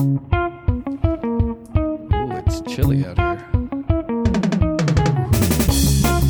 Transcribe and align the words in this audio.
Ooh, 0.00 0.18
it's 2.46 2.62
chilly 2.62 3.04
out 3.04 3.18
here. 3.18 3.36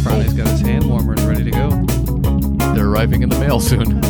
Friday's 0.03 0.33
got 0.33 0.49
his 0.49 0.61
hand 0.61 0.91
warmers 0.91 1.23
ready 1.23 1.45
to 1.45 1.51
go. 1.53 1.71
They're 2.75 2.89
arriving 2.89 3.23
in 3.23 3.29
the 3.29 3.39
mail 3.39 3.61
soon. 3.61 4.03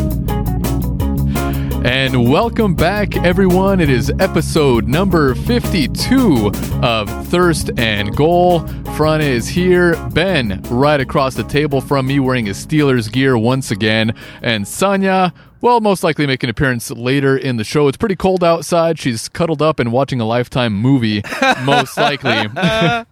And 1.84 2.30
welcome 2.30 2.74
back, 2.74 3.16
everyone. 3.16 3.80
It 3.80 3.90
is 3.90 4.10
episode 4.18 4.88
number 4.88 5.34
52 5.34 6.52
of 6.82 7.26
Thirst 7.26 7.70
and 7.78 8.16
Goal. 8.16 8.60
Frane 8.96 9.20
is 9.20 9.46
here. 9.46 9.94
Ben, 10.08 10.62
right 10.70 11.00
across 11.00 11.34
the 11.34 11.44
table 11.44 11.82
from 11.82 12.06
me, 12.06 12.18
wearing 12.18 12.46
his 12.46 12.64
Steelers 12.64 13.12
gear 13.12 13.36
once 13.36 13.70
again. 13.70 14.14
And 14.40 14.64
Sanya, 14.64 15.34
well, 15.60 15.80
most 15.80 16.02
likely 16.02 16.26
make 16.26 16.42
an 16.42 16.50
appearance 16.50 16.90
later 16.90 17.36
in 17.36 17.56
the 17.56 17.64
show. 17.64 17.88
It's 17.88 17.96
pretty 17.96 18.16
cold 18.16 18.42
outside. 18.42 18.98
She's 18.98 19.28
cuddled 19.28 19.62
up 19.62 19.78
and 19.78 19.92
watching 19.92 20.20
a 20.20 20.26
Lifetime 20.26 20.72
movie, 20.74 21.22
most 21.64 21.96
likely. 21.96 22.48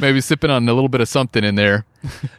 Maybe 0.00 0.20
sipping 0.20 0.50
on 0.50 0.68
a 0.68 0.72
little 0.72 0.88
bit 0.88 1.00
of 1.00 1.08
something 1.08 1.42
in 1.42 1.54
there. 1.54 1.84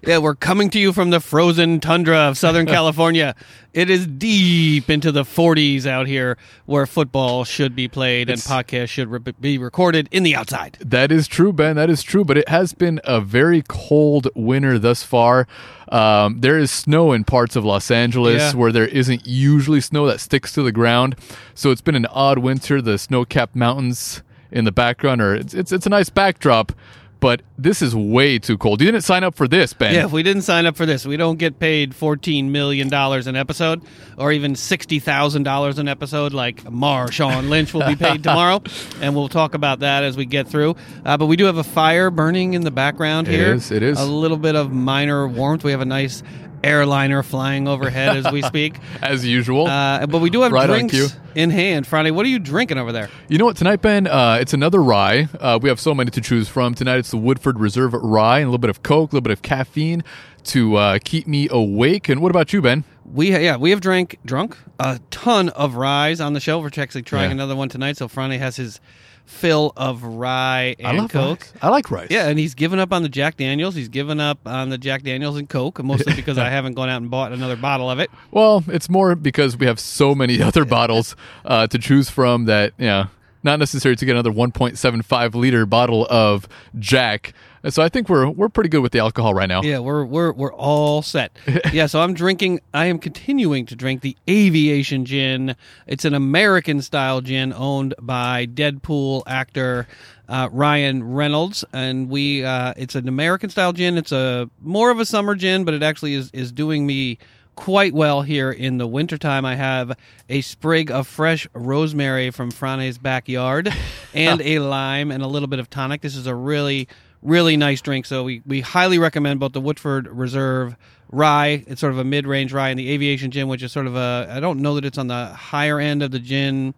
Yeah, 0.05 0.19
we're 0.19 0.35
coming 0.35 0.69
to 0.71 0.79
you 0.79 0.93
from 0.93 1.09
the 1.09 1.19
frozen 1.19 1.79
tundra 1.79 2.17
of 2.17 2.37
Southern 2.37 2.65
California. 2.77 3.35
It 3.73 3.89
is 3.89 4.07
deep 4.07 4.89
into 4.89 5.11
the 5.11 5.23
40s 5.23 5.85
out 5.85 6.07
here 6.07 6.37
where 6.65 6.85
football 6.87 7.43
should 7.43 7.75
be 7.75 7.87
played 7.87 8.29
It's- 8.29 8.49
and 8.49 8.65
podcasts 8.67 8.89
should 8.89 9.09
re- 9.09 9.33
be 9.39 9.57
recorded 9.57 10.09
in 10.11 10.23
the 10.23 10.35
outside. 10.35 10.77
That 10.79 11.11
is 11.11 11.27
true, 11.27 11.53
Ben. 11.53 11.75
That 11.75 11.89
is 11.89 12.01
true. 12.01 12.23
But 12.25 12.37
it 12.37 12.49
has 12.49 12.73
been 12.73 12.99
a 13.03 13.21
very 13.21 13.61
cold 13.67 14.27
winter 14.35 14.79
thus 14.79 15.03
far. 15.03 15.47
Um, 15.89 16.41
there 16.41 16.57
is 16.57 16.71
snow 16.71 17.11
in 17.13 17.23
parts 17.23 17.55
of 17.55 17.63
Los 17.63 17.91
Angeles 17.91 18.41
Yeah. 18.53 18.59
where 18.59 18.71
there 18.71 18.87
isn't 18.87 19.27
usually 19.27 19.81
snow 19.81 20.07
that 20.07 20.19
sticks 20.19 20.51
to 20.53 20.63
the 20.63 20.71
ground. 20.71 21.15
So 21.53 21.69
it's 21.71 21.81
been 21.81 21.95
an 21.95 22.07
odd 22.07 22.39
winter. 22.39 22.81
The 22.81 22.97
snow-capped 22.97 23.55
mountains 23.55 24.23
in 24.51 24.65
the 24.65 24.71
background 24.71 25.21
are 25.21 25.35
it's 25.35 25.53
it's, 25.53 25.71
it's 25.71 25.85
a 25.85 25.89
nice 25.89 26.09
backdrop. 26.09 26.71
But 27.19 27.41
this 27.57 27.81
is 27.81 27.95
way 27.95 28.37
too 28.37 28.57
cold. 28.57 28.79
You 28.81 28.91
didn't 28.91 29.03
sign 29.03 29.23
up 29.23 29.33
for 29.35 29.47
this, 29.47 29.73
Ben. 29.73 29.93
Yeah, 29.93 30.05
if 30.05 30.11
we 30.11 30.21
didn't 30.23 30.43
sign 30.43 30.65
up 30.67 30.75
for 30.77 30.85
this, 30.85 31.05
we 31.05 31.17
don't 31.17 31.37
get 31.37 31.57
paid 31.59 31.91
$14 31.93 32.49
million 32.49 32.93
an 32.93 33.35
episode 33.35 33.81
or 34.17 34.31
even 34.31 34.53
$60,000 34.53 35.77
an 35.79 35.87
episode 35.87 36.33
like 36.33 36.63
Marshawn 36.63 37.49
Lynch 37.49 37.73
will 37.73 37.85
be 37.87 37.95
paid 37.95 38.23
tomorrow. 38.23 38.61
And 39.01 39.15
we'll 39.15 39.29
talk 39.29 39.53
about 39.53 39.79
that 39.81 40.03
as 40.03 40.17
we 40.17 40.25
get 40.25 40.47
through. 40.47 40.75
Uh, 41.05 41.17
but 41.17 41.27
we 41.27 41.35
do 41.35 41.45
have 41.45 41.57
a 41.57 41.63
fire 41.63 42.09
burning 42.09 42.53
in 42.53 42.61
the 42.63 42.71
background 42.71 43.27
It 43.27 43.31
here. 43.31 43.53
is, 43.53 43.69
it 43.71 43.83
is. 43.83 43.99
A 43.99 44.05
little 44.05 44.37
bit 44.37 44.55
of 44.55 44.71
minor 44.71 45.27
warmth. 45.27 45.63
We 45.63 45.71
have 45.71 45.81
a 45.81 45.85
nice 45.85 46.23
airliner 46.63 47.23
flying 47.23 47.67
overhead 47.67 48.17
as 48.17 48.31
we 48.31 48.41
speak. 48.53 48.75
As 49.01 49.25
usual. 49.25 49.67
Uh, 49.67 50.05
but 50.07 50.19
we 50.19 50.29
do 50.29 50.41
have 50.41 50.51
Right 50.51 50.67
drinks 50.67 51.15
in 51.35 51.49
hand. 51.49 51.85
Friday, 51.87 52.11
what 52.11 52.25
are 52.25 52.29
you 52.29 52.39
drinking 52.39 52.77
over 52.77 52.91
there? 52.91 53.09
You 53.27 53.37
know 53.37 53.45
what, 53.45 53.57
tonight, 53.57 53.81
Ben? 53.81 54.07
Uh, 54.07 54.37
it's 54.41 54.53
another 54.53 54.81
rye. 54.81 55.27
Uh, 55.39 55.59
we 55.61 55.69
have 55.69 55.79
so 55.79 55.93
many 55.93 56.11
to 56.11 56.21
choose 56.21 56.47
from. 56.47 56.73
Tonight, 56.73 56.97
it's 56.99 57.11
the 57.11 57.17
Woodford 57.17 57.59
Reserve 57.59 57.93
rye 57.93 58.39
and 58.39 58.45
a 58.45 58.49
little 58.49 58.57
bit 58.57 58.69
of 58.69 58.83
Coke, 58.83 59.11
a 59.11 59.15
little 59.15 59.21
bit 59.23 59.31
of 59.33 59.41
caffeine 59.41 60.03
to 60.45 60.75
uh, 60.75 60.99
keep 61.03 61.27
me 61.27 61.47
awake. 61.51 62.09
And 62.09 62.21
what 62.21 62.29
about 62.31 62.53
you, 62.53 62.61
Ben? 62.61 62.83
We 63.05 63.31
yeah 63.31 63.55
we 63.55 63.69
have 63.71 63.79
drank 63.79 64.17
drunk 64.25 64.57
a 64.79 64.99
ton 65.11 65.47
of 65.49 65.75
ryes 65.75 66.19
on 66.19 66.33
the 66.33 66.41
show. 66.41 66.59
We're 66.59 66.69
actually 66.77 67.03
trying 67.03 67.29
Yeah. 67.29 67.35
another 67.35 67.55
one 67.55 67.69
tonight. 67.69 67.95
So 67.95 68.09
Friday 68.09 68.37
has 68.37 68.57
his 68.57 68.81
fill 69.27 69.73
of 69.77 70.03
rye 70.03 70.75
and 70.79 70.87
I 70.87 70.91
love 70.93 71.11
Coke. 71.11 71.41
rice. 71.41 71.53
I 71.61 71.69
like 71.69 71.91
rice. 71.91 72.07
Yeah, 72.09 72.27
and 72.29 72.39
he's 72.39 72.55
given 72.55 72.79
up 72.79 72.91
on 72.91 73.03
the 73.03 73.09
Jack 73.09 73.37
Daniels. 73.37 73.75
He's 73.75 73.89
given 73.89 74.19
up 74.19 74.39
on 74.45 74.69
the 74.69 74.77
Jack 74.77 75.03
Daniels 75.03 75.37
and 75.37 75.47
Coke, 75.47 75.83
mostly 75.83 76.13
because 76.15 76.37
I 76.37 76.49
haven't 76.49 76.73
gone 76.73 76.89
out 76.89 77.01
and 77.01 77.11
bought 77.11 77.31
another 77.33 77.55
bottle 77.57 77.89
of 77.91 77.99
it. 77.99 78.09
Well, 78.31 78.63
it's 78.67 78.89
more 78.89 79.15
because 79.15 79.57
we 79.57 79.65
have 79.67 79.79
so 79.79 80.15
many 80.15 80.41
other 80.47 80.65
bottles 80.65 81.15
uh, 81.45 81.67
to 81.67 81.77
choose 81.77 82.09
from 82.09 82.45
that, 82.45 82.73
yeah, 82.77 83.07
not 83.43 83.59
necessary 83.59 83.95
to 83.95 84.05
get 84.05 84.13
another 84.13 84.31
1.75 84.31 85.35
liter 85.35 85.65
bottle 85.65 86.07
of 86.09 86.47
Jack. 86.79 87.33
And 87.67 87.73
So 87.73 87.83
I 87.83 87.89
think 87.89 88.07
we're 88.07 88.29
we're 88.29 88.47
pretty 88.47 88.69
good 88.69 88.79
with 88.79 88.93
the 88.93 88.99
alcohol 88.99 89.33
right 89.33 89.49
now. 89.49 89.61
Yeah, 89.61 89.79
we're 89.79 90.05
we're 90.05 90.31
we're 90.31 90.53
all 90.53 91.01
set. 91.01 91.37
yeah, 91.73 91.87
so 91.87 91.99
I'm 91.99 92.13
drinking. 92.13 92.61
I 92.73 92.85
am 92.85 92.97
continuing 92.97 93.65
to 93.65 93.75
drink 93.75 93.99
the 93.99 94.15
Aviation 94.29 95.03
Gin. 95.03 95.53
It's 95.85 96.05
an 96.05 96.13
American 96.13 96.81
style 96.81 97.19
gin 97.19 97.51
owned 97.51 97.93
by 98.01 98.45
Deadpool 98.45 99.23
actor 99.27 99.85
uh, 100.29 100.47
Ryan 100.49 101.03
Reynolds, 101.03 101.65
and 101.73 102.09
we. 102.09 102.45
Uh, 102.45 102.73
it's 102.77 102.95
an 102.95 103.09
American 103.09 103.49
style 103.49 103.73
gin. 103.73 103.97
It's 103.97 104.13
a 104.13 104.49
more 104.61 104.89
of 104.89 105.01
a 105.01 105.05
summer 105.05 105.35
gin, 105.35 105.65
but 105.65 105.73
it 105.73 105.83
actually 105.83 106.13
is 106.13 106.31
is 106.31 106.53
doing 106.53 106.87
me 106.87 107.17
quite 107.57 107.93
well 107.93 108.21
here 108.21 108.49
in 108.49 108.77
the 108.77 108.87
wintertime. 108.87 109.43
I 109.43 109.55
have 109.55 109.97
a 110.29 110.39
sprig 110.39 110.89
of 110.89 111.05
fresh 111.05 111.49
rosemary 111.53 112.31
from 112.31 112.49
Frane's 112.51 112.97
backyard 112.97 113.73
and 114.13 114.39
a 114.41 114.59
lime 114.59 115.11
and 115.11 115.21
a 115.21 115.27
little 115.27 115.49
bit 115.49 115.59
of 115.59 115.69
tonic. 115.69 116.01
This 116.01 116.15
is 116.15 116.27
a 116.27 116.35
really, 116.35 116.87
really 117.21 117.57
nice 117.57 117.81
drink. 117.81 118.05
So 118.05 118.23
we, 118.23 118.41
we 118.45 118.61
highly 118.61 118.99
recommend 118.99 119.39
both 119.39 119.53
the 119.53 119.61
Woodford 119.61 120.07
Reserve 120.07 120.75
rye. 121.11 121.63
It's 121.67 121.81
sort 121.81 121.93
of 121.93 121.99
a 121.99 122.03
mid-range 122.03 122.53
rye 122.53 122.69
and 122.69 122.79
the 122.79 122.89
Aviation 122.91 123.31
Gin, 123.31 123.47
which 123.47 123.63
is 123.63 123.71
sort 123.71 123.87
of 123.87 123.95
a, 123.95 124.27
I 124.29 124.39
don't 124.39 124.59
know 124.59 124.75
that 124.75 124.85
it's 124.85 124.97
on 124.97 125.07
the 125.07 125.27
higher 125.27 125.79
end 125.79 126.03
of 126.03 126.11
the 126.11 126.19
gin 126.19 126.73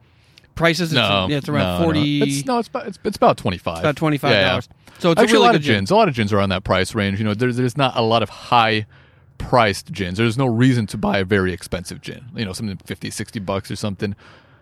prices. 0.56 0.92
It's, 0.92 0.96
No, 0.96 1.28
yeah, 1.30 1.38
it's 1.38 1.50
around 1.50 1.80
no, 1.80 1.86
40, 1.86 2.20
No. 2.20 2.26
It's, 2.26 2.46
no, 2.46 2.60
it's 2.60 2.68
about 2.68 2.88
it's, 2.88 3.00
it's 3.04 3.18
about 3.18 3.38
25. 3.38 3.80
about 3.80 3.96
$25. 3.96 4.24
Yeah, 4.24 4.30
yeah. 4.32 4.60
So 5.00 5.12
it's 5.12 5.22
Actually, 5.22 5.24
a 5.24 5.26
really 5.26 5.36
a 5.36 5.40
lot 5.40 5.52
good 5.54 5.56
of 5.56 5.62
gin. 5.64 5.76
gins. 5.76 5.92
A 5.92 5.96
lot 5.96 6.08
of 6.10 6.14
gins 6.16 6.34
are 6.34 6.40
on 6.40 6.50
that 6.50 6.64
price 6.66 6.94
range. 6.94 7.20
You 7.20 7.26
know, 7.26 7.34
there's 7.34 7.56
there's 7.56 7.78
not 7.78 7.96
a 7.96 8.02
lot 8.02 8.22
of 8.22 8.30
high 8.30 8.86
priced 9.38 9.92
gins. 9.94 10.18
There's 10.18 10.38
no 10.38 10.46
reason 10.46 10.88
to 10.88 10.98
buy 10.98 11.20
a 11.20 11.24
very 11.24 11.54
expensive 11.54 12.02
gin. 12.02 12.26
You 12.36 12.44
know, 12.44 12.52
something 12.52 12.76
50, 12.86 13.10
60 13.10 13.40
bucks 13.40 13.72
or 13.72 13.78
something. 13.78 14.14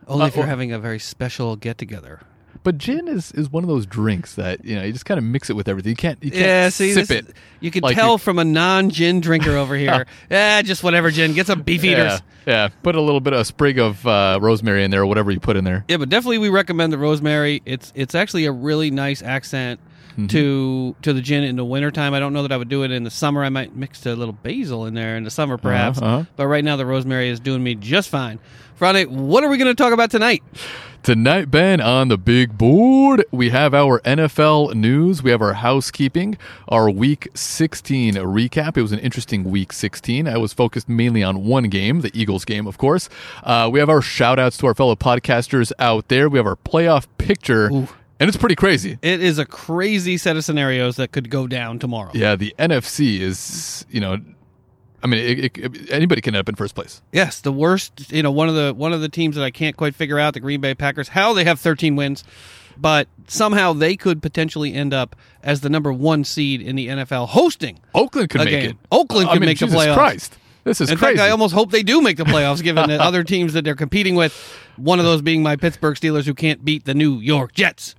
Only 0.07 0.25
Uh, 0.25 0.27
if 0.27 0.35
you're 0.35 0.43
well- 0.43 0.49
having 0.49 0.71
a 0.71 0.77
very 0.79 0.99
special 0.99 1.55
get-together. 1.55 2.21
But 2.63 2.77
gin 2.77 3.07
is, 3.07 3.31
is 3.31 3.49
one 3.49 3.63
of 3.63 3.67
those 3.69 3.85
drinks 3.85 4.35
that 4.35 4.63
you 4.65 4.75
know 4.75 4.83
you 4.83 4.91
just 4.93 5.05
kind 5.05 5.17
of 5.17 5.23
mix 5.23 5.49
it 5.49 5.55
with 5.55 5.67
everything. 5.67 5.91
You 5.91 5.95
can't 5.95 6.21
you 6.23 6.31
can't 6.31 6.43
Yeah, 6.43 6.69
see, 6.69 6.93
sip 6.93 7.07
this, 7.07 7.19
it. 7.29 7.35
you 7.59 7.71
can 7.71 7.81
like 7.83 7.95
tell 7.95 8.13
you- 8.13 8.17
from 8.17 8.39
a 8.39 8.43
non-gin 8.45 9.19
drinker 9.21 9.51
over 9.57 9.75
here. 9.75 10.05
yeah, 10.29 10.61
just 10.61 10.83
whatever 10.83 11.11
gin. 11.11 11.33
Get 11.33 11.47
some 11.47 11.61
beef 11.61 11.83
eaters. 11.83 12.21
Yeah, 12.45 12.53
yeah. 12.53 12.69
Put 12.83 12.95
a 12.95 13.01
little 13.01 13.21
bit 13.21 13.33
of 13.33 13.39
a 13.39 13.45
sprig 13.45 13.79
of 13.79 14.05
uh, 14.05 14.39
rosemary 14.41 14.83
in 14.83 14.91
there, 14.91 15.01
or 15.01 15.05
whatever 15.05 15.31
you 15.31 15.39
put 15.39 15.55
in 15.57 15.63
there. 15.63 15.85
Yeah, 15.87 15.97
but 15.97 16.09
definitely 16.09 16.39
we 16.39 16.49
recommend 16.49 16.91
the 16.93 16.97
rosemary. 16.97 17.61
It's 17.65 17.91
it's 17.95 18.15
actually 18.15 18.45
a 18.45 18.51
really 18.51 18.91
nice 18.91 19.21
accent 19.21 19.79
Mm-hmm. 20.17 20.27
to 20.29 20.95
to 21.03 21.13
the 21.13 21.21
gin 21.21 21.43
in 21.43 21.57
the 21.57 21.63
wintertime. 21.63 22.15
I 22.15 22.19
don't 22.19 22.33
know 22.33 22.41
that 22.41 22.51
I 22.51 22.57
would 22.57 22.69
do 22.69 22.81
it 22.81 22.89
in 22.89 23.03
the 23.03 23.11
summer. 23.11 23.43
I 23.43 23.49
might 23.49 23.75
mix 23.75 24.03
a 24.07 24.15
little 24.15 24.33
basil 24.33 24.87
in 24.87 24.95
there 24.95 25.15
in 25.15 25.23
the 25.23 25.29
summer 25.29 25.59
perhaps. 25.59 26.01
uh-huh. 26.01 26.23
But 26.35 26.47
right 26.47 26.63
now 26.63 26.75
the 26.75 26.87
rosemary 26.87 27.29
is 27.29 27.39
doing 27.39 27.63
me 27.63 27.75
just 27.75 28.09
fine. 28.09 28.39
Friday, 28.73 29.05
what 29.05 29.43
are 29.43 29.49
we 29.49 29.59
going 29.59 29.69
to 29.69 29.75
talk 29.75 29.93
about 29.93 30.09
tonight? 30.09 30.41
Tonight, 31.07 31.49
Ben, 31.49 31.79
on 31.79 32.09
the 32.09 32.17
big 32.17 32.57
board, 32.57 33.23
we 33.31 33.49
have 33.51 33.73
our 33.73 34.01
NFL 34.01 34.75
news. 34.75 35.23
We 35.23 35.31
have 35.31 35.41
our 35.41 35.53
housekeeping, 35.53 36.37
our 36.67 36.89
Week 36.89 37.29
16 37.33 38.15
recap. 38.15 38.75
It 38.75 38.81
was 38.81 38.91
an 38.91 38.99
interesting 38.99 39.45
Week 39.45 39.71
16. 39.71 40.27
I 40.27 40.35
was 40.35 40.51
focused 40.51 40.89
mainly 40.89 41.23
on 41.23 41.45
one 41.45 41.69
game, 41.69 42.01
the 42.01 42.11
Eagles 42.13 42.43
game, 42.43 42.67
of 42.67 42.77
course. 42.77 43.07
Uh, 43.41 43.69
we 43.71 43.79
have 43.79 43.87
our 43.87 44.01
shout 44.01 44.37
outs 44.37 44.57
to 44.57 44.67
our 44.67 44.75
fellow 44.75 44.97
podcasters 44.97 45.71
out 45.79 46.09
there. 46.09 46.27
We 46.27 46.39
have 46.39 46.45
our 46.45 46.57
playoff 46.57 47.07
picture, 47.17 47.67
and 47.67 47.87
it's 48.19 48.35
pretty 48.35 48.55
crazy. 48.55 48.99
It 49.01 49.21
is 49.23 49.39
a 49.39 49.45
crazy 49.45 50.17
set 50.17 50.35
of 50.35 50.43
scenarios 50.43 50.97
that 50.97 51.13
could 51.13 51.29
go 51.29 51.47
down 51.47 51.79
tomorrow. 51.79 52.11
Yeah, 52.13 52.35
the 52.35 52.53
NFC 52.59 53.21
is, 53.21 53.85
you 53.89 54.01
know, 54.01 54.19
I 55.03 55.07
mean, 55.07 55.19
it, 55.39 55.57
it, 55.57 55.91
anybody 55.91 56.21
can 56.21 56.33
end 56.35 56.39
up 56.39 56.49
in 56.49 56.55
first 56.55 56.73
place. 56.75 57.01
Yes, 57.11 57.39
the 57.41 57.51
worst. 57.51 58.11
You 58.11 58.23
know, 58.23 58.31
one 58.31 58.49
of 58.49 58.55
the 58.55 58.73
one 58.73 58.93
of 58.93 59.01
the 59.01 59.09
teams 59.09 59.35
that 59.35 59.43
I 59.43 59.51
can't 59.51 59.77
quite 59.77 59.93
figure 59.95 60.17
out, 60.19 60.33
the 60.33 60.39
Green 60.39 60.59
Bay 60.61 60.73
Packers, 60.73 61.09
how 61.09 61.33
they 61.33 61.43
have 61.43 61.59
13 61.59 61.95
wins, 61.95 62.23
but 62.77 63.07
somehow 63.27 63.73
they 63.73 63.95
could 63.95 64.21
potentially 64.21 64.73
end 64.73 64.93
up 64.93 65.15
as 65.43 65.61
the 65.61 65.69
number 65.69 65.93
one 65.93 66.23
seed 66.23 66.61
in 66.61 66.75
the 66.75 66.87
NFL, 66.87 67.29
hosting. 67.29 67.79
Oakland 67.93 68.29
could 68.29 68.39
make 68.41 68.49
game. 68.49 68.69
it. 68.71 68.77
Oakland 68.91 69.29
I 69.29 69.33
mean, 69.35 69.45
make 69.45 69.59
the 69.59 69.67
playoffs. 69.67 69.93
Christ. 69.93 70.37
This 70.63 70.81
is 70.81 70.89
In 70.91 70.97
crazy. 70.97 71.15
fact, 71.17 71.27
I 71.27 71.31
almost 71.31 71.53
hope 71.53 71.71
they 71.71 71.83
do 71.83 72.01
make 72.01 72.17
the 72.17 72.23
playoffs, 72.25 72.61
given 72.61 72.89
the 72.89 73.01
other 73.01 73.23
teams 73.23 73.53
that 73.53 73.63
they're 73.63 73.75
competing 73.75 74.15
with. 74.15 74.33
One 74.75 74.99
of 74.99 75.05
those 75.05 75.21
being 75.21 75.41
my 75.41 75.55
Pittsburgh 75.55 75.95
Steelers, 75.95 76.25
who 76.25 76.33
can't 76.33 76.65
beat 76.65 76.83
the 76.85 76.93
New 76.93 77.19
York 77.19 77.53
Jets. 77.53 77.95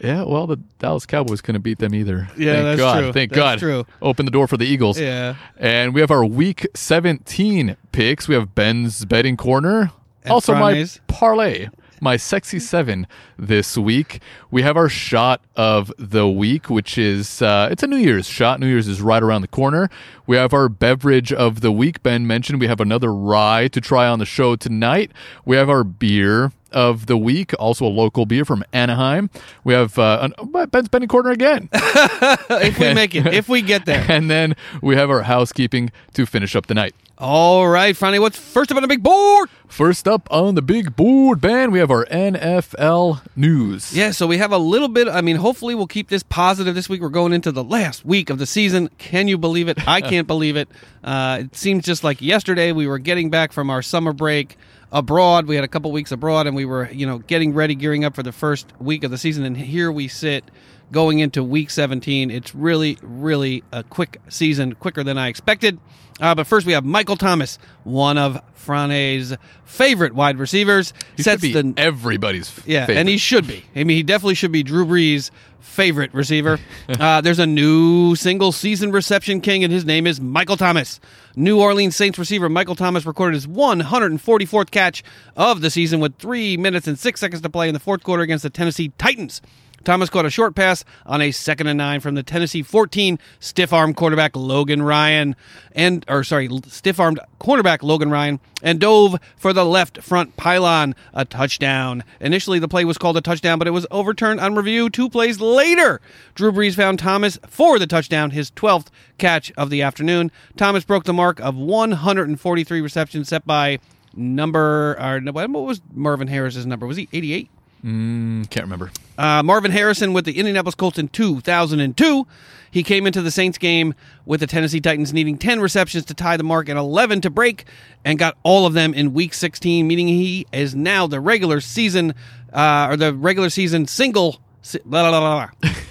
Yeah, 0.00 0.24
well, 0.24 0.46
the 0.46 0.56
Dallas 0.78 1.06
Cowboys 1.06 1.40
couldn't 1.40 1.62
beat 1.62 1.78
them 1.78 1.94
either. 1.94 2.28
Yeah, 2.36 2.52
Thank 2.54 2.64
that's 2.64 2.78
God. 2.78 3.00
true. 3.00 3.12
Thank 3.12 3.30
That's 3.32 3.38
God. 3.40 3.58
true. 3.58 3.86
Open 4.02 4.24
the 4.26 4.30
door 4.30 4.46
for 4.48 4.56
the 4.56 4.66
Eagles. 4.66 4.98
Yeah. 5.00 5.36
And 5.56 5.94
we 5.94 6.00
have 6.00 6.10
our 6.10 6.24
Week 6.24 6.66
17 6.74 7.76
picks. 7.92 8.28
We 8.28 8.34
have 8.34 8.54
Ben's 8.54 9.04
betting 9.04 9.36
corner. 9.36 9.92
And 10.24 10.32
also, 10.32 10.54
Frane's. 10.54 11.00
my 11.08 11.14
parlay, 11.14 11.68
my 12.00 12.16
sexy 12.16 12.58
seven 12.58 13.06
this 13.38 13.76
week. 13.76 14.20
We 14.50 14.62
have 14.62 14.76
our 14.76 14.88
shot 14.88 15.42
of 15.56 15.92
the 15.98 16.28
week, 16.28 16.70
which 16.70 16.98
is 16.98 17.42
uh, 17.42 17.68
it's 17.70 17.82
a 17.82 17.86
New 17.86 17.96
Year's 17.96 18.26
shot. 18.26 18.60
New 18.60 18.66
Year's 18.66 18.88
is 18.88 19.00
right 19.00 19.22
around 19.22 19.42
the 19.42 19.48
corner. 19.48 19.88
We 20.26 20.36
have 20.36 20.52
our 20.52 20.68
beverage 20.68 21.32
of 21.32 21.60
the 21.60 21.72
week. 21.72 22.02
Ben 22.02 22.26
mentioned 22.26 22.60
we 22.60 22.66
have 22.66 22.80
another 22.80 23.12
rye 23.12 23.68
to 23.68 23.80
try 23.80 24.06
on 24.06 24.18
the 24.18 24.26
show 24.26 24.56
tonight. 24.56 25.12
We 25.44 25.56
have 25.56 25.68
our 25.68 25.84
beer 25.84 26.52
of 26.74 27.06
the 27.06 27.16
week, 27.16 27.54
also 27.58 27.86
a 27.86 27.88
local 27.88 28.26
beer 28.26 28.44
from 28.44 28.64
Anaheim. 28.72 29.30
We 29.62 29.72
have 29.74 29.98
uh, 29.98 30.28
an, 30.36 30.68
Ben's 30.70 30.88
betting 30.88 31.08
corner 31.08 31.30
again. 31.30 31.68
if 31.72 32.78
we 32.78 32.92
make 32.92 33.14
it, 33.14 33.26
if 33.32 33.48
we 33.48 33.62
get 33.62 33.86
there. 33.86 34.04
and 34.10 34.30
then 34.30 34.56
we 34.82 34.96
have 34.96 35.08
our 35.08 35.22
housekeeping 35.22 35.92
to 36.14 36.26
finish 36.26 36.54
up 36.56 36.66
the 36.66 36.74
night. 36.74 36.94
All 37.16 37.68
right, 37.68 37.94
Franny, 37.94 38.18
what's 38.18 38.36
first 38.36 38.72
up 38.72 38.76
on 38.76 38.82
the 38.82 38.88
big 38.88 39.02
board? 39.02 39.48
First 39.74 40.06
up 40.06 40.28
on 40.30 40.54
the 40.54 40.62
big 40.62 40.94
board, 40.94 41.40
Ben, 41.40 41.72
we 41.72 41.80
have 41.80 41.90
our 41.90 42.06
NFL 42.06 43.22
news. 43.34 43.92
Yeah, 43.92 44.12
so 44.12 44.24
we 44.24 44.38
have 44.38 44.52
a 44.52 44.56
little 44.56 44.86
bit. 44.86 45.08
I 45.08 45.20
mean, 45.20 45.34
hopefully 45.34 45.74
we'll 45.74 45.88
keep 45.88 46.10
this 46.10 46.22
positive 46.22 46.76
this 46.76 46.88
week. 46.88 47.00
We're 47.00 47.08
going 47.08 47.32
into 47.32 47.50
the 47.50 47.64
last 47.64 48.04
week 48.04 48.30
of 48.30 48.38
the 48.38 48.46
season. 48.46 48.88
Can 48.98 49.26
you 49.26 49.36
believe 49.36 49.66
it? 49.66 49.88
I 49.88 50.00
can't 50.00 50.28
believe 50.28 50.54
it. 50.54 50.68
Uh, 51.02 51.38
it 51.40 51.56
seems 51.56 51.84
just 51.84 52.04
like 52.04 52.22
yesterday 52.22 52.70
we 52.70 52.86
were 52.86 53.00
getting 53.00 53.30
back 53.30 53.50
from 53.50 53.68
our 53.68 53.82
summer 53.82 54.12
break 54.12 54.56
abroad. 54.92 55.48
We 55.48 55.56
had 55.56 55.64
a 55.64 55.68
couple 55.68 55.90
weeks 55.90 56.12
abroad, 56.12 56.46
and 56.46 56.54
we 56.54 56.64
were, 56.64 56.88
you 56.92 57.04
know, 57.04 57.18
getting 57.18 57.52
ready, 57.52 57.74
gearing 57.74 58.04
up 58.04 58.14
for 58.14 58.22
the 58.22 58.30
first 58.30 58.72
week 58.78 59.02
of 59.02 59.10
the 59.10 59.18
season. 59.18 59.44
And 59.44 59.56
here 59.56 59.90
we 59.90 60.06
sit 60.06 60.44
going 60.92 61.18
into 61.18 61.42
week 61.42 61.70
17. 61.70 62.30
It's 62.30 62.54
really, 62.54 62.96
really 63.02 63.64
a 63.72 63.82
quick 63.82 64.20
season, 64.28 64.76
quicker 64.76 65.02
than 65.02 65.18
I 65.18 65.26
expected. 65.26 65.80
Uh, 66.20 66.34
but 66.34 66.46
first, 66.46 66.64
we 66.64 66.72
have 66.74 66.84
Michael 66.84 67.16
Thomas, 67.16 67.58
one 67.82 68.18
of 68.18 68.40
Frane's 68.54 69.34
favorite 69.64 70.14
wide 70.14 70.38
receivers. 70.38 70.92
He 71.16 71.22
sets 71.22 71.42
should 71.42 71.52
be 71.52 71.72
the 71.72 71.80
everybody's 71.80 72.50
yeah, 72.66 72.86
favorite. 72.86 73.00
and 73.00 73.08
he 73.08 73.18
should 73.18 73.46
be. 73.46 73.64
I 73.74 73.84
mean, 73.84 73.96
he 73.96 74.02
definitely 74.02 74.34
should 74.34 74.52
be 74.52 74.62
Drew 74.62 74.86
Brees' 74.86 75.30
favorite 75.60 76.12
receiver. 76.14 76.58
uh, 76.88 77.20
there's 77.20 77.38
a 77.38 77.46
new 77.46 78.14
single 78.14 78.52
season 78.52 78.92
reception 78.92 79.40
king, 79.40 79.64
and 79.64 79.72
his 79.72 79.84
name 79.84 80.06
is 80.06 80.20
Michael 80.20 80.56
Thomas. 80.56 81.00
New 81.36 81.60
Orleans 81.60 81.96
Saints 81.96 82.18
receiver 82.18 82.48
Michael 82.48 82.76
Thomas 82.76 83.04
recorded 83.04 83.34
his 83.34 83.46
144th 83.46 84.70
catch 84.70 85.02
of 85.36 85.60
the 85.60 85.70
season 85.70 86.00
with 86.00 86.16
three 86.18 86.56
minutes 86.56 86.86
and 86.86 86.98
six 86.98 87.20
seconds 87.20 87.42
to 87.42 87.50
play 87.50 87.68
in 87.68 87.74
the 87.74 87.80
fourth 87.80 88.04
quarter 88.04 88.22
against 88.22 88.44
the 88.44 88.50
Tennessee 88.50 88.92
Titans. 88.98 89.42
Thomas 89.84 90.08
caught 90.08 90.24
a 90.24 90.30
short 90.30 90.54
pass 90.54 90.84
on 91.04 91.20
a 91.20 91.30
second 91.30 91.66
and 91.66 91.76
nine 91.76 92.00
from 92.00 92.14
the 92.14 92.22
Tennessee 92.22 92.62
14 92.62 93.18
stiff 93.38 93.72
arm 93.72 93.92
quarterback 93.92 94.34
Logan 94.34 94.82
Ryan 94.82 95.36
and 95.72 96.04
or 96.08 96.24
sorry 96.24 96.48
stiff 96.68 96.98
armed 96.98 97.20
cornerback 97.38 97.82
Logan 97.82 98.10
Ryan 98.10 98.40
and 98.62 98.80
dove 98.80 99.16
for 99.36 99.52
the 99.52 99.64
left 99.64 100.02
front 100.02 100.36
pylon 100.36 100.94
a 101.12 101.24
touchdown. 101.24 102.02
Initially 102.20 102.58
the 102.58 102.68
play 102.68 102.84
was 102.84 102.96
called 102.96 103.16
a 103.18 103.20
touchdown 103.20 103.58
but 103.58 103.68
it 103.68 103.72
was 103.72 103.86
overturned 103.90 104.40
on 104.40 104.54
review 104.54 104.88
two 104.88 105.10
plays 105.10 105.40
later. 105.40 106.00
Drew 106.34 106.50
Brees 106.50 106.74
found 106.74 106.98
Thomas 106.98 107.38
for 107.46 107.78
the 107.78 107.86
touchdown, 107.86 108.30
his 108.30 108.50
12th 108.52 108.86
catch 109.18 109.52
of 109.52 109.68
the 109.68 109.82
afternoon. 109.82 110.32
Thomas 110.56 110.84
broke 110.84 111.04
the 111.04 111.12
mark 111.12 111.40
of 111.40 111.56
143 111.56 112.80
receptions 112.80 113.28
set 113.28 113.46
by 113.46 113.78
number 114.16 114.96
or 114.98 115.20
what 115.32 115.50
was 115.50 115.82
Marvin 115.92 116.28
Harris's 116.28 116.66
number? 116.66 116.86
Was 116.86 116.96
he 116.96 117.08
88? 117.12 117.50
Mm, 117.84 118.48
can't 118.48 118.64
remember. 118.64 118.90
Uh, 119.18 119.42
Marvin 119.42 119.70
Harrison 119.70 120.12
with 120.14 120.24
the 120.24 120.38
Indianapolis 120.38 120.74
Colts 120.74 120.98
in 120.98 121.08
2002. 121.08 122.26
He 122.70 122.82
came 122.82 123.06
into 123.06 123.20
the 123.22 123.30
Saints 123.30 123.58
game 123.58 123.94
with 124.24 124.40
the 124.40 124.46
Tennessee 124.46 124.80
Titans 124.80 125.12
needing 125.12 125.36
10 125.36 125.60
receptions 125.60 126.06
to 126.06 126.14
tie 126.14 126.36
the 126.36 126.42
mark 126.42 126.68
and 126.68 126.78
11 126.78 127.20
to 127.20 127.30
break, 127.30 127.66
and 128.04 128.18
got 128.18 128.36
all 128.42 128.66
of 128.66 128.72
them 128.72 128.94
in 128.94 129.12
Week 129.12 129.34
16, 129.34 129.86
meaning 129.86 130.08
he 130.08 130.46
is 130.52 130.74
now 130.74 131.06
the 131.06 131.20
regular 131.20 131.60
season 131.60 132.14
uh, 132.52 132.88
or 132.90 132.96
the 132.96 133.12
regular 133.12 133.50
season 133.50 133.86
single. 133.86 134.40
Blah, 134.84 135.10
blah, 135.10 135.20
blah, 135.20 135.48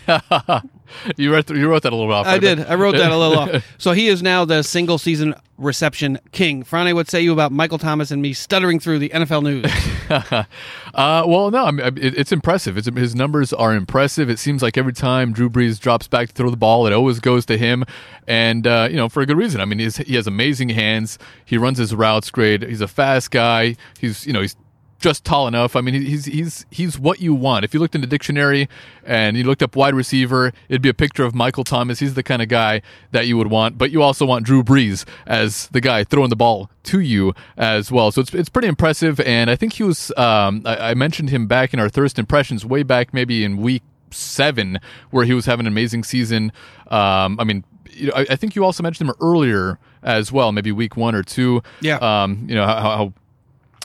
blah. 0.07 0.61
you 1.17 1.31
wrote 1.33 1.49
you 1.49 1.69
wrote 1.69 1.83
that 1.83 1.93
a 1.93 1.95
little 1.95 2.13
off. 2.13 2.25
I 2.25 2.37
did. 2.37 2.59
I 2.59 2.75
wrote 2.75 2.95
that 2.95 3.11
a 3.11 3.17
little 3.17 3.39
off. 3.39 3.63
So 3.77 3.91
he 3.91 4.07
is 4.07 4.21
now 4.21 4.45
the 4.45 4.63
single 4.63 4.97
season 4.97 5.35
reception 5.57 6.19
king. 6.31 6.63
Frane, 6.63 6.93
what 6.95 7.09
say 7.09 7.21
you 7.21 7.33
about 7.33 7.51
Michael 7.51 7.77
Thomas 7.77 8.11
and 8.11 8.21
me 8.21 8.33
stuttering 8.33 8.79
through 8.79 8.99
the 8.99 9.09
NFL 9.09 9.43
news? 9.43 9.65
uh, 10.93 11.23
well, 11.27 11.51
no, 11.51 11.65
I 11.65 11.71
mean, 11.71 11.85
it, 11.97 12.17
it's 12.17 12.31
impressive. 12.31 12.77
It's, 12.77 12.87
his 12.95 13.15
numbers 13.15 13.51
are 13.51 13.73
impressive. 13.73 14.29
It 14.29 14.39
seems 14.39 14.61
like 14.61 14.77
every 14.77 14.93
time 14.93 15.33
Drew 15.33 15.49
Brees 15.49 15.79
drops 15.79 16.07
back 16.07 16.29
to 16.29 16.33
throw 16.33 16.49
the 16.49 16.57
ball, 16.57 16.87
it 16.87 16.93
always 16.93 17.19
goes 17.19 17.45
to 17.47 17.57
him, 17.57 17.83
and 18.27 18.65
uh, 18.65 18.87
you 18.89 18.97
know 18.97 19.09
for 19.09 19.21
a 19.21 19.25
good 19.25 19.37
reason. 19.37 19.59
I 19.61 19.65
mean, 19.65 19.79
he's, 19.79 19.97
he 19.97 20.15
has 20.15 20.27
amazing 20.27 20.69
hands. 20.69 21.17
He 21.45 21.57
runs 21.57 21.77
his 21.77 21.93
routes 21.93 22.29
great. 22.31 22.63
He's 22.63 22.81
a 22.81 22.87
fast 22.87 23.31
guy. 23.31 23.75
He's 23.99 24.25
you 24.25 24.33
know 24.33 24.41
he's 24.41 24.55
just 25.03 25.25
tall 25.25 25.47
enough. 25.47 25.75
I 25.75 25.81
mean, 25.81 25.93
he's 25.93 26.25
he's 26.25 26.65
he's 26.71 26.97
what 26.97 27.19
you 27.19 27.33
want. 27.33 27.65
If 27.65 27.73
you 27.73 27.79
looked 27.79 27.93
in 27.93 27.99
the 27.99 28.07
dictionary 28.07 28.69
and 29.05 29.35
you 29.35 29.43
looked 29.43 29.61
up 29.61 29.75
wide 29.75 29.93
receiver, 29.93 30.53
it'd 30.69 30.81
be 30.81 30.87
a 30.87 30.93
picture 30.93 31.25
of 31.25 31.35
Michael 31.35 31.65
Thomas. 31.65 31.99
He's 31.99 32.13
the 32.13 32.23
kind 32.23 32.41
of 32.41 32.47
guy 32.47 32.81
that 33.11 33.27
you 33.27 33.37
would 33.37 33.47
want. 33.47 33.77
But 33.77 33.91
you 33.91 34.01
also 34.01 34.25
want 34.25 34.45
Drew 34.45 34.63
Brees 34.63 35.05
as 35.27 35.67
the 35.67 35.81
guy 35.81 36.05
throwing 36.05 36.29
the 36.29 36.37
ball 36.37 36.69
to 36.83 37.01
you 37.01 37.33
as 37.57 37.91
well. 37.91 38.11
So 38.11 38.21
it's 38.21 38.33
it's 38.33 38.49
pretty 38.49 38.69
impressive. 38.69 39.19
And 39.19 39.49
I 39.51 39.57
think 39.57 39.73
he 39.73 39.83
was. 39.83 40.11
Um, 40.15 40.61
I, 40.65 40.91
I 40.91 40.93
mentioned 40.93 41.29
him 41.29 41.47
back 41.47 41.73
in 41.73 41.79
our 41.81 41.89
Thirst 41.89 42.17
impressions 42.17 42.65
way 42.65 42.83
back, 42.83 43.13
maybe 43.13 43.43
in 43.43 43.57
week 43.57 43.83
seven, 44.09 44.79
where 45.11 45.25
he 45.25 45.33
was 45.33 45.45
having 45.45 45.65
an 45.67 45.73
amazing 45.73 46.05
season. 46.05 46.51
Um, 46.87 47.39
I 47.39 47.43
mean. 47.43 47.65
You 47.95 48.07
know, 48.07 48.13
I, 48.15 48.25
I 48.31 48.35
think 48.37 48.55
you 48.55 48.65
also 48.65 48.81
mentioned 48.81 49.07
him 49.07 49.15
earlier 49.21 49.77
as 50.01 50.31
well, 50.31 50.51
maybe 50.51 50.71
week 50.71 50.97
one 50.97 51.13
or 51.13 51.21
two. 51.21 51.61
Yeah. 51.79 51.97
Um, 51.97 52.47
you 52.49 52.55
know 52.55 52.65
how, 52.65 52.79
how 52.81 53.13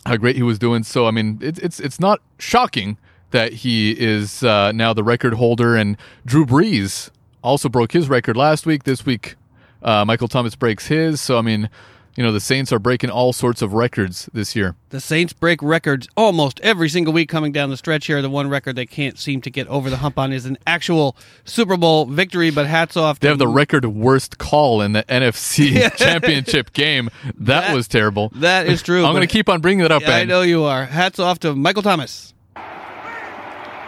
how 0.08 0.16
great 0.16 0.36
he 0.36 0.42
was 0.42 0.58
doing. 0.58 0.82
So 0.82 1.06
I 1.06 1.10
mean, 1.10 1.38
it's 1.40 1.58
it's 1.60 1.78
it's 1.78 2.00
not 2.00 2.20
shocking 2.38 2.98
that 3.30 3.52
he 3.52 3.92
is 3.92 4.42
uh, 4.42 4.72
now 4.72 4.92
the 4.92 5.04
record 5.04 5.34
holder, 5.34 5.76
and 5.76 5.96
Drew 6.24 6.44
Brees 6.46 7.10
also 7.42 7.68
broke 7.68 7.92
his 7.92 8.08
record 8.08 8.36
last 8.36 8.66
week. 8.66 8.84
This 8.84 9.06
week, 9.06 9.36
uh, 9.82 10.04
Michael 10.04 10.28
Thomas 10.28 10.56
breaks 10.56 10.86
his. 10.86 11.20
So 11.20 11.38
I 11.38 11.42
mean, 11.42 11.70
you 12.18 12.24
know, 12.24 12.32
the 12.32 12.40
Saints 12.40 12.72
are 12.72 12.80
breaking 12.80 13.10
all 13.10 13.32
sorts 13.32 13.62
of 13.62 13.74
records 13.74 14.28
this 14.32 14.56
year. 14.56 14.74
The 14.88 15.00
Saints 15.00 15.32
break 15.32 15.62
records 15.62 16.08
almost 16.16 16.58
every 16.62 16.88
single 16.88 17.12
week 17.12 17.28
coming 17.28 17.52
down 17.52 17.70
the 17.70 17.76
stretch 17.76 18.06
here. 18.06 18.20
The 18.20 18.28
one 18.28 18.50
record 18.50 18.74
they 18.74 18.86
can't 18.86 19.16
seem 19.16 19.40
to 19.42 19.50
get 19.50 19.68
over 19.68 19.88
the 19.88 19.98
hump 19.98 20.18
on 20.18 20.32
is 20.32 20.44
an 20.44 20.58
actual 20.66 21.16
Super 21.44 21.76
Bowl 21.76 22.06
victory, 22.06 22.50
but 22.50 22.66
hats 22.66 22.96
off. 22.96 23.20
They 23.20 23.26
to 23.26 23.30
have 23.30 23.38
the 23.38 23.46
record 23.46 23.84
worst 23.84 24.36
call 24.38 24.82
in 24.82 24.94
the 24.94 25.04
NFC 25.04 25.94
Championship 25.96 26.72
game. 26.72 27.08
That, 27.36 27.68
That- 27.68 27.74
was 27.76 27.86
terrible. 27.86 28.30
That 28.34 28.66
is 28.66 28.82
true. 28.82 29.04
I'm 29.04 29.12
going 29.12 29.20
to 29.20 29.32
keep 29.32 29.48
on 29.48 29.60
bringing 29.60 29.82
that 29.84 29.92
up, 29.92 30.02
Yeah, 30.02 30.16
I 30.16 30.24
know 30.24 30.42
you 30.42 30.64
are. 30.64 30.86
Hats 30.86 31.20
off 31.20 31.38
to 31.40 31.54
Michael 31.54 31.82
Thomas. 31.82 32.34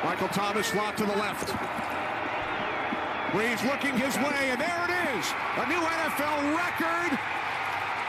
Michael 0.04 0.28
Thomas 0.28 0.68
slot 0.68 0.96
to 0.98 1.04
the 1.04 1.16
left. 1.16 1.48
Brees 3.32 3.60
looking 3.64 3.98
his 3.98 4.16
way, 4.18 4.50
and 4.50 4.60
there 4.60 4.86
it 4.88 5.18
is. 5.18 5.26
A 5.56 5.66
new 5.68 5.80
NFL 5.80 6.56
record. 6.56 7.18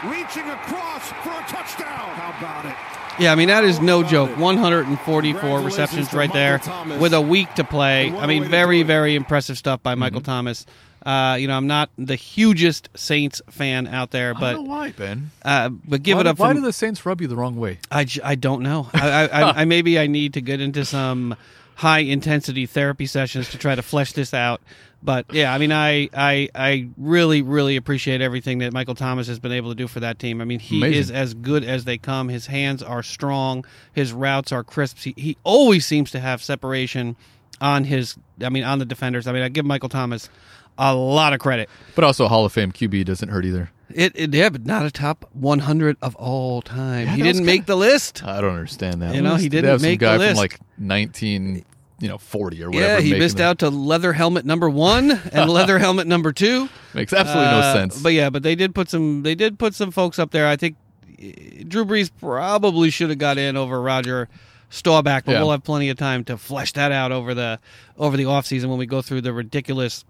Reaching 0.05 0.49
across 0.49 1.09
for 1.09 1.29
a 1.29 1.43
touchdown. 1.47 2.09
How 2.15 2.33
about 2.37 2.65
it? 2.65 2.75
Yeah, 3.21 3.31
I 3.31 3.35
mean 3.35 3.49
that 3.49 3.63
is 3.63 3.79
no 3.79 4.01
joke. 4.03 4.35
144 4.37 5.59
receptions 5.61 6.11
right 6.13 6.31
there 6.33 6.59
with 6.99 7.13
a 7.13 7.21
week 7.21 7.53
to 7.55 7.63
play. 7.63 8.11
I 8.11 8.25
mean, 8.25 8.45
very, 8.45 8.81
very 8.83 9.15
impressive 9.15 9.57
stuff 9.57 9.83
by 9.83 9.91
Mm-hmm. 9.91 9.99
Michael 9.99 10.21
Thomas. 10.21 10.65
Uh, 11.05 11.35
you 11.39 11.47
know, 11.47 11.55
I'm 11.57 11.67
not 11.67 11.89
the 11.97 12.15
hugest 12.15 12.89
Saints 12.95 13.41
fan 13.49 13.87
out 13.87 14.11
there, 14.11 14.35
I 14.35 14.39
but 14.39 14.53
don't 14.53 14.65
know 14.65 14.69
why, 14.69 14.91
Ben. 14.91 15.31
uh, 15.43 15.69
but 15.69 16.03
give 16.03 16.15
why, 16.15 16.21
it 16.21 16.27
up. 16.27 16.37
Why 16.39 16.49
for, 16.49 16.53
do 16.55 16.61
the 16.61 16.73
Saints 16.73 17.05
rub 17.05 17.21
you 17.21 17.27
the 17.27 17.35
wrong 17.35 17.55
way? 17.57 17.79
I, 17.91 18.05
I 18.23 18.35
don't 18.35 18.61
know. 18.61 18.87
I, 18.93 19.09
I, 19.09 19.25
I, 19.25 19.61
I 19.61 19.65
maybe 19.65 19.97
I 19.99 20.05
need 20.07 20.33
to 20.35 20.41
get 20.41 20.61
into 20.61 20.85
some 20.85 21.35
high 21.75 21.99
intensity 21.99 22.67
therapy 22.67 23.07
sessions 23.07 23.49
to 23.49 23.57
try 23.57 23.73
to 23.75 23.81
flesh 23.81 24.13
this 24.13 24.31
out. 24.33 24.61
But 25.03 25.33
yeah, 25.33 25.53
I 25.53 25.57
mean, 25.57 25.71
I, 25.71 26.09
I 26.13 26.49
I 26.53 26.87
really 26.97 27.41
really 27.41 27.75
appreciate 27.75 28.21
everything 28.21 28.59
that 28.59 28.71
Michael 28.71 28.93
Thomas 28.95 29.27
has 29.27 29.39
been 29.39 29.51
able 29.51 29.69
to 29.69 29.75
do 29.75 29.87
for 29.87 29.99
that 30.01 30.19
team. 30.19 30.41
I 30.41 30.45
mean, 30.45 30.59
he 30.59 30.77
Amazing. 30.77 30.99
is 30.99 31.11
as 31.11 31.33
good 31.33 31.63
as 31.63 31.85
they 31.85 31.97
come. 31.97 32.29
His 32.29 32.45
hands 32.45 32.83
are 32.83 33.01
strong. 33.01 33.65
His 33.93 34.13
routes 34.13 34.51
are 34.51 34.63
crisp. 34.63 34.97
He, 34.99 35.13
he 35.17 35.37
always 35.43 35.85
seems 35.85 36.11
to 36.11 36.19
have 36.19 36.43
separation 36.43 37.15
on 37.59 37.85
his. 37.85 38.15
I 38.43 38.49
mean, 38.49 38.63
on 38.63 38.77
the 38.79 38.85
defenders. 38.85 39.25
I 39.25 39.31
mean, 39.31 39.41
I 39.41 39.49
give 39.49 39.65
Michael 39.65 39.89
Thomas 39.89 40.29
a 40.77 40.93
lot 40.95 41.33
of 41.33 41.39
credit. 41.39 41.69
But 41.95 42.03
also, 42.03 42.27
Hall 42.27 42.45
of 42.45 42.53
Fame 42.53 42.71
QB 42.71 43.05
doesn't 43.05 43.29
hurt 43.29 43.45
either. 43.45 43.71
It, 43.93 44.13
it 44.15 44.33
yeah, 44.33 44.49
but 44.49 44.65
not 44.65 44.85
a 44.85 44.91
top 44.91 45.27
100 45.33 45.97
of 46.01 46.15
all 46.15 46.61
time. 46.61 47.07
Yeah, 47.07 47.15
he 47.15 47.21
didn't 47.23 47.45
make 47.45 47.61
kinda- 47.61 47.67
the 47.67 47.77
list. 47.77 48.23
I 48.23 48.39
don't 48.39 48.53
understand 48.55 49.01
that. 49.01 49.15
You 49.15 49.21
know, 49.21 49.35
he 49.35 49.49
didn't 49.49 49.69
have 49.69 49.81
some 49.81 49.89
make 49.89 49.99
the 49.99 50.05
guy 50.05 50.17
list. 50.17 50.31
from 50.33 50.37
like 50.37 50.59
19, 50.77 51.65
you 52.01 52.07
know, 52.09 52.17
40 52.17 52.63
or 52.63 52.69
whatever. 52.71 52.93
Yeah, 52.95 52.99
he 52.99 53.17
missed 53.17 53.37
the- 53.37 53.43
out 53.45 53.59
to 53.59 53.69
leather 53.69 54.11
helmet 54.13 54.43
number 54.45 54.69
one 54.69 55.11
and 55.31 55.49
leather 55.49 55.79
helmet 55.85 56.07
number 56.07 56.33
two. 56.33 56.67
Makes 56.93 57.13
absolutely 57.13 57.45
Uh, 57.53 57.61
no 57.61 57.73
sense. 57.73 58.01
But 58.01 58.13
yeah, 58.13 58.29
but 58.29 58.43
they 58.43 58.55
did 58.55 58.75
put 58.75 58.89
some. 58.89 59.23
They 59.23 59.35
did 59.35 59.57
put 59.59 59.73
some 59.75 59.91
folks 59.91 60.19
up 60.19 60.31
there. 60.31 60.47
I 60.47 60.55
think 60.57 60.75
eh, 61.21 61.63
Drew 61.67 61.85
Brees 61.85 62.09
probably 62.19 62.89
should 62.89 63.09
have 63.09 63.19
got 63.19 63.37
in 63.37 63.55
over 63.55 63.81
Roger 63.81 64.27
Staubach, 64.69 65.25
but 65.25 65.33
Yeah. 65.33 65.39
we'll 65.41 65.51
have 65.51 65.63
plenty 65.63 65.89
of 65.89 65.97
time 65.97 66.23
to 66.25 66.37
flesh 66.37 66.73
that 66.73 66.91
out 66.91 67.11
over 67.11 67.33
the 67.33 67.59
over 67.97 68.17
the 68.17 68.23
offseason 68.23 68.65
when 68.65 68.77
we 68.79 68.85
go 68.85 69.01
through 69.01 69.21
the 69.21 69.31
ridiculous 69.33 70.03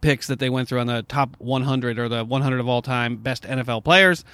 picks 0.00 0.28
that 0.28 0.38
they 0.38 0.48
went 0.48 0.68
through 0.68 0.78
on 0.80 0.86
the 0.86 1.02
top 1.02 1.34
100 1.38 1.98
or 1.98 2.08
the 2.08 2.24
100 2.24 2.60
of 2.60 2.68
all 2.68 2.80
time 2.82 3.16
best 3.16 3.42
NFL 3.42 3.82
players. 3.84 4.24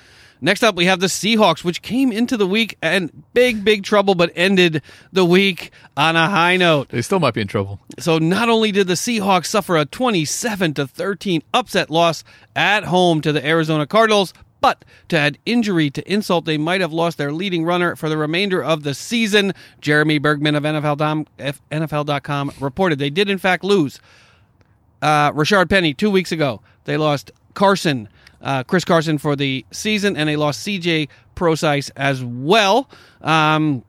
Next 0.40 0.62
up, 0.62 0.74
we 0.74 0.84
have 0.86 1.00
the 1.00 1.06
Seahawks, 1.06 1.64
which 1.64 1.82
came 1.82 2.12
into 2.12 2.36
the 2.36 2.46
week 2.46 2.76
and 2.82 3.24
big, 3.32 3.64
big 3.64 3.84
trouble, 3.84 4.14
but 4.14 4.30
ended 4.36 4.82
the 5.12 5.24
week 5.24 5.70
on 5.96 6.16
a 6.16 6.28
high 6.28 6.56
note. 6.56 6.90
they 6.90 7.02
still 7.02 7.20
might 7.20 7.34
be 7.34 7.40
in 7.40 7.48
trouble. 7.48 7.80
So 7.98 8.18
not 8.18 8.48
only 8.48 8.72
did 8.72 8.86
the 8.86 8.94
Seahawks 8.94 9.46
suffer 9.46 9.76
a 9.76 9.84
27 9.86 10.74
to 10.74 10.86
13 10.86 11.42
upset 11.54 11.90
loss 11.90 12.22
at 12.54 12.84
home 12.84 13.20
to 13.22 13.32
the 13.32 13.44
Arizona 13.46 13.86
Cardinals, 13.86 14.34
but 14.60 14.84
to 15.08 15.18
add 15.18 15.38
injury 15.46 15.90
to 15.90 16.12
insult, 16.12 16.44
they 16.44 16.58
might 16.58 16.80
have 16.80 16.92
lost 16.92 17.18
their 17.18 17.32
leading 17.32 17.64
runner 17.64 17.94
for 17.94 18.08
the 18.08 18.16
remainder 18.16 18.62
of 18.62 18.82
the 18.82 18.94
season. 18.94 19.52
Jeremy 19.80 20.18
Bergman 20.18 20.54
of 20.54 20.64
NFL.com, 20.64 21.26
NFL.com 21.38 22.52
reported 22.60 22.98
they 22.98 23.10
did 23.10 23.30
in 23.30 23.38
fact 23.38 23.64
lose 23.64 24.00
uh, 25.02 25.32
Rashaad 25.32 25.68
Penny 25.68 25.94
two 25.94 26.10
weeks 26.10 26.32
ago. 26.32 26.60
They 26.84 26.96
lost 26.96 27.30
Carson 27.54 28.08
uh, 28.42 28.64
Chris 28.64 28.84
Carson 28.84 29.18
for 29.18 29.36
the 29.36 29.64
season, 29.70 30.16
and 30.16 30.28
they 30.28 30.36
lost 30.36 30.62
C.J. 30.62 31.08
Procise 31.34 31.90
as 31.96 32.24
well. 32.24 32.88
Um, 33.20 33.84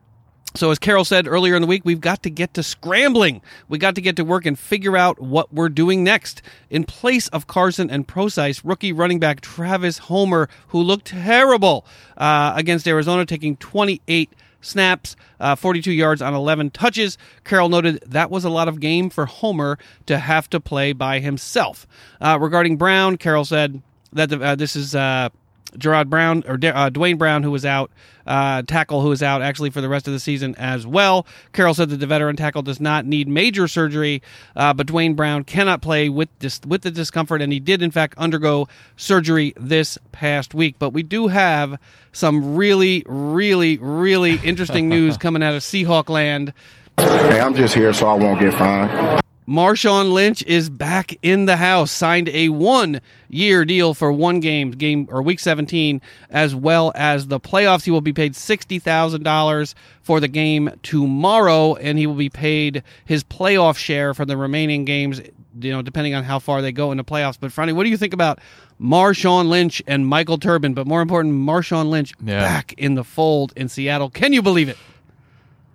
so, 0.54 0.70
as 0.70 0.78
Carroll 0.78 1.04
said 1.04 1.28
earlier 1.28 1.54
in 1.54 1.62
the 1.62 1.68
week, 1.68 1.82
we've 1.84 2.00
got 2.00 2.22
to 2.22 2.30
get 2.30 2.54
to 2.54 2.62
scrambling. 2.62 3.42
We 3.68 3.78
got 3.78 3.94
to 3.96 4.00
get 4.00 4.16
to 4.16 4.24
work 4.24 4.46
and 4.46 4.58
figure 4.58 4.96
out 4.96 5.20
what 5.20 5.52
we're 5.52 5.68
doing 5.68 6.02
next. 6.02 6.42
In 6.70 6.84
place 6.84 7.28
of 7.28 7.46
Carson 7.46 7.90
and 7.90 8.08
Procise, 8.08 8.62
rookie 8.64 8.92
running 8.92 9.20
back 9.20 9.40
Travis 9.40 9.98
Homer, 9.98 10.48
who 10.68 10.80
looked 10.82 11.06
terrible 11.06 11.86
uh, 12.16 12.54
against 12.56 12.88
Arizona, 12.88 13.26
taking 13.26 13.56
28 13.58 14.32
snaps, 14.60 15.16
uh, 15.38 15.54
42 15.54 15.92
yards 15.92 16.22
on 16.22 16.34
11 16.34 16.70
touches. 16.70 17.18
Carroll 17.44 17.68
noted 17.68 18.02
that 18.06 18.30
was 18.30 18.44
a 18.44 18.50
lot 18.50 18.68
of 18.68 18.80
game 18.80 19.10
for 19.10 19.26
Homer 19.26 19.78
to 20.06 20.18
have 20.18 20.48
to 20.50 20.60
play 20.60 20.92
by 20.92 21.20
himself. 21.20 21.86
Uh, 22.20 22.38
regarding 22.40 22.76
Brown, 22.76 23.16
Carroll 23.16 23.44
said 23.44 23.82
that 24.12 24.30
the, 24.30 24.40
uh, 24.40 24.54
this 24.54 24.76
is. 24.76 24.94
Uh, 24.94 25.30
Gerard 25.76 26.08
Brown 26.08 26.44
or 26.46 26.58
uh, 26.62 26.88
Duane 26.88 27.16
Brown, 27.16 27.42
who 27.42 27.50
was 27.50 27.64
out, 27.66 27.90
uh, 28.26 28.62
tackle 28.62 29.02
who 29.02 29.08
was 29.08 29.22
out 29.22 29.42
actually 29.42 29.70
for 29.70 29.80
the 29.80 29.88
rest 29.88 30.06
of 30.06 30.12
the 30.12 30.20
season 30.20 30.54
as 30.56 30.86
well. 30.86 31.26
Carroll 31.52 31.74
said 31.74 31.90
that 31.90 31.98
the 31.98 32.06
veteran 32.06 32.36
tackle 32.36 32.62
does 32.62 32.80
not 32.80 33.04
need 33.04 33.28
major 33.28 33.68
surgery, 33.68 34.22
uh, 34.56 34.72
but 34.72 34.86
Duane 34.86 35.14
Brown 35.14 35.44
cannot 35.44 35.82
play 35.82 36.08
with 36.08 36.28
this 36.38 36.60
with 36.66 36.82
the 36.82 36.90
discomfort, 36.90 37.42
and 37.42 37.52
he 37.52 37.60
did 37.60 37.82
in 37.82 37.90
fact 37.90 38.16
undergo 38.16 38.68
surgery 38.96 39.52
this 39.56 39.98
past 40.12 40.54
week. 40.54 40.76
But 40.78 40.90
we 40.90 41.02
do 41.02 41.28
have 41.28 41.78
some 42.12 42.56
really, 42.56 43.02
really, 43.06 43.78
really 43.78 44.36
interesting 44.36 44.88
news 44.88 45.16
coming 45.16 45.42
out 45.42 45.54
of 45.54 45.62
Seahawk 45.62 46.08
land. 46.08 46.52
Hey, 46.98 47.40
I'm 47.40 47.54
just 47.54 47.74
here 47.74 47.92
so 47.92 48.08
I 48.08 48.14
won't 48.14 48.40
get 48.40 48.54
fined. 48.54 49.22
Marshawn 49.48 50.12
Lynch 50.12 50.42
is 50.42 50.68
back 50.68 51.18
in 51.22 51.46
the 51.46 51.56
house, 51.56 51.90
signed 51.90 52.28
a 52.28 52.50
one 52.50 53.00
year 53.30 53.64
deal 53.64 53.94
for 53.94 54.12
one 54.12 54.40
game, 54.40 54.72
game 54.72 55.08
or 55.10 55.22
week 55.22 55.40
17, 55.40 56.02
as 56.28 56.54
well 56.54 56.92
as 56.94 57.28
the 57.28 57.40
playoffs. 57.40 57.84
He 57.84 57.90
will 57.90 58.02
be 58.02 58.12
paid 58.12 58.34
$60,000 58.34 59.74
for 60.02 60.20
the 60.20 60.28
game 60.28 60.70
tomorrow, 60.82 61.74
and 61.76 61.96
he 61.98 62.06
will 62.06 62.14
be 62.14 62.28
paid 62.28 62.82
his 63.06 63.24
playoff 63.24 63.78
share 63.78 64.12
for 64.12 64.26
the 64.26 64.36
remaining 64.36 64.84
games, 64.84 65.20
you 65.58 65.72
know, 65.72 65.80
depending 65.80 66.14
on 66.14 66.24
how 66.24 66.38
far 66.38 66.60
they 66.60 66.72
go 66.72 66.90
in 66.92 66.98
the 66.98 67.04
playoffs. 67.04 67.38
But, 67.40 67.50
Franny, 67.50 67.72
what 67.72 67.84
do 67.84 67.90
you 67.90 67.96
think 67.96 68.12
about 68.12 68.40
Marshawn 68.78 69.48
Lynch 69.48 69.82
and 69.86 70.06
Michael 70.06 70.36
Turbin? 70.38 70.74
But 70.74 70.86
more 70.86 71.00
important, 71.00 71.34
Marshawn 71.34 71.88
Lynch 71.88 72.12
Yeah. 72.22 72.40
back 72.40 72.74
in 72.76 72.94
the 72.96 73.04
fold 73.04 73.54
in 73.56 73.68
Seattle. 73.70 74.10
Can 74.10 74.34
you 74.34 74.42
believe 74.42 74.68
it? 74.68 74.76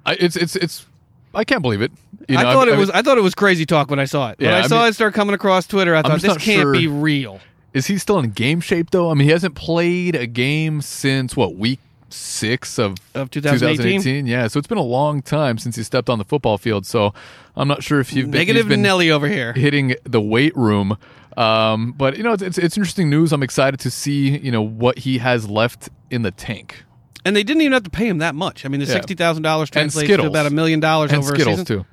I, 0.06 0.14
it's 0.14 0.36
it's 0.36 0.56
it's. 0.56 0.86
I 1.34 1.44
can't 1.46 1.62
believe 1.64 1.82
it. 1.82 1.92
You 2.30 2.38
I 2.38 2.44
thought 2.44 2.70
I- 2.70 2.74
it 2.74 2.78
was. 2.78 2.90
I 2.90 3.02
thought 3.02 3.18
it 3.18 3.22
was 3.24 3.36
crazy 3.36 3.66
talk 3.66 3.90
when 3.90 4.00
I 4.00 4.06
saw 4.06 4.30
it. 4.32 4.40
When 4.40 4.50
Yeah, 4.50 4.58
I 4.58 4.60
I 4.64 4.68
saw 4.68 4.80
mean- 4.80 4.90
it 4.90 4.94
start 4.96 5.14
coming 5.14 5.34
across 5.36 5.68
Twitter, 5.68 5.96
I 5.96 6.02
thought 6.02 6.22
this 6.22 6.38
can't 6.38 6.62
sure- 6.62 6.74
be 6.74 6.88
real. 6.88 7.40
Is 7.74 7.88
he 7.88 7.98
still 7.98 8.20
in 8.20 8.30
game 8.32 8.62
shape 8.62 8.92
though? 8.92 9.10
I 9.10 9.14
mean, 9.16 9.26
he 9.28 9.32
hasn't 9.32 9.56
played 9.56 10.16
a 10.16 10.28
game 10.28 10.82
since 10.82 11.36
what 11.36 11.56
week 11.56 11.80
six 12.10 12.78
of 12.78 12.96
Of 13.16 13.32
2018? 13.32 14.28
Yeah, 14.28 14.48
so 14.48 14.60
it's 14.60 14.68
been 14.68 14.78
a 14.78 14.82
long 14.84 15.24
time 15.24 15.58
since 15.58 15.76
he 15.76 15.82
stepped 15.84 16.08
on 16.10 16.20
the 16.20 16.24
football 16.24 16.60
field. 16.60 16.86
So 16.86 17.14
I'm 17.56 17.68
not 17.68 17.82
sure 17.82 18.00
if 18.00 18.14
you've 18.14 18.30
been, 18.30 18.40
Negative 18.40 18.68
been 18.68 18.84
Nelly 18.84 19.10
over 19.10 19.28
here. 19.28 19.54
hitting 19.54 19.96
the 20.04 20.22
weight 20.22 20.56
room. 20.56 20.98
Um, 21.36 21.94
but 21.98 22.16
you 22.16 22.22
know, 22.24 22.34
it's, 22.34 22.44
it's 22.44 22.58
it's 22.60 22.78
interesting 22.78 23.10
news. 23.10 23.34
I'm 23.34 23.42
excited 23.42 23.80
to 23.80 23.90
see 23.90 24.38
you 24.38 24.52
know 24.52 24.62
what 24.62 25.00
he 25.00 25.18
has 25.18 25.50
left 25.50 25.90
in 26.12 26.22
the 26.22 26.30
tank 26.30 26.84
And 27.26 27.36
they 27.36 27.42
didn't 27.42 27.62
even 27.62 27.74
have 27.74 27.84
to 27.86 27.90
pay 27.90 28.08
him 28.08 28.20
that 28.20 28.36
much. 28.36 28.66
I 28.66 28.70
mean, 28.70 28.80
the 28.82 28.86
sixty 28.86 29.16
thousand 29.16 29.42
dollars 29.42 29.72
translates 29.72 30.08
to 30.16 30.28
about 30.28 30.46
a 30.46 30.52
million 30.52 30.80
dollars 30.80 31.12
over 31.12 31.34
a 31.34 31.36
Skittles 31.36 31.60
season. 31.62 31.66
too. 31.66 31.86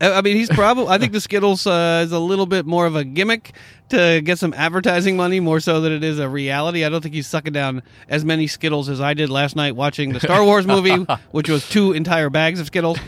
I 0.00 0.20
mean, 0.20 0.36
he's 0.36 0.50
probably. 0.50 0.88
I 0.88 0.98
think 0.98 1.12
the 1.12 1.20
Skittles 1.20 1.66
uh, 1.66 2.02
is 2.04 2.12
a 2.12 2.18
little 2.18 2.44
bit 2.44 2.66
more 2.66 2.84
of 2.84 2.96
a 2.96 3.04
gimmick 3.04 3.54
to 3.88 4.20
get 4.20 4.38
some 4.38 4.52
advertising 4.52 5.16
money, 5.16 5.40
more 5.40 5.58
so 5.58 5.80
than 5.80 5.92
it 5.92 6.04
is 6.04 6.18
a 6.18 6.28
reality. 6.28 6.84
I 6.84 6.90
don't 6.90 7.00
think 7.00 7.14
he's 7.14 7.26
sucking 7.26 7.54
down 7.54 7.82
as 8.08 8.24
many 8.24 8.46
Skittles 8.46 8.90
as 8.90 9.00
I 9.00 9.14
did 9.14 9.30
last 9.30 9.56
night 9.56 9.74
watching 9.74 10.12
the 10.12 10.20
Star 10.20 10.44
Wars 10.44 10.66
movie, 10.66 11.06
which 11.30 11.48
was 11.48 11.66
two 11.68 11.92
entire 11.92 12.28
bags 12.28 12.60
of 12.60 12.66
Skittles. 12.66 12.98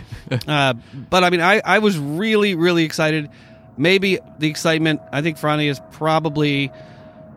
Uh, 0.46 0.74
but 1.10 1.24
I 1.24 1.30
mean, 1.30 1.42
I, 1.42 1.60
I 1.62 1.80
was 1.80 1.98
really, 1.98 2.54
really 2.54 2.84
excited. 2.84 3.28
Maybe 3.76 4.18
the 4.38 4.48
excitement. 4.48 5.02
I 5.12 5.20
think 5.20 5.36
Franny 5.36 5.68
is 5.68 5.80
probably 5.92 6.72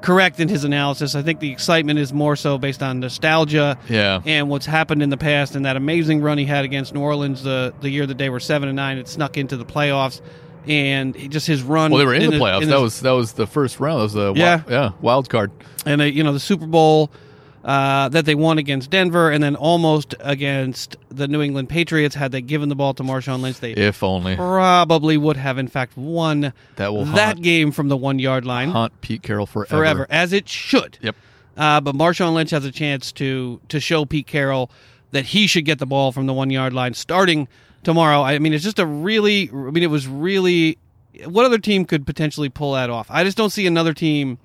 correct 0.01 0.39
in 0.39 0.49
his 0.49 0.63
analysis. 0.63 1.13
I 1.15 1.21
think 1.21 1.39
the 1.39 1.51
excitement 1.51 1.99
is 1.99 2.11
more 2.11 2.35
so 2.35 2.57
based 2.57 2.81
on 2.83 2.99
nostalgia 2.99 3.77
Yeah. 3.89 4.21
and 4.25 4.49
what's 4.49 4.65
happened 4.65 5.01
in 5.03 5.09
the 5.09 5.17
past 5.17 5.55
and 5.55 5.65
that 5.65 5.75
amazing 5.77 6.21
run 6.21 6.37
he 6.37 6.45
had 6.45 6.65
against 6.65 6.93
New 6.93 7.01
Orleans 7.01 7.43
the 7.43 7.73
the 7.81 7.89
year 7.89 8.05
that 8.05 8.17
they 8.17 8.29
were 8.29 8.39
seven 8.39 8.67
and 8.69 8.75
nine. 8.75 8.97
It 8.97 9.07
snuck 9.07 9.37
into 9.37 9.57
the 9.57 9.65
playoffs, 9.65 10.21
and 10.67 11.15
just 11.31 11.47
his 11.47 11.63
run. 11.63 11.91
Well, 11.91 11.99
they 11.99 12.05
were 12.05 12.13
in, 12.13 12.25
the 12.25 12.31
his- 12.31 12.41
playoffs. 12.41 12.61
in 12.63 12.69
that 12.69 12.79
was 12.81 12.99
that 13.01 13.11
was 13.11 13.33
the 13.33 13.47
first 13.47 13.79
round. 13.79 13.99
That 13.99 14.03
was 14.03 14.13
the 14.13 14.33
Yeah. 14.35 14.61
yeah 14.69 14.89
wild 15.01 15.29
card. 15.29 15.51
and 15.85 16.01
uh, 16.01 16.05
you 16.05 16.23
know 16.23 16.33
the 16.33 16.39
Super 16.39 16.65
Bowl 16.67 17.11
uh, 17.63 18.09
that 18.09 18.25
they 18.25 18.33
won 18.35 18.57
against 18.57 18.89
Denver, 18.89 19.29
and 19.29 19.43
then 19.43 19.55
almost 19.55 20.15
against 20.19 20.95
the 21.09 21.27
New 21.27 21.41
England 21.41 21.69
Patriots. 21.69 22.15
Had 22.15 22.31
they 22.31 22.41
given 22.41 22.69
the 22.69 22.75
ball 22.75 22.93
to 22.95 23.03
Marshawn 23.03 23.41
Lynch, 23.41 23.59
they 23.59 23.73
If 23.73 24.01
only 24.03 24.35
probably 24.35 25.17
would 25.17 25.37
have 25.37 25.57
in 25.57 25.67
fact 25.67 25.95
won 25.95 26.53
That 26.77 26.93
will 26.93 27.05
that 27.05 27.35
haunt- 27.35 27.41
game 27.41 27.71
from 27.71 27.87
the 27.89 27.97
one 27.97 28.19
yard 28.19 28.45
line 28.45 28.69
haunt 28.69 28.99
Pete 29.01 29.21
Carroll 29.21 29.45
forever. 29.45 29.69
forever, 29.77 30.07
as 30.09 30.33
it 30.33 30.49
should. 30.49 30.97
Yep. 31.01 31.15
Uh, 31.57 31.81
but 31.81 31.95
Marshawn 31.95 32.33
Lynch 32.33 32.49
has 32.51 32.65
a 32.65 32.71
chance 32.71 33.11
to 33.13 33.59
to 33.69 33.79
show 33.79 34.05
Pete 34.05 34.25
Carroll 34.27 34.71
that 35.11 35.25
he 35.25 35.45
should 35.47 35.65
get 35.65 35.79
the 35.79 35.85
ball 35.85 36.11
from 36.11 36.25
the 36.25 36.33
one 36.33 36.49
yard 36.49 36.73
line 36.73 36.93
starting 36.93 37.47
tomorrow. 37.83 38.21
I 38.23 38.39
mean, 38.39 38.53
it's 38.53 38.63
just 38.63 38.79
a 38.79 38.85
really. 38.85 39.49
I 39.51 39.69
mean, 39.71 39.83
it 39.83 39.89
was 39.91 40.07
really. 40.07 40.77
What 41.25 41.45
other 41.45 41.57
team 41.59 41.83
could 41.85 42.05
potentially 42.07 42.47
pull 42.49 42.73
that 42.73 42.89
off? 42.89 43.05
I 43.11 43.23
just 43.25 43.35
don't 43.37 43.49
see 43.49 43.67
another 43.67 43.93
team 43.93 44.37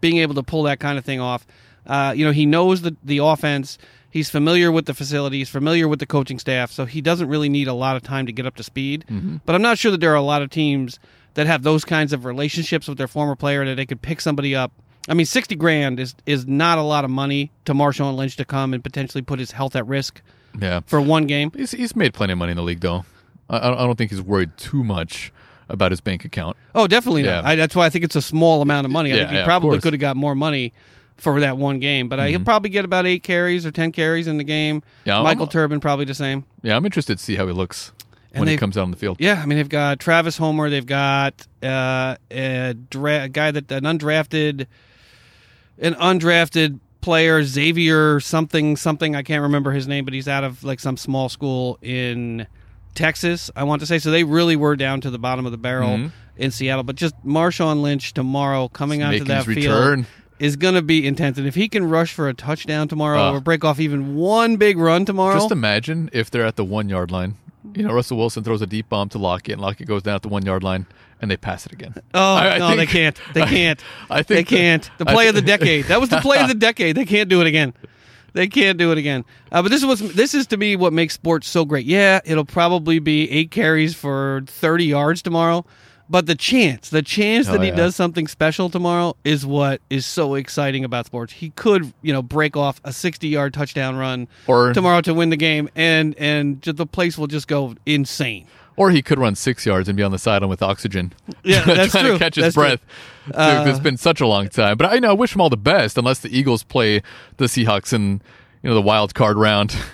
being 0.00 0.16
able 0.16 0.34
to 0.34 0.42
pull 0.42 0.62
that 0.64 0.80
kind 0.80 0.96
of 0.98 1.04
thing 1.04 1.20
off. 1.20 1.46
Uh, 1.86 2.12
you 2.16 2.24
know, 2.24 2.32
he 2.32 2.46
knows 2.46 2.82
the 2.82 2.96
the 3.04 3.18
offense. 3.18 3.78
He's 4.10 4.30
familiar 4.30 4.70
with 4.70 4.86
the 4.86 4.94
facilities, 4.94 5.48
familiar 5.48 5.88
with 5.88 5.98
the 5.98 6.06
coaching 6.06 6.38
staff, 6.38 6.70
so 6.70 6.84
he 6.84 7.00
doesn't 7.00 7.28
really 7.28 7.48
need 7.48 7.66
a 7.66 7.72
lot 7.74 7.96
of 7.96 8.02
time 8.04 8.26
to 8.26 8.32
get 8.32 8.46
up 8.46 8.54
to 8.56 8.62
speed. 8.62 9.04
But 9.44 9.54
I'm 9.56 9.62
not 9.62 9.76
sure 9.76 9.90
that 9.90 10.00
there 10.00 10.12
are 10.12 10.16
a 10.16 10.22
lot 10.22 10.40
of 10.40 10.50
teams 10.50 11.00
that 11.34 11.48
have 11.48 11.64
those 11.64 11.84
kinds 11.84 12.12
of 12.12 12.24
relationships 12.24 12.86
with 12.86 12.96
their 12.96 13.08
former 13.08 13.34
player 13.34 13.64
that 13.64 13.74
they 13.74 13.86
could 13.86 14.02
pick 14.02 14.20
somebody 14.20 14.54
up. 14.54 14.70
I 15.08 15.14
mean, 15.14 15.26
sixty 15.26 15.56
grand 15.56 15.98
is 15.98 16.14
is 16.26 16.46
not 16.46 16.78
a 16.78 16.82
lot 16.82 17.04
of 17.04 17.10
money 17.10 17.50
to 17.64 17.74
Marshawn 17.74 18.14
Lynch 18.16 18.36
to 18.36 18.44
come 18.44 18.72
and 18.72 18.84
potentially 18.84 19.20
put 19.22 19.38
his 19.40 19.50
health 19.50 19.74
at 19.74 19.84
risk 19.86 20.22
Yeah. 20.60 20.80
for 20.86 21.00
one 21.00 21.26
game. 21.26 21.50
He's, 21.54 21.72
he's 21.72 21.96
made 21.96 22.14
plenty 22.14 22.32
of 22.34 22.38
money 22.38 22.52
in 22.52 22.56
the 22.56 22.62
league, 22.62 22.80
though. 22.80 23.04
I, 23.50 23.56
I 23.72 23.74
don't 23.84 23.96
think 23.98 24.12
he's 24.12 24.22
worried 24.22 24.56
too 24.56 24.84
much 24.84 25.32
about 25.68 25.90
his 25.90 26.00
bank 26.00 26.24
account. 26.24 26.56
Oh, 26.74 26.86
definitely 26.86 27.24
not. 27.24 27.44
I, 27.44 27.56
that's 27.56 27.74
why 27.74 27.84
I 27.86 27.90
think 27.90 28.04
it's 28.04 28.16
a 28.16 28.22
small 28.22 28.62
amount 28.62 28.84
of 28.86 28.92
money. 28.92 29.12
I 29.12 29.16
Yeah, 29.16 29.20
think 29.22 29.30
he 29.32 29.36
yeah, 29.38 29.44
probably 29.44 29.80
could 29.80 29.92
have 29.92 30.00
got 30.00 30.16
more 30.16 30.34
money 30.36 30.72
for 31.16 31.40
that 31.40 31.56
one 31.56 31.78
game, 31.78 32.08
but 32.08 32.18
uh, 32.18 32.24
he'll 32.24 32.40
probably 32.44 32.70
get 32.70 32.84
about 32.84 33.06
eight 33.06 33.22
carries 33.22 33.64
or 33.64 33.70
ten 33.70 33.92
carries 33.92 34.26
in 34.26 34.36
the 34.36 34.44
game. 34.44 34.82
Yeah, 35.04 35.14
I'm- 35.16 35.24
Michael 35.24 35.46
Turbin 35.46 35.80
probably 35.80 36.04
the 36.04 36.14
same. 36.14 36.44
Yeah, 36.62 36.76
I'm 36.76 36.84
interested 36.84 37.18
to 37.18 37.22
see 37.24 37.36
how 37.36 37.46
he 37.46 37.52
looks 37.52 37.92
And 38.32 38.40
when 38.40 38.48
he 38.48 38.56
comes 38.56 38.76
out 38.76 38.82
on 38.82 38.90
the 38.90 38.96
field. 38.96 39.18
Yeah, 39.20 39.40
I 39.42 39.46
mean 39.46 39.56
they've 39.58 39.68
got 39.68 40.00
Travis 40.00 40.36
Homer, 40.36 40.68
they've 40.70 40.84
got 40.84 41.46
uh, 41.62 42.16
a, 42.30 42.74
dra- 42.74 43.24
a 43.24 43.28
guy 43.28 43.50
that 43.52 43.70
an 43.70 43.84
undrafted, 43.84 44.66
an 45.78 45.94
undrafted 45.94 46.80
player 47.00 47.42
Xavier 47.44 48.18
something 48.20 48.76
something 48.76 49.14
I 49.14 49.22
can't 49.22 49.42
remember 49.42 49.72
his 49.72 49.86
name, 49.86 50.04
but 50.04 50.14
he's 50.14 50.26
out 50.28 50.42
of 50.44 50.64
like 50.64 50.80
some 50.80 50.96
small 50.96 51.28
school 51.28 51.78
in 51.82 52.46
Texas. 52.94 53.50
I 53.54 53.64
want 53.64 53.80
to 53.80 53.86
say 53.86 53.98
so 53.98 54.10
they 54.10 54.24
really 54.24 54.56
were 54.56 54.74
down 54.76 55.00
to 55.02 55.10
the 55.10 55.18
bottom 55.18 55.46
of 55.46 55.52
the 55.52 55.58
barrel 55.58 55.90
Mhm. 55.98 56.12
in 56.36 56.50
Seattle, 56.50 56.82
but 56.84 56.96
just 56.96 57.14
Marshawn 57.24 57.82
Lynch 57.82 58.14
tomorrow 58.14 58.68
coming 58.68 59.00
He's 59.00 59.20
onto 59.20 59.24
that 59.26 59.44
field 59.44 59.56
return. 59.58 60.06
Is 60.38 60.56
going 60.56 60.74
to 60.74 60.82
be 60.82 61.06
intense, 61.06 61.38
and 61.38 61.46
if 61.46 61.54
he 61.54 61.68
can 61.68 61.88
rush 61.88 62.12
for 62.12 62.28
a 62.28 62.34
touchdown 62.34 62.88
tomorrow 62.88 63.20
Uh. 63.20 63.32
or 63.32 63.40
break 63.40 63.64
off 63.64 63.78
even 63.80 64.16
one 64.16 64.56
big 64.56 64.78
run 64.78 65.04
tomorrow, 65.04 65.34
Just 65.38 65.52
imagine 65.52 66.10
if 66.12 66.30
they're 66.30 66.44
at 66.46 66.56
the 66.56 66.64
one 66.64 66.88
yard 66.88 67.10
line. 67.10 67.36
You 67.74 67.82
know, 67.82 67.94
Russell 67.94 68.18
Wilson 68.18 68.44
throws 68.44 68.60
a 68.62 68.66
deep 68.66 68.88
bomb 68.88 69.08
to 69.10 69.18
Lockett, 69.18 69.54
and 69.54 69.60
Lockett 69.62 69.86
goes 69.88 70.02
down 70.02 70.16
at 70.16 70.22
the 70.22 70.28
one 70.28 70.44
yard 70.44 70.62
line, 70.62 70.86
and 71.22 71.30
they 71.30 71.36
pass 71.36 71.64
it 71.66 71.72
again. 71.72 71.94
Oh 72.12 72.34
I- 72.34 72.56
I 72.56 72.58
no, 72.58 72.66
think- 72.68 72.78
they 72.80 72.86
can't. 72.86 73.20
They 73.32 73.42
can't. 73.46 73.82
I 74.10 74.22
think 74.22 74.48
they 74.48 74.56
can't. 74.56 74.90
The 74.98 75.06
play 75.06 75.24
thi- 75.24 75.28
of 75.30 75.34
the 75.36 75.42
decade. 75.42 75.86
That 75.86 76.00
was 76.00 76.10
the 76.10 76.20
play 76.20 76.40
of 76.40 76.48
the 76.48 76.54
decade. 76.68 76.94
They 76.96 77.04
can't 77.06 77.28
do 77.28 77.40
it 77.40 77.46
again. 77.46 77.72
They 78.32 78.48
can't 78.48 78.76
do 78.78 78.90
it 78.90 78.98
again. 78.98 79.24
Uh, 79.52 79.62
but 79.62 79.70
this 79.70 79.80
is 79.80 79.86
what's 79.86 80.00
this 80.14 80.34
is 80.34 80.48
to 80.48 80.56
me 80.56 80.74
what 80.74 80.92
makes 80.92 81.14
sports 81.14 81.48
so 81.48 81.64
great. 81.64 81.86
Yeah, 81.86 82.18
it'll 82.24 82.44
probably 82.44 82.98
be 82.98 83.30
eight 83.30 83.52
carries 83.52 83.94
for 83.94 84.42
thirty 84.46 84.86
yards 84.86 85.22
tomorrow, 85.22 85.64
but 86.08 86.26
the 86.26 86.34
chance, 86.34 86.90
the 86.90 87.02
chance 87.02 87.48
Oh, 87.48 87.52
that 87.52 87.62
he 87.62 87.68
yeah. 87.68 87.74
does 87.76 87.96
something 87.96 88.26
special 88.28 88.68
tomorrow 88.70 89.16
is 89.24 89.44
what 89.46 89.80
is 89.90 90.04
so 90.06 90.34
exciting 90.34 90.84
about 90.84 91.06
sports. 91.06 91.32
He 91.32 91.50
could, 91.50 91.92
you 92.02 92.12
know, 92.12 92.22
break 92.22 92.56
off 92.56 92.80
a 92.84 92.92
sixty-yard 92.92 93.54
touchdown 93.54 93.96
run 93.96 94.28
Or- 94.46 94.72
tomorrow 94.72 95.00
to 95.02 95.14
win 95.14 95.30
the 95.30 95.36
game, 95.36 95.68
and 95.74 96.14
and 96.18 96.60
the 96.62 96.86
place 96.86 97.16
will 97.16 97.26
just 97.26 97.48
go 97.48 97.74
insane. 97.86 98.46
Or 98.76 98.90
he 98.90 99.02
could 99.02 99.20
run 99.20 99.36
six 99.36 99.64
yards 99.64 99.88
and 99.88 99.96
be 99.96 100.02
on 100.02 100.10
the 100.10 100.18
sideline 100.18 100.50
with 100.50 100.60
oxygen. 100.60 101.12
Yeah, 101.44 101.62
that's 101.64 101.92
trying 101.92 102.04
true. 102.06 102.12
to 102.14 102.18
catch 102.18 102.34
his 102.34 102.46
That's 102.46 102.54
breath. 102.56 102.80
Dude, 103.26 103.36
uh, 103.36 103.64
it's 103.68 103.78
been 103.78 103.96
such 103.96 104.20
a 104.20 104.26
long 104.26 104.48
time. 104.48 104.76
But 104.76 104.92
I 104.92 104.98
know 104.98 105.10
I 105.10 105.12
wish 105.12 105.32
him 105.34 105.40
all 105.40 105.48
the 105.48 105.56
best, 105.56 105.96
unless 105.96 106.18
the 106.18 106.36
Eagles 106.36 106.64
play 106.64 107.00
the 107.36 107.44
Seahawks 107.44 107.92
in 107.92 108.20
you 108.62 108.68
know 108.70 108.74
the 108.74 108.82
wild 108.82 109.14
card 109.14 109.36
round. 109.38 109.76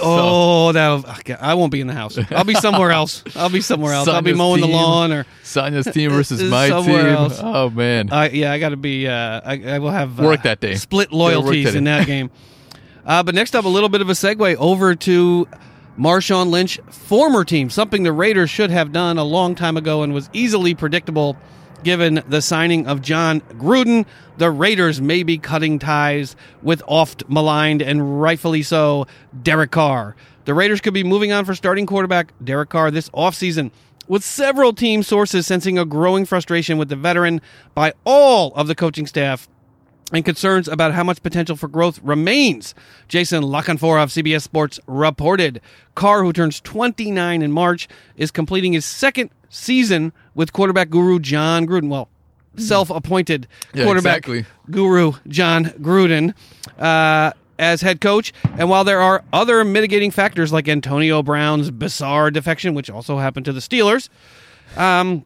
Oh, 0.00 0.72
that'll. 0.72 1.06
okay, 1.10 1.34
I 1.34 1.54
won't 1.54 1.72
be 1.72 1.80
in 1.80 1.86
the 1.86 1.94
house. 1.94 2.18
I'll 2.30 2.44
be 2.44 2.54
somewhere 2.54 2.90
else. 2.90 3.22
I'll 3.36 3.50
be 3.50 3.60
somewhere 3.60 3.92
else. 3.92 4.08
I'll 4.08 4.22
be 4.22 4.34
mowing 4.34 4.60
the 4.60 4.66
lawn 4.66 5.12
or. 5.12 5.26
Sonya's 5.42 5.86
team 5.86 6.10
versus 6.10 6.42
my 6.50 6.68
team. 6.68 6.90
else. 6.90 7.40
Oh 7.42 7.70
man. 7.70 8.10
I 8.12 8.30
yeah, 8.30 8.52
I 8.52 8.58
got 8.58 8.70
to 8.70 8.76
be. 8.76 9.06
Uh, 9.08 9.40
I, 9.44 9.62
I 9.74 9.78
will 9.78 9.90
have 9.90 10.20
uh, 10.20 10.24
Work 10.24 10.42
that 10.42 10.60
day. 10.60 10.74
Split 10.74 11.12
loyalties 11.12 11.64
that 11.64 11.74
in 11.76 11.84
that 11.84 12.06
game. 12.06 12.30
Uh, 13.06 13.22
but 13.22 13.34
next 13.34 13.56
up, 13.56 13.64
a 13.64 13.68
little 13.68 13.88
bit 13.88 14.02
of 14.02 14.10
a 14.10 14.12
segue 14.12 14.54
over 14.56 14.94
to 14.94 15.48
Marshawn 15.98 16.50
Lynch, 16.50 16.78
former 16.90 17.42
team, 17.42 17.70
something 17.70 18.02
the 18.02 18.12
Raiders 18.12 18.50
should 18.50 18.70
have 18.70 18.92
done 18.92 19.16
a 19.16 19.24
long 19.24 19.54
time 19.54 19.78
ago 19.78 20.02
and 20.02 20.12
was 20.12 20.28
easily 20.34 20.74
predictable 20.74 21.34
given 21.82 22.22
the 22.28 22.42
signing 22.42 22.86
of 22.86 23.02
Jon 23.02 23.40
Gruden. 23.40 24.06
The 24.36 24.50
Raiders 24.50 25.00
may 25.00 25.22
be 25.22 25.38
cutting 25.38 25.78
ties 25.78 26.36
with 26.62 26.82
oft 26.86 27.28
maligned 27.28 27.82
and 27.82 28.20
rightfully 28.20 28.62
so 28.62 29.06
Derek 29.42 29.70
Carr. 29.70 30.16
The 30.44 30.54
Raiders 30.54 30.80
could 30.80 30.94
be 30.94 31.04
moving 31.04 31.32
on 31.32 31.44
for 31.44 31.54
starting 31.54 31.86
quarterback 31.86 32.32
Derek 32.42 32.70
Carr 32.70 32.90
this 32.90 33.10
offseason 33.10 33.70
with 34.06 34.24
several 34.24 34.72
team 34.72 35.02
sources 35.02 35.46
sensing 35.46 35.78
a 35.78 35.84
growing 35.84 36.24
frustration 36.24 36.78
with 36.78 36.88
the 36.88 36.96
veteran 36.96 37.40
by 37.74 37.92
all 38.04 38.54
of 38.54 38.66
the 38.66 38.74
coaching 38.74 39.06
staff 39.06 39.48
and 40.12 40.24
concerns 40.24 40.68
about 40.68 40.94
how 40.94 41.04
much 41.04 41.22
potential 41.22 41.56
for 41.56 41.68
growth 41.68 42.00
remains. 42.02 42.74
Jason 43.08 43.42
La 43.42 43.62
Canfora 43.62 44.02
of 44.02 44.10
CBS 44.10 44.42
Sports 44.42 44.80
reported 44.86 45.60
Carr, 45.94 46.22
who 46.22 46.32
turns 46.32 46.60
29 46.60 47.42
in 47.42 47.52
March, 47.52 47.88
is 48.16 48.30
completing 48.30 48.72
his 48.72 48.84
second 48.84 49.30
season 49.50 50.12
with 50.34 50.52
quarterback 50.52 50.88
guru 50.90 51.18
Jon 51.18 51.66
Gruden. 51.66 51.88
Well, 51.88 52.08
self-appointed 52.56 53.46
Yeah, 53.74 53.84
quarterback 53.84 54.18
exactly. 54.28 54.44
guru 54.70 55.12
Jon 55.28 55.66
Gruden 55.66 56.34
uh, 56.78 57.32
as 57.58 57.82
head 57.82 58.00
coach. 58.00 58.32
And 58.56 58.68
while 58.70 58.84
there 58.84 59.00
are 59.00 59.22
other 59.32 59.64
mitigating 59.64 60.10
factors 60.10 60.52
like 60.52 60.68
Antonio 60.68 61.22
Brown's 61.22 61.70
bizarre 61.70 62.30
defection, 62.30 62.74
which 62.74 62.90
also 62.90 63.18
happened 63.18 63.44
to 63.46 63.52
the 63.52 63.60
Steelers, 63.60 64.08
um, 64.76 65.24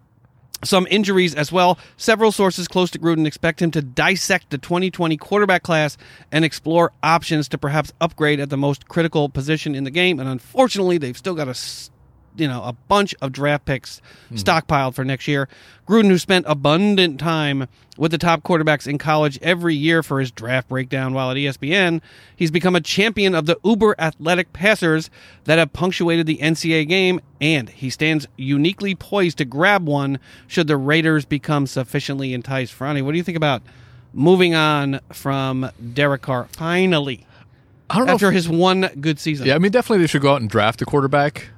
some 0.64 0.86
injuries 0.90 1.34
as 1.34 1.50
well. 1.50 1.78
Several 1.96 2.32
sources 2.32 2.68
close 2.68 2.90
to 2.92 2.98
Gruden 2.98 3.26
expect 3.26 3.60
him 3.60 3.70
to 3.72 3.82
dissect 3.82 4.50
the 4.50 4.58
2020 4.58 5.16
quarterback 5.16 5.62
class 5.62 5.96
and 6.30 6.44
explore 6.44 6.92
options 7.02 7.48
to 7.48 7.58
perhaps 7.58 7.92
upgrade 8.00 8.40
at 8.40 8.50
the 8.50 8.56
most 8.56 8.88
critical 8.88 9.28
position 9.28 9.74
in 9.74 9.84
the 9.84 9.90
game. 9.90 10.20
And 10.20 10.28
unfortunately, 10.28 10.98
they've 10.98 11.16
still 11.16 11.34
got 11.34 11.48
a 11.48 11.54
you 12.36 12.48
know 12.48 12.62
a 12.64 12.72
bunch 12.72 13.14
of 13.20 13.32
draft 13.32 13.64
picks 13.64 14.00
hmm. 14.28 14.36
stockpiled 14.36 14.94
for 14.94 15.04
next 15.04 15.28
year. 15.28 15.48
Gruden, 15.86 16.08
who 16.08 16.18
spent 16.18 16.46
abundant 16.48 17.18
time 17.18 17.68
with 17.98 18.12
the 18.12 18.18
top 18.18 18.42
quarterbacks 18.42 18.86
in 18.86 18.98
college 18.98 19.38
every 19.42 19.74
year 19.74 20.02
for 20.02 20.20
his 20.20 20.30
draft 20.30 20.68
breakdown 20.68 21.12
while 21.12 21.30
at 21.30 21.36
ESPN, 21.36 22.00
he's 22.34 22.50
become 22.50 22.74
a 22.74 22.80
champion 22.80 23.34
of 23.34 23.46
the 23.46 23.58
uber 23.64 23.94
athletic 23.98 24.52
passers 24.52 25.10
that 25.44 25.58
have 25.58 25.72
punctuated 25.72 26.26
the 26.26 26.38
NCAA 26.38 26.88
game, 26.88 27.20
and 27.40 27.68
he 27.68 27.90
stands 27.90 28.26
uniquely 28.36 28.94
poised 28.94 29.38
to 29.38 29.44
grab 29.44 29.86
one 29.86 30.18
should 30.46 30.68
the 30.68 30.76
Raiders 30.76 31.24
become 31.24 31.66
sufficiently 31.66 32.32
enticed. 32.32 32.78
Franny, 32.78 33.02
what 33.02 33.12
do 33.12 33.18
you 33.18 33.24
think 33.24 33.36
about 33.36 33.62
moving 34.14 34.54
on 34.54 35.00
from 35.12 35.70
Derek 35.94 36.22
Carr 36.22 36.46
finally 36.52 37.26
I 37.90 37.98
don't 37.98 38.06
know. 38.06 38.14
after 38.14 38.28
if- 38.28 38.34
his 38.34 38.48
one 38.48 38.88
good 39.00 39.18
season? 39.18 39.46
yeah, 39.46 39.54
I 39.54 39.58
mean, 39.58 39.72
definitely 39.72 40.02
they 40.02 40.06
should 40.06 40.22
go 40.22 40.32
out 40.32 40.40
and 40.40 40.48
draft 40.48 40.80
a 40.80 40.86
quarterback. 40.86 41.50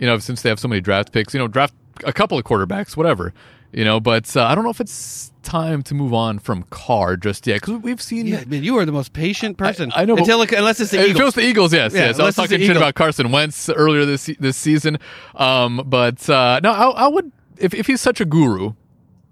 You 0.00 0.06
know, 0.06 0.18
since 0.18 0.42
they 0.42 0.48
have 0.48 0.58
so 0.58 0.66
many 0.66 0.80
draft 0.80 1.12
picks, 1.12 1.32
you 1.34 1.38
know, 1.38 1.46
draft 1.46 1.74
a 2.04 2.12
couple 2.12 2.38
of 2.38 2.44
quarterbacks, 2.44 2.96
whatever. 2.96 3.32
You 3.72 3.84
know, 3.84 4.00
but 4.00 4.36
uh, 4.36 4.44
I 4.46 4.56
don't 4.56 4.64
know 4.64 4.70
if 4.70 4.80
it's 4.80 5.30
time 5.44 5.84
to 5.84 5.94
move 5.94 6.12
on 6.12 6.40
from 6.40 6.64
Carr 6.70 7.16
just 7.16 7.46
yet 7.46 7.60
because 7.60 7.80
we've 7.82 8.02
seen. 8.02 8.26
Yeah, 8.26 8.42
man, 8.44 8.64
you 8.64 8.76
are 8.78 8.84
the 8.84 8.90
most 8.90 9.12
patient 9.12 9.58
person. 9.58 9.92
I 9.94 10.06
know, 10.06 10.16
Until 10.16 10.42
it, 10.42 10.50
unless 10.52 10.80
it's 10.80 10.90
the 10.90 11.08
Eagles. 11.08 11.34
the 11.34 11.42
Eagles, 11.42 11.72
yes, 11.72 11.94
Yeah, 11.94 12.06
yes. 12.06 12.18
I 12.18 12.24
was 12.24 12.34
talking 12.34 12.58
shit 12.58 12.62
Eagles. 12.62 12.78
about 12.78 12.96
Carson 12.96 13.30
Wentz 13.30 13.68
earlier 13.68 14.04
this 14.04 14.26
this 14.40 14.56
season, 14.56 14.98
um, 15.36 15.82
but 15.86 16.28
uh, 16.28 16.58
no, 16.64 16.72
I, 16.72 17.04
I 17.04 17.08
would 17.08 17.30
if 17.58 17.72
if 17.72 17.86
he's 17.86 18.00
such 18.00 18.20
a 18.20 18.24
guru, 18.24 18.72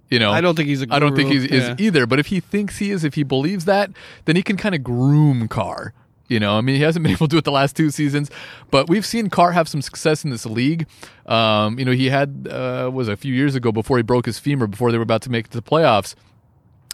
you 0.08 0.20
know, 0.20 0.30
I 0.30 0.40
don't 0.40 0.54
think 0.54 0.68
he's 0.68 0.82
I 0.88 1.00
don't 1.00 1.16
think 1.16 1.30
he 1.30 1.40
he's 1.40 1.50
is 1.50 1.74
either. 1.78 2.06
But 2.06 2.20
if 2.20 2.26
he 2.26 2.38
thinks 2.38 2.78
he 2.78 2.92
is, 2.92 3.02
if 3.02 3.14
he 3.14 3.24
believes 3.24 3.64
that, 3.64 3.90
then 4.26 4.36
he 4.36 4.42
can 4.42 4.56
kind 4.56 4.74
of 4.74 4.84
groom 4.84 5.48
Carr. 5.48 5.94
You 6.28 6.38
know, 6.38 6.56
I 6.58 6.60
mean, 6.60 6.76
he 6.76 6.82
hasn't 6.82 7.02
been 7.02 7.12
able 7.16 7.26
to 7.26 7.30
do 7.32 7.38
it 7.38 7.44
the 7.44 7.50
last 7.50 7.74
two 7.74 7.90
seasons, 7.90 8.30
but 8.70 8.88
we've 8.88 9.06
seen 9.06 9.30
Carr 9.30 9.52
have 9.52 9.68
some 9.68 9.82
success 9.82 10.24
in 10.24 10.30
this 10.30 10.46
league. 10.46 10.86
Um, 11.26 11.78
you 11.78 11.84
know, 11.84 11.92
he 11.92 12.10
had 12.10 12.48
uh, 12.50 12.90
was 12.92 13.08
a 13.08 13.16
few 13.16 13.34
years 13.34 13.54
ago 13.54 13.72
before 13.72 13.96
he 13.96 14.02
broke 14.02 14.26
his 14.26 14.38
femur, 14.38 14.66
before 14.66 14.92
they 14.92 14.98
were 14.98 15.02
about 15.02 15.22
to 15.22 15.30
make 15.30 15.46
it 15.46 15.50
to 15.52 15.58
the 15.58 15.62
playoffs. 15.62 16.14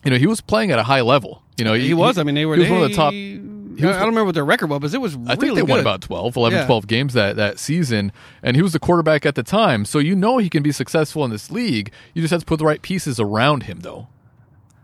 You 0.04 0.10
know, 0.10 0.16
he 0.18 0.26
was 0.26 0.40
playing 0.40 0.70
at 0.70 0.78
a 0.78 0.82
high 0.84 1.00
level. 1.00 1.42
You 1.56 1.64
know, 1.64 1.74
he 1.74 1.94
was. 1.94 2.18
I 2.18 2.22
mean, 2.22 2.34
they 2.34 2.46
were. 2.46 2.56
He 2.56 2.62
was 2.62 2.70
one 2.70 2.82
of 2.82 2.84
the 2.84 2.88
they- 2.88 2.94
top. 2.94 3.50
I 3.76 3.80
don't 3.80 4.00
remember 4.00 4.26
what 4.26 4.36
their 4.36 4.44
record 4.44 4.70
was, 4.70 4.78
but 4.80 4.94
it 4.94 5.00
was. 5.00 5.16
I 5.26 5.30
think 5.30 5.42
really 5.42 5.56
they 5.56 5.62
won 5.62 5.80
about 5.80 6.00
12, 6.00 6.36
11, 6.36 6.58
Yeah. 6.60 6.66
12 6.66 6.86
games 6.86 7.12
that, 7.14 7.34
that 7.34 7.58
season, 7.58 8.12
and 8.40 8.54
he 8.54 8.62
was 8.62 8.72
the 8.72 8.78
quarterback 8.78 9.26
at 9.26 9.34
the 9.34 9.42
time. 9.42 9.84
So 9.84 9.98
you 9.98 10.14
know 10.14 10.38
he 10.38 10.48
can 10.48 10.62
be 10.62 10.70
successful 10.70 11.24
in 11.24 11.32
this 11.32 11.50
league. 11.50 11.90
You 12.14 12.22
just 12.22 12.30
have 12.30 12.40
to 12.40 12.46
put 12.46 12.60
the 12.60 12.64
right 12.64 12.80
pieces 12.80 13.18
around 13.18 13.64
him, 13.64 13.80
though. 13.80 14.06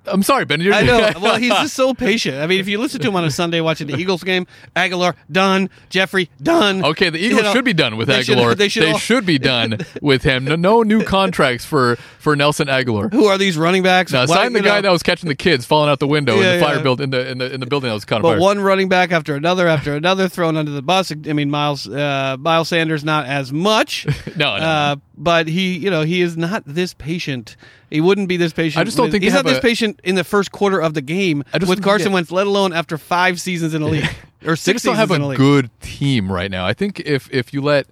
I'm 0.07 0.23
sorry, 0.23 0.45
Ben. 0.47 0.61
You're, 0.61 0.73
I 0.75 0.83
know. 0.83 1.13
Well, 1.21 1.37
he's 1.37 1.53
just 1.53 1.75
so 1.75 1.93
patient. 1.95 2.39
I 2.39 2.47
mean, 2.47 2.59
if 2.61 2.69
you 2.69 2.79
listen 2.79 3.01
to 3.01 3.09
him 3.09 3.17
on 3.17 3.25
a 3.25 3.31
Sunday 3.31 3.61
watching 3.61 3.87
the 3.87 3.97
Eagles 3.97 4.25
game, 4.25 4.47
Agholor 4.75 5.15
done, 5.31 5.69
Jeffery 5.91 6.31
done. 6.43 6.83
Okay, 6.85 7.11
the 7.11 7.19
Eagles 7.19 7.39
You 7.39 7.43
know, 7.45 7.53
should 7.53 7.65
be 7.65 7.75
done 7.75 7.97
with 7.97 8.09
they 8.09 8.23
should- 8.23 8.39
Agholor. 8.39 8.57
they 8.57 8.69
should 8.69 8.85
all- 8.85 9.21
be 9.21 9.39
done 9.39 9.79
with 10.03 10.23
him. 10.23 10.45
No, 10.47 10.57
no 10.57 10.83
new 10.83 11.05
contracts 11.05 11.65
for, 11.67 11.97
for 12.19 12.35
Nelson 12.35 12.69
Agholor. 12.69 13.13
Who 13.13 13.27
are 13.27 13.37
these 13.37 13.59
running 13.59 13.83
backs? 13.83 14.13
Now, 14.13 14.21
Why- 14.27 14.37
sign 14.37 14.53
the 14.55 14.61
guy 14.63 14.77
know, 14.77 14.83
that 14.83 14.93
was 14.93 15.03
catching 15.03 15.29
the 15.29 15.35
kids 15.35 15.67
falling 15.67 15.91
out 15.91 15.99
the 15.99 16.07
window 16.09 16.37
Yeah, 16.41 16.55
in 16.55 16.61
the 16.61 16.65
fire 16.65 16.77
yeah. 16.77 16.83
build 16.83 17.01
in 17.03 17.11
the 17.11 17.31
in 17.31 17.39
the 17.39 17.53
in 17.53 17.61
the 17.61 17.67
building 17.67 17.89
that 17.89 17.95
was 17.95 18.05
caught 18.07 18.17
on 18.17 18.23
But 18.23 18.29
fire. 18.33 18.41
one 18.41 18.61
running 18.61 18.89
back 18.89 19.13
after 19.13 19.35
another 19.37 19.69
after 19.69 19.95
another 19.95 20.29
thrown 20.29 20.57
under 20.57 20.71
the 20.71 20.83
bus. 20.83 21.13
I 21.13 21.33
mean, 21.35 21.51
Miles 21.51 21.87
uh, 21.87 22.37
Miles 22.41 22.69
Sanders 22.71 23.05
not 23.05 23.27
as 23.27 23.53
much. 23.53 24.07
No, 24.37 24.57
no, 24.57 24.63
Uh, 24.65 24.97
but 25.19 25.49
he, 25.49 25.77
you 25.77 25.91
know, 25.91 26.03
he 26.03 26.23
is 26.23 26.37
not 26.37 26.63
this 26.65 26.95
patient. 26.95 27.57
He 27.91 28.01
wouldn't 28.01 28.29
be 28.29 28.37
this 28.37 28.53
patient. 28.53 28.81
I 28.81 28.85
just 28.85 28.97
don't 28.97 29.07
with- 29.07 29.13
think 29.13 29.25
he's 29.25 29.35
not 29.35 29.45
this 29.45 29.59
a- 29.59 29.61
patient 29.61 30.01
in 30.05 30.15
the 30.15 30.25
first 30.25 30.53
quarter 30.53 30.81
of 30.81 30.95
the 30.95 31.03
game 31.03 31.45
with 31.67 31.83
Carson 31.83 32.13
Wentz, 32.13 32.31
let 32.31 32.47
alone 32.47 32.73
after 32.73 32.97
five 32.97 33.41
seasons 33.41 33.75
in 33.75 33.83
the 33.83 33.89
league 33.89 34.09
or 34.47 34.57
six 34.57 34.83
just 34.83 34.85
don't 34.85 34.97
have 34.97 35.11
a 35.11 35.37
good 35.37 35.71
team 35.81 36.31
right 36.31 36.51
now. 36.51 36.65
I 36.65 36.73
think 36.73 37.01
if 37.01 37.29
if 37.33 37.53
you 37.53 37.61
let 37.61 37.87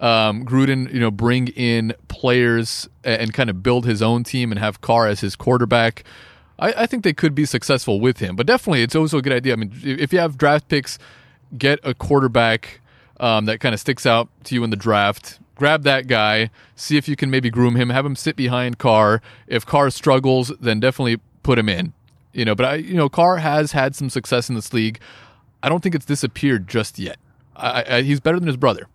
um, 0.00 0.46
Gruden, 0.46 0.92
you 0.94 1.00
know, 1.00 1.10
bring 1.10 1.48
in 1.48 1.92
players 2.08 2.88
a- 3.04 3.20
and 3.20 3.34
kind 3.34 3.50
of 3.50 3.62
build 3.62 3.84
his 3.86 4.00
own 4.00 4.24
team 4.24 4.52
and 4.52 4.58
have 4.58 4.80
Carr 4.80 5.06
as 5.08 5.20
his 5.20 5.36
quarterback, 5.36 6.04
I, 6.58 6.72
I 6.78 6.86
think 6.86 7.04
they 7.04 7.12
could 7.12 7.34
be 7.34 7.44
successful 7.44 8.00
with 8.00 8.18
him. 8.18 8.36
But 8.36 8.46
definitely, 8.46 8.82
it's 8.82 8.94
also 8.94 9.18
a 9.18 9.22
good 9.22 9.32
idea. 9.32 9.52
I 9.54 9.56
mean, 9.56 9.72
if 9.82 9.98
if 9.98 10.12
you 10.12 10.20
have 10.20 10.38
draft 10.38 10.68
picks, 10.68 10.98
get 11.58 11.80
a 11.82 11.92
quarterback 11.92 12.80
um, 13.18 13.46
that 13.46 13.58
kind 13.60 13.74
of 13.74 13.80
sticks 13.80 14.06
out 14.06 14.28
to 14.44 14.54
you 14.54 14.62
in 14.64 14.70
the 14.70 14.76
draft. 14.76 15.38
Grab 15.60 15.82
that 15.82 16.06
guy, 16.06 16.48
see 16.74 16.96
if 16.96 17.06
you 17.06 17.16
can 17.16 17.30
maybe 17.30 17.50
groom 17.50 17.76
him, 17.76 17.90
have 17.90 18.06
him 18.06 18.16
sit 18.16 18.34
behind 18.34 18.78
Carr. 18.78 19.20
If 19.46 19.66
Carr 19.66 19.90
struggles, 19.90 20.50
then 20.58 20.80
definitely 20.80 21.20
put 21.42 21.58
him 21.58 21.68
in. 21.68 21.92
You 22.32 22.46
know, 22.46 22.54
but 22.54 22.64
I, 22.64 22.74
you 22.76 22.94
know, 22.94 23.10
Carr 23.10 23.36
has 23.36 23.72
had 23.72 23.94
some 23.94 24.08
success 24.08 24.48
in 24.48 24.54
this 24.54 24.72
league. 24.72 24.98
I 25.62 25.68
don't 25.68 25.82
think 25.82 25.94
it's 25.94 26.06
disappeared 26.06 26.66
just 26.66 26.98
yet. 26.98 27.18
I, 27.54 27.84
I, 27.86 28.00
he's 28.00 28.20
better 28.20 28.38
than 28.38 28.46
his 28.46 28.56
brother. 28.56 28.88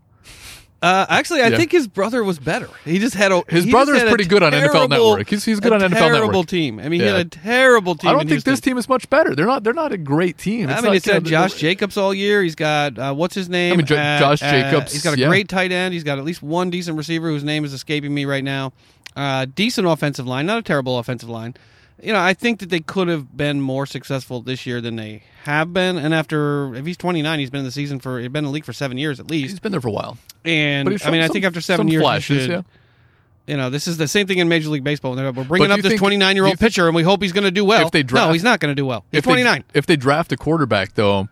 Uh, 0.86 1.06
actually, 1.10 1.42
I 1.42 1.48
Yeah. 1.48 1.58
think 1.58 1.72
his 1.72 1.88
brother 1.88 2.24
was 2.24 2.38
better. 2.38 2.70
He 2.86 3.00
just 3.00 3.16
had 3.16 3.32
a 3.32 3.42
His 3.50 3.64
he 3.66 3.72
brother 3.72 3.94
just 3.94 3.96
is 3.96 4.02
had 4.04 4.08
a 4.08 4.12
pretty 4.12 4.26
good 4.30 4.44
on 4.44 4.54
NFL 4.54 4.72
terrible- 4.88 4.88
Network. 5.16 5.30
He's- 5.30 5.44
he's 5.44 5.60
good 5.60 5.72
a 5.72 5.76
on 5.76 5.82
NFL 5.82 5.98
Terrible 6.10 6.28
Network. 6.28 6.48
team. 6.48 6.80
I 6.80 6.90
mean, 6.90 7.00
he 7.00 7.06
Yeah. 7.08 7.18
had 7.18 7.26
a 7.26 7.30
terrible 7.30 7.96
team. 7.96 8.10
I 8.10 8.14
don't 8.14 8.22
in 8.22 8.28
think 8.28 8.44
this 8.44 8.60
team 8.60 8.78
is 8.78 8.88
much 8.88 9.10
better. 9.10 9.34
They're 9.36 9.46
not. 9.48 9.64
They're 9.64 9.74
not 9.74 9.92
a 9.92 9.98
great 9.98 10.38
team. 10.38 10.70
I 10.70 10.76
mean, 10.76 10.84
not, 10.86 10.96
it's 10.96 11.08
you 11.08 11.14
know, 11.14 11.16
had 11.16 11.26
Josh 11.26 11.54
Jacobs 11.56 11.98
all 11.98 12.14
year. 12.14 12.44
He's 12.44 12.56
got 12.56 13.00
uh, 13.00 13.14
what's 13.14 13.34
his 13.36 13.50
name? 13.50 13.74
I 13.74 13.78
mean, 13.78 13.86
Jo- 13.88 13.96
Uh, 13.98 14.20
Josh 14.20 14.44
uh, 14.44 14.52
Jacobs, 14.52 14.94
he's 14.94 15.02
got 15.04 15.16
a 15.16 15.20
yeah. 15.20 15.28
great 15.28 15.50
tight 15.50 15.72
end. 15.72 15.94
He's 15.94 16.04
got 16.04 16.20
at 16.20 16.24
least 16.24 16.44
one 16.44 16.70
decent 16.70 16.98
receiver 16.98 17.30
whose 17.30 17.44
name 17.44 17.66
is 17.66 17.74
escaping 17.74 18.14
me 18.14 18.26
right 18.26 18.44
now. 18.44 18.72
Uh, 19.16 19.46
decent 19.56 19.88
offensive 19.88 20.28
line, 20.28 20.46
not 20.46 20.60
a 20.60 20.62
terrible 20.62 21.00
offensive 21.00 21.30
line. 21.30 21.56
You 22.02 22.12
know, 22.14 22.20
I 22.20 22.34
think 22.34 22.60
that 22.60 22.70
they 22.70 22.82
could 22.82 23.08
have 23.08 23.36
been 23.38 23.62
more 23.62 23.86
successful 23.86 24.42
this 24.42 24.66
year 24.66 24.82
than 24.82 24.96
they 24.98 25.24
have 25.44 25.74
been. 25.74 25.98
And 25.98 26.14
after, 26.14 26.76
if 26.76 26.86
he's 26.86 26.98
29, 26.98 27.40
he's 27.40 27.50
been 27.50 27.60
in 27.60 27.66
the 27.66 27.72
season 27.72 28.00
for, 28.00 28.20
he's 28.20 28.30
been 28.30 28.40
in 28.40 28.46
the 28.46 28.52
league 28.52 28.66
for 28.66 28.74
seven 28.74 28.98
years 28.98 29.20
at 29.20 29.32
least. 29.32 29.52
He's 29.52 29.60
been 29.60 29.72
there 29.72 29.82
for 29.82 29.88
a 29.88 29.92
while. 29.94 30.18
And 30.44 30.88
I 30.90 31.12
mean, 31.12 31.22
I 31.22 31.28
some- 31.28 31.34
think 31.34 31.46
after 31.46 31.62
seven 31.62 31.88
years, 31.88 32.02
you 32.02 32.06
flashes, 32.06 32.42
should- 32.44 32.52
yeah. 32.52 32.62
You 33.48 33.58
know, 33.58 33.70
this 33.70 33.88
is 33.88 33.98
the 33.98 34.08
same 34.08 34.26
thing 34.26 34.40
in 34.40 34.50
Major 34.50 34.70
League 34.70 34.84
Baseball. 34.84 35.16
We're 35.16 35.32
bringing 35.44 35.70
up 35.70 35.80
this 35.80 36.00
29 36.00 36.36
year 36.36 36.46
old 36.46 36.60
pitcher, 36.60 36.88
and 36.88 36.96
we 36.96 37.04
hope 37.04 37.22
he's 37.22 37.32
going 37.32 37.44
to 37.44 37.52
do 37.52 37.64
well. 37.64 37.86
If 37.86 37.92
they 37.92 38.02
no, 38.02 38.32
he's 38.32 38.44
not 38.44 38.60
going 38.60 38.72
to 38.72 38.76
do 38.76 38.88
well. 38.88 39.06
He's 39.12 39.20
If 39.20 39.26
they- 39.26 39.32
29. 39.32 39.64
if 39.76 39.86
they 39.86 39.96
draft 39.96 40.32
a 40.32 40.38
quarterback, 40.38 40.96
though, 40.96 41.30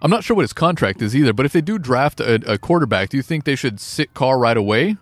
I'm 0.00 0.10
not 0.10 0.22
sure 0.22 0.36
what 0.36 0.42
his 0.42 0.52
contract 0.52 1.02
is 1.02 1.16
either. 1.16 1.32
But 1.32 1.46
if 1.46 1.52
they 1.52 1.60
do 1.60 1.76
draft 1.76 2.20
a, 2.20 2.34
a 2.52 2.58
quarterback, 2.58 3.08
do 3.08 3.16
you 3.16 3.24
think 3.24 3.42
they 3.42 3.56
should 3.56 3.80
sit 3.80 4.14
Carr 4.14 4.38
right 4.38 4.56
away, 4.56 4.96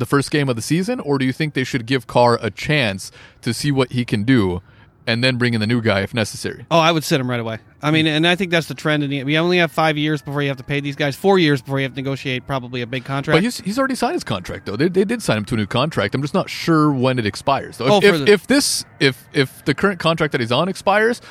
the 0.00 0.06
first 0.06 0.30
game 0.32 0.48
of 0.48 0.56
the 0.56 0.62
season, 0.62 0.98
or 1.00 1.16
do 1.18 1.24
you 1.24 1.32
think 1.32 1.54
they 1.54 1.64
should 1.64 1.86
give 1.86 2.06
Carr 2.08 2.38
a 2.42 2.50
chance 2.50 3.12
to 3.42 3.54
see 3.54 3.70
what 3.70 3.92
he 3.92 4.04
can 4.04 4.24
do, 4.24 4.60
and 5.06 5.22
then 5.24 5.38
bring 5.38 5.54
in 5.54 5.60
the 5.60 5.66
new 5.66 5.80
guy 5.80 6.00
if 6.00 6.12
necessary? 6.12 6.66
Oh, 6.70 6.78
I 6.78 6.90
would 6.92 7.04
sit 7.04 7.20
him 7.20 7.30
right 7.30 7.40
away. 7.40 7.58
I 7.82 7.90
mean, 7.90 8.06
and 8.06 8.26
I 8.26 8.36
think 8.36 8.50
that's 8.50 8.66
the 8.66 8.74
trend. 8.74 9.02
In 9.02 9.10
the, 9.10 9.24
we 9.24 9.38
only 9.38 9.58
have 9.58 9.72
five 9.72 9.96
years 9.96 10.20
before 10.20 10.42
you 10.42 10.48
have 10.48 10.58
to 10.58 10.64
pay 10.64 10.80
these 10.80 10.96
guys. 10.96 11.16
Four 11.16 11.38
years 11.38 11.62
before 11.62 11.78
you 11.80 11.84
have 11.84 11.92
to 11.92 11.96
negotiate 12.00 12.46
probably 12.46 12.82
a 12.82 12.86
big 12.86 13.04
contract. 13.04 13.36
But 13.36 13.42
he's, 13.42 13.58
he's 13.60 13.78
already 13.78 13.94
signed 13.94 14.14
his 14.14 14.24
contract 14.24 14.66
though. 14.66 14.76
They, 14.76 14.88
they 14.88 15.04
did 15.04 15.22
sign 15.22 15.38
him 15.38 15.44
to 15.46 15.54
a 15.54 15.58
new 15.58 15.66
contract. 15.66 16.14
I'm 16.14 16.20
just 16.20 16.34
not 16.34 16.50
sure 16.50 16.92
when 16.92 17.18
it 17.18 17.24
expires 17.26 17.78
though. 17.78 17.86
If, 17.86 17.92
Oh, 17.92 18.06
if, 18.06 18.18
the- 18.26 18.32
if 18.32 18.46
this 18.46 18.84
if 19.00 19.26
if 19.32 19.64
the 19.64 19.74
current 19.74 19.98
contract 20.00 20.32
that 20.32 20.40
he's 20.42 20.52
on 20.52 20.68
expires, 20.68 21.22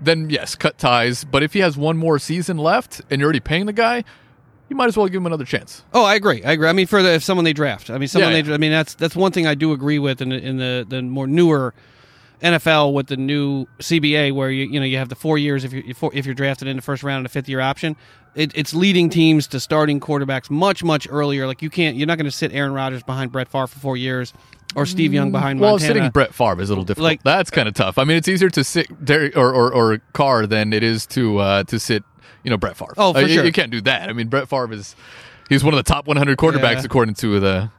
then 0.00 0.30
yes, 0.30 0.54
cut 0.54 0.78
ties. 0.78 1.24
But 1.24 1.42
if 1.42 1.52
he 1.52 1.58
has 1.58 1.76
one 1.76 1.96
more 1.98 2.18
season 2.18 2.56
left 2.56 3.02
and 3.10 3.20
you're 3.20 3.26
already 3.26 3.40
paying 3.40 3.66
the 3.66 3.72
guy, 3.74 4.04
you 4.68 4.76
might 4.76 4.86
as 4.86 4.96
well 4.96 5.06
give 5.06 5.16
him 5.22 5.26
another 5.26 5.44
chance. 5.44 5.82
Oh, 5.94 6.04
I 6.04 6.14
agree. 6.14 6.42
I 6.44 6.52
agree. 6.52 6.68
I 6.68 6.72
mean, 6.72 6.86
for 6.86 7.02
the, 7.02 7.14
if 7.14 7.22
someone 7.24 7.44
they 7.44 7.52
draft, 7.52 7.90
I 7.90 7.98
mean, 7.98 8.08
someone 8.08 8.32
Yeah, 8.32 8.42
they. 8.42 8.48
yeah. 8.48 8.54
I 8.54 8.58
mean, 8.58 8.70
that's 8.72 8.94
that's 8.94 9.16
one 9.16 9.32
thing 9.32 9.46
I 9.46 9.54
do 9.54 9.72
agree 9.72 9.98
with 9.98 10.20
in 10.20 10.28
the, 10.30 10.36
in 10.38 10.56
the 10.58 10.86
the 10.88 11.02
more 11.02 11.26
newer 11.26 11.74
NFL 12.42 12.92
with 12.94 13.08
the 13.08 13.16
new 13.16 13.66
CBA, 13.80 14.32
where 14.32 14.50
you 14.50 14.66
you 14.66 14.78
know 14.78 14.86
you 14.86 14.96
have 14.98 15.08
the 15.08 15.16
four 15.16 15.38
years 15.38 15.64
if 15.64 15.72
you 15.72 15.82
if 16.12 16.24
you're 16.26 16.34
drafted 16.34 16.68
in 16.68 16.76
the 16.76 16.82
first 16.82 17.02
round 17.02 17.18
and 17.18 17.26
a 17.26 17.28
fifth 17.28 17.48
year 17.48 17.60
option. 17.60 17.96
It, 18.34 18.52
it's 18.54 18.72
leading 18.72 19.08
teams 19.10 19.48
to 19.48 19.58
starting 19.58 19.98
quarterbacks 19.98 20.48
much 20.48 20.84
much 20.84 21.08
earlier. 21.10 21.48
Like 21.48 21.62
you 21.62 21.70
can't, 21.70 21.96
you're 21.96 22.06
not 22.06 22.18
going 22.18 22.26
to 22.26 22.30
sit 22.30 22.52
Aaron 22.52 22.72
Rodgers 22.72 23.02
behind 23.02 23.32
Brett 23.32 23.48
Favre 23.48 23.66
for 23.66 23.80
four 23.80 23.96
years, 23.96 24.32
or 24.76 24.86
Steve 24.86 25.12
Young 25.12 25.32
behind 25.32 25.58
Well, 25.58 25.72
Montana. 25.72 25.94
sitting 25.94 26.10
Brett 26.10 26.32
Favre 26.32 26.60
is 26.62 26.68
a 26.68 26.72
little 26.72 26.84
difficult. 26.84 27.04
Like- 27.04 27.22
That's 27.24 27.50
kind 27.50 27.66
of 27.66 27.74
tough. 27.74 27.98
I 27.98 28.04
mean, 28.04 28.16
it's 28.16 28.28
easier 28.28 28.50
to 28.50 28.62
sit 28.62 29.04
Derek 29.04 29.36
or, 29.36 29.52
or, 29.52 29.72
or 29.72 29.98
Carr 30.12 30.46
than 30.46 30.72
it 30.72 30.84
is 30.84 31.04
to 31.06 31.38
uh, 31.38 31.64
to 31.64 31.80
sit, 31.80 32.04
you 32.44 32.50
know, 32.50 32.56
Brett 32.56 32.76
Favre. 32.76 32.94
Oh, 32.96 33.12
for 33.12 33.18
Uh, 33.18 33.22
you- 33.22 33.34
sure. 33.34 33.44
You 33.44 33.52
can't 33.52 33.70
do 33.70 33.80
that. 33.82 34.08
I 34.08 34.12
mean, 34.12 34.28
Brett 34.28 34.48
Favre 34.48 34.72
is 34.72 34.94
he's 35.48 35.64
one 35.64 35.74
of 35.74 35.78
the 35.78 35.82
top 35.90 36.06
100 36.06 36.36
quarterbacks 36.38 36.76
Yeah. 36.76 36.82
according 36.84 37.14
to 37.16 37.40
the 37.40 37.70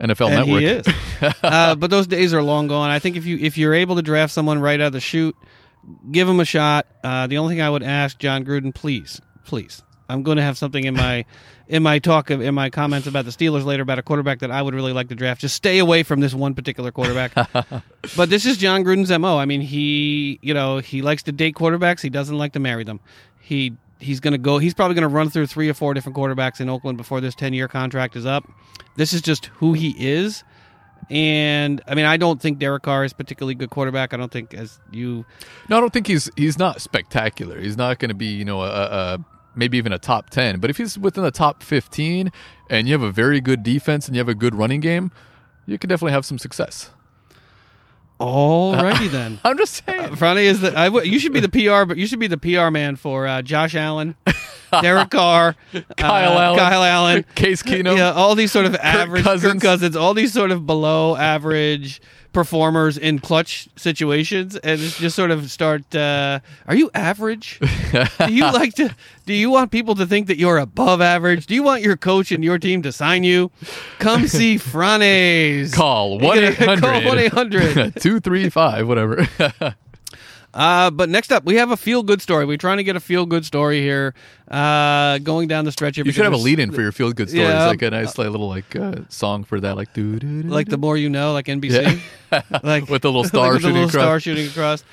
NFL 0.00 0.28
and 0.28 0.46
Network. 0.46 0.60
he 0.60 0.66
is. 0.66 1.34
uh, 1.42 1.74
but 1.74 1.90
those 1.90 2.06
days 2.06 2.32
are 2.32 2.42
long 2.42 2.68
gone. 2.68 2.90
I 2.90 2.98
think 2.98 3.16
if 3.16 3.26
you 3.26 3.36
if 3.38 3.58
you're 3.58 3.74
able 3.74 3.96
to 3.96 4.02
draft 4.02 4.32
someone 4.32 4.60
right 4.60 4.80
out 4.80 4.88
of 4.88 4.92
the 4.92 5.00
chute, 5.00 5.36
give 6.12 6.28
him 6.28 6.38
a 6.40 6.44
shot. 6.44 6.86
Uh, 7.02 7.26
the 7.26 7.38
only 7.38 7.54
thing 7.56 7.62
I 7.62 7.70
would 7.70 7.82
ask 7.82 8.18
Jon 8.18 8.44
Gruden, 8.44 8.72
please, 8.74 9.20
please, 9.44 9.82
I'm 10.08 10.22
going 10.22 10.36
to 10.36 10.42
have 10.42 10.56
something 10.56 10.84
in 10.84 10.94
my 10.94 11.24
in 11.68 11.82
my 11.82 11.98
talk 11.98 12.30
of, 12.30 12.40
in 12.40 12.54
my 12.54 12.70
comments 12.70 13.06
about 13.08 13.24
the 13.24 13.30
Steelers 13.32 13.64
later 13.64 13.82
about 13.82 13.98
a 13.98 14.02
quarterback 14.02 14.38
that 14.38 14.50
I 14.52 14.62
would 14.62 14.72
really 14.74 14.92
like 14.92 15.08
to 15.08 15.14
draft. 15.16 15.40
Just 15.40 15.56
stay 15.56 15.78
away 15.78 16.02
from 16.04 16.20
this 16.20 16.32
one 16.32 16.54
particular 16.54 16.90
quarterback. 16.92 17.34
but 18.16 18.30
this 18.30 18.46
is 18.46 18.56
Jon 18.56 18.84
Gruden's 18.84 19.10
mo. 19.18 19.36
I 19.36 19.44
mean, 19.46 19.60
he 19.60 20.38
you 20.42 20.54
know 20.54 20.78
he 20.78 21.02
likes 21.02 21.24
to 21.24 21.32
date 21.32 21.56
quarterbacks. 21.56 22.00
He 22.02 22.08
doesn't 22.10 22.38
like 22.38 22.52
to 22.52 22.60
marry 22.60 22.84
them. 22.84 23.00
He 23.40 23.72
he's 23.98 24.20
going 24.20 24.32
to 24.32 24.38
go. 24.38 24.58
He's 24.58 24.74
probably 24.74 24.94
going 24.94 25.02
to 25.02 25.14
run 25.14 25.30
through 25.30 25.46
three 25.46 25.68
or 25.68 25.74
four 25.74 25.94
different 25.94 26.16
quarterbacks 26.16 26.60
in 26.60 26.68
Oakland 26.68 26.98
before 26.98 27.20
this 27.20 27.34
ten 27.34 27.52
year 27.52 27.68
contract 27.68 28.16
is 28.16 28.26
up. 28.26 28.48
This 28.96 29.12
is 29.12 29.22
just 29.22 29.46
who 29.46 29.72
he 29.72 29.94
is. 29.98 30.44
And 31.10 31.80
I 31.86 31.94
mean, 31.94 32.04
I 32.04 32.16
don't 32.16 32.40
think 32.40 32.58
Derek 32.58 32.82
Carr 32.82 33.04
is 33.04 33.12
particularly 33.12 33.54
good 33.54 33.70
quarterback. 33.70 34.12
I 34.12 34.16
don't 34.16 34.30
think, 34.32 34.52
as 34.52 34.78
you, 34.90 35.24
No, 35.68 35.78
I 35.78 35.80
don't 35.80 35.92
think 35.92 36.06
he's 36.06 36.30
he's 36.36 36.58
not 36.58 36.80
spectacular. 36.80 37.60
He's 37.60 37.76
not 37.76 37.98
going 37.98 38.10
to 38.10 38.14
be 38.14 38.26
you 38.26 38.44
know 38.44 38.62
a, 38.62 38.68
a 38.68 39.18
maybe 39.54 39.78
even 39.78 39.92
a 39.92 39.98
top 39.98 40.30
ten. 40.30 40.60
But 40.60 40.70
if 40.70 40.76
he's 40.76 40.98
within 40.98 41.24
the 41.24 41.30
top 41.30 41.62
fifteen 41.62 42.30
and 42.68 42.86
you 42.86 42.92
have 42.92 43.02
a 43.02 43.12
very 43.12 43.40
good 43.40 43.62
defense 43.62 44.06
and 44.06 44.16
you 44.16 44.20
have 44.20 44.28
a 44.28 44.34
good 44.34 44.54
running 44.54 44.80
game, 44.80 45.10
you 45.66 45.78
could 45.78 45.88
definitely 45.88 46.12
have 46.12 46.26
some 46.26 46.38
success. 46.38 46.90
Alrighty 48.20 49.10
then. 49.10 49.38
I'm 49.44 49.56
just 49.58 49.84
saying. 49.86 50.16
Funny 50.16 50.42
is 50.46 50.60
that 50.60 50.76
I 50.76 50.86
w- 50.86 51.10
you 51.10 51.18
should 51.18 51.32
be 51.32 51.40
the 51.40 51.48
PR, 51.48 51.84
but 51.84 51.96
you 51.96 52.06
should 52.06 52.18
be 52.18 52.26
the 52.26 52.38
PR 52.38 52.70
man 52.70 52.96
for 52.96 53.26
uh, 53.26 53.42
Josh 53.42 53.74
Allen, 53.74 54.16
Derek 54.82 55.10
Carr, 55.10 55.56
Kyle 55.96 56.36
uh, 56.36 56.42
Allen. 56.42 56.58
Kyle 56.58 56.82
Allen, 56.82 57.24
Case 57.34 57.62
Keenum. 57.62 57.96
yeah, 57.96 58.12
all 58.12 58.34
these 58.34 58.52
sort 58.52 58.66
of 58.66 58.74
average 58.76 59.24
Cousins. 59.24 59.54
Kirk 59.54 59.62
Cousins, 59.62 59.96
all 59.96 60.14
these 60.14 60.32
sort 60.32 60.50
of 60.50 60.66
below 60.66 61.16
average 61.16 62.00
performers 62.32 62.98
in 62.98 63.18
clutch 63.18 63.68
situations, 63.76 64.56
and 64.56 64.78
just 64.78 65.16
sort 65.16 65.30
of 65.30 65.50
start. 65.50 65.94
Uh, 65.94 66.40
are 66.66 66.74
you 66.74 66.90
average? 66.94 67.58
do 68.26 68.32
you 68.32 68.44
like 68.44 68.74
to? 68.74 68.94
Do 69.26 69.34
you 69.34 69.50
want 69.50 69.70
people 69.70 69.94
to 69.96 70.06
think 70.06 70.26
that 70.28 70.38
you're 70.38 70.58
above 70.58 71.00
average? 71.00 71.46
Do 71.46 71.54
you 71.54 71.62
want 71.62 71.82
your 71.82 71.96
coach 71.96 72.30
and 72.32 72.44
your 72.44 72.58
team 72.58 72.82
to 72.82 72.92
sign 72.92 73.24
you? 73.24 73.50
Come 73.98 74.28
see 74.28 74.56
Franes. 74.56 75.72
Call 75.72 76.18
1 76.18 76.38
800 76.38 76.80
call 76.80 77.00
1-800. 77.00 78.00
235, 78.00 78.88
whatever. 78.88 79.26
Uh, 80.54 80.90
but 80.90 81.08
next 81.08 81.30
up, 81.30 81.44
we 81.44 81.56
have 81.56 81.70
a 81.70 81.76
feel 81.76 82.02
good 82.02 82.22
story. 82.22 82.44
We're 82.46 82.56
trying 82.56 82.78
to 82.78 82.84
get 82.84 82.96
a 82.96 83.00
feel 83.00 83.26
good 83.26 83.44
story 83.44 83.80
here, 83.80 84.14
uh, 84.50 85.18
going 85.18 85.46
down 85.46 85.64
the 85.64 85.72
stretch 85.72 85.96
here. 85.96 86.04
you 86.04 86.12
should 86.12 86.24
have 86.24 86.32
a 86.32 86.38
lead 86.38 86.58
in 86.58 86.72
for 86.72 86.80
your 86.80 86.92
feel 86.92 87.12
good 87.12 87.28
stories. 87.28 87.48
Yeah. 87.48 87.66
like 87.66 87.82
a 87.82 87.90
nice 87.90 88.16
like, 88.16 88.30
little 88.30 88.48
like 88.48 88.74
uh, 88.74 89.00
song 89.08 89.44
for 89.44 89.60
that, 89.60 89.76
like 89.76 89.92
doo 89.92 90.18
doo 90.18 90.42
doo. 90.42 90.48
like 90.48 90.68
the 90.68 90.78
more 90.78 90.96
you 90.96 91.10
know, 91.10 91.32
like 91.32 91.46
NBC, 91.46 92.00
like 92.62 92.88
With 92.88 93.02
the 93.02 93.08
little 93.08 93.24
star 93.24 93.52
like 93.52 93.60
shooting 93.60 93.74
little 93.74 93.88
across. 93.88 94.02
star 94.02 94.20
shooting 94.20 94.46
across. 94.48 94.84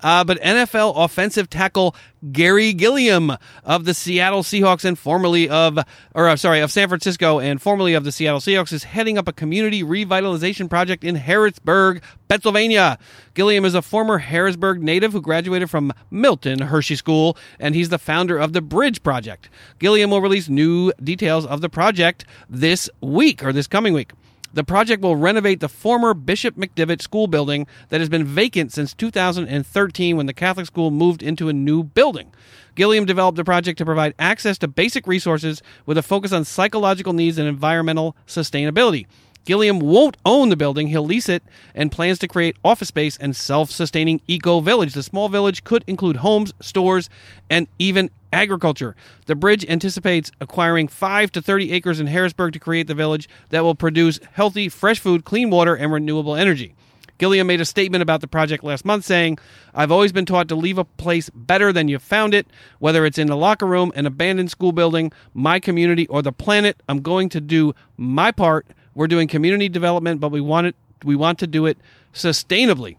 Uh, 0.00 0.24
but 0.24 0.40
NFL 0.40 0.94
offensive 0.96 1.50
tackle 1.50 1.94
Gary 2.32 2.72
Gilliam 2.72 3.32
of 3.64 3.84
the 3.84 3.94
Seattle 3.94 4.42
Seahawks 4.42 4.84
and 4.84 4.98
formerly 4.98 5.48
of, 5.48 5.78
or 6.14 6.28
uh, 6.28 6.36
sorry, 6.36 6.60
of 6.60 6.72
San 6.72 6.88
Francisco 6.88 7.38
and 7.38 7.60
formerly 7.60 7.94
of 7.94 8.04
the 8.04 8.12
Seattle 8.12 8.40
Seahawks 8.40 8.72
is 8.72 8.84
heading 8.84 9.18
up 9.18 9.28
a 9.28 9.32
community 9.32 9.82
revitalization 9.82 10.68
project 10.68 11.04
in 11.04 11.16
Harrisburg, 11.16 12.02
Pennsylvania. 12.28 12.98
Gilliam 13.34 13.64
is 13.64 13.74
a 13.74 13.82
former 13.82 14.18
Harrisburg 14.18 14.82
native 14.82 15.12
who 15.12 15.20
graduated 15.20 15.70
from 15.70 15.92
Milton 16.10 16.60
Hershey 16.60 16.96
School, 16.96 17.36
and 17.58 17.74
he's 17.74 17.88
the 17.88 17.98
founder 17.98 18.38
of 18.38 18.52
the 18.52 18.60
Bridge 18.60 19.02
Project. 19.02 19.48
Gilliam 19.78 20.10
will 20.10 20.20
release 20.20 20.48
new 20.48 20.92
details 21.02 21.46
of 21.46 21.60
the 21.60 21.68
project 21.68 22.24
this 22.48 22.90
week 23.00 23.44
or 23.44 23.52
this 23.52 23.66
coming 23.66 23.94
week. 23.94 24.12
The 24.52 24.64
project 24.64 25.02
will 25.02 25.16
renovate 25.16 25.60
the 25.60 25.68
former 25.68 26.14
Bishop 26.14 26.56
McDevitt 26.56 27.02
school 27.02 27.26
building 27.26 27.66
that 27.90 28.00
has 28.00 28.08
been 28.08 28.24
vacant 28.24 28.72
since 28.72 28.94
2013 28.94 30.16
when 30.16 30.26
the 30.26 30.32
Catholic 30.32 30.66
school 30.66 30.90
moved 30.90 31.22
into 31.22 31.50
a 31.50 31.52
new 31.52 31.82
building. 31.82 32.32
Gilliam 32.74 33.04
developed 33.04 33.36
the 33.36 33.44
project 33.44 33.76
to 33.78 33.84
provide 33.84 34.14
access 34.18 34.56
to 34.58 34.68
basic 34.68 35.06
resources 35.06 35.62
with 35.84 35.98
a 35.98 36.02
focus 36.02 36.32
on 36.32 36.44
psychological 36.44 37.12
needs 37.12 37.36
and 37.36 37.46
environmental 37.46 38.16
sustainability. 38.26 39.06
Gilliam 39.44 39.78
won't 39.80 40.16
own 40.26 40.50
the 40.50 40.56
building, 40.56 40.88
he'll 40.88 41.04
lease 41.04 41.28
it 41.28 41.42
and 41.74 41.90
plans 41.90 42.18
to 42.18 42.28
create 42.28 42.56
office 42.62 42.88
space 42.88 43.16
and 43.16 43.34
self 43.34 43.70
sustaining 43.70 44.20
eco 44.26 44.60
village. 44.60 44.94
The 44.94 45.02
small 45.02 45.28
village 45.28 45.64
could 45.64 45.84
include 45.86 46.16
homes, 46.16 46.52
stores, 46.60 47.08
and 47.48 47.66
even 47.78 48.10
agriculture. 48.32 48.94
The 49.26 49.34
bridge 49.34 49.64
anticipates 49.68 50.30
acquiring 50.40 50.88
5 50.88 51.32
to 51.32 51.42
30 51.42 51.72
acres 51.72 52.00
in 52.00 52.06
Harrisburg 52.06 52.52
to 52.52 52.58
create 52.58 52.86
the 52.86 52.94
village 52.94 53.28
that 53.50 53.64
will 53.64 53.74
produce 53.74 54.20
healthy, 54.32 54.68
fresh 54.68 54.98
food, 54.98 55.24
clean 55.24 55.50
water, 55.50 55.74
and 55.74 55.92
renewable 55.92 56.34
energy. 56.34 56.74
Gilliam 57.18 57.48
made 57.48 57.60
a 57.60 57.64
statement 57.64 58.02
about 58.02 58.20
the 58.20 58.28
project 58.28 58.62
last 58.62 58.84
month 58.84 59.04
saying, 59.04 59.38
I've 59.74 59.90
always 59.90 60.12
been 60.12 60.24
taught 60.24 60.48
to 60.48 60.54
leave 60.54 60.78
a 60.78 60.84
place 60.84 61.28
better 61.34 61.72
than 61.72 61.88
you 61.88 61.98
found 61.98 62.32
it, 62.32 62.46
whether 62.78 63.04
it's 63.04 63.18
in 63.18 63.26
the 63.26 63.36
locker 63.36 63.66
room, 63.66 63.92
an 63.96 64.06
abandoned 64.06 64.52
school 64.52 64.70
building, 64.70 65.12
my 65.34 65.58
community, 65.58 66.06
or 66.06 66.22
the 66.22 66.32
planet. 66.32 66.80
I'm 66.88 67.00
going 67.00 67.28
to 67.30 67.40
do 67.40 67.74
my 67.96 68.30
part. 68.30 68.68
We're 68.94 69.08
doing 69.08 69.26
community 69.26 69.68
development, 69.68 70.20
but 70.20 70.30
we 70.30 70.40
want 70.40 70.68
it 70.68 70.76
we 71.04 71.14
want 71.14 71.38
to 71.38 71.46
do 71.46 71.66
it 71.66 71.78
sustainably. 72.12 72.96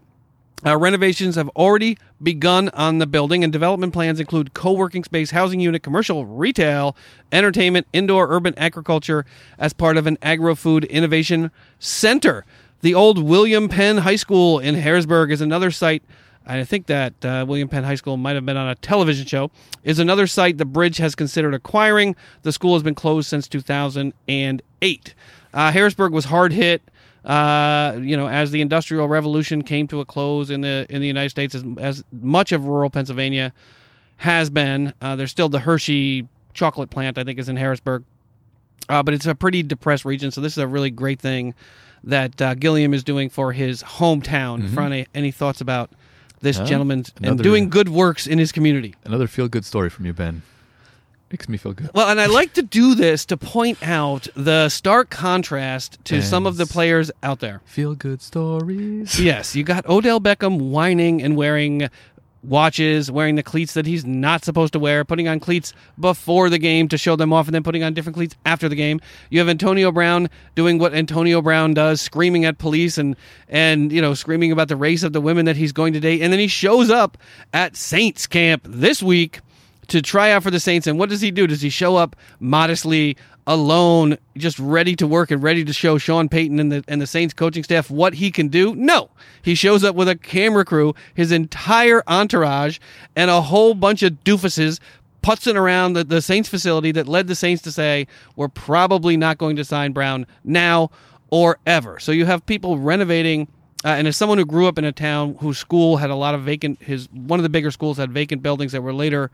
Uh, 0.64 0.76
renovations 0.76 1.36
have 1.36 1.48
already 1.50 1.96
begun 2.22 2.68
on 2.70 2.98
the 2.98 3.06
building, 3.06 3.42
and 3.42 3.52
development 3.52 3.94
plans 3.94 4.20
include 4.20 4.52
co 4.52 4.72
working 4.72 5.02
space, 5.04 5.30
housing 5.30 5.58
unit, 5.58 5.82
commercial, 5.82 6.26
retail, 6.26 6.94
entertainment, 7.32 7.86
indoor 7.92 8.30
urban 8.30 8.52
agriculture 8.58 9.24
as 9.58 9.72
part 9.72 9.96
of 9.96 10.06
an 10.06 10.18
agro 10.20 10.54
food 10.54 10.84
innovation 10.84 11.50
center. 11.78 12.44
The 12.82 12.94
old 12.94 13.22
William 13.22 13.68
Penn 13.68 13.98
High 13.98 14.16
School 14.16 14.58
in 14.58 14.74
Harrisburg 14.74 15.30
is 15.30 15.40
another 15.40 15.70
site. 15.70 16.02
I 16.46 16.64
think 16.64 16.86
that 16.86 17.24
uh, 17.24 17.44
William 17.46 17.68
Penn 17.68 17.84
High 17.84 17.94
School 17.94 18.16
might 18.16 18.34
have 18.34 18.44
been 18.44 18.56
on 18.56 18.68
a 18.68 18.74
television 18.74 19.26
show. 19.26 19.50
Is 19.84 19.98
another 19.98 20.26
site 20.26 20.58
the 20.58 20.64
bridge 20.64 20.98
has 20.98 21.14
considered 21.14 21.54
acquiring. 21.54 22.16
The 22.42 22.52
school 22.52 22.74
has 22.74 22.82
been 22.82 22.94
closed 22.94 23.28
since 23.28 23.48
2008. 23.48 25.14
Uh, 25.52 25.72
Harrisburg 25.72 26.12
was 26.12 26.26
hard 26.26 26.52
hit 26.52 26.82
uh, 27.24 27.98
you 28.00 28.16
know, 28.16 28.28
as 28.28 28.50
the 28.50 28.60
Industrial 28.60 29.06
Revolution 29.08 29.62
came 29.62 29.86
to 29.88 30.00
a 30.00 30.04
close 30.04 30.50
in 30.50 30.60
the 30.62 30.86
in 30.88 31.00
the 31.00 31.06
United 31.06 31.30
States, 31.30 31.54
as, 31.54 31.64
as 31.78 32.04
much 32.12 32.52
of 32.52 32.66
rural 32.66 32.90
Pennsylvania 32.90 33.52
has 34.18 34.50
been, 34.50 34.92
uh, 35.00 35.16
there's 35.16 35.30
still 35.30 35.48
the 35.48 35.60
Hershey 35.60 36.28
chocolate 36.52 36.90
plant, 36.90 37.18
I 37.18 37.24
think, 37.24 37.38
is 37.38 37.48
in 37.48 37.56
Harrisburg, 37.56 38.04
uh, 38.88 39.02
but 39.02 39.14
it's 39.14 39.26
a 39.26 39.34
pretty 39.34 39.62
depressed 39.62 40.04
region. 40.04 40.30
So 40.30 40.40
this 40.40 40.52
is 40.52 40.58
a 40.58 40.66
really 40.66 40.90
great 40.90 41.20
thing 41.20 41.54
that 42.04 42.40
uh, 42.40 42.54
Gilliam 42.54 42.94
is 42.94 43.04
doing 43.04 43.30
for 43.30 43.52
his 43.52 43.82
hometown. 43.82 44.68
Franny, 44.68 45.06
any 45.14 45.30
thoughts 45.30 45.60
about 45.60 45.90
this 46.40 46.58
gentleman 46.60 47.04
and 47.22 47.42
doing 47.42 47.68
good 47.68 47.88
works 47.88 48.26
in 48.26 48.38
his 48.38 48.52
community? 48.52 48.94
Another 49.04 49.26
feel 49.26 49.48
good 49.48 49.64
story 49.64 49.90
from 49.90 50.06
you, 50.06 50.12
Ben. 50.12 50.42
Makes 51.30 51.48
me 51.48 51.58
feel 51.58 51.72
good. 51.72 51.90
Well, 51.94 52.08
and 52.08 52.20
I 52.20 52.26
like 52.26 52.54
to 52.54 52.62
do 52.62 52.96
this 52.96 53.24
to 53.26 53.36
point 53.36 53.78
out 53.86 54.26
the 54.34 54.68
stark 54.68 55.10
contrast 55.10 56.04
to 56.06 56.22
some 56.22 56.44
of 56.44 56.56
the 56.56 56.66
players 56.66 57.12
out 57.22 57.38
there. 57.38 57.60
Feel 57.66 57.94
good 57.94 58.20
stories. 58.20 59.20
Yes, 59.20 59.54
you 59.54 59.62
got 59.62 59.88
Odell 59.88 60.20
Beckham 60.20 60.70
whining 60.70 61.22
and 61.22 61.36
wearing 61.36 61.88
watches, 62.42 63.10
wearing 63.10 63.34
the 63.34 63.42
cleats 63.42 63.74
that 63.74 63.86
he's 63.86 64.04
not 64.04 64.44
supposed 64.44 64.72
to 64.72 64.78
wear, 64.78 65.04
putting 65.04 65.28
on 65.28 65.40
cleats 65.40 65.72
before 65.98 66.50
the 66.50 66.58
game 66.58 66.88
to 66.88 66.98
show 66.98 67.14
them 67.14 67.32
off, 67.32 67.46
and 67.46 67.54
then 67.54 67.62
putting 67.62 67.82
on 67.82 67.94
different 67.94 68.16
cleats 68.16 68.34
after 68.44 68.68
the 68.68 68.74
game. 68.74 69.00
You 69.28 69.38
have 69.38 69.48
Antonio 69.48 69.92
Brown 69.92 70.28
doing 70.54 70.78
what 70.78 70.94
Antonio 70.94 71.42
Brown 71.42 71.74
does, 71.74 72.00
screaming 72.00 72.44
at 72.44 72.58
police 72.58 72.98
and 72.98 73.14
and 73.48 73.92
you 73.92 74.00
know 74.00 74.14
screaming 74.14 74.52
about 74.52 74.68
the 74.68 74.76
race 74.76 75.02
of 75.02 75.12
the 75.12 75.20
women 75.20 75.44
that 75.44 75.56
he's 75.56 75.72
going 75.72 75.92
to 75.92 76.00
date, 76.00 76.22
and 76.22 76.32
then 76.32 76.40
he 76.40 76.48
shows 76.48 76.90
up 76.90 77.18
at 77.52 77.76
Saints 77.76 78.26
camp 78.26 78.62
this 78.64 79.02
week 79.02 79.40
to 79.90 80.00
try 80.00 80.30
out 80.30 80.42
for 80.42 80.50
the 80.50 80.60
Saints. 80.60 80.86
And 80.86 80.98
what 80.98 81.08
does 81.08 81.20
he 81.20 81.30
do? 81.30 81.46
Does 81.46 81.60
he 81.60 81.68
show 81.68 81.96
up 81.96 82.16
modestly, 82.38 83.16
alone, 83.46 84.16
just 84.36 84.58
ready 84.58 84.96
to 84.96 85.06
work 85.06 85.30
and 85.30 85.42
ready 85.42 85.64
to 85.64 85.72
show 85.72 85.98
Sean 85.98 86.28
Payton 86.28 86.58
and 86.58 86.72
the 86.72 86.84
and 86.88 87.00
the 87.00 87.06
Saints 87.06 87.34
coaching 87.34 87.64
staff 87.64 87.90
what 87.90 88.14
he 88.14 88.30
can 88.30 88.48
do? 88.48 88.74
No, 88.74 89.10
he 89.42 89.54
shows 89.54 89.84
up 89.84 89.94
with 89.94 90.08
a 90.08 90.16
camera 90.16 90.64
crew, 90.64 90.94
his 91.14 91.32
entire 91.32 92.02
entourage, 92.06 92.78
and 93.14 93.30
a 93.30 93.42
whole 93.42 93.74
bunch 93.74 94.02
of 94.02 94.12
doofuses 94.24 94.78
putzing 95.22 95.56
around 95.56 95.92
the, 95.92 96.04
the 96.04 96.22
Saints 96.22 96.48
facility 96.48 96.92
that 96.92 97.06
led 97.06 97.26
the 97.26 97.34
Saints 97.34 97.62
to 97.62 97.72
say 97.72 98.06
we're 98.36 98.48
probably 98.48 99.16
not 99.16 99.38
going 99.38 99.56
to 99.56 99.64
sign 99.64 99.92
Brown 99.92 100.26
now 100.44 100.90
or 101.30 101.58
ever. 101.66 101.98
So 101.98 102.12
you 102.12 102.26
have 102.26 102.46
people 102.46 102.78
renovating. 102.78 103.48
Uh, 103.82 103.88
and 103.88 104.06
as 104.06 104.16
someone 104.16 104.36
who 104.36 104.44
grew 104.44 104.66
up 104.66 104.78
in 104.78 104.84
a 104.84 104.92
town 104.92 105.36
whose 105.40 105.56
school 105.56 105.96
had 105.96 106.10
a 106.10 106.14
lot 106.14 106.34
of 106.34 106.42
vacant, 106.42 106.82
his 106.82 107.08
one 107.12 107.38
of 107.38 107.42
the 107.42 107.48
bigger 107.48 107.70
schools 107.70 107.96
had 107.96 108.12
vacant 108.12 108.42
buildings 108.42 108.72
that 108.72 108.82
were 108.82 108.92
later 108.92 109.30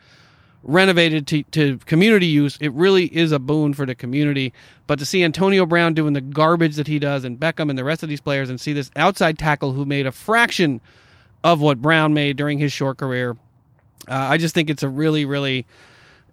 renovated 0.67 1.27
to, 1.29 1.43
to 1.45 1.79
community 1.87 2.27
use, 2.27 2.59
it 2.61 2.73
really 2.73 3.07
is 3.07 3.33
a 3.33 3.39
boon 3.39 3.73
for 3.73 3.87
the 3.87 3.95
community. 3.95 4.53
But 4.87 4.99
to 4.99 5.07
see 5.07 5.25
Antonio 5.25 5.65
Brown 5.65 5.95
doing 5.95 6.13
the 6.13 6.21
garbage 6.21 6.77
that 6.77 6.87
he 6.87 6.99
does, 6.99 7.25
and 7.25 7.39
Beckham 7.39 7.71
and 7.71 7.79
the 7.79 7.85
rest 7.85 8.03
of 8.03 8.09
these 8.09 8.21
players, 8.21 8.51
and 8.51 8.61
see 8.61 8.73
this 8.73 8.91
outside 8.97 9.39
tackle 9.39 9.73
who 9.73 9.85
made 9.85 10.07
a 10.07 10.13
fraction 10.13 10.81
of 11.45 11.61
what 11.61 11.81
Brown 11.81 12.13
made 12.13 12.37
during 12.37 12.59
his 12.59 12.73
short 12.73 12.99
career, 12.99 13.37
uh, 14.09 14.15
I 14.15 14.37
just 14.37 14.55
think 14.55 14.69
it's 14.69 14.83
a 14.83 14.89
really, 14.89 15.25
really, 15.25 15.67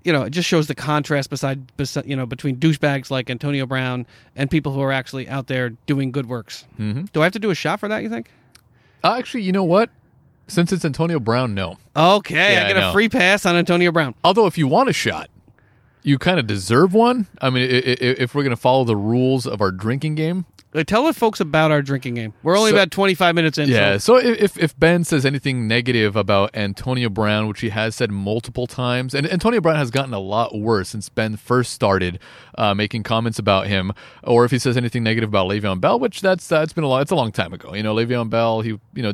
you 0.03 0.11
know, 0.11 0.23
it 0.23 0.31
just 0.31 0.49
shows 0.49 0.67
the 0.67 0.75
contrast 0.75 1.29
beside, 1.29 1.75
beside 1.77 2.05
you 2.07 2.15
know, 2.15 2.25
between 2.25 2.57
douchebags 2.57 3.11
like 3.11 3.29
Antonio 3.29 3.65
Brown 3.65 4.05
and 4.35 4.49
people 4.49 4.73
who 4.73 4.81
are 4.81 4.91
actually 4.91 5.29
out 5.29 5.47
there 5.47 5.69
doing 5.85 6.11
good 6.11 6.27
works. 6.27 6.65
Mm-hmm. 6.79 7.05
Do 7.13 7.21
I 7.21 7.25
have 7.25 7.33
to 7.33 7.39
do 7.39 7.51
a 7.51 7.55
shot 7.55 7.79
for 7.79 7.87
that? 7.87 8.03
You 8.03 8.09
think? 8.09 8.29
Uh, 9.03 9.15
actually, 9.17 9.43
you 9.43 9.51
know 9.51 9.63
what? 9.63 9.89
Since 10.47 10.71
it's 10.73 10.83
Antonio 10.85 11.19
Brown, 11.19 11.53
no. 11.53 11.77
Okay, 11.95 12.53
Yeah, 12.53 12.61
I 12.61 12.65
I 12.65 12.67
get 12.67 12.77
a 12.77 12.81
know. 12.81 12.91
free 12.93 13.09
pass 13.09 13.45
on 13.45 13.55
Antonio 13.55 13.91
Brown. 13.91 14.13
Although, 14.23 14.45
if 14.45 14.57
you 14.57 14.67
want 14.67 14.89
a 14.89 14.93
shot, 14.93 15.29
you 16.03 16.17
kind 16.19 16.39
of 16.39 16.47
deserve 16.47 16.93
one. 16.93 17.27
I 17.41 17.49
mean, 17.49 17.63
i- 17.63 17.75
i- 17.77 17.97
if 18.19 18.35
we're 18.35 18.43
going 18.43 18.55
to 18.55 18.61
follow 18.61 18.83
the 18.83 18.97
rules 18.97 19.47
of 19.47 19.61
our 19.61 19.71
drinking 19.71 20.15
game, 20.15 20.45
Uh, 20.75 20.83
Tell 20.83 21.05
the 21.05 21.13
folks 21.13 21.39
about 21.39 21.69
our 21.69 21.83
drinking 21.83 22.15
game. 22.15 22.33
We're 22.41 22.57
only 22.57 22.71
So- 22.71 22.77
about 22.77 22.89
25 22.89 23.35
minutes 23.35 23.59
in. 23.59 23.69
Yeah. 23.69 23.97
So 23.99 24.17
if 24.17 24.57
if 24.57 24.75
Ben 24.79 25.03
says 25.03 25.23
anything 25.23 25.67
negative 25.67 26.15
about 26.15 26.49
Antonio 26.55 27.09
Brown, 27.09 27.47
which 27.47 27.61
he 27.61 27.69
has 27.69 27.93
said 27.93 28.09
multiple 28.09 28.65
times, 28.65 29.13
and 29.13 29.31
Antonio 29.31 29.61
Brown 29.61 29.75
has 29.75 29.91
gotten 29.91 30.15
a 30.15 30.19
lot 30.19 30.57
worse 30.57 30.89
since 30.89 31.09
Ben 31.09 31.35
first 31.37 31.73
started 31.73 32.17
uh, 32.57 32.73
making 32.73 33.03
comments 33.03 33.37
about 33.37 33.67
him, 33.67 33.91
or 34.23 34.45
if 34.45 34.51
he 34.51 34.57
says 34.57 34.75
anything 34.75 35.03
negative 35.03 35.29
about 35.29 35.47
Le'Veon 35.47 35.79
Bell, 35.79 35.99
which 35.99 36.21
that's 36.21 36.47
that's 36.47 36.73
been 36.73 36.83
a 36.83 36.87
lot. 36.87 37.03
It's 37.03 37.11
a 37.11 37.15
long 37.15 37.31
time 37.31 37.53
ago. 37.53 37.75
You 37.75 37.83
know, 37.83 37.93
Le'Veon 37.93 38.31
Bell, 38.31 38.61
he 38.61 38.69
you 38.95 39.03
know 39.03 39.13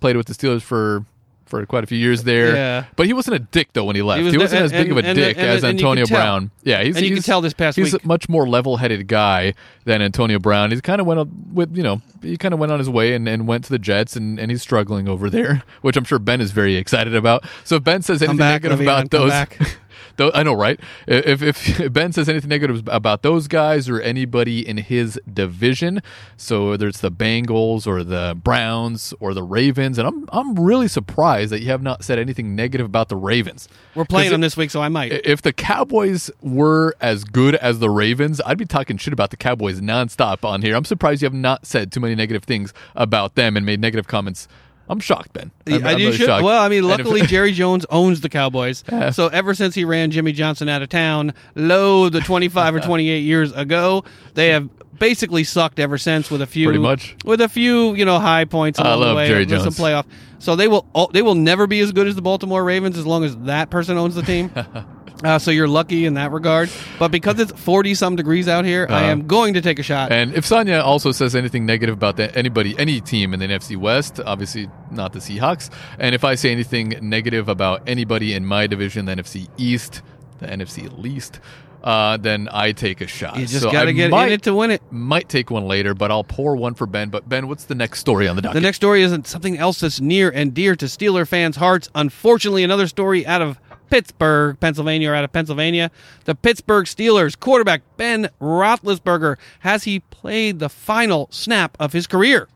played 0.00 0.16
with 0.16 0.26
the 0.26 0.34
Steelers 0.34 0.62
for. 0.62 1.04
For 1.46 1.64
quite 1.64 1.82
a 1.82 1.86
few 1.86 1.96
years 1.96 2.24
there, 2.24 2.54
Yeah. 2.54 2.84
but 2.94 3.06
he 3.06 3.14
wasn't 3.14 3.36
a 3.36 3.38
dick 3.38 3.70
though 3.72 3.84
when 3.84 3.96
he 3.96 4.02
left. 4.02 4.18
He 4.20 4.36
was- 4.36 4.52
not 4.52 4.60
as 4.64 4.70
big 4.70 4.90
and- 4.90 4.90
of 4.90 4.98
a 4.98 5.14
dick 5.14 5.38
and- 5.38 5.46
as 5.46 5.64
and 5.64 5.80
you 5.80 5.86
Antonio. 5.86 6.04
Brown. 6.06 6.50
Yeah, 6.62 6.82
he's 6.84 6.94
And 6.94 7.06
you 7.06 7.12
he's, 7.14 7.20
could 7.20 7.24
tell 7.24 7.40
this 7.40 7.54
past 7.54 7.78
he's 7.78 7.94
week. 7.94 8.04
a 8.04 8.06
much 8.06 8.28
more 8.28 8.46
level-headed 8.46 9.08
guy 9.08 9.54
than 9.86 10.02
Antonio 10.02 10.38
Brown. 10.38 10.72
He 10.72 10.80
kind 10.82 11.00
of 11.00 11.06
went 11.06 11.20
on 11.20 11.30
with 11.54 11.74
you 11.74 11.82
know 11.82 12.02
he 12.20 12.36
kind 12.36 12.52
of 12.52 12.60
went 12.60 12.70
on 12.70 12.78
his 12.78 12.90
way 12.90 13.14
and, 13.14 13.26
and 13.26 13.48
went 13.48 13.64
to 13.64 13.70
the 13.70 13.78
Jets 13.78 14.14
and, 14.14 14.38
and 14.38 14.50
he's 14.50 14.60
struggling 14.60 15.08
over 15.08 15.30
there, 15.30 15.62
which 15.80 15.96
I'm 15.96 16.04
sure 16.04 16.18
Ben 16.18 16.42
is 16.42 16.50
very 16.50 16.76
excited 16.76 17.14
about. 17.14 17.44
So 17.64 17.76
if 17.76 17.82
Ben 17.84 18.02
says 18.02 18.20
anything 18.20 18.36
back, 18.36 18.62
negative 18.64 18.80
Le'Veon, 18.80 19.06
about 19.06 19.10
those. 19.10 19.32
I 20.20 20.42
know, 20.42 20.54
right? 20.54 20.78
If, 21.06 21.42
if 21.42 21.92
Ben 21.92 22.12
says 22.12 22.28
anything 22.28 22.48
negative 22.48 22.88
about 22.88 23.22
those 23.22 23.48
guys 23.48 23.88
or 23.88 24.00
anybody 24.00 24.66
in 24.66 24.78
his 24.78 25.20
division, 25.32 26.02
so 26.36 26.70
whether 26.70 26.88
it's 26.88 27.00
the 27.00 27.10
Bengals 27.10 27.86
or 27.86 28.04
the 28.04 28.38
Browns 28.42 29.14
or 29.20 29.34
the 29.34 29.42
Ravens, 29.42 29.98
and 29.98 30.06
I'm 30.06 30.28
I'm 30.32 30.54
really 30.56 30.88
surprised 30.88 31.52
that 31.52 31.60
you 31.60 31.68
have 31.68 31.82
not 31.82 32.04
said 32.04 32.18
anything 32.18 32.54
negative 32.54 32.86
about 32.86 33.08
the 33.08 33.16
Ravens. 33.16 33.68
we're 33.94 34.04
playing 34.04 34.30
them 34.30 34.40
this 34.40 34.56
week, 34.56 34.70
so 34.70 34.80
I 34.80 34.88
might. 34.88 35.12
if 35.24 35.42
the 35.42 35.52
Cowboys 35.52 36.30
were 36.42 36.94
as 37.00 37.24
good 37.24 37.54
as 37.56 37.78
the 37.78 37.90
Ravens, 37.90 38.40
I'd 38.44 38.58
be 38.58 38.66
talking 38.66 38.96
shit 38.96 39.12
about 39.12 39.30
the 39.30 39.36
Cowboys 39.36 39.80
nonstop 39.80 40.44
on 40.44 40.62
here. 40.62 40.76
I'm 40.76 40.84
surprised 40.84 41.22
you 41.22 41.26
have 41.26 41.34
not 41.34 41.66
said 41.66 41.92
too 41.92 42.00
many 42.00 42.14
negative 42.14 42.44
things 42.44 42.72
about 42.94 43.34
them 43.34 43.56
and 43.56 43.64
made 43.64 43.80
negative 43.80 44.06
comments. 44.06 44.48
I'm 44.88 45.00
shocked, 45.00 45.32
Ben. 45.34 45.50
I'm, 45.66 45.74
I'm 45.86 45.96
really 45.96 46.12
should- 46.16 46.26
shocked. 46.26 46.44
well, 46.44 46.62
I 46.62 46.68
mean, 46.68 46.82
luckily 46.84 47.22
Jerry 47.26 47.52
Jones 47.52 47.84
owns 47.90 48.20
the 48.20 48.28
Cowboys. 48.28 48.84
So 49.12 49.28
ever 49.28 49.54
since 49.54 49.74
he 49.74 49.84
ran 49.84 50.10
Jimmy 50.10 50.32
Johnson 50.32 50.68
out 50.68 50.82
of 50.82 50.88
town, 50.88 51.34
low 51.54 52.08
the 52.08 52.20
25 52.20 52.74
or 52.76 52.80
28 52.88 53.18
years 53.20 53.52
ago, 53.52 54.04
they 54.34 54.48
have 54.48 54.68
basically 54.98 55.44
sucked 55.44 55.78
ever 55.78 55.96
since 55.98 56.30
with 56.30 56.42
a 56.42 56.46
few 56.46 56.66
Pretty 56.66 56.78
much. 56.80 57.14
with 57.24 57.40
a 57.40 57.48
few, 57.48 57.94
you 57.94 58.04
know, 58.04 58.18
high 58.18 58.44
points 58.44 58.78
I 58.80 58.92
along 58.92 59.08
the 59.10 59.14
way. 59.14 59.28
Jerry 59.28 59.44
with 59.46 59.62
some 59.62 59.72
playoff. 59.72 60.06
So 60.40 60.56
they 60.56 60.68
will 60.68 60.86
they 61.12 61.22
will 61.22 61.34
never 61.34 61.66
be 61.66 61.80
as 61.80 61.92
good 61.92 62.06
as 62.06 62.14
the 62.16 62.22
Baltimore 62.22 62.62
Ravens 62.64 62.96
as 62.98 63.06
long 63.06 63.24
as 63.24 63.36
that 63.38 63.70
person 63.70 63.96
owns 63.96 64.14
the 64.14 64.22
team. 64.22 64.50
Uh, 65.24 65.36
so 65.38 65.50
you're 65.50 65.66
lucky 65.66 66.06
in 66.06 66.14
that 66.14 66.30
regard, 66.30 66.70
but 67.00 67.08
because 67.10 67.40
it's 67.40 67.50
40 67.52 67.94
some 67.94 68.14
degrees 68.14 68.46
out 68.46 68.64
here, 68.64 68.86
I 68.88 68.92
Uh-huh. 69.02 69.04
am 69.10 69.26
going 69.26 69.54
to 69.54 69.60
take 69.60 69.80
a 69.80 69.82
shot. 69.82 70.12
And 70.12 70.32
if 70.32 70.46
Sonya 70.46 70.76
also 70.78 71.10
says 71.10 71.34
anything 71.34 71.66
negative 71.66 71.92
about 71.94 72.16
that, 72.18 72.36
anybody, 72.36 72.76
any 72.78 73.00
team 73.00 73.34
in 73.34 73.40
the 73.40 73.46
NFC 73.48 73.76
West, 73.76 74.20
obviously 74.24 74.70
not 74.92 75.12
the 75.12 75.18
Seahawks. 75.18 75.70
And 75.98 76.14
if 76.14 76.22
I 76.22 76.36
say 76.36 76.52
anything 76.52 76.96
negative 77.02 77.48
about 77.48 77.82
anybody 77.88 78.32
in 78.32 78.46
my 78.46 78.68
division, 78.68 79.06
the 79.06 79.16
NFC 79.16 79.48
East, 79.56 80.02
the 80.38 80.46
NFC 80.46 80.88
least, 80.96 81.40
uh, 81.82 82.16
then 82.16 82.48
I 82.52 82.70
take 82.72 83.00
a 83.00 83.06
shot. 83.08 83.36
you 83.38 83.46
just 83.46 83.62
So 83.62 83.72
got 83.72 83.84
to 83.84 83.88
I 83.88 83.92
get 83.92 84.10
might, 84.10 84.26
in 84.28 84.32
it 84.34 84.42
to 84.42 84.54
win 84.54 84.70
it. 84.70 84.82
Might 84.92 85.28
take 85.28 85.50
one 85.50 85.64
later, 85.66 85.94
but 85.94 86.12
I'll 86.12 86.22
pour 86.24 86.54
one 86.54 86.74
for 86.74 86.86
Ben. 86.86 87.08
But 87.08 87.28
Ben, 87.28 87.48
what's 87.48 87.64
the 87.64 87.74
next 87.74 87.98
story 88.00 88.28
on 88.28 88.36
the 88.36 88.42
docket? 88.42 88.54
The 88.54 88.60
next 88.60 88.76
story 88.76 89.02
isn't 89.02 89.26
something 89.26 89.58
else 89.58 89.80
that's 89.80 90.00
near 90.00 90.30
and 90.30 90.54
dear 90.54 90.76
to 90.76 90.86
Steeler 90.86 91.26
fans' 91.26 91.56
hearts. 91.56 91.88
Unfortunately, 91.94 92.62
another 92.62 92.86
story 92.86 93.26
out 93.26 93.42
of 93.42 93.58
Pittsburgh, 93.90 94.58
Pennsylvania, 94.60 95.10
or 95.10 95.14
out 95.14 95.24
of 95.24 95.32
Pennsylvania. 95.32 95.90
The 96.24 96.34
Pittsburgh 96.34 96.86
Steelers 96.86 97.38
quarterback 97.38 97.82
Ben 97.96 98.28
Roethlisberger 98.40 99.36
has 99.60 99.84
he 99.84 100.00
played 100.00 100.58
the 100.58 100.68
final 100.68 101.28
snap 101.30 101.76
of 101.80 101.92
his 101.92 102.06
career. 102.06 102.48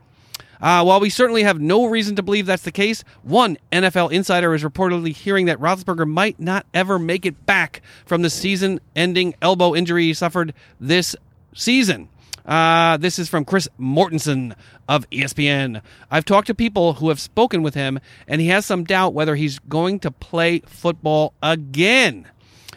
Uh, 0.61 0.81
while 0.81 1.01
we 1.01 1.09
certainly 1.09 1.43
have 1.43 1.59
no 1.59 1.85
reason 1.87 2.15
to 2.15 2.23
believe 2.23 2.45
that's 2.45 2.63
the 2.63 2.71
case, 2.71 3.03
one 3.21 3.57
NFL 3.73 4.13
insider 4.13 4.53
is 4.53 4.63
reportedly 4.63 5.13
hearing 5.13 5.45
that 5.47 5.59
Roethlisberger 5.59 6.09
might 6.09 6.39
not 6.39 6.65
ever 6.73 6.97
make 6.97 7.25
it 7.25 7.45
back 7.45 7.81
from 8.05 8.21
the 8.21 8.29
season-ending 8.29 9.35
elbow 9.41 9.75
injury 9.75 10.03
he 10.03 10.13
suffered 10.13 10.53
this 10.79 11.17
season. 11.53 12.07
Uh, 12.45 12.97
this 12.97 13.19
is 13.19 13.29
from 13.29 13.45
Chris 13.45 13.67
Mortensen 13.79 14.55
of 14.87 15.09
ESPN. 15.09 15.81
I've 16.11 16.25
talked 16.25 16.47
to 16.47 16.55
people 16.55 16.93
who 16.93 17.09
have 17.09 17.19
spoken 17.19 17.63
with 17.63 17.73
him, 17.73 17.99
and 18.27 18.41
he 18.41 18.47
has 18.47 18.65
some 18.65 18.83
doubt 18.83 19.13
whether 19.13 19.35
he's 19.35 19.59
going 19.59 19.99
to 19.99 20.11
play 20.11 20.59
football 20.59 21.33
again. 21.41 22.27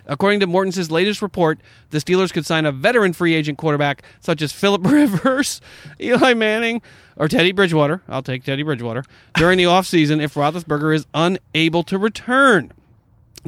According 0.08 0.38
to 0.40 0.46
Mortensen's 0.46 0.90
latest 0.90 1.20
report, 1.20 1.58
the 1.90 1.98
Steelers 1.98 2.32
could 2.32 2.46
sign 2.46 2.64
a 2.64 2.70
veteran 2.70 3.12
free 3.12 3.34
agent 3.34 3.58
quarterback 3.58 4.02
such 4.20 4.40
as 4.40 4.52
Philip 4.52 4.84
Rivers, 4.90 5.60
Eli 6.00 6.34
Manning, 6.34 6.80
or 7.16 7.26
Teddy 7.26 7.50
Bridgewater. 7.50 8.02
I'll 8.08 8.22
take 8.22 8.44
Teddy 8.44 8.62
Bridgewater 8.62 9.04
during 9.34 9.58
the 9.58 9.64
offseason 9.64 10.22
if 10.22 10.34
Roethlisberger 10.34 10.94
is 10.94 11.06
unable 11.12 11.82
to 11.84 11.98
return. 11.98 12.72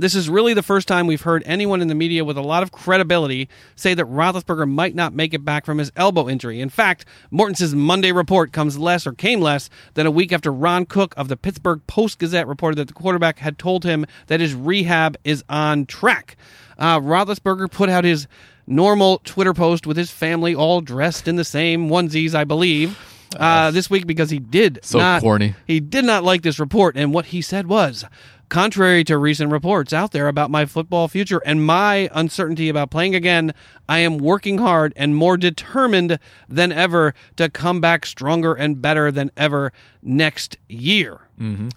This 0.00 0.14
is 0.14 0.30
really 0.30 0.54
the 0.54 0.62
first 0.62 0.86
time 0.86 1.06
we've 1.06 1.22
heard 1.22 1.42
anyone 1.44 1.82
in 1.82 1.88
the 1.88 1.94
media 1.94 2.24
with 2.24 2.38
a 2.38 2.42
lot 2.42 2.62
of 2.62 2.70
credibility 2.72 3.48
say 3.74 3.94
that 3.94 4.06
Roethlisberger 4.06 4.70
might 4.70 4.94
not 4.94 5.12
make 5.12 5.34
it 5.34 5.44
back 5.44 5.66
from 5.66 5.78
his 5.78 5.90
elbow 5.96 6.28
injury. 6.28 6.60
In 6.60 6.68
fact, 6.68 7.04
Mortensen's 7.32 7.74
Monday 7.74 8.12
report 8.12 8.52
comes 8.52 8.78
less 8.78 9.06
or 9.06 9.12
came 9.12 9.40
less 9.40 9.68
than 9.94 10.06
a 10.06 10.10
week 10.10 10.32
after 10.32 10.52
Ron 10.52 10.86
Cook 10.86 11.14
of 11.16 11.28
the 11.28 11.36
Pittsburgh 11.36 11.80
Post 11.86 12.18
Gazette 12.18 12.46
reported 12.46 12.76
that 12.76 12.88
the 12.88 12.94
quarterback 12.94 13.38
had 13.40 13.58
told 13.58 13.84
him 13.84 14.06
that 14.28 14.40
his 14.40 14.54
rehab 14.54 15.16
is 15.24 15.42
on 15.48 15.84
track. 15.86 16.36
Uh, 16.78 17.00
Roethlisberger 17.00 17.70
put 17.70 17.88
out 17.88 18.04
his 18.04 18.28
normal 18.66 19.18
Twitter 19.24 19.54
post 19.54 19.86
with 19.86 19.96
his 19.96 20.10
family 20.10 20.54
all 20.54 20.80
dressed 20.80 21.26
in 21.26 21.36
the 21.36 21.44
same 21.44 21.88
onesies, 21.88 22.34
I 22.34 22.44
believe. 22.44 22.96
Uh, 23.38 23.70
this 23.70 23.90
week 23.90 24.06
because 24.06 24.30
he 24.30 24.38
did 24.38 24.78
So 24.82 24.98
not 24.98 25.20
corny. 25.20 25.54
he 25.66 25.80
did 25.80 26.06
not 26.06 26.24
like 26.24 26.40
this 26.40 26.58
report, 26.58 26.96
and 26.96 27.12
what 27.12 27.26
he 27.26 27.42
said 27.42 27.66
was 27.66 28.06
contrary 28.48 29.04
to 29.04 29.18
recent 29.18 29.52
reports 29.52 29.92
out 29.92 30.12
there 30.12 30.28
about 30.28 30.50
my 30.50 30.66
football 30.66 31.08
future 31.08 31.42
and 31.44 31.64
my 31.64 32.08
uncertainty 32.12 32.68
about 32.68 32.90
playing 32.90 33.14
again, 33.14 33.54
I 33.88 33.98
am 33.98 34.18
working 34.18 34.58
hard 34.58 34.92
and 34.96 35.14
more 35.14 35.36
determined 35.36 36.18
than 36.48 36.72
ever 36.72 37.14
to 37.36 37.48
come 37.48 37.80
back 37.80 38.06
stronger 38.06 38.54
and 38.54 38.82
better 38.82 39.10
than 39.10 39.30
ever 39.36 39.72
next 40.02 40.56
year. 40.68 41.27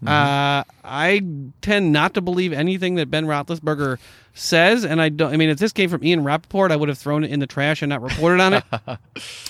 Uh, 0.07 0.63
I 0.83 1.21
tend 1.61 1.91
not 1.91 2.13
to 2.15 2.21
believe 2.21 2.51
anything 2.53 2.95
that 2.95 3.11
Ben 3.11 3.25
Roethlisberger 3.25 3.99
says, 4.33 4.85
and 4.85 5.01
I 5.01 5.09
don't. 5.09 5.33
I 5.33 5.37
mean, 5.37 5.49
if 5.49 5.59
this 5.59 5.71
came 5.71 5.89
from 5.89 6.03
Ian 6.03 6.23
Rapoport, 6.23 6.71
I 6.71 6.75
would 6.75 6.89
have 6.89 6.97
thrown 6.97 7.23
it 7.23 7.31
in 7.31 7.39
the 7.39 7.47
trash 7.47 7.81
and 7.81 7.89
not 7.89 8.01
reported 8.01 8.41
on 8.41 8.53
it. 8.55 8.63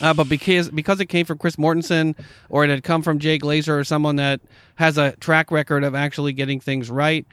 Uh, 0.01 0.13
but 0.15 0.27
because 0.27 0.69
because 0.69 0.99
it 0.99 1.05
came 1.05 1.25
from 1.25 1.37
Chris 1.37 1.55
Mortensen 1.55 2.15
or 2.49 2.65
it 2.65 2.69
had 2.71 2.83
come 2.83 3.03
from 3.03 3.19
Jay 3.19 3.37
Glazer 3.37 3.79
or 3.79 3.83
someone 3.83 4.15
that 4.15 4.41
has 4.75 4.97
a 4.97 5.11
track 5.17 5.51
record 5.51 5.83
of 5.83 5.93
actually 5.93 6.33
getting 6.33 6.59
things 6.59 6.89
right, 6.89 7.25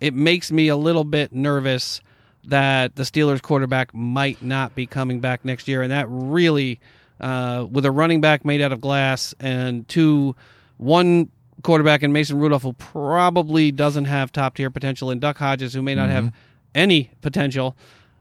it 0.00 0.14
makes 0.14 0.50
me 0.50 0.68
a 0.68 0.76
little 0.76 1.04
bit 1.04 1.32
nervous 1.32 2.00
that 2.46 2.96
the 2.96 3.02
Steelers 3.02 3.42
quarterback 3.42 3.92
might 3.94 4.42
not 4.42 4.74
be 4.74 4.86
coming 4.86 5.20
back 5.20 5.44
next 5.44 5.68
year, 5.68 5.82
and 5.82 5.92
that 5.92 6.06
really, 6.08 6.80
uh, 7.20 7.66
with 7.70 7.84
a 7.84 7.90
running 7.90 8.20
back 8.22 8.44
made 8.44 8.62
out 8.62 8.72
of 8.72 8.80
glass 8.80 9.34
and 9.38 9.86
two, 9.88 10.34
one 10.78 11.28
quarterback 11.64 12.04
in 12.04 12.12
Mason 12.12 12.38
Rudolph 12.38 12.62
who 12.62 12.74
probably 12.74 13.72
doesn't 13.72 14.04
have 14.04 14.30
top 14.30 14.54
tier 14.54 14.70
potential, 14.70 15.10
and 15.10 15.20
Duck 15.20 15.38
Hodges 15.38 15.74
who 15.74 15.82
may 15.82 15.96
not 15.96 16.10
have 16.10 16.32
any 16.74 17.10
potential. 17.22 17.76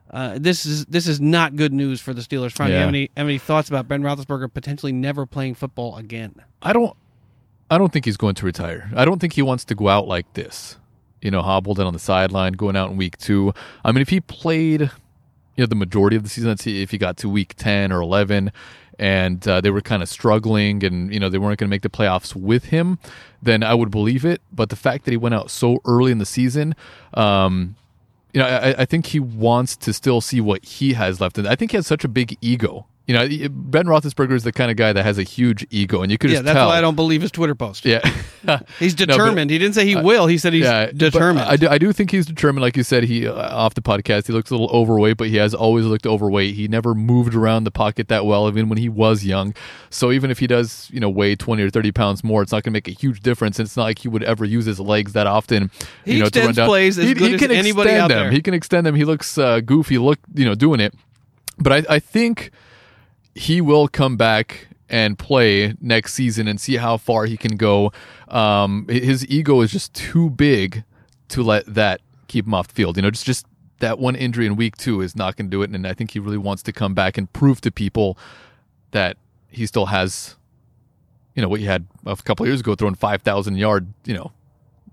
Uh, 0.09 0.37
this 0.39 0.65
is 0.65 0.85
this 0.85 1.07
is 1.07 1.19
not 1.21 1.55
good 1.55 1.73
news 1.73 1.99
for 2.01 2.13
the 2.13 2.21
Steelers. 2.21 2.57
You 2.59 2.71
Yeah. 2.73 2.79
have 2.79 2.89
any 2.89 3.09
have 3.17 3.27
any 3.27 3.37
thoughts 3.37 3.69
about 3.69 3.87
Ben 3.87 4.01
Roethlisberger 4.03 4.53
potentially 4.53 4.91
never 4.91 5.25
playing 5.25 5.55
football 5.55 5.97
again? 5.97 6.35
I 6.61 6.73
don't 6.73 6.95
I 7.69 7.77
don't 7.79 7.91
think 7.91 8.05
he's 8.05 8.17
going 8.17 8.35
to 8.35 8.45
retire. 8.45 8.91
I 8.95 9.05
don't 9.05 9.19
think 9.19 9.33
he 9.33 9.41
wants 9.41 9.65
to 9.65 9.75
go 9.75 9.87
out 9.89 10.07
like 10.07 10.31
this. 10.33 10.77
you 11.21 11.31
know, 11.31 11.41
hobbled 11.41 11.79
and 11.79 11.87
on 11.87 11.93
the 11.93 11.99
sideline 11.99 12.51
going 12.51 12.75
out 12.75 12.91
in 12.91 12.97
week 12.97 13.17
two. 13.17 13.53
I 13.85 13.93
mean, 13.93 14.01
if 14.01 14.09
he 14.09 14.19
played, 14.19 14.81
you 14.81 14.89
know, 15.63 15.65
the 15.67 15.73
majority 15.75 16.17
of 16.17 16.23
the 16.23 16.27
season, 16.29 16.53
if 16.65 16.91
he 16.91 16.97
got 16.97 17.15
to 17.19 17.29
week 17.29 17.53
10 17.55 17.93
or 17.93 18.01
11 18.01 18.51
and 18.99 19.47
uh, 19.47 19.61
they 19.61 19.69
were 19.69 19.81
kind 19.81 20.03
of 20.03 20.09
struggling 20.09 20.83
and, 20.83 21.13
you 21.13 21.19
know, 21.19 21.29
they 21.29 21.37
weren't 21.37 21.59
going 21.59 21.67
to 21.67 21.73
make 21.73 21.81
the 21.81 21.89
playoffs 21.89 22.35
with 22.35 22.65
him, 22.65 22.99
then 23.41 23.63
I 23.63 23.73
would 23.73 23.91
believe 23.91 24.25
it. 24.25 24.41
But 24.51 24.69
the 24.69 24.75
fact 24.75 25.05
that 25.05 25.11
he 25.11 25.17
went 25.17 25.35
out 25.35 25.49
so 25.51 25.79
early 25.85 26.11
in 26.11 26.17
the 26.19 26.25
season, 26.25 26.75
um, 27.13 27.75
you 28.33 28.39
know, 28.39 28.47
I, 28.47 28.81
I 28.81 28.85
think 28.85 29.07
he 29.07 29.19
wants 29.19 29.75
to 29.77 29.93
still 29.93 30.21
see 30.21 30.41
what 30.41 30.63
he 30.65 30.93
has 30.93 31.21
left. 31.21 31.37
And 31.37 31.47
I 31.47 31.55
think 31.55 31.71
he 31.71 31.77
has 31.77 31.87
such 31.87 32.03
a 32.03 32.07
big 32.07 32.37
ego. 32.41 32.87
You 33.05 33.13
know, 33.15 33.27
Ben 33.49 33.85
Roethlisberger 33.85 34.31
is 34.31 34.43
the 34.43 34.53
kind 34.53 34.71
of 34.71 34.77
guy 34.77 34.93
that 34.93 35.03
has 35.03 35.17
a 35.17 35.23
huge 35.23 35.67
ego, 35.69 36.03
and 36.03 36.09
you 36.11 36.17
could 36.17 36.29
Yeah, 36.29 36.35
just 36.35 36.45
that's 36.45 36.55
tell. 36.55 36.67
why 36.69 36.77
I 36.77 36.81
don't 36.81 36.95
believe 36.95 37.21
his 37.21 37.31
Twitter 37.31 37.53
post. 37.53 37.83
Yeah, 37.83 37.99
He's 38.79 38.97
No, 38.97 39.05
but- 39.05 39.11
determined. 39.13 39.51
he 39.51 39.57
didn't 39.57 39.75
say 39.75 39.85
he 39.85 39.97
will. 39.97 40.25
He 40.27 40.37
said 40.37 40.53
he's 40.53 40.63
yeah, 40.63 40.89
determined. 40.89 41.45
I 41.45 41.57
do, 41.57 41.67
I 41.67 41.77
do 41.77 41.91
think 41.91 42.11
he's 42.11 42.25
determined. 42.25 42.61
Like 42.61 42.77
you 42.77 42.83
said, 42.83 43.03
he 43.03 43.27
uh, 43.27 43.33
off 43.33 43.73
the 43.73 43.81
podcast, 43.81 44.27
he 44.27 44.31
looks 44.33 44.51
a 44.51 44.53
little 44.53 44.69
overweight, 44.69 45.17
but 45.17 45.27
he 45.27 45.35
has 45.35 45.53
always 45.53 45.85
looked 45.85 46.05
overweight. 46.07 46.55
He 46.55 46.69
never 46.69 46.95
moved 46.95 47.35
around 47.35 47.65
the 47.65 47.71
pocket 47.71 48.07
that 48.07 48.25
well, 48.25 48.47
even 48.47 48.69
when 48.69 48.77
he 48.77 48.87
was 48.87 49.25
young. 49.25 49.53
So 49.89 50.13
even 50.13 50.31
if 50.31 50.39
he 50.39 50.47
does, 50.47 50.89
you 50.93 51.01
know, 51.01 51.09
weigh 51.09 51.35
twenty 51.35 51.63
or 51.63 51.69
thirty 51.69 51.91
pounds 51.91 52.23
more, 52.23 52.41
it's 52.41 52.53
not 52.53 52.63
going 52.63 52.71
to 52.71 52.77
make 52.77 52.87
a 52.87 52.91
huge 52.91 53.19
difference. 53.19 53.59
It's 53.59 53.75
not 53.75 53.83
like 53.83 53.99
he 53.99 54.07
would 54.07 54.23
ever 54.23 54.45
use 54.45 54.63
his 54.63 54.79
legs 54.79 55.11
that 55.11 55.27
often. 55.27 55.71
He 56.05 56.13
you 56.13 56.19
know, 56.23 56.29
to 56.29 56.39
run 56.39 56.49
extends 56.51 56.55
down. 56.55 56.67
plays 56.69 56.97
as 56.97 57.05
he, 57.05 57.13
good 57.15 57.27
he 57.27 57.33
as 57.35 57.39
can 57.41 57.51
anybody 57.51 57.89
extend 57.89 58.01
out 58.03 58.07
them. 58.07 58.17
there. 58.19 58.31
He 58.31 58.41
can 58.41 58.53
extend 58.53 58.85
them. 58.85 58.95
He 58.95 59.03
looks 59.03 59.37
uh, 59.37 59.59
goofy. 59.59 59.97
Look, 59.97 60.19
you 60.33 60.45
know, 60.45 60.55
doing 60.55 60.79
it. 60.79 60.93
But 61.59 61.73
I, 61.89 61.95
I 61.95 61.99
think 61.99 62.49
he 63.35 63.61
will 63.61 63.87
come 63.87 64.17
back 64.17 64.67
and 64.89 65.17
play 65.17 65.73
next 65.81 66.13
season 66.13 66.47
and 66.47 66.59
see 66.59 66.77
how 66.77 66.97
far 66.97 67.25
he 67.25 67.37
can 67.37 67.55
go. 67.55 67.91
Um, 68.27 68.87
his 68.87 69.25
ego 69.27 69.61
is 69.61 69.71
just 69.71 69.93
too 69.93 70.29
big 70.29 70.83
to 71.29 71.41
let 71.41 71.65
that 71.65 72.01
keep 72.27 72.45
him 72.45 72.53
off 72.53 72.67
the 72.67 72.73
field. 72.75 72.95
You 72.97 73.01
know, 73.01 73.09
just 73.09 73.25
just 73.25 73.45
that 73.79 73.97
one 73.97 74.15
injury 74.15 74.45
in 74.45 74.55
week 74.55 74.77
two 74.77 75.01
is 75.01 75.15
not 75.15 75.35
going 75.35 75.47
to 75.47 75.51
do 75.51 75.61
it. 75.63 75.69
And 75.71 75.87
I 75.87 75.93
think 75.93 76.11
he 76.11 76.19
really 76.19 76.37
wants 76.37 76.63
to 76.63 76.71
come 76.71 76.93
back 76.93 77.17
and 77.17 77.31
prove 77.33 77.59
to 77.61 77.71
people 77.71 78.17
that 78.91 79.17
he 79.49 79.65
still 79.65 79.87
has, 79.87 80.35
you 81.35 81.41
know, 81.41 81.49
what 81.49 81.59
he 81.59 81.65
had 81.65 81.87
a 82.05 82.15
couple 82.15 82.45
years 82.45 82.59
ago, 82.59 82.75
throwing 82.75 82.95
five 82.95 83.23
thousand 83.23 83.57
yard, 83.57 83.91
you 84.05 84.13
know, 84.13 84.31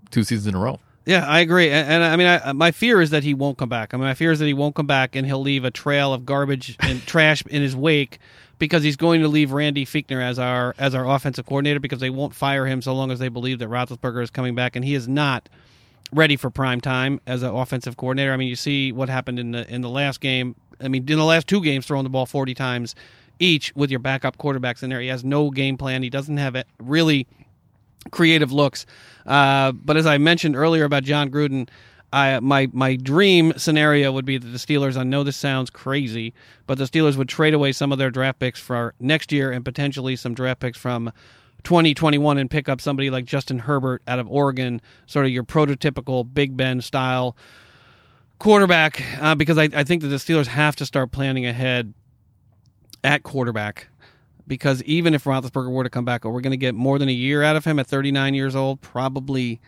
two 0.09 0.23
seasons 0.23 0.47
in 0.47 0.55
a 0.55 0.59
row. 0.59 0.79
Yeah, 1.05 1.25
I 1.25 1.39
agree, 1.39 1.69
and, 1.71 1.87
and 1.89 2.03
I 2.03 2.15
mean, 2.15 2.27
I, 2.27 2.51
my 2.53 2.69
fear 2.69 3.01
is 3.01 3.09
that 3.09 3.23
he 3.23 3.33
won't 3.33 3.57
come 3.57 3.69
back. 3.69 3.93
I 3.93 3.97
mean, 3.97 4.05
my 4.05 4.13
fear 4.13 4.31
is 4.31 4.39
that 4.39 4.45
he 4.45 4.53
won't 4.53 4.75
come 4.75 4.85
back, 4.85 5.15
and 5.15 5.25
he'll 5.25 5.41
leave 5.41 5.65
a 5.65 5.71
trail 5.71 6.13
of 6.13 6.25
garbage 6.25 6.75
and 6.79 7.01
trash 7.07 7.43
in 7.47 7.63
his 7.63 7.75
wake 7.75 8.19
because 8.59 8.83
he's 8.83 8.95
going 8.95 9.21
to 9.21 9.27
leave 9.27 9.51
Randy 9.51 9.83
Fichtner 9.83 10.21
as 10.21 10.37
our 10.37 10.75
as 10.77 10.93
our 10.93 11.09
offensive 11.09 11.47
coordinator 11.47 11.79
because 11.79 11.99
they 11.99 12.11
won't 12.11 12.35
fire 12.35 12.67
him 12.67 12.83
so 12.83 12.93
long 12.93 13.09
as 13.09 13.17
they 13.17 13.29
believe 13.29 13.57
that 13.59 13.69
Roethlisberger 13.69 14.21
is 14.21 14.29
coming 14.29 14.53
back, 14.53 14.75
and 14.75 14.85
he 14.85 14.93
is 14.93 15.07
not 15.07 15.49
ready 16.13 16.35
for 16.35 16.51
prime 16.51 16.79
time 16.79 17.19
as 17.25 17.41
an 17.41 17.49
offensive 17.49 17.97
coordinator. 17.97 18.31
I 18.31 18.37
mean, 18.37 18.47
you 18.49 18.55
see 18.55 18.91
what 18.91 19.09
happened 19.09 19.39
in 19.39 19.51
the 19.51 19.73
in 19.73 19.81
the 19.81 19.89
last 19.89 20.21
game. 20.21 20.55
I 20.79 20.87
mean, 20.87 21.09
in 21.09 21.17
the 21.17 21.25
last 21.25 21.47
two 21.47 21.61
games, 21.63 21.87
throwing 21.87 22.03
the 22.03 22.09
ball 22.11 22.27
forty 22.27 22.53
times 22.53 22.93
each 23.39 23.75
with 23.75 23.89
your 23.89 23.99
backup 23.99 24.37
quarterbacks 24.37 24.83
in 24.83 24.91
there. 24.91 25.01
He 25.01 25.07
has 25.07 25.23
no 25.23 25.49
game 25.49 25.77
plan. 25.77 26.03
He 26.03 26.11
doesn't 26.11 26.37
have 26.37 26.55
it 26.55 26.67
really 26.79 27.25
creative 28.09 28.51
looks. 28.51 28.85
Uh, 29.25 29.71
but 29.71 29.97
as 29.97 30.05
I 30.05 30.17
mentioned 30.17 30.55
earlier 30.55 30.85
about 30.85 31.03
Jon 31.03 31.29
Gruden, 31.29 31.69
I, 32.13 32.39
my 32.39 32.67
my 32.73 32.95
dream 32.97 33.53
scenario 33.55 34.11
would 34.11 34.25
be 34.25 34.37
that 34.37 34.47
the 34.47 34.57
Steelers. 34.57 34.97
I 34.97 35.03
know 35.03 35.23
this 35.23 35.37
sounds 35.37 35.69
crazy, 35.69 36.33
but 36.67 36.77
the 36.77 36.83
Steelers 36.83 37.15
would 37.15 37.29
trade 37.29 37.53
away 37.53 37.71
some 37.71 37.91
of 37.91 37.99
their 37.99 38.11
draft 38.11 38.39
picks 38.39 38.59
for 38.59 38.93
next 38.99 39.31
year 39.31 39.51
and 39.51 39.63
potentially 39.63 40.15
some 40.15 40.33
draft 40.33 40.59
picks 40.59 40.77
from 40.77 41.11
2021 41.63 42.37
and 42.37 42.49
pick 42.49 42.67
up 42.67 42.81
somebody 42.81 43.09
like 43.09 43.25
Justin 43.25 43.59
Herbert 43.59 44.01
out 44.07 44.19
of 44.19 44.29
Oregon, 44.29 44.81
sort 45.05 45.25
of 45.25 45.31
your 45.31 45.43
prototypical 45.43 46.27
Big 46.31 46.57
Ben 46.57 46.81
style 46.81 47.37
quarterback. 48.39 49.01
Uh, 49.21 49.35
because 49.35 49.57
I, 49.57 49.69
I 49.73 49.83
think 49.83 50.01
that 50.01 50.09
the 50.09 50.17
Steelers 50.17 50.47
have 50.47 50.75
to 50.77 50.85
start 50.85 51.11
planning 51.11 51.45
ahead 51.45 51.93
at 53.03 53.23
quarterback 53.23 53.87
because 54.47 54.83
even 54.83 55.13
if 55.13 55.23
Roethlisberger 55.23 55.71
were 55.71 55.83
to 55.83 55.89
come 55.89 56.05
back, 56.05 56.25
are 56.25 56.29
we 56.29 56.41
going 56.41 56.51
to 56.51 56.57
get 56.57 56.75
more 56.75 56.99
than 56.99 57.09
a 57.09 57.13
year 57.13 57.43
out 57.43 57.55
of 57.55 57.65
him 57.65 57.79
at 57.79 57.87
39 57.87 58.33
years 58.33 58.55
old? 58.55 58.81
Probably 58.81 59.59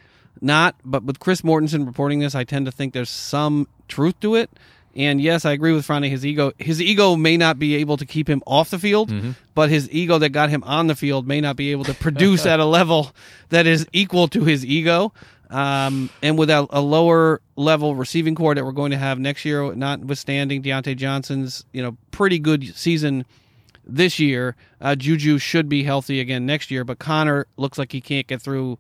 not. 0.42 0.76
But 0.84 1.04
with 1.04 1.20
Chris 1.20 1.42
Mortensen 1.42 1.86
reporting 1.86 2.20
this, 2.20 2.36
I 2.36 2.44
tend 2.44 2.66
to 2.66 2.72
think 2.72 2.94
there's 2.94 3.10
some 3.10 3.68
truth 3.88 4.20
to 4.22 4.36
it. 4.36 4.50
And 4.96 5.20
yes, 5.20 5.44
I 5.44 5.54
agree 5.54 5.74
with 5.74 5.88
Franny. 5.88 6.10
His 6.10 6.24
ego, 6.24 6.52
his 6.60 6.80
ego 6.80 7.16
may 7.16 7.36
not 7.36 7.58
be 7.58 7.76
able 7.78 7.98
to 7.98 8.06
keep 8.06 8.30
him 8.30 8.44
off 8.46 8.70
the 8.70 8.78
field, 8.78 9.12
but 9.56 9.70
his 9.70 9.90
ego 9.90 10.20
that 10.20 10.30
got 10.30 10.52
him 10.52 10.64
on 10.66 10.86
the 10.86 10.96
field 10.96 11.28
may 11.28 11.42
not 11.42 11.56
be 11.56 11.72
able 11.72 11.84
to 11.86 11.94
produce 11.96 12.46
at 12.46 12.60
a 12.60 12.66
level 12.66 13.12
that 13.50 13.66
is 13.66 13.88
equal 13.92 14.28
to 14.28 14.44
his 14.44 14.64
ego. 14.64 15.12
Um, 15.50 16.10
and 16.22 16.38
with 16.38 16.50
a, 16.50 16.68
a 16.72 16.82
lower 16.82 17.42
level 17.56 17.96
receiving 17.96 18.34
corps 18.36 18.56
that 18.56 18.66
we're 18.66 18.72
going 18.72 18.92
to 18.92 18.98
have 18.98 19.20
next 19.20 19.46
year, 19.46 19.74
notwithstanding 19.76 20.64
Diontae 20.64 20.96
Johnson's 20.98 21.66
you 21.74 21.82
know 21.82 21.98
pretty 22.12 22.40
good 22.40 22.76
season 22.76 23.26
this 23.86 24.19
year. 24.19 24.56
Uh, 24.82 24.96
Juju 24.96 25.38
should 25.38 25.69
be 25.69 25.84
healthy 25.84 26.19
again 26.19 26.46
next 26.46 26.72
year, 26.72 26.84
but 26.84 27.00
Conner 27.00 27.48
looks 27.58 27.78
like 27.78 27.91
he 27.91 28.02
can't 28.02 28.28
get 28.28 28.41
through, 28.41 28.78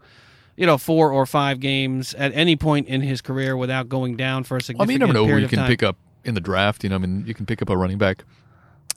you 0.55 0.65
know, 0.65 0.77
four 0.77 1.11
or 1.11 1.25
five 1.25 1.59
games 1.59 2.13
at 2.15 2.31
any 2.33 2.55
point 2.55 2.87
in 2.87 3.01
his 3.01 3.21
career 3.21 3.55
without 3.57 3.89
going 3.89 4.15
down 4.15 4.43
for 4.43 4.57
a 4.57 4.61
significant 4.61 4.87
I 4.87 4.87
mean, 4.87 4.93
you 4.95 4.99
never 4.99 5.13
know 5.13 5.25
who 5.33 5.37
you 5.41 5.47
can 5.47 5.59
time. 5.59 5.67
pick 5.67 5.83
up 5.83 5.97
in 6.23 6.33
the 6.35 6.41
draft. 6.41 6.83
You 6.83 6.89
know, 6.89 6.95
I 6.95 6.99
mean, 6.99 7.25
you 7.25 7.33
can 7.33 7.45
pick 7.45 7.61
up 7.61 7.69
a 7.69 7.77
running 7.77 7.97
back 7.97 8.23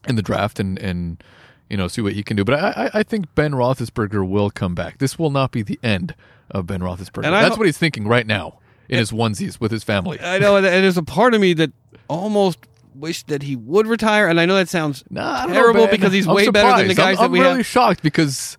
in 0.07 0.17
the 0.17 0.23
draft 0.23 0.61
and 0.61 0.79
and 0.79 1.23
you 1.69 1.77
know 1.77 1.89
see 1.89 2.01
what 2.01 2.13
he 2.13 2.23
can 2.23 2.37
do. 2.37 2.45
But 2.45 2.55
I 2.63 2.71
I, 2.95 3.01
I 3.01 3.03
think 3.03 3.35
Ben 3.35 3.53
Roethlisberger 3.53 4.29
will 4.29 4.51
come 4.51 4.75
back. 4.75 4.99
This 4.99 5.19
will 5.19 5.31
not 5.31 5.51
be 5.51 5.63
the 5.63 5.81
end 5.83 6.15
of 6.51 6.67
Ben 6.67 6.81
Roethlisberger. 6.81 7.25
And 7.25 7.35
That's 7.35 7.55
ho- 7.55 7.57
what 7.59 7.67
he's 7.67 7.79
thinking 7.79 8.07
right 8.07 8.27
now 8.27 8.59
in 8.89 8.99
his 8.99 9.11
onesies 9.11 9.61
with 9.61 9.73
his 9.73 9.83
family. 9.83 10.21
I 10.21 10.39
know, 10.39 10.57
and 10.57 10.65
there's 10.65 10.97
a 10.97 11.03
part 11.03 11.35
of 11.35 11.41
me 11.41 11.53
that 11.55 11.73
almost 12.09 12.59
wish 12.99 13.23
that 13.25 13.43
he 13.43 13.57
would 13.57 13.87
retire, 13.87 14.29
and 14.29 14.41
I 14.41 14.47
know 14.47 14.55
that 14.57 14.69
sounds 14.69 15.05
Nah, 15.11 15.43
don't 15.43 15.49
know, 15.51 15.55
terrible 15.55 15.87
because 15.89 16.13
he's 16.13 16.27
I'm 16.27 16.35
way 16.35 16.49
better 16.51 16.79
than 16.79 16.89
the 16.89 16.95
surprised. 16.95 16.97
guys 16.97 17.09
I'm, 17.13 17.17
that 17.17 17.25
I'm 17.25 17.31
we 17.33 17.41
really 17.41 17.57
have. 17.59 17.67
shocked 17.67 18.03
because, 18.03 18.57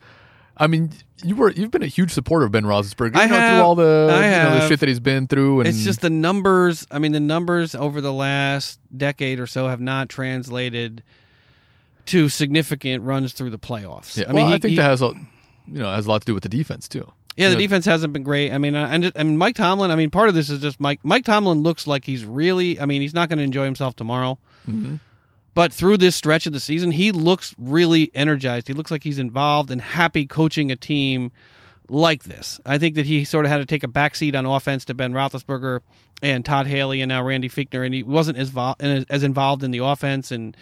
I 0.55 0.67
mean, 0.67 0.91
you 1.23 1.35
were 1.35 1.51
you've 1.51 1.71
been 1.71 1.83
a 1.83 1.87
huge 1.87 2.11
supporter 2.11 2.45
of 2.45 2.51
Ben 2.51 2.63
Roethlisberger. 2.63 3.15
I 3.15 3.25
know, 3.25 3.35
have. 3.35 3.55
through 3.57 3.63
all 3.65 3.75
the 3.75 4.07
I 4.11 4.25
you 4.25 4.49
know, 4.49 4.59
the 4.59 4.67
shit 4.67 4.79
that 4.81 4.87
he's 4.89 4.99
been 4.99 5.27
through, 5.27 5.61
and 5.61 5.69
It's 5.69 5.83
just 5.83 6.01
the 6.01 6.09
numbers. 6.09 6.85
I 6.91 6.99
mean, 6.99 7.11
the 7.11 7.19
numbers 7.19 7.73
over 7.75 8.01
the 8.01 8.13
last 8.13 8.79
decade 8.95 9.39
or 9.39 9.47
so 9.47 9.67
have 9.67 9.81
not 9.81 10.09
translated 10.09 11.03
to 12.07 12.29
significant 12.29 13.03
runs 13.03 13.33
through 13.33 13.49
the 13.49 13.59
playoffs. 13.59 14.15
Yeah, 14.17 14.25
I 14.25 14.27
mean, 14.27 14.35
well, 14.35 14.47
he- 14.49 14.53
I 14.53 14.59
think 14.59 14.69
he- 14.71 14.75
that 14.77 14.83
has 14.83 15.01
a 15.01 15.07
you 15.67 15.79
know 15.79 15.91
has 15.91 16.05
a 16.05 16.09
lot 16.09 16.21
to 16.21 16.25
do 16.25 16.33
with 16.33 16.43
the 16.43 16.49
defense 16.49 16.87
too. 16.87 17.11
Yeah, 17.37 17.49
the 17.49 17.51
You 17.51 17.55
know, 17.55 17.61
defense 17.61 17.85
hasn't 17.85 18.13
been 18.13 18.23
great. 18.23 18.51
I 18.51 18.57
mean, 18.57 18.75
and 18.75 19.11
and 19.15 19.37
Mike 19.37 19.55
Tomlin. 19.55 19.91
I 19.91 19.95
mean, 19.95 20.09
part 20.09 20.27
of 20.27 20.35
this 20.35 20.49
is 20.49 20.59
just 20.59 20.79
Mike. 20.79 20.99
Mike 21.03 21.23
Tomlin 21.23 21.61
looks 21.61 21.85
like 21.87 22.03
he's 22.03 22.25
really. 22.25 22.79
I 22.79 22.85
mean, 22.85 23.01
he's 23.01 23.13
not 23.13 23.29
going 23.29 23.37
to 23.37 23.43
enjoy 23.43 23.63
himself 23.65 23.95
tomorrow. 23.95 24.39
Mm-hmm. 24.67 24.95
But 25.53 25.71
through 25.73 25.97
this 25.97 26.15
stretch 26.15 26.45
of 26.45 26.53
the 26.53 26.59
season, 26.59 26.91
he 26.91 27.11
looks 27.11 27.55
really 27.57 28.11
energized. 28.13 28.67
He 28.67 28.73
looks 28.73 28.91
like 28.91 29.03
he's 29.03 29.17
involved 29.17 29.71
and 29.71 29.81
happy 29.81 30.25
coaching 30.25 30.71
a 30.71 30.75
team 30.75 31.31
like 31.89 32.23
this. 32.23 32.59
I 32.65 32.77
think 32.77 32.95
that 32.95 33.05
he 33.05 33.23
sort 33.23 33.45
of 33.45 33.51
had 33.51 33.57
to 33.57 33.65
take 33.65 33.83
a 33.83 33.87
backseat 33.87 34.35
on 34.35 34.45
offense 34.45 34.85
to 34.85 34.93
Ben 34.93 35.13
Roethlisberger 35.13 35.79
and 36.21 36.43
Todd 36.45 36.67
Haley 36.67 37.01
and 37.01 37.09
now 37.09 37.23
Randy 37.23 37.49
Fichtner, 37.49 37.85
and 37.85 37.93
he 37.93 38.03
wasn't 38.03 38.37
as 38.37 38.49
vol- 38.49 38.75
as 38.79 39.23
involved 39.23 39.63
in 39.63 39.71
the 39.71 39.79
offense 39.79 40.31
and 40.31 40.55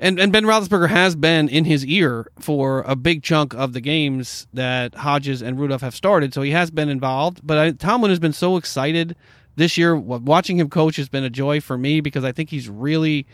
and 0.00 0.18
and 0.18 0.32
Ben 0.32 0.44
Roethlisberger 0.44 0.88
has 0.88 1.14
been 1.14 1.48
in 1.48 1.66
his 1.66 1.84
ear 1.84 2.30
for 2.40 2.80
a 2.86 2.96
big 2.96 3.22
chunk 3.22 3.54
of 3.54 3.74
the 3.74 3.80
games 3.80 4.46
that 4.54 4.94
Hodges 4.94 5.42
and 5.42 5.60
Rudolph 5.60 5.82
have 5.82 5.94
started, 5.94 6.32
so 6.32 6.42
he 6.42 6.50
has 6.52 6.70
been 6.70 6.88
involved. 6.88 7.40
But 7.44 7.58
I, 7.58 7.70
Tomlin 7.72 8.10
has 8.10 8.18
been 8.18 8.32
so 8.32 8.56
excited 8.56 9.14
this 9.56 9.76
year. 9.76 9.94
Watching 9.94 10.58
him 10.58 10.70
coach 10.70 10.96
has 10.96 11.08
been 11.08 11.22
a 11.22 11.30
joy 11.30 11.60
for 11.60 11.76
me 11.76 12.00
because 12.00 12.24
I 12.24 12.32
think 12.32 12.48
he's 12.48 12.68
really, 12.68 13.26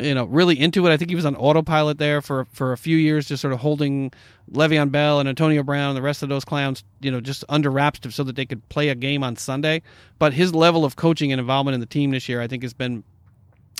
you 0.00 0.14
know, 0.14 0.24
really 0.24 0.58
into 0.58 0.84
it. 0.86 0.92
I 0.92 0.96
think 0.96 1.10
he 1.10 1.14
was 1.14 1.24
on 1.24 1.36
autopilot 1.36 1.98
there 1.98 2.20
for 2.20 2.46
for 2.46 2.72
a 2.72 2.76
few 2.76 2.96
years, 2.96 3.28
just 3.28 3.40
sort 3.40 3.54
of 3.54 3.60
holding 3.60 4.12
Le'Veon 4.50 4.90
Bell 4.90 5.20
and 5.20 5.28
Antonio 5.28 5.62
Brown 5.62 5.90
and 5.90 5.96
the 5.96 6.02
rest 6.02 6.24
of 6.24 6.28
those 6.28 6.44
clowns, 6.44 6.82
you 7.00 7.10
know, 7.12 7.20
just 7.20 7.44
under 7.48 7.70
wraps 7.70 8.00
so 8.10 8.24
that 8.24 8.34
they 8.34 8.46
could 8.46 8.68
play 8.68 8.88
a 8.88 8.96
game 8.96 9.22
on 9.22 9.36
Sunday. 9.36 9.80
But 10.18 10.32
his 10.32 10.52
level 10.52 10.84
of 10.84 10.96
coaching 10.96 11.30
and 11.30 11.40
involvement 11.40 11.74
in 11.74 11.80
the 11.80 11.86
team 11.86 12.10
this 12.10 12.28
year, 12.28 12.40
I 12.40 12.48
think, 12.48 12.64
has 12.64 12.74
been 12.74 13.04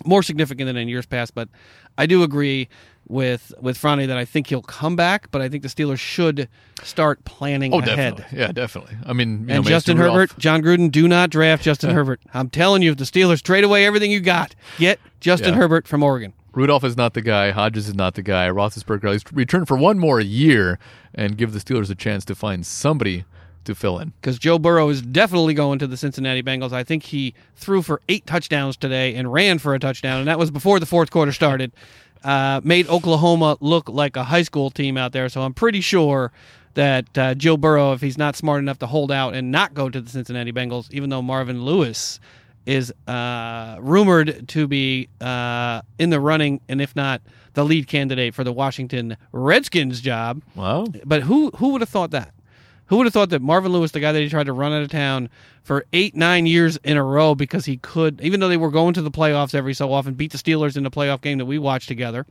more 0.05 0.23
significant 0.23 0.67
than 0.67 0.77
in 0.77 0.89
years 0.89 1.07
past. 1.07 1.35
But 1.35 1.49
I 1.99 2.07
do 2.07 2.23
agree 2.23 2.69
with 3.07 3.53
with 3.61 3.79
Franny 3.79 4.07
that 4.07 4.17
I 4.17 4.25
think 4.25 4.47
he'll 4.47 4.63
come 4.63 4.97
back, 4.97 5.31
but 5.31 5.43
I 5.43 5.49
think 5.49 5.63
the 5.63 5.69
Steelers 5.69 5.99
should 5.99 6.49
start 6.83 7.25
planning 7.25 7.73
Oh, 7.75 7.79
ahead. 7.81 8.17
definitely. 8.17 8.39
Yeah, 8.39 8.53
definitely. 8.53 8.97
I 9.05 9.13
mean, 9.13 9.29
you 9.29 9.37
know, 9.47 9.55
And 9.57 9.65
Mason 9.65 9.65
Justin 9.71 9.99
Rudolph- 9.99 10.15
Herbert, 10.31 10.39
Jon 10.39 10.63
Gruden, 10.63 10.91
do 10.91 11.07
not 11.07 11.29
draft 11.31 11.63
Justin 11.63 11.91
Herbert. 11.95 12.21
I'm 12.33 12.49
telling 12.49 12.83
you, 12.83 12.91
if 12.93 12.97
the 12.97 13.05
Steelers 13.05 13.43
trade 13.43 13.63
away 13.65 13.85
everything 13.85 14.11
you 14.11 14.21
got, 14.21 14.55
get 14.79 14.99
Justin 15.21 15.53
Yeah. 15.53 15.61
Herbert 15.61 15.87
from 15.87 16.03
Oregon. 16.03 16.33
Rudolph 16.55 16.85
is 16.85 16.97
not 16.97 17.15
the 17.15 17.21
guy. 17.21 17.51
Hodges 17.51 17.89
is 17.89 17.95
not 17.95 18.15
the 18.15 18.23
guy. 18.23 18.49
Roethlisberger 18.49 19.05
at 19.05 19.11
least 19.11 19.33
return 19.33 19.65
for 19.67 19.77
one 19.77 19.99
more 19.99 20.21
year 20.21 20.79
and 21.15 21.37
give 21.37 21.53
the 21.53 21.59
Steelers 21.59 21.91
a 21.91 21.95
chance 21.97 22.25
to 22.27 22.35
find 22.35 22.65
somebody 22.65 23.25
to 23.65 23.75
fill 23.75 23.99
in. 23.99 24.13
because 24.21 24.39
Joe 24.39 24.59
Burrow 24.59 24.89
is 24.89 25.03
definitely 25.03 25.55
going 25.55 25.79
to 25.79 25.87
the 25.87 25.97
Cincinnati 25.97 26.43
Bengals. 26.43 26.73
I 26.73 26.85
think 26.85 27.05
he 27.05 27.35
threw 27.57 27.83
for 27.83 28.01
eight 28.09 28.27
touchdowns 28.27 28.77
today 28.77 29.15
and 29.15 29.33
ran 29.33 29.59
for 29.59 29.75
a 29.75 29.79
touchdown, 29.79 30.19
and 30.21 30.29
that 30.29 30.39
was 30.39 30.51
before 30.51 30.79
the 30.81 30.87
fourth 30.87 31.11
quarter 31.11 31.33
started. 31.33 31.73
uh, 32.25 32.61
made 32.65 32.89
Oklahoma 32.89 33.57
look 33.61 33.89
like 33.89 34.17
a 34.17 34.25
high 34.25 34.43
school 34.43 34.71
team 34.71 34.97
out 34.97 35.13
there. 35.13 35.29
So 35.29 35.43
I'm 35.43 35.53
pretty 35.53 35.83
sure 35.83 36.33
that 36.73 37.19
uh, 37.19 37.35
Joe 37.35 37.57
Burrow, 37.59 37.93
if 37.93 38.01
he's 38.01 38.17
not 38.17 38.35
smart 38.35 38.61
enough 38.61 38.79
to 38.79 38.87
hold 38.87 39.13
out 39.13 39.35
and 39.35 39.53
not 39.53 39.75
go 39.75 39.91
to 39.91 40.01
the 40.01 40.09
Cincinnati 40.11 40.51
Bengals, 40.51 40.91
even 40.91 41.11
though 41.11 41.21
Marvin 41.23 41.63
Lewis 41.65 42.19
is 42.67 42.91
uh, 43.07 43.77
rumored 43.81 44.49
to 44.49 44.67
be 44.67 45.09
uh, 45.21 45.83
in 45.99 46.09
the 46.09 46.19
running, 46.19 46.61
and 46.69 46.81
if 46.81 46.97
not 46.97 47.21
the 47.53 47.63
lead 47.65 47.87
candidate 47.89 48.35
for 48.35 48.43
the 48.43 48.53
Washington 48.53 49.17
Redskins 49.33 50.01
job. 50.01 50.43
Wow. 50.55 50.87
But 51.05 51.23
who 51.25 51.51
who 51.59 51.69
would 51.71 51.83
have 51.83 51.91
thought 51.91 52.11
that? 52.13 52.33
Who 52.87 52.97
would 52.99 53.07
have 53.07 53.13
thought 53.15 53.31
that 53.31 53.41
Marvin 53.41 53.73
Lewis, 53.73 53.93
the 53.93 54.01
guy 54.01 54.13
that 54.13 54.21
he 54.21 54.29
tried 54.29 54.45
to 54.47 54.53
run 54.53 54.73
out 54.73 54.83
of 54.83 54.91
town 54.91 55.31
for 55.63 55.87
eight, 55.95 56.15
nine 56.15 56.45
years 56.47 56.77
in 56.85 56.97
a 56.99 57.03
row 57.03 57.35
because 57.35 57.65
he 57.65 57.79
could, 57.79 58.21
even 58.21 58.41
though 58.41 58.49
they 58.49 58.59
were 58.59 58.71
going 58.71 58.93
to 58.95 59.03
the 59.03 59.11
playoffs 59.11 59.55
every 59.55 59.73
so 59.73 59.91
often, 59.93 60.15
beat 60.15 60.33
the 60.33 60.39
Steelers 60.39 60.77
in 60.77 60.83
the 60.85 60.91
playoff 60.91 61.23
game 61.23 61.39
that 61.39 61.47
we 61.47 61.59
watched 61.59 61.89
together, 61.89 62.27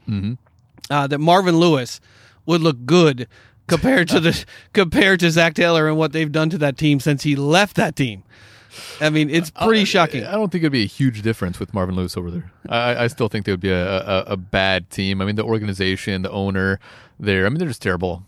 uh, 0.91 1.07
that 1.07 1.17
Marvin 1.19 1.57
Lewis 1.57 1.99
would 2.45 2.61
look 2.61 2.85
good 2.85 3.27
compared 3.67 4.09
to 4.09 4.19
the 4.19 4.45
compared 4.73 5.19
to 5.21 5.31
Zac 5.31 5.55
Taylor 5.55 5.87
and 5.87 5.97
what 5.97 6.11
they've 6.11 6.31
done 6.31 6.49
to 6.51 6.57
that 6.59 6.77
team 6.77 6.99
since 6.99 7.23
he 7.23 7.35
left 7.35 7.75
that 7.77 7.95
team. 7.95 8.23
I 8.99 9.09
mean, 9.09 9.29
it's 9.29 9.51
pretty 9.51 9.85
shocking. 9.85 10.25
I 10.25 10.31
don't 10.31 10.51
think 10.51 10.63
it'd 10.63 10.71
be 10.71 10.83
a 10.83 10.87
huge 10.87 11.21
difference 11.21 11.59
with 11.59 11.73
Marvin 11.75 11.95
Lewis 11.95 12.17
over 12.17 12.31
there. 12.31 12.51
I, 12.67 13.03
I 13.03 13.07
still 13.07 13.27
think 13.29 13.45
they 13.45 13.51
would 13.51 13.59
be 13.59 13.69
a, 13.69 14.01
a, 14.01 14.23
a 14.29 14.37
bad 14.37 14.89
team. 14.89 15.21
I 15.21 15.25
mean, 15.25 15.35
the 15.35 15.43
organization, 15.43 16.23
the 16.23 16.31
owner, 16.31 16.79
there. 17.19 17.45
I 17.45 17.49
mean, 17.49 17.59
they're 17.59 17.67
just 17.67 17.83
terrible 17.83 18.23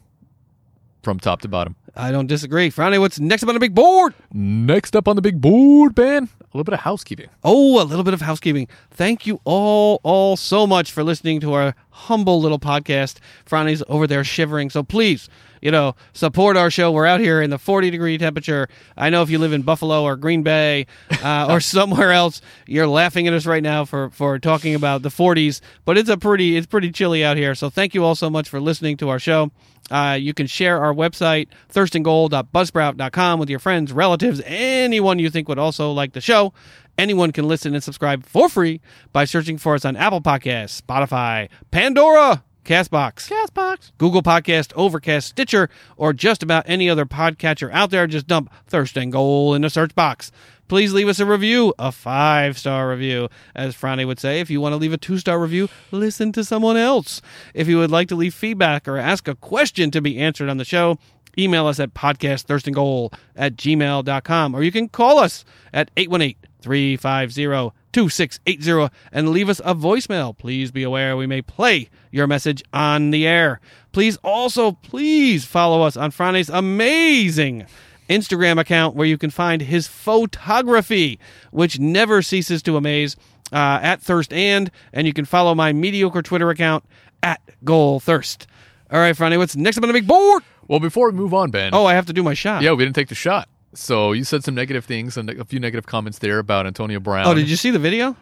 from 1.02 1.20
top 1.20 1.42
to 1.42 1.48
bottom. 1.48 1.76
I 1.96 2.12
don't 2.12 2.28
disagree. 2.28 2.70
Friday, 2.70 2.98
what's 2.98 3.20
next 3.20 3.44
up 3.44 3.50
on 3.50 3.56
the 3.56 3.60
big 3.60 3.74
board? 3.74 4.14
Next 4.34 4.96
up 4.96 5.08
on 5.08 5.16
the 5.16 5.22
big 5.22 5.40
board, 5.40 5.96
Ben, 5.96 6.24
a 6.42 6.46
little 6.54 6.66
bit 6.66 6.74
of 6.74 6.82
housekeeping. 6.82 7.30
Oh, 7.44 7.82
a 7.82 7.86
little 7.86 8.04
bit 8.04 8.14
of 8.14 8.22
housekeeping. 8.22 8.68
Thank 8.92 9.26
you 9.26 9.40
all, 9.46 10.02
all 10.04 10.36
so 10.36 10.68
much 10.68 10.92
for 10.92 11.04
listening 11.04 11.40
to 11.42 11.54
our 11.54 11.76
humble 11.92 12.42
little 12.42 12.60
podcast. 12.60 13.18
Franny's 13.46 13.82
over 13.88 14.08
there 14.08 14.24
shivering. 14.26 14.70
So 14.70 14.84
please, 14.84 15.30
you 15.62 15.72
know, 15.72 15.96
support 16.14 16.58
our 16.58 16.70
show. 16.70 16.92
We're 16.92 17.06
out 17.06 17.22
here 17.22 17.42
in 17.42 17.50
the 17.50 17.58
40 17.58 17.90
degree 17.92 18.18
temperature. 18.18 18.68
I 18.98 19.10
know 19.10 19.22
if 19.22 19.30
you 19.30 19.40
live 19.40 19.54
in 19.54 19.62
Buffalo 19.62 20.04
or 20.04 20.18
Green 20.18 20.44
Bay 20.44 20.88
uh, 21.24 21.48
or 21.50 21.62
somewhere 21.62 22.12
else, 22.12 22.42
you're 22.68 22.88
laughing 22.88 23.28
at 23.28 23.34
us 23.34 23.46
right 23.46 23.64
now 23.64 23.86
for, 23.86 24.10
for 24.10 24.38
talking 24.38 24.76
about 24.76 25.02
the 25.02 25.10
40s, 25.10 25.62
but 25.86 25.98
it's 25.98 26.10
a 26.10 26.18
pretty, 26.18 26.58
it's 26.58 26.68
pretty 26.68 26.92
chilly 26.92 27.24
out 27.24 27.38
here. 27.38 27.56
So 27.56 27.70
thank 27.70 27.94
you 27.94 28.04
all 28.04 28.16
so 28.16 28.30
much 28.30 28.50
for 28.50 28.60
listening 28.60 28.98
to 28.98 29.10
our 29.10 29.20
show. 29.20 29.52
Uh, 29.92 30.18
you 30.20 30.34
can 30.34 30.48
share 30.48 30.84
our 30.84 30.94
website, 30.94 31.48
thirstandgoal.buzzsprout.com, 31.86 33.40
with 33.40 33.50
your 33.50 33.60
friends, 33.60 33.94
relatives, 33.94 34.42
anyone 34.46 35.20
you 35.20 35.30
think 35.30 35.48
would 35.48 35.60
also 35.60 35.92
like 35.92 36.14
the 36.14 36.22
show. 36.22 36.54
Anyone 36.98 37.32
can 37.32 37.48
listen 37.48 37.74
and 37.74 37.84
subscribe 37.84 38.26
for 38.26 38.48
free 38.48 38.80
by 39.12 39.26
searching 39.26 39.58
for 39.58 39.76
us 39.76 39.84
on 39.84 39.98
Apple 39.98 40.22
Podcasts, 40.22 40.82
Spotify, 40.82 41.50
Pandora, 41.70 42.44
Castbox, 42.64 43.30
Castbox, 43.30 43.92
Google 43.98 44.24
Podcast, 44.24 44.72
Overcast, 44.76 45.28
Stitcher, 45.28 45.70
or 45.98 46.14
just 46.14 46.42
about 46.42 46.64
any 46.68 46.90
other 46.90 47.06
podcatcher 47.06 47.72
out 47.72 47.92
there. 47.92 48.08
Just 48.08 48.28
dump 48.28 48.52
Thirst 48.66 48.98
and 48.98 49.12
Goal 49.12 49.54
in 49.54 49.62
the 49.62 49.70
search 49.70 49.94
box. 49.94 50.32
Please 50.68 50.94
leave 50.94 51.08
us 51.08 51.20
a 51.20 51.28
review, 51.28 51.76
a 51.78 51.92
five 51.92 52.58
star 52.58 52.90
review, 52.90 53.30
as 53.54 53.76
Franny 53.76 54.08
would 54.08 54.20
say. 54.20 54.40
If 54.40 54.50
you 54.50 54.60
want 54.60 54.74
to 54.74 54.78
leave 54.78 54.94
a 54.94 54.98
two 54.98 55.20
star 55.20 55.38
review, 55.38 55.70
listen 55.92 56.32
to 56.32 56.44
someone 56.44 56.76
else. 56.76 57.22
If 57.54 57.68
you 57.68 57.78
would 57.78 57.92
like 57.92 58.08
to 58.08 58.16
leave 58.16 58.34
feedback 58.34 58.88
or 58.88 58.98
ask 58.98 59.28
a 59.28 59.36
question 59.36 59.92
to 59.92 60.02
be 60.02 60.18
answered 60.18 60.50
on 60.50 60.58
the 60.58 60.66
show, 60.66 60.98
email 61.38 61.68
us 61.68 61.80
at 61.80 61.94
podcastthirstandgoal 61.94 63.14
at 63.36 63.56
gmail.com 63.56 64.56
or 64.56 64.64
you 64.64 64.72
can 64.72 64.90
call 64.90 65.20
us 65.20 65.46
at 65.74 65.92
818 65.98 66.38
350 66.62 67.76
2680 67.92 68.94
and 69.12 69.30
leave 69.30 69.48
us 69.48 69.62
a 69.64 69.76
voicemail. 69.76 70.38
Please 70.38 70.72
be 70.72 70.84
aware 70.84 71.16
we 71.16 71.28
may 71.28 71.42
play 71.42 71.90
your 72.12 72.28
message 72.28 72.64
on 72.74 73.12
the 73.12 73.26
air. 73.26 73.60
Please 73.92 74.18
also, 74.24 74.72
please 74.74 75.46
follow 75.46 75.84
us 75.84 75.96
on 75.96 76.12
Friday's 76.12 76.50
amazing 76.50 77.66
Instagram 78.10 78.60
account 78.60 78.96
where 78.96 79.08
you 79.08 79.18
can 79.18 79.30
find 79.30 79.62
his 79.62 79.88
photography, 79.88 81.20
which 81.52 81.80
never 81.80 82.22
ceases 82.22 82.62
to 82.64 82.78
amaze, 82.78 83.16
uh, 83.54 83.80
at 83.82 84.02
Thirst 84.02 84.34
and, 84.34 84.72
and 84.92 85.08
you 85.08 85.14
can 85.14 85.26
follow 85.26 85.56
my 85.56 85.72
mediocre 85.72 86.22
Twitter 86.22 86.50
account 86.50 86.84
at 87.22 87.40
Goal 87.64 88.00
Thirst. 88.00 88.48
All 88.92 89.00
right, 89.00 89.16
Friday, 89.16 89.38
what's 89.38 89.56
next 89.56 89.78
up 89.78 89.84
on 89.84 89.88
the 89.88 89.94
big 89.94 90.08
board? 90.08 90.44
Well, 90.68 90.80
before 90.80 91.10
we 91.12 91.18
move 91.18 91.34
on, 91.34 91.52
Ben. 91.52 91.74
Oh, 91.74 91.86
I 91.86 91.94
have 91.94 92.06
to 92.08 92.14
do 92.14 92.24
my 92.24 92.34
shot. 92.34 92.62
yeah, 92.64 92.72
we 92.74 92.84
didn't 92.84 92.96
take 92.96 93.10
the 93.10 93.16
shot. 93.16 93.48
So 93.74 94.14
you 94.14 94.24
said 94.24 94.44
some 94.44 94.56
negative 94.56 94.86
things 94.86 95.18
and 95.18 95.30
a 95.30 95.44
few 95.46 95.60
negative 95.60 95.86
comments 95.86 96.20
there 96.20 96.40
about 96.40 96.66
Antonio 96.66 97.00
Brown. 97.00 97.28
Oh, 97.28 97.34
did 97.34 97.50
you 97.50 97.56
see 97.58 97.72
the 97.72 97.80
video? 97.80 98.16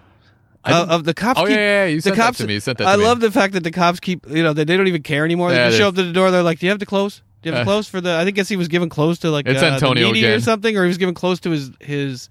Uh, 0.66 0.88
of 0.90 1.04
the 1.04 1.14
cops. 1.14 1.40
Oh, 1.40 1.44
keep, 1.44 1.56
yeah, 1.58 1.84
yeah, 1.84 1.86
you 1.88 1.98
the 1.98 2.02
sent 2.04 2.16
that 2.16 2.22
cops, 2.24 2.38
to 2.38 2.48
me. 2.48 2.54
You 2.54 2.60
sent 2.62 2.78
that 2.78 2.88
I 2.88 2.96
me. 2.96 3.04
love 3.04 3.20
the 3.20 3.32
fact 3.32 3.54
that 3.54 3.64
the 3.64 3.72
cops 3.72 4.00
keep, 4.00 4.26
you 4.30 4.42
know, 4.42 4.54
they, 4.54 4.64
they 4.64 4.78
don't 4.78 4.88
even 4.88 5.04
care 5.04 5.26
anymore. 5.26 5.52
They 5.52 5.58
just 5.58 5.78
show 5.78 5.90
up 5.90 5.96
to 5.96 6.04
the 6.04 6.14
door. 6.14 6.32
They're 6.32 6.42
like, 6.42 6.60
"Do 6.60 6.66
you 6.66 6.70
have 6.72 6.80
to 6.80 6.86
close? 6.86 7.22
Do 7.42 7.50
you 7.50 7.56
have 7.56 7.66
to 7.66 7.70
Uh, 7.70 7.74
close 7.74 7.88
for 7.90 8.00
the?" 8.00 8.16
I 8.16 8.24
think 8.24 8.38
guess 8.38 8.48
he 8.48 8.56
was 8.56 8.70
giving 8.70 8.88
close 8.90 9.20
to 9.20 9.30
like 9.30 9.46
It's 9.46 9.62
uh, 9.62 9.66
Antonio 9.66 10.14
the 10.14 10.26
or 10.34 10.40
something, 10.40 10.78
or 10.78 10.84
he 10.84 10.88
was 10.88 10.98
giving 10.98 11.14
close 11.16 11.42
to 11.42 11.52
his 11.52 11.72
his 11.82 12.30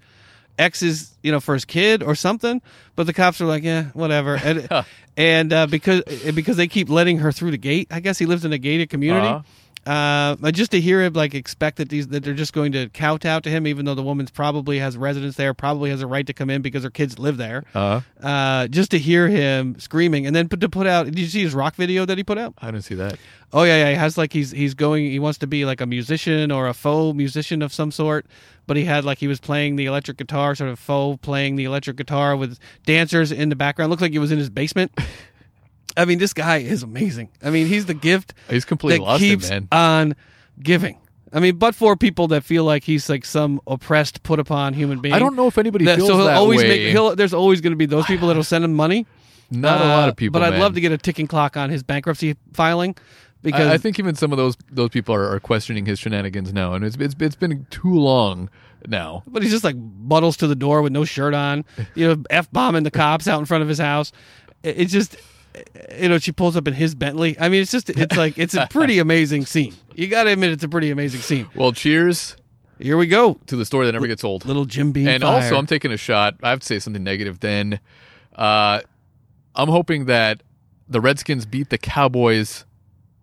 ex's, 0.57 1.11
you 1.21 1.31
know, 1.31 1.39
for 1.39 1.53
his 1.53 1.63
kid 1.63 2.01
or 2.03 2.15
something. 2.15 2.61
But 2.95 3.05
the 3.05 3.13
cops 3.13 3.39
are 3.39 3.45
like, 3.45 3.63
"Yeah, 3.63 3.85
whatever," 3.93 4.35
and 4.43 4.67
and 5.17 5.53
uh, 5.53 5.67
because 5.67 6.01
because 6.33 6.57
they 6.57 6.67
keep 6.67 6.89
letting 6.89 7.19
her 7.19 7.31
through 7.31 7.51
the 7.51 7.57
gate. 7.57 7.87
I 7.91 7.99
guess 7.99 8.17
he 8.17 8.25
lives 8.25 8.45
in 8.45 8.51
a 8.51 8.57
gated 8.57 8.89
community. 8.89 9.27
Uh-huh. 9.27 9.43
Uh, 9.85 10.35
just 10.51 10.71
to 10.71 10.79
hear 10.79 11.01
him 11.01 11.13
like 11.13 11.33
expect 11.35 11.77
that 11.77 11.89
these 11.89 12.07
that 12.07 12.23
they're 12.23 12.33
just 12.33 12.53
going 12.53 12.71
to 12.71 12.89
kowtow 12.89 13.39
to 13.39 13.49
him, 13.49 13.67
even 13.67 13.85
though 13.85 13.95
the 13.95 14.03
woman's 14.03 14.31
probably 14.31 14.79
has 14.79 14.95
residence 14.95 15.35
there, 15.35 15.53
probably 15.53 15.89
has 15.89 16.01
a 16.01 16.07
right 16.07 16.25
to 16.27 16.33
come 16.33 16.49
in 16.49 16.61
because 16.61 16.83
her 16.83 16.89
kids 16.89 17.19
live 17.19 17.37
there. 17.37 17.63
Uh, 17.75 18.01
Uh, 18.21 18.67
just 18.67 18.91
to 18.91 18.99
hear 18.99 19.27
him 19.27 19.77
screaming, 19.79 20.25
and 20.25 20.35
then 20.35 20.47
put, 20.47 20.61
to 20.61 20.69
put 20.69 20.87
out. 20.87 21.05
Did 21.05 21.19
you 21.19 21.25
see 21.27 21.41
his 21.41 21.53
rock 21.53 21.75
video 21.75 22.05
that 22.05 22.17
he 22.17 22.23
put 22.23 22.37
out? 22.37 22.53
I 22.61 22.71
didn't 22.71 22.83
see 22.85 22.95
that. 22.95 23.17
Oh 23.51 23.63
yeah, 23.63 23.77
yeah. 23.77 23.89
He 23.89 23.95
has 23.95 24.17
like 24.17 24.31
he's 24.33 24.51
he's 24.51 24.73
going. 24.73 25.05
He 25.05 25.19
wants 25.19 25.37
to 25.39 25.47
be 25.47 25.65
like 25.65 25.81
a 25.81 25.85
musician 25.85 26.51
or 26.51 26.67
a 26.67 26.73
faux 26.73 27.15
musician 27.15 27.61
of 27.61 27.73
some 27.73 27.91
sort. 27.91 28.25
But 28.65 28.77
he 28.77 28.85
had 28.85 29.03
like 29.03 29.17
he 29.17 29.27
was 29.27 29.41
playing 29.41 29.75
the 29.75 29.85
electric 29.85 30.17
guitar, 30.17 30.55
sort 30.55 30.69
of 30.69 30.79
faux 30.79 31.19
playing 31.21 31.57
the 31.57 31.65
electric 31.65 31.97
guitar 31.97 32.35
with 32.37 32.57
dancers 32.85 33.31
in 33.31 33.49
the 33.49 33.55
background. 33.57 33.89
Looked 33.89 34.01
like 34.01 34.13
he 34.13 34.19
was 34.19 34.31
in 34.31 34.37
his 34.39 34.49
basement. 34.49 34.91
I 35.95 36.05
mean, 36.05 36.17
this 36.19 36.33
guy 36.33 36.57
is 36.57 36.83
amazing. 36.83 37.29
I 37.43 37.49
mean, 37.49 37.67
he's 37.67 37.85
the 37.85 37.93
gift 37.93 38.33
He's 38.49 38.65
completely 38.65 39.05
that 39.05 39.15
it, 39.15 39.19
keeps 39.19 39.49
man. 39.49 39.67
on 39.71 40.15
giving. 40.61 40.97
I 41.31 41.39
mean, 41.39 41.55
but 41.57 41.73
for 41.75 41.95
people 41.95 42.27
that 42.29 42.43
feel 42.43 42.63
like 42.63 42.83
he's 42.83 43.09
like 43.09 43.25
some 43.25 43.59
oppressed, 43.65 44.21
put 44.23 44.39
upon 44.39 44.73
human 44.73 44.99
being. 45.01 45.15
I 45.15 45.19
don't 45.19 45.35
know 45.35 45.47
if 45.47 45.57
anybody 45.57 45.85
that, 45.85 45.97
feels 45.97 46.07
so 46.09 46.15
he'll 46.17 46.25
that 46.25 46.37
always 46.37 46.61
way. 46.61 46.67
make. 46.67 46.91
He'll, 46.91 47.15
there's 47.15 47.33
always 47.33 47.59
going 47.61 47.71
to 47.73 47.77
be 47.77 47.85
those 47.87 48.05
people 48.05 48.27
that'll 48.27 48.43
send 48.43 48.63
him 48.63 48.73
money. 48.73 49.05
Not 49.49 49.81
a 49.81 49.83
Uh, 49.83 49.87
lot 49.87 50.09
of 50.09 50.15
people, 50.15 50.39
But 50.39 50.43
I'd 50.45 50.51
man. 50.51 50.59
love 50.61 50.73
to 50.75 50.81
get 50.81 50.91
a 50.91 50.97
ticking 50.97 51.27
clock 51.27 51.57
on 51.57 51.69
his 51.69 51.81
bankruptcy 51.83 52.35
filing 52.53 52.95
because 53.41 53.67
I, 53.67 53.73
I 53.73 53.77
think 53.77 53.99
even 53.99 54.15
some 54.15 54.31
of 54.31 54.37
those 54.37 54.55
those 54.71 54.89
people 54.89 55.13
are, 55.13 55.27
are 55.29 55.39
questioning 55.39 55.85
his 55.85 55.99
shenanigans 55.99 56.53
now, 56.53 56.73
and 56.73 56.83
it's 56.85 56.95
it's, 56.97 57.15
it's 57.19 57.35
been 57.35 57.65
too 57.69 57.93
long 57.93 58.49
now. 58.87 59.23
But 59.27 59.41
he's 59.43 59.51
just 59.51 59.63
like 59.63 59.75
buttles 59.77 60.37
to 60.37 60.47
the 60.47 60.55
door 60.55 60.81
with 60.81 60.91
no 60.91 61.03
shirt 61.03 61.33
on, 61.33 61.65
you 61.95 62.07
know, 62.07 62.23
f 62.29 62.49
bombing 62.51 62.83
the 62.83 62.91
cops 62.91 63.27
out 63.27 63.39
in 63.39 63.45
front 63.45 63.61
of 63.63 63.69
his 63.69 63.79
house. 63.79 64.11
It- 64.63 64.79
It's 64.79 64.93
just, 64.93 65.17
you 65.99 66.09
know, 66.09 66.17
she 66.17 66.31
pulls 66.31 66.55
up 66.55 66.67
in 66.67 66.73
his 66.73 66.95
Bentley. 66.95 67.37
I 67.39 67.49
mean, 67.49 67.61
it's 67.61 67.71
just, 67.71 67.89
it's 67.89 68.17
like, 68.17 68.37
it's 68.37 68.53
a 68.55 68.67
pretty 68.71 68.99
amazing 68.99 69.45
scene. 69.45 69.73
You 69.95 70.07
got 70.07 70.23
to 70.23 70.31
admit, 70.31 70.51
it's 70.51 70.63
a 70.63 70.69
pretty 70.69 70.89
amazing 70.91 71.21
scene. 71.21 71.47
Well, 71.55 71.71
cheers 71.71 72.35
Here 72.79 72.97
we 72.97 73.07
go, 73.07 73.35
to 73.47 73.55
the 73.55 73.65
story 73.65 73.85
that 73.85 73.91
never 73.93 74.07
gets 74.07 74.23
old. 74.23 74.45
little 74.45 74.65
Jim 74.65 74.91
Beam. 74.91 75.07
and 75.07 75.21
fire. 75.23 75.43
also, 75.43 75.55
I'm 75.57 75.65
taking 75.67 75.91
a 75.91 75.97
shot. 75.97 76.35
I 76.41 76.49
have 76.49 76.59
to 76.61 76.65
say 76.65 76.79
something 76.79 77.03
negative. 77.03 77.39
Then, 77.39 77.79
uh, 78.35 78.81
I'm 79.55 79.69
hoping 79.69 80.05
that 80.05 80.41
the 80.89 80.99
Redskins 80.99 81.45
beat 81.45 81.69
the 81.69 81.77
Cowboys 81.77 82.65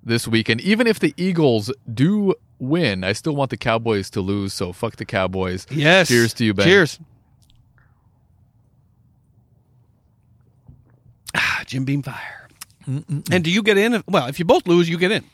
this 0.02 0.26
week, 0.28 0.48
and 0.48 0.60
Even 0.60 0.86
if 0.86 0.98
the 1.00 1.12
Eagles 1.16 1.72
do 1.92 2.34
win, 2.58 3.04
I 3.04 3.12
still 3.12 3.34
want 3.34 3.50
the 3.50 3.56
Cowboys 3.56 4.08
to 4.10 4.20
lose. 4.20 4.52
So 4.54 4.72
fuck 4.72 4.96
the 4.96 5.04
Cowboys. 5.04 5.66
yes. 5.70 6.08
Cheers 6.08 6.32
to 6.34 6.44
you, 6.44 6.54
Ben. 6.54 6.66
Cheers. 6.66 6.98
Ah, 11.34 11.62
Jim 11.66 11.84
Beam 11.84 12.02
fire. 12.02 12.48
And 12.86 13.44
do 13.44 13.50
you 13.50 13.62
get 13.62 13.78
in? 13.78 14.02
Well, 14.08 14.26
if 14.26 14.38
you 14.38 14.44
both 14.44 14.66
lose, 14.66 14.88
you 14.88 14.98
get 14.98 15.12
in. 15.12 15.24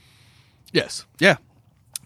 Yes. 0.72 1.06
Yeah. 1.18 1.36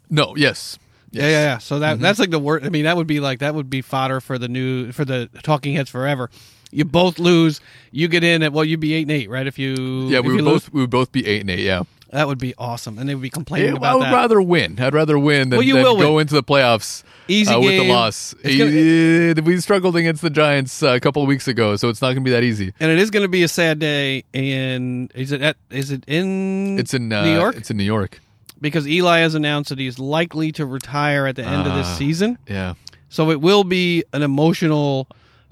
No. 0.09 0.37
Yes. 0.37 0.79
Yeah, 1.11 1.25
yeah, 1.25 1.31
yeah. 1.31 1.59
So 1.59 1.81
that 1.81 1.99
that's 1.99 2.21
like 2.21 2.31
the 2.31 2.39
word. 2.39 2.65
I 2.65 2.69
mean, 2.69 2.85
that 2.85 2.97
would 2.97 3.09
be 3.09 3.19
like 3.19 3.41
that 3.41 3.55
would 3.55 3.69
be 3.69 3.83
fodder 3.83 4.21
for 4.21 4.39
the 4.39 4.47
new 4.49 4.93
for 4.93 5.05
the 5.05 5.29
Talking 5.43 5.75
Heads 5.75 5.91
forever. 5.91 6.31
You 6.71 6.85
both 6.85 7.19
lose, 7.19 7.61
you 7.91 8.07
get 8.07 8.23
in 8.23 8.45
at 8.45 8.53
well, 8.53 8.65
you'd 8.65 8.79
be 8.79 8.95
eight 8.95 9.03
and 9.03 9.11
eight, 9.11 9.29
right? 9.29 9.47
If 9.47 9.59
you 9.59 10.09
Yeah, 10.09 10.21
if 10.21 10.25
we 10.25 10.35
would 10.35 10.45
lose, 10.45 10.65
both 10.65 10.73
we 10.73 10.81
would 10.83 10.91
both 10.91 11.11
be 11.11 11.27
eight 11.27 11.41
and 11.41 11.51
eight. 11.51 11.61
Yeah. 11.61 11.83
That 12.13 12.27
would 12.27 12.39
be 12.39 12.55
awesome, 12.59 12.99
and 12.99 13.09
they 13.09 13.15
would 13.15 13.23
be 13.23 13.31
complaining 13.31 13.77
Yeah, 13.77 13.89
I 13.89 13.95
would 13.95 14.05
that. 14.05 14.13
rather 14.13 14.41
win. 14.43 14.79
I'd 14.81 14.95
rather 14.95 15.19
win 15.19 15.51
than, 15.51 15.59
Well, 15.59 15.67
you 15.67 15.75
than 15.75 15.83
will 15.85 15.97
go 15.97 16.15
win. 16.15 16.23
into 16.23 16.35
the 16.35 16.43
playoffs 16.43 17.03
Easy 17.29 17.53
uh, 17.55 17.61
with 17.61 17.77
the 17.77 17.85
loss. 17.85 18.35
It's 18.43 19.35
gonna- 19.35 19.47
we 19.47 19.61
struggled 19.61 19.95
against 19.97 20.21
the 20.23 20.31
Giants 20.31 20.83
uh, 20.83 20.89
a 20.91 21.01
couple 21.01 21.23
of 21.23 21.29
weeks 21.29 21.47
ago, 21.49 21.77
so 21.77 21.89
it's 21.89 22.03
not 22.03 22.09
going 22.09 22.17
to 22.17 22.21
be 22.23 22.31
that 22.33 22.43
easy. 22.43 22.73
and 22.81 22.91
it 22.91 22.99
is 22.99 23.11
going 23.11 23.23
to 23.23 23.29
be 23.29 23.43
a 23.45 23.49
sad 23.49 23.79
day. 23.79 24.25
And 24.35 25.11
is 25.15 25.31
it 25.33 25.41
at 25.41 25.57
is 25.71 25.91
it 25.93 26.05
in 26.07 26.79
It's 26.79 26.95
in 26.95 27.13
uh, 27.13 27.25
New 27.25 27.35
York? 27.35 27.57
It's 27.57 27.71
in 27.71 27.77
New 27.77 27.85
York. 27.85 28.21
because 28.61 28.87
Eli 28.89 29.21
has 29.21 29.35
announced 29.35 29.71
that 29.71 29.79
he's 29.79 29.99
likely 29.99 30.53
to 30.53 30.67
retire 30.67 31.27
at 31.27 31.37
the 31.37 31.45
end 31.45 31.67
of 31.67 31.75
this 31.75 31.87
Ah. 31.87 31.95
season. 31.97 32.39
Yeah. 32.49 32.75
So 33.09 33.31
it 33.31 33.41
will 33.41 33.65
be 33.65 34.05
an 34.13 34.23
emotional 34.23 35.07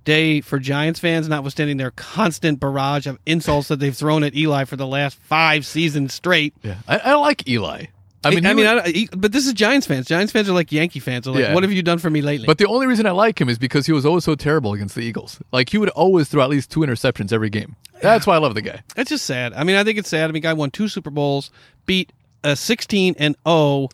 day 0.08 0.40
for 0.40 0.58
Giants 0.58 0.98
fans, 0.98 1.28
notwithstanding 1.28 1.76
their 1.76 1.90
constant 1.92 2.58
barrage 2.58 3.06
of 3.06 3.18
insults 3.26 3.68
that 3.68 3.78
they've 3.78 3.94
thrown 3.94 4.24
at 4.24 4.34
Eli 4.34 4.64
for 4.64 4.76
the 4.76 4.86
last 4.86 5.18
five 5.18 5.66
seasons 5.66 6.14
straight. 6.14 6.54
Yeah, 6.62 6.76
I, 6.88 6.98
I 6.98 7.14
like 7.16 7.46
Eli. 7.46 7.86
I 8.24 8.30
mean, 8.30 8.44
I 8.46 8.48
he 8.48 8.54
mean, 8.54 8.64
was- 8.74 8.82
I, 8.84 8.88
he- 8.88 9.08
but 9.16 9.30
this 9.32 9.46
is 9.46 9.52
Giants 9.52 9.86
fans. 9.86 10.06
Giants 10.06 10.32
fans 10.32 10.48
are 10.48 10.52
like 10.52 10.72
Yankee 10.72 10.98
fans. 10.98 11.26
They're 11.26 11.34
like, 11.34 11.42
Yeah. 11.44 11.54
what 11.54 11.62
have 11.62 11.70
you 11.72 11.82
done 11.82 11.98
for 11.98 12.08
me 12.10 12.20
lately? 12.22 12.46
but 12.46 12.58
the 12.58 12.66
only 12.66 12.86
reason 12.86 13.06
I 13.06 13.10
like 13.12 13.40
him 13.40 13.48
is 13.48 13.58
because 13.58 13.86
he 13.86 13.92
was 13.92 14.04
always 14.06 14.24
so 14.24 14.34
terrible 14.34 14.72
against 14.72 14.94
the 14.94 15.02
Eagles. 15.02 15.38
Like 15.52 15.68
he 15.68 15.78
would 15.78 15.90
always 15.90 16.28
throw 16.28 16.42
at 16.42 16.48
least 16.50 16.70
two 16.70 16.80
interceptions 16.80 17.32
every 17.32 17.50
game. 17.50 17.76
That's 18.02 18.26
why 18.26 18.34
I 18.34 18.38
love 18.38 18.54
the 18.54 18.62
guy. 18.62 18.82
It's 18.96 19.10
just 19.10 19.24
sad. 19.26 19.52
I 19.52 19.62
mean, 19.64 19.76
I 19.76 19.84
think 19.84 19.98
it's 19.98 20.08
sad. 20.08 20.28
I 20.30 20.32
mean, 20.32 20.42
guy 20.42 20.52
won 20.52 20.70
two 20.70 20.88
Super 20.88 21.10
Bowls, 21.10 21.50
beat 21.86 22.12
a 22.42 22.56
16 22.56 23.14
and 23.18 23.36
0 23.46 23.88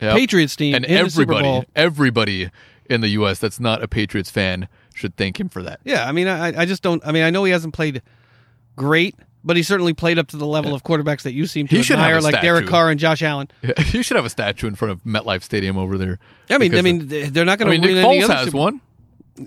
Yep. 0.00 0.14
Patriots 0.16 0.54
team 0.56 0.74
and 0.76 0.84
in 0.84 1.04
the 1.04 1.10
Super 1.10 1.34
everybody, 1.34 1.66
everybody 1.74 2.50
in 2.88 3.00
the 3.00 3.08
U.S. 3.10 3.38
that's 3.40 3.58
not 3.60 3.82
a 3.82 3.88
Patriots 3.88 4.30
fan 4.30 4.68
should 4.98 5.16
thank 5.16 5.40
him 5.40 5.48
for 5.48 5.62
that. 5.62 5.80
Yeah, 5.84 6.06
I 6.06 6.12
mean, 6.12 6.28
I, 6.28 6.62
I 6.62 6.64
just 6.66 6.82
don't. 6.82 7.04
I 7.06 7.12
mean, 7.12 7.22
I 7.22 7.30
know 7.30 7.44
he 7.44 7.52
hasn't 7.52 7.74
played 7.74 8.02
great, 8.76 9.14
but 9.44 9.56
he 9.56 9.62
certainly 9.62 9.94
played 9.94 10.18
up 10.18 10.28
to 10.28 10.36
the 10.36 10.46
level 10.46 10.74
of 10.74 10.82
quarterbacks 10.82 11.22
that 11.22 11.32
you 11.32 11.46
seem 11.46 11.68
to 11.68 11.80
He 11.80 11.92
admire, 11.92 12.20
like 12.20 12.40
Derek. 12.40 12.66
Carr 12.66 12.90
and 12.90 13.00
Josh 13.00 13.22
Allen. 13.22 13.48
you 13.92 14.02
should 14.02 14.16
have 14.16 14.26
a 14.26 14.30
statue 14.30 14.66
in 14.66 14.74
front 14.74 14.92
of 14.92 15.02
MetLife 15.04 15.42
Stadium 15.42 15.78
over 15.78 15.96
there. 15.96 16.18
I 16.50 16.58
mean, 16.58 16.74
I 16.74 16.82
mean, 16.82 17.06
they're 17.08 17.44
not 17.44 17.58
going 17.58 17.70
to 17.70 17.70
mean, 17.70 17.80
Nick 17.80 17.90
win 17.90 17.98
any 17.98 18.20
Foles 18.20 18.24
other 18.24 18.34
has 18.34 18.44
Super- 18.46 18.58
one. 18.58 18.80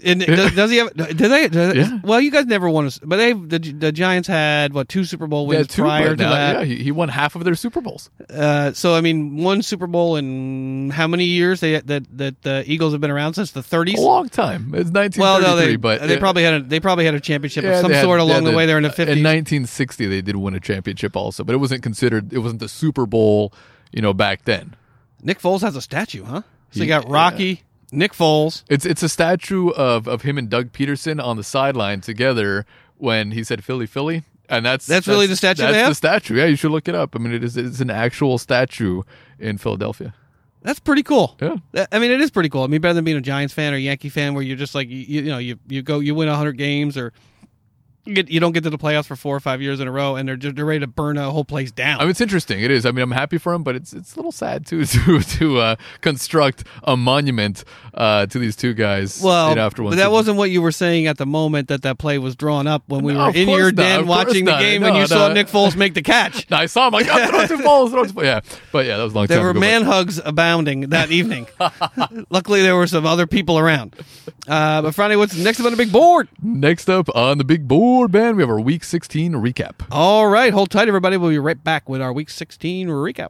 And 0.03 0.21
does, 0.25 0.55
does 0.55 0.71
he 0.71 0.77
have? 0.77 0.93
Do 0.95 1.27
they? 1.27 1.47
do- 1.49 1.73
Yeah. 1.75 1.99
Well, 2.03 2.21
you 2.21 2.31
guys 2.31 2.45
never 2.45 2.69
won, 2.69 2.87
a, 2.87 2.91
but 3.03 3.17
they 3.17 3.33
the 3.33 3.59
the 3.59 3.91
Giants 3.91 4.27
had 4.27 4.73
what 4.73 4.87
two 4.89 5.03
Super 5.03 5.27
Bowl 5.27 5.47
wins 5.47 5.67
two, 5.67 5.81
prior 5.81 6.15
to 6.15 6.23
now- 6.23 6.29
that. 6.31 6.59
Yeah, 6.59 6.63
he, 6.65 6.83
he 6.83 6.91
won 6.91 7.09
half 7.09 7.35
of 7.35 7.43
their 7.43 7.55
Super 7.55 7.81
Bowls. 7.81 8.09
Uh, 8.29 8.71
so 8.73 8.95
I 8.95 9.01
mean, 9.01 9.37
one 9.37 9.61
Super 9.61 9.87
Bowl 9.87 10.15
in 10.15 10.89
how 10.91 11.07
many 11.07 11.25
years? 11.25 11.59
They 11.59 11.79
that 11.81 12.05
that 12.17 12.41
the 12.43 12.63
Eagles 12.65 12.93
have 12.93 13.01
been 13.01 13.11
around 13.11 13.33
since 13.33 13.51
the 13.51 13.61
30s. 13.61 13.97
A 13.97 14.01
long 14.01 14.29
time. 14.29 14.73
It's 14.75 14.91
1933, 14.91 15.21
Well, 15.21 15.41
no, 15.41 15.55
they 15.55 15.75
but 15.75 16.07
they 16.07 16.17
probably 16.17 16.43
had 16.43 16.53
a 16.53 16.59
they 16.61 16.79
probably 16.79 17.05
had 17.05 17.15
a 17.15 17.19
championship 17.19 17.63
yeah, 17.63 17.71
of 17.75 17.81
some 17.81 17.91
had- 17.91 18.03
sort 18.03 18.19
along 18.19 18.43
had 18.43 18.53
the 18.53 18.57
way 18.57 18.65
there 18.65 18.77
in 18.77 18.83
the 18.83 18.89
50s. 18.89 18.99
In 19.11 19.23
1960, 19.23 20.07
they 20.07 20.21
did 20.21 20.35
win 20.37 20.53
a 20.53 20.59
championship 20.59 21.15
also, 21.15 21.43
but 21.43 21.53
it 21.53 21.57
wasn't 21.59 21.83
considered. 21.83 22.31
It 22.31 22.39
wasn't 22.39 22.61
the 22.61 22.69
Super 22.69 23.05
Bowl, 23.05 23.53
you 23.91 24.01
know, 24.01 24.13
back 24.13 24.45
then. 24.45 24.75
Nick 25.21 25.39
Foles 25.39 25.61
has 25.61 25.75
a 25.75 25.81
statue, 25.81 26.23
huh? 26.23 26.41
So 26.71 26.81
you 26.81 26.87
got 26.87 27.07
Rocky, 27.09 27.63
Nick 27.91 28.13
Foles. 28.13 28.63
It's 28.69 28.85
it's 28.85 29.03
a 29.03 29.09
statue 29.09 29.69
of 29.71 30.07
of 30.07 30.21
him 30.21 30.37
and 30.37 30.49
Doug 30.49 30.71
Pederson 30.71 31.23
on 31.23 31.37
the 31.37 31.43
sideline 31.43 32.01
together 32.01 32.65
when 32.97 33.31
he 33.31 33.43
said 33.43 33.63
Philly, 33.63 33.85
Philly, 33.85 34.23
and 34.47 34.65
that's 34.65 34.85
That's 34.85 35.07
really 35.07 35.27
the 35.27 35.35
statue 35.35 35.61
That's 35.63 35.73
they 35.73 35.79
have? 35.79 35.89
the 35.89 35.95
statue. 35.95 36.35
Yeah, 36.35 36.45
you 36.45 36.55
should 36.55 36.71
look 36.71 36.87
it 36.87 36.95
up. 36.95 37.15
I 37.15 37.19
mean, 37.19 37.33
it 37.33 37.43
is 37.43 37.57
it's 37.57 37.79
an 37.79 37.89
actual 37.89 38.37
statue 38.37 39.03
in 39.39 39.57
Philadelphia. 39.57 40.13
That's 40.63 40.79
pretty 40.79 41.01
cool. 41.01 41.35
Yeah. 41.41 41.87
I 41.91 41.97
mean, 41.97 42.11
it 42.11 42.21
is 42.21 42.29
pretty 42.29 42.49
cool. 42.49 42.63
I 42.63 42.67
mean, 42.67 42.81
better 42.81 42.93
than 42.93 43.03
being 43.03 43.17
a 43.17 43.21
Giants 43.21 43.51
fan 43.51 43.73
or 43.73 43.77
Yankee 43.77 44.09
fan, 44.09 44.35
where 44.35 44.43
you're 44.43 44.57
just 44.57 44.75
like, 44.75 44.89
you, 44.89 44.97
you 44.97 45.21
know, 45.23 45.39
you 45.39 45.57
you 45.67 45.81
go, 45.81 45.99
you 45.99 46.13
win 46.13 46.27
hundred 46.27 46.57
games, 46.57 46.97
or 46.97 47.13
you, 48.05 48.13
get, 48.15 48.29
you 48.29 48.39
don't 48.39 48.51
get 48.51 48.63
to 48.63 48.69
the 48.69 48.77
playoffs 48.77 49.05
for 49.05 49.15
four 49.15 49.35
or 49.35 49.39
five 49.39 49.61
years 49.61 49.79
in 49.79 49.87
a 49.87 49.91
row, 49.91 50.15
and 50.15 50.27
they're 50.27 50.35
just, 50.35 50.55
they're 50.55 50.65
ready 50.65 50.79
to 50.79 50.87
burn 50.87 51.17
a 51.17 51.29
whole 51.31 51.45
place 51.45 51.71
down. 51.71 51.99
I 51.99 52.03
mean, 52.03 52.11
it's 52.11 52.21
interesting. 52.21 52.59
It 52.61 52.71
is. 52.71 52.85
I 52.85 52.91
mean, 52.91 53.03
I'm 53.03 53.11
happy 53.11 53.37
for 53.37 53.53
him, 53.53 53.63
but 53.63 53.75
it's 53.75 53.93
it's 53.93 54.13
a 54.13 54.15
little 54.17 54.31
sad 54.31 54.65
too 54.65 54.85
to 54.85 55.19
to 55.21 55.57
uh, 55.59 55.75
construct 56.01 56.63
a 56.83 56.95
monument 56.97 57.63
uh, 57.93 58.25
to 58.27 58.39
these 58.39 58.55
two 58.55 58.73
guys. 58.73 59.21
well, 59.21 59.49
you 59.49 59.55
know, 59.55 59.65
after 59.65 59.83
one 59.83 59.91
but 59.91 59.95
that 59.97 60.03
Super- 60.03 60.11
wasn't 60.11 60.37
what 60.37 60.49
you 60.51 60.61
were 60.61 60.71
saying 60.71 61.07
at 61.07 61.17
the 61.17 61.25
moment 61.25 61.67
that 61.69 61.81
that 61.83 61.97
play 61.97 62.17
was 62.17 62.35
drawn 62.35 62.67
up 62.67 62.83
when 62.87 63.03
we 63.03 63.13
No, 63.13 63.25
were 63.27 63.31
in 63.35 63.49
your 63.49 63.71
den 63.71 64.07
watching 64.07 64.45
the 64.45 64.57
game, 64.57 64.81
No, 64.81 64.87
and 64.87 64.97
you 64.97 65.07
saw. 65.07 65.31
Nick 65.31 65.47
Foles 65.47 65.75
make 65.75 65.93
the 65.93 66.01
catch. 66.01 66.51
I 66.51 66.65
saw 66.65 66.87
him. 66.87 66.93
Like, 66.93 67.07
oh, 67.09 67.27
throw 67.27 67.39
it 67.41 67.47
to 67.49 67.57
balls, 67.63 67.91
throw 67.91 68.03
it 68.03 68.13
to 68.13 68.23
Yeah, 68.23 68.41
but 68.71 68.85
yeah, 68.85 68.97
that 68.97 69.03
was 69.03 69.13
a 69.13 69.15
long 69.15 69.27
There 69.27 69.37
time 69.37 69.43
There 69.43 69.45
were 69.45 69.51
ago, 69.51 69.59
man 69.59 69.83
hugs 69.83 70.19
abounding 70.23 70.89
that 70.89 71.11
evening. 71.11 71.47
Luckily, 72.29 72.61
there 72.61 72.75
were 72.75 72.87
some 72.87 73.05
other 73.05 73.27
people 73.27 73.59
around. 73.59 73.95
Uh, 74.47 74.81
but 74.81 74.95
Friday, 74.95 75.15
what's 75.15 75.35
next 75.35 75.59
up 75.59 75.65
on 75.67 75.71
the 75.71 75.77
big 75.77 75.91
board? 75.91 76.27
Next 76.41 76.89
up 76.89 77.07
on 77.15 77.37
the 77.37 77.43
big 77.43 77.67
board, 77.67 77.90
man, 77.91 78.35
we 78.37 78.43
have 78.43 78.49
our 78.49 78.59
Week 78.59 78.83
16 78.83 79.33
recap. 79.33 79.85
All 79.91 80.27
right, 80.27 80.53
hold 80.53 80.69
tight, 80.71 80.87
everybody. 80.87 81.17
We'll 81.17 81.29
be 81.29 81.39
right 81.39 81.61
back 81.61 81.89
with 81.89 82.01
our 82.01 82.13
Week 82.13 82.29
16 82.29 82.87
recap. 82.87 83.29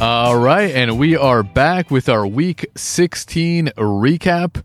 All 0.00 0.38
right, 0.38 0.74
and 0.74 0.98
we 0.98 1.16
are 1.16 1.42
back 1.42 1.90
with 1.90 2.08
our 2.08 2.26
Week 2.26 2.66
16 2.74 3.68
recap. 3.76 4.62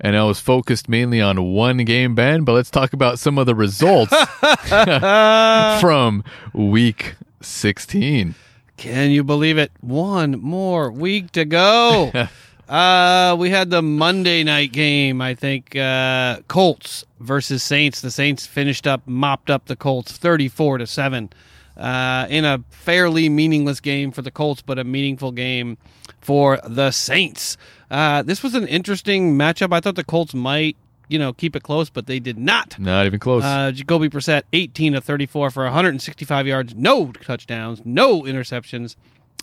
And 0.00 0.16
I 0.16 0.22
was 0.24 0.38
focused 0.38 0.88
mainly 0.88 1.20
on 1.20 1.42
one 1.42 1.78
game, 1.78 2.14
Ben, 2.14 2.44
but 2.44 2.52
let's 2.52 2.70
talk 2.70 2.92
about 2.92 3.18
some 3.18 3.36
of 3.36 3.46
the 3.46 3.54
results 3.54 4.14
from 5.80 6.22
Week 6.52 7.16
16. 7.42 8.34
Can 8.76 9.10
you 9.10 9.24
believe 9.24 9.58
it? 9.58 9.72
One 9.80 10.40
more 10.40 10.92
week 10.92 11.32
to 11.32 11.44
go. 11.44 12.12
uh, 12.68 13.36
we 13.36 13.50
had 13.50 13.70
the 13.70 13.82
Monday 13.82 14.44
night 14.44 14.70
game. 14.70 15.20
I 15.20 15.34
think 15.34 15.74
uh, 15.74 16.42
Colts 16.46 17.04
versus 17.18 17.64
Saints. 17.64 18.00
The 18.00 18.12
Saints 18.12 18.46
finished 18.46 18.86
up, 18.86 19.02
mopped 19.04 19.50
up 19.50 19.66
the 19.66 19.74
Colts, 19.74 20.16
thirty-four 20.16 20.78
to 20.78 20.86
seven, 20.86 21.30
uh, 21.76 22.28
in 22.30 22.44
a 22.44 22.62
fairly 22.70 23.28
meaningless 23.28 23.80
game 23.80 24.12
for 24.12 24.22
the 24.22 24.30
Colts, 24.30 24.62
but 24.62 24.78
a 24.78 24.84
meaningful 24.84 25.32
game 25.32 25.76
for 26.20 26.60
the 26.64 26.92
Saints. 26.92 27.56
Uh, 27.90 28.22
this 28.22 28.42
was 28.42 28.54
an 28.54 28.66
interesting 28.68 29.36
matchup. 29.38 29.72
I 29.72 29.80
thought 29.80 29.94
the 29.96 30.04
Colts 30.04 30.34
might, 30.34 30.76
you 31.08 31.18
know, 31.18 31.32
keep 31.32 31.56
it 31.56 31.62
close, 31.62 31.88
but 31.90 32.06
they 32.06 32.18
did 32.20 32.38
not. 32.38 32.78
Not 32.78 33.06
even 33.06 33.18
close. 33.18 33.42
Uh, 33.44 33.70
Jacoby 33.72 34.08
Brissett, 34.08 34.42
18 34.52 34.92
to 34.94 35.00
34 35.00 35.50
for 35.50 35.64
165 35.64 36.46
yards, 36.46 36.74
no 36.74 37.12
touchdowns, 37.12 37.80
no 37.84 38.22
interceptions. 38.22 38.96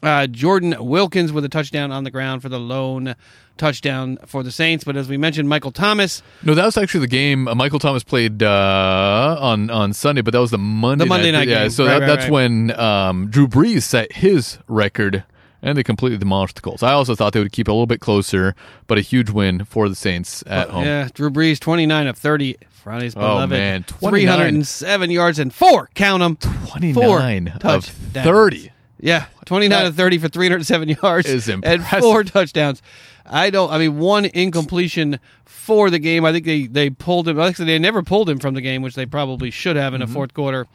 Uh, 0.03 0.27
Jordan 0.27 0.75
Wilkins 0.77 1.31
with 1.31 1.45
a 1.45 1.49
touchdown 1.49 1.91
on 1.91 2.03
the 2.03 2.11
ground 2.11 2.41
for 2.41 2.49
the 2.49 2.59
lone 2.59 3.15
touchdown 3.57 4.17
for 4.27 4.43
the 4.43 4.51
Saints. 4.51 4.83
But 4.83 4.97
as 4.97 5.07
we 5.07 5.17
mentioned, 5.17 5.47
Michael 5.49 5.71
Thomas, 5.71 6.21
no, 6.43 6.53
that 6.53 6.65
was 6.65 6.77
actually 6.77 6.99
the 6.99 7.07
game 7.07 7.47
uh, 7.47 7.55
Michael 7.55 7.79
Thomas 7.79 8.03
played 8.03 8.43
uh, 8.43 9.37
on 9.39 9.69
on 9.71 9.93
Sunday, 9.93 10.21
but 10.21 10.31
that 10.33 10.41
was 10.41 10.51
the 10.51 10.57
Monday 10.57 11.05
The 11.05 11.09
Monday 11.09 11.31
night 11.31 11.47
Yeah, 11.47 11.55
game. 11.55 11.63
Yeah, 11.63 11.69
so 11.69 11.85
Right, 11.85 11.93
that, 11.93 11.99
right, 12.01 12.07
that's 12.07 12.23
right. 12.25 12.31
when 12.31 12.79
um, 12.79 13.29
Drew 13.29 13.47
Brees 13.47 13.83
set 13.83 14.11
his 14.11 14.59
record, 14.67 15.23
and 15.65 15.77
they 15.77 15.83
completely 15.83 16.17
demolished 16.17 16.55
the 16.55 16.61
Colts. 16.61 16.81
I 16.83 16.93
also 16.93 17.15
thought 17.15 17.33
they 17.33 17.41
would 17.41 17.51
keep 17.51 17.67
a 17.67 17.71
little 17.71 17.87
bit 17.87 17.99
closer, 17.99 18.55
but 18.87 18.97
a 18.97 19.01
huge 19.01 19.29
win 19.29 19.65
for 19.65 19.89
the 19.89 19.95
Saints 19.95 20.43
at 20.47 20.69
home. 20.69 20.85
yeah, 20.85 21.09
Drew 21.13 21.29
Brees, 21.29 21.59
29 21.59 22.07
of 22.07 22.17
30. 22.17 22.55
Friday's 22.69 23.15
beloved. 23.15 23.43
Oh, 23.51 23.57
man, 23.57 23.83
29. 23.83 24.37
307 24.37 25.09
yards 25.11 25.39
and 25.39 25.53
four, 25.53 25.89
count 25.95 26.21
them. 26.21 26.37
29 26.67 27.47
of 27.63 27.83
30. 27.85 28.71
Yeah, 28.99 29.25
29 29.45 29.69
That 29.77 29.87
of 29.87 29.95
30 29.95 30.17
for 30.19 30.27
307 30.29 30.89
yards 31.03 31.27
is 31.27 31.49
and 31.49 31.85
four 31.85 32.23
touchdowns. 32.23 32.81
I 33.25 33.49
don't. 33.49 33.71
I 33.71 33.79
mean, 33.79 33.97
one 33.99 34.25
incompletion 34.25 35.19
for 35.45 35.89
the 35.89 35.99
game. 35.99 36.25
I 36.25 36.31
think 36.31 36.45
they 36.45 36.67
they 36.67 36.89
pulled 36.91 37.27
him. 37.27 37.39
Actually, 37.39 37.65
they 37.65 37.79
never 37.79 38.03
pulled 38.03 38.29
him 38.29 38.37
from 38.39 38.53
the 38.53 38.61
game, 38.61 38.81
which 38.83 38.95
they 38.95 39.05
probably 39.05 39.49
should 39.51 39.75
have 39.75 39.93
in 39.95 40.01
Mm-hmm. 40.01 40.11
a 40.11 40.13
fourth 40.13 40.33
quarter. 40.33 40.67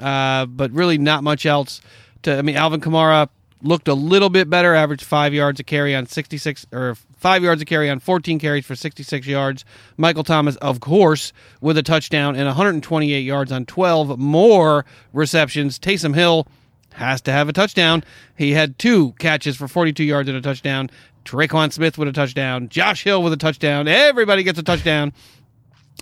Uh, 0.00 0.46
but 0.46 0.70
really, 0.72 0.96
not 0.98 1.22
much 1.22 1.44
else. 1.46 1.80
To 2.22 2.36
I 2.38 2.42
mean, 2.42 2.56
Alvin 2.56 2.80
Kamara 2.80 3.28
looked 3.62 3.88
a 3.88 3.94
little 3.94 4.30
bit 4.30 4.48
better. 4.48 4.74
Averaged 4.74 5.04
five 5.04 5.34
yards 5.34 5.60
a 5.60 5.64
carry 5.64 5.94
on 5.94 6.06
66 6.06 6.66
or 6.72 6.96
five 7.16 7.42
yards 7.42 7.60
a 7.62 7.64
carry 7.64 7.90
on 7.90 8.00
14 8.00 8.38
carries 8.38 8.64
for 8.64 8.74
66 8.76 9.26
yards. 9.26 9.64
Michael 9.96 10.24
Thomas, 10.24 10.56
of 10.56 10.80
course, 10.80 11.32
with 11.60 11.76
a 11.78 11.82
touchdown 11.82 12.36
and 12.36 12.46
128 12.46 13.20
yards 13.20 13.52
on 13.52 13.66
12 13.66 14.18
more 14.18 14.84
receptions. 15.12 15.78
Taysom 15.78 16.14
Hill 16.14 16.46
has 16.94 17.20
to 17.22 17.32
have 17.32 17.48
a 17.48 17.52
touchdown. 17.52 18.04
He 18.36 18.52
had 18.52 18.78
two 18.78 19.12
catches 19.18 19.56
for 19.56 19.68
42 19.68 20.04
yards 20.04 20.28
and 20.28 20.38
a 20.38 20.40
touchdown. 20.40 20.90
Tre'Quan 21.24 21.72
Smith 21.72 21.98
with 21.98 22.08
a 22.08 22.12
touchdown. 22.12 22.68
Josh 22.68 23.04
Hill 23.04 23.22
with 23.22 23.32
a 23.32 23.36
touchdown. 23.36 23.86
Everybody 23.86 24.42
gets 24.42 24.58
a 24.58 24.62
touchdown. 24.62 25.12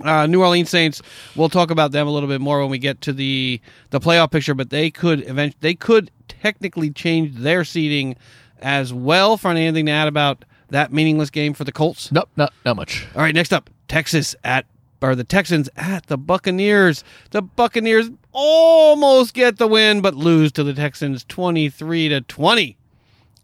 Uh, 0.02 0.26
New 0.26 0.42
Orleans 0.42 0.68
Saints. 0.68 1.00
We'll 1.34 1.48
talk 1.48 1.70
about 1.70 1.90
them 1.92 2.06
a 2.06 2.10
little 2.10 2.28
bit 2.28 2.40
more 2.40 2.60
when 2.60 2.70
we 2.70 2.78
get 2.78 3.00
to 3.02 3.12
the 3.12 3.60
the 3.90 3.98
playoff 3.98 4.30
picture, 4.30 4.54
but 4.54 4.68
they 4.68 4.90
could 4.90 5.26
event 5.26 5.56
they 5.60 5.74
could 5.74 6.10
technically 6.42 6.90
changed 6.90 7.38
their 7.38 7.64
seeding 7.64 8.16
as 8.60 8.92
well. 8.92 9.36
For 9.36 9.50
anything 9.50 9.86
to 9.86 9.92
add 9.92 10.08
about 10.08 10.44
that 10.70 10.92
meaningless 10.92 11.30
game 11.30 11.54
for 11.54 11.64
the 11.64 11.72
Colts? 11.72 12.10
Nope, 12.10 12.28
not, 12.36 12.52
not 12.64 12.76
much. 12.76 13.06
All 13.14 13.22
right, 13.22 13.34
next 13.34 13.52
up, 13.52 13.70
Texas 13.88 14.34
at 14.44 14.66
or 15.02 15.14
the 15.14 15.24
Texans 15.24 15.68
at 15.76 16.06
the 16.06 16.16
Buccaneers. 16.16 17.04
The 17.30 17.42
Buccaneers 17.42 18.10
almost 18.32 19.34
get 19.34 19.58
the 19.58 19.68
win, 19.68 20.00
but 20.00 20.14
lose 20.14 20.52
to 20.52 20.64
the 20.64 20.74
Texans 20.74 21.24
twenty 21.24 21.68
three 21.68 22.08
to 22.08 22.22
twenty. 22.22 22.76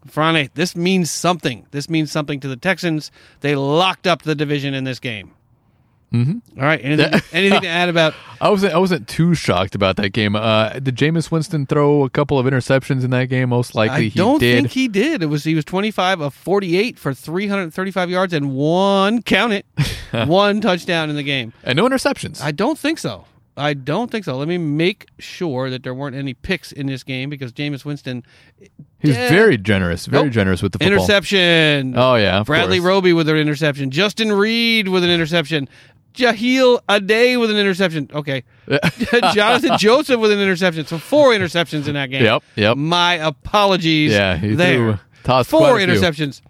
Friday, 0.05 0.49
this 0.55 0.75
means 0.75 1.09
something. 1.09 1.65
This 1.71 1.89
means 1.89 2.11
something 2.11 2.41
to 2.41 2.47
the 2.49 2.57
Texans. 2.57 3.09
They 3.39 3.55
locked 3.55 4.05
up 4.05 4.23
the 4.23 4.35
division 4.35 4.73
in 4.73 4.83
this 4.83 4.99
game. 4.99 5.31
Mm-hmm. 6.13 6.59
right. 6.61 6.79
Anything, 6.83 7.21
anything 7.31 7.61
to 7.61 7.67
add 7.67 7.89
about? 7.89 8.13
I 8.41 8.49
wasn't 8.49 8.73
I 8.73 8.77
wasn't 8.77 9.07
too 9.07 9.33
shocked 9.33 9.73
about 9.73 9.95
that 9.95 10.09
game. 10.11 10.35
Uh, 10.35 10.69
did 10.79 10.95
Jameis 10.95 11.31
Winston 11.31 11.65
throw 11.65 12.03
a 12.03 12.09
couple 12.09 12.37
of 12.37 12.45
interceptions 12.45 13.03
in 13.03 13.09
that 13.11 13.25
game? 13.29 13.49
Most 13.49 13.73
likely, 13.73 13.95
I 13.97 14.01
he 14.01 14.09
don't 14.11 14.39
did. 14.39 14.55
think 14.57 14.71
he 14.71 14.87
did. 14.87 15.23
It 15.23 15.27
was 15.27 15.43
he 15.43 15.55
was 15.55 15.65
twenty 15.65 15.89
five 15.91 16.21
of 16.21 16.33
forty 16.33 16.77
eight 16.77 16.99
for 16.99 17.13
three 17.13 17.47
hundred 17.47 17.73
thirty 17.73 17.89
five 17.91 18.09
yards 18.11 18.31
and 18.33 18.53
one 18.53 19.21
count 19.23 19.53
it, 19.53 19.65
one 20.27 20.61
touchdown 20.61 21.09
in 21.09 21.15
the 21.15 21.23
game. 21.23 21.51
and 21.63 21.77
no 21.77 21.87
interceptions. 21.87 22.41
I 22.41 22.51
don't 22.51 22.77
think 22.77 22.99
so. 22.99 23.25
I 23.55 23.75
don't 23.75 24.09
think 24.09 24.25
so. 24.25 24.35
Let 24.35 24.47
me 24.47 24.57
make 24.57 25.07
sure 25.19 25.69
that 25.69 25.83
there 25.83 25.93
weren't 25.93 26.15
any 26.15 26.33
picks 26.33 26.71
in 26.71 26.87
this 26.87 27.03
game 27.03 27.29
because 27.29 27.53
Jameis 27.53 27.85
Winston 27.85 28.23
He's 28.99 29.15
very 29.15 29.57
generous, 29.57 30.05
very 30.05 30.23
Nope. 30.23 30.33
generous 30.33 30.63
with 30.63 30.71
the 30.71 30.79
football. 30.79 30.97
interception. 31.03 31.93
Oh 31.97 32.15
yeah, 32.15 32.41
Bradley 32.43 32.79
course. 32.79 32.87
Roby 32.87 33.13
with 33.13 33.27
an 33.29 33.35
interception. 33.35 33.91
Justin 33.91 34.31
Reid 34.31 34.87
with 34.87 35.03
an 35.03 35.09
interception. 35.09 35.67
Jahleel 36.13 36.79
Addae 36.87 37.39
with 37.39 37.49
an 37.51 37.57
interception. 37.57 38.09
Okay. 38.13 38.43
Jonathan 39.33 39.77
Joseph 39.77 40.19
with 40.19 40.31
an 40.31 40.39
interception. 40.39 40.85
So 40.85 40.97
four 40.97 41.31
interceptions 41.31 41.87
in 41.87 41.93
that 41.95 42.09
game. 42.09 42.23
Yep, 42.23 42.43
yep. 42.55 42.77
My 42.77 43.13
apologies. 43.15 44.11
Yeah, 44.11 44.37
he 44.37 44.55
there. 44.55 44.99
tossed 45.23 45.49
four 45.49 45.77
a 45.77 45.83
few. 45.83 45.87
interceptions. 45.87 46.41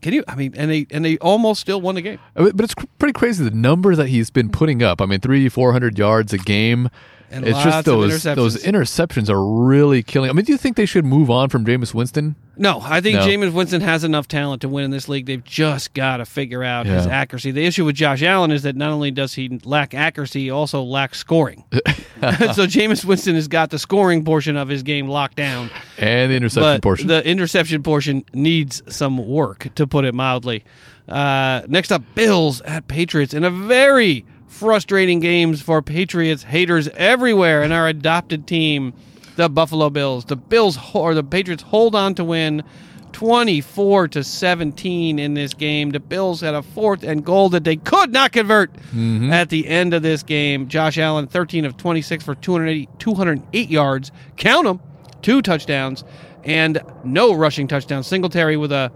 Can 0.00 0.12
you? 0.12 0.22
I 0.28 0.36
mean, 0.36 0.54
and 0.56 0.70
they 0.70 0.86
and 0.90 1.04
they 1.04 1.18
almost 1.18 1.60
still 1.60 1.80
won 1.80 1.96
the 1.96 2.02
game. 2.02 2.18
Uh, 2.36 2.50
But 2.54 2.64
it's 2.64 2.74
pretty 2.98 3.12
crazy 3.12 3.42
the 3.42 3.50
number 3.50 3.96
that 3.96 4.06
he's 4.08 4.30
been 4.30 4.48
putting 4.48 4.82
up. 4.82 5.00
I 5.00 5.06
mean, 5.06 5.20
three, 5.20 5.48
four 5.48 5.72
hundred 5.72 5.98
yards 5.98 6.32
a 6.32 6.38
game. 6.38 6.88
And 7.30 7.44
it's 7.46 7.52
lots 7.54 7.64
just 7.64 7.78
of 7.78 7.84
those 7.84 8.12
interceptions. 8.12 8.34
those 8.36 8.62
interceptions 8.62 9.28
are 9.28 9.44
really 9.44 10.02
killing. 10.02 10.30
I 10.30 10.32
mean, 10.32 10.44
do 10.46 10.52
you 10.52 10.58
think 10.58 10.76
they 10.76 10.86
should 10.86 11.04
move 11.04 11.30
on 11.30 11.50
from 11.50 11.64
Jameis 11.64 11.92
Winston? 11.92 12.36
No, 12.56 12.80
I 12.82 13.00
think 13.00 13.18
No. 13.18 13.26
Jameis 13.26 13.52
Winston 13.52 13.82
has 13.82 14.02
enough 14.02 14.26
talent 14.26 14.62
to 14.62 14.68
win 14.68 14.84
in 14.84 14.90
this 14.90 15.08
league. 15.08 15.26
They've 15.26 15.44
just 15.44 15.94
got 15.94 16.16
to 16.16 16.24
figure 16.24 16.64
out 16.64 16.86
his 16.86 17.06
accuracy. 17.06 17.50
The 17.52 17.64
issue 17.64 17.84
with 17.84 17.94
Josh 17.94 18.22
Allen 18.22 18.50
is 18.50 18.62
that 18.64 18.74
not 18.74 18.90
only 18.90 19.10
does 19.10 19.34
he 19.34 19.60
lack 19.64 19.94
accuracy, 19.94 20.44
he 20.44 20.50
also 20.50 20.82
lacks 20.82 21.18
scoring. 21.18 21.64
so 21.72 22.66
Jameis 22.66 23.04
Winston 23.04 23.36
has 23.36 23.46
got 23.46 23.70
the 23.70 23.78
scoring 23.78 24.24
portion 24.24 24.56
of 24.56 24.68
his 24.68 24.82
game 24.82 25.06
locked 25.08 25.36
down. 25.36 25.70
And 25.98 26.32
the 26.32 26.36
interception 26.36 26.80
portion. 26.80 27.06
the 27.06 27.24
interception 27.24 27.82
portion 27.84 28.24
needs 28.34 28.82
some 28.88 29.18
work, 29.28 29.68
to 29.76 29.86
put 29.86 30.04
it 30.04 30.14
mildly. 30.14 30.64
Uh, 31.06 31.62
next 31.68 31.92
up, 31.92 32.02
Bills 32.14 32.60
at 32.62 32.88
Patriots 32.88 33.34
in 33.34 33.44
a 33.44 33.50
very 33.50 34.24
frustrating 34.58 35.20
games 35.20 35.62
for 35.62 35.80
Patriots 35.80 36.42
haters 36.42 36.88
everywhere 36.88 37.62
and 37.62 37.72
our 37.72 37.86
adopted 37.86 38.46
team, 38.46 38.92
the 39.36 39.48
Buffalo 39.48 39.88
Bills. 39.88 40.24
The 40.24 40.36
Bills 40.36 40.76
or 40.92 41.14
the 41.14 41.22
Patriots 41.22 41.62
hold 41.62 41.94
on 41.94 42.14
to 42.16 42.24
win. 42.24 42.64
24 43.12 44.08
to 44.08 44.22
17 44.22 45.18
in 45.18 45.34
this 45.34 45.54
game. 45.54 45.90
The 45.90 45.98
Bills 45.98 46.42
had 46.42 46.54
a 46.54 46.62
fourth 46.62 47.02
and 47.02 47.24
goal 47.24 47.48
that 47.48 47.64
they 47.64 47.76
could 47.76 48.12
not 48.12 48.32
convert 48.32 48.72
mm-hmm. 48.74 49.32
at 49.32 49.48
the 49.48 49.66
end 49.66 49.94
of 49.94 50.02
this 50.02 50.22
game. 50.22 50.68
Josh 50.68 50.98
Allen 50.98 51.26
13 51.26 51.64
of 51.64 51.76
26 51.78 52.22
for 52.22 52.34
280, 52.34 52.88
208 52.98 53.70
yards. 53.70 54.12
Count 54.36 54.66
them 54.66 54.80
two 55.22 55.40
touchdowns 55.40 56.04
and 56.44 56.82
no 57.02 57.32
rushing 57.32 57.66
touchdowns. 57.66 58.06
Singletary 58.06 58.58
with 58.58 58.72
a 58.72 58.92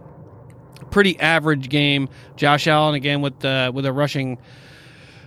pretty 0.90 1.18
average 1.18 1.68
game. 1.68 2.08
Josh 2.36 2.66
Allen 2.66 2.94
again 2.94 3.22
with 3.22 3.40
the 3.40 3.70
with 3.74 3.86
a 3.86 3.92
rushing 3.92 4.38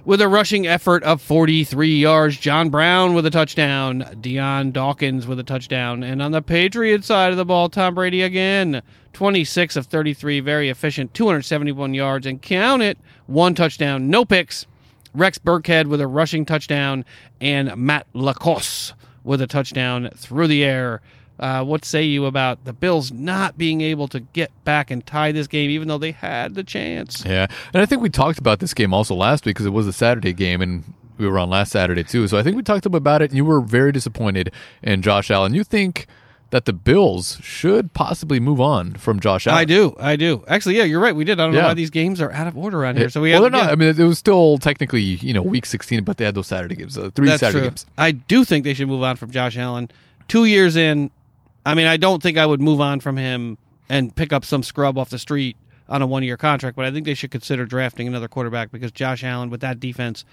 with 0.05 0.21
a 0.21 0.27
rushing 0.27 0.67
effort 0.67 1.03
of 1.03 1.21
43 1.21 1.97
yards. 1.97 2.37
John 2.37 2.69
Brown 2.69 3.13
with 3.13 3.25
a 3.25 3.31
touchdown. 3.31 4.17
Dion 4.21 4.71
Dawkins 4.71 5.25
with 5.27 5.39
a 5.39 5.43
touchdown. 5.43 6.03
And 6.03 6.21
on 6.21 6.31
the 6.31 6.41
Patriots 6.41 7.07
side 7.07 7.31
of 7.31 7.37
the 7.37 7.45
ball, 7.45 7.69
Tom 7.69 7.95
Brady 7.95 8.21
again, 8.21 8.81
26 9.13 9.75
of 9.75 9.87
33, 9.87 10.39
very 10.39 10.69
efficient, 10.69 11.13
271 11.13 11.93
yards, 11.93 12.25
and 12.25 12.41
count 12.41 12.83
it, 12.83 12.97
one 13.25 13.55
touchdown, 13.55 14.09
no 14.09 14.23
picks. 14.23 14.65
Rex 15.13 15.37
Burkhead 15.37 15.87
with 15.87 16.01
a 16.01 16.07
rushing 16.07 16.45
touchdown, 16.45 17.05
and 17.39 17.75
Matt 17.77 18.05
LaCosse 18.13 18.93
with 19.23 19.41
a 19.41 19.47
touchdown 19.47 20.09
through 20.15 20.47
the 20.47 20.63
air. 20.63 21.01
Uh, 21.39 21.63
what 21.63 21.83
say 21.83 22.03
you 22.03 22.25
about 22.25 22.63
the 22.65 22.73
Bills 22.73 23.11
not 23.11 23.57
being 23.57 23.81
able 23.81 24.07
to 24.07 24.21
get 24.21 24.51
back 24.63 24.89
and 24.89 25.05
tie 25.05 25.31
this 25.31 25.47
game, 25.47 25.69
even 25.69 25.87
though 25.87 25.97
they 25.97 26.11
had 26.11 26.55
the 26.55 26.63
chance? 26.63 27.23
yeah, 27.25 27.47
and 27.73 27.81
I 27.81 27.85
think 27.85 28.01
we 28.01 28.09
talked 28.09 28.39
about 28.39 28.59
this 28.59 28.73
game 28.73 28.93
also 28.93 29.15
last 29.15 29.45
week 29.45 29.55
because 29.55 29.65
it 29.65 29.71
was 29.71 29.87
a 29.87 29.93
Saturday 29.93 30.33
game, 30.33 30.61
and 30.61 30.83
we 31.17 31.27
were 31.27 31.39
on 31.39 31.49
last 31.49 31.71
Saturday 31.71 32.03
too. 32.03 32.27
So 32.27 32.37
I 32.37 32.43
think 32.43 32.55
we 32.55 32.63
talked 32.63 32.85
about 32.85 33.21
it, 33.21 33.31
and 33.31 33.37
you 33.37 33.45
were 33.45 33.61
very 33.61 33.91
disappointed 33.91 34.51
in 34.81 35.01
Josh 35.01 35.31
Allen. 35.31 35.53
You 35.53 35.63
think 35.63 36.07
that 36.51 36.65
the 36.65 36.73
Bills 36.73 37.39
should 37.41 37.93
possibly 37.93 38.39
move 38.39 38.61
on 38.61 38.93
from 38.93 39.19
Josh 39.19 39.47
Allen? 39.47 39.59
I 39.59 39.65
do, 39.65 39.95
I 39.99 40.15
do. 40.15 40.43
Actually, 40.47 40.77
yeah, 40.77 40.83
you're 40.83 40.99
right. 40.99 41.15
We 41.15 41.23
did. 41.23 41.39
I 41.39 41.45
don't 41.45 41.53
know 41.53 41.63
why 41.63 41.73
these 41.73 41.89
games 41.89 42.21
are 42.21 42.31
out 42.31 42.47
of 42.47 42.57
order 42.57 42.81
around 42.81 42.97
here. 42.97 43.09
So 43.09 43.21
we 43.21 43.31
well, 43.31 43.43
have, 43.43 43.51
they're 43.51 43.61
not. 43.61 43.67
yeah, 43.67 43.71
I 43.71 43.75
mean, 43.75 43.89
it 43.89 44.07
was 44.07 44.19
still 44.19 44.57
technically 44.57 45.01
you 45.01 45.33
know 45.33 45.41
week 45.41 45.65
16, 45.65 46.03
but 46.03 46.17
they 46.17 46.25
had 46.25 46.35
those 46.35 46.47
Saturday 46.47 46.75
games, 46.75 46.97
uh, 46.97 47.09
three 47.13 47.27
that's 47.27 47.39
Saturday 47.39 47.59
true. 47.59 47.69
games. 47.69 47.85
I 47.97 48.11
do 48.11 48.45
think 48.45 48.63
they 48.63 48.73
should 48.73 48.87
move 48.87 49.03
on 49.03 49.15
from 49.15 49.31
Josh 49.31 49.57
Allen. 49.57 49.89
Two 50.27 50.45
years 50.45 50.75
in, 50.75 51.11
I 51.65 51.73
mean, 51.73 51.87
I 51.87 51.97
don't 51.97 52.21
think 52.21 52.37
I 52.37 52.45
would 52.45 52.61
move 52.61 52.79
on 52.81 52.99
from 52.99 53.17
him 53.17 53.57
and 53.89 54.15
pick 54.15 54.31
up 54.33 54.45
some 54.45 54.63
scrub 54.63 54.97
off 54.97 55.09
the 55.09 55.19
street 55.19 55.57
on 55.89 56.01
a 56.01 56.07
one 56.07 56.23
year 56.23 56.37
contract, 56.37 56.75
but 56.75 56.85
I 56.85 56.91
think 56.91 57.05
they 57.05 57.13
should 57.13 57.31
consider 57.31 57.65
drafting 57.65 58.07
another 58.07 58.27
quarterback 58.27 58.71
because 58.71 58.91
Josh 58.91 59.23
Allen 59.23 59.49
with 59.49 59.61
that 59.61 59.79
defense. 59.79 60.25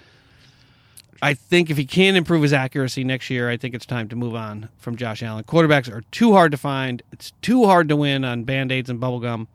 I 1.21 1.33
think 1.35 1.69
if 1.69 1.77
he 1.77 1.85
can 1.85 2.15
improve 2.17 2.41
his 2.41 2.51
accuracy 2.51 3.03
next 3.05 3.29
year, 3.29 3.49
I 3.49 3.55
think 3.55 3.73
it's 3.73 3.85
time 3.85 4.09
to 4.09 4.15
move 4.15 4.35
on 4.35 4.67
from 4.77 4.97
Josh 4.97 5.23
Allen. 5.23 5.43
Quarterbacks 5.45 5.89
are 5.91 6.01
too 6.11 6.33
hard 6.33 6.51
to 6.51 6.57
find. 6.57 7.01
It's 7.13 7.31
too 7.41 7.65
hard 7.65 7.87
to 7.89 7.95
win 7.95 8.25
on 8.25 8.43
band 8.43 8.71
aids 8.73 8.89
and 8.89 8.99
bubblegum. 8.99 9.47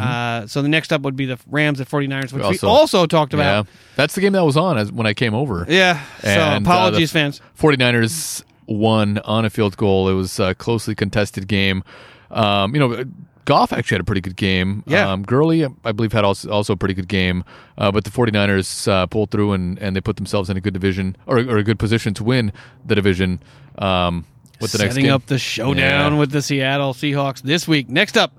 Uh, 0.00 0.46
so 0.48 0.62
the 0.62 0.68
next 0.68 0.92
up 0.92 1.02
would 1.02 1.14
be 1.16 1.26
the 1.26 1.38
Rams 1.48 1.80
at 1.80 1.88
49ers, 1.88 2.32
which 2.32 2.42
Also- 2.42 2.66
we 2.66 2.72
also 2.72 3.06
talked 3.06 3.32
Yeah, 3.32 3.38
about. 3.40 3.66
that's 3.94 4.14
the 4.16 4.20
game 4.20 4.32
that 4.32 4.44
was 4.44 4.56
on 4.56 4.78
as 4.78 4.90
when 4.90 5.06
I 5.06 5.14
came 5.14 5.32
over. 5.32 5.64
Yeah. 5.68 6.00
So 6.22 6.28
And, 6.28 6.66
uh, 6.66 6.70
apologies, 6.70 7.12
the 7.12 7.18
fans. 7.20 7.40
49ers 7.56 8.42
won 8.66 9.18
on 9.18 9.44
a 9.44 9.50
field 9.50 9.76
goal. 9.76 10.08
It 10.08 10.14
was 10.14 10.38
a 10.38 10.54
closely 10.54 10.94
contested 10.94 11.48
game. 11.48 11.82
Um, 12.30 12.74
you 12.74 12.80
know, 12.80 13.04
Goff 13.44 13.72
actually 13.72 13.94
had 13.96 14.00
a 14.00 14.04
pretty 14.04 14.20
good 14.20 14.34
game. 14.36 14.82
Yeah. 14.86 15.08
Um, 15.10 15.22
Gurley, 15.22 15.64
I 15.84 15.92
believe, 15.92 16.12
had 16.12 16.24
also, 16.24 16.50
also 16.50 16.72
a 16.72 16.76
pretty 16.76 16.94
good 16.94 17.06
game. 17.08 17.44
Uh, 17.78 17.92
but 17.92 18.02
the 18.04 18.10
49ers 18.10 18.88
uh, 18.88 19.06
pulled 19.06 19.30
through 19.30 19.52
and, 19.52 19.78
and 19.78 19.94
they 19.94 20.00
put 20.00 20.16
themselves 20.16 20.50
in 20.50 20.56
a 20.56 20.60
good 20.60 20.74
division 20.74 21.16
or, 21.26 21.38
or 21.38 21.58
a 21.58 21.62
good 21.62 21.78
position 21.78 22.12
to 22.14 22.24
win 22.24 22.52
the 22.84 22.94
division. 22.96 23.40
Um, 23.78 24.24
with 24.60 24.72
the 24.72 24.78
next 24.78 24.94
setting 24.94 25.04
game. 25.04 25.12
up 25.14 25.26
the 25.26 25.38
showdown 25.38 26.12
Yeah. 26.14 26.18
with 26.18 26.30
the 26.30 26.40
Seattle 26.42 26.94
Seahawks 26.94 27.42
this 27.42 27.68
week. 27.68 27.88
Next 27.90 28.16
up, 28.16 28.32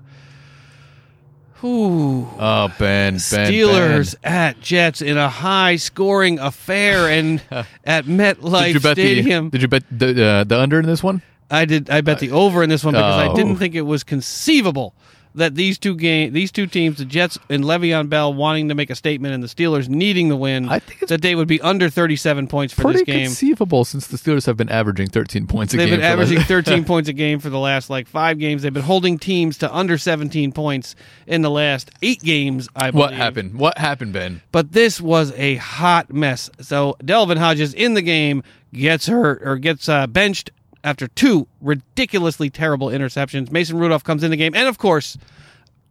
Ooh, 1.64 2.28
Oh, 2.38 2.68
Ben, 2.78 3.14
Ben, 3.14 3.16
Steelers 3.18 4.14
Ben. 4.22 4.32
at 4.32 4.60
Jets 4.60 5.02
in 5.02 5.16
a 5.16 5.28
high-scoring 5.28 6.38
affair 6.38 7.08
and 7.08 7.42
at 7.84 8.04
MetLife 8.04 8.64
Did 8.66 8.74
you 8.74 8.80
bet 8.80 8.96
Stadium. 8.96 9.44
the? 9.46 9.50
Did 9.50 9.62
you 9.62 9.68
bet 9.68 9.82
the 9.90 10.24
uh, 10.24 10.44
the 10.44 10.58
under 10.60 10.78
in 10.78 10.86
this 10.86 11.02
one? 11.02 11.20
I 11.50 11.64
did. 11.64 11.88
I 11.90 12.00
bet 12.02 12.18
the 12.20 12.30
over 12.30 12.62
in 12.62 12.68
this 12.70 12.84
one 12.84 12.94
because 12.94 13.16
I 13.16 13.28
Oh. 13.28 13.34
didn't 13.34 13.56
think 13.56 13.74
it 13.74 13.82
was 13.82 14.04
conceivable 14.04 14.94
that 15.38 15.54
these 15.54 15.78
two 15.78 15.94
game, 15.96 16.32
these 16.32 16.52
two 16.52 16.66
teams, 16.66 16.98
the 16.98 17.04
Jets 17.04 17.38
and 17.48 17.64
Le'Veon 17.64 18.08
Bell, 18.08 18.32
wanting 18.32 18.68
to 18.68 18.74
make 18.74 18.90
a 18.90 18.94
statement, 18.94 19.34
and 19.34 19.42
the 19.42 19.48
Steelers 19.48 19.88
needing 19.88 20.28
the 20.28 20.36
win, 20.36 20.68
I 20.68 20.78
think 20.78 21.08
that 21.08 21.22
they 21.22 21.34
would 21.34 21.48
be 21.48 21.60
under 21.60 21.88
37 21.88 22.46
points 22.48 22.74
for 22.74 22.92
this 22.92 23.02
game. 23.02 23.14
Pretty 23.14 23.24
conceivable 23.24 23.84
since 23.84 24.06
the 24.06 24.16
Steelers 24.16 24.46
have 24.46 24.56
been 24.56 24.68
averaging 24.68 25.08
13 25.08 25.46
points 25.46 25.74
a 25.74 25.76
They've 25.76 25.88
game. 25.88 25.98
been 25.98 26.04
averaging 26.04 26.40
13 26.40 26.84
points 26.86 27.08
a 27.08 27.12
game 27.12 27.38
for 27.40 27.50
the 27.50 27.58
last 27.58 27.90
like 27.90 28.06
five 28.06 28.38
games. 28.38 28.62
They've 28.62 28.72
been 28.72 28.82
holding 28.82 29.18
teams 29.18 29.58
to 29.58 29.74
under 29.74 29.98
17 29.98 30.52
points 30.52 30.94
in 31.26 31.42
the 31.42 31.50
last 31.50 31.90
eight 32.02 32.20
games. 32.20 32.68
I 32.76 32.90
believe. 32.90 32.94
What 33.00 33.14
happened? 33.14 33.54
What 33.58 33.78
happened, 33.78 34.12
Ben? 34.12 34.42
But 34.52 34.72
this 34.72 35.00
was 35.00 35.32
a 35.36 35.56
hot 35.56 36.12
mess. 36.12 36.50
So 36.60 36.96
Delvin 37.04 37.38
Hodges 37.38 37.74
in 37.74 37.94
the 37.94 38.02
game 38.02 38.42
gets 38.72 39.06
hurt 39.06 39.40
or 39.42 39.56
gets 39.56 39.88
uh, 39.88 40.06
benched 40.06 40.50
after 40.84 41.08
two 41.08 41.46
ridiculously 41.60 42.50
terrible 42.50 42.88
interceptions. 42.88 43.50
Mason 43.50 43.78
Rudolph 43.78 44.04
comes 44.04 44.22
in 44.22 44.30
the 44.30 44.36
game, 44.36 44.54
and 44.54 44.68
of 44.68 44.78
course, 44.78 45.18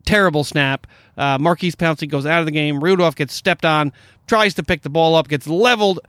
terrible 0.06 0.44
snap. 0.44 0.88
Uh, 1.18 1.38
Maurkice 1.40 1.76
Pouncey 1.76 2.08
goes 2.08 2.26
out 2.26 2.40
of 2.40 2.46
the 2.46 2.52
game. 2.52 2.84
Rudolph 2.84 3.16
gets 3.16 3.34
stepped 3.34 3.66
on, 3.66 3.92
tries 4.28 4.54
to 4.56 4.64
pick 4.64 4.82
the 4.82 4.90
ball 4.90 5.16
up, 5.16 5.28
gets 5.28 5.48
leveled, 5.48 6.00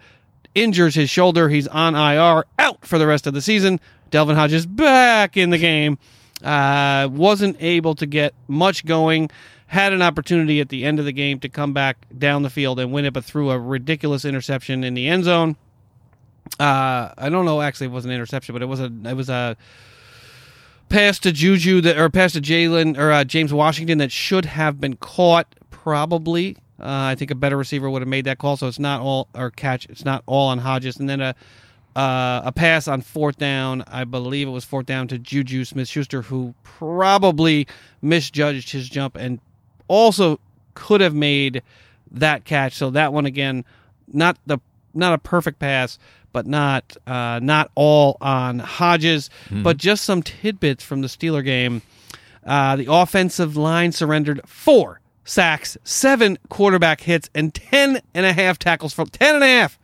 injures 0.54 0.94
his 0.94 1.10
shoulder. 1.10 1.48
He's 1.48 1.68
on 1.68 1.94
IR, 1.94 2.44
out 2.58 2.86
for 2.86 2.98
the 2.98 3.06
rest 3.06 3.26
of 3.26 3.34
the 3.34 3.42
season. 3.42 3.80
Delvin 4.10 4.36
Hodges 4.36 4.66
back 4.66 5.36
in 5.36 5.50
the 5.50 5.58
game. 5.58 5.98
Uh, 6.42 7.08
wasn't 7.10 7.56
able 7.60 7.94
to 7.96 8.06
get 8.06 8.32
much 8.46 8.84
going. 8.84 9.30
Had 9.66 9.92
an 9.92 10.00
opportunity 10.00 10.60
at 10.60 10.70
the 10.70 10.84
end 10.84 10.98
of 10.98 11.04
the 11.04 11.12
game 11.12 11.40
to 11.40 11.48
come 11.48 11.72
back 11.72 11.98
down 12.16 12.42
the 12.42 12.50
field 12.50 12.80
and 12.80 12.92
win 12.92 13.04
it, 13.04 13.12
but 13.12 13.24
threw 13.24 13.50
a 13.50 13.58
ridiculous 13.58 14.24
interception 14.24 14.82
in 14.84 14.94
the 14.94 15.08
end 15.08 15.24
zone. 15.24 15.56
Uh, 16.58 17.12
I 17.16 17.28
don't 17.28 17.44
know. 17.44 17.60
Actually, 17.60 17.88
it 17.88 17.92
was 17.92 18.04
an 18.04 18.10
interception, 18.10 18.52
but 18.52 18.62
it 18.62 18.66
was 18.66 18.80
a 18.80 18.92
it 19.04 19.14
was 19.14 19.28
a 19.28 19.56
pass 20.88 21.18
to 21.20 21.32
Juju 21.32 21.80
that 21.82 21.98
or 21.98 22.08
pass 22.10 22.32
to 22.32 22.40
Jalen 22.40 22.98
or 22.98 23.12
uh, 23.12 23.24
James 23.24 23.52
Washington 23.52 23.98
that 23.98 24.12
should 24.12 24.44
have 24.44 24.80
been 24.80 24.96
caught. 24.96 25.54
Probably, 25.70 26.56
uh, 26.80 26.84
I 26.84 27.14
think 27.14 27.30
a 27.30 27.34
better 27.34 27.56
receiver 27.56 27.88
would 27.88 28.02
have 28.02 28.08
made 28.08 28.26
that 28.26 28.38
call. 28.38 28.56
So 28.56 28.66
it's 28.66 28.78
not 28.78 29.00
all 29.00 29.28
or 29.34 29.50
catch. 29.50 29.86
It's 29.86 30.04
not 30.04 30.22
all 30.26 30.48
on 30.48 30.58
Hodges, 30.58 30.98
and 30.98 31.08
then 31.08 31.20
a 31.20 31.34
uh, 31.96 32.42
a 32.44 32.52
pass 32.52 32.86
on 32.86 33.00
fourth 33.00 33.38
down. 33.38 33.82
I 33.88 34.04
believe 34.04 34.48
it 34.48 34.52
was 34.52 34.64
fourth 34.64 34.86
down 34.86 35.08
to 35.08 35.18
Juju 35.18 35.64
Smith 35.64 35.88
Schuster, 35.88 36.22
who 36.22 36.54
probably 36.62 37.66
misjudged 38.02 38.70
his 38.70 38.88
jump 38.88 39.16
and 39.16 39.40
also 39.88 40.38
could 40.74 41.00
have 41.00 41.14
made 41.14 41.62
that 42.10 42.44
catch. 42.44 42.74
So 42.74 42.90
that 42.90 43.12
one 43.12 43.26
again 43.26 43.64
not 44.12 44.38
the 44.46 44.58
not 44.94 45.12
a 45.12 45.18
perfect 45.18 45.58
pass, 45.58 45.98
but 46.32 46.46
not 46.46 46.96
uh, 47.06 47.40
not 47.42 47.70
all 47.74 48.16
on 48.20 48.58
Hodges, 48.58 49.30
but 49.50 49.76
just 49.76 50.04
some 50.04 50.22
tidbits 50.22 50.84
from 50.84 51.00
the 51.00 51.08
Steeler 51.08 51.44
game. 51.44 51.82
Uh, 52.44 52.76
the 52.76 52.86
offensive 52.90 53.56
line 53.56 53.92
surrendered 53.92 54.40
four 54.46 55.00
sacks, 55.24 55.76
seven 55.84 56.38
quarterback 56.48 57.00
hits, 57.02 57.28
and 57.34 57.54
ten 57.54 58.00
and 58.14 58.24
a 58.26 58.32
half 58.32 58.58
tackles 58.58 58.92
for 58.94 59.04
ten 59.06 59.34
and 59.34 59.44
a 59.44 59.46
half 59.46 59.78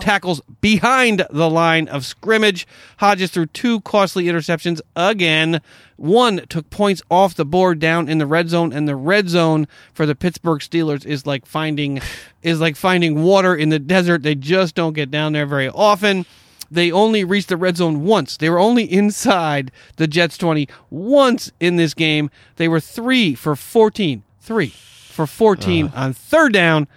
tackles 0.00 0.40
behind 0.60 1.26
the 1.30 1.50
line 1.50 1.88
of 1.88 2.04
scrimmage. 2.04 2.66
Hodges 2.98 3.30
threw 3.30 3.46
two 3.46 3.80
costly 3.82 4.24
interceptions 4.24 4.80
again. 4.96 5.60
One 5.96 6.46
took 6.48 6.70
points 6.70 7.02
off 7.10 7.34
the 7.34 7.44
board 7.44 7.78
down 7.78 8.08
in 8.08 8.18
the 8.18 8.26
red 8.26 8.48
zone, 8.48 8.72
and 8.72 8.88
the 8.88 8.96
red 8.96 9.28
zone 9.28 9.68
for 9.92 10.06
the 10.06 10.14
Pittsburgh 10.14 10.60
Steelers 10.60 11.06
is 11.06 11.26
like 11.26 11.46
finding 11.46 12.00
is 12.42 12.60
like 12.60 12.76
finding 12.76 13.22
water 13.22 13.54
in 13.54 13.68
the 13.68 13.78
desert. 13.78 14.22
They 14.22 14.34
just 14.34 14.74
don't 14.74 14.92
get 14.92 15.10
down 15.10 15.32
there 15.32 15.46
very 15.46 15.68
often. 15.68 16.26
They 16.70 16.90
only 16.90 17.22
reached 17.24 17.50
the 17.50 17.56
red 17.56 17.76
zone 17.76 18.04
once. 18.04 18.36
They 18.36 18.50
were 18.50 18.58
only 18.58 18.84
inside 18.84 19.70
the 19.96 20.08
Jets 20.08 20.36
20 20.38 20.68
once 20.90 21.52
in 21.60 21.76
this 21.76 21.94
game. 21.94 22.30
They 22.56 22.68
were 22.68 22.80
3 22.80 23.34
for 23.34 23.54
14. 23.54 24.22
3 24.40 24.68
for 24.68 25.26
14 25.26 25.92
on 25.94 26.12
third 26.12 26.52
down 26.52 26.88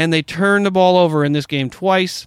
and 0.00 0.10
they 0.12 0.22
turned 0.22 0.64
the 0.64 0.70
ball 0.70 0.96
over 0.96 1.24
in 1.26 1.32
this 1.32 1.44
game 1.44 1.68
twice, 1.68 2.26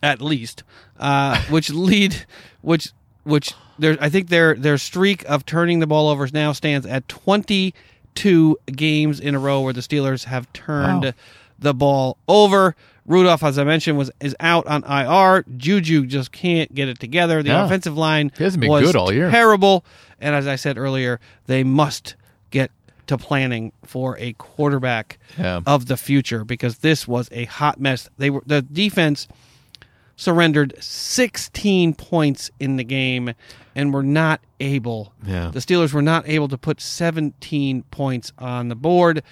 at 0.00 0.22
least, 0.22 0.62
uh, 0.98 1.40
which 1.50 1.70
lead, 1.70 2.24
which 2.62 2.92
which 3.24 3.52
there 3.78 3.96
I 4.00 4.08
think 4.08 4.28
their 4.28 4.54
their 4.54 4.78
streak 4.78 5.24
of 5.28 5.44
turning 5.44 5.80
the 5.80 5.86
ball 5.88 6.08
over 6.08 6.26
now 6.32 6.52
stands 6.52 6.86
at 6.86 7.08
twenty 7.08 7.74
two 8.14 8.56
games 8.66 9.18
in 9.20 9.34
a 9.34 9.38
row 9.38 9.60
where 9.60 9.72
the 9.72 9.80
Steelers 9.80 10.24
have 10.24 10.52
turned 10.52 11.04
Wow. 11.04 11.12
the 11.58 11.74
ball 11.74 12.16
over. 12.28 12.74
Rudolph, 13.06 13.42
as 13.42 13.58
I 13.58 13.64
mentioned, 13.64 13.96
was 13.98 14.10
is 14.20 14.36
out 14.38 14.66
on 14.66 14.84
IR. 14.84 15.44
Juju 15.56 16.06
just 16.06 16.30
can't 16.30 16.72
get 16.74 16.88
it 16.88 17.00
together. 17.00 17.42
The 17.42 17.48
Yeah. 17.50 17.64
offensive 17.64 17.96
line 17.96 18.30
hasn't 18.38 18.60
been 18.60 18.70
was 18.70 18.82
good 18.84 18.96
all 18.96 19.12
year. 19.12 19.30
Terrible, 19.30 19.84
and 20.20 20.34
as 20.34 20.46
I 20.46 20.56
said 20.56 20.76
earlier, 20.78 21.18
they 21.46 21.64
must 21.64 22.14
get 22.50 22.70
to 23.08 23.18
planning 23.18 23.72
for 23.84 24.16
a 24.18 24.32
quarterback 24.34 25.18
Yeah. 25.36 25.60
of 25.66 25.86
the 25.86 25.96
future 25.96 26.44
because 26.44 26.78
this 26.78 27.06
was 27.08 27.28
a 27.32 27.44
hot 27.46 27.80
mess. 27.80 28.08
They 28.18 28.30
were 28.30 28.42
the 28.46 28.62
defense 28.62 29.28
surrendered 30.16 30.74
16 30.80 31.94
points 31.94 32.50
in 32.58 32.76
the 32.76 32.84
game 32.84 33.34
and 33.76 33.94
were 33.94 34.02
not 34.02 34.40
able 34.58 35.12
Yeah. 35.26 35.50
the 35.52 35.60
Steelers 35.60 35.92
were 35.92 36.02
not 36.02 36.28
able 36.28 36.48
to 36.48 36.58
put 36.58 36.80
17 36.80 37.82
points 37.90 38.32
on 38.38 38.68
the 38.68 38.74
board. 38.74 39.22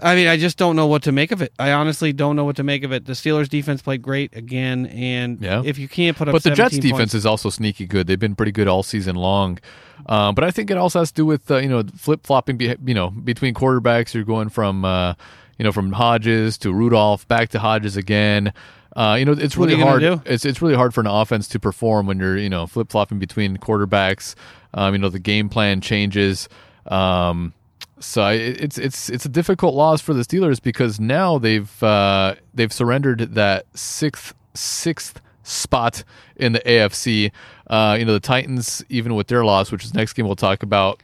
I 0.00 0.14
mean, 0.14 0.28
I 0.28 0.36
just 0.36 0.58
don't 0.58 0.76
know 0.76 0.86
what 0.86 1.02
to 1.04 1.12
make 1.12 1.32
of 1.32 1.40
it. 1.40 1.52
I 1.58 1.72
honestly 1.72 2.12
don't 2.12 2.36
know 2.36 2.44
what 2.44 2.56
to 2.56 2.62
make 2.62 2.84
of 2.84 2.92
it. 2.92 3.06
The 3.06 3.14
Steelers 3.14 3.48
defense 3.48 3.80
played 3.80 4.02
great 4.02 4.36
again 4.36 4.86
and 4.86 5.40
Yeah. 5.40 5.62
if 5.64 5.78
you 5.78 5.88
can't 5.88 6.16
put 6.16 6.28
up 6.28 6.32
But 6.32 6.42
the 6.42 6.50
Jets 6.50 6.76
defense 6.76 6.98
points, 6.98 7.14
is 7.14 7.24
also 7.24 7.48
sneaky 7.48 7.86
good. 7.86 8.06
They've 8.06 8.18
been 8.18 8.34
pretty 8.34 8.52
good 8.52 8.68
all 8.68 8.82
season 8.82 9.16
long. 9.16 9.58
Um, 10.06 10.34
but 10.34 10.44
I 10.44 10.50
think 10.50 10.70
it 10.70 10.76
also 10.76 10.98
has 10.98 11.10
to 11.12 11.14
do 11.14 11.26
with 11.26 11.50
uh, 11.50 11.56
you 11.58 11.68
know 11.68 11.82
flip 11.96 12.26
flopping. 12.26 12.56
Be- 12.58 12.76
you 12.84 12.94
know 12.94 13.08
between 13.10 13.54
quarterbacks, 13.54 14.12
you're 14.12 14.24
going 14.24 14.50
from 14.50 14.84
uh, 14.84 15.14
you 15.58 15.64
know 15.64 15.72
from 15.72 15.92
Hodges 15.92 16.58
to 16.58 16.72
Rudolph 16.72 17.26
back 17.28 17.48
to 17.50 17.58
Hodges 17.58 17.96
again. 17.96 18.52
Uh, 18.94 19.16
you 19.18 19.24
know 19.24 19.32
it's 19.32 19.56
really 19.56 19.80
hard. 19.80 20.02
It's 20.26 20.44
it's 20.44 20.60
really 20.60 20.74
hard 20.74 20.92
for 20.92 21.00
an 21.00 21.06
offense 21.06 21.48
to 21.48 21.58
perform 21.58 22.06
when 22.06 22.18
you're 22.18 22.36
you 22.36 22.50
know 22.50 22.66
flip 22.66 22.90
flopping 22.90 23.18
between 23.18 23.56
quarterbacks. 23.56 24.34
Um, 24.74 24.92
you 24.94 24.98
know 24.98 25.08
the 25.08 25.18
game 25.18 25.48
plan 25.48 25.80
changes. 25.80 26.48
Um, 26.86 27.54
so 27.98 28.28
it's 28.28 28.78
it's 28.78 29.08
it's 29.08 29.24
a 29.24 29.28
difficult 29.28 29.74
loss 29.74 30.00
for 30.00 30.12
the 30.12 30.22
Steelers 30.22 30.60
because 30.62 31.00
now 31.00 31.38
they've 31.38 31.82
uh, 31.82 32.34
they've 32.54 32.72
surrendered 32.72 33.34
that 33.34 33.66
sixth 33.74 34.34
sixth 34.54 35.20
spot 35.42 36.04
in 36.36 36.52
the 36.52 36.60
AFC. 36.60 37.32
Uh, 37.68 37.96
you 37.98 38.04
know 38.04 38.12
the 38.12 38.20
Titans, 38.20 38.84
even 38.88 39.14
with 39.14 39.28
their 39.28 39.44
loss, 39.44 39.72
which 39.72 39.84
is 39.84 39.94
next 39.94 40.12
game 40.12 40.26
we'll 40.26 40.36
talk 40.36 40.62
about, 40.62 41.02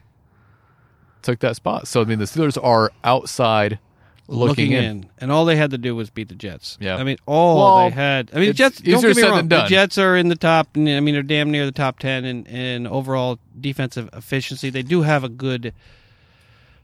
took 1.23 1.39
that 1.41 1.57
spot. 1.57 1.89
So 1.89 2.03
I 2.03 2.05
mean 2.05 2.19
the 2.19 2.27
Steelers 2.27 2.63
are 2.63 2.93
outside 3.05 3.79
looking, 4.29 4.73
in. 4.73 5.07
and 5.19 5.33
all 5.33 5.45
they 5.45 5.57
had 5.57 5.71
to 5.71 5.79
do 5.79 5.97
was 5.97 6.11
beat 6.11 6.29
the 6.29 6.35
Jets. 6.35 6.79
Yeah. 6.81 6.97
I 6.97 7.05
mean, 7.05 7.17
all 7.27 7.57
Well, 7.57 7.91
they 7.91 7.95
had. 7.95 8.31
I 8.35 8.39
mean, 8.39 8.49
the 8.49 8.55
Jets. 8.55 8.81
Don't 8.81 9.01
get 9.01 9.17
me 9.17 9.23
wrong. 9.23 9.49
The. 9.49 9.65
Jets 9.65 9.99
are 9.99 10.17
in 10.17 10.29
the 10.29 10.37
top. 10.37 10.69
I 10.77 10.79
mean, 10.79 11.15
they're 11.15 11.23
damn 11.23 11.51
near 11.51 11.65
the 11.65 11.73
top 11.73 11.99
ten 11.99 12.25
in, 12.25 12.45
in 12.47 12.87
overall 12.87 13.39
defensive 13.59 14.11
efficiency. 14.13 14.71
They 14.71 14.83
do 14.83 15.03
have 15.03 15.25
a 15.25 15.29
good 15.29 15.73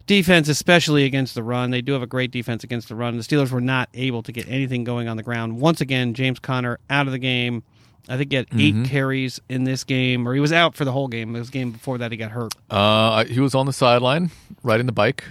defense, 0.09 0.49
especially 0.49 1.05
against 1.05 1.37
the 1.37 1.43
run. 1.45 1.71
They 1.71 1.81
do 1.83 1.93
have 1.93 2.03
a 2.03 2.07
great 2.07 2.33
defense 2.33 2.65
against 2.65 2.89
the 2.89 2.97
run. 2.97 3.17
The 3.17 3.23
Steelers 3.23 3.53
were 3.53 3.61
not 3.61 3.89
able 3.95 4.25
to 4.25 4.33
get 4.33 4.49
anything 4.49 4.83
going 4.83 5.07
on 5.07 5.17
the 5.17 5.23
ground. 5.23 5.61
Once 5.61 5.81
again, 5.81 6.15
James 6.15 6.41
Conner 6.41 6.81
out 6.91 7.07
of 7.07 7.13
the 7.13 7.19
game. 7.19 7.63
I 8.09 8.17
think 8.17 8.33
he 8.33 8.37
had 8.37 8.47
8 8.53 8.57
Mm-hmm. 8.75 8.85
carries 8.85 9.39
in 9.49 9.65
this 9.65 9.85
game, 9.85 10.27
or 10.27 10.35
he 10.35 10.41
was 10.41 10.53
out 10.53 10.75
for 10.75 10.85
the 10.85 10.93
whole 10.93 11.09
game. 11.09 11.33
This 11.35 11.51
game 11.51 11.71
before 11.73 11.99
that, 11.99 12.11
he 12.11 12.17
got 12.17 12.31
hurt. 12.33 12.55
Uh, 12.71 13.25
he 13.27 13.39
was 13.39 13.55
on 13.55 13.67
the 13.67 13.73
sideline 13.73 14.31
riding 14.63 14.87
the 14.87 14.93
bike. 14.93 15.23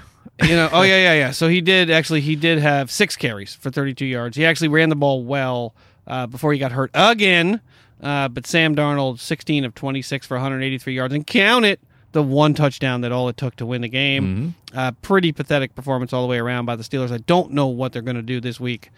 You 0.43 0.55
know, 0.55 0.69
oh 0.71 0.81
yeah, 0.83 0.97
yeah, 1.01 1.13
yeah. 1.15 1.31
So 1.31 1.47
he 1.47 1.59
did 1.59 1.89
actually. 1.89 2.21
He 2.21 2.35
did 2.35 2.59
have 2.59 2.91
six 2.91 3.15
carries 3.15 3.55
for 3.55 3.71
32 3.71 4.05
yards. 4.05 4.37
He 4.37 4.45
actually 4.45 4.67
ran 4.67 4.89
the 4.89 4.95
ball 4.95 5.23
well 5.23 5.73
uh, 6.05 6.27
before 6.27 6.53
he 6.53 6.59
got 6.59 6.71
hurt 6.71 6.91
again. 6.93 7.61
Uh, 8.01 8.27
but 8.27 8.45
Sam 8.45 8.75
Darnold, 8.75 9.19
16 9.19 9.65
of 9.65 9.73
26 9.73 10.27
for 10.27 10.35
183 10.35 10.93
yards, 10.93 11.15
and 11.15 11.25
count 11.25 11.65
it, 11.65 11.79
the 12.17 12.23
one 12.23 12.55
touchdown 12.55 13.01
that 13.01 13.11
all 13.11 13.29
it 13.29 13.37
took 13.37 13.55
to 13.57 13.65
win 13.65 13.81
the 13.81 13.87
game. 13.87 14.55
Uh, 14.75 14.91
pretty 15.03 15.31
pathetic 15.31 15.75
performance 15.75 16.11
all 16.13 16.23
the 16.23 16.27
way 16.27 16.39
around 16.39 16.65
by 16.65 16.75
the 16.75 16.81
Steelers. 16.83 17.11
I 17.11 17.19
don't 17.19 17.51
know 17.51 17.67
what 17.67 17.93
they're 17.93 18.01
going 18.01 18.15
to 18.17 18.23
do 18.23 18.41
this 18.41 18.59
week 18.59 18.89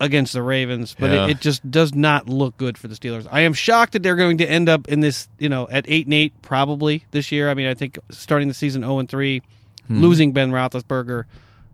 against 0.00 0.32
the 0.32 0.42
Ravens, 0.42 0.96
but 0.98 1.10
Yeah. 1.10 1.24
it, 1.26 1.30
it 1.32 1.40
just 1.40 1.70
does 1.70 1.94
not 1.94 2.26
look 2.26 2.56
good 2.56 2.78
for 2.78 2.88
the 2.88 2.94
Steelers. 2.94 3.26
I 3.30 3.42
am 3.42 3.52
shocked 3.52 3.92
that 3.92 4.02
they're 4.02 4.16
going 4.16 4.38
to 4.38 4.46
end 4.50 4.68
up 4.68 4.88
in 4.88 5.00
this, 5.00 5.28
you 5.38 5.50
know, 5.50 5.68
at 5.70 5.84
eight 5.88 6.06
and 6.06 6.14
eight 6.14 6.32
probably 6.40 7.04
this 7.10 7.30
year. 7.30 7.50
I 7.50 7.54
mean, 7.54 7.66
I 7.66 7.74
think 7.74 7.98
starting 8.10 8.48
the 8.48 8.54
season 8.54 8.80
zero 8.82 8.98
and 8.98 9.08
three, 9.08 9.42
losing 9.90 10.32
Ben 10.32 10.50
Roethlisberger, 10.52 11.24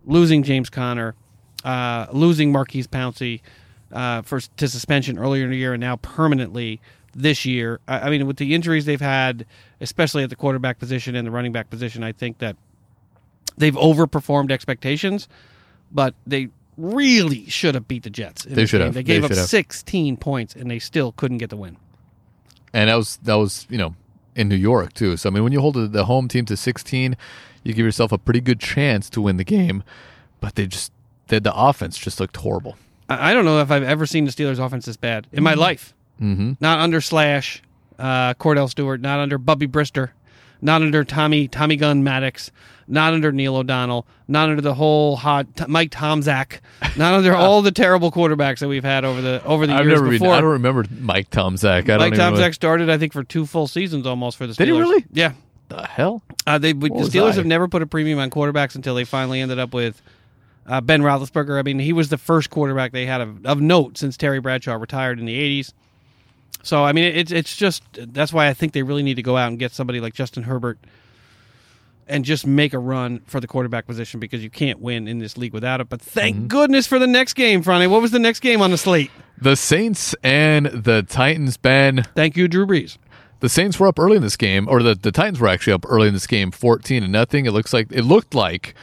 losing 0.05 0.43
James 0.43 0.69
Conner, 0.69 1.15
uh, 1.63 2.07
losing 2.11 2.51
Maurkice 2.51 2.87
Pouncey 2.87 3.39
uh, 3.93 4.21
for 4.23 4.41
to 4.41 4.67
suspension 4.67 5.17
earlier 5.17 5.45
in 5.45 5.51
the 5.51 5.57
year, 5.57 5.73
and 5.73 5.81
now 5.81 5.95
permanently 5.97 6.81
this 7.15 7.45
year. 7.45 7.79
I, 7.87 7.99
I 7.99 8.09
mean, 8.09 8.25
with 8.27 8.37
the 8.37 8.53
injuries 8.55 8.85
they've 8.85 8.99
had, 9.01 9.45
especially 9.83 10.23
at 10.23 10.29
the 10.31 10.35
quarterback 10.35 10.79
position 10.79 11.15
and 11.15 11.27
the 11.27 11.31
running 11.31 11.51
back 11.51 11.69
position, 11.69 12.03
I 12.03 12.11
think 12.11 12.39
that 12.39 12.55
they've 13.57 13.75
overperformed 13.75 14.51
expectations, 14.51 15.27
but 15.91 16.15
they 16.25 16.49
really 16.77 17.47
should 17.49 17.75
have 17.75 17.87
beat 17.87 18.01
the 18.03 18.09
Jets. 18.09 18.45
They 18.45 18.65
should 18.65 18.79
game. 18.79 18.85
have. 18.87 18.93
They 18.95 19.01
They 19.01 19.03
gave 19.03 19.23
up 19.23 19.29
should 19.31 19.37
have. 19.37 19.47
16 19.47 20.17
points 20.17 20.55
and 20.55 20.71
they 20.71 20.79
still 20.79 21.11
couldn't 21.11 21.37
get 21.37 21.49
the 21.51 21.57
win. 21.57 21.77
and 22.73 22.89
that 22.89 22.95
was 22.95 23.17
that 23.23 23.35
was 23.35 23.67
you 23.69 23.77
know 23.77 23.93
in 24.35 24.49
New 24.49 24.55
York 24.55 24.93
too. 24.93 25.15
So 25.17 25.29
I 25.29 25.31
mean, 25.31 25.43
when 25.43 25.53
you 25.53 25.61
hold 25.61 25.75
the- 25.75 26.05
home 26.05 26.27
team 26.27 26.45
to 26.45 26.57
16, 26.57 27.15
you 27.63 27.73
give 27.73 27.85
yourself 27.85 28.11
a 28.11 28.17
pretty 28.17 28.41
good 28.41 28.59
chance 28.59 29.07
to 29.11 29.21
win 29.21 29.37
the 29.37 29.43
game. 29.43 29.83
But 30.41 30.55
they 30.55 30.65
just 30.65 30.91
the, 31.27 31.39
the 31.39 31.53
offense 31.55 31.97
just 31.99 32.19
looked 32.19 32.37
horrible. 32.37 32.75
I 33.07 33.29
I 33.29 33.33
don't 33.35 33.45
know 33.45 33.59
if 33.61 33.69
I've 33.69 33.83
ever 33.83 34.05
seen 34.07 34.25
the 34.25 34.31
Steelers 34.31 34.57
offense 34.57 34.85
this 34.85 34.97
bad 34.97 35.27
in 35.31 35.43
my 35.43 35.53
life. 35.53 35.93
Mm-hmm. 36.19 36.53
Not 36.59 36.79
under 36.79 36.99
Slash, 37.01 37.61
uh, 38.03 38.33
Kordell 38.33 38.69
Stewart, 38.69 38.99
not 38.99 39.19
under 39.19 39.37
Bubby 39.37 39.65
Brister, 39.65 40.09
not 40.61 40.81
under 40.81 41.05
Tommy 41.05 41.47
Tommy 41.47 41.77
Gunn 41.77 42.03
Maddox, 42.03 42.51
not 42.85 43.13
under 43.13 43.31
Neil 43.31 43.55
O'Donnell, 43.55 44.05
not 44.27 44.49
under 44.49 44.61
the 44.61 44.73
whole 44.73 45.15
hot 45.15 45.55
t- 45.55 45.63
Mike 45.69 45.89
Tomczak, 45.89 46.59
not 46.97 47.13
under 47.13 47.33
all 47.35 47.61
the 47.61 47.71
terrible 47.71 48.11
quarterbacks 48.11 48.59
that 48.59 48.67
we've 48.67 48.83
had 48.83 49.05
over 49.05 49.21
the 49.21 49.41
over 49.45 49.65
the 49.65 49.73
I've 49.73 49.85
years 49.85 49.99
never 49.99 50.09
been, 50.09 50.19
before. 50.19 50.33
I 50.33 50.41
don't 50.41 50.51
remember 50.51 50.83
Mike 50.99 51.29
Tomczak. 51.29 51.65
I 51.65 51.81
don't 51.81 51.99
Mike 51.99 52.13
Tomczak 52.13 52.53
started, 52.53 52.89
I 52.89 52.97
think, 52.97 53.13
for 53.13 53.23
two 53.23 53.45
full 53.45 53.67
seasons 53.67 54.05
almost 54.05 54.37
for 54.37 54.47
the 54.47 54.53
Steelers. 54.53 54.57
Did 54.57 54.67
he 54.67 54.73
really? 54.73 55.05
Yeah. 55.13 55.33
the 55.69 55.87
hell. 55.87 56.21
Uh, 56.45 56.57
they 56.57 56.73
the 56.73 56.89
Steelers 56.89 57.31
I? 57.31 57.35
have 57.35 57.45
never 57.45 57.69
put 57.69 57.81
a 57.81 57.87
premium 57.87 58.19
on 58.19 58.29
quarterbacks 58.29 58.75
until 58.75 58.95
they 58.95 59.05
finally 59.05 59.39
ended 59.39 59.59
up 59.59 59.73
with 59.73 60.01
uh, 60.67 60.81
Ben 60.81 61.03
Roethlisberger. 61.03 61.57
I 61.57 61.61
mean, 61.61 61.79
he 61.79 61.93
was 61.93 62.09
the 62.09 62.17
first 62.17 62.49
quarterback 62.49 62.91
they 62.91 63.05
had 63.05 63.21
of, 63.21 63.45
of 63.45 63.61
note 63.61 63.97
since 63.97 64.17
Terry 64.17 64.41
Bradshaw 64.41 64.73
retired 64.73 65.19
in 65.19 65.25
the 65.25 65.61
'80s. 65.61 65.71
So 66.61 66.83
I 66.83 66.93
mean, 66.93 67.05
it's 67.05 67.31
it's 67.31 67.55
just 67.57 67.83
that's 67.93 68.31
why 68.31 68.47
I 68.47 68.53
think 68.53 68.73
they 68.73 68.83
really 68.83 69.03
need 69.03 69.15
to 69.15 69.23
go 69.23 69.35
out 69.37 69.47
and 69.49 69.59
get 69.59 69.71
somebody 69.71 69.99
like 69.99 70.13
Justin 70.13 70.43
Herbert 70.43 70.77
and 72.07 72.25
just 72.25 72.45
make 72.45 72.73
a 72.73 72.79
run 72.79 73.21
for 73.25 73.39
the 73.39 73.47
quarterback 73.47 73.85
position 73.87 74.19
because 74.19 74.43
you 74.43 74.49
can't 74.49 74.79
win 74.79 75.07
in 75.07 75.19
this 75.19 75.37
league 75.37 75.53
without 75.53 75.79
it. 75.81 75.89
But 75.89 76.01
thank 76.01 76.35
Mm-hmm. 76.35 76.47
goodness 76.47 76.85
for 76.85 76.99
the 76.99 77.07
next 77.07 77.33
game, 77.33 77.61
Friday. 77.63 77.87
What 77.87 78.01
was 78.01 78.11
the 78.11 78.19
next 78.19 78.41
game 78.41 78.61
on 78.61 78.71
the 78.71 78.77
slate? 78.77 79.09
The 79.37 79.55
Saints 79.55 80.13
and 80.23 80.65
the 80.67 81.03
Titans, 81.03 81.57
Ben. 81.57 82.03
Thank 82.15 82.37
you, 82.37 82.47
Drew 82.47 82.65
Brees. 82.65 82.97
The 83.39 83.49
Saints 83.49 83.77
were 83.79 83.87
up 83.87 83.99
early 83.99 84.15
in 84.15 84.21
this 84.21 84.37
game, 84.37 84.67
or 84.69 84.81
the, 84.83 84.95
the 84.95 85.11
Titans 85.11 85.39
were 85.39 85.47
actually 85.49 85.73
up 85.73 85.85
early 85.89 86.07
in 86.07 86.13
this 86.13 86.27
game, 86.27 86.51
fourteen 86.51 87.03
and 87.03 87.11
nothing. 87.11 87.45
It 87.45 87.51
looks 87.51 87.73
like 87.73 87.87
it 87.91 88.03
looked 88.03 88.33
like 88.35 88.73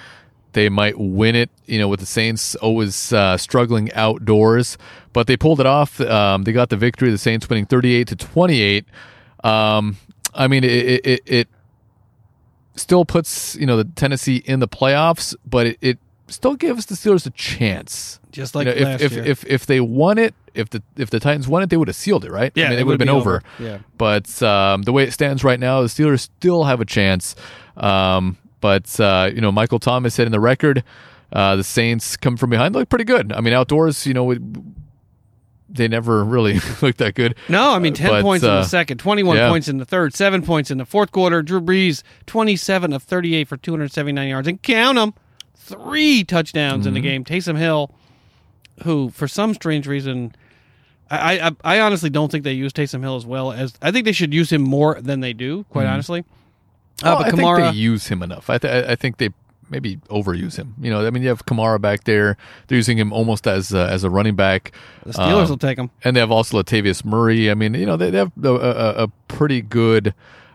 they 0.53 0.68
might 0.68 0.98
win 0.98 1.34
it. 1.34 1.51
You 1.66 1.78
know, 1.78 1.88
with 1.88 2.01
the 2.01 2.07
Saints 2.07 2.55
always 2.57 3.12
uh, 3.12 3.36
struggling 3.36 3.92
outdoors, 3.92 4.78
but 5.12 5.26
they 5.26 5.36
pulled 5.36 5.61
it 5.61 5.66
off. 5.66 6.01
Um, 6.01 6.44
they 6.44 6.53
got 6.53 6.68
the 6.68 6.76
victory. 6.76 7.11
The 7.11 7.18
Saints 7.18 7.48
winning 7.48 7.66
thirty-eight 7.66 8.09
to 8.09 8.16
twenty-eight. 8.16 8.86
Um, 9.44 9.96
I 10.34 10.48
mean, 10.48 10.64
it, 10.64 11.07
it, 11.07 11.22
it, 11.26 11.48
still 12.76 13.05
puts 13.05 13.57
you 13.57 13.66
know 13.66 13.76
the 13.76 13.84
Tennessee 13.84 14.42
in 14.44 14.61
the 14.61 14.68
playoffs, 14.68 15.34
but 15.44 15.66
it, 15.66 15.78
it 15.80 15.98
still 16.28 16.57
gives 16.57 16.86
the 16.86 16.94
Steelers 16.94 17.26
a 17.26 17.30
chance. 17.30 18.20
Just 18.30 18.55
like 18.55 18.66
You 18.66 18.84
know, 18.84 18.90
if, 18.92 19.03
if, 19.03 19.16
if 19.16 19.46
if 19.46 19.66
they 19.66 19.80
won 19.80 20.18
it, 20.18 20.34
if 20.55 20.70
the 20.70 20.82
if 20.96 21.11
the 21.11 21.20
Titans 21.20 21.48
won 21.48 21.62
it, 21.62 21.70
they 21.70 21.76
would 21.76 21.88
have 21.88 21.96
sealed 21.96 22.24
it, 22.24 22.30
right? 22.30 22.53
Yeah, 22.55 22.66
I 22.66 22.68
mean, 22.70 22.78
it 22.78 22.82
it 22.82 22.84
would 22.86 22.92
have 22.92 22.98
been 22.98 23.09
be 23.09 23.12
over. 23.12 23.36
over. 23.36 23.42
Yeah. 23.59 23.78
But 23.98 24.42
um, 24.42 24.82
the 24.82 24.92
way 24.92 25.05
it 25.05 25.12
stands 25.12 25.44
right 25.44 25.59
now, 25.59 25.82
the 25.82 25.88
Steelers 25.88 26.20
still 26.20 26.64
have 26.64 26.80
a 26.80 26.84
chance. 26.84 27.34
Um, 27.76 28.36
but 28.61 28.98
uh, 29.00 29.30
you 29.34 29.40
know, 29.40 29.52
Michael 29.52 29.78
Thomas 29.78 30.14
said 30.14 30.26
in 30.26 30.32
the 30.32 30.40
record, 30.40 30.84
uh, 31.32 31.56
the 31.56 31.64
Saints 31.64 32.16
come 32.16 32.36
from 32.36 32.50
behind 32.50 32.74
look 32.74 32.88
pretty 32.88 33.04
good. 33.04 33.32
I 33.32 33.40
mean, 33.40 33.54
outdoors, 33.54 34.06
you 34.06 34.14
know, 34.14 34.30
it, 34.30 34.40
they 35.68 35.86
never 35.88 36.24
really 36.24 36.54
looked 36.82 36.98
that 36.98 37.14
good. 37.14 37.36
No, 37.48 37.72
I 37.72 37.78
mean, 37.78 37.94
10 37.94 38.11
But, 38.11 38.22
points 38.22 38.44
in 38.44 38.50
uh, 38.50 38.61
the 38.62 38.66
second, 38.66 38.98
21 38.98 39.36
yeah. 39.36 39.48
points 39.48 39.68
in 39.68 39.78
the 39.78 39.84
third, 39.84 40.14
7 40.14 40.42
points 40.42 40.70
in 40.70 40.78
the 40.78 40.84
fourth 40.84 41.12
quarter. 41.12 41.42
Drew 41.42 41.61
Brees, 41.61 42.02
27 42.26 42.92
of 42.92 43.02
38 43.04 43.46
for 43.46 43.56
279 43.56 44.28
yards. 44.28 44.48
And 44.48 44.61
count 44.62 44.96
them, 44.96 45.14
three 45.54 46.24
touchdowns 46.24 46.80
Mm-hmm. 46.80 46.88
in 46.88 46.94
the 46.94 47.00
game. 47.00 47.24
Taysom 47.24 47.56
Hill, 47.56 47.94
who, 48.82 49.11
for 49.11 49.28
some 49.28 49.54
strange 49.54 49.86
reason, 49.86 50.34
I, 51.08 51.38
I, 51.38 51.76
I 51.76 51.80
honestly 51.80 52.11
don't 52.11 52.30
think 52.32 52.42
they 52.42 52.52
use 52.52 52.72
Taysom 52.72 53.02
Hill 53.02 53.14
as 53.16 53.24
well 53.26 53.52
as 53.52 53.74
I 53.80 53.92
think 53.92 54.04
they 54.06 54.12
should 54.12 54.34
use 54.34 54.50
him 54.50 54.62
more 54.62 55.00
than 55.00 55.20
they 55.20 55.32
do, 55.32 55.64
quite 55.70 55.86
honestly. 55.86 56.24
Uh, 57.03 57.07
Mm-hmm. 57.07 57.07
Well, 57.07 57.16
but 57.18 57.26
I 57.26 57.30
Kamara, 57.30 57.57
think 57.62 57.74
they 57.74 57.80
use 57.80 58.07
him 58.09 58.22
enough. 58.22 58.51
I, 58.51 58.59
th- 58.59 58.86
I 58.86 58.94
think 58.96 59.16
they 59.18 59.30
maybe 59.70 59.96
overuse 60.11 60.57
him. 60.57 60.74
You 60.80 60.90
know, 60.90 61.07
I 61.07 61.11
mean, 61.11 61.22
you 61.22 61.28
have 61.28 61.46
Kamara 61.46 61.80
back 61.80 62.05
there. 62.05 62.36
They're 62.66 62.76
using 62.76 62.98
him 62.98 63.12
almost 63.12 63.46
as 63.46 63.72
uh, 63.72 63.86
as 63.90 64.05
a 64.05 64.11
running 64.11 64.34
back. 64.36 64.72
the 65.07 65.12
Steelers 65.12 65.44
Um, 65.44 65.48
will 65.51 65.59
take 65.59 65.78
him. 65.78 65.90
and 66.05 66.16
they 66.16 66.20
have 66.20 66.30
also 66.32 66.61
Latavius 66.62 67.05
Murray. 67.05 67.51
I 67.51 67.55
mean, 67.55 67.74
you 67.74 67.86
know, 67.86 67.96
they, 67.96 68.11
they 68.11 68.18
have 68.18 68.32
a, 68.42 68.48
a, 68.55 69.05
a 69.05 69.09
pretty 69.28 69.62
good 69.62 70.12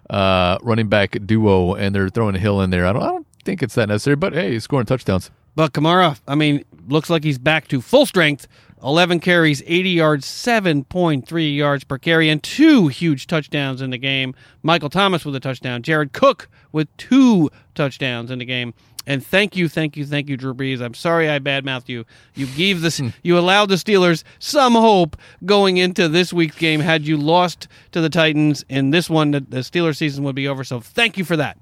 uh, 0.10 0.58
running 0.62 0.88
back 0.90 1.18
duo, 1.26 1.74
and 1.76 1.96
they're 1.96 2.10
throwing 2.10 2.36
a 2.36 2.40
Hill 2.40 2.62
in 2.62 2.70
there. 2.70 2.86
I 2.86 2.94
don't, 2.94 3.02
I 3.04 3.08
don't 3.08 3.28
think 3.44 3.64
it's 3.64 3.76
that 3.76 3.88
necessary, 3.90 4.16
but 4.18 4.34
hey, 4.34 4.52
he's 4.52 4.64
scoring 4.66 4.86
touchdowns. 4.86 5.32
But 5.56 5.72
Kamara, 5.72 6.20
I 6.28 6.36
mean, 6.36 6.66
looks 6.90 7.10
like 7.10 7.24
he's 7.24 7.38
back 7.38 7.68
to 7.70 7.80
full 7.82 8.06
strength. 8.06 8.48
11 8.86 9.20
carries, 9.20 9.64
80 9.66 9.90
yards, 9.90 10.26
7.3 10.28 11.56
yards 11.56 11.84
per 11.84 11.98
carry, 11.98 12.30
and 12.30 12.44
two 12.44 12.88
huge 12.88 13.26
touchdowns 13.26 13.82
in 13.82 13.90
the 13.90 13.98
game. 13.98 14.36
Michael 14.62 14.92
Thomas 14.92 15.26
with 15.26 15.36
a 15.36 15.40
touchdown. 15.40 15.82
Jared 15.82 16.14
Cook 16.14 16.48
with 16.72 16.96
two 16.98 17.50
touchdowns 17.74 18.30
in 18.30 18.38
the 18.38 18.46
game. 18.46 18.76
And 19.08 19.26
thank 19.26 19.56
you, 19.56 19.68
thank 19.68 19.98
you, 19.98 20.06
thank 20.06 20.30
you, 20.30 20.38
Drew 20.38 20.54
Brees. 20.54 20.82
I'm 20.82 20.94
sorry 20.94 21.30
I 21.30 21.40
badmouthed 21.40 21.90
you. 21.90 22.06
You 22.36 22.46
gave 22.48 22.82
this, 22.82 23.00
hmm. 23.00 23.10
you 23.24 23.38
allowed 23.38 23.70
the 23.70 23.76
Steelers 23.76 24.24
some 24.40 24.74
hope 24.74 25.18
going 25.46 25.78
into 25.78 26.08
this 26.08 26.32
week's 26.32 26.58
game. 26.58 26.80
Had 26.80 27.08
you 27.08 27.18
lost 27.18 27.68
to 27.92 28.02
the 28.02 28.10
Titans 28.10 28.66
in 28.70 28.92
this 28.92 29.10
one, 29.10 29.32
the, 29.32 29.40
the 29.40 29.58
Steelers 29.58 29.98
season 29.98 30.24
would 30.24 30.36
be 30.36 30.48
over. 30.48 30.64
So 30.64 30.80
thank 30.80 31.18
you 31.18 31.26
for 31.26 31.38
that. 31.38 31.58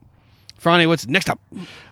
Franny, 0.62 0.88
what's 0.88 1.08
next 1.08 1.30
up? 1.30 1.42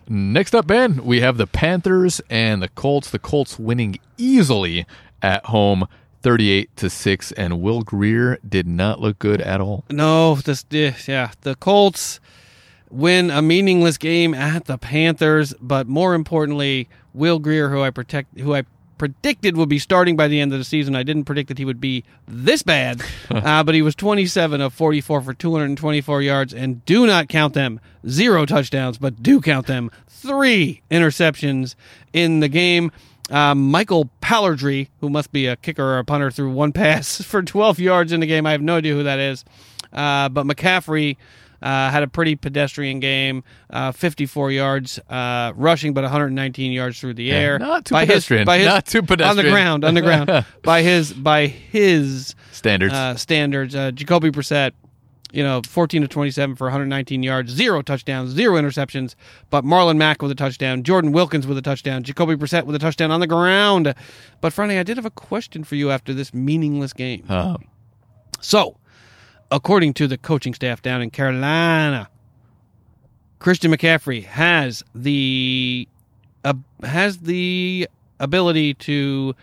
Next 0.07 0.55
up, 0.55 0.67
Ben, 0.67 1.03
we 1.03 1.19
have 1.19 1.37
the 1.37 1.47
Panthers 1.47 2.21
and 2.29 2.61
the 2.61 2.69
Colts. 2.69 3.11
The 3.11 3.19
Colts 3.19 3.59
winning 3.59 3.97
easily 4.17 4.85
at 5.21 5.45
home, 5.45 5.87
thirty-eight 6.21 6.75
to 6.77 6.89
six, 6.89 7.31
and 7.33 7.61
Will 7.61 7.81
Grier 7.81 8.37
did 8.47 8.67
not 8.67 8.99
look 8.99 9.19
good 9.19 9.41
at 9.41 9.61
all. 9.61 9.83
No, 9.89 10.35
this 10.35 10.65
yeah, 10.71 11.31
the 11.41 11.55
Colts 11.55 12.19
win 12.89 13.29
a 13.31 13.41
meaningless 13.41 13.97
game 13.97 14.33
at 14.33 14.65
the 14.65 14.77
Panthers, 14.77 15.53
but 15.61 15.87
more 15.87 16.13
importantly, 16.13 16.89
Will 17.13 17.39
Grier, 17.39 17.69
who 17.69 17.81
I 17.81 17.89
protect, 17.89 18.39
who 18.39 18.53
I 18.53 18.63
predicted 19.01 19.57
would 19.57 19.67
be 19.67 19.79
starting 19.79 20.15
by 20.15 20.27
the 20.27 20.39
end 20.39 20.53
of 20.53 20.59
the 20.59 20.63
season. 20.63 20.95
I 20.95 21.01
didn't 21.01 21.25
predict 21.25 21.47
that 21.47 21.57
he 21.57 21.65
would 21.65 21.81
be 21.81 22.03
this 22.27 22.61
bad, 22.61 23.01
uh, 23.31 23.63
but 23.63 23.73
he 23.73 23.81
was 23.81 23.95
27 23.95 24.61
of 24.61 24.75
44 24.75 25.21
for 25.21 25.33
224 25.33 26.21
yards, 26.21 26.53
and 26.53 26.85
do 26.85 27.07
not 27.07 27.27
count 27.27 27.55
them 27.55 27.79
zero 28.07 28.45
touchdowns, 28.45 28.99
but 28.99 29.23
do 29.23 29.41
count 29.41 29.65
them 29.65 29.89
three 30.07 30.83
interceptions 30.91 31.73
in 32.13 32.41
the 32.41 32.47
game. 32.47 32.91
Um, 33.29 33.71
Michael 33.71 34.09
Palardy, 34.21 34.89
who 34.99 35.09
must 35.09 35.31
be 35.31 35.47
a 35.47 35.55
kicker 35.55 35.83
or 35.83 35.99
a 35.99 36.03
punter, 36.05 36.31
threw 36.31 36.51
one 36.51 36.71
pass 36.73 37.21
for 37.21 37.41
12 37.41 37.79
yards 37.79 38.11
in 38.11 38.19
the 38.19 38.27
game. 38.27 38.45
I 38.45 38.51
have 38.51 38.61
no 38.61 38.77
idea 38.77 38.93
who 38.93 39.03
that 39.03 39.19
is. 39.19 39.45
Uh, 39.93 40.27
but 40.29 40.45
McCaffrey 40.45 41.17
uh, 41.61 41.89
had 41.91 42.01
a 42.01 42.07
pretty 42.07 42.35
pedestrian 42.35 42.99
game, 42.99 43.43
uh, 43.69 43.91
54 43.91 44.51
yards 44.51 44.99
uh, 45.09 45.53
rushing, 45.55 45.93
but 45.93 46.03
119 46.03 46.71
yards 46.71 46.99
through 46.99 47.13
the 47.13 47.31
air. 47.31 47.59
not 47.59 47.85
too 47.85 47.93
By 47.93 48.01
his- 48.01 48.07
pedestrian. 48.07 48.45
by 48.45 48.57
his- 48.57 48.67
Not 48.67 48.85
too 48.85 49.01
pedestrian. 49.03 49.29
On 49.39 49.45
the 49.45 49.51
ground, 49.51 49.83
on 49.85 49.93
the 49.93 50.01
ground. 50.01 50.45
by 50.63 50.81
his 50.81 51.13
by 51.13 51.47
his 51.47 52.35
Standards. 52.51 52.93
uh, 52.93 53.15
standards. 53.15 53.75
Uh, 53.75 53.91
Jacoby 53.91 54.31
Brissett, 54.31 54.71
you 55.31 55.43
know, 55.43 55.61
14 55.67 56.01
to 56.01 56.07
27 56.07 56.55
for 56.55 56.65
119 56.65 57.23
yards, 57.23 57.51
zero 57.51 57.81
touchdowns, 57.81 58.31
zero 58.31 58.55
interceptions. 58.55 59.15
But 59.49 59.63
Marlon 59.63 59.97
Mack 59.97 60.21
with 60.21 60.31
a 60.31 60.35
touchdown, 60.35 60.83
Jordan 60.83 61.11
Wilkins 61.11 61.47
with 61.47 61.57
a 61.57 61.61
touchdown, 61.61 62.03
Jacoby 62.03 62.35
Brissett 62.35 62.65
with 62.65 62.75
a 62.75 62.79
touchdown 62.79 63.11
on 63.11 63.19
the 63.19 63.27
ground. 63.27 63.93
But 64.41 64.53
Friday, 64.53 64.77
I 64.79 64.83
did 64.83 64.97
have 64.97 65.05
a 65.05 65.09
question 65.11 65.63
for 65.63 65.75
you 65.75 65.91
after 65.91 66.13
this 66.13 66.33
meaningless 66.33 66.93
game. 66.93 67.25
Uh, 67.29 67.57
So, 68.41 68.77
according 69.51 69.93
to 69.95 70.07
the 70.07 70.17
coaching 70.17 70.53
staff 70.53 70.81
down 70.81 71.01
in 71.01 71.09
Carolina, 71.11 72.09
Christian 73.39 73.71
McCaffrey 73.71 74.23
has 74.25 74.83
the 74.93 75.87
uh, 76.43 76.53
has 76.83 77.19
the 77.19 77.87
ability 78.19 78.73
to 78.75 79.35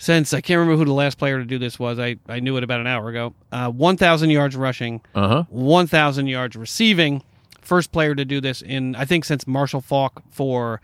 since 0.00 0.32
I 0.32 0.40
can't 0.40 0.58
remember 0.58 0.78
who 0.78 0.86
the 0.86 0.94
last 0.94 1.18
player 1.18 1.38
to 1.38 1.44
do 1.44 1.58
this 1.58 1.78
was. 1.78 1.98
I, 1.98 2.16
I 2.26 2.40
knew 2.40 2.56
it 2.56 2.64
about 2.64 2.80
an 2.80 2.86
hour 2.86 3.10
ago. 3.10 3.34
Uh, 3.52 3.68
1,000 3.68 4.30
yards 4.30 4.56
rushing, 4.56 5.02
uh 5.14 5.28
huh. 5.28 5.44
1,000 5.50 6.26
yards 6.26 6.56
receiving. 6.56 7.22
First 7.60 7.92
player 7.92 8.14
to 8.14 8.24
do 8.24 8.40
this 8.40 8.62
in, 8.62 8.96
I 8.96 9.04
think, 9.04 9.26
since 9.26 9.46
Marshall 9.46 9.82
Faulk 9.82 10.22
for 10.30 10.80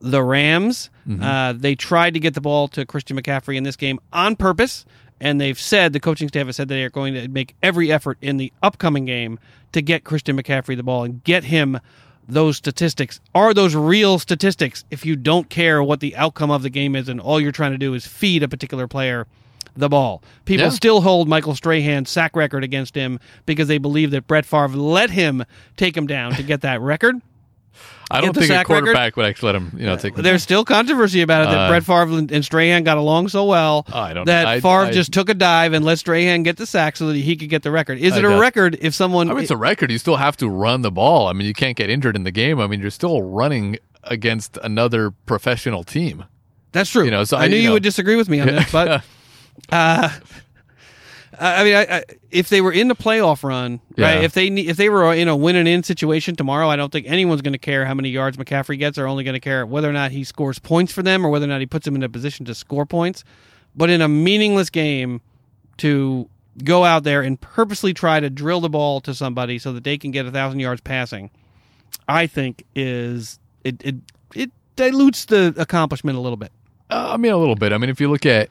the 0.00 0.22
Rams. 0.22 0.88
Uh, 1.20 1.52
they 1.52 1.74
tried 1.74 2.14
to 2.14 2.20
get 2.20 2.34
the 2.34 2.40
ball 2.40 2.68
to 2.68 2.86
Christian 2.86 3.20
McCaffrey 3.20 3.56
in 3.56 3.64
this 3.64 3.74
game 3.74 3.98
on 4.12 4.36
purpose, 4.36 4.86
and 5.20 5.40
they've 5.40 5.58
said, 5.58 5.92
the 5.92 5.98
coaching 5.98 6.28
staff 6.28 6.46
has 6.46 6.54
said 6.54 6.68
they 6.68 6.84
are 6.84 6.90
going 6.90 7.14
to 7.14 7.26
make 7.26 7.56
every 7.60 7.90
effort 7.90 8.18
in 8.22 8.36
the 8.36 8.52
upcoming 8.62 9.04
game 9.04 9.40
to 9.72 9.82
get 9.82 10.04
Christian 10.04 10.40
McCaffrey 10.40 10.76
the 10.76 10.84
ball 10.84 11.02
and 11.02 11.24
get 11.24 11.42
him 11.42 11.80
those 12.28 12.56
statistics. 12.56 13.20
Are 13.34 13.52
those 13.54 13.74
real 13.74 14.18
statistics 14.18 14.84
if 14.90 15.04
you 15.04 15.16
don't 15.16 15.48
care 15.50 15.82
what 15.82 16.00
the 16.00 16.16
outcome 16.16 16.50
of 16.50 16.62
the 16.62 16.70
game 16.70 16.96
is 16.96 17.08
and 17.08 17.20
all 17.20 17.40
you're 17.40 17.52
trying 17.52 17.72
to 17.72 17.78
do 17.78 17.94
is 17.94 18.06
feed 18.06 18.42
a 18.42 18.48
particular 18.48 18.86
player 18.88 19.26
the 19.76 19.88
ball? 19.88 20.22
People 20.44 20.66
Yeah. 20.66 20.70
still 20.70 21.00
hold 21.02 21.28
Michael 21.28 21.54
Strahan's 21.54 22.08
sack 22.10 22.34
record 22.36 22.64
against 22.64 22.94
him 22.94 23.18
because 23.46 23.68
they 23.68 23.78
believe 23.78 24.10
that 24.12 24.26
Brett 24.26 24.46
Favre 24.46 24.68
let 24.68 25.10
him 25.10 25.44
take 25.76 25.96
him 25.96 26.06
down 26.06 26.32
to 26.34 26.42
get 26.42 26.60
that 26.62 26.80
record. 26.80 27.16
I 28.10 28.20
don't 28.20 28.32
think 28.34 28.44
a 28.44 28.48
sack 28.48 28.68
record? 28.68 28.84
quarterback 28.84 29.16
would 29.16 29.26
actually 29.26 29.46
let 29.52 29.54
him, 29.56 29.72
you 29.78 29.86
know, 29.86 29.96
take. 29.96 30.14
the- 30.14 30.22
There's 30.22 30.42
still 30.42 30.64
controversy 30.64 31.22
about 31.22 31.42
it 31.42 31.50
that 31.50 31.58
Uh, 31.58 31.68
Brett 31.68 31.84
Favre 31.84 32.18
and 32.34 32.44
Strahan 32.44 32.84
got 32.84 32.98
along 32.98 33.28
so 33.28 33.44
well 33.44 33.86
I 33.92 34.12
don't- 34.12 34.26
that 34.26 34.46
I- 34.46 34.60
Favre 34.60 34.86
I- 34.86 34.90
just 34.92 35.12
took 35.12 35.28
a 35.28 35.34
dive 35.34 35.72
and 35.72 35.84
let 35.84 35.98
Strahan 35.98 36.42
get 36.42 36.56
the 36.56 36.66
sack 36.66 36.96
so 36.96 37.08
that 37.08 37.16
he 37.16 37.36
could 37.36 37.48
get 37.48 37.62
the 37.62 37.70
record. 37.70 37.98
Is 37.98 38.12
I 38.14 38.18
it 38.18 38.24
a 38.24 38.38
record 38.38 38.76
if 38.80 38.94
someone? 38.94 39.30
I 39.30 39.34
mean, 39.34 39.42
it's 39.42 39.50
a 39.50 39.56
record. 39.56 39.90
You 39.90 39.98
still 39.98 40.16
have 40.16 40.36
to 40.38 40.48
run 40.48 40.82
the 40.82 40.90
ball. 40.90 41.28
I 41.28 41.32
mean, 41.32 41.46
you 41.46 41.54
can't 41.54 41.76
get 41.76 41.88
injured 41.90 42.16
in 42.16 42.24
the 42.24 42.30
game. 42.30 42.60
I 42.60 42.66
mean, 42.66 42.80
you're 42.80 42.90
still 42.90 43.22
running 43.22 43.78
against 44.04 44.58
another 44.62 45.10
professional 45.26 45.82
team. 45.82 46.24
that's 46.72 46.90
true. 46.90 47.04
you 47.04 47.10
know, 47.10 47.24
so 47.24 47.36
I 47.38 47.48
knew 47.48 47.56
you 47.56 47.62
you, 47.62 47.72
would 47.72 47.82
disagree 47.82 48.16
with 48.16 48.28
me 48.28 48.40
on 48.40 48.48
this, 48.48 48.70
but 48.70 49.02
uh, 49.72 50.08
I 51.40 51.64
mean, 51.64 51.74
I, 51.74 51.82
I, 51.98 52.04
if 52.30 52.48
they 52.48 52.60
were 52.60 52.72
in 52.72 52.88
the 52.88 52.94
playoff 52.94 53.42
run, 53.42 53.80
right? 53.96 54.18
Yeah. 54.18 54.20
If 54.20 54.32
they 54.32 54.46
if 54.48 54.76
they 54.76 54.88
were 54.88 55.12
in 55.14 55.28
a 55.28 55.36
win 55.36 55.56
and 55.56 55.68
in 55.68 55.82
situation 55.82 56.36
tomorrow, 56.36 56.68
I 56.68 56.76
don't 56.76 56.92
think 56.92 57.06
anyone's 57.08 57.42
going 57.42 57.52
to 57.52 57.58
care 57.58 57.84
how 57.84 57.94
many 57.94 58.10
yards 58.10 58.36
McCaffrey 58.36 58.78
gets. 58.78 58.96
They're 58.96 59.06
only 59.06 59.24
going 59.24 59.34
to 59.34 59.40
care 59.40 59.64
whether 59.66 59.88
or 59.88 59.92
not 59.92 60.10
he 60.10 60.24
scores 60.24 60.58
points 60.58 60.92
for 60.92 61.02
them 61.02 61.24
or 61.24 61.30
whether 61.30 61.44
or 61.44 61.48
not 61.48 61.60
he 61.60 61.66
puts 61.66 61.84
them 61.84 61.94
in 61.94 62.02
a 62.02 62.08
position 62.08 62.46
to 62.46 62.54
score 62.54 62.86
points. 62.86 63.24
But 63.76 63.90
in 63.90 64.00
a 64.02 64.08
meaningless 64.08 64.70
game, 64.70 65.20
to 65.78 66.28
go 66.62 66.84
out 66.84 67.02
there 67.02 67.22
and 67.22 67.40
purposely 67.40 67.92
try 67.92 68.20
to 68.20 68.30
drill 68.30 68.60
the 68.60 68.68
ball 68.68 69.00
to 69.00 69.14
somebody 69.14 69.58
so 69.58 69.72
that 69.72 69.84
they 69.84 69.98
can 69.98 70.10
get 70.10 70.26
a 70.26 70.30
thousand 70.30 70.60
yards 70.60 70.80
passing, 70.80 71.30
I 72.06 72.26
think 72.26 72.64
is 72.74 73.38
it 73.64 73.82
it 73.84 73.96
it 74.34 74.50
dilutes 74.76 75.24
the 75.26 75.54
accomplishment 75.56 76.16
a 76.16 76.20
little 76.20 76.36
bit. 76.36 76.52
Uh, 76.90 77.12
I 77.14 77.16
mean, 77.16 77.32
a 77.32 77.36
little 77.36 77.56
bit. 77.56 77.72
I 77.72 77.78
mean, 77.78 77.90
if 77.90 78.00
you 78.00 78.10
look 78.10 78.26
at, 78.26 78.50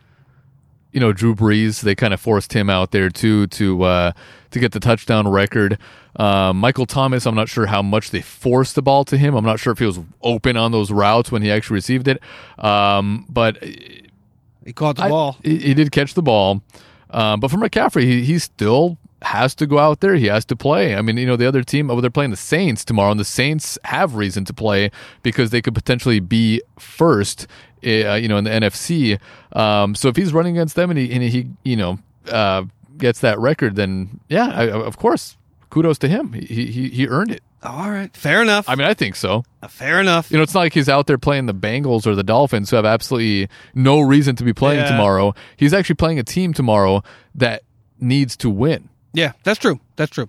you 0.94 1.00
know, 1.00 1.12
Drew 1.12 1.36
Brees, 1.36 1.82
they 1.82 1.96
kind 1.96 2.14
of 2.14 2.22
forced 2.22 2.54
him 2.54 2.70
out 2.70 2.92
there 2.92 3.10
too 3.10 3.48
to 3.48 3.84
uh, 3.84 4.12
to 4.52 4.60
get 4.60 4.72
the 4.72 4.80
touchdown 4.80 5.28
record. 5.28 5.78
Um, 6.16 6.58
Michael 6.60 6.86
Thomas, 6.86 7.26
I'm 7.26 7.36
not 7.36 7.50
sure 7.50 7.66
how 7.66 7.82
much 7.82 8.12
they 8.12 8.22
forced 8.22 8.76
the 8.76 8.82
ball 8.84 9.04
to 9.06 9.18
him. 9.18 9.34
I'm 9.36 9.44
not 9.46 9.60
sure 9.60 9.74
if 9.74 9.80
he 9.80 9.86
was 9.86 10.00
open 10.22 10.56
on 10.56 10.72
those 10.72 10.92
routes 10.92 11.32
when 11.32 11.42
he 11.42 11.52
actually 11.52 11.76
received 11.76 12.08
it. 12.08 12.22
Um, 12.64 13.26
but 13.28 13.58
He 13.64 14.72
caught 14.74 14.96
the 14.98 15.04
I- 15.04 15.10
ball. 15.10 15.38
He, 15.44 15.58
he 15.58 15.74
did 15.74 15.92
catch 15.92 16.14
the 16.14 16.22
ball, 16.22 16.62
um, 17.10 17.40
but 17.40 17.50
for 17.52 17.58
McCaffrey, 17.58 18.04
he, 18.04 18.24
he 18.24 18.40
still 18.40 18.98
has 19.24 19.56
to 19.56 19.66
go 19.66 19.80
out 19.80 20.02
there. 20.02 20.16
He 20.16 20.28
has 20.28 20.46
to 20.46 20.56
play. 20.56 20.96
I 20.96 21.02
mean, 21.02 21.18
you 21.18 21.26
know, 21.26 21.36
the 21.38 21.48
other 21.48 21.64
team, 21.64 21.90
oh, 21.90 22.00
they're 22.02 22.10
playing 22.12 22.32
the 22.32 22.38
Saints 22.38 22.84
tomorrow, 22.86 23.10
and 23.12 23.20
the 23.20 23.26
Saints 23.26 23.78
have 23.86 24.16
reason 24.16 24.46
to 24.46 24.54
play 24.54 24.92
because 25.24 25.50
they 25.50 25.62
could 25.62 25.74
potentially 25.74 26.20
be 26.20 26.62
first, 26.78 27.48
uh, 27.86 28.16
you 28.16 28.28
know, 28.28 28.38
in 28.38 28.44
the 28.44 28.50
NFC. 28.50 29.20
Um, 29.56 29.96
so 29.96 30.08
if 30.08 30.16
he's 30.16 30.34
running 30.34 30.58
against 30.58 30.76
them 30.76 30.90
and 30.90 30.98
he, 31.00 31.12
and 31.14 31.24
he 31.24 31.48
you 31.64 31.76
know, 31.76 32.00
uh, 32.32 32.64
gets 32.98 33.20
that 33.22 33.40
record, 33.40 33.76
then 33.76 34.20
yeah, 34.30 34.48
I, 34.54 34.70
of 34.72 34.98
course, 34.98 35.38
kudos 35.70 35.98
to 36.00 36.08
him. 36.08 36.34
He 36.34 36.66
he 36.68 36.90
he 36.90 37.08
earned 37.08 37.32
it. 37.32 37.44
All 37.64 37.90
right, 37.90 38.14
fair 38.16 38.42
enough. 38.42 38.68
I 38.68 38.76
mean, 38.76 38.86
I 38.88 38.94
think 38.94 39.16
so. 39.16 39.46
fair 39.70 40.00
enough. 40.02 40.30
You 40.30 40.36
know, 40.38 40.44
it's 40.44 40.54
not 40.54 40.60
like 40.62 40.74
he's 40.74 40.90
out 40.90 41.08
there 41.08 41.18
playing 41.18 41.46
the 41.46 41.54
Bengals 41.54 42.06
or 42.06 42.14
the 42.14 42.24
Dolphins 42.24 42.70
who 42.70 42.76
have 42.76 42.86
absolutely 42.86 43.48
no 43.74 44.02
reason 44.02 44.36
to 44.36 44.44
be 44.44 44.52
playing 44.54 44.82
Yeah. 44.82 44.90
tomorrow. 44.92 45.34
He's 45.56 45.74
actually 45.74 45.96
playing 45.96 46.20
a 46.20 46.24
team 46.24 46.54
tomorrow 46.54 47.04
that 47.36 47.64
needs 48.02 48.36
to 48.38 48.50
win. 48.50 48.90
yeah, 49.14 49.32
that's 49.44 49.60
true. 49.60 49.80
That's 49.96 50.12
true. 50.12 50.28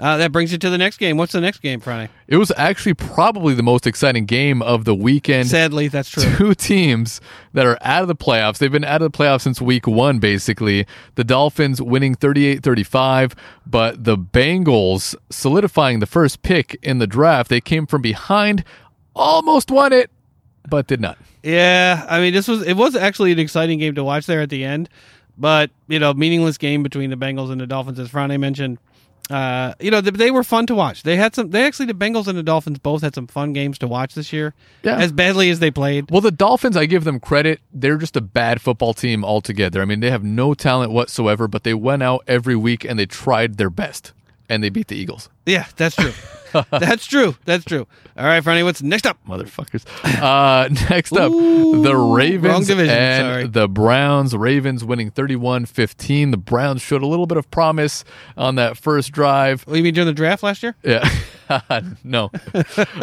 Uh, 0.00 0.16
that 0.16 0.32
brings 0.32 0.50
you 0.50 0.56
to 0.56 0.70
the 0.70 0.78
next 0.78 0.96
game. 0.96 1.18
What's 1.18 1.32
the 1.32 1.42
next 1.42 1.58
game, 1.60 1.78
Friday? 1.78 2.10
It 2.26 2.38
was 2.38 2.50
actually 2.56 2.94
probably 2.94 3.52
the 3.52 3.62
most 3.62 3.86
exciting 3.86 4.24
game 4.24 4.62
of 4.62 4.86
the 4.86 4.94
weekend. 4.94 5.48
Sadly, 5.48 5.88
that's 5.88 6.08
true. 6.08 6.22
Two 6.36 6.54
teams 6.54 7.20
that 7.52 7.66
are 7.66 7.76
out 7.82 8.00
of 8.00 8.08
the 8.08 8.16
playoffs. 8.16 8.58
They've 8.58 8.72
been 8.72 8.84
out 8.84 9.02
of 9.02 9.12
the 9.12 9.16
playoffs 9.16 9.42
since 9.42 9.60
week 9.60 9.86
one, 9.86 10.18
basically. 10.18 10.86
The 11.16 11.24
Dolphins 11.24 11.82
winning 11.82 12.14
38 12.14 12.62
35, 12.62 13.36
but 13.66 14.02
the 14.04 14.16
Bengals 14.16 15.14
solidifying 15.28 16.00
the 16.00 16.06
first 16.06 16.40
pick 16.40 16.78
in 16.82 16.98
the 16.98 17.06
draft. 17.06 17.50
They 17.50 17.60
came 17.60 17.86
from 17.86 18.00
behind, 18.00 18.64
almost 19.14 19.70
won 19.70 19.92
it, 19.92 20.10
but 20.66 20.86
did 20.86 21.02
not. 21.02 21.18
Yeah, 21.42 22.06
I 22.08 22.20
mean, 22.20 22.32
this 22.32 22.48
was 22.48 22.62
it 22.62 22.74
was 22.74 22.96
actually 22.96 23.32
an 23.32 23.38
exciting 23.38 23.78
game 23.78 23.94
to 23.96 24.04
watch 24.04 24.24
there 24.24 24.40
at 24.40 24.48
the 24.48 24.64
end, 24.64 24.88
but 25.36 25.70
you 25.88 25.98
know, 25.98 26.14
meaningless 26.14 26.56
game 26.56 26.82
between 26.82 27.10
the 27.10 27.16
Bengals 27.16 27.50
and 27.50 27.60
the 27.60 27.66
Dolphins, 27.66 27.98
as 27.98 28.08
Friday 28.08 28.38
mentioned. 28.38 28.78
Uh, 29.30 29.74
you 29.78 29.90
know, 29.90 30.00
they, 30.00 30.10
they 30.10 30.30
were 30.30 30.42
fun 30.42 30.66
to 30.66 30.74
watch. 30.74 31.04
They 31.04 31.16
had 31.16 31.34
some. 31.34 31.50
They 31.50 31.64
actually, 31.64 31.86
the 31.86 31.94
Bengals 31.94 32.26
and 32.26 32.36
the 32.36 32.42
Dolphins 32.42 32.78
both 32.80 33.02
had 33.02 33.14
some 33.14 33.26
fun 33.26 33.52
games 33.52 33.78
to 33.78 33.86
watch 33.86 34.14
this 34.14 34.32
year. 34.32 34.54
Yeah. 34.82 34.96
as 34.98 35.12
badly 35.12 35.50
as 35.50 35.60
they 35.60 35.70
played. 35.70 36.10
Well, 36.10 36.20
the 36.20 36.30
Dolphins, 36.30 36.76
I 36.76 36.86
give 36.86 37.04
them 37.04 37.20
credit. 37.20 37.60
They're 37.72 37.96
just 37.96 38.16
a 38.16 38.20
bad 38.20 38.60
football 38.60 38.92
team 38.94 39.24
altogether. 39.24 39.80
I 39.80 39.84
mean, 39.84 40.00
they 40.00 40.10
have 40.10 40.24
no 40.24 40.54
talent 40.54 40.90
whatsoever, 40.92 41.46
but 41.46 41.62
they 41.62 41.74
went 41.74 42.02
out 42.02 42.24
every 42.26 42.56
week 42.56 42.84
and 42.84 42.98
they 42.98 43.06
tried 43.06 43.56
their 43.56 43.70
best, 43.70 44.12
and 44.50 44.62
they 44.62 44.68
beat 44.68 44.88
the 44.88 44.96
Eagles. 44.96 45.30
Yeah, 45.46 45.66
that's 45.76 45.96
true. 45.96 46.12
that's 46.70 47.06
true. 47.06 47.36
That's 47.44 47.64
true. 47.64 47.86
All 48.16 48.26
right, 48.26 48.42
Friday, 48.42 48.64
what's 48.64 48.82
next 48.82 49.06
up? 49.06 49.16
Motherfuckers. 49.26 49.86
Uh, 50.20 50.68
next 50.90 51.12
up, 51.12 51.30
Ooh, 51.30 51.82
the 51.82 51.96
Ravens 51.96 52.66
division, 52.66 52.94
and 52.94 53.24
sorry. 53.24 53.46
the 53.46 53.68
Browns. 53.68 54.36
Ravens 54.36 54.84
winning 54.84 55.12
31 55.12 55.66
15. 55.66 56.32
The 56.32 56.36
Browns 56.36 56.82
showed 56.82 57.02
a 57.02 57.06
little 57.06 57.26
bit 57.26 57.38
of 57.38 57.48
promise 57.52 58.04
on 58.36 58.56
that 58.56 58.76
first 58.76 59.12
drive. 59.12 59.62
What, 59.62 59.76
you 59.76 59.84
mean 59.84 59.94
during 59.94 60.06
the 60.08 60.12
draft 60.12 60.42
last 60.42 60.64
year? 60.64 60.74
Yeah. 60.82 61.08
no. 62.04 62.30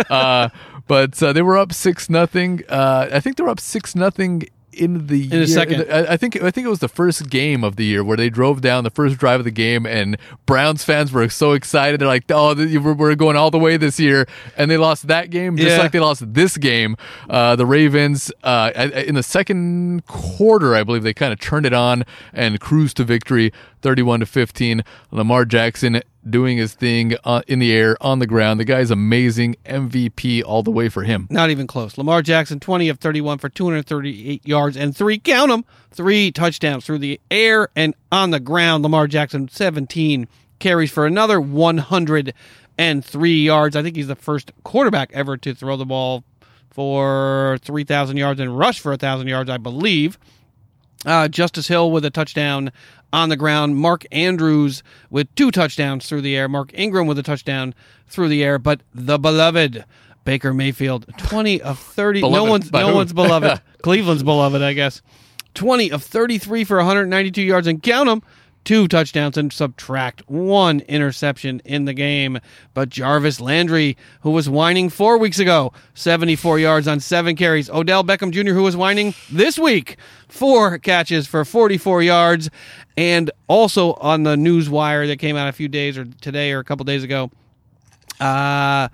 uh, 0.10 0.50
but 0.88 1.24
uh, 1.24 1.32
they 1.32 1.42
were 1.42 1.58
up 1.58 1.72
6 1.72 2.10
nothing. 2.10 2.64
Uh, 2.68 3.08
I 3.12 3.22
think 3.22 3.38
they 3.38 3.44
were 3.44 3.50
up 3.50 3.62
6 3.62 3.96
nothing 3.96 4.44
in 4.80 5.08
the 5.08 5.28
the 5.28 5.38
year- 5.38 5.48
second. 5.48 5.86
I 5.92 6.14
I 6.14 6.18
think 6.18 6.36
I 6.42 6.52
think 6.52 6.66
it 6.68 6.70
was 6.70 6.80
the 6.80 6.88
first 6.88 7.30
game 7.30 7.64
of 7.64 7.76
the 7.76 7.86
year 7.86 8.04
where 8.04 8.18
they 8.18 8.30
drove 8.30 8.62
down 8.62 8.84
the 8.84 8.90
first 8.90 9.18
drive 9.18 9.40
of 9.40 9.44
the 9.46 9.52
game, 9.52 9.86
and 9.86 10.18
Browns 10.46 10.84
fans 10.84 11.12
were 11.12 11.28
so 11.30 11.54
excited. 11.54 12.00
They're 12.00 12.08
like, 12.08 12.24
"Oh, 12.30 12.54
we're, 12.56 13.16
going 13.16 13.36
all 13.36 13.52
the 13.52 13.60
way 13.60 13.78
this 13.78 14.00
year," 14.00 14.28
and 14.58 14.70
they 14.72 14.78
lost 14.78 15.08
that 15.08 15.30
game 15.30 15.58
just 15.58 15.70
Yeah. 15.70 15.78
like 15.80 15.92
they 15.92 16.00
lost 16.00 16.34
this 16.34 16.58
game. 16.58 16.96
Uh, 17.30 17.56
the 17.56 17.66
Ravens 17.66 18.32
uh, 18.44 18.72
in 19.08 19.16
the 19.16 19.24
second 19.24 20.06
quarter, 20.06 20.76
I 20.76 20.84
believe 20.84 21.04
they 21.04 21.14
kind 21.14 21.34
of 21.34 21.40
turned 21.40 21.66
it 21.66 21.74
on 21.74 22.04
and 22.34 22.60
cruised 22.60 22.98
to 22.98 23.04
victory, 23.04 23.52
thirty-one 23.82 24.20
to 24.22 24.26
fifteen. 24.26 24.84
Lamar 25.12 25.46
Jackson 25.46 26.02
doing 26.30 26.58
his 26.58 26.74
thing 26.74 27.16
uh, 27.24 27.42
in 27.48 27.60
the 27.60 27.72
air, 27.72 27.98
on 28.02 28.20
the 28.20 28.28
ground. 28.28 28.60
The 28.60 28.66
guy's 28.66 28.92
amazing, 28.92 29.56
MVP 29.66 30.44
all 30.46 30.64
the 30.64 30.72
way 30.72 30.90
for 30.90 31.04
him. 31.04 31.28
Not 31.30 31.50
even 31.50 31.68
close. 31.68 31.98
Lamar 31.98 32.22
Jackson, 32.22 32.60
20 32.60 32.90
of 32.90 33.00
31 33.00 33.38
for 33.38 33.50
238 33.50 34.48
yards 34.48 34.78
and 34.78 34.96
three, 34.96 35.18
count 35.18 35.50
them, 35.50 35.66
three 35.92 36.32
touchdowns 36.32 36.86
through 36.86 37.00
the 37.00 37.20
air 37.32 37.70
and 37.76 37.96
on 38.12 38.32
the 38.32 38.40
ground. 38.40 38.84
Lamar 38.84 39.08
Jackson, 39.08 39.48
17 39.48 40.28
carries 40.60 40.92
for 40.92 41.06
another 41.06 41.40
103 41.40 43.42
yards. 43.42 43.76
I 43.76 43.84
think 43.84 43.96
he's 43.96 44.08
the 44.08 44.16
first 44.16 44.52
quarterback 44.64 45.12
ever 45.14 45.38
to 45.38 45.54
throw 45.54 45.78
the 45.78 45.86
ball 45.86 46.24
for 46.70 47.58
3,000 47.64 48.18
yards 48.18 48.40
and 48.40 48.58
rush 48.58 48.80
for 48.80 48.92
1,000 48.92 49.28
yards, 49.28 49.50
I 49.50 49.58
believe. 49.58 50.18
Uh, 51.06 51.28
Justice 51.28 51.68
Hill 51.68 51.92
with 51.92 52.04
a 52.06 52.10
touchdown 52.10 52.72
on 53.14 53.30
the 53.30 53.38
ground. 53.38 53.78
Mark 53.78 54.06
Andrews 54.12 54.84
with 55.10 55.34
two 55.36 55.52
touchdowns 55.52 56.08
through 56.08 56.22
the 56.22 56.36
air. 56.36 56.50
Mark 56.50 56.72
Ingram 56.74 57.08
with 57.08 57.20
a 57.20 57.24
touchdown 57.24 57.74
through 58.08 58.30
the 58.30 58.44
air. 58.44 58.58
But 58.60 58.82
the 58.94 59.18
beloved 59.20 59.86
Baker 60.26 60.54
Mayfield, 60.54 61.06
twenty 61.18 61.62
of 61.62 61.80
thirty. 61.80 62.22
no 62.22 62.44
one's 62.44 62.72
no 62.72 62.90
who? 62.90 62.96
one's 62.96 63.14
beloved. 63.14 63.62
Cleveland's 63.82 64.24
beloved, 64.24 64.62
I 64.62 64.74
guess. 64.74 65.02
Twenty 65.54 65.90
of 65.92 66.04
thirty-three 66.04 66.66
for 66.66 66.78
192 66.78 67.42
yards 67.42 67.68
and 67.68 67.82
count 67.82 68.08
them. 68.10 68.22
Two 68.68 68.90
touchdowns 68.90 69.38
and 69.38 69.54
subtract 69.54 70.30
one 70.30 70.82
interception 70.82 71.62
in 71.64 71.86
the 71.86 71.94
game. 71.94 72.38
But 72.74 72.90
Jarvis 72.90 73.40
Landry, 73.40 73.96
who 74.24 74.32
was 74.32 74.50
whining 74.50 74.90
four 74.90 75.18
weeks 75.18 75.40
ago, 75.40 75.72
74 75.94 76.60
yards 76.60 76.86
on 76.86 77.00
seven 77.00 77.38
carries. 77.38 77.70
Odell 77.70 78.04
Beckham 78.04 78.30
Jr., 78.30 78.52
who 78.52 78.64
was 78.64 78.76
whining 78.76 79.14
this 79.32 79.58
week, 79.58 79.96
four 80.28 80.80
catches 80.80 81.28
for 81.28 81.46
44 81.46 82.04
yards. 82.04 82.50
And 82.98 83.32
also 83.48 83.94
on 83.94 84.24
the 84.24 84.36
news 84.36 84.70
wire 84.70 85.08
that 85.08 85.16
came 85.16 85.38
out 85.38 85.48
a 85.48 85.54
few 85.54 85.70
days 85.70 85.98
or 85.98 86.04
today 86.04 86.52
or 86.52 86.60
a 86.60 86.66
couple 86.66 86.84
days 86.84 87.06
ago, 87.06 87.32
uh, 88.20 88.90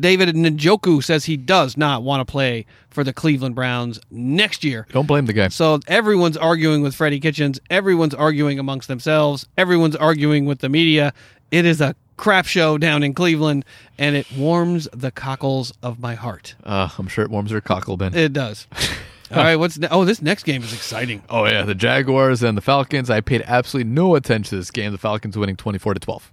David 0.00 0.34
Njoku 0.34 1.02
says 1.02 1.24
he 1.24 1.36
does 1.36 1.76
not 1.76 2.02
want 2.02 2.26
to 2.26 2.30
play 2.30 2.66
for 2.90 3.04
the 3.04 3.12
Cleveland 3.12 3.54
Browns 3.54 4.00
next 4.10 4.64
year. 4.64 4.86
Don't 4.90 5.06
blame 5.06 5.26
the 5.26 5.32
guy. 5.32 5.48
So 5.48 5.80
everyone's 5.86 6.36
arguing 6.36 6.82
with 6.82 6.94
Freddie 6.94 7.20
Kitchens. 7.20 7.60
Everyone's 7.70 8.14
arguing 8.14 8.58
amongst 8.58 8.88
themselves. 8.88 9.46
Everyone's 9.56 9.96
arguing 9.96 10.44
with 10.46 10.58
the 10.60 10.68
media. 10.68 11.12
It 11.50 11.64
is 11.64 11.80
a 11.80 11.94
crap 12.16 12.46
show 12.46 12.78
down 12.78 13.02
in 13.02 13.14
Cleveland, 13.14 13.64
and 13.98 14.16
it 14.16 14.26
warms 14.32 14.88
the 14.92 15.10
cockles 15.10 15.72
of 15.82 16.00
my 16.00 16.14
heart. 16.14 16.54
Uh, 16.64 16.88
I'm 16.98 17.08
sure 17.08 17.24
it 17.24 17.30
warms 17.30 17.50
your 17.50 17.60
cockle, 17.60 17.96
Ben. 17.96 18.14
It 18.14 18.32
does. 18.32 18.66
All 19.30 19.38
right, 19.38 19.56
what's 19.56 19.76
ne- 19.76 19.88
oh? 19.90 20.04
This 20.04 20.22
next 20.22 20.44
game 20.44 20.62
is 20.62 20.72
exciting. 20.72 21.20
Oh 21.28 21.46
yeah, 21.46 21.62
the 21.62 21.74
Jaguars 21.74 22.44
and 22.44 22.56
the 22.56 22.62
Falcons. 22.62 23.10
I 23.10 23.20
paid 23.20 23.42
absolutely 23.46 23.90
no 23.90 24.14
attention 24.14 24.50
to 24.50 24.56
this 24.56 24.70
game. 24.70 24.92
The 24.92 24.98
Falcons 24.98 25.36
winning 25.36 25.56
twenty 25.56 25.78
four 25.78 25.94
to 25.94 26.00
twelve. 26.00 26.30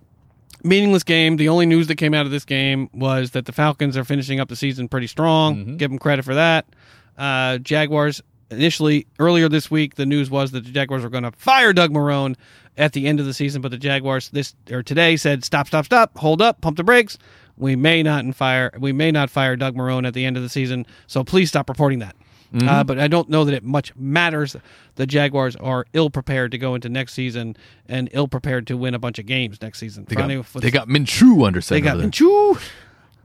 Meaningless 0.63 1.03
game. 1.03 1.37
The 1.37 1.49
only 1.49 1.65
news 1.65 1.87
that 1.87 1.95
came 1.95 2.13
out 2.13 2.25
of 2.25 2.31
this 2.31 2.45
game 2.45 2.89
was 2.93 3.31
that 3.31 3.45
the 3.45 3.51
Falcons 3.51 3.97
are 3.97 4.03
finishing 4.03 4.39
up 4.39 4.49
the 4.49 4.55
season 4.55 4.87
pretty 4.87 5.07
strong. 5.07 5.77
Give 5.77 5.89
them 5.91 5.99
credit 5.99 6.23
for 6.23 6.33
that. 6.33 6.65
Uh, 7.17 7.57
Jaguars 7.59 8.21
initially 8.49 9.07
earlier 9.19 9.49
this 9.49 9.69
week, 9.69 9.95
the 9.95 10.05
news 10.05 10.29
was 10.29 10.51
that 10.51 10.63
the 10.63 10.71
Jaguars 10.71 11.03
were 11.03 11.09
going 11.09 11.23
to 11.23 11.31
fire 11.31 11.73
Doug 11.73 11.91
Marrone 11.91 12.35
at 12.77 12.93
the 12.93 13.07
end 13.07 13.19
of 13.19 13.25
the 13.25 13.33
season, 13.33 13.61
but 13.61 13.71
the 13.71 13.77
Jaguars 13.77 14.29
this 14.29 14.55
or 14.71 14.81
today 14.81 15.15
said 15.15 15.43
stop, 15.43 15.67
stop, 15.67 15.85
stop, 15.85 16.17
hold 16.17 16.41
up, 16.41 16.61
pump 16.61 16.77
the 16.77 16.83
brakes. 16.83 17.17
We 17.55 17.75
may 17.75 18.01
not 18.01 18.33
fire 18.35 18.71
we 18.79 18.91
may 18.91 19.11
not 19.11 19.29
fire 19.29 19.55
Doug 19.55 19.75
Marrone 19.75 20.07
at 20.07 20.13
the 20.13 20.25
end 20.25 20.37
of 20.37 20.43
the 20.43 20.49
season, 20.49 20.85
so 21.07 21.23
please 21.23 21.49
stop 21.49 21.69
reporting 21.69 21.99
that. 21.99 22.15
Uh, 22.53 22.83
but 22.83 22.99
I 22.99 23.07
don't 23.07 23.29
know 23.29 23.45
that 23.45 23.53
it 23.53 23.63
much 23.63 23.95
matters. 23.95 24.55
The 24.95 25.07
Jaguars 25.07 25.55
are 25.55 25.85
ill 25.93 26.09
prepared 26.09 26.51
to 26.51 26.57
go 26.57 26.75
into 26.75 26.87
next 26.89 27.13
season 27.13 27.57
and 27.87 28.09
ill 28.13 28.27
prepared 28.27 28.67
to 28.67 28.77
win 28.77 28.93
a 28.93 28.99
bunch 28.99 29.17
of 29.17 29.25
games 29.25 29.61
next 29.61 29.79
season. 29.79 30.05
They 30.07 30.15
got, 30.15 30.29
if- 30.29 30.53
they 30.53 30.69
got 30.71 30.87
Minshew 30.87 31.45
under 31.47 31.61
center. 31.61 31.81
they 31.81 31.83
got. 31.83 31.97
Minshew. 31.97 32.61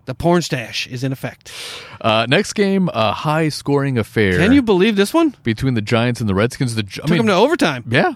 The 0.06 0.14
porn 0.14 0.40
stash 0.40 0.86
is 0.86 1.04
in 1.04 1.12
effect. 1.12 1.52
Uh, 2.00 2.24
next 2.30 2.54
game, 2.54 2.88
a 2.94 3.12
high 3.12 3.50
scoring 3.50 3.98
affair. 3.98 4.38
Can 4.38 4.52
you 4.52 4.62
believe 4.62 4.96
this 4.96 5.12
one? 5.12 5.34
between 5.42 5.74
the 5.74 5.82
Giants 5.82 6.20
and 6.20 6.28
the 6.30 6.34
Redskins? 6.34 6.74
The 6.74 6.82
I 6.82 6.86
Took 6.86 7.10
mean, 7.10 7.20
him 7.20 7.26
to 7.26 7.34
overtime. 7.34 7.84
yeah. 7.90 8.14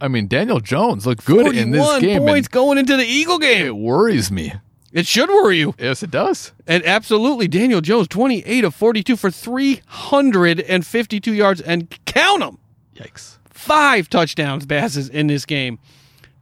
I 0.00 0.08
mean, 0.08 0.26
Daniel 0.28 0.60
Jones 0.60 1.06
looked 1.06 1.24
good 1.26 1.54
in 1.56 1.70
this 1.72 1.82
41 1.84 2.00
game. 2.00 2.22
points 2.26 2.48
going 2.48 2.78
into 2.78 2.96
the 2.96 3.04
Eagle 3.04 3.38
game. 3.38 3.66
it 3.66 3.76
worries 3.76 4.30
me. 4.30 4.52
It 4.92 5.06
should 5.06 5.28
worry 5.28 5.58
you. 5.58 5.74
Yes, 5.78 6.02
it 6.02 6.10
does. 6.10 6.52
And 6.66 6.84
absolutely, 6.86 7.48
Daniel 7.48 7.80
Jones, 7.80 8.08
28 8.08 8.64
of 8.64 8.74
42 8.74 9.16
for 9.16 9.30
352 9.30 11.32
yards 11.32 11.60
and 11.60 11.94
count 12.06 12.40
them. 12.40 12.58
Yikes. 12.94 13.36
Five 13.50 14.08
touchdowns 14.08 14.64
passes 14.66 15.08
in 15.08 15.26
this 15.26 15.44
game. 15.44 15.78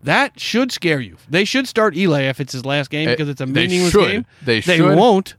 That 0.02 0.38
should 0.38 0.70
scare 0.70 1.00
you. 1.00 1.16
They 1.28 1.44
should 1.44 1.66
start 1.66 1.96
Eli 1.96 2.22
if 2.22 2.38
it's 2.38 2.52
his 2.52 2.66
last 2.66 2.90
game 2.90 3.08
Eh, 3.08 3.12
because 3.12 3.28
it's 3.28 3.40
a 3.40 3.46
they 3.46 3.66
meaningless 3.66 3.92
should. 3.92 4.10
game. 4.10 4.26
They 4.42 4.60
should 4.60 4.70
They 4.72 4.76
should. 4.78 4.96
won't, 4.96 5.34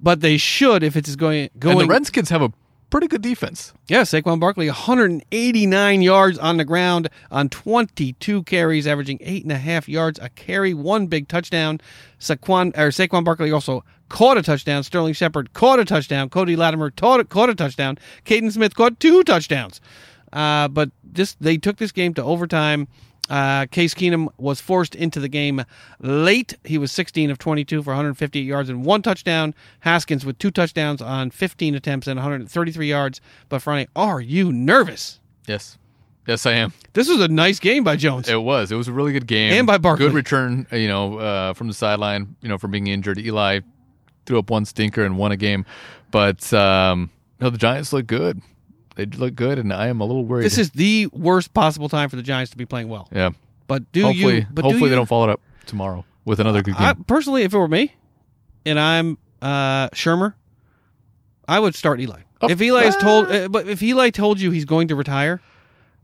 but 0.00 0.20
they 0.20 0.38
should 0.38 0.82
if 0.82 0.96
it's 0.96 1.14
going 1.16 1.50
going. 1.58 1.78
and 1.78 1.88
the 1.88 1.92
Redskins 1.92 2.30
have 2.30 2.42
a 2.42 2.52
pretty 2.90 3.06
good 3.06 3.22
defense. 3.22 3.72
Yeah, 3.88 4.02
Saquon 4.02 4.40
Barkley, 4.40 4.66
189 4.66 6.02
yards 6.02 6.38
on 6.38 6.56
the 6.56 6.64
ground 6.64 7.08
on 7.30 7.48
22 7.48 8.42
carries, 8.44 8.86
averaging 8.86 9.18
eight 9.20 9.42
and 9.42 9.52
a 9.52 9.58
half 9.58 9.88
yards 9.88 10.18
a 10.20 10.28
carry, 10.30 10.74
one 10.74 11.06
big 11.06 11.28
touchdown. 11.28 11.80
Saquon 12.18 12.68
or 12.76 12.88
Saquon 12.88 13.24
Barkley 13.24 13.52
also 13.52 13.84
caught 14.08 14.38
a 14.38 14.42
touchdown. 14.42 14.82
Sterling 14.82 15.14
Shepard 15.14 15.52
caught 15.52 15.78
a 15.78 15.84
touchdown. 15.84 16.28
Cody 16.28 16.56
Latimer 16.56 16.90
caught, 16.90 17.28
caught 17.28 17.50
a 17.50 17.54
touchdown. 17.54 17.98
Kaden 18.24 18.52
Smith 18.52 18.74
caught 18.74 18.98
two 19.00 19.22
touchdowns. 19.24 19.80
Uh, 20.32 20.68
but 20.68 20.90
this 21.04 21.36
they 21.40 21.56
took 21.56 21.76
this 21.76 21.92
game 21.92 22.14
to 22.14 22.22
overtime. 22.22 22.88
Uh, 23.28 23.66
Case 23.66 23.94
Keenum 23.94 24.28
was 24.38 24.60
forced 24.60 24.94
into 24.94 25.20
the 25.20 25.28
game 25.28 25.64
late. 26.00 26.54
He 26.64 26.78
was 26.78 26.92
16 26.92 27.30
of 27.30 27.38
22 27.38 27.82
for 27.82 27.90
158 27.90 28.42
yards 28.42 28.68
and 28.68 28.84
one 28.84 29.02
touchdown. 29.02 29.54
Haskins 29.80 30.24
with 30.24 30.38
two 30.38 30.50
touchdowns 30.50 31.02
on 31.02 31.30
15 31.30 31.74
attempts 31.74 32.06
and 32.06 32.16
133 32.16 32.88
yards. 32.88 33.20
But 33.48 33.62
Friday, 33.62 33.88
are 33.96 34.20
you 34.20 34.52
nervous? 34.52 35.20
Yes. 35.46 35.78
Yes, 36.26 36.44
I 36.44 36.52
am. 36.52 36.72
This 36.92 37.08
was 37.08 37.20
a 37.20 37.28
nice 37.28 37.60
game 37.60 37.84
by 37.84 37.94
Jones. 37.96 38.28
It 38.28 38.42
was. 38.42 38.72
It 38.72 38.74
was 38.76 38.88
a 38.88 38.92
really 38.92 39.12
good 39.12 39.28
game. 39.28 39.52
And 39.52 39.66
by 39.66 39.78
Barkley. 39.78 40.06
Good 40.06 40.14
return, 40.14 40.66
uh, 40.72 40.76
you 40.76 40.88
know, 40.88 41.18
uh, 41.18 41.52
from 41.54 41.68
the 41.68 41.74
sideline, 41.74 42.34
you 42.40 42.48
know, 42.48 42.58
from 42.58 42.72
being 42.72 42.88
injured. 42.88 43.18
Eli 43.18 43.60
threw 44.24 44.38
up 44.40 44.50
one 44.50 44.64
stinker 44.64 45.04
and 45.04 45.18
won 45.18 45.30
a 45.30 45.36
game. 45.36 45.64
But, 46.10 46.52
um, 46.52 47.10
no, 47.40 47.50
the 47.50 47.58
Giants 47.58 47.92
look 47.92 48.06
good. 48.08 48.40
They 48.96 49.04
look 49.06 49.34
good, 49.34 49.58
and 49.58 49.72
I 49.72 49.88
am 49.88 50.00
a 50.00 50.04
little 50.04 50.24
worried. 50.24 50.44
This 50.44 50.58
is 50.58 50.70
the 50.70 51.06
worst 51.12 51.54
possible 51.54 51.88
time 51.88 52.08
for 52.08 52.16
the 52.16 52.22
Giants 52.22 52.50
to 52.50 52.56
be 52.56 52.66
playing 52.66 52.88
well. 52.88 53.08
yeah. 53.12 53.30
But 53.68 53.90
do 53.92 54.02
hopefully, 54.02 54.36
you? 54.36 54.46
But 54.50 54.62
do 54.62 54.68
hopefully 54.68 54.84
you, 54.84 54.88
they 54.90 54.94
don't 54.94 55.06
follow 55.06 55.24
it 55.24 55.30
up 55.30 55.40
tomorrow 55.66 56.04
with 56.24 56.38
another 56.40 56.62
good 56.62 56.76
game. 56.76 56.86
I, 56.86 56.94
personally, 56.94 57.42
if 57.42 57.52
it 57.52 57.58
were 57.58 57.66
me, 57.66 57.94
and 58.64 58.78
I'm 58.78 59.18
uh, 59.42 59.88
Shurmur, 59.90 60.34
I 61.48 61.58
would 61.58 61.74
start 61.74 62.00
Eli. 62.00 62.20
Oh, 62.40 62.48
if 62.48 62.60
Eli 62.60 62.84
is 62.84 62.94
ah. 62.96 63.00
told, 63.00 63.30
uh, 63.30 63.48
but 63.48 63.68
if 63.68 63.82
Eli 63.82 64.10
told 64.10 64.40
you 64.40 64.50
he's 64.50 64.64
going 64.64 64.88
to 64.88 64.94
retire, 64.94 65.40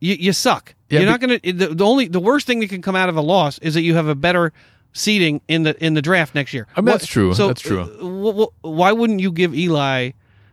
you, 0.01 0.15
you 0.15 0.33
suck. 0.33 0.75
Yeah, 0.89 1.01
You're 1.01 1.11
not 1.11 1.21
going 1.21 1.39
to. 1.39 1.53
The, 1.53 1.69
the 1.69 1.87
only 1.87 2.09
the 2.09 2.21
worst 2.21 2.47
thing 2.47 2.61
that 2.61 2.69
can 2.69 2.83
come 2.83 2.97
out 2.97 3.09
of 3.09 3.17
a 3.17 3.21
loss 3.21 3.59
is 3.59 3.75
that 3.75 3.83
you 3.83 3.95
have 3.95 4.09
a 4.09 4.15
better 4.17 4.53
seating 4.93 5.41
in 5.49 5.63
the 5.63 5.85
in 5.85 5.95
the 5.95 6.03
draft 6.03 6.35
next 6.35 6.53
year. 6.53 6.67
I 6.77 6.81
mean, 6.81 6.87
that's 6.87 7.07
true. 7.07 7.33
So 7.35 7.47
That's 7.47 7.63
true. 7.63 7.81
uh, 7.81 7.87
wh- 7.87 8.49
wh- 8.51 8.65
why 8.65 8.93
wouldn't 8.93 9.21
you 9.21 9.33
give 9.33 9.55
Eli? 9.55 10.11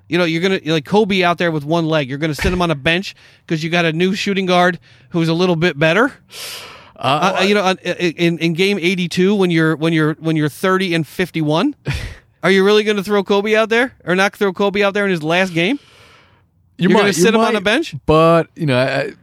You 0.10 0.18
know, 0.18 0.26
you're 0.26 0.42
gonna 0.42 0.60
like 0.66 0.86
Kobe 0.86 1.24
out 1.24 1.38
there 1.38 1.52
with 1.52 1.64
one 1.64 1.86
leg. 1.86 2.10
You're 2.10 2.18
gonna 2.18 2.36
sit 2.36 2.52
him 2.52 2.62
on 2.62 2.72
a 2.72 2.76
bench 2.76 3.16
because 3.46 3.64
you 3.64 3.70
got 3.70 3.86
a 3.86 3.94
new 3.94 4.16
shooting 4.16 4.48
guard 4.48 4.80
who's 5.12 5.30
a 5.30 5.34
little 5.34 5.56
bit 5.56 5.78
better. 5.80 6.12
Uh, 6.96 7.38
Uh, 7.40 7.44
you 7.44 7.54
know, 7.54 7.72
in 7.86 8.40
in 8.40 8.54
game 8.54 8.78
82 8.78 9.36
when 9.36 9.52
you're 9.52 9.76
when 9.78 9.94
you're 9.94 10.16
when 10.16 10.36
you're 10.36 10.50
30 10.50 10.96
and 10.96 11.08
51, 11.08 11.76
are 12.44 12.52
you 12.52 12.66
really 12.66 12.84
going 12.84 12.98
to 12.98 13.04
throw 13.04 13.24
Kobe 13.24 13.56
out 13.56 13.70
there 13.70 13.94
or 14.04 14.16
not 14.16 14.36
throw 14.36 14.52
Kobe 14.52 14.82
out 14.82 14.94
there 14.94 15.06
in 15.06 15.12
his 15.12 15.24
last 15.24 15.54
game? 15.54 15.80
you 16.78 16.90
you're 16.90 16.92
might 16.92 17.02
gonna 17.02 17.14
sit 17.14 17.34
him 17.36 17.42
on 17.42 17.56
a 17.56 17.62
bench? 17.62 17.96
but 18.06 18.50
you 18.56 18.66
know, 18.66 18.78
I, 18.78 19.14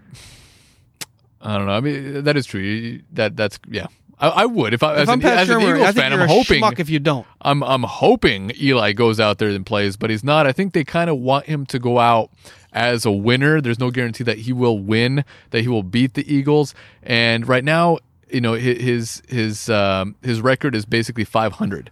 I 1.40 1.58
don't 1.58 1.66
know. 1.66 1.72
I 1.72 1.80
mean, 1.80 2.24
that 2.24 2.36
is 2.36 2.46
true. 2.46 3.00
That 3.12 3.36
that's 3.36 3.58
yeah. 3.68 3.88
I, 4.18 4.28
I 4.28 4.46
would 4.46 4.72
if 4.72 4.82
I 4.82 4.94
If 4.94 4.98
as, 5.00 5.08
I'm 5.08 5.20
an, 5.20 5.26
as 5.26 5.50
an 5.50 5.60
Eagles 5.60 5.94
fan. 5.94 6.12
I'm 6.12 6.20
a 6.20 6.26
hoping 6.26 6.64
if 6.78 6.88
you 6.88 6.98
don't. 6.98 7.26
I'm 7.42 7.62
I'm 7.62 7.82
hoping 7.82 8.52
Eli 8.60 8.92
goes 8.92 9.20
out 9.20 9.38
there 9.38 9.50
and 9.50 9.64
plays, 9.66 9.96
but 9.96 10.10
he's 10.10 10.24
not. 10.24 10.46
I 10.46 10.52
think 10.52 10.72
they 10.72 10.84
kind 10.84 11.10
of 11.10 11.18
want 11.18 11.46
him 11.46 11.66
to 11.66 11.78
go 11.78 11.98
out 11.98 12.30
as 12.72 13.04
a 13.04 13.10
winner. 13.12 13.60
There's 13.60 13.78
no 13.78 13.90
guarantee 13.90 14.24
that 14.24 14.38
he 14.38 14.52
will 14.52 14.78
win, 14.78 15.24
that 15.50 15.62
he 15.62 15.68
will 15.68 15.82
beat 15.82 16.14
the 16.14 16.32
Eagles. 16.32 16.74
And 17.02 17.46
right 17.46 17.64
now, 17.64 17.98
you 18.30 18.40
know, 18.40 18.54
hi- 18.54 18.58
his 18.60 19.22
his 19.28 19.68
um, 19.68 20.16
his 20.22 20.40
record 20.40 20.74
is 20.74 20.84
basically 20.86 21.24
500. 21.24 21.90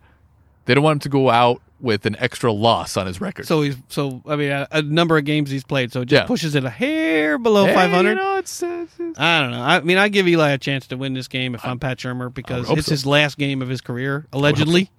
They 0.64 0.74
don't 0.74 0.82
want 0.84 0.96
him 0.96 1.00
to 1.00 1.08
go 1.10 1.28
out 1.28 1.60
with 1.80 2.06
an 2.06 2.16
extra 2.18 2.52
loss 2.52 2.96
on 2.96 3.06
his 3.06 3.20
record. 3.20 3.46
So 3.46 3.60
he's 3.62 3.76
so 3.88 4.22
I 4.26 4.36
mean 4.36 4.50
a, 4.50 4.66
a 4.70 4.82
number 4.82 5.18
of 5.18 5.24
games 5.24 5.50
he's 5.50 5.64
played, 5.64 5.92
so 5.92 6.02
it 6.02 6.06
just 6.06 6.22
Yeah. 6.22 6.26
pushes 6.26 6.54
it 6.54 6.64
a 6.64 6.70
hair 6.70 7.36
below 7.38 7.66
Hey, 7.66 7.74
500. 7.74 8.08
You 8.10 8.14
know, 8.16 8.36
it's, 8.38 8.62
it's- 8.62 8.88
I 9.18 9.40
don't 9.40 9.50
know. 9.50 9.60
I 9.62 9.80
mean, 9.80 9.98
I 9.98 10.08
give 10.08 10.26
Eli 10.26 10.50
a 10.50 10.58
chance 10.58 10.86
to 10.88 10.96
win 10.96 11.14
this 11.14 11.28
game 11.28 11.54
if 11.54 11.64
I'm 11.64 11.78
Pat 11.78 11.98
Shurmur 11.98 12.32
because 12.32 12.70
it's 12.70 12.86
so. 12.86 12.90
his 12.92 13.04
last 13.06 13.36
game 13.38 13.60
of 13.62 13.68
his 13.68 13.80
career, 13.80 14.26
allegedly. 14.32 14.90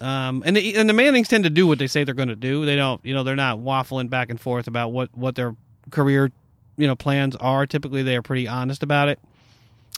Um, 0.00 0.42
and 0.44 0.54
the, 0.56 0.76
and 0.76 0.88
the 0.88 0.92
Mannings 0.92 1.28
tend 1.28 1.44
to 1.44 1.50
do 1.50 1.66
what 1.66 1.78
they 1.78 1.86
say 1.86 2.04
they're 2.04 2.14
going 2.14 2.28
to 2.28 2.36
do. 2.36 2.66
They 2.66 2.76
don't, 2.76 3.02
you 3.04 3.14
know, 3.14 3.22
they're 3.24 3.34
not 3.34 3.58
waffling 3.58 4.10
back 4.10 4.28
and 4.28 4.38
forth 4.38 4.66
about 4.66 4.92
what 4.92 5.08
what 5.16 5.34
their 5.36 5.56
career, 5.90 6.30
you 6.76 6.86
know, 6.86 6.94
plans 6.94 7.34
are. 7.36 7.66
Typically, 7.66 8.02
they 8.02 8.14
are 8.16 8.22
pretty 8.22 8.46
honest 8.46 8.82
about 8.82 9.08
it. 9.08 9.18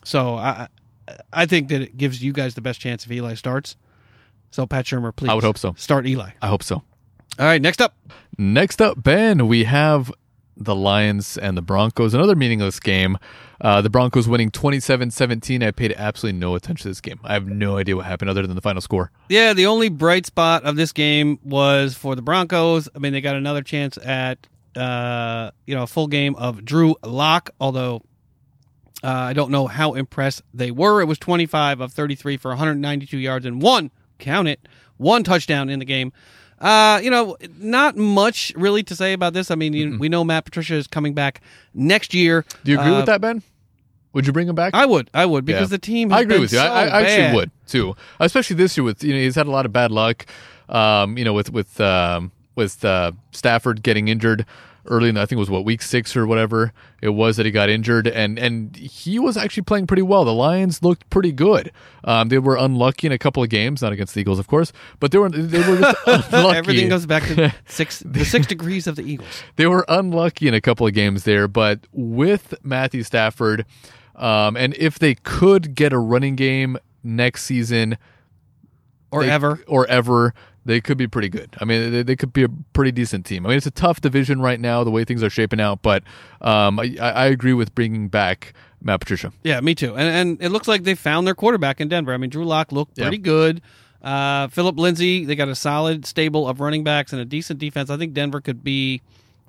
So 0.05 0.37
I 0.37 0.69
I 1.33 1.47
think 1.47 1.69
that 1.69 1.83
it 1.83 1.97
gives 1.97 2.23
you 2.23 2.33
guys 2.33 2.55
the 2.55 2.61
best 2.61 2.81
chance 2.81 3.05
if 3.05 3.11
Eli 3.11 3.35
starts. 3.35 3.77
So 4.51 4.67
Pat 4.67 4.85
Shurmur, 4.87 5.15
please, 5.15 5.29
I 5.31 5.35
would 5.35 5.45
hope 5.45 5.59
so. 5.59 5.75
Start 5.77 6.07
Eli. 6.07 6.31
I 6.41 6.49
hope 6.49 6.63
so. 6.63 6.77
All 7.39 7.47
right, 7.47 7.63
next 7.63 7.81
up. 7.81 7.95
Next 8.37 8.81
up, 8.81 9.03
Ben, 9.03 9.47
we 9.47 9.65
have 9.65 10.13
the 10.57 10.75
Lions 10.75 11.39
and 11.39 11.57
the 11.57 11.63
Broncos. 11.63 12.15
Another 12.15 12.35
meaningless 12.35 12.81
game. 12.81 13.17
Uh, 13.61 13.81
the 13.81 13.91
Broncos 13.91 14.29
winning 14.29 14.51
27 14.51 15.11
17. 15.11 15.63
I 15.63 15.71
paid 15.71 15.95
absolutely 15.97 16.39
no 16.39 16.55
attention 16.55 16.85
to 16.85 16.89
this 16.89 17.01
game. 17.01 17.21
I 17.25 17.35
have 17.35 17.47
no 17.47 17.77
idea 17.77 17.97
what 17.97 18.07
happened 18.07 18.31
other 18.31 18.47
than 18.47 18.55
the 18.57 18.61
final 18.63 18.81
score. 18.81 19.11
Yeah, 19.29 19.53
the 19.53 19.67
only 19.67 19.89
bright 19.89 20.27
spot 20.27 20.65
of 20.65 20.77
this 20.77 20.93
game 20.93 21.39
was 21.45 21.95
for 21.95 22.15
the 22.15 22.23
Broncos. 22.23 22.89
I 22.95 22.99
mean, 22.99 23.13
they 23.13 23.21
got 23.21 23.37
another 23.37 23.63
chance 23.63 23.99
at 23.99 24.47
uh, 24.77 25.51
you 25.67 25.75
know 25.75 25.85
a 25.85 25.87
full 25.89 26.07
game 26.07 26.35
of 26.37 26.65
Drew 26.65 26.97
Lock, 27.05 27.51
although 27.61 28.03
uh, 29.03 29.09
I 29.09 29.33
don't 29.33 29.51
know 29.51 29.67
how 29.67 29.95
impressed 29.95 30.43
they 30.53 30.71
were. 30.71 31.01
It 31.01 31.07
was 31.07 31.19
25 31.19 31.81
of 31.81 31.93
33 31.93 32.37
for 32.37 32.51
192 32.51 33.19
yards 33.19 33.47
and 33.47 33.63
one 33.63 33.91
count 34.19 34.49
it 34.49 34.61
one 34.97 35.23
touchdown 35.25 35.69
in 35.69 35.79
the 35.79 35.85
game. 35.85 36.13
Uh, 36.61 37.01
you 37.03 37.11
know, 37.11 37.37
not 37.59 37.97
much 37.97 38.53
really 38.57 38.83
to 38.83 38.97
say 38.97 39.13
about 39.13 39.33
this. 39.33 39.51
I 39.51 39.55
mean, 39.55 39.73
you, 39.75 39.97
we 39.99 40.09
know 40.09 40.25
Matt 40.25 40.45
Patricia 40.45 40.75
is 40.75 40.89
coming 40.89 41.15
back 41.15 41.41
next 41.73 42.13
year. 42.15 42.45
Do 42.65 42.73
you 42.73 42.81
agree 42.81 42.93
Uh, 42.93 42.97
with 42.97 43.07
that, 43.07 43.21
Ben? 43.21 43.43
Would 44.13 44.27
you 44.27 44.33
bring 44.33 44.49
him 44.49 44.57
back? 44.57 44.75
I 44.75 44.85
would, 44.87 45.09
I 45.15 45.25
would, 45.27 45.45
because 45.45 45.71
Yeah. 45.71 45.77
the 45.77 45.79
team. 45.79 46.13
I 46.13 46.21
agree 46.23 46.41
with 46.41 46.51
you. 46.51 46.59
so 46.59 46.65
I, 46.65 46.87
I 46.87 47.03
actually 47.03 47.37
would 47.37 47.51
too, 47.69 47.95
especially 48.19 48.57
this 48.57 48.77
year 48.77 48.83
with 48.83 49.05
you 49.05 49.13
know 49.13 49.21
he's 49.21 49.37
had 49.37 49.47
a 49.47 49.51
lot 49.51 49.67
of 49.67 49.73
bad 49.73 49.93
luck. 49.93 50.27
Um, 50.69 51.17
you 51.17 51.25
know 51.25 51.33
with 51.33 51.53
with 51.53 51.81
um, 51.81 52.33
with 52.57 52.85
uh, 52.85 53.13
Stafford 53.31 53.83
getting 53.85 54.09
injured 54.09 54.45
early 54.89 55.09
in 55.11 55.17
I 55.17 55.21
think 55.27 55.33
it 55.33 55.41
was 55.41 55.51
what 55.51 55.65
week 55.65 55.83
six 55.83 56.17
or 56.17 56.27
whatever 56.27 56.73
it 57.01 57.11
was 57.11 57.37
that 57.37 57.47
he 57.47 57.53
got 57.53 57.69
injured, 57.69 58.07
and 58.09 58.39
and 58.39 58.75
he 58.77 59.19
was 59.19 59.37
actually 59.37 59.63
playing 59.63 59.87
pretty 59.87 60.03
well. 60.03 60.25
The 60.25 60.33
Lions 60.35 60.83
looked 60.83 61.09
pretty 61.11 61.33
good. 61.33 61.71
Um, 62.05 62.29
they 62.29 62.39
were 62.39 62.57
unlucky 62.57 63.07
in 63.07 63.13
a 63.13 63.19
couple 63.19 63.43
of 63.43 63.49
games, 63.49 63.83
not 63.83 63.93
against 63.93 64.15
the 64.15 64.21
Eagles, 64.21 64.39
of 64.39 64.47
course, 64.49 64.73
but 65.01 65.11
they 65.13 65.19
were 65.19 65.29
they 65.29 65.59
were 65.69 65.77
just 65.79 65.99
unlucky. 66.33 66.57
Everything 66.59 66.89
goes 66.89 67.07
back 67.07 67.23
to 67.25 67.55
six 67.67 68.01
the 68.05 68.25
six 68.25 68.47
degrees 68.47 68.87
of 68.87 68.97
the 68.97 69.03
Eagles. 69.03 69.29
they 69.57 69.67
were 69.67 69.85
unlucky 69.89 70.49
in 70.49 70.55
a 70.55 70.61
couple 70.61 70.87
of 70.87 70.93
games 70.95 71.25
there, 71.25 71.47
but 71.47 71.81
with 71.93 72.55
Matthew 72.65 73.03
Stafford, 73.03 73.65
um, 74.17 74.57
and 74.57 74.75
if 74.79 74.99
they 74.99 75.15
could 75.15 75.75
get 75.75 75.93
a 75.93 75.99
running 75.99 76.35
game 76.37 76.77
next 77.05 77.45
season 77.45 77.97
Or 79.11 79.23
they- 79.25 79.31
ever. 79.31 79.61
or 79.67 79.87
ever, 79.87 80.35
they 80.65 80.81
could 80.81 80.99
be 80.99 81.07
pretty 81.07 81.29
good. 81.29 81.55
I 81.61 81.65
mean, 81.65 81.91
they, 81.93 82.03
they 82.03 82.17
could 82.17 82.33
be 82.33 82.43
a 82.45 82.49
pretty 82.73 82.93
decent 82.93 83.25
team. 83.27 83.47
I 83.47 83.51
mean, 83.51 83.59
it's 83.59 83.67
a 83.67 83.71
tough 83.71 84.01
division 84.01 84.41
right 84.41 84.61
now, 84.61 84.85
the 84.85 84.91
way 84.91 85.05
things 85.05 85.23
are 85.23 85.31
shaping 85.31 85.61
out, 85.61 85.83
but 85.83 86.03
um, 86.41 86.79
I, 86.79 86.97
I 87.01 87.27
agree 87.27 87.55
with 87.55 87.75
bringing 87.75 88.09
back 88.09 88.53
Matt 88.83 89.01
Patricia. 89.01 89.33
Yeah, 89.43 89.61
me 89.61 89.75
too. 89.75 89.97
And 89.97 90.09
and 90.09 90.43
it 90.43 90.51
looks 90.51 90.69
like 90.69 90.85
they 90.85 90.95
found 90.95 91.27
their 91.27 91.35
quarterback 91.35 91.81
in 91.81 91.89
Denver. 91.89 92.13
I 92.13 92.17
mean, 92.17 92.31
Drew 92.31 92.45
Lock 92.45 92.71
looked 92.73 92.99
Yeah. 92.99 93.05
pretty 93.05 93.19
good. 93.19 93.61
Uh, 94.03 94.47
Philip 94.49 94.79
Lindsay, 94.79 95.25
they 95.25 95.35
got 95.35 95.49
a 95.49 95.55
solid 95.57 96.07
stable 96.07 96.47
of 96.47 96.61
running 96.61 96.85
backs 96.85 97.13
and 97.13 97.21
a 97.21 97.25
decent 97.25 97.59
defense. 97.59 97.91
I 97.91 97.97
think 97.97 98.13
Denver 98.13 98.41
could 98.41 98.63
be 98.63 99.03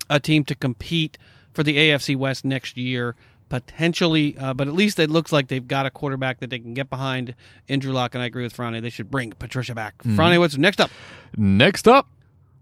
a 0.08 0.18
team 0.18 0.42
to 0.46 0.54
compete 0.56 1.16
for 1.52 1.62
the 1.62 1.76
AFC 1.76 2.16
West 2.16 2.44
next 2.44 2.76
year, 2.76 3.14
potentially. 3.50 4.38
Uh, 4.38 4.54
but 4.54 4.66
at 4.66 4.72
least 4.72 4.98
it 4.98 5.10
looks 5.10 5.30
like 5.30 5.48
they've 5.48 5.68
got 5.68 5.84
a 5.84 5.90
quarterback 5.90 6.40
that 6.40 6.48
they 6.48 6.58
can 6.58 6.72
get 6.72 6.88
behind 6.88 7.34
in 7.68 7.80
Drew 7.80 7.92
Lock. 7.92 8.14
And 8.14 8.22
I 8.22 8.26
agree 8.26 8.42
with 8.42 8.54
Frane. 8.54 8.80
They 8.80 8.88
should 8.88 9.10
bring 9.10 9.32
Patricia 9.32 9.74
back. 9.74 10.02
Frane, 10.02 10.38
what's 10.38 10.56
next 10.56 10.80
up? 10.80 10.90
Next 11.36 11.86
up, 11.86 12.08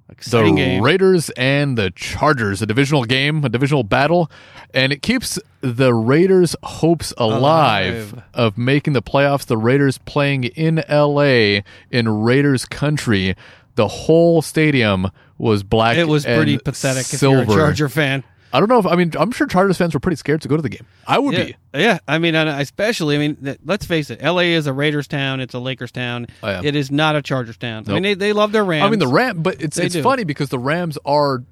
the 0.08 0.52
game. 0.56 0.82
Raiders 0.82 1.30
and 1.30 1.76
the 1.78 1.90
Chargers, 1.90 2.62
a 2.62 2.66
divisional 2.66 3.04
game, 3.04 3.44
a 3.44 3.48
divisional 3.48 3.84
battle, 3.84 4.30
and 4.74 4.92
it 4.92 5.02
keeps 5.02 5.38
the 5.60 5.94
Raiders' 5.94 6.56
hopes 6.62 7.12
alive, 7.18 8.12
Alive. 8.12 8.24
of 8.34 8.58
making 8.58 8.94
the 8.94 9.02
playoffs. 9.02 9.46
The 9.46 9.58
Raiders 9.58 9.98
playing 9.98 10.44
in 10.44 10.82
LA 10.88 11.60
in 11.90 12.08
Raiders 12.08 12.64
country. 12.64 13.34
The 13.74 13.88
whole 13.88 14.42
stadium 14.42 15.10
was 15.36 15.62
black. 15.62 15.96
It 15.98 16.08
was 16.08 16.24
pretty 16.24 16.58
pathetic 16.58 17.04
Silver. 17.04 17.42
if 17.42 17.48
you're 17.48 17.58
a 17.58 17.60
Charger 17.60 17.88
fan. 17.88 18.24
I 18.52 18.60
don't 18.60 18.68
know 18.68 18.78
if 18.78 18.86
I 18.86 18.94
mean 18.96 19.12
I'm 19.18 19.30
sure 19.30 19.46
Chargers 19.46 19.76
fans 19.76 19.92
were 19.94 20.00
pretty 20.00 20.16
scared 20.16 20.40
to 20.42 20.48
go 20.48 20.56
to 20.56 20.62
the 20.62 20.68
game. 20.68 20.86
I 21.06 21.18
would 21.18 21.34
Yeah, 21.34 21.44
be. 21.44 21.56
yeah. 21.74 21.98
I 22.08 22.18
mean, 22.18 22.34
especially, 22.34 23.16
I 23.16 23.18
mean, 23.18 23.58
let's 23.64 23.84
face 23.84 24.08
it. 24.10 24.18
L.A. 24.22 24.54
is 24.54 24.66
a 24.66 24.72
Raiders 24.72 25.06
town. 25.06 25.40
It's 25.40 25.54
a 25.54 25.58
Lakers 25.58 25.92
town. 25.92 26.26
Oh, 26.42 26.48
yeah. 26.48 26.60
It 26.64 26.74
is 26.74 26.90
not 26.90 27.14
a 27.16 27.22
Chargers 27.22 27.56
town. 27.58 27.84
I 27.88 27.92
mean, 27.94 28.02
they, 28.02 28.14
they 28.14 28.32
love 28.32 28.52
their 28.52 28.64
Rams. 28.64 28.86
I 28.86 28.90
mean 28.90 28.98
the 29.00 29.06
Ram, 29.08 29.42
but 29.42 29.60
it's 29.60 29.76
They 29.76 29.84
it's 29.86 29.94
do. 29.94 30.02
funny 30.02 30.24
because 30.24 30.48
the 30.48 30.58
Rams 30.58 30.96
are 31.04 31.44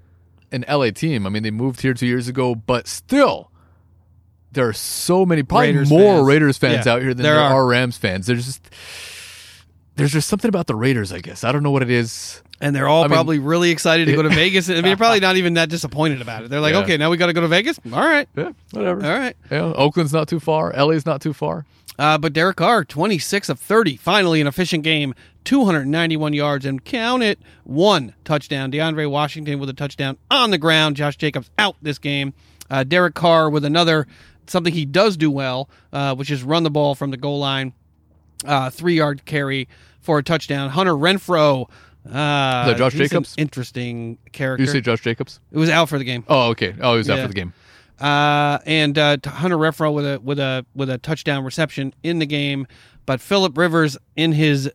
an 0.53 0.65
LA 0.69 0.91
team. 0.91 1.27
I 1.27 1.31
mean 1.31 1.43
they 1.43 1.51
moved 1.51 1.81
here 1.83 1.93
two 1.95 2.07
years 2.07 2.29
ago, 2.29 2.55
but 2.55 2.87
still. 2.89 3.51
There 4.53 4.67
are 4.67 4.73
so 4.73 5.27
many, 5.27 5.43
probably 5.43 5.67
Raiders 5.69 5.91
more 5.91 6.15
fans. 6.17 6.27
Raiders 6.27 6.57
fans 6.59 6.87
Yeah, 6.87 6.93
out 6.95 7.03
here 7.03 7.13
than 7.13 7.25
there 7.25 7.35
there, 7.35 7.45
are. 7.45 7.55
are. 7.57 7.67
Rams 7.67 7.99
fans. 7.99 8.27
There's 8.27 8.47
just, 8.47 8.71
there's 9.97 10.13
just 10.13 10.29
something 10.29 10.49
about 10.49 10.67
the 10.67 10.75
Raiders. 10.75 11.13
I 11.13 11.19
guess 11.19 11.45
I 11.45 11.53
don't 11.53 11.63
know 11.63 11.71
what 11.71 11.83
it 11.83 11.91
is. 11.91 12.43
And 12.61 12.75
they're 12.75 12.89
all 12.89 13.03
I 13.03 13.07
mean- 13.07 13.13
probably 13.15 13.39
really 13.39 13.71
excited 13.71 14.07
to 14.07 14.13
go 14.15 14.23
to 14.23 14.29
Vegas. 14.35 14.71
I 14.71 14.75
mean, 14.75 14.83
they're 14.85 14.97
probably 14.97 15.21
not 15.21 15.37
even 15.37 15.55
that 15.55 15.69
disappointed 15.69 16.23
about 16.23 16.45
it. 16.45 16.51
They're 16.51 16.61
like, 16.61 16.73
Yeah. 16.75 16.81
okay, 16.81 16.97
now 16.97 17.11
we 17.11 17.17
got 17.19 17.27
to 17.27 17.33
go 17.35 17.43
to 17.43 17.49
Vegas. 17.49 17.79
All 17.93 18.01
right, 18.01 18.29
Yeah, 18.37 18.53
whatever. 18.73 19.05
all 19.05 19.19
right. 19.19 19.37
Yeah, 19.51 19.73
Oakland's 19.75 20.13
not 20.13 20.27
too 20.29 20.41
far. 20.41 20.73
LA's 20.73 21.05
not 21.05 21.21
too 21.21 21.33
far. 21.35 21.67
Uh, 21.99 22.17
but 22.19 22.33
Derek 22.33 22.57
Carr, 22.57 22.85
26 22.85 23.49
of 23.49 23.59
30, 23.59 23.97
finally 23.97 24.41
an 24.41 24.47
efficient 24.47 24.85
game, 24.85 25.15
291 25.45 26.33
yards, 26.35 26.65
and 26.67 26.85
count 26.85 27.23
it, 27.23 27.39
one 27.65 28.15
touchdown. 28.25 28.71
DeAndre 28.71 29.11
Washington 29.11 29.59
with 29.59 29.69
a 29.69 29.73
touchdown 29.75 30.17
on 30.31 30.51
the 30.51 30.59
ground. 30.59 30.97
Josh 30.97 31.17
Jacobs 31.17 31.51
out 31.59 31.77
this 31.83 31.99
game. 31.99 32.35
Uh, 32.71 32.85
Derek 32.85 33.15
Carr 33.15 33.49
with 33.49 33.65
another, 33.65 34.07
something 34.47 34.73
he 34.75 34.85
does 34.85 35.17
do 35.17 35.31
well, 35.31 35.69
uh, 35.93 36.15
which 36.15 36.31
is 36.31 36.43
run 36.43 36.63
the 36.65 36.71
ball 36.71 36.95
from 36.95 37.11
the 37.11 37.17
goal 37.17 37.39
line, 37.39 37.73
uh, 38.45 38.69
three 38.71 38.97
yard 38.97 39.25
carry 39.25 39.69
for 40.01 40.19
a 40.19 40.23
touchdown. 40.23 40.71
Hunter 40.71 40.93
Renfrow. 40.95 41.69
Uh, 42.09 42.67
that 42.69 42.77
Josh 42.79 42.93
he's 42.93 43.01
an 43.03 43.07
Jacobs? 43.09 43.35
interesting 43.37 44.19
character. 44.33 44.63
You 44.65 44.71
say 44.71 44.81
Josh 44.81 45.01
Jacobs? 45.01 45.41
it 45.51 45.59
was 45.59 45.71
out 45.71 45.89
for 45.89 45.99
the 45.99 46.05
game. 46.05 46.25
Oh, 46.29 46.49
okay. 46.51 46.75
Oh, 46.81 46.93
he 46.93 46.99
was 46.99 47.11
out 47.11 47.17
Yeah. 47.19 47.23
for 47.23 47.29
the 47.29 47.35
game. 47.35 47.53
uh, 48.01 48.59
and 48.67 48.97
uh, 48.99 49.17
Hunter 49.25 49.57
Renfrow 49.57 49.93
with 49.93 50.05
a 50.07 50.21
with 50.21 50.39
a 50.39 50.65
with 50.75 50.91
a 50.91 50.99
touchdown 50.99 51.45
reception 51.45 51.95
in 52.03 52.19
the 52.19 52.27
game. 52.27 52.67
But 53.07 53.21
Philip 53.21 53.57
Rivers 53.57 53.97
in 54.17 54.33
his 54.33 54.71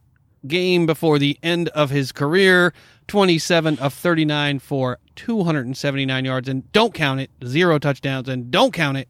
game 0.48 0.86
before 0.86 1.20
the 1.20 1.38
end 1.44 1.70
of 1.70 1.90
his 1.92 2.12
career, 2.12 2.74
27 3.08 3.78
of 3.80 3.94
39 3.94 4.60
for 4.60 4.98
279 5.16 6.26
yards, 6.26 6.50
and 6.50 6.72
don't 6.72 6.94
count 6.94 7.20
it, 7.20 7.30
zero 7.46 7.78
touchdowns, 7.78 8.28
and 8.28 8.50
don't 8.50 8.74
count 8.74 8.98
it, 8.98 9.08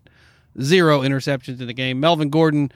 zero 0.62 1.02
interceptions 1.02 1.62
in 1.62 1.68
the 1.68 1.74
game. 1.74 2.00
Melvin 2.00 2.30
Gordon 2.30 2.72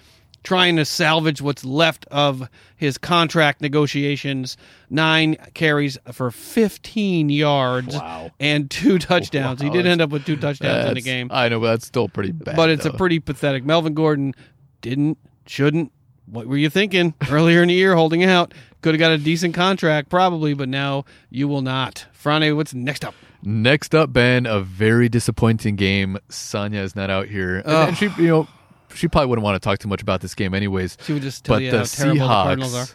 trying 0.46 0.78
to 0.78 0.86
salvage 0.86 1.42
what's 1.42 1.66
left 1.66 2.06
of 2.12 2.48
his 2.78 2.98
contract 2.98 3.60
negotiations. 3.62 4.56
Nine 4.90 5.36
carries 5.54 5.98
for 6.14 6.32
15 6.32 7.30
yards 7.30 7.96
Wow. 7.96 8.32
and 8.40 8.72
two 8.72 8.98
touchdowns. 9.00 9.62
he 9.62 9.70
did 9.70 9.86
end 9.86 10.00
up 10.02 10.10
with 10.12 10.26
two 10.26 10.38
touchdowns 10.38 10.88
in 10.88 10.94
the 10.94 11.02
game, 11.02 11.28
I 11.34 11.50
know, 11.50 11.60
but 11.60 11.68
that's 11.72 11.86
still 11.88 12.08
pretty 12.08 12.32
bad. 12.32 12.56
but 12.56 12.70
it's 12.70 12.86
a 12.86 12.94
pretty 12.94 13.20
pathetic. 13.20 13.66
Melvin 13.66 13.94
Gordon 13.94 14.34
didn't, 14.82 15.18
shouldn't. 15.48 15.92
What 16.28 16.48
were 16.48 16.58
you 16.58 16.70
thinking 16.70 17.14
earlier 17.30 17.62
in 17.62 17.68
the 17.68 17.74
year 17.76 17.96
holding 17.96 18.24
out? 18.24 18.54
Could 18.82 18.94
have 18.96 19.00
got 19.00 19.12
a 19.12 19.18
decent 19.18 19.54
contract, 19.56 20.10
probably, 20.10 20.54
but 20.54 20.70
now 20.70 21.06
you 21.30 21.48
will 21.48 21.62
not. 21.62 22.06
Frane, 22.14 22.56
what's 22.56 22.74
next 22.74 23.04
up? 23.06 23.14
Next 23.44 23.94
up, 23.94 24.12
Ben, 24.12 24.46
a 24.48 24.60
very 24.62 25.08
disappointing 25.08 25.76
game. 25.76 26.18
Sonya 26.30 26.80
is 26.82 26.96
not 26.96 27.12
out 27.12 27.28
here, 27.28 27.58
and, 27.58 27.68
and 27.68 27.98
she, 27.98 28.06
you 28.18 28.28
know, 28.28 28.48
she 28.96 29.08
probably 29.08 29.28
wouldn't 29.28 29.44
want 29.44 29.56
to 29.62 29.66
talk 29.66 29.80
too 29.80 29.88
much 29.88 30.02
about 30.02 30.22
this 30.22 30.34
game, 30.34 30.54
anyways. 30.54 30.98
She 31.04 31.14
would 31.14 31.22
just 31.22 31.44
tell 31.46 31.58
but 31.58 31.64
you 31.64 31.72
the 31.72 31.80
how 31.80 31.84
terrible 31.86 32.20
the 32.28 32.34
Cardinals 32.34 32.76
are. 32.76 32.88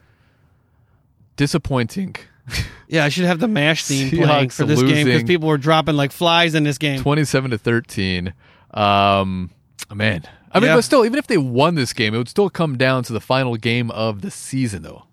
Disappointing. 1.36 2.16
Yeah, 2.88 3.04
I 3.04 3.08
should 3.08 3.26
have 3.26 3.38
the 3.38 3.46
MASH 3.46 3.84
theme 3.84 4.08
playing 4.10 4.48
Seahawks 4.48 4.52
for 4.54 4.64
this 4.64 4.80
game 4.82 4.88
because 5.04 5.06
losing. 5.06 5.26
people 5.28 5.46
were 5.48 5.58
dropping 5.58 5.94
like 5.94 6.10
flies 6.10 6.56
in 6.56 6.64
this 6.64 6.76
game. 6.76 7.00
Twenty-seven 7.00 7.52
to 7.52 7.58
thirteen. 7.58 8.34
Um, 8.74 9.50
man, 9.94 10.24
I 10.50 10.58
mean, 10.58 10.70
Yeah. 10.70 10.74
but 10.74 10.82
still, 10.82 11.04
even 11.04 11.16
if 11.16 11.28
they 11.28 11.38
won 11.38 11.76
this 11.76 11.92
game, 11.92 12.12
it 12.12 12.18
would 12.18 12.28
still 12.28 12.50
come 12.50 12.76
down 12.76 13.04
to 13.04 13.12
the 13.12 13.20
final 13.20 13.54
game 13.54 13.92
of 13.92 14.22
the 14.22 14.30
season, 14.32 14.82
though, 14.82 15.04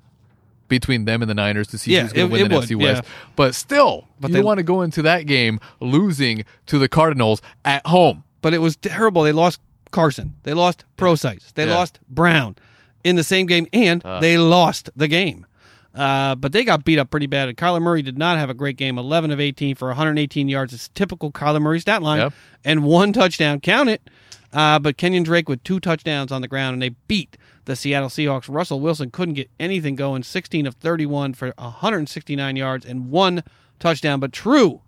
between 0.67 1.05
them 1.05 1.21
and 1.21 1.29
the 1.29 1.35
Niners 1.35 1.67
to 1.67 1.77
see 1.77 1.93
Yeah, 1.93 2.01
who's 2.03 2.13
going 2.13 2.25
it- 2.25 2.29
to 2.29 2.33
win 2.33 2.41
it 2.45 2.49
the 2.49 2.55
would, 2.55 2.63
NFC 2.63 2.81
West. 2.81 3.03
yeah. 3.05 3.09
But 3.35 3.53
still, 3.53 4.07
But 4.19 4.31
you 4.31 4.37
they- 4.37 4.41
want 4.41 4.57
to 4.57 4.63
go 4.63 4.81
into 4.81 5.03
that 5.03 5.27
game 5.27 5.59
losing 5.79 6.43
to 6.65 6.79
the 6.79 6.89
Cardinals 6.89 7.43
at 7.63 7.85
home. 7.85 8.23
but 8.41 8.55
it 8.55 8.59
was 8.59 8.75
terrible. 8.77 9.21
They 9.23 9.31
lost 9.33 9.59
Carson. 9.91 10.35
They 10.43 10.53
lost 10.53 10.85
Prosise. 10.97 11.51
They 11.53 11.65
Yeah. 11.67 11.75
lost 11.75 11.99
Brown 12.09 12.55
in 13.03 13.15
the 13.15 13.23
same 13.23 13.45
game, 13.45 13.67
and 13.73 14.01
they 14.21 14.37
lost 14.37 14.89
the 14.95 15.07
game. 15.07 15.45
Uh, 15.95 16.35
but 16.35 16.51
they 16.51 16.63
got 16.63 16.85
beat 16.85 16.99
up 16.99 17.09
pretty 17.09 17.25
bad. 17.25 17.49
And 17.49 17.57
Kyler 17.57 17.81
Murray 17.81 18.03
did 18.03 18.17
not 18.19 18.37
have 18.37 18.51
a 18.51 18.53
great 18.53 18.77
game. 18.77 18.99
11 18.99 19.31
of 19.31 19.39
18 19.39 19.75
for 19.75 19.87
118 19.87 20.47
yards. 20.47 20.71
It's 20.73 20.89
typical 20.89 21.31
Kyler 21.31 21.59
Murray 21.61 21.79
stat 21.79 22.03
line. 22.03 22.19
Yep. 22.19 22.33
And 22.63 22.83
one 22.83 23.13
touchdown. 23.13 23.59
Count 23.61 23.89
it. 23.89 24.07
Uh, 24.53 24.77
but 24.77 24.97
Kenyan 24.97 25.23
Drake 25.23 25.49
with 25.49 25.63
two 25.63 25.79
touchdowns 25.79 26.31
on 26.31 26.41
the 26.41 26.47
ground, 26.47 26.73
and 26.75 26.81
they 26.81 26.89
beat 27.07 27.35
the 27.65 27.75
Seattle 27.75 28.09
Seahawks. 28.09 28.47
Russell 28.47 28.79
Wilson 28.79 29.09
couldn't 29.09 29.33
get 29.33 29.49
anything 29.59 29.95
going. 29.95 30.21
16 30.23 30.67
of 30.67 30.75
31 30.75 31.33
for 31.33 31.51
169 31.57 32.55
yards 32.55 32.85
and 32.85 33.09
one 33.09 33.43
touchdown. 33.79 34.19
But 34.19 34.31
true 34.31 34.81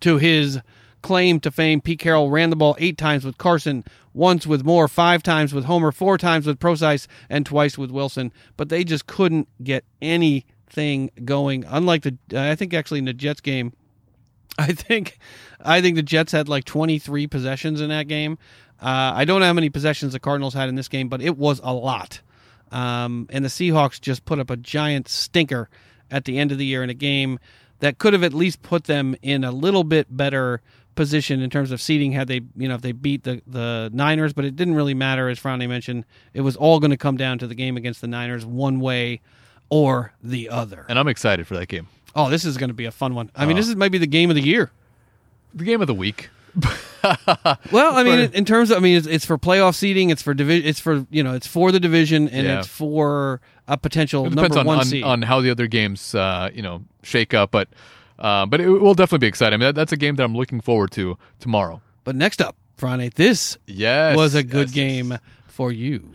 to 0.00 0.18
his 0.18 0.60
claim 1.02 1.40
to 1.40 1.50
fame. 1.50 1.80
Pete 1.80 1.98
Carroll 1.98 2.30
ran 2.30 2.50
the 2.50 2.56
ball 2.56 2.76
eight 2.78 2.96
times 2.96 3.24
with 3.24 3.38
Carson, 3.38 3.84
once 4.18 4.48
with 4.48 4.64
Moore, 4.64 4.88
five 4.88 5.22
times 5.22 5.54
with 5.54 5.64
Homer, 5.64 5.92
four 5.92 6.18
times 6.18 6.44
with 6.44 6.58
Prosise, 6.58 7.06
and 7.30 7.46
twice 7.46 7.78
with 7.78 7.92
Wilson. 7.92 8.32
But 8.56 8.68
they 8.68 8.82
just 8.82 9.06
couldn't 9.06 9.48
get 9.62 9.84
anything 10.02 11.10
going. 11.24 11.64
Unlike 11.68 12.02
the, 12.02 12.40
I 12.50 12.56
think 12.56 12.74
actually 12.74 12.98
in 12.98 13.04
the 13.04 13.14
Jets 13.14 13.40
game, 13.40 13.72
I 14.58 14.72
think, 14.72 15.18
I 15.60 15.80
think 15.80 15.94
the 15.94 16.02
Jets 16.02 16.32
had 16.32 16.48
like 16.48 16.64
23 16.64 17.28
possessions 17.28 17.80
in 17.80 17.90
that 17.90 18.08
game. 18.08 18.38
Uh, 18.82 19.12
I 19.14 19.24
don't 19.24 19.38
know 19.38 19.46
how 19.46 19.52
many 19.52 19.70
possessions 19.70 20.12
the 20.12 20.20
Cardinals 20.20 20.54
had 20.54 20.68
in 20.68 20.74
this 20.74 20.88
game, 20.88 21.08
but 21.08 21.22
it 21.22 21.38
was 21.38 21.60
a 21.62 21.72
lot. 21.72 22.20
Um, 22.72 23.28
and 23.30 23.44
the 23.44 23.48
Seahawks 23.48 24.00
just 24.00 24.24
put 24.24 24.40
up 24.40 24.50
a 24.50 24.56
giant 24.56 25.08
stinker 25.08 25.70
at 26.10 26.24
the 26.24 26.38
end 26.38 26.50
of 26.50 26.58
the 26.58 26.66
year 26.66 26.82
in 26.82 26.90
a 26.90 26.94
game 26.94 27.38
that 27.78 27.98
could 27.98 28.14
have 28.14 28.24
at 28.24 28.34
least 28.34 28.62
put 28.62 28.84
them 28.84 29.14
in 29.22 29.44
a 29.44 29.52
little 29.52 29.84
bit 29.84 30.08
better 30.14 30.60
position 30.98 31.40
in 31.40 31.48
terms 31.48 31.70
of 31.70 31.80
seeding 31.80 32.12
had 32.12 32.28
they 32.28 32.40
you 32.56 32.68
know 32.68 32.74
if 32.74 32.82
they 32.82 32.92
beat 32.92 33.22
the 33.24 33.40
the 33.46 33.88
Niners 33.94 34.32
but 34.34 34.44
it 34.44 34.54
didn't 34.56 34.74
really 34.74 34.92
matter 34.94 35.28
as 35.30 35.38
Franny 35.40 35.66
mentioned 35.68 36.04
it 36.34 36.42
was 36.42 36.56
all 36.56 36.78
going 36.80 36.90
to 36.90 36.96
come 36.98 37.16
down 37.16 37.38
to 37.38 37.46
the 37.46 37.54
game 37.54 37.76
against 37.78 38.00
the 38.02 38.06
Niners 38.08 38.44
one 38.44 38.80
way 38.80 39.20
or 39.70 40.12
the 40.22 40.48
other 40.50 40.84
And 40.88 40.98
I'm 40.98 41.08
excited 41.08 41.46
for 41.46 41.54
that 41.56 41.68
game. 41.68 41.86
oh 42.14 42.28
this 42.28 42.44
is 42.44 42.56
going 42.58 42.68
to 42.70 42.74
be 42.74 42.84
a 42.84 42.90
fun 42.90 43.14
one 43.14 43.30
I 43.34 43.46
mean 43.46 43.56
this 43.56 43.68
is 43.68 43.76
maybe 43.76 43.96
the 43.98 44.06
game 44.06 44.28
of 44.28 44.36
the 44.36 44.42
year 44.42 44.70
The 45.54 45.64
game 45.64 45.80
of 45.80 45.86
the 45.86 45.94
week. 45.94 46.28
Well, 47.70 47.94
I 47.96 48.02
mean, 48.02 48.30
in 48.34 48.44
terms 48.44 48.70
of, 48.72 48.78
I 48.78 48.80
mean, 48.80 48.96
it's, 48.96 49.06
it's 49.06 49.24
for 49.24 49.38
playoff 49.38 49.76
seeding. 49.76 50.10
It's 50.10 50.20
for 50.20 50.34
division. 50.34 50.68
It's 50.68 50.80
for 50.80 51.06
you 51.10 51.22
know, 51.22 51.34
it's 51.34 51.46
for 51.46 51.70
the 51.70 51.78
division, 51.80 52.28
and 52.28 52.46
Yeah. 52.46 52.58
it's 52.58 52.66
for 52.66 53.40
a 53.68 53.76
potential 53.78 54.26
It 54.26 54.30
depends 54.30 54.56
number 54.56 54.60
on, 54.60 54.66
one 54.66 54.78
on, 54.78 54.84
seed. 54.84 55.04
on 55.04 55.22
how 55.22 55.40
the 55.40 55.50
other 55.50 55.68
games, 55.68 56.14
uh, 56.14 56.50
you 56.52 56.60
know, 56.62 56.82
shake 57.04 57.32
up. 57.34 57.50
But 57.52 57.68
uh, 58.18 58.46
but 58.46 58.60
it 58.60 58.68
will 58.68 58.94
definitely 58.94 59.24
be 59.24 59.28
exciting. 59.28 59.54
I 59.54 59.56
mean, 59.58 59.68
that, 59.68 59.74
that's 59.74 59.92
a 59.92 59.96
game 59.96 60.16
that 60.16 60.24
I'm 60.24 60.34
looking 60.36 60.60
forward 60.60 60.90
to 60.92 61.16
tomorrow. 61.40 61.80
but 62.04 62.14
next 62.16 62.40
up, 62.40 62.56
Friday, 62.76 63.08
this 63.14 63.58
Yes, 63.66 64.16
was 64.16 64.34
a 64.34 64.42
good 64.42 64.68
yes, 64.68 64.74
game 64.74 65.18
for 65.46 65.72
you. 65.72 66.10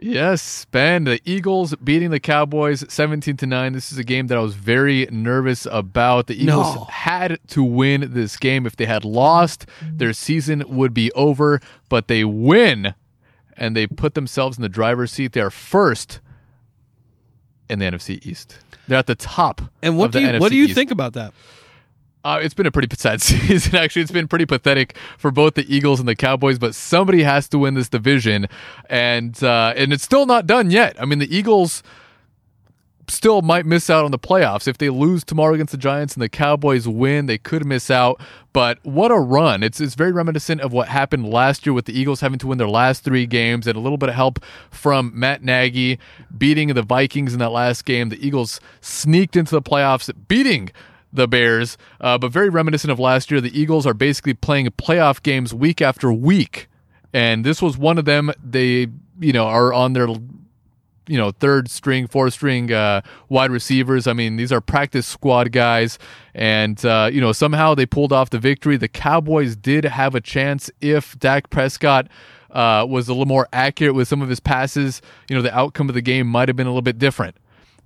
Yes, 0.00 0.66
Ben. 0.66 1.04
The 1.04 1.20
Eagles 1.24 1.74
beating 1.76 2.10
the 2.10 2.20
Cowboys 2.20 2.84
17 2.92 3.34
to 3.38 3.46
9. 3.46 3.72
This 3.72 3.90
is 3.90 3.96
a 3.96 4.04
game 4.04 4.26
that 4.26 4.36
I 4.36 4.42
was 4.42 4.54
very 4.54 5.06
nervous 5.10 5.66
about. 5.70 6.26
The 6.26 6.34
Eagles 6.34 6.74
No. 6.76 6.84
had 6.84 7.38
to 7.48 7.62
win 7.64 8.12
this 8.12 8.36
game. 8.36 8.66
If 8.66 8.76
they 8.76 8.84
had 8.84 9.06
lost, 9.06 9.64
their 9.90 10.12
season 10.12 10.62
would 10.68 10.92
be 10.92 11.10
over, 11.12 11.62
but 11.88 12.08
they 12.08 12.24
win 12.24 12.94
and 13.56 13.74
they 13.74 13.86
put 13.86 14.12
themselves 14.12 14.58
in 14.58 14.62
the 14.62 14.68
driver's 14.68 15.12
seat. 15.12 15.32
They 15.32 15.40
are 15.40 15.48
first 15.50 16.20
in 17.70 17.78
the 17.78 17.86
NFC 17.86 18.24
East. 18.26 18.58
They're 18.88 18.98
at 18.98 19.06
the 19.06 19.14
top. 19.14 19.62
And 19.82 19.96
what 19.98 20.12
do 20.12 20.20
you 20.20 20.38
what 20.38 20.50
do 20.50 20.56
you 20.56 20.66
East. 20.66 20.74
think 20.74 20.90
about 20.90 21.14
that? 21.14 21.32
Uh, 22.24 22.40
it's 22.42 22.54
been 22.54 22.66
a 22.66 22.72
pretty 22.72 22.88
sad 22.96 23.22
season. 23.22 23.76
Actually, 23.76 24.02
it's 24.02 24.10
been 24.10 24.26
pretty 24.26 24.46
pathetic 24.46 24.96
for 25.16 25.30
both 25.30 25.54
the 25.54 25.74
Eagles 25.74 26.00
and 26.00 26.08
the 26.08 26.16
Cowboys. 26.16 26.58
But 26.58 26.74
somebody 26.74 27.22
has 27.22 27.48
to 27.50 27.58
win 27.58 27.74
this 27.74 27.88
division, 27.88 28.48
and 28.90 29.42
uh, 29.44 29.74
and 29.76 29.92
it's 29.92 30.02
still 30.02 30.26
not 30.26 30.46
done 30.46 30.70
yet. 30.70 31.00
I 31.00 31.04
mean, 31.04 31.20
the 31.20 31.34
Eagles 31.34 31.84
still 33.08 33.42
might 33.42 33.66
miss 33.66 33.88
out 33.90 34.04
on 34.04 34.10
the 34.10 34.18
playoffs 34.18 34.66
if 34.66 34.78
they 34.78 34.90
lose 34.90 35.24
tomorrow 35.24 35.54
against 35.54 35.72
the 35.72 35.78
Giants 35.78 36.14
and 36.14 36.22
the 36.22 36.28
Cowboys 36.28 36.88
win. 36.88 37.26
They 37.26 37.38
could 37.38 37.64
miss 37.64 37.90
out. 37.90 38.20
But 38.52 38.78
what 38.84 39.10
a 39.10 39.18
run! 39.18 39.62
It's 39.62 39.80
it's 39.80 39.94
very 39.94 40.12
reminiscent 40.12 40.60
of 40.62 40.72
what 40.72 40.88
happened 40.88 41.28
last 41.28 41.66
year 41.66 41.72
with 41.72 41.84
the 41.84 41.98
Eagles 41.98 42.20
having 42.20 42.38
to 42.38 42.46
win 42.46 42.58
their 42.58 42.68
last 42.68 43.04
three 43.04 43.26
games 43.26 43.66
and 43.66 43.76
a 43.76 43.80
little 43.80 43.98
bit 43.98 44.08
of 44.08 44.14
help 44.14 44.42
from 44.70 45.12
Matt 45.14 45.42
Nagy 45.42 45.98
beating 46.36 46.68
the 46.68 46.82
Vikings 46.82 47.32
in 47.32 47.38
that 47.40 47.50
last 47.50 47.84
game. 47.84 48.08
The 48.08 48.26
Eagles 48.26 48.60
sneaked 48.80 49.36
into 49.36 49.54
the 49.54 49.62
playoffs, 49.62 50.10
beating 50.28 50.70
the 51.12 51.28
Bears, 51.28 51.76
uh, 52.00 52.18
but 52.18 52.30
very 52.30 52.48
reminiscent 52.48 52.90
of 52.90 52.98
last 52.98 53.30
year. 53.30 53.40
The 53.40 53.58
Eagles 53.58 53.86
are 53.86 53.94
basically 53.94 54.34
playing 54.34 54.66
playoff 54.68 55.22
games 55.22 55.52
week 55.52 55.82
after 55.82 56.12
week, 56.12 56.68
and 57.12 57.44
this 57.44 57.60
was 57.60 57.76
one 57.76 57.98
of 57.98 58.04
them. 58.04 58.32
They, 58.42 58.88
you 59.20 59.32
know, 59.32 59.46
are 59.46 59.72
on 59.72 59.92
their, 59.92 60.08
you 61.06 61.18
know, 61.18 61.30
third 61.30 61.70
string, 61.70 62.06
fourth 62.06 62.34
string 62.34 62.72
uh, 62.72 63.00
wide 63.28 63.50
receivers. 63.50 64.06
I 64.06 64.12
mean, 64.12 64.36
these 64.36 64.52
are 64.52 64.60
practice 64.60 65.06
squad 65.06 65.52
guys, 65.52 65.98
and 66.34 66.82
uh, 66.84 67.10
you 67.12 67.20
know, 67.20 67.32
somehow 67.32 67.74
they 67.74 67.86
pulled 67.86 68.12
off 68.12 68.30
the 68.30 68.38
victory. 68.38 68.76
The 68.76 68.88
Cowboys 68.88 69.56
did 69.56 69.84
have 69.84 70.14
a 70.14 70.20
chance 70.20 70.70
if 70.80 71.18
Dak 71.18 71.50
Prescott. 71.50 72.08
Uh, 72.48 72.86
was 72.88 73.06
a 73.06 73.12
little 73.12 73.26
more 73.26 73.46
accurate 73.52 73.94
with 73.94 74.08
some 74.08 74.22
of 74.22 74.30
his 74.30 74.40
passes. 74.40 75.02
You 75.28 75.36
know, 75.36 75.42
the 75.42 75.54
outcome 75.54 75.90
of 75.90 75.94
the 75.94 76.00
game 76.00 76.26
might 76.26 76.48
have 76.48 76.56
been 76.56 76.66
a 76.66 76.70
little 76.70 76.80
bit 76.80 76.96
different 76.96 77.36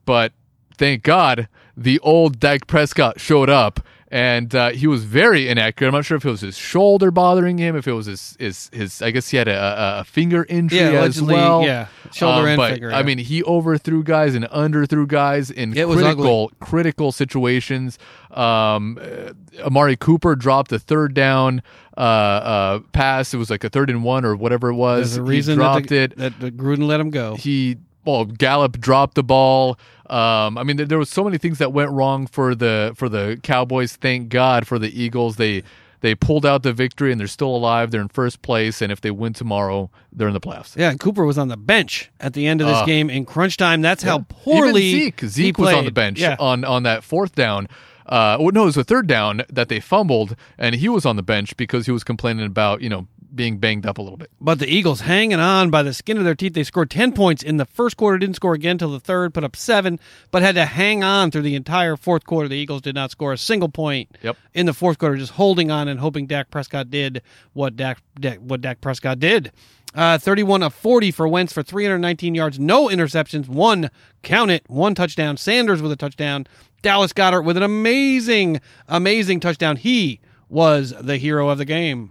but 0.04 0.32
thank 0.76 1.02
God 1.02 1.48
the 1.76 1.98
old 2.00 2.40
Dak 2.40 2.66
Prescott 2.66 3.20
showed 3.20 3.48
up. 3.48 3.80
And 4.12 4.52
uh, 4.56 4.70
he 4.70 4.88
was 4.88 5.04
very 5.04 5.48
inaccurate. 5.48 5.86
I'm 5.88 5.94
not 5.94 6.04
sure 6.04 6.16
if 6.16 6.24
it 6.24 6.30
was 6.30 6.40
his 6.40 6.56
shoulder 6.58 7.12
bothering 7.12 7.58
him, 7.58 7.76
if 7.76 7.86
it 7.86 7.92
was 7.92 8.06
his 8.06 8.36
his, 8.40 8.68
his 8.72 9.02
I 9.02 9.12
guess 9.12 9.28
he 9.28 9.36
had 9.36 9.46
a, 9.46 9.54
a, 9.56 10.00
a 10.00 10.04
finger 10.04 10.44
injury 10.48 10.80
Yeah, 10.80 11.04
as 11.04 11.22
well. 11.22 11.62
yeah. 11.64 11.86
Shoulder 12.12 12.40
Um, 12.40 12.46
and 12.48 12.56
but, 12.56 12.72
finger, 12.72 12.92
I 12.92 12.98
yeah. 12.98 13.02
mean, 13.04 13.18
he 13.18 13.44
overthrew 13.44 14.02
guys 14.02 14.34
and 14.34 14.44
underthrew 14.46 15.06
guys 15.06 15.50
in 15.52 15.76
It 15.76 15.86
critical 15.86 16.50
critical 16.58 17.12
situations. 17.12 18.00
Um, 18.32 18.98
uh, 19.00 19.32
Amari 19.64 19.96
Cooper 19.96 20.34
dropped 20.34 20.72
a 20.72 20.80
third 20.80 21.14
down 21.14 21.62
uh, 21.96 22.00
uh, 22.00 22.78
pass. 22.92 23.32
It 23.32 23.36
was 23.36 23.48
like 23.50 23.62
a 23.62 23.68
third 23.68 23.90
and 23.90 24.02
one 24.02 24.24
or 24.24 24.34
whatever 24.34 24.70
it 24.70 24.74
was. 24.74 25.10
There's 25.14 25.18
a 25.18 25.22
reason 25.22 25.52
He 25.52 25.56
dropped 25.58 25.88
that, 25.88 26.16
the, 26.16 26.24
it 26.24 26.32
that 26.40 26.40
the 26.40 26.50
Gruden 26.50 26.86
let 26.88 26.98
him 26.98 27.10
go. 27.10 27.36
he 27.36 27.76
well 28.04 28.24
Gallup 28.24 28.78
dropped 28.80 29.14
the 29.14 29.22
ball. 29.22 29.78
Um, 30.08 30.58
I 30.58 30.64
mean, 30.64 30.76
there, 30.76 30.86
there 30.86 30.98
was 30.98 31.08
so 31.10 31.22
many 31.22 31.38
things 31.38 31.58
that 31.58 31.72
went 31.72 31.90
wrong 31.90 32.26
for 32.26 32.54
the 32.54 32.92
for 32.96 33.08
the 33.08 33.38
Cowboys. 33.42 33.96
Thank 33.96 34.28
God 34.28 34.66
for 34.66 34.78
the 34.78 34.88
Eagles. 35.02 35.36
They 35.36 35.62
they 36.00 36.14
pulled 36.14 36.46
out 36.46 36.62
the 36.62 36.72
victory 36.72 37.12
and 37.12 37.20
they're 37.20 37.26
still 37.28 37.54
alive. 37.54 37.90
They're 37.90 38.00
in 38.00 38.08
first 38.08 38.40
place, 38.42 38.80
and 38.82 38.90
if 38.90 39.00
they 39.02 39.10
win 39.10 39.34
tomorrow, 39.34 39.90
they're 40.12 40.28
in 40.28 40.34
the 40.34 40.40
playoffs. 40.40 40.74
Yeah, 40.76 40.90
and 40.90 40.98
Cooper 40.98 41.24
was 41.26 41.36
on 41.38 41.48
the 41.48 41.56
bench 41.58 42.10
at 42.18 42.32
the 42.32 42.46
end 42.46 42.60
of 42.60 42.66
this 42.66 42.78
Uh, 42.78 42.86
game 42.86 43.10
in 43.10 43.24
crunch 43.26 43.56
time. 43.58 43.82
That's 43.82 44.02
how 44.02 44.20
poorly 44.28 44.82
Even 44.82 45.00
Zeke 45.18 45.20
Zeke 45.26 45.58
was 45.58 45.74
on 45.74 45.84
the 45.84 45.90
bench 45.92 46.18
Yeah. 46.18 46.36
on 46.40 46.64
on 46.64 46.82
that 46.84 47.04
fourth 47.04 47.34
down. 47.34 47.68
Uh, 48.06 48.36
well, 48.40 48.50
no, 48.52 48.62
it 48.62 48.66
was 48.66 48.76
a 48.76 48.82
third 48.82 49.06
down 49.06 49.42
that 49.52 49.68
they 49.68 49.78
fumbled, 49.78 50.34
and 50.58 50.74
he 50.74 50.88
was 50.88 51.06
on 51.06 51.14
the 51.14 51.22
bench 51.22 51.56
because 51.56 51.86
he 51.86 51.92
was 51.92 52.02
complaining 52.02 52.46
about 52.46 52.80
you 52.80 52.88
know 52.88 53.06
being 53.34 53.58
banged 53.58 53.86
up 53.86 53.98
a 53.98 54.02
little 54.02 54.16
bit. 54.16 54.30
But 54.40 54.58
the 54.58 54.66
Eagles 54.68 55.00
hanging 55.02 55.38
on 55.38 55.70
by 55.70 55.82
the 55.82 55.94
skin 55.94 56.16
of 56.18 56.24
their 56.24 56.34
teeth. 56.34 56.54
They 56.54 56.64
scored 56.64 56.90
10 56.90 57.12
points 57.12 57.42
in 57.42 57.56
the 57.56 57.64
first 57.64 57.96
quarter, 57.96 58.18
didn't 58.18 58.36
score 58.36 58.54
again 58.54 58.78
till 58.78 58.90
the 58.92 59.00
third, 59.00 59.32
put 59.34 59.44
up 59.44 59.56
seven, 59.56 59.98
but 60.30 60.42
had 60.42 60.54
to 60.56 60.64
hang 60.66 61.02
on 61.04 61.30
through 61.30 61.42
the 61.42 61.54
entire 61.54 61.96
fourth 61.96 62.24
quarter. 62.24 62.48
The 62.48 62.56
Eagles 62.56 62.82
did 62.82 62.94
not 62.94 63.10
score 63.10 63.32
a 63.32 63.38
single 63.38 63.68
point 63.68 64.16
Yep. 64.22 64.36
in 64.54 64.66
the 64.66 64.72
fourth 64.74 64.98
quarter, 64.98 65.16
just 65.16 65.32
holding 65.32 65.70
on 65.70 65.88
and 65.88 66.00
hoping 66.00 66.26
Dak 66.26 66.50
Prescott 66.50 66.90
did 66.90 67.22
what 67.52 67.76
Dak, 67.76 68.02
Dak 68.18 68.38
what 68.38 68.60
Dak 68.60 68.80
Prescott 68.80 69.18
did. 69.18 69.52
Uh, 69.92 70.18
31 70.18 70.62
of 70.62 70.72
40 70.72 71.10
for 71.10 71.26
Wentz 71.26 71.52
for 71.52 71.64
319 71.64 72.34
yards, 72.36 72.60
no 72.60 72.86
interceptions, 72.88 73.48
one, 73.48 73.90
count 74.22 74.50
it, 74.50 74.62
one 74.68 74.94
touchdown. 74.94 75.36
Sanders 75.36 75.82
with 75.82 75.90
a 75.90 75.96
touchdown. 75.96 76.46
Dallas 76.82 77.12
Goedert 77.12 77.44
with 77.44 77.56
an 77.56 77.64
amazing, 77.64 78.60
amazing 78.88 79.40
touchdown. 79.40 79.76
He 79.76 80.20
was 80.48 80.94
the 81.00 81.16
hero 81.16 81.48
of 81.48 81.58
the 81.58 81.64
game. 81.64 82.10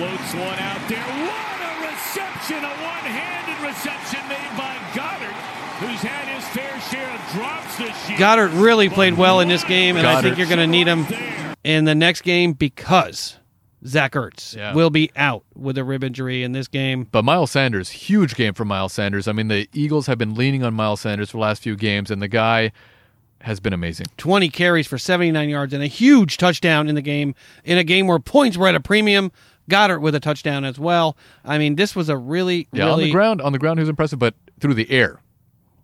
Floats 0.00 0.32
one 0.34 0.58
out 0.58 0.88
there. 0.88 0.98
What 0.98 1.60
a 1.60 1.92
reception! 1.92 2.56
A 2.64 2.68
one-handed 2.68 3.68
reception 3.68 4.26
made 4.30 4.56
by 4.56 4.74
Goedert, 4.94 5.34
who's 5.80 6.00
had 6.00 6.26
his 6.34 6.48
fair 6.48 6.80
share 6.90 7.10
of 7.14 7.32
drops 7.34 7.76
this 7.76 8.08
year. 8.08 8.16
Goedert 8.18 8.50
really 8.62 8.88
played 8.88 9.18
well 9.18 9.40
in 9.40 9.48
this 9.48 9.62
game, 9.64 9.98
and 9.98 10.06
I 10.06 10.22
think 10.22 10.38
you're 10.38 10.46
going 10.46 10.58
to 10.58 10.66
need 10.66 10.86
him 10.86 11.06
in 11.64 11.84
the 11.84 11.94
next 11.94 12.22
game 12.22 12.54
because 12.54 13.36
Zach 13.86 14.12
Ertz 14.12 14.56
Yeah. 14.56 14.72
will 14.72 14.88
be 14.88 15.10
out 15.16 15.44
with 15.54 15.76
a 15.76 15.84
rib 15.84 16.02
injury 16.02 16.42
in 16.44 16.52
this 16.52 16.66
game. 16.66 17.06
But 17.12 17.24
Miles 17.26 17.50
Sanders, 17.50 17.90
huge 17.90 18.34
game 18.36 18.54
for 18.54 18.64
Miles 18.64 18.94
Sanders. 18.94 19.28
I 19.28 19.32
mean, 19.32 19.48
the 19.48 19.68
Eagles 19.74 20.06
have 20.06 20.16
been 20.16 20.34
leaning 20.34 20.62
on 20.64 20.72
Miles 20.72 21.02
Sanders 21.02 21.28
for 21.30 21.36
the 21.36 21.42
last 21.42 21.62
few 21.62 21.76
games, 21.76 22.10
and 22.10 22.22
the 22.22 22.28
guy 22.28 22.72
has 23.42 23.60
been 23.60 23.74
amazing. 23.74 24.06
20 24.16 24.48
carries 24.48 24.86
for 24.86 24.96
79 24.96 25.50
yards 25.50 25.74
and 25.74 25.82
a 25.82 25.86
huge 25.88 26.38
touchdown 26.38 26.88
in 26.88 26.94
the 26.94 27.02
game, 27.02 27.34
in 27.64 27.76
a 27.76 27.84
game 27.84 28.06
where 28.06 28.18
points 28.18 28.56
were 28.56 28.66
at 28.68 28.74
a 28.74 28.80
premium. 28.80 29.30
Goedert 29.70 30.00
with 30.00 30.14
a 30.14 30.20
touchdown 30.20 30.64
as 30.64 30.78
well. 30.78 31.16
I 31.44 31.58
mean, 31.58 31.76
this 31.76 31.96
was 31.96 32.08
a 32.08 32.16
really, 32.16 32.68
Yeah, 32.72 32.86
really. 32.86 33.04
on 33.04 33.08
the 33.08 33.12
ground, 33.12 33.40
on 33.40 33.52
the 33.52 33.58
ground, 33.58 33.78
he 33.78 33.82
was 33.82 33.88
impressive, 33.88 34.18
but 34.18 34.34
through 34.60 34.74
the 34.74 34.90
air, 34.90 35.20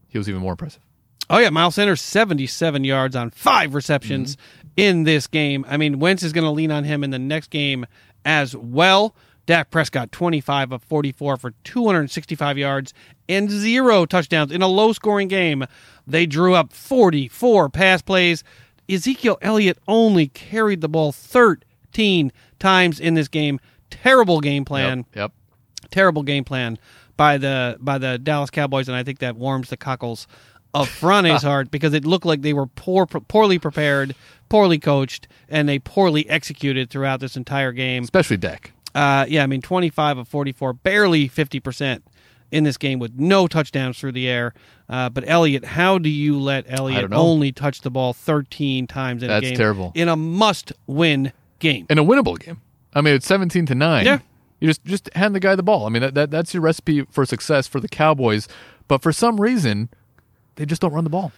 he 0.09 0.19
was 0.19 0.29
even 0.29 0.41
more 0.41 0.53
impressive. 0.53 0.83
Oh 1.29 1.39
yeah, 1.39 1.51
Miles 1.51 1.75
Sanders 1.75 2.01
77 2.01 2.85
yards 2.85 3.17
on 3.17 3.31
five 3.31 3.75
receptions 3.75 4.37
mm-hmm. 4.37 4.69
in 4.77 5.05
this 5.05 5.27
game. 5.27 5.65
I 5.69 5.77
mean, 5.77 5.99
Wentz 5.99 6.23
is 6.23 6.33
going 6.33 6.45
to 6.45 6.51
lean 6.51 6.71
on 6.71 6.85
him 6.85 7.03
in 7.03 7.11
the 7.11 7.19
next 7.19 7.51
game 7.51 7.87
as 8.25 8.55
well. 8.55 9.15
Dak 9.47 9.71
Prescott 9.71 10.11
25 10.11 10.73
of 10.73 10.83
44 10.83 11.37
for 11.37 11.53
265 11.63 12.59
yards 12.59 12.93
and 13.29 13.49
zero 13.49 14.05
touchdowns 14.05 14.51
in 14.51 14.61
a 14.61 14.67
low-scoring 14.67 15.29
game. 15.29 15.65
They 16.07 16.27
drew 16.27 16.55
up 16.55 16.73
44 16.73 17.69
pass 17.71 18.03
plays. 18.03 18.43
Ezekiel 18.89 19.39
Elliott 19.43 19.79
only 19.89 20.29
carried 20.29 20.81
the 20.81 20.89
ball 20.89 21.13
13 21.13 22.33
times 22.59 23.01
in 23.01 23.15
this 23.15 23.29
game. 23.29 23.61
Terrible 24.07 24.41
game 24.41 24.65
plan 24.65 24.99
Yep. 24.99 25.07
yep. 25.15 25.33
terrible 25.91 26.23
game 26.23 26.45
plan 26.45 26.79
by 27.17 27.39
the 27.39 27.77
by 27.81 27.99
the 27.99 28.19
Dallas 28.19 28.51
Cowboys, 28.51 28.89
and 28.89 28.97
I 28.97 29.03
think 29.03 29.19
that 29.19 29.37
warms 29.37 29.69
the 29.71 29.77
cockles 29.77 30.27
of 30.75 30.89
Frane's 30.89 31.43
heart 31.51 31.71
because 31.71 31.95
it 31.95 32.05
looked 32.05 32.27
like 32.27 32.43
they 32.43 32.53
were 32.53 32.67
poor, 32.67 33.07
poorly 33.07 33.59
prepared, 33.59 34.15
poorly 34.49 34.79
coached, 34.79 35.27
and 35.49 35.69
they 35.69 35.79
poorly 35.79 36.29
executed 36.29 36.91
throughout 36.91 37.21
this 37.21 37.37
entire 37.37 37.73
game. 37.73 38.05
Especially 38.05 38.37
Dak. 38.37 38.73
Uh, 38.95 39.27
yeah, 39.29 39.43
I 39.43 39.47
mean, 39.47 39.63
twenty 39.63 39.91
five 39.91 40.19
of 40.19 40.29
forty 40.29 40.53
four, 40.53 40.73
barely 40.73 41.29
fifty 41.29 41.61
percent 41.61 42.05
in 42.53 42.63
this 42.65 42.77
game 42.77 42.99
with 43.01 43.19
no 43.19 43.47
touchdowns 43.49 43.99
through 43.99 44.13
the 44.13 44.29
air. 44.29 44.55
Uh, 44.89 45.09
but 45.09 45.25
Elliott, 45.27 45.65
how 45.65 45.99
do 45.99 46.09
you 46.09 46.39
let 46.39 46.65
Elliott 46.69 47.13
only 47.13 47.51
touch 47.51 47.81
the 47.81 47.91
ball 47.91 48.13
thirteen 48.13 48.87
times 48.87 49.23
in 49.23 49.31
a 49.31 49.35
game? 49.35 49.41
That's 49.41 49.51
game? 49.51 49.57
terrible. 49.59 49.93
in 49.95 50.09
a 50.09 50.17
must 50.17 50.73
win 50.87 51.33
game. 51.59 51.87
in 51.91 51.99
a 51.99 52.05
winnable 52.05 52.39
game. 52.39 52.61
I 52.97 53.03
mean, 53.03 53.15
it's 53.15 53.27
seventeen 53.27 53.67
to 53.67 53.75
nine. 53.75 54.07
Yeah. 54.07 54.21
you 54.59 54.69
just 54.69 54.85
just 54.85 55.15
hand 55.15 55.35
the 55.35 55.41
guy 55.41 55.55
the 55.55 55.63
ball. 55.63 55.85
I 55.87 55.91
mean, 55.91 56.01
that, 56.01 56.15
that 56.15 56.31
that's 56.31 56.55
your 56.55 56.63
recipe 56.63 57.03
for 57.11 57.27
success 57.27 57.67
for 57.67 57.79
the 57.79 57.89
Cowboys. 57.89 58.49
But 58.89 59.03
for 59.03 59.13
some 59.13 59.39
reason, 59.39 59.91
they 60.55 60.65
just 60.65 60.81
don't 60.81 60.93
run 60.93 61.05
the 61.05 61.11
ball. 61.11 61.31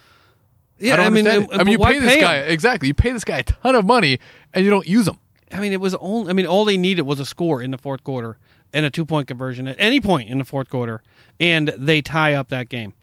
Yeah, 0.79 0.95
I 0.95 0.97
don't 0.99 1.13
mean, 1.13 1.27
it. 1.27 1.49
I 1.53 1.65
mean, 1.65 1.73
you 1.73 1.79
pay 1.79 1.99
this 1.99 2.23
guy 2.23 2.37
exactly. 2.37 2.87
You 2.87 2.95
pay 2.95 3.11
this 3.11 3.25
guy 3.25 3.39
a 3.39 3.43
ton 3.43 3.75
of 3.75 3.85
money, 3.85 4.21
and 4.55 4.65
you 4.65 4.71
don't 4.71 4.87
use 4.87 5.09
him. 5.09 5.19
I 5.51 5.59
mean, 5.59 5.73
it 5.73 5.81
was 5.81 5.97
only. 5.97 6.31
I 6.31 6.33
mean, 6.33 6.47
all 6.47 6.65
they 6.65 6.77
needed 6.77 7.03
was 7.03 7.19
a 7.19 7.27
score 7.27 7.61
in 7.61 7.73
the 7.73 7.79
fourth 7.79 8.05
quarter 8.05 8.39
and 8.73 8.87
a 8.87 8.91
two 8.91 9.05
point 9.05 9.27
conversion 9.27 9.67
at 9.67 9.75
any 9.81 10.01
point 10.01 10.29
in 10.29 10.39
the 10.39 10.45
fourth 10.45 10.71
quarter, 10.71 11.03
and 11.41 11.69
they 11.77 12.01
tie 12.03 12.35
up 12.35 12.51
that 12.51 12.69
game. 12.69 12.95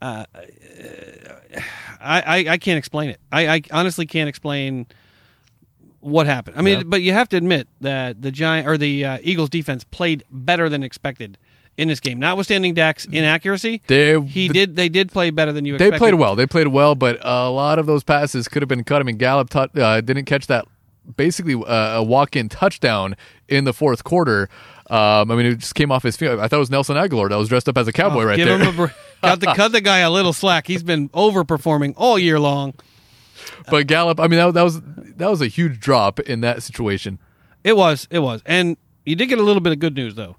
Uh, 0.00 0.26
I, 2.00 2.20
I 2.20 2.36
I 2.50 2.58
can't 2.58 2.78
explain 2.78 3.10
it. 3.10 3.20
I, 3.32 3.48
I 3.48 3.62
honestly 3.72 4.06
can't 4.06 4.28
explain 4.28 4.86
what 6.06 6.26
happened. 6.26 6.56
I 6.58 6.62
mean, 6.62 6.78
Yeah. 6.78 6.84
but 6.86 7.02
you 7.02 7.12
have 7.12 7.28
to 7.30 7.36
admit 7.36 7.68
that 7.80 8.22
the 8.22 8.30
giant 8.30 8.66
or 8.68 8.78
the 8.78 9.04
uh, 9.04 9.18
Eagles 9.22 9.50
defense 9.50 9.84
played 9.84 10.24
better 10.30 10.68
than 10.68 10.82
expected 10.82 11.36
in 11.76 11.88
this 11.88 12.00
game. 12.00 12.18
Notwithstanding 12.18 12.72
Dak's 12.74 13.04
inaccuracy, 13.06 13.82
They 13.86 14.18
he 14.20 14.48
the- 14.48 14.54
did. 14.54 14.76
They 14.76 14.88
did 14.88 15.10
play 15.12 15.30
better 15.30 15.52
than 15.52 15.64
you. 15.64 15.76
They 15.76 15.86
expected. 15.88 15.98
played 15.98 16.14
well. 16.14 16.36
They 16.36 16.46
played 16.46 16.68
well, 16.68 16.94
but 16.94 17.18
a 17.22 17.50
lot 17.50 17.78
of 17.78 17.86
those 17.86 18.02
passes 18.04 18.48
could 18.48 18.62
have 18.62 18.68
been 18.68 18.84
cut. 18.84 19.00
I 19.00 19.04
mean, 19.04 19.16
Gallup 19.16 19.50
tut 19.50 19.76
uh, 19.78 20.00
didn't 20.00 20.24
catch 20.24 20.46
that 20.46 20.64
basically 21.16 21.54
uh, 21.54 21.98
a 21.98 22.02
walk-in 22.02 22.48
touchdown 22.48 23.14
in 23.48 23.64
the 23.64 23.72
fourth 23.72 24.04
quarter. 24.04 24.48
Um, 24.88 25.30
I 25.30 25.36
mean, 25.36 25.46
it 25.46 25.56
just 25.58 25.74
came 25.74 25.90
off 25.92 26.02
his 26.02 26.16
field. 26.16 26.38
I 26.40 26.48
thought 26.48 26.56
it 26.56 26.60
was 26.60 26.70
Nelson 26.70 26.96
Agholor 26.96 27.28
that 27.28 27.36
was 27.36 27.48
dressed 27.48 27.68
up 27.68 27.76
as 27.76 27.88
a 27.88 27.92
cowboy 27.92 28.24
right 28.24 28.34
Oh, 28.34 28.36
Give 28.36 28.46
there. 28.46 28.58
him 28.58 28.68
a 28.68 28.72
break. 28.72 28.92
Got 29.22 29.40
to 29.40 29.54
cut 29.54 29.72
the 29.72 29.80
guy 29.80 29.98
a 29.98 30.10
little 30.10 30.32
slack. 30.32 30.66
He's 30.68 30.82
been 30.84 31.08
overperforming 31.10 31.94
all 31.96 32.18
year 32.18 32.38
long. 32.40 32.74
but 33.70 33.86
Gallup, 33.86 34.18
I 34.20 34.28
mean, 34.28 34.38
that, 34.38 34.54
that 34.54 34.62
was 34.62 34.80
that 35.16 35.30
was 35.30 35.40
a 35.42 35.46
huge 35.48 35.80
drop 35.80 36.20
in 36.20 36.40
that 36.42 36.62
situation. 36.62 37.18
It 37.64 37.76
was, 37.76 38.06
it 38.10 38.20
was, 38.20 38.42
and 38.46 38.76
you 39.04 39.16
did 39.16 39.26
get 39.26 39.38
a 39.38 39.42
little 39.42 39.60
bit 39.60 39.72
of 39.72 39.78
good 39.78 39.94
news 39.94 40.14
though. 40.14 40.36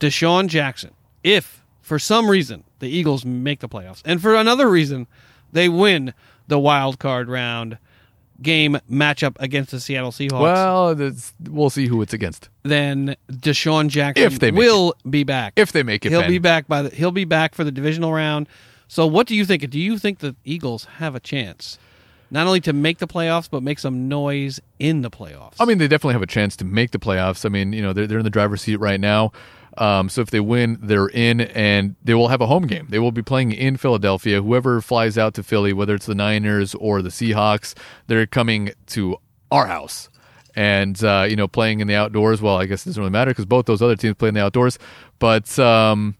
DeSean 0.00 0.48
Jackson, 0.48 0.90
if 1.22 1.62
for 1.80 1.98
some 1.98 2.28
reason 2.28 2.64
the 2.78 2.88
Eagles 2.88 3.24
make 3.24 3.60
the 3.60 3.68
playoffs, 3.68 4.02
and 4.04 4.20
for 4.20 4.34
another 4.34 4.68
reason 4.70 5.06
they 5.52 5.68
win 5.68 6.14
the 6.48 6.58
wild 6.58 6.98
card 6.98 7.28
round 7.28 7.78
game 8.40 8.78
matchup 8.90 9.36
against 9.38 9.70
the 9.70 9.78
Seattle 9.78 10.10
Seahawks, 10.10 10.40
Well, 10.40 11.12
we'll 11.50 11.70
see 11.70 11.86
who 11.86 12.02
it's 12.02 12.12
against 12.12 12.48
then 12.64 13.14
DeSean 13.30 13.88
Jackson 13.88 14.24
If 14.24 14.40
they 14.40 14.50
will 14.50 14.94
be 15.08 15.22
back. 15.24 15.52
if 15.56 15.70
they 15.72 15.82
make 15.82 16.04
it. 16.04 16.10
he'll 16.10 16.22
Ben. 16.22 16.30
be 16.30 16.38
back 16.38 16.66
by 16.66 16.82
the 16.82 16.90
he'll 16.90 17.12
be 17.12 17.24
back 17.24 17.54
for 17.54 17.62
the 17.64 17.70
divisional 17.72 18.12
round. 18.12 18.48
So 18.88 19.06
what 19.06 19.26
do 19.26 19.34
you 19.36 19.44
think? 19.46 19.68
Do 19.70 19.78
you 19.78 19.98
think 19.98 20.18
the 20.18 20.34
Eagles 20.44 20.84
have 20.98 21.14
a 21.14 21.20
chance? 21.20 21.78
Not 22.32 22.46
only 22.46 22.62
to 22.62 22.72
make 22.72 22.96
the 22.96 23.06
playoffs, 23.06 23.50
but 23.50 23.62
make 23.62 23.78
some 23.78 24.08
noise 24.08 24.58
in 24.78 25.02
the 25.02 25.10
playoffs. 25.10 25.56
I 25.60 25.66
mean, 25.66 25.76
they 25.76 25.86
definitely 25.86 26.14
have 26.14 26.22
a 26.22 26.26
chance 26.26 26.56
to 26.56 26.64
make 26.64 26.90
the 26.90 26.98
playoffs. 26.98 27.44
I 27.44 27.50
mean, 27.50 27.74
you 27.74 27.82
know, 27.82 27.92
they're, 27.92 28.06
they're 28.06 28.20
in 28.20 28.24
the 28.24 28.30
driver's 28.30 28.62
seat 28.62 28.76
right 28.76 28.98
now. 28.98 29.32
Um, 29.76 30.08
so 30.08 30.22
if 30.22 30.30
they 30.30 30.40
win, 30.40 30.78
they're 30.80 31.08
in, 31.08 31.42
and 31.42 31.94
they 32.02 32.14
will 32.14 32.28
have 32.28 32.40
a 32.40 32.46
home 32.46 32.66
game. 32.66 32.86
They 32.88 32.98
will 32.98 33.12
be 33.12 33.20
playing 33.20 33.52
in 33.52 33.76
Philadelphia. 33.76 34.40
Whoever 34.40 34.80
flies 34.80 35.18
out 35.18 35.34
to 35.34 35.42
Philly, 35.42 35.74
whether 35.74 35.94
it's 35.94 36.06
the 36.06 36.14
Niners 36.14 36.74
or 36.76 37.02
the 37.02 37.10
Seahawks, 37.10 37.74
they're 38.06 38.26
coming 38.26 38.72
to 38.86 39.18
our 39.50 39.66
house. 39.66 40.08
And 40.56 41.02
uh, 41.04 41.26
you 41.28 41.36
know, 41.36 41.48
playing 41.48 41.80
in 41.80 41.86
the 41.86 41.94
outdoors. 41.94 42.40
Well, 42.40 42.56
I 42.56 42.64
guess 42.64 42.86
it 42.86 42.90
doesn't 42.90 43.00
really 43.00 43.12
matter 43.12 43.30
because 43.30 43.44
both 43.44 43.66
those 43.66 43.82
other 43.82 43.96
teams 43.96 44.14
play 44.14 44.28
in 44.28 44.34
the 44.34 44.42
outdoors. 44.42 44.78
But 45.18 45.58
um, 45.58 46.16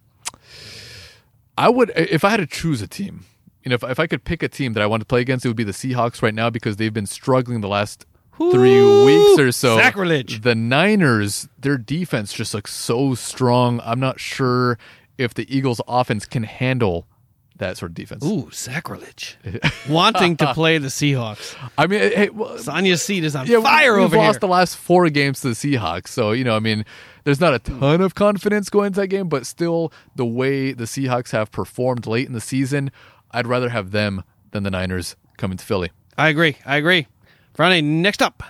I 1.57 1.71
would, 1.71 1.91
if 1.97 2.23
I 2.23 2.29
had 2.31 2.39
to 2.39 2.47
choose 2.47 2.83
a 2.83 2.87
team, 2.87 3.25
you 3.65 3.69
know, 3.71 3.75
if, 3.75 3.85
if 3.85 4.01
I 4.01 4.07
could 4.07 4.25
pick 4.25 4.43
a 4.43 4.49
team 4.49 4.73
that 4.75 4.83
I 4.83 4.87
want 4.87 5.01
to 5.01 5.07
play 5.07 5.21
against, 5.21 5.45
it 5.45 5.49
would 5.49 5.57
be 5.57 5.65
the 5.65 5.73
Seahawks 5.73 6.23
right 6.23 6.35
now 6.35 6.51
because 6.51 6.77
they've 6.77 6.93
been 6.93 7.07
struggling 7.07 7.61
the 7.61 7.69
last 7.69 8.07
three 8.37 9.05
weeks 9.05 9.39
or 9.39 9.53
so. 9.53 9.77
sacrilege. 9.79 10.43
The 10.43 10.55
Niners, 10.55 11.49
their 11.59 11.79
defense 11.79 12.33
just 12.33 12.55
looks 12.55 12.73
so 12.73 13.15
strong. 13.15 13.81
I'm 13.85 14.01
not 14.01 14.19
sure 14.21 14.79
if 15.19 15.35
the 15.35 15.55
Eagles' 15.55 15.81
offense 15.87 16.27
can 16.27 16.43
handle 16.43 17.07
that 17.59 17.77
sort 17.77 17.91
of 17.93 17.95
defense. 17.95 18.25
Ooh, 18.25 18.51
sacrilege! 18.51 19.39
Wanting 19.89 20.37
to 20.39 20.53
play 20.55 20.79
the 20.79 20.89
Seahawks. 20.89 21.55
I 21.79 21.87
mean, 21.87 22.01
hey, 22.01 22.29
well, 22.31 22.59
Sonya's 22.59 23.03
seat 23.03 23.23
is 23.23 23.37
on 23.37 23.47
yeah, 23.47 23.59
we- 23.59 23.65
fire 23.65 23.95
we've 23.97 24.05
over 24.05 24.17
lost 24.17 24.41
the 24.41 24.49
last 24.49 24.77
four 24.77 25.09
games 25.11 25.41
to 25.43 25.49
the 25.49 25.55
Seahawks, 25.55 26.09
so 26.09 26.33
you 26.33 26.43
know, 26.43 26.57
I 26.57 26.59
mean, 26.59 26.85
there's 27.25 27.41
not 27.41 27.55
a 27.55 27.59
ton 27.61 28.01
of 28.01 28.15
confidence 28.15 28.69
going 28.69 28.89
into 28.89 29.01
that 29.01 29.09
game, 29.09 29.29
but 29.29 29.47
still, 29.47 29.93
the 30.17 30.27
way 30.27 30.73
the 30.73 30.85
Seahawks 30.85 31.31
have 31.31 31.53
performed 31.53 32.07
late 32.07 32.27
in 32.27 32.33
the 32.33 32.41
season, 32.41 32.91
I'd 33.33 33.47
rather 33.47 33.71
have 33.71 33.91
them 33.91 34.25
than 34.51 34.63
the 34.63 34.71
Niners 34.71 35.17
coming 35.37 35.57
to 35.57 35.65
Philly. 35.65 35.91
I 36.17 36.29
agree. 36.29 36.57
I 36.67 36.77
agree. 36.77 37.07
Friday. 37.55 37.81
Next 37.81 38.23
up, 38.23 38.43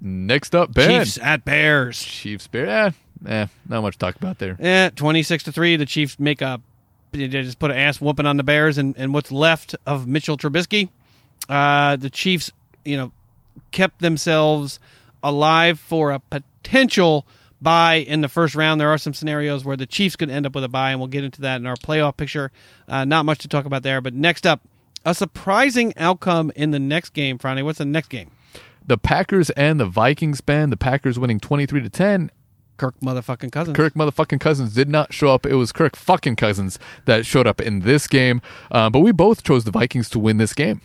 Next 0.00 0.54
up, 0.54 0.72
Ben 0.72 1.04
Chiefs 1.04 1.18
at 1.18 1.44
Bears. 1.44 2.02
Chiefs, 2.02 2.46
Bear. 2.46 2.66
Eh, 2.66 2.90
eh, 3.26 3.46
not 3.68 3.82
much 3.82 3.94
to 3.94 3.98
talk 3.98 4.16
about 4.16 4.38
there. 4.38 4.56
Yeah, 4.60 4.90
twenty 4.90 5.22
six 5.22 5.44
to 5.44 5.52
three. 5.52 5.76
The 5.76 5.86
Chiefs 5.86 6.18
make 6.18 6.40
a 6.42 6.60
they 7.12 7.28
just 7.28 7.58
put 7.58 7.70
an 7.70 7.76
ass 7.76 8.00
whooping 8.00 8.26
on 8.26 8.36
the 8.36 8.42
Bears, 8.42 8.78
and, 8.78 8.94
and 8.98 9.14
what's 9.14 9.32
left 9.32 9.74
of 9.86 10.06
Mitchell 10.06 10.36
Trubisky. 10.36 10.90
Uh, 11.48 11.96
the 11.96 12.10
Chiefs, 12.10 12.52
you 12.84 12.96
know, 12.96 13.12
kept 13.70 14.00
themselves 14.00 14.78
alive 15.22 15.80
for 15.80 16.12
a 16.12 16.18
potential 16.18 17.26
bye 17.60 17.96
in 17.96 18.20
the 18.20 18.28
first 18.28 18.54
round. 18.54 18.80
There 18.80 18.88
are 18.88 18.98
some 18.98 19.14
scenarios 19.14 19.64
where 19.64 19.76
the 19.76 19.86
Chiefs 19.86 20.16
could 20.16 20.30
end 20.30 20.46
up 20.46 20.54
with 20.54 20.64
a 20.64 20.68
bye, 20.68 20.90
and 20.90 21.00
we'll 21.00 21.08
get 21.08 21.24
into 21.24 21.40
that 21.42 21.56
in 21.56 21.66
our 21.66 21.76
playoff 21.76 22.16
picture. 22.16 22.50
Uh, 22.86 23.04
not 23.04 23.24
much 23.24 23.38
to 23.40 23.48
talk 23.48 23.64
about 23.64 23.82
there. 23.82 24.00
But 24.00 24.14
next 24.14 24.46
up, 24.46 24.60
a 25.04 25.14
surprising 25.14 25.92
outcome 25.96 26.52
in 26.54 26.70
the 26.70 26.78
next 26.78 27.10
game, 27.10 27.38
Friday. 27.38 27.62
What's 27.62 27.78
the 27.78 27.84
next 27.84 28.08
game? 28.08 28.30
The 28.86 28.98
Packers 28.98 29.50
and 29.50 29.78
the 29.78 29.86
Vikings, 29.86 30.40
Ben. 30.40 30.70
The 30.70 30.76
Packers 30.76 31.18
winning 31.18 31.40
23 31.40 31.82
to 31.82 31.90
10. 31.90 32.30
Kirk 32.78 32.94
motherfucking 33.00 33.50
Cousins. 33.50 33.76
Kirk 33.76 33.94
motherfucking 33.94 34.40
Cousins 34.40 34.72
did 34.72 34.88
not 34.88 35.12
show 35.12 35.34
up. 35.34 35.44
It 35.44 35.54
was 35.54 35.72
Kirk 35.72 35.96
fucking 35.96 36.36
Cousins 36.36 36.78
that 37.06 37.26
showed 37.26 37.46
up 37.46 37.60
in 37.60 37.80
this 37.80 38.06
game. 38.06 38.40
Uh, 38.70 38.88
but 38.88 39.00
we 39.00 39.12
both 39.12 39.42
chose 39.42 39.64
the 39.64 39.72
Vikings 39.72 40.08
to 40.10 40.18
win 40.18 40.38
this 40.38 40.54
game. 40.54 40.80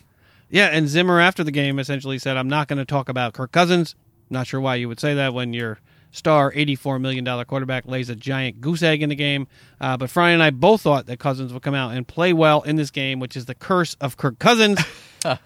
Yeah, 0.50 0.68
and 0.68 0.88
Zimmer 0.88 1.20
after 1.20 1.44
the 1.44 1.52
game 1.52 1.80
essentially 1.80 2.20
said, 2.20 2.36
"I'm 2.36 2.48
not 2.50 2.68
going 2.68 2.78
to 2.78 2.86
talk 2.86 3.10
about 3.10 3.34
Kirk 3.34 3.52
Cousins." 3.52 3.96
Not 4.30 4.48
sure 4.48 4.60
why 4.60 4.76
you 4.76 4.88
would 4.88 5.00
say 5.00 5.14
that 5.14 5.34
when 5.34 5.54
your 5.54 5.80
star, 6.14 6.52
$84 6.54 7.02
million 7.02 7.26
quarterback 7.46 7.86
lays 7.86 8.10
a 8.10 8.16
giant 8.16 8.62
goose 8.62 8.82
egg 8.82 9.02
in 9.02 9.10
the 9.10 9.16
game. 9.16 9.48
Uh, 9.82 9.98
but 9.98 10.10
Friday 10.10 10.36
and 10.36 10.44
I 10.44 10.52
both 10.52 10.82
thought 10.82 11.08
that 11.08 11.20
Cousins 11.20 11.52
would 11.52 11.62
come 11.62 11.76
out 11.76 11.94
and 11.94 12.08
play 12.08 12.32
well 12.32 12.62
in 12.62 12.78
this 12.78 12.92
game, 12.92 13.20
which 13.20 13.36
is 13.36 13.46
the 13.46 13.56
curse 13.56 13.96
of 14.00 14.16
Kirk 14.16 14.40
Cousins. 14.40 14.80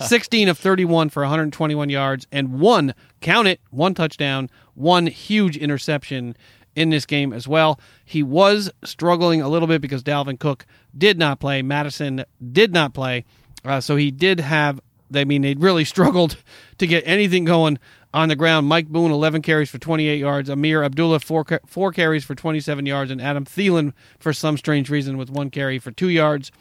16 0.02 0.49
of 0.49 0.57
31 0.57 1.10
for 1.10 1.22
121 1.22 1.89
yards 1.89 2.26
and 2.31 2.60
one, 2.60 2.95
count 3.22 3.48
it, 3.48 3.61
one 3.69 3.94
touchdown, 3.94 4.49
one 4.73 5.06
huge 5.06 5.56
interception 5.56 6.35
in 6.76 6.89
this 6.89 7.06
game 7.06 7.31
as 7.31 7.48
well. 7.48 7.80
He 8.03 8.23
was 8.23 8.72
struggling 8.84 9.41
a 9.41 9.49
little 9.49 9.68
bit 9.68 9.81
because 9.81 10.03
Dalvin 10.03 10.39
Cook 10.39 10.65
did 10.98 11.18
not 11.18 11.39
play. 11.39 11.61
Mattison 11.61 12.26
did 12.52 12.73
not 12.73 12.94
play. 12.94 13.26
Uh, 13.64 13.81
so 13.81 13.95
he 13.95 14.11
did 14.11 14.39
have, 14.39 14.80
I 15.14 15.26
mean, 15.26 15.41
they 15.44 15.53
really 15.53 15.85
struggled 15.85 16.38
to 16.77 16.88
get 16.88 17.03
anything 17.06 17.45
going 17.45 17.80
on 18.13 18.29
the 18.29 18.35
ground. 18.35 18.67
Mike 18.67 18.88
Boone, 18.88 19.11
11 19.11 19.41
carries 19.41 19.69
for 19.69 19.77
28 19.77 20.17
yards. 20.17 20.49
Ameer 20.49 20.84
Abdullah, 20.84 21.19
four, 21.19 21.45
four 21.65 21.91
carries 21.91 22.23
for 22.23 22.35
27 22.35 22.85
yards. 22.85 23.11
And 23.11 23.21
Adam 23.21 23.45
Thielen, 23.45 23.93
for 24.19 24.34
some 24.34 24.57
strange 24.57 24.89
reason, 24.89 25.17
with 25.17 25.29
one 25.29 25.49
carry 25.49 25.79
for 25.79 25.91
two 25.91 26.09
yards 26.09 26.51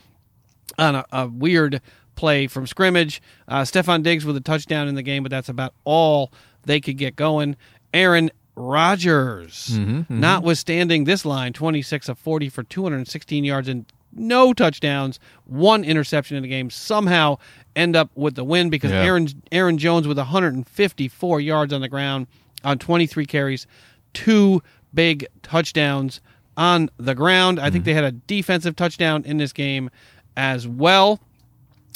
on 0.78 0.96
a, 0.96 1.04
a 1.12 1.28
weird 1.28 1.80
play 2.16 2.46
from 2.46 2.66
scrimmage. 2.66 3.22
Uh, 3.46 3.62
Stefon 3.62 4.02
Diggs 4.02 4.24
with 4.24 4.36
a 4.36 4.40
touchdown 4.40 4.88
in 4.88 4.94
the 4.94 5.02
game, 5.02 5.22
but 5.22 5.30
that's 5.30 5.48
about 5.48 5.74
all 5.84 6.32
they 6.64 6.80
could 6.80 6.96
get 6.98 7.14
going. 7.16 7.56
Aaron 7.94 8.30
Rodgers, 8.56 9.78
notwithstanding 10.08 11.04
this 11.04 11.24
line, 11.24 11.52
26 11.52 12.08
of 12.08 12.18
40 12.18 12.48
for 12.48 12.62
216 12.62 13.44
yards 13.44 13.68
and 13.68 13.84
no 14.18 14.52
touchdowns, 14.52 15.18
one 15.44 15.84
interception 15.84 16.36
in 16.36 16.42
the 16.42 16.48
game, 16.48 16.70
somehow 16.70 17.38
end 17.74 17.94
up 17.96 18.10
with 18.14 18.34
the 18.34 18.44
win 18.44 18.70
because 18.70 18.90
Yeah. 18.90 19.02
Aaron 19.04 19.28
Aaron 19.52 19.78
Jones 19.78 20.06
with 20.08 20.18
154 20.18 21.40
yards 21.40 21.72
on 21.72 21.80
the 21.80 21.88
ground 21.88 22.26
on 22.64 22.78
23 22.78 23.26
carries, 23.26 23.66
two 24.14 24.62
big 24.94 25.26
touchdowns 25.42 26.20
on 26.56 26.90
the 26.96 27.14
ground. 27.14 27.60
I 27.60 27.70
think 27.70 27.84
they 27.84 27.94
had 27.94 28.04
a 28.04 28.12
defensive 28.12 28.74
touchdown 28.76 29.22
in 29.26 29.36
this 29.36 29.52
game 29.52 29.90
as 30.36 30.66
well. 30.66 31.20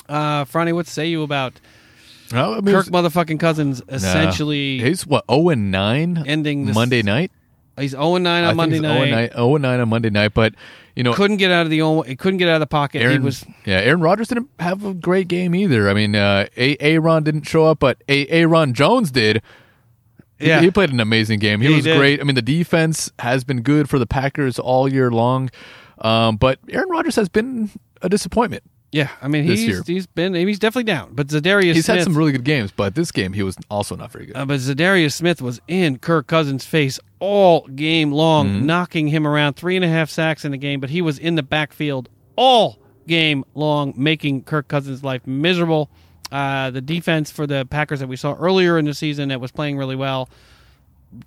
Uh, 0.08 0.44
Franny, 0.44 0.72
what 0.74 0.86
say 0.86 1.06
you 1.06 1.22
about 1.22 1.54
Well, 2.32 2.54
I 2.54 2.60
mean, 2.60 2.74
Kirk 2.74 2.86
motherfucking 2.86 3.40
Cousins 3.40 3.80
nah. 3.88 3.94
essentially? 3.96 4.78
he's 4.80 5.06
what 5.06 5.24
0 5.30 5.48
and 5.50 5.70
9 5.70 6.24
Ending 6.26 6.66
this- 6.66 6.74
Monday 6.74 7.02
night. 7.02 7.30
He's 7.78 7.92
0 7.92 8.16
9 8.18 8.26
I 8.26 8.48
on 8.48 8.56
Monday 8.56 8.76
he's 8.76 8.82
night. 8.82 8.92
0 8.92 9.02
and 9.02 9.10
9, 9.12 9.30
0 9.32 9.54
and 9.56 9.62
9 9.62 9.80
on 9.80 9.88
Monday 9.88 10.10
night, 10.10 10.34
but 10.34 10.54
you 10.96 11.02
know, 11.04 11.12
Couldn't 11.14 11.36
get 11.38 11.50
out 11.50 11.64
of 11.66 11.70
the 11.70 11.82
own. 11.82 12.04
He 12.06 12.16
couldn't 12.16 12.38
get 12.38 12.48
out 12.48 12.54
of 12.56 12.60
the 12.60 12.66
pocket. 12.66 13.00
Aaron 13.00 13.20
he 13.20 13.24
was 13.24 13.44
yeah, 13.64 13.78
Aaron 13.78 14.00
Rodgers 14.00 14.28
didn't 14.28 14.50
have 14.58 14.84
a 14.84 14.92
great 14.92 15.28
game 15.28 15.54
either. 15.54 15.88
I 15.88 15.94
mean, 15.94 16.14
uh, 16.16 16.46
A 16.56 16.76
Aaron 16.80 17.22
didn't 17.22 17.44
show 17.44 17.64
up, 17.66 17.78
but 17.78 18.02
A 18.08 18.26
Aaron 18.28 18.74
Jones 18.74 19.10
did. 19.10 19.42
He- 20.38 20.48
Yeah. 20.48 20.60
he, 20.62 20.70
played 20.70 20.90
an 20.90 21.00
amazing 21.00 21.38
game. 21.38 21.60
He 21.60 21.68
He 21.68 21.74
was 21.74 21.84
did. 21.84 21.96
great. 21.98 22.20
I 22.20 22.24
mean, 22.24 22.34
the 22.34 22.42
defense 22.42 23.10
has 23.18 23.44
been 23.44 23.60
good 23.62 23.88
for 23.90 23.98
the 23.98 24.06
Packers 24.06 24.58
all 24.58 24.90
year 24.90 25.10
long, 25.10 25.50
um, 26.00 26.36
but 26.36 26.58
Aaron 26.70 26.88
Rodgers 26.88 27.16
has 27.16 27.28
been 27.28 27.70
a 28.02 28.08
disappointment. 28.08 28.62
Yeah. 28.92 29.08
I 29.22 29.28
mean, 29.28 29.46
This 29.46 29.60
he's 29.60 29.68
year. 29.68 29.82
he's 29.86 30.06
been 30.06 30.34
he's 30.34 30.58
definitely 30.58 30.84
down. 30.84 31.10
But 31.14 31.28
Za'Darius 31.28 31.74
He's 31.74 31.84
Smith, 31.84 31.98
had 31.98 32.04
some 32.04 32.16
really 32.16 32.32
good 32.32 32.44
games, 32.44 32.72
but 32.74 32.94
this 32.94 33.12
game 33.12 33.32
he 33.32 33.42
was 33.42 33.56
also 33.70 33.94
not 33.96 34.10
very 34.10 34.26
good. 34.26 34.36
Uh, 34.36 34.44
but 34.46 34.58
Za'Darius 34.60 35.12
Smith 35.12 35.40
was 35.40 35.60
in 35.68 35.98
Kirk 35.98 36.26
Cousins' 36.26 36.64
face 36.64 36.98
all 37.20 37.66
game 37.68 38.10
long, 38.12 38.48
Mm-hmm. 38.48 38.66
knocking 38.66 39.06
him 39.08 39.26
around. 39.26 39.54
Three 39.54 39.76
and 39.76 39.84
a 39.84 39.88
half 39.88 40.10
sacks 40.10 40.44
in 40.44 40.50
the 40.52 40.58
game, 40.58 40.80
but 40.80 40.90
he 40.90 41.02
was 41.02 41.18
in 41.18 41.34
the 41.36 41.42
backfield 41.42 42.08
all 42.36 42.78
game 43.06 43.44
long, 43.54 43.94
making 43.96 44.42
Kirk 44.42 44.66
Cousins' 44.68 45.04
life 45.04 45.26
miserable. 45.26 45.90
Uh, 46.32 46.70
the 46.70 46.80
defense 46.80 47.30
for 47.30 47.46
the 47.46 47.66
Packers 47.66 47.98
that 48.00 48.06
we 48.08 48.16
saw 48.16 48.34
earlier 48.34 48.78
in 48.78 48.84
the 48.84 48.94
season 48.94 49.28
that 49.30 49.40
was 49.40 49.50
playing 49.50 49.76
really 49.76 49.96
well 49.96 50.28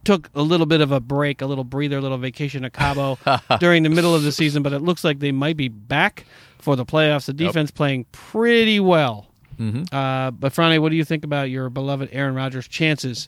took 0.04 0.30
a 0.36 0.42
little 0.42 0.66
bit 0.66 0.82
of 0.82 0.92
a 0.92 1.00
break, 1.00 1.42
a 1.42 1.46
little 1.46 1.64
breather, 1.64 1.98
a 1.98 2.02
little 2.02 2.18
vacation 2.18 2.64
at 2.66 2.74
Cabo 2.74 3.18
during 3.60 3.84
the 3.84 3.90
middle 3.90 4.16
of 4.16 4.24
the 4.24 4.32
season, 4.32 4.64
but 4.64 4.74
it 4.74 4.80
looks 4.80 5.04
like 5.04 5.20
they 5.20 5.32
might 5.32 5.58
be 5.58 5.68
back 5.68 6.26
for 6.60 6.76
the 6.76 6.86
playoffs. 6.86 7.26
The 7.26 7.34
defense 7.34 7.72
playing 7.72 8.06
pretty 8.12 8.80
well. 8.80 9.28
Mm-hmm. 9.60 9.94
Uh, 9.96 10.32
but 10.32 10.54
Franny, 10.54 10.80
what 10.80 10.90
do 10.90 10.96
you 10.96 11.04
think 11.06 11.24
about 11.24 11.50
your 11.50 11.70
beloved 11.70 12.10
Aaron 12.12 12.34
Rodgers' 12.36 12.68
chances 12.68 13.28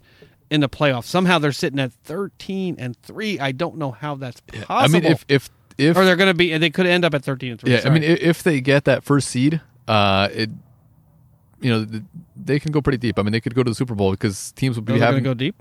in 0.50 0.62
the 0.62 0.70
playoffs? 0.70 1.04
Somehow 1.06 1.38
they're 1.40 1.52
sitting 1.52 1.80
at 1.80 1.92
thirteen 1.94 2.76
and 2.80 2.98
three. 3.04 3.40
I 3.40 3.52
don't 3.52 3.78
know 3.78 3.92
how 3.92 4.16
that's 4.16 4.40
possible. 4.42 4.66
I 4.70 4.88
mean, 4.88 5.04
if 5.04 5.24
if 5.28 5.50
if 5.78 5.96
or 5.98 6.04
they're 6.06 6.16
going 6.16 6.30
to 6.32 6.34
be, 6.34 6.58
they 6.58 6.70
could 6.72 6.88
end 6.88 7.06
up 7.06 7.14
at 7.14 7.24
thirteen 7.24 7.52
and 7.52 7.60
three. 7.62 7.74
yeah, 7.74 7.82
I 7.86 7.90
mean, 7.90 8.02
if 8.04 8.42
they 8.42 8.60
get 8.62 8.86
that 8.86 9.04
first 9.04 9.28
seed, 9.28 9.62
uh, 9.88 10.30
it 10.34 10.50
you 11.62 11.70
know 11.70 11.86
they 12.36 12.60
can 12.60 12.72
go 12.72 12.82
pretty 12.82 12.98
deep. 12.98 13.20
I 13.20 13.22
mean, 13.22 13.32
they 13.32 13.40
could 13.42 13.54
go 13.56 13.62
to 13.64 13.70
the 13.70 13.76
Super 13.76 13.94
Bowl 13.96 14.12
because 14.12 14.52
teams 14.54 14.76
will 14.78 14.84
be 14.84 14.94
Oh, 14.94 15.00
having 15.00 15.24
go 15.24 15.34
deep. 15.34 15.56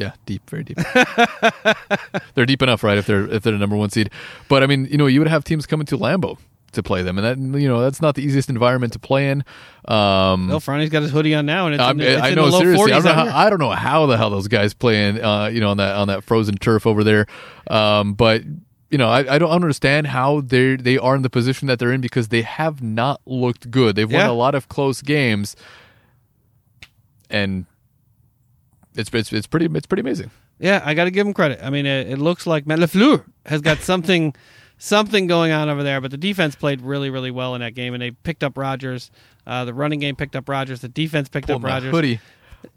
Yeah, 0.00 0.12
deep, 0.24 0.48
very 0.48 0.64
deep. 0.64 0.78
they're 2.34 2.46
deep 2.46 2.62
enough, 2.62 2.82
right? 2.82 2.96
If 2.96 3.06
they're 3.06 3.26
if 3.30 3.42
they're 3.42 3.52
the 3.52 3.58
number 3.58 3.76
one 3.76 3.90
seed, 3.90 4.08
but 4.48 4.62
I 4.62 4.66
mean, 4.66 4.86
you 4.90 4.96
know, 4.96 5.06
you 5.06 5.20
would 5.20 5.28
have 5.28 5.44
teams 5.44 5.66
coming 5.66 5.84
to 5.86 5.98
Lambeau 5.98 6.38
to 6.72 6.82
play 6.82 7.02
them, 7.02 7.18
and 7.18 7.26
that 7.52 7.60
you 7.60 7.68
know 7.68 7.82
that's 7.82 8.00
not 8.00 8.14
the 8.14 8.22
easiest 8.22 8.48
environment 8.48 8.94
to 8.94 8.98
play 8.98 9.28
in. 9.28 9.44
Um, 9.86 10.48
Franny's 10.60 10.88
got 10.88 11.02
his 11.02 11.10
hoodie 11.10 11.34
on 11.34 11.44
now, 11.44 11.66
and 11.66 11.74
it's, 11.74 11.82
I, 11.82 11.90
in, 11.90 12.00
it's 12.00 12.22
I 12.22 12.28
in 12.30 12.34
know 12.36 12.50
seriously. 12.50 12.92
I 12.92 13.00
don't, 13.00 13.04
know 13.04 13.12
how. 13.30 13.38
I 13.46 13.50
don't 13.50 13.58
know 13.58 13.70
how 13.72 14.06
the 14.06 14.16
hell 14.16 14.30
those 14.30 14.48
guys 14.48 14.72
playing, 14.72 15.22
uh, 15.22 15.46
you 15.46 15.60
know, 15.60 15.68
on 15.70 15.76
that 15.76 15.94
on 15.96 16.08
that 16.08 16.24
frozen 16.24 16.56
turf 16.56 16.86
over 16.86 17.04
there. 17.04 17.26
Um, 17.68 18.14
but 18.14 18.42
you 18.90 18.96
know, 18.96 19.08
I, 19.10 19.34
I 19.34 19.38
don't 19.38 19.50
understand 19.50 20.06
how 20.06 20.40
they 20.40 20.76
they 20.76 20.96
are 20.96 21.14
in 21.14 21.20
the 21.20 21.30
position 21.30 21.68
that 21.68 21.78
they're 21.78 21.92
in 21.92 22.00
because 22.00 22.28
they 22.28 22.40
have 22.42 22.82
not 22.82 23.20
looked 23.26 23.70
good. 23.70 23.96
They've 23.96 24.10
won 24.10 24.20
Yeah. 24.20 24.30
a 24.30 24.32
lot 24.32 24.54
of 24.54 24.68
close 24.70 25.02
games, 25.02 25.56
and 27.28 27.66
it's 29.00 29.10
it's 29.12 29.32
it's 29.32 29.46
pretty 29.46 29.66
it's 29.66 29.86
pretty 29.86 30.00
amazing. 30.02 30.30
Yeah, 30.58 30.82
I 30.84 30.94
got 30.94 31.04
to 31.04 31.10
give 31.10 31.26
him 31.26 31.32
credit. 31.34 31.60
I 31.62 31.70
mean, 31.70 31.86
it, 31.86 32.08
it 32.10 32.18
looks 32.18 32.46
like 32.46 32.66
Matt 32.66 32.78
LaFleur 32.80 33.24
has 33.46 33.62
got 33.62 33.78
something, 33.78 34.34
something 34.78 35.26
going 35.26 35.52
on 35.52 35.68
over 35.70 35.82
there. 35.82 36.00
But 36.02 36.10
the 36.10 36.18
defense 36.18 36.54
played 36.54 36.82
really, 36.82 37.08
really 37.08 37.30
well 37.30 37.54
in 37.54 37.62
that 37.62 37.74
game, 37.74 37.94
and 37.94 38.02
they 38.02 38.10
picked 38.10 38.44
up 38.44 38.58
Rodgers. 38.58 39.10
Uh, 39.46 39.64
the 39.64 39.72
running 39.74 40.00
game 40.00 40.16
picked 40.16 40.36
up 40.36 40.48
Rodgers. 40.48 40.80
The 40.82 40.88
defense 40.88 41.28
picked 41.30 41.46
Pull 41.46 41.56
up 41.56 41.64
Rodgers. 41.64 41.90
hoodie 41.90 42.20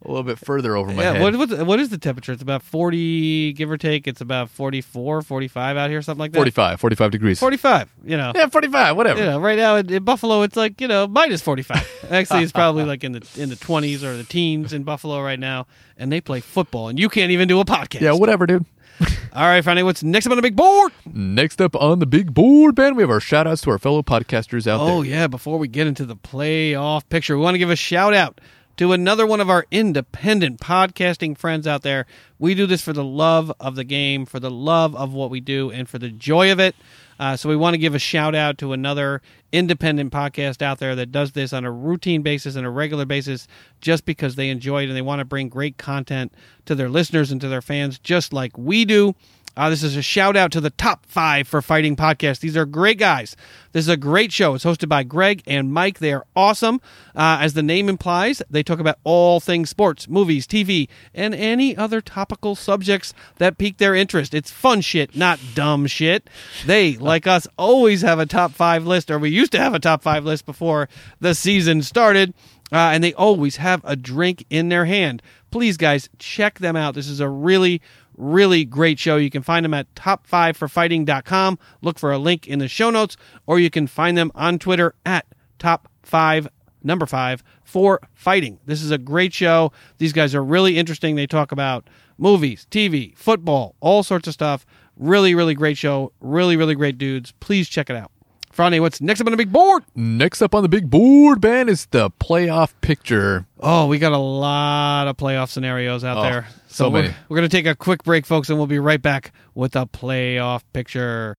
a 0.04 0.08
little 0.08 0.24
bit 0.24 0.38
further 0.38 0.76
over 0.76 0.92
my 0.92 1.04
yeah, 1.04 1.14
head. 1.14 1.22
what, 1.22 1.50
what, 1.50 1.66
what 1.66 1.80
is 1.80 1.90
the 1.90 1.98
temperature? 1.98 2.32
It's 2.32 2.42
about 2.42 2.64
40, 2.64 3.54
give 3.54 3.72
or 3.72 3.78
take. 3.78 4.08
It's 4.08 4.22
about 4.22 4.50
44, 4.50 5.22
45 5.22 5.78
out 5.78 5.90
here, 5.90 6.02
something 6.02 6.20
like 6.20 6.32
that. 6.32 6.38
45, 6.38 6.80
45 6.80 7.12
degrees. 7.12 7.40
45, 7.40 7.90
you 8.06 8.18
know. 8.18 8.32
Yeah, 8.36 8.48
45, 8.48 8.98
whatever. 8.98 9.20
You 9.20 9.26
know, 9.26 9.40
right 9.40 9.58
now 9.58 9.76
in, 9.78 9.92
in 9.92 10.04
Buffalo, 10.04 10.42
it's 10.42 10.56
like, 10.56 10.82
you 10.82 10.88
know, 10.88 11.08
minus 11.08 11.42
45. 11.42 12.06
Actually, 12.12 12.44
it's 12.44 12.52
probably 12.52 12.84
like 12.84 13.04
in 13.04 13.14
the 13.14 13.28
in 13.38 13.50
the 13.50 13.56
20s 13.56 14.04
or 14.04 14.18
the 14.18 14.24
teens 14.24 14.74
in 14.74 14.84
Buffalo 14.84 15.22
right 15.22 15.40
now, 15.40 15.68
and 15.98 16.12
they 16.12 16.22
play 16.22 16.40
football, 16.40 16.90
and 16.90 17.00
you 17.00 17.10
can't 17.10 17.32
even 17.32 17.48
do 17.48 17.60
a 17.60 17.66
podcast. 17.66 18.02
Yeah, 18.02 18.14
whatever, 18.14 18.46
dude. 18.46 18.66
All 19.34 19.48
right, 19.48 19.64
Franny, 19.64 19.84
what's 19.84 20.04
next 20.04 20.28
up 20.28 20.32
on 20.32 20.36
the 20.36 20.42
big 20.44 20.56
board? 20.56 20.92
Next 21.12 21.60
up 21.60 21.76
on 21.76 22.00
the 22.00 22.06
big 22.06 22.34
board, 22.34 22.76
Ben, 22.76 22.96
we 22.96 23.02
have 23.02 23.10
our 23.10 23.20
shout 23.20 23.48
outs 23.48 23.62
to 23.64 23.72
our 23.72 23.80
fellow 23.80 24.04
podcasters 24.04 24.68
out 24.68 24.80
Oh 24.80 24.86
there. 24.86 24.96
Oh, 24.96 25.02
yeah, 25.02 25.28
before 25.28 25.58
we 25.58 25.68
get 25.68 25.88
into 25.88 26.06
the 26.06 26.16
playoff 26.16 27.08
picture, 27.10 27.36
we 27.36 27.44
want 27.44 27.56
to 27.56 27.60
give 27.60 27.72
a 27.72 27.76
shout 27.76 28.14
out 28.14 28.40
to 28.78 28.92
another 28.92 29.26
one 29.26 29.40
of 29.40 29.50
our 29.50 29.66
independent 29.72 30.60
podcasting 30.60 31.38
friends 31.38 31.68
out 31.68 31.84
there. 31.84 32.06
We 32.40 32.56
do 32.56 32.66
this 32.66 32.82
for 32.82 32.94
the 32.94 33.04
love 33.04 33.52
of 33.60 33.76
the 33.76 33.84
game, 33.84 34.26
for 34.26 34.40
the 34.40 34.52
love 34.52 34.96
of 34.96 35.14
what 35.14 35.30
we 35.30 35.40
do, 35.40 35.72
and 35.72 35.88
for 35.88 36.00
the 36.00 36.10
joy 36.10 36.52
of 36.52 36.60
it. 36.60 36.76
Uh, 37.20 37.38
so 37.38 37.48
we 37.48 37.56
want 37.56 37.76
to 37.76 37.78
give 37.78 37.94
a 37.94 38.00
shout 38.00 38.34
out 38.34 38.58
to 38.58 38.74
another 38.74 39.22
independent 39.52 40.12
podcast 40.12 40.62
out 40.62 40.80
there 40.80 40.96
that 40.96 41.12
does 41.12 41.34
this 41.34 41.54
on 41.54 41.64
a 41.64 41.72
routine 41.72 42.24
basis 42.24 42.56
and 42.56 42.66
a 42.66 42.70
regular 42.70 43.06
basis 43.06 43.48
just 43.82 44.04
because 44.06 44.36
they 44.36 44.50
enjoy 44.50 44.84
it 44.84 44.88
and 44.88 44.96
they 44.96 45.02
want 45.02 45.20
to 45.20 45.26
bring 45.26 45.48
great 45.48 45.78
content 45.78 46.34
to 46.66 46.74
their 46.74 46.90
listeners 46.90 47.32
and 47.32 47.40
to 47.40 47.48
their 47.48 47.62
fans 47.62 48.00
just 48.00 48.34
like 48.34 48.58
we 48.58 48.84
do. 48.84 49.14
Uh, 49.56 49.70
this 49.70 49.84
is 49.84 49.96
a 49.96 50.02
shout 50.02 50.36
out 50.36 50.52
to 50.52 50.62
the 50.62 50.72
top 50.72 51.06
five 51.06 51.48
for 51.48 51.62
fighting 51.62 51.96
podcast. 51.96 52.40
These 52.40 52.58
are 52.58 52.66
great 52.66 52.98
guys. 52.98 53.36
This 53.72 53.86
is 53.86 53.90
a 53.90 53.98
great 53.98 54.32
show. 54.32 54.56
It's 54.56 54.66
hosted 54.66 54.90
by 54.90 55.04
Greg 55.04 55.44
and 55.46 55.72
Mike. 55.72 56.00
They 56.00 56.12
are 56.12 56.26
awesome. 56.36 56.82
Uh, 57.16 57.38
as 57.40 57.54
the 57.54 57.62
name 57.62 57.88
implies, 57.88 58.42
they 58.50 58.64
talk 58.64 58.80
about 58.80 58.98
all 59.04 59.40
things 59.40 59.70
sports, 59.70 60.08
movies, 60.08 60.48
TV, 60.48 60.88
and 61.14 61.36
any 61.36 61.78
other 61.78 62.02
topical 62.02 62.56
subjects 62.56 63.14
that 63.38 63.60
pique 63.60 63.78
their 63.78 63.94
interest. 63.94 64.34
It's 64.34 64.52
fun 64.52 64.82
shit, 64.82 65.16
not 65.16 65.40
dumb 65.54 65.86
shit. 65.86 66.30
They, 66.66 66.98
like 66.98 67.28
us, 67.28 67.48
always 67.58 68.02
have 68.02 68.20
a 68.20 68.26
top 68.26 68.54
five 68.54 68.88
list, 68.88 69.12
or 69.12 69.20
we 69.20 69.30
used 69.30 69.52
to 69.52 69.60
have 69.60 69.76
a 69.76 69.80
top 69.80 70.02
five 70.02 70.26
list 70.26 70.46
before 70.48 70.90
the 71.20 71.36
season 71.36 71.84
started. 71.84 72.34
Uh, 72.72 72.90
and 72.92 73.04
they 73.04 73.14
always 73.14 73.58
have 73.58 73.82
a 73.84 73.96
drink 73.96 74.46
in 74.50 74.70
their 74.70 74.86
hand. 74.86 75.22
Please, 75.52 75.78
guys, 75.78 76.10
check 76.18 76.58
them 76.58 76.76
out. 76.76 76.96
This 76.96 77.08
is 77.08 77.20
a 77.20 77.30
really, 77.30 77.84
Really 78.16 78.66
great 78.66 79.00
show. 79.00 79.18
You 79.18 79.30
can 79.30 79.42
find 79.42 79.64
them 79.66 79.74
at 79.74 79.94
top5forfighting.com. 79.96 81.60
Look 81.82 82.00
for 82.00 82.12
a 82.12 82.18
link 82.18 82.48
in 82.48 82.60
the 82.60 82.68
show 82.68 82.90
notes, 82.90 83.18
or 83.46 83.60
you 83.60 83.70
can 83.70 83.88
find 83.88 84.18
them 84.18 84.32
on 84.36 84.60
Twitter 84.60 84.94
at 85.06 85.26
top5 85.60 86.48
number 86.84 87.06
five 87.06 87.44
for 87.64 88.02
fighting. 88.14 88.60
This 88.66 88.82
is 88.82 88.92
a 88.92 88.98
great 88.98 89.34
show. 89.34 89.72
These 89.98 90.14
guys 90.14 90.36
are 90.36 90.44
really 90.44 90.78
interesting. 90.78 91.16
They 91.16 91.28
talk 91.28 91.52
about 91.52 91.90
movies, 92.18 92.68
TV, 92.70 93.18
football, 93.18 93.76
all 93.80 94.04
sorts 94.04 94.28
of 94.28 94.34
stuff. 94.34 94.66
Really, 94.98 95.34
really 95.34 95.56
great 95.56 95.78
show. 95.78 96.12
Really, 96.20 96.56
really 96.58 96.76
great 96.76 96.98
dudes. 96.98 97.34
Please 97.40 97.68
check 97.70 97.90
it 97.90 97.96
out. 97.96 98.12
Friday, 98.52 98.80
what's 98.80 99.02
next 99.02 99.20
up 99.20 99.26
on 99.26 99.32
the 99.32 99.38
big 99.38 99.52
board? 99.52 99.84
Next 99.96 100.40
up 100.40 100.54
on 100.54 100.62
the 100.62 100.70
big 100.70 100.88
board, 100.88 101.42
Ben, 101.42 101.68
is 101.68 101.88
the 101.88 102.12
playoff 102.12 102.74
picture. 102.82 103.48
Oh, 103.60 103.88
we 103.88 103.98
got 103.98 104.12
a 104.12 104.18
lot 104.20 105.08
of 105.08 105.18
playoff 105.18 105.50
scenarios 105.50 106.04
out 106.04 106.18
Oh, 106.18 106.22
there. 106.22 106.48
So 106.74 106.90
we're, 106.90 107.16
we're 107.30 107.38
going 107.38 107.48
to 107.48 107.56
take 107.56 107.68
a 107.68 107.76
quick 107.76 108.04
break, 108.04 108.26
folks, 108.26 108.50
and 108.50 108.58
we'll 108.58 108.68
be 108.68 108.80
right 108.80 109.02
back 109.02 109.32
with 109.54 109.74
the 109.74 109.86
playoff 109.86 110.64
picture. 110.74 111.38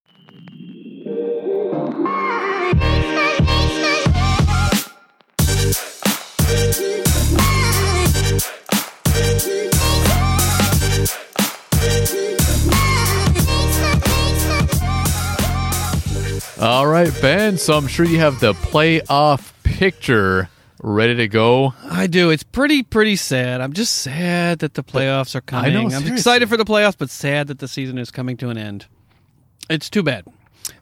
All 16.60 16.86
right, 16.86 17.12
Ben. 17.20 17.58
So 17.58 17.76
I'm 17.76 17.88
sure 17.88 18.06
you 18.06 18.20
have 18.20 18.38
the 18.40 18.54
playoff 18.54 19.52
picture 19.64 20.48
ready 20.84 21.14
to 21.14 21.28
go. 21.28 21.72
I 21.82 22.06
do. 22.06 22.30
It's 22.30 22.42
pretty, 22.42 22.82
pretty 22.82 23.16
sad. 23.16 23.60
I'm 23.60 23.72
just 23.72 23.94
sad 23.96 24.58
that 24.58 24.74
the 24.74 24.84
playoffs 24.84 25.34
are 25.34 25.40
coming. 25.40 25.70
I 25.70 25.74
know, 25.74 25.84
I'm 25.84 25.90
seriously. 25.90 26.12
excited 26.12 26.48
for 26.48 26.56
the 26.58 26.64
playoffs, 26.64 26.96
but 26.98 27.08
sad 27.08 27.46
that 27.46 27.58
the 27.58 27.68
season 27.68 27.96
is 27.96 28.10
coming 28.10 28.36
to 28.36 28.50
an 28.50 28.58
end. 28.58 28.86
It's 29.70 29.88
too 29.88 30.02
bad. 30.02 30.26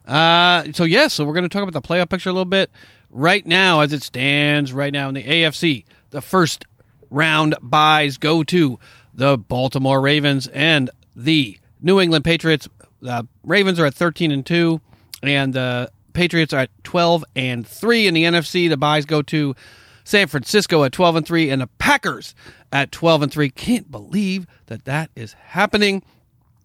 Uh, 0.05 0.65
so 0.73 0.83
yes, 0.83 1.13
so 1.13 1.23
we're 1.23 1.33
going 1.33 1.47
to 1.47 1.49
talk 1.49 1.63
about 1.63 1.73
the 1.73 1.87
playoff 1.87 2.09
picture 2.09 2.29
a 2.29 2.33
little 2.33 2.45
bit 2.45 2.69
right 3.09 3.45
now, 3.45 3.79
as 3.79 3.93
it 3.93 4.03
stands 4.03 4.73
right 4.73 4.91
now 4.91 5.07
in 5.07 5.15
the 5.15 5.23
AFC. 5.23 5.85
The 6.09 6.21
first 6.21 6.65
round 7.09 7.55
byes 7.61 8.17
go 8.17 8.43
to 8.43 8.79
the 9.13 9.37
Baltimore 9.37 10.01
Ravens 10.01 10.47
and 10.47 10.89
the 11.15 11.57
New 11.81 12.01
England 12.01 12.25
Patriots. 12.25 12.67
The 13.01 13.25
Ravens 13.43 13.79
are 13.79 13.85
at 13.85 13.93
13 13.93 14.31
and 14.31 14.45
two, 14.45 14.81
and 15.21 15.53
the 15.53 15.91
Patriots 16.11 16.53
are 16.53 16.61
at 16.61 16.83
12 16.83 17.23
and 17.35 17.65
three. 17.65 18.07
In 18.07 18.13
the 18.13 18.23
NFC, 18.23 18.67
the 18.67 18.77
byes 18.77 19.05
go 19.05 19.21
to 19.23 19.55
San 20.03 20.27
Francisco 20.27 20.83
at 20.83 20.91
12 20.91 21.15
and 21.17 21.25
3 21.25 21.49
and 21.49 21.61
the 21.61 21.67
Packers 21.77 22.35
at 22.71 22.91
12 22.91 23.23
and 23.23 23.31
3. 23.31 23.49
Can't 23.49 23.91
believe 23.91 24.45
that 24.67 24.85
that 24.85 25.09
is 25.15 25.33
happening. 25.33 26.03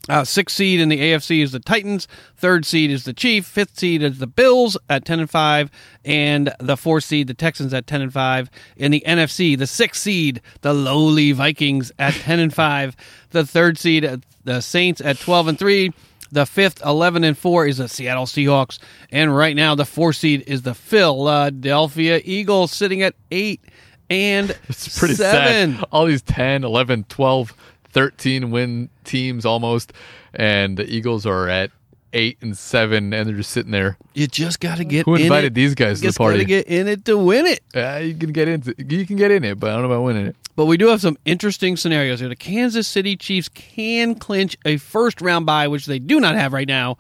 Uh, 0.09 0.25
sixth 0.25 0.57
seed 0.57 0.81
in 0.81 0.89
the 0.89 1.01
AFC 1.01 1.43
is 1.43 1.53
the 1.53 1.61
Titans. 1.61 2.09
Third 2.37 2.65
seed 2.65 2.91
is 2.91 3.05
the 3.05 3.13
Chief. 3.13 3.45
Fifth 3.45 3.79
seed 3.79 4.03
is 4.03 4.19
the 4.19 4.27
Bills 4.27 4.77
at 4.89 5.05
ten 5.05 5.21
and 5.21 5.29
five, 5.29 5.71
and 6.03 6.55
the 6.59 6.79
fourth 6.79 7.05
seed 7.05 7.27
the 7.27 7.35
Texans 7.35 7.75
at 7.75 7.87
ten 7.87 8.01
and 8.01 8.13
five. 8.13 8.51
In 8.77 8.91
the 8.91 9.03
NFC, 9.07 9.59
the 9.59 9.67
sixth 9.67 10.01
seed 10.01 10.41
the 10.63 10.73
lowly 10.73 11.33
Vikings 11.33 11.93
at 11.99 12.15
ten 12.15 12.39
and 12.39 12.55
five. 12.55 12.97
The 13.31 13.45
third 13.45 13.77
seed 13.77 14.03
uh, 14.05 14.19
the 14.45 14.63
Saints 14.63 15.03
at 15.03 15.19
twelve 15.19 15.47
and 15.47 15.59
three. 15.59 15.93
The 16.31 16.45
fifth, 16.47 16.83
eleven 16.85 17.25
and 17.25 17.37
four, 17.37 17.67
is 17.67 17.79
the 17.79 17.89
Seattle 17.89 18.27
Seahawks, 18.27 18.79
and 19.11 19.35
right 19.37 19.57
now 19.57 19.75
the 19.75 19.85
four 19.87 20.13
seed 20.13 20.45
is 20.47 20.63
the 20.63 20.75
Philadelphia 20.75 22.21
Eagles, 22.25 22.73
sitting 22.73 23.03
at 23.03 23.15
eight 23.31 23.61
and 24.11 24.51
It's 24.69 24.99
pretty 24.99 25.15
seven. 25.15 25.77
sad. 25.77 25.85
All 25.93 26.07
these 26.07 26.23
10, 26.23 26.65
11, 26.65 27.05
12, 27.09 27.55
13 27.91 28.51
win 28.51 28.89
teams 29.05 29.45
almost, 29.47 29.93
and 30.35 30.77
the 30.77 30.85
Eagles 30.85 31.25
are 31.27 31.49
at 31.49 31.71
eight 32.13 32.39
and 32.41 32.57
seven, 32.57 33.13
and 33.13 33.29
they're 33.29 33.37
just 33.37 33.51
sitting 33.51 33.73
there. 33.73 33.99
You 34.15 34.27
just 34.27 34.61
got 34.61 34.79
to 34.79 34.85
get. 34.85 35.05
Who 35.07 35.15
in 35.15 35.23
invited 35.23 35.49
it. 35.49 35.55
these 35.55 35.75
guys 35.75 36.01
to 36.01 36.09
the 36.09 36.13
party? 36.13 36.45
get 36.45 36.67
in 36.67 36.89
it 36.89 37.05
to 37.07 37.17
win 37.17 37.47
it. 37.47 37.61
Uh, 37.75 37.99
you 37.99 38.15
can 38.15 38.33
get 38.33 38.49
into, 38.49 38.75
you 38.79 39.07
can 39.07 39.17
get 39.17 39.31
in 39.31 39.45
it, 39.45 39.59
but 39.59 39.71
I 39.71 39.75
don't 39.75 39.83
know 39.83 39.93
about 39.93 40.03
winning 40.03 40.27
it. 40.27 40.37
But 40.57 40.67
we 40.67 40.77
do 40.77 40.89
have 40.89 41.01
some 41.01 41.17
interesting 41.25 41.77
scenarios 41.77 42.21
here. 42.21 42.29
The 42.29 42.37
Kansas 42.37 42.89
City 42.89 43.17
Chiefs 43.17 43.49
can 43.49 44.17
clinch 44.17 44.57
a 44.65 44.77
first 44.79 45.21
round 45.21 45.47
bye, 45.47 45.69
which 45.69 45.87
they 45.87 45.99
do 45.99 46.19
not 46.21 46.35
have 46.35 46.53
right 46.53 46.67
now, 46.67 46.97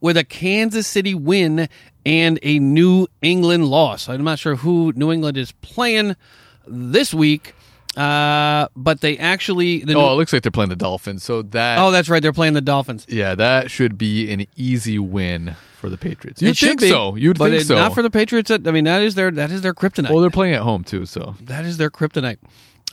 with 0.00 0.16
a 0.16 0.24
Kansas 0.24 0.86
City 0.86 1.14
win 1.14 1.68
and 2.04 2.38
a 2.42 2.58
New 2.58 3.06
England 3.22 3.66
loss. 3.66 4.08
I'm 4.08 4.24
not 4.24 4.38
sure 4.38 4.56
who 4.56 4.92
New 4.96 5.12
England 5.12 5.36
is 5.36 5.52
playing 5.52 6.16
this 6.66 7.14
week, 7.14 7.54
uh, 7.96 8.68
but 8.76 9.00
they 9.00 9.16
actually. 9.18 9.84
The 9.84 9.94
Oh, 9.94 10.12
it 10.12 10.16
looks 10.16 10.32
like 10.32 10.42
they're 10.42 10.50
playing 10.52 10.70
the 10.70 10.76
Dolphins, 10.76 11.22
so 11.24 11.42
that 11.42 11.78
oh, 11.78 11.90
that's 11.90 12.08
right. 12.08 12.22
They're 12.22 12.32
playing 12.32 12.54
the 12.54 12.60
Dolphins. 12.60 13.06
yeah, 13.08 13.34
that 13.34 13.70
should 13.70 13.96
be 13.98 14.32
an 14.32 14.46
easy 14.56 14.98
win 14.98 15.56
for 15.78 15.88
the 15.88 15.96
Patriots. 15.98 16.40
You'd 16.42 16.56
think 16.58 16.80
be, 16.80 16.88
so. 16.88 17.16
You'd 17.16 17.38
think 17.38 17.54
it- 17.54 17.66
so. 17.66 17.74
Not 17.74 17.94
for 17.94 18.02
the 18.02 18.10
Patriots. 18.10 18.50
I 18.50 18.58
mean, 18.58 18.84
that 18.84 19.02
is 19.02 19.14
their 19.14 19.30
that 19.30 19.50
is 19.50 19.62
their 19.62 19.74
kryptonite. 19.74 20.10
well, 20.10 20.20
they're 20.20 20.30
playing 20.30 20.54
at 20.54 20.62
home 20.62 20.84
too, 20.84 21.06
so 21.06 21.34
that 21.42 21.64
is 21.64 21.76
their 21.78 21.90
kryptonite. 21.90 22.38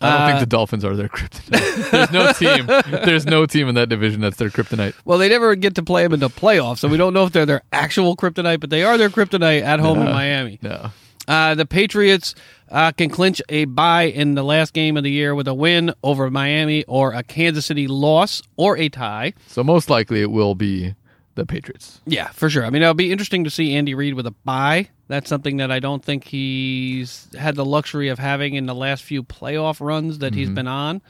I 0.02 0.10
don't 0.12 0.22
Uh, 0.22 0.28
think 0.28 0.40
the 0.40 0.46
Dolphins 0.48 0.84
are 0.84 0.96
their 0.96 1.08
kryptonite. 1.08 1.92
There's 1.92 2.12
no 2.12 2.32
team. 2.34 2.66
There's 3.06 3.26
no 3.26 3.46
team 3.46 3.70
in 3.70 3.76
that 3.76 3.90
division 3.90 4.22
that's 4.22 4.38
their 4.38 4.50
kryptonite. 4.50 4.96
Well, 5.06 5.18
they 5.20 5.30
never 5.30 5.56
get 5.56 5.76
to 5.76 5.84
play 5.84 6.04
them 6.04 6.14
in 6.14 6.20
the 6.20 6.30
playoffs, 6.30 6.80
so 6.80 6.88
we 6.88 6.98
don't 6.98 7.14
know 7.14 7.26
if 7.26 7.32
they're 7.32 7.46
their 7.46 7.62
actual 7.72 8.16
kryptonite, 8.18 8.60
but 8.60 8.70
they 8.72 8.84
are 8.84 8.98
their 8.98 9.10
kryptonite 9.10 9.62
at 9.62 9.80
home 9.80 10.00
in 10.00 10.06
Miami. 10.06 10.60
No. 10.62 10.92
Uh, 11.28 11.56
the 11.56 11.66
Patriots 11.66 12.36
uh, 12.70 12.92
can 12.92 13.10
clinch 13.10 13.42
a 13.50 13.66
bye 13.66 14.04
in 14.04 14.36
the 14.36 14.44
last 14.44 14.74
game 14.74 14.98
of 14.98 15.04
the 15.04 15.12
year 15.12 15.34
with 15.36 15.48
a 15.48 15.54
win 15.54 15.94
over 16.04 16.30
Miami 16.30 16.84
or 16.86 17.14
a 17.14 17.24
Kansas 17.24 17.66
City 17.66 17.88
loss 17.88 18.42
or 18.58 18.78
a 18.78 18.90
tie. 18.90 19.34
So 19.48 19.64
most 19.64 19.90
likely 19.90 20.22
it 20.22 20.32
will 20.32 20.56
be 20.56 20.96
the 21.36 21.46
Patriots. 21.46 22.02
Yeah, 22.06 22.28
for 22.28 22.50
sure. 22.50 22.66
I 22.66 22.70
mean, 22.70 22.82
it'll 22.82 22.94
be 22.94 23.12
interesting 23.12 23.44
to 23.46 23.50
see 23.50 23.76
Andy 23.76 23.96
Reid 23.96 24.14
with 24.16 24.28
a 24.28 24.32
bye. 24.44 24.90
That's 25.08 25.30
something 25.30 25.58
that 25.58 25.72
I 25.72 25.80
don't 25.80 26.04
think 26.04 26.26
he's 26.26 27.28
had 27.38 27.56
the 27.56 27.66
luxury 27.66 28.10
of 28.10 28.20
having 28.20 28.56
in 28.56 28.66
the 28.66 28.76
last 28.76 29.04
few 29.04 29.24
playoff 29.24 29.80
runs 29.80 30.20
that 30.20 30.34
he's 30.34 30.50
been 30.50 30.68
on. 30.68 31.02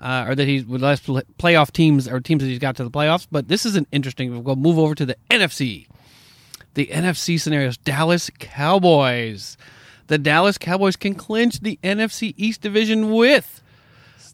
Uh, 0.00 0.26
or 0.28 0.34
that 0.36 0.46
he's 0.46 0.64
with 0.64 0.80
last 0.80 1.04
playoff 1.06 1.72
teams 1.72 2.06
or 2.06 2.20
teams 2.20 2.40
that 2.40 2.48
he's 2.48 2.60
got 2.60 2.76
to 2.76 2.84
the 2.84 2.90
playoffs. 2.90 3.26
But 3.28 3.48
this 3.48 3.66
is 3.66 3.74
an 3.74 3.84
interesting. 3.90 4.44
We'll 4.44 4.54
move 4.54 4.78
over 4.78 4.94
to 4.94 5.04
the 5.04 5.16
NFC. 5.28 5.88
The 6.74 6.86
NFC 6.86 7.40
scenarios: 7.40 7.76
Dallas 7.76 8.30
Cowboys. 8.38 9.56
The 10.08 10.18
Dallas 10.18 10.56
Cowboys 10.56 10.96
can 10.96 11.14
clinch 11.14 11.60
the 11.60 11.78
NFC 11.82 12.32
East 12.36 12.62
division 12.62 13.12
with 13.12 13.62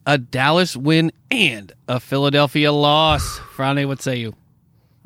a 0.06 0.18
Dallas 0.18 0.76
win 0.76 1.10
and 1.30 1.72
a 1.88 1.98
Philadelphia 1.98 2.72
loss. 2.72 3.38
Friday, 3.38 3.84
what 3.84 4.00
say 4.00 4.16
you? 4.16 4.34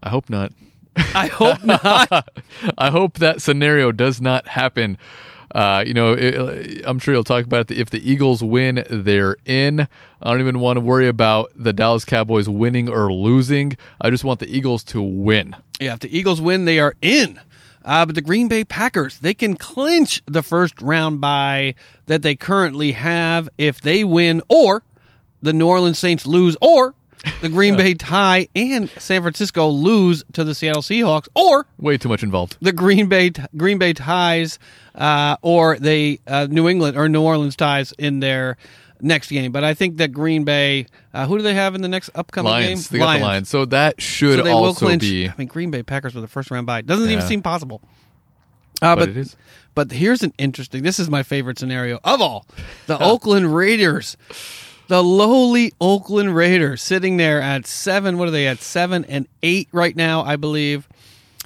I 0.03 0.11
hope 0.11 0.29
not. 0.29 0.53
I 0.97 1.29
hope 1.29 1.65
not. 1.65 2.29
I 2.79 2.91
hope 2.91 3.19
that 3.19 3.41
scenario 3.41 3.93
does 3.93 4.21
not 4.21 4.49
happen. 4.49 4.99
Uh, 5.55 5.83
you 5.87 5.95
know, 5.95 6.13
it, 6.13 6.83
I'm 6.85 6.99
sure 6.99 7.15
you'll 7.15 7.25
talk 7.25 7.45
about 7.45 7.71
it. 7.71 7.79
If 7.79 7.91
the 7.91 8.11
Eagles 8.11 8.43
win, 8.43 8.85
they're 8.91 9.37
in. 9.45 9.81
I 10.23 10.31
don't 10.31 10.41
even 10.41 10.61
want 10.61 10.77
to 10.77 10.81
worry 10.81 11.09
about 11.09 11.51
the 11.57 11.73
Dallas 11.73 12.05
Cowboys 12.05 12.49
winning 12.49 12.89
or 12.89 13.13
losing. 13.13 13.77
I 14.01 14.11
just 14.11 14.25
want 14.25 14.41
the 14.41 14.55
Eagles 14.55 14.85
to 14.85 15.01
win. 15.01 15.57
Yeah, 15.81 15.95
if 15.95 16.01
the 16.01 16.17
Eagles 16.17 16.41
win, 16.41 16.65
they 16.65 16.79
are 16.79 16.95
in. 17.01 17.41
Uh, 17.85 18.05
but 18.05 18.15
the 18.15 18.21
Green 18.21 18.49
Bay 18.49 18.65
Packers, 18.65 19.19
they 19.21 19.33
can 19.33 19.57
clinch 19.57 20.23
the 20.27 20.43
first 20.43 20.83
round 20.83 21.21
bye 21.21 21.75
that 22.07 22.23
they 22.23 22.35
currently 22.35 22.93
have 22.93 23.49
if 23.57 23.81
they 23.81 24.05
win, 24.05 24.43
or 24.49 24.83
the 25.41 25.53
New 25.53 25.67
Orleans 25.67 25.99
Saints 25.99 26.27
lose, 26.27 26.57
or 26.61 26.95
the 27.43 27.49
Green 27.49 27.77
Bay 27.77 27.95
tie 27.95 28.49
and 28.55 28.89
San 28.91 29.23
Francisco 29.23 29.69
lose 29.69 30.25
to 30.33 30.45
the 30.45 30.55
Seattle 30.55 30.83
Seahawks, 30.83 31.29
or 31.35 31.67
Way 31.79 31.99
too 31.99 32.09
much 32.09 32.23
involved. 32.23 32.57
the 32.61 32.73
Green 32.73 33.09
Bay 33.09 33.31
Green 33.57 33.79
Bay 33.79 33.93
ties, 33.93 34.59
uh, 34.95 35.37
or 35.43 35.77
they 35.79 36.21
uh, 36.27 36.47
New 36.51 36.69
England 36.69 36.97
or 36.97 37.09
New 37.09 37.23
Orleans 37.23 37.57
ties 37.57 37.93
in 37.99 38.21
their 38.21 38.57
next 39.01 39.31
game. 39.31 39.53
But 39.53 39.65
I 39.65 39.75
think 39.75 39.97
that 39.99 40.13
Green 40.13 40.45
Bay, 40.45 40.87
uh, 41.15 41.27
who 41.27 41.37
do 41.39 41.43
they 41.43 41.55
have 41.55 41.75
in 41.75 41.83
the 41.83 41.89
next 41.89 42.11
upcoming 42.15 42.51
Lions. 42.53 42.89
game? 42.89 42.99
They 43.01 43.05
got 43.05 43.19
the 43.19 43.25
Lions. 43.25 43.49
So 43.49 43.65
that 43.67 44.01
should 44.01 44.39
so 44.39 44.43
they 44.45 44.53
will 44.53 44.65
also 44.65 44.87
clinch. 44.87 45.03
be. 45.03 45.29
I 45.29 45.35
mean, 45.39 45.49
Green 45.49 45.71
Bay 45.71 45.83
Packers 45.83 46.15
with 46.15 46.23
the 46.25 46.29
first 46.29 46.51
round 46.51 46.67
bye 46.67 46.81
doesn't 46.83 47.09
even 47.11 47.25
seem 47.27 47.43
possible. 47.43 47.81
Uh, 48.81 48.95
But 48.95 49.01
but 49.01 49.09
it 49.11 49.17
is. 49.17 49.37
But 49.75 49.93
here's 49.93 50.23
an 50.25 50.33
interesting. 50.39 50.83
This 50.83 50.99
is 50.99 51.09
my 51.09 51.23
favorite 51.23 51.59
scenario 51.59 52.01
of 52.05 52.21
all: 52.21 52.47
the 52.87 52.99
Oakland 53.03 53.55
Raiders, 53.55 54.17
the 54.89 55.03
lowly 55.03 55.73
Oakland 55.81 56.35
Raiders, 56.35 56.83
sitting 56.83 57.17
there 57.17 57.41
at 57.41 57.67
seven. 57.67 58.19
What 58.19 58.29
are 58.29 58.33
they 58.33 58.47
at? 58.47 58.61
Seven 58.61 59.05
and 59.05 59.27
eight 59.43 59.69
right 59.73 59.95
now, 59.95 60.23
I 60.23 60.37
believe. 60.37 60.89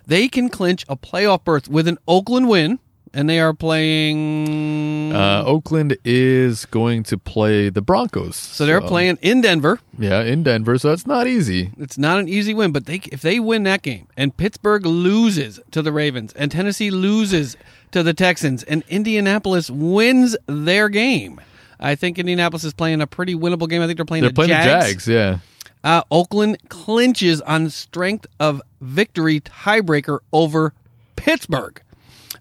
They 0.06 0.28
can 0.28 0.48
clinch 0.48 0.84
a 0.88 0.96
playoff 0.96 1.44
berth 1.44 1.68
with 1.68 1.86
an 1.86 1.98
Oakland 2.08 2.48
win, 2.48 2.78
and 3.14 3.28
they 3.28 3.38
are 3.40 3.52
playing. 3.52 5.12
Uh, 5.14 5.42
Oakland 5.46 5.96
is 6.04 6.64
going 6.66 7.02
to 7.04 7.18
play 7.18 7.68
the 7.68 7.82
Broncos. 7.82 8.34
so 8.36 8.64
they're 8.66 8.80
playing 8.80 9.18
in 9.22 9.40
Denver. 9.42 9.80
Yeah, 9.98 10.22
in 10.22 10.42
Denver. 10.42 10.78
So 10.78 10.88
that's 10.88 11.06
not 11.06 11.26
easy. 11.26 11.70
It's 11.78 11.98
not 11.98 12.18
an 12.18 12.28
easy 12.28 12.54
win, 12.54 12.72
but 12.72 12.86
they 12.86 13.00
if 13.12 13.22
they 13.22 13.38
win 13.38 13.62
that 13.64 13.82
game 13.82 14.08
and 14.16 14.36
Pittsburgh 14.36 14.86
loses 14.86 15.60
to 15.70 15.82
the 15.82 15.92
Ravens 15.92 16.32
and 16.34 16.50
Tennessee 16.50 16.90
loses 16.90 17.56
to 17.92 18.02
the 18.02 18.14
Texans 18.14 18.62
and 18.64 18.82
Indianapolis 18.88 19.70
wins 19.70 20.36
their 20.46 20.88
game, 20.88 21.40
I 21.82 21.94
think 21.94 22.18
Indianapolis 22.18 22.64
is 22.64 22.72
playing 22.72 23.00
a 23.00 23.06
pretty 23.06 23.34
winnable 23.34 23.68
game. 23.68 23.82
I 23.82 23.86
think 23.86 23.96
they're 23.98 24.04
playing 24.04 24.22
They're 24.22 24.30
the 24.30 24.34
playing 24.34 24.50
Jags. 24.50 25.04
the 25.04 25.12
Jags. 25.14 25.42
Yeah. 25.84 25.98
Uh, 25.98 26.02
Oakland 26.10 26.58
clinches 26.68 27.40
on 27.40 27.68
strength 27.68 28.26
of 28.38 28.62
victory 28.80 29.40
tiebreaker 29.40 30.20
over 30.32 30.74
Pittsburgh. 31.16 31.82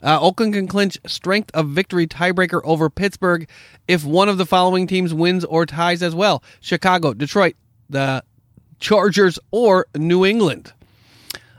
Uh, 0.04 0.20
Oakland 0.20 0.54
can 0.54 0.68
clinch 0.68 0.98
strength 1.06 1.52
of 1.54 1.70
victory 1.70 2.08
tiebreaker 2.08 2.62
over 2.64 2.90
Pittsburgh 2.90 3.48
if 3.88 4.04
one 4.06 4.30
of 4.30 4.38
the 4.38 4.46
following 4.46 4.88
teams 4.88 5.14
wins 5.14 5.44
or 5.46 5.66
ties 5.66 6.02
as 6.02 6.16
well 6.16 6.44
Chicago, 6.60 7.14
Detroit, 7.14 7.56
the 7.90 8.24
Chargers, 8.80 9.38
or 9.52 9.88
New 9.96 10.26
England. 10.26 10.74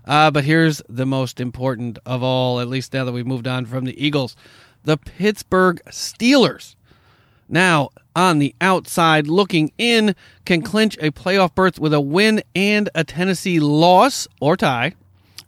Uh, 0.05 0.31
but 0.31 0.45
here's 0.45 0.83
the 0.89 1.07
most 1.07 1.41
important 1.41 1.99
of 2.05 2.23
all, 2.23 2.59
at 2.59 2.67
least 2.69 2.93
now 2.93 3.05
that 3.05 3.13
we've 3.13 3.27
moved 3.27 3.47
on 3.47 3.67
from 3.67 3.85
the 3.85 4.05
Eagles 4.05 4.37
the 4.85 4.97
Pittsburgh 4.97 5.81
Steelers. 5.91 6.75
Now, 7.53 7.91
on 8.17 8.39
the 8.39 8.55
outside 8.63 9.27
looking 9.27 9.73
in, 9.77 10.17
can 10.47 10.63
clinch 10.63 10.97
a 11.03 11.11
playoff 11.11 11.55
berth 11.55 11.79
with 11.79 11.93
a 11.93 12.01
win 12.01 12.43
and 12.57 12.89
a 12.95 13.05
Tennessee 13.05 13.61
loss 13.61 14.27
or 14.41 14.57
tie, 14.57 14.95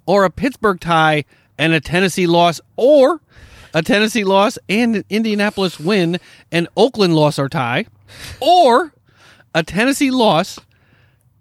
or 0.05 0.25
a 0.25 0.31
Pittsburgh 0.31 0.79
tie 0.79 1.25
and 1.57 1.73
a 1.73 1.81
Tennessee 1.81 2.27
loss, 2.27 2.61
or 2.77 3.23
a 3.73 3.83
Tennessee 3.83 4.23
loss 4.23 4.59
and 4.69 4.97
an 4.97 5.05
Indianapolis 5.09 5.81
win, 5.81 6.19
and 6.53 6.69
Oakland 6.77 7.17
loss 7.17 7.39
or 7.39 7.49
tie, 7.49 7.87
or 8.39 8.93
a 9.55 9.63
Tennessee 9.63 10.11
loss 10.11 10.59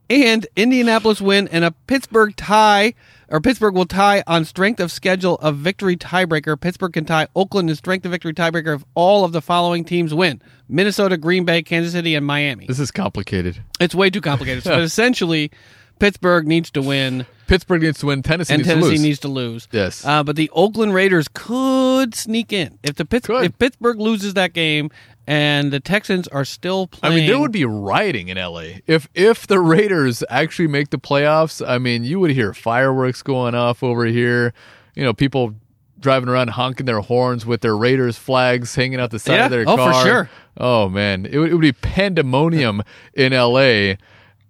and 0.09 0.47
Indianapolis 0.55 1.19
win 1.19 1.49
and 1.49 1.65
a 1.65 1.71
Pittsburgh 1.87 2.33
tie 2.37 2.93
or 3.33 3.41
Pittsburgh 3.41 3.73
will 3.73 3.87
tie 3.87 4.23
on 4.27 4.45
strength 4.45 4.79
of 4.79 4.91
schedule 4.91 5.35
of 5.35 5.57
victory 5.57 5.97
tiebreaker. 5.97 6.57
Pittsburgh 6.59 6.93
can 6.93 7.03
tie 7.03 7.27
Oakland 7.35 7.67
in 7.67 7.75
strength 7.75 8.05
of 8.05 8.11
victory 8.11 8.31
tiebreaker 8.31 8.75
if 8.75 8.83
all 8.93 9.25
of 9.25 9.31
the 9.31 9.41
following 9.41 9.83
teams 9.83 10.13
win. 10.13 10.39
Minnesota, 10.69 11.17
Green 11.17 11.43
Bay, 11.43 11.63
Kansas 11.63 11.93
City, 11.93 12.13
and 12.13 12.23
Miami. 12.23 12.67
This 12.67 12.79
is 12.79 12.91
complicated. 12.91 13.59
It's 13.79 13.95
way 13.95 14.11
too 14.11 14.21
complicated. 14.21 14.63
So 14.63 14.79
essentially, 14.81 15.49
Pittsburgh 15.97 16.47
needs 16.47 16.69
to 16.71 16.83
win 16.83 17.25
Pittsburgh 17.47 17.81
needs 17.81 17.99
to 17.99 18.07
win. 18.07 18.23
Tennessee 18.23 18.53
and 18.53 18.61
needs 18.61 18.69
Tennessee 18.69 18.87
to 18.87 18.91
lose. 18.93 19.01
needs 19.03 19.19
to 19.19 19.27
lose. 19.27 19.67
Yes. 19.71 20.05
Uh, 20.05 20.23
but 20.23 20.35
the 20.35 20.49
Oakland 20.53 20.93
Raiders 20.93 21.27
could 21.33 22.15
sneak 22.15 22.53
in 22.53 22.79
if 22.83 22.95
the 22.95 23.05
Pitts- 23.05 23.29
if 23.29 23.57
Pittsburgh 23.57 23.99
loses 23.99 24.33
that 24.35 24.53
game 24.53 24.89
and 25.27 25.71
the 25.71 25.79
Texans 25.79 26.27
are 26.29 26.45
still 26.45 26.87
playing. 26.87 27.13
I 27.13 27.15
mean, 27.17 27.27
there 27.27 27.39
would 27.39 27.51
be 27.51 27.65
rioting 27.65 28.27
in 28.29 28.37
LA 28.37 28.79
if 28.87 29.07
if 29.13 29.47
the 29.47 29.59
Raiders 29.59 30.23
actually 30.29 30.67
make 30.67 30.89
the 30.89 30.97
playoffs. 30.99 31.65
I 31.65 31.77
mean, 31.77 32.03
you 32.03 32.19
would 32.19 32.31
hear 32.31 32.53
fireworks 32.53 33.21
going 33.21 33.55
off 33.55 33.83
over 33.83 34.05
here. 34.05 34.53
You 34.95 35.03
know, 35.03 35.13
people 35.13 35.55
driving 35.99 36.27
around 36.27 36.49
honking 36.49 36.85
their 36.85 36.99
horns 36.99 37.45
with 37.45 37.61
their 37.61 37.77
Raiders 37.77 38.17
flags 38.17 38.75
hanging 38.75 38.99
out 38.99 39.11
the 39.11 39.19
side 39.19 39.35
Yeah. 39.35 39.45
of 39.45 39.51
their 39.51 39.63
Oh, 39.65 39.77
for 39.77 39.93
sure. 40.05 40.29
Oh 40.57 40.89
man, 40.89 41.25
it 41.25 41.37
would, 41.37 41.49
it 41.49 41.53
would 41.53 41.61
be 41.61 41.71
pandemonium 41.71 42.83
in 43.13 43.31
LA 43.33 43.95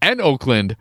and 0.02 0.20
Oakland 0.20 0.76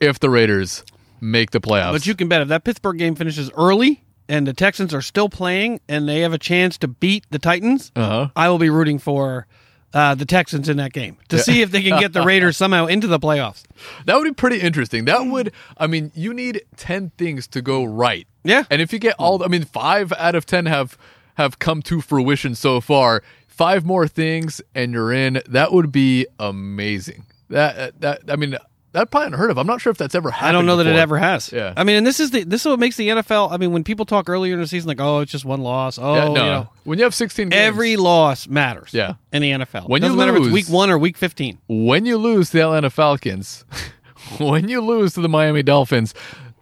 if 0.00 0.18
the 0.18 0.28
Raiders 0.28 0.84
make 1.20 1.52
the 1.52 1.60
playoffs. 1.60 1.92
But 1.92 2.06
you 2.06 2.16
can 2.16 2.28
bet 2.28 2.42
if 2.42 2.48
that 2.48 2.64
Pittsburgh 2.64 2.98
game 2.98 3.14
finishes 3.14 3.50
early 3.56 4.01
and 4.28 4.46
the 4.46 4.52
Texans 4.52 4.92
are 4.94 5.02
still 5.02 5.28
playing 5.28 5.80
and 5.88 6.08
they 6.08 6.20
have 6.20 6.32
a 6.32 6.38
chance 6.38 6.78
to 6.78 6.88
beat 6.88 7.24
the 7.30 7.38
Titans, 7.38 7.90
Uh-huh. 7.96 8.28
I 8.36 8.48
will 8.48 8.58
be 8.58 8.70
rooting 8.70 8.98
for 8.98 9.46
uh, 9.94 10.14
the 10.14 10.24
Texans 10.24 10.68
in 10.70 10.78
that 10.78 10.92
game 10.92 11.18
to 11.28 11.38
see 11.38 11.60
if 11.60 11.70
they 11.70 11.82
can 11.82 11.98
get 12.00 12.12
the 12.14 12.22
Raiders 12.24 12.56
somehow 12.56 12.86
into 12.86 13.06
the 13.06 13.18
playoffs. 13.18 13.64
That 14.06 14.16
would 14.16 14.24
be 14.24 14.32
pretty 14.32 14.58
interesting. 14.60 15.04
That 15.04 15.26
would, 15.26 15.52
I 15.76 15.86
mean, 15.86 16.12
you 16.14 16.32
need 16.32 16.62
10 16.76 17.12
things 17.18 17.46
to 17.48 17.60
go 17.60 17.84
right. 17.84 18.26
Yeah. 18.42 18.64
And 18.70 18.80
if 18.80 18.92
you 18.92 18.98
get 18.98 19.14
all, 19.18 19.44
I 19.44 19.48
mean, 19.48 19.64
five 19.64 20.12
out 20.14 20.34
of 20.34 20.46
10 20.46 20.64
have, 20.66 20.96
have 21.34 21.58
come 21.58 21.82
to 21.82 22.00
fruition 22.00 22.54
so 22.54 22.80
far. 22.80 23.22
Five 23.46 23.84
more 23.84 24.08
things 24.08 24.62
and 24.74 24.92
you're 24.94 25.12
in. 25.12 25.42
That 25.46 25.72
would 25.72 25.92
be 25.92 26.26
amazing. 26.38 27.26
That, 27.50 28.00
that, 28.00 28.22
I 28.28 28.36
mean, 28.36 28.56
that 28.92 29.10
probably 29.10 29.28
unheard 29.28 29.50
of. 29.50 29.58
I'm 29.58 29.66
not 29.66 29.80
sure 29.80 29.90
if 29.90 29.98
that's 29.98 30.14
ever 30.14 30.30
happened. 30.30 30.48
I 30.48 30.52
don't 30.52 30.66
know 30.66 30.76
that 30.76 30.86
it 30.86 30.96
ever 30.96 31.18
has. 31.18 31.50
Yeah. 31.52 31.72
I 31.76 31.84
mean, 31.84 31.96
and 31.96 32.06
this 32.06 32.20
is 32.20 32.30
the 32.30 32.44
this 32.44 32.60
is 32.62 32.66
what 32.66 32.78
makes 32.78 32.96
the 32.96 33.08
NFL. 33.08 33.50
I 33.52 33.56
mean, 33.56 33.72
when 33.72 33.84
people 33.84 34.04
talk 34.06 34.28
earlier 34.28 34.54
in 34.54 34.60
the 34.60 34.66
season, 34.66 34.88
like, 34.88 35.00
oh, 35.00 35.20
it's 35.20 35.32
just 35.32 35.44
one 35.44 35.60
loss. 35.62 35.98
Oh, 35.98 36.14
Yeah, 36.14 36.24
no. 36.24 36.28
you 36.28 36.34
know, 36.34 36.68
when 36.84 36.98
you 36.98 37.04
have 37.04 37.14
16 37.14 37.48
games, 37.48 37.58
every 37.60 37.96
loss 37.96 38.46
matters. 38.48 38.90
Yeah. 38.92 39.14
in 39.32 39.42
the 39.42 39.50
NFL, 39.52 39.88
When 39.88 40.00
doesn't 40.02 40.14
you 40.14 40.18
matter 40.18 40.32
if 40.36 40.42
lose- 40.42 40.48
it's 40.48 40.68
week 40.68 40.74
one 40.74 40.90
or 40.90 40.98
week 40.98 41.16
fifteen. 41.16 41.58
when 41.68 42.04
you 42.06 42.16
lose 42.18 42.50
to 42.50 42.58
the 42.58 42.62
Atlanta 42.64 42.90
Falcons, 42.90 43.64
when 44.38 44.68
you 44.68 44.80
lose 44.80 45.14
to 45.14 45.20
the 45.20 45.28
Miami 45.28 45.62
Dolphins, 45.62 46.14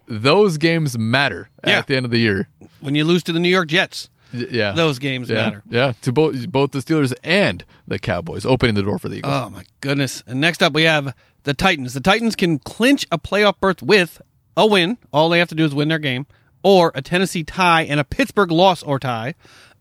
those 0.07 0.59
games 0.59 0.99
matter 0.99 1.51
Yeah. 1.67 1.79
at 1.79 1.87
the 1.87 1.97
end 1.97 2.05
of 2.05 2.11
the 2.11 2.19
year. 2.19 2.49
When 2.81 2.95
you 2.95 3.05
lose 3.05 3.23
to 3.25 3.33
the 3.33 3.39
New 3.41 3.49
York 3.49 3.69
Jets, 3.69 4.09
Yeah. 4.33 4.73
those 4.73 4.99
games 4.99 5.29
yeah, 5.29 5.37
matter. 5.37 5.63
Yeah, 5.69 5.93
to 6.03 6.13
both 6.13 6.51
both 6.51 6.71
the 6.73 6.79
Steelers 6.79 7.13
and 7.25 7.65
the 7.89 7.99
Cowboys, 7.99 8.47
opening 8.47 8.75
the 8.77 8.83
door 8.83 8.99
for 8.99 9.09
the 9.09 9.17
Eagles. 9.17 9.33
Oh 9.35 9.51
my 9.51 9.65
goodness! 9.81 10.23
And 10.27 10.41
next 10.41 10.63
up, 10.63 10.73
we 10.73 10.85
have 10.85 11.15
the 11.45 11.55
Titans. 11.55 11.95
The 11.95 12.01
Titans 12.01 12.37
can 12.37 12.59
clinch 12.59 13.07
a 13.11 13.19
playoff 13.19 13.61
berth 13.61 13.83
with 13.83 14.21
a 14.57 14.67
win. 14.67 14.99
All 15.13 15.29
they 15.29 15.39
have 15.39 15.49
to 15.49 15.55
do 15.55 15.65
is 15.65 15.75
win 15.75 15.89
their 15.89 15.99
game, 15.99 16.27
or 16.63 16.93
a 16.95 17.03
Tennessee 17.03 17.45
tie 17.45 17.83
and 17.83 18.01
a 18.01 18.05
Pittsburgh 18.05 18.51
loss 18.51 18.83
or 18.83 18.99
tie, 18.99 19.35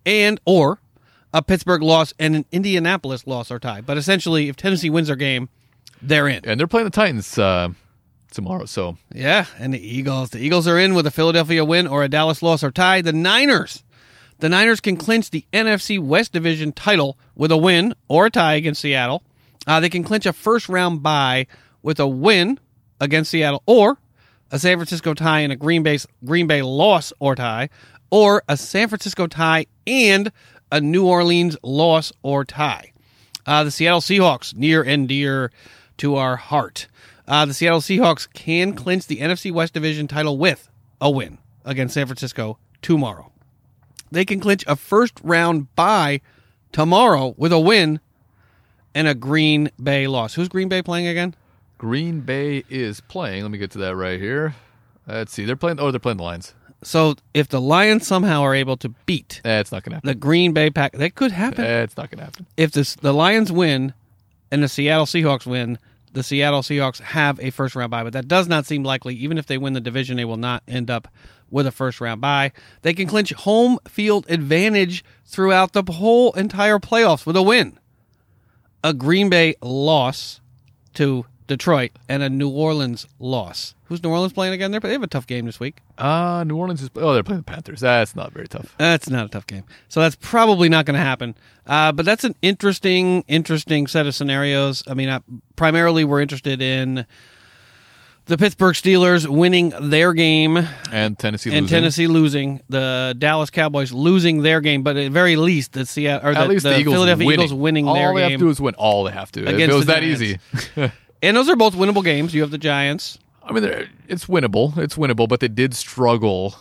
and 0.05 0.39
or 0.45 0.79
a 1.33 1.41
Pittsburgh 1.41 1.83
loss 1.83 2.13
and 2.19 2.35
an 2.35 2.45
Indianapolis 2.51 3.27
loss 3.27 3.51
or 3.51 3.59
tie. 3.59 3.81
But 3.81 3.97
essentially, 3.97 4.49
if 4.49 4.55
Tennessee 4.55 4.89
wins 4.89 5.07
their 5.07 5.15
game, 5.15 5.49
they're 6.01 6.27
in. 6.27 6.45
and 6.45 6.59
they're 6.59 6.67
playing 6.67 6.85
the 6.85 6.91
Titans 6.91 7.37
uh, 7.37 7.69
tomorrow. 8.31 8.65
So 8.65 8.97
Yeah, 9.13 9.45
and 9.57 9.73
the 9.73 9.85
Eagles. 9.85 10.31
The 10.31 10.39
Eagles 10.39 10.67
are 10.67 10.79
in 10.79 10.93
with 10.93 11.05
a 11.05 11.11
Philadelphia 11.11 11.65
win 11.65 11.87
or 11.87 12.03
a 12.03 12.09
Dallas 12.09 12.41
loss 12.41 12.63
or 12.63 12.71
tie. 12.71 13.01
The 13.01 13.13
Niners. 13.13 13.83
The 14.39 14.47
Niners 14.47 14.79
can 14.79 14.95
clinch 14.95 15.31
the 15.31 15.45
NFC 15.51 15.99
West 15.99 16.31
Division 16.31 16.71
title 16.71 17.17
with 17.35 17.51
a 17.51 17.57
win 17.57 17.93
or 18.07 18.27
a 18.27 18.29
tie 18.29 18.53
against 18.53 18.81
Seattle. 18.81 19.21
Uh, 19.69 19.79
they 19.79 19.89
can 19.89 20.03
clinch 20.03 20.25
a 20.25 20.33
first 20.33 20.67
round 20.67 21.03
bye 21.03 21.45
with 21.83 21.99
a 21.99 22.07
win 22.07 22.59
against 22.99 23.29
Seattle 23.29 23.61
or 23.67 23.99
a 24.51 24.57
San 24.57 24.77
Francisco 24.77 25.13
tie 25.13 25.41
and 25.41 25.53
a 25.53 25.55
Green 25.55 25.83
Bay 25.83 25.99
Green 26.25 26.47
Bay 26.47 26.63
loss 26.63 27.13
or 27.19 27.35
tie, 27.35 27.69
or 28.09 28.41
a 28.49 28.57
San 28.57 28.87
Francisco 28.87 29.27
tie 29.27 29.67
and 29.85 30.31
a 30.71 30.81
New 30.81 31.05
Orleans 31.05 31.55
loss 31.61 32.11
or 32.23 32.45
tie. 32.45 32.93
Uh, 33.45 33.63
the 33.63 33.69
Seattle 33.69 34.01
Seahawks, 34.01 34.55
near 34.55 34.81
and 34.81 35.07
dear 35.07 35.51
to 35.97 36.15
our 36.15 36.35
heart. 36.35 36.87
Uh, 37.27 37.45
the 37.45 37.53
Seattle 37.53 37.79
Seahawks 37.79 38.27
can 38.33 38.73
clinch 38.73 39.05
the 39.05 39.17
NFC 39.17 39.51
West 39.51 39.75
Division 39.75 40.07
title 40.07 40.39
with 40.39 40.67
a 40.99 41.11
win 41.11 41.37
against 41.63 41.93
San 41.93 42.07
Francisco 42.07 42.57
tomorrow. 42.81 43.31
They 44.11 44.25
can 44.25 44.39
clinch 44.39 44.63
a 44.65 44.75
first 44.75 45.13
round 45.21 45.75
bye 45.75 46.21
tomorrow 46.71 47.35
with 47.37 47.53
a 47.53 47.59
win 47.59 47.99
and 48.95 49.07
a 49.07 49.13
Green 49.15 49.71
Bay 49.81 50.07
loss. 50.07 50.33
Who's 50.33 50.47
Green 50.49 50.69
Bay 50.69 50.81
playing 50.81 51.07
again? 51.07 51.35
Green 51.77 52.21
Bay 52.21 52.63
is 52.69 52.99
playing. 53.01 53.43
Let 53.43 53.51
me 53.51 53.57
get 53.57 53.71
to 53.71 53.77
that 53.79 53.95
right 53.95 54.19
here. 54.19 54.55
Let's 55.07 55.31
see. 55.33 55.45
They're 55.45 55.55
playing. 55.55 55.79
Oh, 55.79 55.91
they're 55.91 55.99
playing 55.99 56.17
the 56.17 56.23
Lions. 56.23 56.53
So 56.83 57.15
if 57.33 57.47
the 57.49 57.59
Lions 57.59 58.07
somehow 58.07 58.41
are 58.41 58.55
able 58.55 58.77
to 58.77 58.89
beat 59.05 59.41
Eh, 59.43 59.59
it's 59.59 59.71
not 59.71 59.83
gonna 59.83 59.97
happen. 59.97 60.07
the 60.07 60.15
Green 60.15 60.53
Bay 60.53 60.69
Pack, 60.69 60.93
that 60.93 61.13
could 61.15 61.31
happen. 61.31 61.65
Eh, 61.65 61.81
it's 61.83 61.97
not 61.97 62.09
gonna 62.09 62.23
happen. 62.23 62.45
if 62.57 62.71
this, 62.71 62.95
the 62.95 63.13
Lions 63.13 63.51
win 63.51 63.93
and 64.51 64.63
the 64.63 64.69
Seattle 64.69 65.05
Seahawks 65.05 65.45
win, 65.45 65.77
the 66.13 66.23
Seattle 66.23 66.61
Seahawks 66.61 67.01
have 67.01 67.37
a 67.41 67.49
first 67.49 67.75
round 67.75 67.91
bye, 67.91 68.03
but 68.03 68.13
that 68.13 68.27
does 68.29 68.47
not 68.47 68.65
seem 68.65 68.83
likely. 68.83 69.13
Even 69.15 69.37
if 69.37 69.45
they 69.45 69.57
win 69.57 69.73
the 69.73 69.81
division, 69.81 70.15
they 70.17 70.23
will 70.25 70.37
not 70.37 70.63
end 70.69 70.89
up 70.89 71.07
with 71.51 71.67
a 71.67 71.71
first 71.71 71.99
round 71.99 72.21
bye. 72.21 72.51
They 72.81 72.93
can 72.93 73.07
clinch 73.07 73.31
home 73.33 73.77
field 73.87 74.25
advantage 74.29 75.03
throughout 75.25 75.73
the 75.73 75.83
whole 75.83 76.31
entire 76.33 76.79
playoffs 76.79 77.25
with 77.25 77.35
a 77.35 77.41
win. 77.43 77.77
A 78.83 78.93
Green 78.93 79.29
Bay 79.29 79.55
loss 79.61 80.39
to 80.95 81.25
Detroit 81.47 81.91
and 82.07 82.21
a 82.23 82.29
New 82.29 82.49
Orleans 82.49 83.07
loss. 83.19 83.73
Who's 83.85 84.03
New 84.03 84.09
Orleans 84.11 84.33
playing 84.33 84.53
again? 84.53 84.71
They're- 84.71 84.79
They 84.79 84.91
have 84.91 85.03
a 85.03 85.07
tough 85.07 85.25
game 85.27 85.45
this 85.45 85.59
week. 85.59 85.77
Uh 85.97 86.43
New 86.45 86.55
Orleans 86.55 86.81
is. 86.81 86.89
Oh, 86.95 87.13
they're 87.13 87.23
playing 87.23 87.41
the 87.41 87.43
Panthers. 87.51 87.81
That's 87.81 88.15
not 88.15 88.31
very 88.31 88.47
tough. 88.47 88.75
That's 88.77 89.09
not 89.09 89.25
a 89.25 89.29
tough 89.29 89.47
game. 89.47 89.63
So 89.89 89.99
that's 89.99 90.15
probably 90.15 90.69
not 90.69 90.85
going 90.85 90.97
to 90.97 91.03
happen. 91.03 91.35
Uh, 91.65 91.91
but 91.91 92.05
that's 92.05 92.23
an 92.23 92.35
interesting, 92.41 93.23
interesting 93.27 93.87
set 93.87 94.05
of 94.07 94.15
scenarios. 94.15 94.83
I 94.87 94.93
mean, 94.93 95.09
uh, 95.09 95.19
primarily 95.55 96.03
we're 96.05 96.21
interested 96.21 96.61
in 96.61 97.05
the 98.29 98.37
Pittsburgh 98.37 98.75
Steelers 98.75 99.27
winning 99.27 99.73
their 99.89 100.13
game 100.13 100.55
And 100.91 101.17
Tennessee 101.17 101.49
losing. 101.49 101.57
and 101.57 101.63
losing. 101.65 101.75
Tennessee 101.75 102.07
losing, 102.07 102.61
the 102.69 103.15
Dallas 103.17 103.49
Cowboys 103.49 103.91
losing 103.91 104.43
their 104.43 104.61
game, 104.61 104.83
but 104.83 104.95
at 104.97 105.11
very 105.11 105.35
least 105.35 105.73
the 105.73 105.85
Seattle 105.85 106.29
or 106.29 106.33
the, 106.35 106.53
the, 106.53 106.59
the 106.59 106.79
Eagles 106.79 106.93
Philadelphia 106.93 107.25
winning. 107.25 107.45
Eagles 107.45 107.53
winning 107.53 107.87
All 107.87 107.95
their 107.95 108.03
game. 108.03 108.09
All 108.09 108.15
they 108.15 108.21
have 108.21 108.31
to 108.31 108.37
do 108.37 108.49
is 108.49 108.61
win. 108.61 108.75
All 108.75 109.03
they 109.03 109.11
have 109.11 109.31
to. 109.33 109.47
If 109.47 109.69
it 109.69 109.73
was 109.73 109.87
that 109.87 110.03
easy. 110.03 110.39
and 111.21 111.35
those 111.35 111.49
are 111.49 111.55
both 111.55 111.73
winnable 111.73 112.03
games. 112.03 112.33
You 112.33 112.41
have 112.41 112.51
the 112.51 112.59
Giants. 112.59 113.17
I 113.43 113.51
mean, 113.51 113.63
it's 114.07 114.25
winnable. 114.27 114.77
It's 114.77 114.95
winnable, 114.95 115.27
but 115.27 115.39
they 115.39 115.47
did 115.47 115.73
struggle 115.73 116.55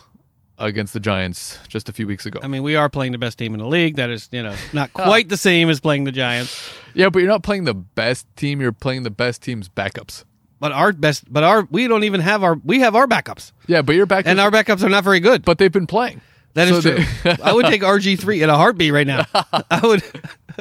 against 0.57 0.93
the 0.93 0.99
Giants 0.99 1.59
just 1.67 1.87
a 1.87 1.93
few 1.93 2.07
weeks 2.07 2.25
ago. 2.25 2.39
I 2.41 2.47
mean, 2.47 2.63
we 2.63 2.75
are 2.75 2.89
playing 2.89 3.11
the 3.11 3.19
best 3.19 3.37
team 3.37 3.53
in 3.53 3.59
the 3.59 3.67
league. 3.67 3.97
That 3.97 4.09
is, 4.09 4.27
you 4.31 4.41
know, 4.41 4.55
not 4.73 4.91
quite 4.91 5.29
the 5.29 5.37
same 5.37 5.69
as 5.69 5.79
playing 5.79 6.05
the 6.05 6.11
Giants. 6.11 6.67
yeah, 6.95 7.09
but 7.09 7.19
you're 7.19 7.29
not 7.29 7.43
playing 7.43 7.65
the 7.65 7.75
best 7.75 8.25
team. 8.35 8.59
You're 8.59 8.71
playing 8.71 9.03
the 9.03 9.11
best 9.11 9.43
team's 9.43 9.69
backups. 9.69 10.23
But 10.59 10.71
our 10.73 10.91
best, 10.91 11.31
but 11.31 11.43
our 11.43 11.67
we 11.71 11.87
don't 11.87 12.03
even 12.03 12.19
have 12.21 12.43
our 12.43 12.55
we 12.63 12.79
have 12.81 12.95
our 12.95 13.07
backups. 13.07 13.53
Yeah, 13.67 13.81
but 13.81 13.95
your 13.95 14.05
backups. 14.07 14.25
and 14.25 14.39
our 14.39 14.51
backups 14.51 14.83
are 14.83 14.89
not 14.89 15.03
very 15.03 15.19
good. 15.21 15.43
but 15.45 15.57
they've 15.57 15.71
been 15.71 15.87
playing. 15.87 16.21
That 16.55 16.67
is 16.67 16.83
So 16.83 16.95
true. 16.95 17.05
they- 17.23 17.37
I 17.43 17.53
would 17.53 17.67
take 17.67 17.81
RG 17.83 18.19
three 18.19 18.41
in 18.41 18.49
a 18.49 18.57
heartbeat 18.57 18.91
right 18.91 19.07
now. 19.07 19.25
I 19.71 19.79
would. 19.83 20.03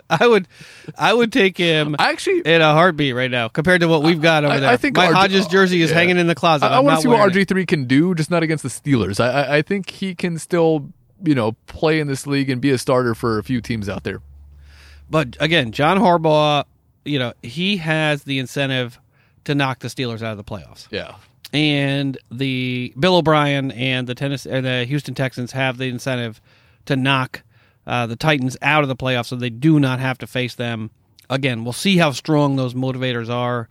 I 0.09 0.29
would, 0.29 0.47
I 0.97 1.13
would 1.13 1.33
take 1.33 1.57
him 1.59 1.97
I 1.99 2.11
actually, 2.13 2.43
in 2.43 2.61
a 2.63 2.73
heartbeat 2.73 3.17
right 3.17 3.31
now 3.31 3.49
compared 3.49 3.81
to 3.81 3.89
what 3.89 4.05
we've 4.05 4.21
got 4.23 4.45
over 4.45 4.55
I- 4.55 4.61
there. 4.61 4.69
I 4.71 4.77
think 4.77 4.97
my 4.97 5.09
RG 5.09 5.13
Hodges 5.13 5.47
jersey 5.49 5.83
is 5.83 5.91
yeah. 5.91 5.97
hanging 5.97 6.19
in 6.19 6.29
the 6.29 6.37
closet. 6.37 6.67
I, 6.67 6.77
I 6.77 6.81
want 6.81 6.99
to 6.99 7.03
see 7.03 7.09
what. 7.09 7.33
RG 7.33 7.49
three 7.49 7.67
can 7.67 7.87
do, 7.87 8.15
just 8.15 8.31
not 8.31 8.45
against 8.45 8.63
the 8.63 8.69
Steelers. 8.69 9.19
I, 9.19 9.31
I, 9.31 9.57
I 9.57 9.63
think 9.63 9.91
he 9.91 10.15
can 10.15 10.39
still, 10.39 10.93
you 11.25 11.35
know, 11.35 11.53
play 11.67 11.99
in 11.99 12.07
this 12.07 12.27
league 12.29 12.49
and 12.49 12.61
be 12.61 12.71
a 12.71 12.79
starter 12.79 13.15
for 13.17 13.39
a 13.39 13.43
few 13.43 13.61
teams 13.61 13.89
out 13.89 14.05
there. 14.05 14.21
But 15.11 15.37
again, 15.41 15.73
John 15.73 15.99
Harbaugh, 15.99 16.65
you 17.05 17.19
know, 17.19 17.33
he 17.43 17.79
has 17.79 18.23
the 18.23 18.39
incentive 18.39 19.01
to 19.49 19.55
knock 19.55 19.81
the 19.81 19.89
Steelers 19.89 20.23
out 20.23 20.31
of 20.31 20.37
the 20.37 20.45
playoffs. 20.45 20.87
Yeah, 20.91 21.17
and 21.53 22.17
the 22.31 22.93
Bill 22.99 23.17
O'Brien 23.17 23.71
and 23.73 24.07
the 24.07 24.15
tennis 24.15 24.47
or 24.47 24.61
the 24.61 24.85
Houston 24.85 25.15
Texans 25.15 25.53
have 25.53 25.79
the 25.79 25.87
incentive 25.89 26.41
to 26.87 26.95
knock 26.97 27.43
uh, 27.87 28.07
the 28.07 28.17
Titans 28.17 28.57
out 28.63 28.83
of 28.83 28.89
the 28.89 28.97
playoffs, 28.97 29.27
so 29.27 29.37
they 29.37 29.51
do 29.51 29.81
not 29.81 29.99
have 30.01 30.19
to 30.19 30.27
face 30.27 30.55
them 30.55 30.91
again. 31.31 31.65
We'll 31.65 31.73
see 31.73 31.97
how 31.97 32.13
strong 32.13 32.57
those 32.57 32.75
motivators 32.75 33.29
are 33.31 33.69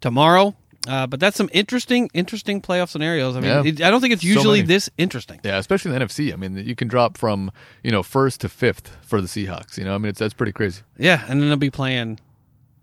tomorrow. 0.00 0.54
Uh, 0.88 1.06
but 1.06 1.20
that's 1.20 1.36
some 1.36 1.48
interesting, 1.52 2.10
interesting 2.12 2.60
playoff 2.60 2.88
scenarios. 2.88 3.36
I 3.36 3.40
mean, 3.40 3.50
Yeah. 3.50 3.62
it, 3.64 3.82
I 3.82 3.90
don't 3.90 4.00
think 4.00 4.12
it's 4.14 4.24
usually 4.24 4.58
many. 4.58 4.66
this 4.66 4.90
interesting. 4.98 5.38
yeah, 5.44 5.58
especially 5.58 5.92
in 5.94 5.98
the 6.00 6.04
NFC. 6.06 6.32
I 6.32 6.36
mean, 6.36 6.56
you 6.56 6.74
can 6.74 6.88
drop 6.88 7.16
from 7.16 7.52
you 7.84 7.92
know 7.92 8.02
first 8.02 8.40
to 8.40 8.48
fifth 8.48 8.96
for 9.02 9.20
the 9.20 9.28
Seahawks. 9.28 9.78
You 9.78 9.84
know, 9.84 9.94
I 9.94 9.98
mean, 9.98 10.08
it's 10.08 10.18
that's 10.18 10.34
pretty 10.34 10.50
crazy. 10.52 10.82
Yeah, 10.98 11.22
and 11.28 11.40
then 11.40 11.48
they'll 11.48 11.56
be 11.56 11.70
playing 11.70 12.18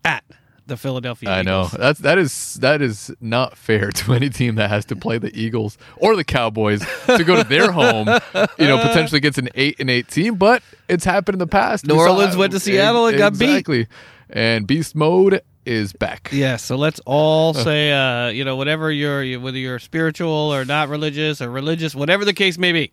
at 0.05 0.23
the 0.69 0.77
Philadelphia. 0.77 1.29
I 1.29 1.41
know 1.41 1.65
that's 1.65 1.99
that 1.99 2.17
is 2.17 2.53
that 2.61 2.81
is 2.81 3.11
not 3.19 3.57
fair 3.57 3.91
to 3.91 4.13
any 4.13 4.29
team 4.29 4.55
that 4.55 4.69
has 4.69 4.85
to 4.85 4.95
play 4.95 5.17
the 5.17 5.37
Eagles 5.37 5.77
or 5.97 6.15
the 6.15 6.23
Cowboys 6.23 6.85
to 7.07 7.23
go 7.25 7.35
to 7.35 7.43
their 7.47 7.71
home. 7.73 8.07
You 8.07 8.67
know, 8.67 8.77
potentially 8.77 9.19
gets 9.19 9.37
an 9.37 9.49
eight 9.55 9.75
and 9.79 9.89
eight 9.89 10.07
team, 10.07 10.35
but 10.35 10.63
it's 10.87 11.03
happened 11.03 11.35
in 11.35 11.39
the 11.39 11.47
past. 11.47 11.85
New 11.85 11.95
We 11.95 11.99
Orleans 12.01 12.37
went 12.37 12.53
to 12.53 12.59
Seattle 12.59 13.07
and 13.07 13.17
got 13.17 13.37
beat. 13.37 13.49
exactly. 13.49 13.87
And 14.29 14.65
beast 14.67 14.95
mode 14.95 15.41
is 15.65 15.91
back. 15.91 16.29
Yeah, 16.31 16.55
so 16.57 16.75
let's 16.75 16.99
all 17.05 17.53
say, 17.55 17.91
uh, 17.91 18.29
you 18.29 18.45
know, 18.45 18.55
whatever 18.55 18.91
you're, 18.91 19.39
whether 19.39 19.57
you're 19.57 19.79
spiritual 19.79 20.31
or 20.31 20.65
not 20.65 20.87
religious 20.89 21.41
or 21.41 21.49
religious, 21.49 21.93
whatever 21.95 22.25
the 22.25 22.33
case 22.33 22.57
may 22.57 22.71
be, 22.71 22.91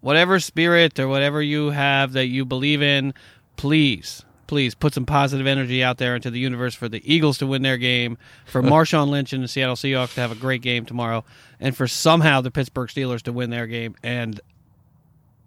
whatever 0.00 0.40
spirit 0.40 0.98
or 0.98 1.06
whatever 1.08 1.40
you 1.42 1.70
have 1.70 2.12
that 2.12 2.26
you 2.26 2.44
believe 2.44 2.82
in, 2.82 3.12
please, 3.56 4.24
please 4.46 4.74
put 4.74 4.94
some 4.94 5.06
positive 5.06 5.46
energy 5.46 5.82
out 5.82 5.98
there 5.98 6.14
into 6.14 6.30
the 6.30 6.38
universe 6.38 6.74
for 6.74 6.88
the 6.88 7.02
Eagles 7.12 7.38
to 7.38 7.46
win 7.46 7.62
their 7.62 7.78
game, 7.78 8.18
for 8.46 8.62
Marshawn 8.62 9.08
Lynch 9.08 9.32
and 9.32 9.42
the 9.42 9.48
Seattle 9.48 9.76
Seahawks 9.76 10.14
to 10.14 10.20
have 10.20 10.32
a 10.32 10.36
great 10.36 10.62
game 10.62 10.84
tomorrow, 10.84 11.24
and 11.60 11.76
for 11.76 11.86
somehow 11.86 12.40
the 12.40 12.50
Pittsburgh 12.50 12.88
Steelers 12.88 13.22
to 13.22 13.32
win 13.32 13.50
their 13.50 13.66
game 13.66 13.94
and 14.02 14.40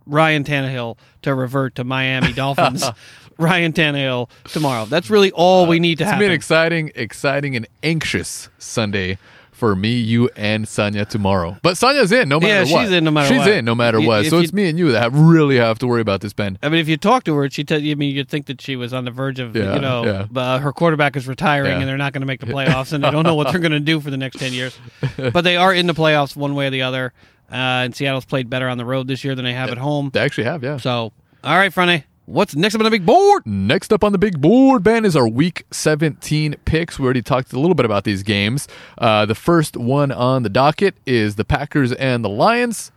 Ryan 0.06 0.44
Tannehill 0.44 0.98
to 1.24 1.34
revert 1.34 1.76
to 1.76 1.84
Miami 1.84 2.34
Dolphins. 2.34 2.84
Ryan 3.38 3.72
Tannehill 3.72 4.30
tomorrow. 4.46 4.86
That's 4.86 5.10
really 5.12 5.32
all 5.32 5.68
we 5.68 5.78
uh, 5.78 5.82
need 5.82 6.00
to 6.00 6.06
have. 6.06 6.14
It's 6.14 6.16
happen. 6.16 6.24
been 6.24 6.32
an 6.32 6.36
exciting, 6.36 6.92
exciting, 6.96 7.56
and 7.56 7.68
anxious 7.84 8.50
Sunday 8.58 9.20
for 9.58 9.76
me, 9.76 9.94
you, 9.98 10.30
and 10.36 10.68
Sonia 10.68 11.04
tomorrow. 11.06 11.58
But 11.64 11.78
Sonia's 11.78 12.12
in 12.12 12.30
no 12.30 12.40
matter 12.40 12.70
Yeah, 12.70 12.74
what. 12.74 12.84
she's 12.84 12.92
in 12.92 13.04
no 13.04 13.12
matter 13.12 13.28
she's 13.30 13.40
what. 13.40 13.50
in 13.50 13.66
no 13.66 13.74
matter 13.76 14.00
You- 14.00 14.08
what. 14.08 14.22
if 14.26 14.30
So 14.30 14.38
you- 14.38 14.44
it's 14.44 14.54
me 14.54 14.70
and 14.70 14.78
you 14.78 14.92
that 14.92 15.02
have, 15.02 15.18
really 15.20 15.58
have 15.58 15.80
to 15.80 15.88
worry 15.88 16.02
about 16.02 16.22
this, 16.22 16.32
Ben. 16.34 16.58
I 16.62 16.70
mean, 16.70 16.80
if 16.80 16.88
you 16.88 16.96
talk 16.98 17.24
to 17.26 17.34
her, 17.36 17.50
she 17.50 17.64
tell 17.64 17.82
you. 17.82 17.92
I 17.92 17.96
mean, 17.96 18.16
you'd 18.16 18.30
think 18.30 18.46
that 18.46 18.62
she 18.62 18.76
was 18.76 18.94
on 18.94 19.06
the 19.06 19.12
verge 19.12 19.40
of, 19.40 19.56
Yeah, 19.56 19.74
you 19.76 19.82
know, 19.82 20.06
yeah. 20.34 20.40
uh, 20.42 20.60
her 20.60 20.72
quarterback 20.72 21.16
is 21.18 21.28
retiring 21.28 21.72
Yeah. 21.72 21.80
and 21.80 21.88
they're 21.90 21.98
not 21.98 22.14
going 22.14 22.22
to 22.22 22.28
make 22.28 22.40
the 22.40 22.46
playoffs, 22.48 22.94
and 22.94 23.04
they 23.04 23.10
don't 23.12 23.24
know 23.24 23.36
what 23.36 23.52
they're 23.52 23.60
going 23.60 23.72
to 23.72 23.80
do 23.80 24.00
for 24.00 24.12
the 24.12 24.18
next 24.18 24.38
ten 24.38 24.54
years. 24.54 24.78
But 25.34 25.42
they 25.44 25.58
are 25.58 25.74
in 25.74 25.88
the 25.88 25.94
playoffs 25.94 26.36
one 26.36 26.54
way 26.56 26.68
or 26.68 26.70
the 26.70 26.84
other. 26.84 27.14
Uh, 27.52 27.56
and 27.56 27.96
Seattle's 27.96 28.26
played 28.26 28.50
better 28.50 28.68
on 28.68 28.78
the 28.78 28.86
road 28.86 29.08
this 29.08 29.24
year 29.24 29.34
than 29.34 29.46
they 29.46 29.54
have 29.54 29.70
at 29.72 29.78
home. 29.78 30.10
They 30.14 30.20
actually 30.20 30.44
have, 30.44 30.64
yeah. 30.64 30.78
So, 30.78 31.14
all 31.44 31.56
right, 31.58 31.74
Fronty, 31.74 32.04
what's 32.28 32.56
next 32.56 32.76
up 32.76 32.82
on 32.82 32.86
the 32.86 32.92
big 32.92 33.06
board? 33.06 33.44
Next 33.46 33.92
up 33.92 34.04
on 34.04 34.12
the 34.12 34.18
big 34.18 34.40
board, 34.40 34.84
Ben, 34.84 35.06
is 35.06 35.16
our 35.16 35.28
Week 35.28 35.66
17 35.72 36.56
picks. 36.66 37.00
We 37.00 37.06
already 37.06 37.22
talked 37.22 37.54
a 37.54 37.60
little 37.60 37.74
bit 37.74 37.86
about 37.86 38.04
these 38.04 38.22
games. 38.22 38.68
Uh, 38.98 39.26
the 39.26 39.34
first 39.34 39.78
one 39.78 40.12
on 40.12 40.44
the 40.44 40.50
docket 40.50 40.96
is 41.06 41.36
the 41.36 41.46
Packers 41.46 41.94
and 41.94 42.24
the 42.24 42.30
Lions. 42.30 42.92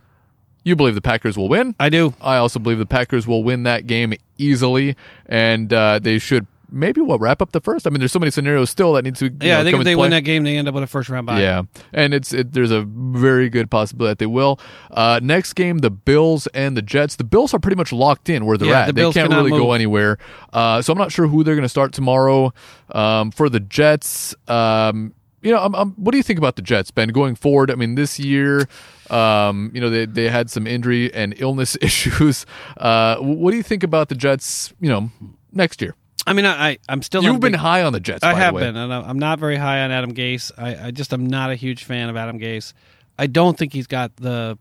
You 0.63 0.75
believe 0.75 0.95
the 0.95 1.01
Packers 1.01 1.37
will 1.37 1.49
win. 1.49 1.75
I 1.79 1.89
do. 1.89 2.13
I 2.21 2.35
also 2.35 2.59
believe 2.59 2.77
the 2.77 2.85
Packers 2.85 3.25
will 3.25 3.43
win 3.43 3.63
that 3.63 3.87
game 3.87 4.13
easily, 4.37 4.95
and 5.25 5.73
uh, 5.73 5.97
they 5.99 6.19
should 6.19 6.45
maybe 6.71 7.01
we'll 7.01 7.19
wrap 7.19 7.41
up 7.41 7.51
the 7.51 7.61
first. 7.61 7.85
I 7.85 7.89
mean, 7.89 7.99
there's 7.99 8.11
so 8.11 8.19
many 8.19 8.31
scenarios 8.31 8.69
still 8.69 8.93
that 8.93 9.03
need 9.03 9.15
to. 9.17 9.25
Yeah, 9.41 9.55
know, 9.55 9.59
I 9.61 9.63
think 9.63 9.77
if 9.77 9.83
they 9.83 9.91
into 9.91 10.01
win 10.01 10.11
that 10.11 10.21
game, 10.21 10.43
they 10.43 10.57
end 10.57 10.67
up 10.67 10.73
with 10.73 10.83
a 10.83 10.87
first 10.87 11.09
round 11.09 11.27
bye. 11.27 11.41
Yeah, 11.41 11.63
and 11.93 12.13
it's 12.13 12.33
it, 12.33 12.53
there's 12.53 12.71
a 12.71 12.81
very 12.81 13.49
good 13.49 13.69
possibility 13.69 14.11
that 14.11 14.19
they 14.19 14.25
will. 14.25 14.59
Uh, 14.89 15.19
next 15.21 15.53
game, 15.53 15.79
the 15.79 15.91
Bills 15.91 16.47
and 16.47 16.75
the 16.75 16.81
Jets. 16.81 17.17
The 17.17 17.23
Bills 17.23 17.53
are 17.53 17.59
pretty 17.59 17.75
much 17.77 17.91
locked 17.91 18.29
in 18.29 18.45
where 18.45 18.57
they're 18.57 18.69
Yeah, 18.69 18.81
at. 18.81 18.87
the 18.87 18.93
they 18.93 19.11
can't 19.11 19.29
really 19.31 19.51
go 19.51 19.73
anywhere. 19.73 20.17
Uh, 20.53 20.81
so 20.81 20.91
I'm 20.93 20.97
not 20.99 21.11
sure 21.11 21.27
who 21.27 21.43
they're 21.43 21.55
going 21.55 21.63
to 21.63 21.69
start 21.69 21.93
tomorrow. 21.93 22.53
Um, 22.91 23.31
for 23.31 23.49
the 23.49 23.59
Jets, 23.59 24.35
um, 24.47 25.13
you 25.41 25.51
know, 25.51 25.59
I'm, 25.59 25.73
I'm, 25.75 25.91
what 25.93 26.11
do 26.11 26.17
you 26.17 26.23
think 26.23 26.37
about 26.37 26.55
the 26.55 26.61
Jets, 26.61 26.91
Ben, 26.91 27.09
going 27.09 27.35
forward? 27.35 27.71
I 27.71 27.75
mean, 27.75 27.95
this 27.95 28.19
year. 28.19 28.67
Um, 29.09 29.71
you 29.73 29.81
know, 29.81 29.89
they, 29.89 30.05
they 30.05 30.29
had 30.29 30.49
some 30.49 30.65
injury 30.65 31.13
and 31.13 31.33
illness 31.37 31.75
issues. 31.81 32.45
Uh, 32.77 33.17
what 33.17 33.51
do 33.51 33.57
you 33.57 33.63
think 33.63 33.83
about 33.83 34.07
the 34.07 34.15
Jets, 34.15 34.73
you 34.79 34.87
know, 34.87 35.09
next 35.51 35.81
year? 35.81 35.95
I 36.27 36.33
mean, 36.33 36.45
I, 36.45 36.69
I 36.69 36.77
I'm 36.87 37.01
still. 37.01 37.23
You've 37.23 37.39
been 37.39 37.53
big- 37.53 37.61
high 37.61 37.83
on 37.83 37.93
the 37.93 37.99
Jets, 37.99 38.23
I 38.23 38.33
by 38.33 38.39
have 38.39 38.53
the 38.53 38.57
way. 38.57 38.61
been, 38.63 38.75
and 38.77 38.93
I'm 38.93 39.03
I'm 39.03 39.19
not 39.19 39.39
very 39.39 39.57
high 39.57 39.81
on 39.81 39.91
Adam 39.91 40.13
Gase. 40.13 40.51
I, 40.57 40.87
I 40.87 40.91
just 40.91 41.13
am 41.13 41.25
not 41.25 41.51
a 41.51 41.55
huge 41.55 41.83
fan 41.83 42.09
of 42.09 42.15
Adam 42.15 42.39
Gase. 42.39 42.73
I 43.17 43.27
don't 43.27 43.57
think 43.57 43.73
he's 43.73 43.87
got 43.87 44.15
the. 44.17 44.57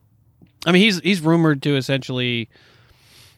I 0.67 0.73
mean, 0.73 0.83
he's 0.83 1.01
he's 1.01 1.21
rumored 1.21 1.63
to 1.63 1.77
essentially 1.77 2.49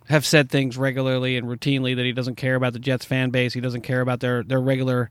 have 0.08 0.26
said 0.26 0.50
things 0.50 0.76
regularly 0.76 1.36
and 1.36 1.46
routinely 1.46 1.96
that 1.96 2.04
he 2.04 2.12
doesn't 2.12 2.36
care 2.36 2.54
about 2.54 2.72
the 2.72 2.78
Jets 2.78 3.04
fan 3.04 3.30
base. 3.30 3.54
He 3.54 3.60
doesn't 3.60 3.82
care 3.82 4.00
about 4.00 4.20
their 4.20 4.42
their 4.42 4.60
regular, 4.60 5.10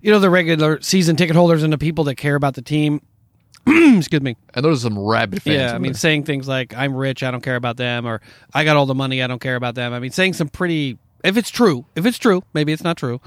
you 0.00 0.12
know, 0.12 0.18
the 0.18 0.30
regular 0.30 0.80
season 0.82 1.16
ticket 1.16 1.36
holders 1.36 1.62
and 1.62 1.72
the 1.72 1.78
people 1.78 2.04
that 2.04 2.16
care 2.16 2.34
about 2.34 2.54
the 2.54 2.62
team. 2.62 3.00
Excuse 3.66 4.22
me. 4.22 4.36
And 4.54 4.64
those 4.64 4.78
are 4.78 4.88
some 4.88 4.98
rabid 4.98 5.42
fans. 5.42 5.56
Yeah, 5.56 5.74
I 5.74 5.78
mean, 5.78 5.92
there. 5.92 5.98
saying 5.98 6.24
things 6.24 6.46
like 6.46 6.74
"I'm 6.74 6.94
rich, 6.94 7.22
I 7.22 7.30
don't 7.30 7.42
care 7.42 7.56
about 7.56 7.76
them," 7.76 8.06
or 8.06 8.20
"I 8.54 8.64
got 8.64 8.76
all 8.76 8.86
the 8.86 8.94
money, 8.94 9.22
I 9.22 9.26
don't 9.26 9.40
care 9.40 9.56
about 9.56 9.74
them." 9.74 9.92
I 9.92 9.98
mean, 9.98 10.10
saying 10.10 10.34
some 10.34 10.48
pretty. 10.48 10.98
If 11.24 11.36
it's 11.36 11.50
true, 11.50 11.86
if 11.96 12.06
it's 12.06 12.18
true, 12.18 12.42
maybe 12.54 12.72
it's 12.72 12.84
not 12.84 12.96
true. 12.96 13.20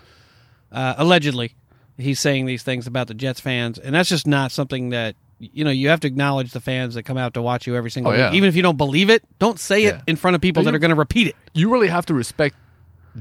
Uh, 0.72 0.94
allegedly, 0.98 1.56
he's 1.98 2.20
saying 2.20 2.46
these 2.46 2.64
things 2.64 2.88
about 2.88 3.08
the 3.08 3.14
Jets 3.14 3.40
fans, 3.40 3.78
and 3.80 3.94
that's 3.96 4.10
just 4.10 4.28
not 4.28 4.52
something 4.52 4.90
that 4.90 5.16
you 5.40 5.64
know. 5.64 5.72
You 5.72 5.90
have 5.90 6.00
to 6.02 6.08
acknowledge 6.08 6.52
the 6.52 6.60
fans 6.62 6.94
that 6.96 7.04
come 7.04 7.18
out 7.18 7.34
to 7.34 7.42
watch 7.42 7.66
you 7.68 7.76
every 7.76 7.90
single 7.92 8.12
Oh, 8.14 8.16
week, 8.16 8.34
even 8.34 8.48
if 8.50 8.56
you 8.56 8.62
don't 8.62 8.78
believe 8.78 9.10
it. 9.10 9.24
Don't 9.40 9.60
say 9.60 9.84
Yeah. 9.84 9.90
it 9.98 10.02
in 10.08 10.16
front 10.16 10.36
of 10.36 10.42
people 10.42 10.62
But 10.64 10.72
that 10.72 10.76
are 10.76 10.80
going 10.80 10.90
to 10.90 10.96
repeat 10.96 11.28
it. 11.28 11.36
you 11.54 11.72
really 11.72 11.88
have 11.88 12.06
to 12.08 12.14
respect 12.14 12.56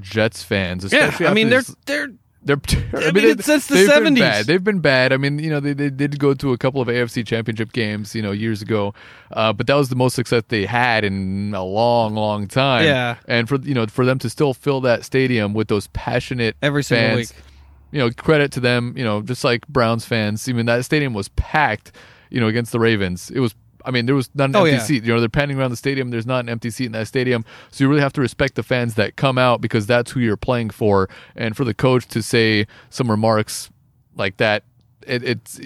Jets 0.00 0.42
fans. 0.42 0.84
Yeah, 0.92 1.06
Especially 1.06 1.26
I 1.28 1.34
mean 1.34 1.48
they're 1.48 1.62
they're 1.86 2.08
they're 2.42 2.56
they're. 2.92 3.08
I 3.08 3.12
mean, 3.12 3.24
it's 3.26 3.44
since 3.46 3.66
the 3.66 3.74
they've 3.74 4.02
been 4.04 4.14
70s. 4.14 4.18
bad. 4.20 4.46
They've 4.46 4.62
been 4.64 4.80
bad. 4.80 5.12
I 5.12 5.16
mean, 5.16 5.38
you 5.38 5.50
know, 5.50 5.60
they, 5.60 5.72
they 5.72 5.90
did 5.90 6.18
go 6.18 6.34
to 6.34 6.52
a 6.52 6.58
couple 6.58 6.80
of 6.80 6.88
AFC 6.88 7.26
Championship 7.26 7.72
games, 7.72 8.14
you 8.14 8.22
know, 8.22 8.30
years 8.32 8.62
ago, 8.62 8.94
uh, 9.32 9.52
but 9.52 9.66
that 9.66 9.74
was 9.74 9.88
the 9.88 9.96
most 9.96 10.14
success 10.14 10.42
they 10.48 10.64
had 10.66 11.04
in 11.04 11.52
a 11.54 11.62
long, 11.64 12.14
long 12.14 12.46
time. 12.48 12.84
Yeah. 12.84 13.16
and 13.26 13.48
for 13.48 13.56
you 13.56 13.74
know, 13.74 13.86
for 13.86 14.04
them 14.04 14.18
to 14.20 14.30
still 14.30 14.54
fill 14.54 14.80
that 14.82 15.04
stadium 15.04 15.52
with 15.54 15.68
those 15.68 15.88
passionate 15.88 16.56
Every 16.62 16.82
single 16.84 17.16
fans, 17.16 17.34
week. 17.34 17.44
you 17.92 17.98
know, 17.98 18.10
credit 18.10 18.52
to 18.52 18.60
them. 18.60 18.94
You 18.96 19.04
know, 19.04 19.22
just 19.22 19.44
like 19.44 19.66
Browns 19.68 20.04
fans. 20.04 20.48
I 20.48 20.52
mean, 20.52 20.66
that 20.66 20.84
stadium 20.84 21.14
was 21.14 21.28
packed. 21.30 21.92
You 22.30 22.40
know, 22.40 22.46
against 22.48 22.72
the 22.72 22.80
Ravens, 22.80 23.30
it 23.30 23.40
was. 23.40 23.54
I 23.88 23.90
mean, 23.90 24.04
there 24.04 24.14
was 24.14 24.28
not 24.34 24.50
an 24.50 24.56
Oh, 24.56 24.64
empty 24.64 24.72
yeah. 24.76 24.82
seat. 24.82 25.04
You 25.04 25.14
know, 25.14 25.20
they're 25.20 25.30
panning 25.30 25.58
around 25.58 25.70
the 25.70 25.76
stadium. 25.76 26.10
There's 26.10 26.26
not 26.26 26.40
an 26.40 26.50
empty 26.50 26.68
seat 26.68 26.84
in 26.86 26.92
that 26.92 27.08
stadium. 27.08 27.42
So 27.70 27.82
you 27.82 27.88
really 27.88 28.02
have 28.02 28.12
to 28.12 28.20
respect 28.20 28.54
the 28.54 28.62
fans 28.62 28.94
that 28.96 29.16
come 29.16 29.38
out 29.38 29.62
because 29.62 29.86
that's 29.86 30.10
who 30.10 30.20
you're 30.20 30.36
playing 30.36 30.70
for. 30.70 31.08
And 31.34 31.56
for 31.56 31.64
the 31.64 31.72
coach 31.72 32.06
to 32.08 32.22
say 32.22 32.66
some 32.90 33.10
remarks 33.10 33.70
like 34.14 34.36
that, 34.36 34.64
it, 35.06 35.24
it's. 35.24 35.58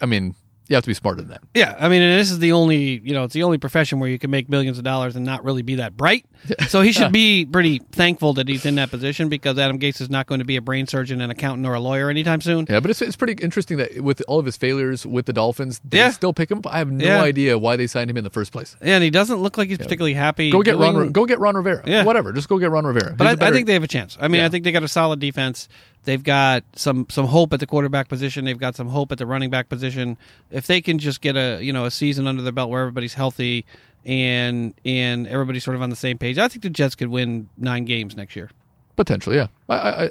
I 0.00 0.06
mean, 0.06 0.34
you 0.72 0.76
have 0.76 0.84
to 0.84 0.90
be 0.90 0.94
smarter 0.94 1.20
than 1.20 1.30
that. 1.30 1.42
Yeah, 1.54 1.76
I 1.78 1.88
mean, 1.88 2.00
this 2.00 2.30
is 2.30 2.38
the 2.38 2.52
only 2.52 2.98
you 3.04 3.12
know, 3.12 3.24
it's 3.24 3.34
the 3.34 3.42
only 3.42 3.58
profession 3.58 4.00
where 4.00 4.08
you 4.08 4.18
can 4.18 4.30
make 4.30 4.48
millions 4.48 4.78
of 4.78 4.84
dollars 4.84 5.14
and 5.16 5.24
not 5.26 5.44
really 5.44 5.62
be 5.62 5.76
that 5.76 5.96
bright. 5.96 6.26
So 6.66 6.80
he 6.80 6.90
should 6.90 7.12
be 7.12 7.44
pretty 7.44 7.78
thankful 7.92 8.32
that 8.34 8.48
he's 8.48 8.66
in 8.66 8.74
that 8.76 8.90
position 8.90 9.28
because 9.28 9.58
Adam 9.58 9.78
Gase 9.78 10.00
is 10.00 10.10
not 10.10 10.26
going 10.26 10.40
to 10.40 10.44
be 10.44 10.56
a 10.56 10.60
brain 10.62 10.86
surgeon, 10.88 11.20
an 11.20 11.30
accountant, 11.30 11.66
or 11.68 11.74
a 11.74 11.80
lawyer 11.80 12.08
anytime 12.10 12.40
soon. 12.40 12.66
Yeah, 12.68 12.80
but 12.80 12.90
it's, 12.90 13.00
it's 13.02 13.14
pretty 13.14 13.34
interesting 13.44 13.76
that 13.76 14.00
with 14.00 14.22
all 14.26 14.38
of 14.40 14.46
his 14.46 14.56
failures 14.56 15.06
with 15.06 15.26
the 15.26 15.32
Dolphins, 15.32 15.80
they 15.84 15.98
Yeah. 15.98 16.10
still 16.10 16.32
pick 16.32 16.50
him. 16.50 16.58
up. 16.58 16.66
I 16.66 16.78
have 16.78 16.90
no 16.90 17.04
Yeah. 17.04 17.22
idea 17.22 17.58
why 17.58 17.76
they 17.76 17.86
signed 17.86 18.10
him 18.10 18.16
in 18.16 18.24
the 18.24 18.30
first 18.30 18.50
place. 18.52 18.74
Yeah, 18.82 18.94
And 18.94 19.04
he 19.04 19.10
doesn't 19.10 19.36
look 19.40 19.56
like 19.58 19.68
he's 19.68 19.78
particularly 19.78 20.14
happy. 20.14 20.50
Go 20.50 20.62
get 20.62 20.78
doing- 20.78 20.96
Ron. 20.96 21.12
Go 21.12 21.26
get 21.26 21.38
Ron 21.38 21.54
Rivera. 21.56 21.82
Yeah. 21.86 22.02
whatever. 22.04 22.32
Just 22.32 22.48
go 22.48 22.58
get 22.58 22.70
Ron 22.70 22.86
Rivera. 22.86 23.14
But 23.16 23.26
I, 23.28 23.34
better- 23.36 23.52
I 23.52 23.54
think 23.54 23.66
they 23.68 23.74
have 23.74 23.84
a 23.84 23.88
chance. 23.88 24.16
I 24.20 24.26
mean, 24.28 24.40
Yeah. 24.40 24.46
I 24.46 24.48
think 24.48 24.64
they 24.64 24.72
got 24.72 24.82
a 24.82 24.88
solid 24.88 25.20
defense. 25.20 25.68
They've 26.04 26.22
got 26.22 26.64
some 26.74 27.06
some 27.08 27.26
hope 27.26 27.52
at 27.52 27.60
the 27.60 27.66
quarterback 27.66 28.08
position. 28.08 28.44
They've 28.44 28.58
got 28.58 28.74
some 28.74 28.88
hope 28.88 29.12
at 29.12 29.18
the 29.18 29.26
running 29.26 29.50
back 29.50 29.68
position. 29.68 30.16
If 30.50 30.66
they 30.66 30.80
can 30.80 30.98
just 30.98 31.20
get 31.20 31.36
a 31.36 31.60
you 31.62 31.72
know 31.72 31.84
a 31.84 31.90
season 31.90 32.26
under 32.26 32.42
their 32.42 32.52
belt 32.52 32.70
where 32.70 32.80
everybody's 32.80 33.14
healthy 33.14 33.64
and 34.04 34.74
and 34.84 35.28
everybody's 35.28 35.62
sort 35.62 35.76
of 35.76 35.82
on 35.82 35.90
the 35.90 35.96
same 35.96 36.18
page, 36.18 36.38
I 36.38 36.48
think 36.48 36.62
the 36.62 36.70
Jets 36.70 36.94
could 36.96 37.08
win 37.08 37.48
nine 37.56 37.84
games 37.84 38.16
next 38.16 38.34
year. 38.34 38.50
potentially. 38.96 39.36
Yeah, 39.36 39.46
I, 39.68 39.74
I, 39.76 40.04
I, 40.04 40.10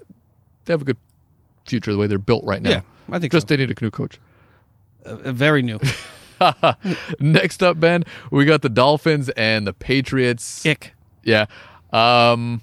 they 0.66 0.74
have 0.74 0.82
a 0.82 0.86
good 0.86 0.98
future 1.66 1.92
the 1.92 1.98
way 1.98 2.08
they're 2.08 2.18
built 2.18 2.44
right 2.46 2.62
now. 2.62 2.70
Yeah, 2.70 2.82
I 3.10 3.20
think 3.20 3.34
just 3.34 3.50
so. 3.50 3.56
they 3.56 3.62
need 3.66 3.78
a 3.78 3.84
new 3.84 3.92
coach. 3.92 4.18
Uh, 5.06 5.32
very 5.34 5.62
new. 5.62 5.80
Next 7.20 7.62
up, 7.62 7.80
Ben, 7.80 8.04
we 8.32 8.46
got 8.46 8.62
the 8.62 8.70
Dolphins 8.70 9.30
and 9.30 9.68
the 9.68 9.74
Patriots. 9.74 10.66
Ick. 10.66 10.94
Yeah. 11.24 11.46
Um, 11.92 12.62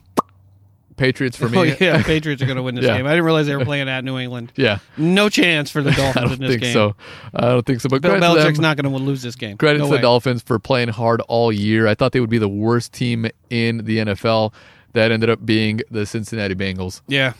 Patriots 0.99 1.37
for 1.37 1.49
me. 1.51 1.59
Oh 1.59 1.63
yeah, 1.63 2.03
Patriots 2.05 2.43
are 2.43 2.47
going 2.47 2.57
to 2.57 2.63
win 2.63 2.75
this 2.75 2.85
Yeah. 2.85 2.97
game. 2.99 3.07
I 3.07 3.11
didn't 3.11 3.25
realize 3.25 3.47
they 3.47 3.57
were 3.57 3.65
playing 3.65 3.89
at 3.89 4.05
New 4.05 4.19
England. 4.19 4.53
Yeah. 4.57 4.79
No 4.99 5.29
chance 5.31 5.71
for 5.71 5.83
the 5.83 5.91
I 5.93 5.95
Dolphins 5.95 6.15
don't 6.25 6.33
in 6.35 6.41
this 6.41 6.51
think 6.51 6.63
game. 6.63 6.73
so. 6.75 6.95
I 7.35 7.41
don't 7.49 7.65
think 7.65 7.81
so. 7.81 7.89
But 7.89 8.03
Bill 8.03 8.17
Belichick's 8.17 8.59
not 8.59 8.77
going 8.77 8.93
to 8.93 8.99
lose 9.03 9.23
this 9.23 9.35
game. 9.37 9.57
Credit 9.57 9.79
no 9.79 9.87
to 9.87 9.93
the. 9.93 9.99
Dolphins 10.03 10.43
for 10.43 10.59
playing 10.59 10.89
hard 10.89 11.21
all 11.23 11.51
year. 11.51 11.87
I 11.87 11.95
thought 11.95 12.13
they 12.13 12.21
would 12.21 12.29
be 12.29 12.39
the 12.39 12.49
worst 12.49 12.93
team 12.93 13.27
in 13.49 13.85
the 13.85 13.99
NFL. 13.99 14.53
That 14.93 15.13
ended 15.13 15.31
up 15.31 15.45
being 15.47 15.81
the 15.91 16.05
Cincinnati 16.07 16.55
Bengals. 16.55 17.03
Yeah, 17.07 17.35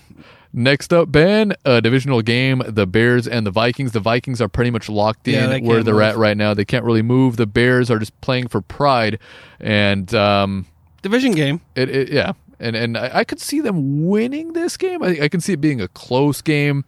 Next 0.53 0.95
up, 0.95 1.13
Ben, 1.13 1.53
a 1.67 1.81
divisional 1.83 2.23
game, 2.23 2.63
the 2.67 2.87
Bears 2.87 3.29
and 3.29 3.47
the 3.47 3.51
Vikings. 3.51 3.93
The 3.93 4.01
Vikings 4.01 4.41
are 4.41 4.49
pretty 4.49 4.71
much 4.71 4.89
locked 4.89 5.29
Yeah, 5.29 5.45
in 5.45 5.51
they 5.51 5.61
where 5.61 5.83
they're 5.83 5.93
move. 5.95 6.03
at 6.05 6.17
right 6.17 6.37
now. 6.37 6.55
They 6.55 6.65
can't 6.65 6.85
really 6.87 7.03
move. 7.03 7.37
The 7.37 7.47
Bears 7.47 7.91
are 7.91 7.99
just 7.99 8.19
playing 8.23 8.49
for 8.49 8.63
pride. 8.63 9.19
And 9.61 10.13
um, 10.15 10.67
division 11.03 11.33
game. 11.33 11.61
it, 11.75 11.91
it 11.91 12.09
yeah. 12.11 12.33
And 12.61 12.75
and 12.77 12.97
I, 12.99 13.11
I 13.15 13.25
could 13.25 13.41
see 13.41 13.61
them 13.61 14.07
winning 14.09 14.53
this 14.53 14.77
game. 14.77 15.03
I, 15.03 15.19
I 15.23 15.29
can 15.29 15.41
see 15.41 15.53
it 15.53 15.61
being 15.61 15.81
a 15.81 15.89
close 15.89 16.43
game. 16.43 16.85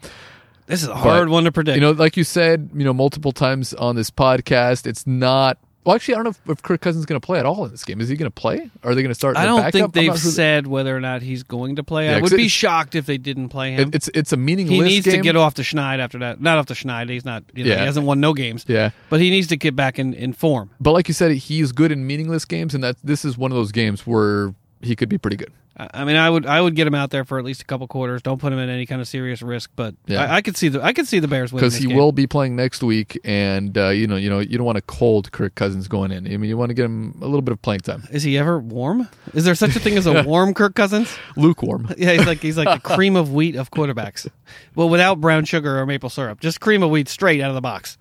This 0.67 0.83
is 0.83 0.89
a 0.89 0.95
hard 0.95 1.27
But, 1.27 1.33
one 1.33 1.45
to 1.45 1.53
predict. 1.53 1.75
You 1.77 1.81
know, 1.81 1.91
like 1.91 2.17
you 2.17 2.25
said, 2.25 2.71
you 2.75 2.85
know, 2.85 2.93
multiple 2.93 3.33
times 3.33 3.75
on 3.75 3.97
this 3.97 4.11
podcast, 4.11 4.87
it's 4.87 5.07
not. 5.07 5.59
Well, 5.83 5.97
actually, 5.97 6.15
I 6.15 6.17
don't 6.19 6.25
know 6.25 6.31
if, 6.31 6.59
if 6.59 6.63
Kirk 6.63 6.83
Cousins 6.83 7.01
is 7.01 7.07
going 7.07 7.19
to 7.19 7.25
play 7.25 7.39
at 7.39 7.47
all 7.47 7.65
in 7.65 7.71
this 7.71 7.85
game. 7.85 8.03
Is 8.03 8.09
he 8.11 8.15
going 8.17 8.31
to 8.31 8.35
play? 8.35 8.71
Are 8.85 8.95
they 8.95 9.01
going 9.03 9.09
to 9.11 9.15
start? 9.15 9.39
I 9.39 9.47
don't 9.47 9.73
think 9.73 9.95
they've 9.95 10.09
not 10.09 10.19
sure 10.19 10.31
that- 10.31 10.35
said 10.35 10.67
whether 10.67 10.95
or 10.95 11.01
not 11.01 11.23
he's 11.23 11.43
going 11.43 11.77
to 11.77 11.83
play. 11.83 12.05
Yeah, 12.07 12.19
I 12.19 12.21
would 12.21 12.31
be 12.37 12.49
shocked 12.49 12.95
if 12.95 13.07
they 13.07 13.17
didn't 13.17 13.49
play 13.49 13.73
him. 13.73 13.89
It, 13.89 13.95
it's 13.95 14.11
it's 14.15 14.33
a 14.33 14.37
meaningless. 14.37 14.77
he 14.77 14.83
needs 14.83 15.07
game. 15.07 15.17
to 15.17 15.21
get 15.23 15.37
off 15.37 15.55
the 15.55 15.63
schneid 15.63 15.99
after 15.99 16.19
that. 16.19 16.41
Not 16.41 16.59
off 16.59 16.67
the 16.67 16.75
schneid. 16.75 17.09
He's 17.09 17.25
not. 17.25 17.45
You 17.55 17.65
know, 17.65 17.71
Yeah. 17.71 17.79
He 17.79 17.87
hasn't 17.87 18.05
won 18.05 18.21
no 18.21 18.35
games. 18.35 18.67
Yeah. 18.69 18.91
But 19.09 19.21
he 19.21 19.31
needs 19.31 19.47
to 19.49 19.57
get 19.57 19.75
back 19.75 19.99
in, 19.99 20.13
in 20.13 20.35
form. 20.35 20.71
But 20.81 20.93
like 20.93 21.09
you 21.09 21.15
said, 21.15 21.33
he's 21.33 21.73
good 21.73 21.91
in 21.91 22.07
meaningless 22.07 22.45
games, 22.45 22.75
and 22.75 22.85
that 22.85 22.97
this 23.03 23.25
is 23.25 23.39
one 23.39 23.51
of 23.51 23.57
those 23.57 23.73
games 23.73 24.07
where 24.07 24.55
he 24.81 24.97
could 24.97 25.09
be 25.09 25.19
pretty 25.19 25.37
good. 25.37 25.53
I 25.77 26.05
mean, 26.05 26.17
I 26.17 26.29
would 26.29 26.45
I 26.45 26.61
would 26.61 26.75
get 26.75 26.87
him 26.87 26.95
out 26.95 27.09
there 27.09 27.25
for 27.25 27.39
at 27.39 27.45
least 27.45 27.63
a 27.63 27.65
couple 27.65 27.87
quarters. 27.87 28.21
Don't 28.21 28.39
put 28.39 28.53
him 28.53 28.59
in 28.59 28.69
any 28.69 28.85
kind 28.85 29.01
of 29.01 29.09
serious 29.09 29.41
risk. 29.41 29.71
But 29.77 29.95
Yeah. 30.07 30.25
I, 30.25 30.37
I 30.37 30.43
could 30.43 30.55
see 30.55 30.69
the 30.69 30.83
I 30.83 30.93
could 30.93 31.07
see 31.09 31.21
the 31.21 31.29
Bears 31.29 31.53
winning 31.55 31.69
because 31.69 31.77
he 31.79 31.87
game. 31.87 31.97
will 31.97 32.13
be 32.13 32.27
playing 32.27 32.55
next 32.55 32.83
week, 32.83 33.19
and 33.25 33.79
uh, 33.79 33.89
you 33.89 34.07
know, 34.07 34.17
you 34.17 34.29
know, 34.29 34.41
you 34.41 34.59
don't 34.59 34.67
want 34.67 34.77
a 34.77 34.83
cold 34.83 35.33
Kirk 35.33 35.55
Cousins 35.55 35.89
going 35.89 36.11
in. 36.11 36.27
I 36.27 36.37
mean, 36.37 36.51
you 36.51 36.59
want 36.59 36.69
to 36.69 36.75
get 36.75 36.85
him 36.85 37.15
a 37.23 37.25
little 37.25 37.41
bit 37.41 37.53
of 37.53 37.63
playing 37.63 37.81
time, 37.81 38.07
Is 38.11 38.23
he 38.25 38.37
ever 38.37 38.59
warm? 38.59 39.09
Is 39.33 39.45
there 39.47 39.55
such 39.55 39.75
a 39.75 39.81
thing 39.81 39.97
as 39.97 40.05
a 40.07 40.23
warm 40.27 40.53
Kirk 40.53 40.75
Cousins? 40.75 41.17
lukewarm. 41.37 41.89
Yeah, 41.97 42.13
he's 42.13 42.27
like 42.27 42.41
he's 42.43 42.59
like 42.59 42.83
the 42.83 42.89
cream 42.95 43.17
of 43.17 43.33
wheat 43.33 43.57
of 43.57 43.71
quarterbacks. 43.71 44.29
Well, 44.75 44.91
without 44.91 45.19
brown 45.21 45.45
sugar 45.47 45.79
or 45.79 45.87
maple 45.87 46.11
syrup, 46.11 46.41
just 46.41 46.61
cream 46.61 46.83
of 46.83 46.91
wheat 46.91 47.09
straight 47.09 47.41
out 47.41 47.49
of 47.49 47.55
the 47.55 47.61
box, 47.63 47.97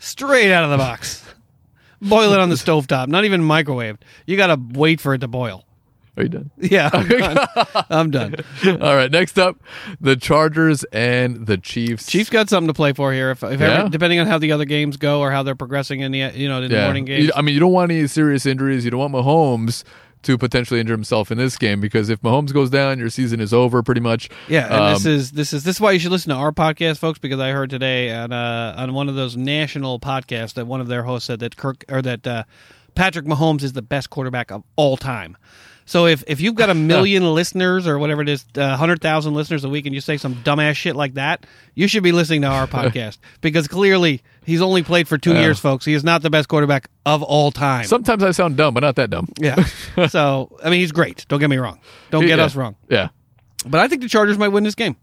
straight 0.00 0.52
out 0.52 0.64
of 0.64 0.70
the 0.70 0.78
box. 0.78 1.22
Boil 2.02 2.32
it 2.32 2.40
on 2.40 2.48
the 2.50 2.56
stovetop, 2.56 3.06
not 3.08 3.24
even 3.24 3.40
microwaved. 3.40 3.98
You 4.26 4.36
got 4.36 4.48
to 4.48 4.60
wait 4.78 5.00
for 5.00 5.14
it 5.14 5.18
to 5.18 5.28
boil. 5.28 5.64
Are 6.16 6.22
you 6.22 6.28
done? 6.28 6.50
Yeah, 6.58 6.90
I'm 6.92 7.08
done. 7.08 7.46
I'm 7.90 8.10
done. 8.10 8.34
All 8.82 8.94
right, 8.94 9.10
next 9.10 9.38
up, 9.38 9.56
the 10.00 10.14
Chargers 10.16 10.84
and 10.92 11.46
the 11.46 11.58
Chiefs. 11.58 12.06
Chiefs 12.06 12.30
got 12.30 12.48
something 12.48 12.68
to 12.68 12.74
play 12.74 12.92
for 12.92 13.12
here. 13.12 13.30
If, 13.32 13.42
if 13.42 13.60
Yeah. 13.60 13.80
ever, 13.80 13.88
depending 13.88 14.20
on 14.20 14.26
how 14.26 14.38
the 14.38 14.52
other 14.52 14.64
games 14.64 14.96
go 14.96 15.20
or 15.20 15.30
how 15.32 15.42
they're 15.42 15.54
progressing 15.56 16.00
in 16.00 16.12
the 16.12 16.18
you 16.34 16.48
know 16.48 16.62
in 16.62 16.70
the 16.70 16.80
morning 16.82 17.04
games. 17.04 17.24
You- 17.26 17.32
I 17.34 17.42
mean, 17.42 17.54
you 17.54 17.60
don't 17.60 17.72
want 17.72 17.90
any 17.90 18.06
serious 18.06 18.46
injuries. 18.46 18.84
You 18.84 18.90
don't 18.92 19.12
want 19.12 19.14
Mahomes 19.14 19.82
to 20.22 20.38
potentially 20.38 20.80
injure 20.80 20.94
himself 20.94 21.30
in 21.30 21.36
this 21.36 21.58
game 21.58 21.80
because 21.82 22.08
if 22.08 22.22
Mahomes 22.22 22.50
goes 22.52 22.70
down, 22.70 22.98
your 22.98 23.10
season 23.10 23.40
is 23.40 23.52
over 23.52 23.82
pretty 23.82 24.00
much. 24.00 24.30
Yeah, 24.48 24.72
and 24.88 24.96
this 24.96 25.04
Um, 25.04 25.12
is 25.12 25.32
this 25.32 25.52
is 25.52 25.64
this 25.64 25.76
is 25.76 25.80
why 25.80 25.90
you 25.92 25.98
should 25.98 26.12
listen 26.12 26.30
to 26.30 26.36
our 26.36 26.52
podcast, 26.52 26.98
folks, 26.98 27.18
because 27.18 27.40
I 27.40 27.50
heard 27.50 27.70
today 27.70 28.10
on 28.14 28.32
uh, 28.32 28.74
on 28.78 28.94
one 28.94 29.08
of 29.08 29.16
those 29.16 29.36
national 29.36 29.98
podcasts 30.00 30.54
that 30.54 30.66
one 30.68 30.80
of 30.80 30.86
their 30.86 31.02
hosts 31.02 31.26
said 31.26 31.40
that 31.40 31.56
Kirk 31.56 31.84
or 31.90 32.00
that 32.02 32.24
uh, 32.26 32.44
Patrick 32.94 33.26
Mahomes 33.26 33.62
is 33.64 33.72
the 33.72 33.82
best 33.82 34.08
quarterback 34.10 34.50
of 34.52 34.62
all 34.76 34.96
time. 34.96 35.36
So 35.86 36.06
if 36.06 36.24
if 36.26 36.40
you've 36.40 36.54
got 36.54 36.70
a 36.70 36.74
million 36.92 37.34
listeners 37.34 37.86
or 37.86 37.98
whatever 37.98 38.22
it 38.22 38.28
is, 38.28 38.44
uh, 38.56 38.76
hundred 38.76 39.00
thousand 39.02 39.34
listeners 39.34 39.64
a 39.64 39.68
week, 39.68 39.84
and 39.86 39.94
you 39.94 40.00
say 40.00 40.16
some 40.16 40.34
dumbass 40.36 40.76
shit 40.76 40.96
like 40.96 41.14
that, 41.14 41.44
you 41.74 41.88
should 41.88 42.02
be 42.02 42.12
listening 42.12 42.40
to 42.42 42.46
our 42.48 42.66
podcast 42.68 43.18
because 43.40 43.68
clearly 43.68 44.22
he's 44.44 44.62
only 44.62 44.82
played 44.82 45.06
for 45.08 45.18
two 45.18 45.34
years, 45.34 45.58
folks. 45.58 45.84
He 45.84 45.92
is 45.94 46.02
not 46.04 46.22
the 46.22 46.30
best 46.30 46.48
quarterback 46.48 46.88
of 47.04 47.22
all 47.22 47.50
time. 47.50 47.84
Sometimes 47.84 48.22
I 48.22 48.30
sound 48.30 48.56
dumb, 48.56 48.72
but 48.74 48.80
not 48.80 48.96
that 48.96 49.10
dumb. 49.10 49.28
yeah. 49.38 49.64
so 50.08 50.56
I 50.64 50.70
mean, 50.70 50.80
he's 50.80 50.92
great. 50.92 51.26
Don't 51.28 51.40
get 51.40 51.50
me 51.50 51.58
wrong. 51.58 51.78
Don't 52.10 52.26
get 52.26 52.38
Yeah. 52.38 52.44
us 52.44 52.56
wrong. 52.56 52.76
Yeah. 52.88 53.08
But 53.66 53.80
I 53.80 53.88
think 53.88 54.02
the 54.02 54.08
Chargers 54.08 54.38
might 54.38 54.48
win 54.48 54.64
this 54.64 54.74
game. 54.74 54.96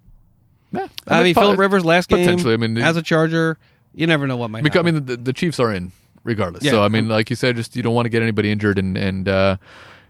Yeah. 0.71 0.87
I 1.07 1.23
mean, 1.23 1.35
po- 1.35 1.41
Philip 1.41 1.59
Rivers 1.59 1.83
last 1.85 2.09
game 2.09 2.19
potentially. 2.19 2.53
I 2.53 2.57
mean, 2.57 2.77
as 2.77 2.95
a 2.97 3.01
Charger, 3.01 3.57
you 3.93 4.07
never 4.07 4.25
know 4.25 4.37
what 4.37 4.49
might 4.49 4.63
Because, 4.63 4.79
I 4.79 4.83
mean, 4.83 5.05
the, 5.05 5.17
the 5.17 5.33
Chiefs 5.33 5.59
are 5.59 5.71
in 5.73 5.91
regardless. 6.23 6.63
Yeah. 6.63 6.71
So 6.71 6.83
I 6.83 6.87
mean, 6.87 7.07
like 7.09 7.29
you 7.29 7.35
said, 7.35 7.55
just 7.55 7.75
you 7.75 7.83
don't 7.83 7.93
want 7.93 8.05
to 8.05 8.09
get 8.09 8.21
anybody 8.21 8.51
injured, 8.51 8.79
and 8.79 8.97
and 8.97 9.27
uh, 9.27 9.57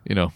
you 0.07 0.13
know, 0.15 0.31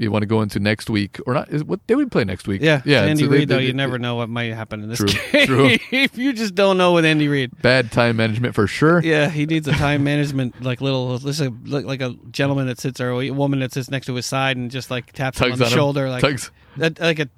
you 0.00 0.10
want 0.10 0.22
to 0.22 0.26
go 0.26 0.42
into 0.42 0.58
next 0.58 0.88
week 0.90 1.18
or 1.26 1.34
not? 1.34 1.48
Is, 1.50 1.62
what 1.62 1.80
they 1.86 1.94
would 1.94 2.10
play 2.10 2.24
next 2.24 2.48
week? 2.48 2.62
yeah, 2.62 2.82
yeah. 2.84 3.02
Andy 3.02 3.22
so 3.24 3.28
they- 3.28 3.38
Reid 3.38 3.48
though, 3.48 3.56
they- 3.56 3.66
you 3.66 3.72
never 3.72 3.98
know 3.98 4.16
what 4.16 4.28
might 4.28 4.52
happen 4.54 4.82
in 4.82 4.88
this 4.88 4.98
True, 4.98 5.08
game. 5.32 5.46
true. 5.46 5.76
if 5.92 6.16
you 6.18 6.32
just 6.32 6.54
don't 6.54 6.76
know 6.78 6.92
with 6.92 7.04
Andy 7.04 7.28
Reid. 7.28 7.50
Bad 7.62 7.92
time 7.92 8.16
management 8.16 8.54
for 8.54 8.66
sure. 8.66 9.00
Yeah, 9.02 9.28
he 9.28 9.46
needs 9.46 9.68
a 9.68 9.72
time 9.72 10.02
management 10.04 10.60
like 10.62 10.80
little 10.80 11.18
like, 11.18 11.84
like 11.84 12.00
a 12.00 12.14
gentleman 12.30 12.66
that 12.66 12.80
sits 12.80 13.00
or 13.00 13.10
a 13.10 13.30
woman 13.30 13.60
that 13.60 13.72
sits 13.72 13.90
next 13.90 14.06
to 14.06 14.14
his 14.14 14.26
side 14.26 14.56
and 14.56 14.70
just 14.70 14.90
like 14.90 15.12
taps 15.12 15.38
him 15.40 15.52
on 15.52 15.58
the 15.58 15.64
on 15.66 15.70
him. 15.70 15.76
shoulder 15.76 16.08
like 16.08 16.22
Tugs. 16.22 16.50
that, 16.78 16.98
like 16.98 17.18
a 17.18 17.28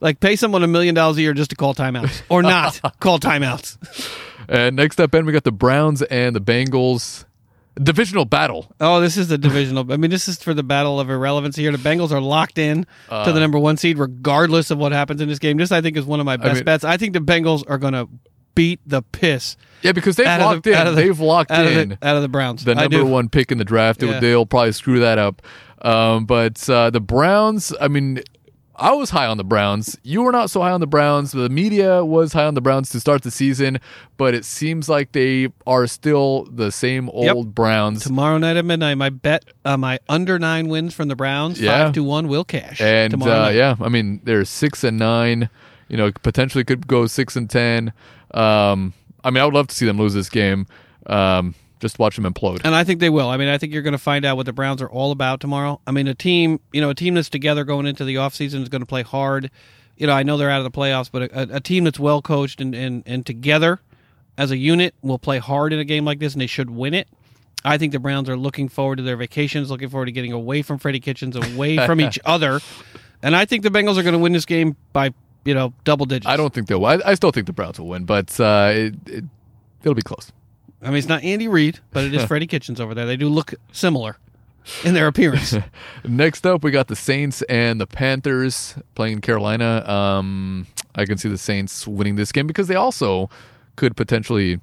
like 0.00 0.20
pay 0.20 0.36
someone 0.36 0.62
a 0.62 0.66
million 0.66 0.94
dollars 0.94 1.16
a 1.16 1.22
year 1.22 1.32
just 1.34 1.50
to 1.50 1.56
call 1.56 1.74
timeouts 1.74 2.22
or 2.28 2.42
not 2.42 2.80
call 3.00 3.18
timeouts. 3.18 3.78
And 4.48 4.76
next 4.76 5.00
up, 5.00 5.12
Ben, 5.12 5.26
we 5.26 5.32
got 5.32 5.44
the 5.44 5.52
Browns 5.52 6.02
and 6.02 6.34
the 6.34 6.40
Bengals 6.40 7.24
divisional 7.82 8.24
battle. 8.24 8.72
Oh, 8.80 9.00
this 9.00 9.16
is 9.16 9.28
the 9.28 9.38
divisional. 9.38 9.90
I 9.92 9.96
mean, 9.96 10.10
this 10.10 10.28
is 10.28 10.42
for 10.42 10.54
the 10.54 10.62
battle 10.62 11.00
of 11.00 11.08
irrelevancy 11.10 11.62
here. 11.62 11.72
The 11.72 11.78
Bengals 11.78 12.10
are 12.12 12.20
locked 12.20 12.58
in 12.58 12.84
to 13.08 13.32
the 13.32 13.40
number 13.40 13.58
one 13.58 13.76
seed, 13.76 13.98
regardless 13.98 14.70
of 14.70 14.78
what 14.78 14.92
happens 14.92 15.20
in 15.20 15.28
this 15.28 15.38
game. 15.38 15.56
This, 15.56 15.72
I 15.72 15.80
think, 15.80 15.96
is 15.96 16.04
one 16.04 16.20
of 16.20 16.26
my 16.26 16.36
best 16.36 16.56
mean- 16.56 16.64
bets. 16.64 16.84
I 16.84 16.96
think 16.96 17.12
the 17.14 17.20
Bengals 17.20 17.64
are 17.68 17.78
going 17.78 17.92
to 17.94 18.08
beat 18.56 18.80
the 18.84 19.00
piss 19.00 19.56
Yeah, 19.82 19.92
because 19.92 20.16
they've 20.16 20.26
locked 20.26 20.64
the, 20.64 20.70
in. 20.72 20.76
out 20.76 20.86
of 20.88 20.96
the- 20.96 21.02
they've 21.02 21.20
locked 21.20 21.50
out 21.52 21.66
in 21.66 21.92
of 21.92 22.00
the, 22.00 22.06
out 22.06 22.16
of 22.16 22.22
the 22.22 22.28
Browns. 22.28 22.64
the 22.64 22.74
number 22.74 23.04
one 23.04 23.28
pick 23.28 23.52
in 23.52 23.58
the 23.58 23.64
draft. 23.64 24.02
Yeah. 24.02 24.18
They'll 24.20 24.44
probably 24.46 24.72
screw 24.72 25.00
that 25.00 25.18
up. 25.18 25.40
Um, 25.82 26.26
but 26.26 26.68
uh, 26.68 26.90
the 26.90 27.00
Browns, 27.00 27.72
I 27.80 27.88
mean, 27.88 28.22
I 28.80 28.92
was 28.92 29.10
high 29.10 29.26
on 29.26 29.36
the 29.36 29.44
Browns. 29.44 29.98
You 30.02 30.22
were 30.22 30.32
not 30.32 30.48
so 30.48 30.62
high 30.62 30.70
on 30.70 30.80
the 30.80 30.86
Browns. 30.86 31.32
The 31.32 31.50
media 31.50 32.02
was 32.04 32.32
high 32.32 32.46
on 32.46 32.54
the 32.54 32.62
Browns 32.62 32.88
to 32.90 33.00
start 33.00 33.22
the 33.22 33.30
season, 33.30 33.78
but 34.16 34.32
it 34.34 34.44
seems 34.46 34.88
like 34.88 35.12
they 35.12 35.48
are 35.66 35.86
still 35.86 36.44
the 36.50 36.72
same 36.72 37.10
old 37.10 37.24
Yep. 37.46 37.54
Browns. 37.54 38.04
Tomorrow 38.04 38.38
night 38.38 38.56
at 38.56 38.64
midnight, 38.64 38.94
my 38.96 39.10
bet, 39.10 39.44
uh, 39.66 39.76
my 39.76 39.98
under 40.08 40.38
nine 40.38 40.68
wins 40.68 40.94
from 40.94 41.08
the 41.08 41.16
Browns, 41.16 41.60
Yeah. 41.60 41.84
five 41.84 41.92
to 41.92 42.02
one, 42.02 42.26
will 42.26 42.44
cash. 42.44 42.80
And 42.80 43.10
tomorrow 43.10 43.44
uh, 43.46 43.48
yeah, 43.50 43.76
I 43.80 43.90
mean 43.90 44.20
they're 44.24 44.44
six 44.46 44.82
and 44.82 44.98
nine. 44.98 45.50
You 45.88 45.96
know, 45.98 46.10
potentially 46.22 46.64
could 46.64 46.86
go 46.86 47.06
six 47.06 47.36
and 47.36 47.50
ten. 47.50 47.92
Um, 48.32 48.94
I 49.22 49.30
mean, 49.30 49.42
I 49.42 49.44
would 49.44 49.54
love 49.54 49.66
to 49.68 49.74
see 49.74 49.84
them 49.86 49.98
lose 49.98 50.14
this 50.14 50.30
game. 50.30 50.66
Um, 51.06 51.54
just 51.80 51.98
watch 51.98 52.16
them 52.16 52.24
implode. 52.24 52.60
And 52.64 52.74
I 52.74 52.84
think 52.84 53.00
they 53.00 53.10
will. 53.10 53.28
I 53.28 53.36
mean, 53.36 53.48
I 53.48 53.58
think 53.58 53.72
you're 53.72 53.82
going 53.82 53.92
to 53.92 53.98
find 53.98 54.24
out 54.24 54.36
what 54.36 54.46
the 54.46 54.52
Browns 54.52 54.82
are 54.82 54.90
all 54.90 55.12
about 55.12 55.40
tomorrow. 55.40 55.80
I 55.86 55.90
mean, 55.90 56.06
a 56.06 56.14
team, 56.14 56.60
you 56.72 56.80
know, 56.80 56.90
a 56.90 56.94
team 56.94 57.14
that's 57.14 57.28
together 57.28 57.64
going 57.64 57.86
into 57.86 58.04
the 58.04 58.16
offseason 58.16 58.62
is 58.62 58.68
going 58.68 58.82
to 58.82 58.86
play 58.86 59.02
hard. 59.02 59.50
You 59.96 60.06
know, 60.06 60.12
I 60.12 60.22
know 60.22 60.36
they're 60.36 60.50
out 60.50 60.64
of 60.64 60.70
the 60.70 60.78
playoffs, 60.78 61.10
but 61.10 61.22
a, 61.22 61.56
a 61.56 61.60
team 61.60 61.84
that's 61.84 61.98
well 61.98 62.22
coached 62.22 62.60
and, 62.60 62.74
and, 62.74 63.02
and 63.06 63.26
together 63.26 63.80
as 64.38 64.50
a 64.50 64.56
unit 64.56 64.94
will 65.02 65.18
play 65.18 65.38
hard 65.38 65.72
in 65.72 65.78
a 65.78 65.84
game 65.84 66.04
like 66.04 66.18
this, 66.18 66.32
and 66.32 66.40
they 66.40 66.46
should 66.46 66.70
win 66.70 66.94
it. 66.94 67.08
I 67.64 67.76
think 67.76 67.92
the 67.92 67.98
Browns 67.98 68.28
are 68.28 68.36
looking 68.36 68.68
forward 68.68 68.96
to 68.96 69.02
their 69.02 69.16
vacations, 69.16 69.70
looking 69.70 69.90
forward 69.90 70.06
to 70.06 70.12
getting 70.12 70.32
away 70.32 70.62
from 70.62 70.78
Freddie 70.78 71.00
Kitchens, 71.00 71.36
away 71.36 71.76
from 71.76 72.00
each 72.00 72.18
other. 72.24 72.60
And 73.22 73.36
I 73.36 73.44
think 73.44 73.62
the 73.62 73.68
Bengals 73.68 73.98
are 73.98 74.02
going 74.02 74.14
to 74.14 74.18
win 74.18 74.32
this 74.32 74.46
game 74.46 74.76
by, 74.94 75.12
you 75.44 75.52
know, 75.52 75.74
double 75.84 76.06
digits. 76.06 76.26
I 76.26 76.38
don't 76.38 76.54
think 76.54 76.68
they'll. 76.68 76.84
I, 76.86 77.00
I 77.04 77.14
still 77.14 77.32
think 77.32 77.46
the 77.46 77.52
Browns 77.52 77.78
will 77.78 77.88
win, 77.88 78.04
but 78.06 78.38
uh, 78.40 78.70
it, 78.72 78.94
it 79.06 79.24
it'll 79.82 79.94
be 79.94 80.02
close. 80.02 80.32
I 80.82 80.88
mean, 80.88 80.96
it's 80.96 81.08
not 81.08 81.22
Andy 81.22 81.48
Reid, 81.48 81.80
but 81.90 82.04
it 82.04 82.14
is 82.14 82.24
Freddie 82.26 82.46
Kitchens 82.46 82.80
over 82.80 82.94
there. 82.94 83.06
They 83.06 83.16
do 83.16 83.28
look 83.28 83.54
similar 83.72 84.16
in 84.84 84.94
their 84.94 85.06
appearance. 85.06 85.54
Next 86.04 86.46
up, 86.46 86.62
we 86.62 86.70
got 86.70 86.88
the 86.88 86.96
Saints 86.96 87.42
and 87.42 87.80
the 87.80 87.86
Panthers 87.86 88.76
playing 88.94 89.14
in 89.14 89.20
Carolina. 89.20 89.88
Um, 89.88 90.66
I 90.94 91.04
can 91.04 91.18
see 91.18 91.28
the 91.28 91.38
Saints 91.38 91.86
winning 91.86 92.16
this 92.16 92.32
game 92.32 92.46
because 92.46 92.68
they 92.68 92.74
also 92.74 93.30
could 93.76 93.96
potentially, 93.96 94.60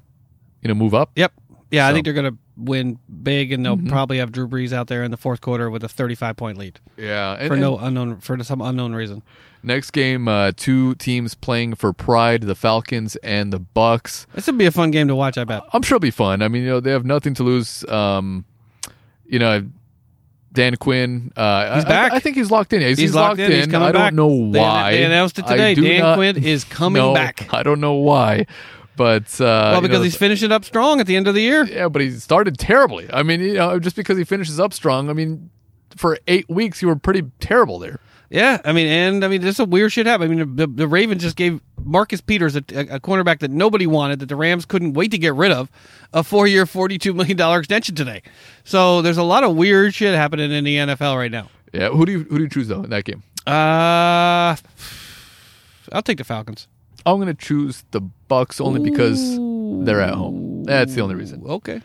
you 0.62 0.68
know, 0.68 0.74
move 0.74 0.94
up. 0.94 1.10
Yep. 1.16 1.32
Yeah, 1.70 1.86
I 1.86 1.92
think 1.92 2.04
they're 2.04 2.14
going 2.14 2.32
to 2.32 2.38
win 2.56 2.98
big, 3.22 3.52
and 3.52 3.64
they'll 3.64 3.76
probably 3.76 4.18
have 4.18 4.32
Drew 4.32 4.48
Brees 4.48 4.72
out 4.72 4.86
there 4.86 5.02
in 5.04 5.10
the 5.10 5.16
fourth 5.16 5.40
quarter 5.40 5.68
with 5.68 5.84
a 5.84 5.88
35 5.88 6.36
point 6.36 6.58
lead 6.58 6.80
Yeah, 6.96 7.34
and, 7.38 7.48
for 7.48 7.54
and 7.54 7.60
no 7.60 7.78
unknown 7.78 8.20
for 8.20 8.42
some 8.42 8.60
unknown 8.62 8.94
reason. 8.94 9.22
next 9.62 9.90
game, 9.90 10.28
uh, 10.28 10.52
two 10.56 10.94
teams 10.94 11.34
playing 11.34 11.74
for 11.74 11.92
pride: 11.92 12.42
the 12.42 12.54
Falcons 12.54 13.16
and 13.16 13.52
the 13.52 13.58
Bucks. 13.58 14.26
This 14.34 14.46
would 14.46 14.56
be 14.58 14.66
a 14.66 14.70
fun 14.72 14.90
game 14.90 15.08
to 15.08 15.14
watch. 15.14 15.36
I 15.36 15.44
bet. 15.44 15.62
I'm 15.72 15.82
sure 15.82 15.96
it'll 15.96 16.02
be 16.02 16.10
fun. 16.10 16.40
I 16.42 16.48
mean, 16.48 16.62
you 16.62 16.68
know, 16.68 16.80
they 16.80 16.90
have 16.90 17.04
nothing 17.04 17.34
to 17.34 17.42
lose. 17.42 17.84
Um, 17.88 18.44
you 19.26 19.38
know, 19.38 19.68
Dan 20.52 20.76
Quinn. 20.76 21.32
Uh, 21.36 21.74
He's 21.76 21.84
I, 21.84 21.88
back. 21.88 22.12
I, 22.12 22.16
I 22.16 22.18
think 22.20 22.36
he's 22.36 22.50
locked 22.50 22.72
in. 22.72 22.80
He's, 22.80 22.98
He's 22.98 23.14
locked 23.14 23.38
in. 23.38 23.52
He's 23.52 23.66
coming 23.66 23.88
I 23.88 23.92
don't 23.92 24.02
back. 24.02 24.14
know 24.14 24.26
why. 24.28 24.92
they 24.92 25.04
announced 25.04 25.38
it 25.38 25.46
today. 25.46 25.74
Dan 25.74 26.00
not 26.00 26.16
Quinn 26.16 26.42
is 26.42 26.64
coming 26.64 27.02
know. 27.02 27.14
back. 27.14 27.52
I 27.52 27.62
don't 27.62 27.80
know 27.80 27.92
why, 27.94 28.46
but 28.98 29.40
uh, 29.40 29.44
well, 29.44 29.76
you 29.76 29.80
because 29.82 29.98
know, 30.00 30.04
he's 30.04 30.16
finishing 30.16 30.52
up 30.52 30.64
strong 30.66 31.00
at 31.00 31.06
the 31.06 31.16
end 31.16 31.26
of 31.26 31.34
the 31.34 31.40
year. 31.40 31.64
yeah, 31.64 31.88
but 31.88 32.02
he 32.02 32.10
started 32.10 32.58
terribly. 32.58 33.08
I 33.10 33.22
mean, 33.22 33.40
you 33.40 33.54
know, 33.54 33.78
just 33.78 33.96
because 33.96 34.18
he 34.18 34.24
finishes 34.24 34.60
up 34.60 34.74
strong. 34.74 35.08
I 35.08 35.14
mean, 35.14 35.48
for 35.96 36.18
eight 36.26 36.50
weeks 36.50 36.82
you 36.82 36.88
were 36.88 36.96
pretty 36.96 37.22
terrible 37.40 37.78
there. 37.78 38.00
Yeah, 38.30 38.60
I 38.62 38.72
mean, 38.72 38.86
and 38.88 39.24
I 39.24 39.28
mean, 39.28 39.40
there's 39.40 39.56
some 39.56 39.70
weird 39.70 39.90
shit 39.90 40.04
happened. 40.04 40.30
I 40.30 40.34
mean, 40.34 40.56
the, 40.56 40.66
the 40.66 40.86
Ravens 40.86 41.22
just 41.22 41.36
gave 41.36 41.62
Marcus 41.82 42.20
Peters 42.20 42.56
a, 42.56 42.58
a 42.58 43.00
cornerback 43.00 43.38
that 43.38 43.50
nobody 43.50 43.86
wanted, 43.86 44.18
that 44.18 44.26
the 44.28 44.36
Rams 44.36 44.66
couldn't 44.66 44.92
wait 44.92 45.12
to 45.12 45.18
get 45.18 45.34
rid 45.34 45.50
of, 45.50 45.70
a 46.12 46.22
four-year, 46.22 46.66
forty-two 46.66 47.14
million 47.14 47.38
dollar 47.38 47.58
extension 47.58 47.94
today. 47.94 48.20
So 48.64 49.00
there's 49.00 49.16
a 49.16 49.22
lot 49.22 49.44
of 49.44 49.56
weird 49.56 49.94
shit 49.94 50.14
happening 50.14 50.52
in 50.52 50.64
the 50.64 50.76
NFL 50.76 51.16
right 51.16 51.30
now. 51.30 51.48
Yeah. 51.72 51.88
Who 51.88 52.04
do 52.04 52.12
you 52.12 52.24
who 52.24 52.36
do 52.36 52.42
you 52.44 52.50
choose 52.50 52.68
though 52.68 52.82
in 52.82 52.90
that 52.90 53.04
game? 53.04 53.22
Uh, 53.46 54.56
I'll 55.92 56.02
take 56.02 56.18
the 56.18 56.24
Falcons. 56.24 56.68
I'm 57.12 57.20
going 57.20 57.34
to 57.34 57.46
choose 57.46 57.84
the 57.90 58.00
Bucks 58.00 58.60
only 58.60 58.80
because 58.80 59.36
they're 59.84 60.00
at 60.00 60.14
home. 60.14 60.64
That's 60.64 60.94
the 60.94 61.00
only 61.00 61.14
reason. 61.14 61.42
Okay. 61.46 61.80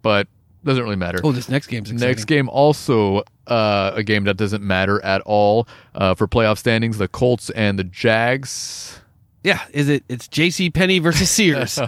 But 0.00 0.28
doesn't 0.64 0.82
really 0.82 0.96
matter. 0.96 1.20
Oh, 1.22 1.32
this 1.32 1.48
next 1.48 1.66
game's 1.66 1.90
exciting. 1.90 2.08
Next 2.08 2.24
game 2.24 2.48
also 2.48 3.22
uh, 3.46 3.92
a 3.94 4.02
game 4.02 4.24
that 4.24 4.36
doesn't 4.36 4.62
matter 4.62 5.04
at 5.04 5.20
all 5.22 5.66
uh, 5.94 6.14
for 6.14 6.28
playoff 6.28 6.58
standings. 6.58 6.98
The 6.98 7.08
Colts 7.08 7.50
and 7.50 7.78
the 7.78 7.84
Jags. 7.84 9.00
Yeah, 9.42 9.60
is 9.72 9.88
it? 9.88 10.04
It's 10.08 10.28
J.C. 10.28 10.70
Penney 10.70 11.00
versus 11.00 11.28
Sears. 11.36 11.78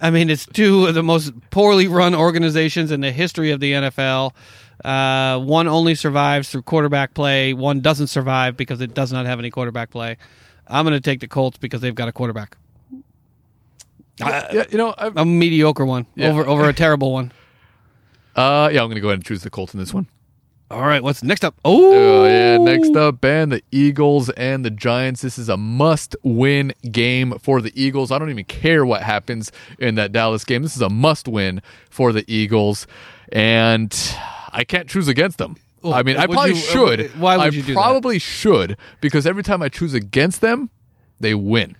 I 0.00 0.10
mean, 0.10 0.30
it's 0.30 0.46
two 0.46 0.86
of 0.86 0.94
the 0.94 1.02
most 1.02 1.32
poorly 1.50 1.88
run 1.88 2.14
organizations 2.14 2.92
in 2.92 3.00
the 3.00 3.10
history 3.10 3.50
of 3.50 3.58
the 3.60 3.72
NFL. 3.72 4.32
Uh, 4.84 5.40
one 5.40 5.66
only 5.68 5.94
survives 5.94 6.50
through 6.50 6.62
quarterback 6.62 7.14
play. 7.14 7.54
One 7.54 7.80
doesn't 7.80 8.06
survive 8.06 8.56
because 8.56 8.80
it 8.80 8.94
does 8.94 9.12
not 9.12 9.26
have 9.26 9.38
any 9.38 9.50
quarterback 9.50 9.90
play. 9.90 10.16
I'm 10.68 10.84
going 10.84 10.94
to 10.94 11.00
take 11.00 11.20
the 11.20 11.28
Colts 11.28 11.58
because 11.58 11.80
they've 11.80 11.94
got 11.94 12.08
a 12.08 12.12
quarterback. 12.12 12.56
yeah, 14.18 14.64
you 14.70 14.78
know, 14.78 14.94
I've, 14.98 15.16
A 15.16 15.24
mediocre 15.24 15.84
one 15.84 16.06
Yeah. 16.14 16.28
over 16.28 16.46
over 16.46 16.68
a 16.68 16.72
terrible 16.72 17.12
one. 17.12 17.32
uh, 18.36 18.70
yeah, 18.72 18.80
I'm 18.80 18.86
going 18.86 18.94
to 18.96 19.00
go 19.00 19.08
ahead 19.08 19.18
and 19.18 19.24
choose 19.24 19.42
the 19.42 19.50
Colts 19.50 19.74
in 19.74 19.80
this 19.80 19.92
one. 19.92 20.06
All 20.70 20.86
right, 20.86 21.02
what's 21.02 21.22
next 21.22 21.44
up? 21.44 21.54
Oh, 21.66 21.92
Oh 21.92 22.26
yeah, 22.26 22.56
next 22.56 22.96
up, 22.96 23.22
and 23.26 23.52
the 23.52 23.62
Eagles 23.70 24.30
and 24.30 24.64
the 24.64 24.70
Giants. 24.70 25.20
This 25.20 25.38
is 25.38 25.50
a 25.50 25.56
must-win 25.58 26.72
game 26.90 27.38
for 27.40 27.60
the 27.60 27.70
Eagles. 27.74 28.10
I 28.10 28.18
don't 28.18 28.30
even 28.30 28.46
care 28.46 28.86
what 28.86 29.02
happens 29.02 29.52
in 29.78 29.96
that 29.96 30.12
Dallas 30.12 30.46
game. 30.46 30.62
This 30.62 30.74
is 30.74 30.80
a 30.80 30.88
must-win 30.88 31.60
for 31.90 32.10
the 32.12 32.24
Eagles, 32.26 32.86
and 33.30 33.94
I 34.50 34.64
can't 34.64 34.88
choose 34.88 35.08
against 35.08 35.36
them. 35.36 35.56
Well, 35.82 35.94
I 35.94 36.02
mean, 36.02 36.16
I 36.16 36.26
probably 36.26 36.50
you- 36.52 36.56
uh, 36.56 36.58
should. 36.60 37.20
why 37.20 37.36
would 37.36 37.42
I 37.42 37.46
you 37.46 37.62
do 37.62 37.74
that? 37.74 37.80
probably 37.80 38.18
should 38.18 38.76
because 39.00 39.26
every 39.26 39.42
time 39.42 39.62
I 39.62 39.68
choose 39.68 39.94
against 39.94 40.40
them, 40.40 40.70
they 41.20 41.34
win. 41.34 41.76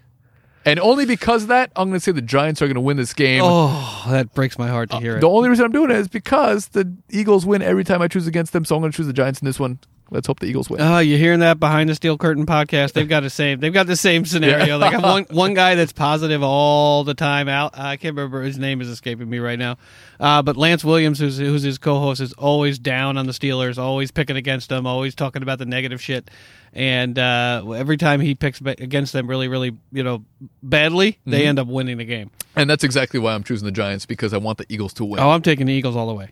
And 0.65 0.79
only 0.79 1.07
because 1.07 1.43
of 1.43 1.49
that, 1.49 1.73
I'm 1.75 1.89
going 1.89 1.99
to 1.99 2.01
say 2.01 2.13
the 2.13 2.23
Giants 2.23 2.63
are 2.63 2.67
going 2.67 2.77
to 2.77 2.81
win 2.81 2.97
this 2.97 3.15
game. 3.15 3.41
Oh, 3.45 4.05
that 4.09 4.33
breaks 4.33 4.59
my 4.59 4.69
heart 4.69 4.91
to 4.91 4.97
uh, 4.97 5.01
hear 5.01 5.17
it. 5.17 5.21
The 5.21 5.29
only 5.29 5.49
reason 5.49 5.65
I'm 5.65 5.73
doing 5.73 5.91
it 5.91 5.97
is 5.97 6.07
because 6.09 6.69
the 6.69 6.97
Eagles 7.11 7.45
win 7.45 7.63
every 7.63 7.83
time 7.83 8.01
I 8.01 8.07
choose 8.09 8.29
against 8.29 8.53
them, 8.53 8.65
so 8.65 8.77
I'm 8.77 8.81
going 8.83 8.93
to 8.93 8.97
choose 8.97 9.09
the 9.09 9.13
Giants 9.13 9.41
in 9.41 9.47
this 9.47 9.59
one. 9.59 9.81
Let's 10.13 10.27
hope 10.27 10.41
the 10.41 10.47
Eagles 10.47 10.69
win. 10.69 10.81
Oh, 10.83 10.99
you're 10.99 11.19
hearing 11.19 11.41
that 11.41 11.59
behind 11.59 11.89
the 11.89 11.95
steel 11.95 12.19
curtain 12.19 12.45
podcast? 12.45 12.93
They've 12.93 13.09
got 13.09 13.21
the 13.21 13.31
same. 13.31 13.61
They've 13.61 13.73
got 13.73 13.87
the 13.87 13.97
same 13.97 14.25
scenario. 14.27 14.79
They 14.79 14.91
got 14.91 15.03
one 15.03 15.25
one 15.31 15.55
guy 15.55 15.75
that's 15.75 15.93
positive 15.93 16.43
all 16.43 17.03
the 17.05 17.15
time. 17.15 17.49
Out. 17.49 17.79
I 17.79 17.97
can't 17.97 18.15
remember 18.15 18.43
his 18.43 18.59
name 18.59 18.81
is 18.83 18.89
escaping 18.89 19.31
me 19.31 19.39
right 19.39 19.59
now. 19.59 19.79
Uh, 20.21 20.43
but 20.43 20.57
Lance 20.57 20.85
Williams, 20.85 21.19
who's 21.19 21.39
who's 21.39 21.63
his 21.63 21.79
co-host, 21.79 22.21
is 22.21 22.33
always 22.35 22.79
down 22.79 23.17
on 23.17 23.27
the 23.27 23.33
Steelers, 23.33 23.79
always 23.79 24.11
picking 24.11 24.37
against 24.37 24.69
them, 24.69 24.87
always 24.87 25.15
talking 25.15 25.43
about 25.43 25.59
the 25.59 25.67
negative 25.67 26.01
shit. 26.03 26.31
And 26.75 27.19
uh, 27.19 27.65
every 27.75 27.97
time 27.97 28.21
he 28.21 28.35
picks 28.35 28.61
against 28.61 29.13
them, 29.13 29.27
really, 29.27 29.49
really, 29.49 29.77
you 29.93 30.03
know, 30.03 30.25
badly, 30.63 31.13
Mm-hmm. 31.13 31.31
they 31.31 31.47
end 31.47 31.59
up 31.59 31.67
winning 31.69 31.99
the 31.99 32.05
game. 32.05 32.31
And 32.57 32.69
that's 32.69 32.85
exactly 32.85 33.19
why 33.19 33.35
I'm 33.35 33.43
choosing 33.45 33.67
the 33.67 33.73
Giants 33.73 34.05
because 34.07 34.33
I 34.35 34.39
want 34.39 34.59
the 34.59 34.67
Eagles 34.69 34.93
to 34.95 35.05
win. 35.05 35.21
Oh, 35.21 35.31
I'm 35.31 35.43
taking 35.43 35.67
the 35.67 35.73
Eagles 35.73 35.97
all 35.97 36.07
the 36.07 36.15
way. 36.15 36.31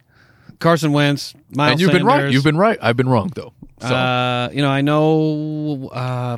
Carson 0.59 0.93
Wentz, 0.93 1.35
Miles 1.55 1.73
and 1.73 1.81
you've 1.81 1.93
been 1.93 2.05
right. 2.05 2.31
You've 2.31 2.45
been 2.45 2.57
right. 2.59 2.79
I've 2.83 2.97
been 2.97 3.09
wrong 3.09 3.31
though. 3.35 3.53
So 3.81 3.95
Uh, 3.95 4.51
you 4.53 4.63
know, 4.63 4.69
I 4.71 4.81
know 4.81 5.89
uh, 5.93 6.37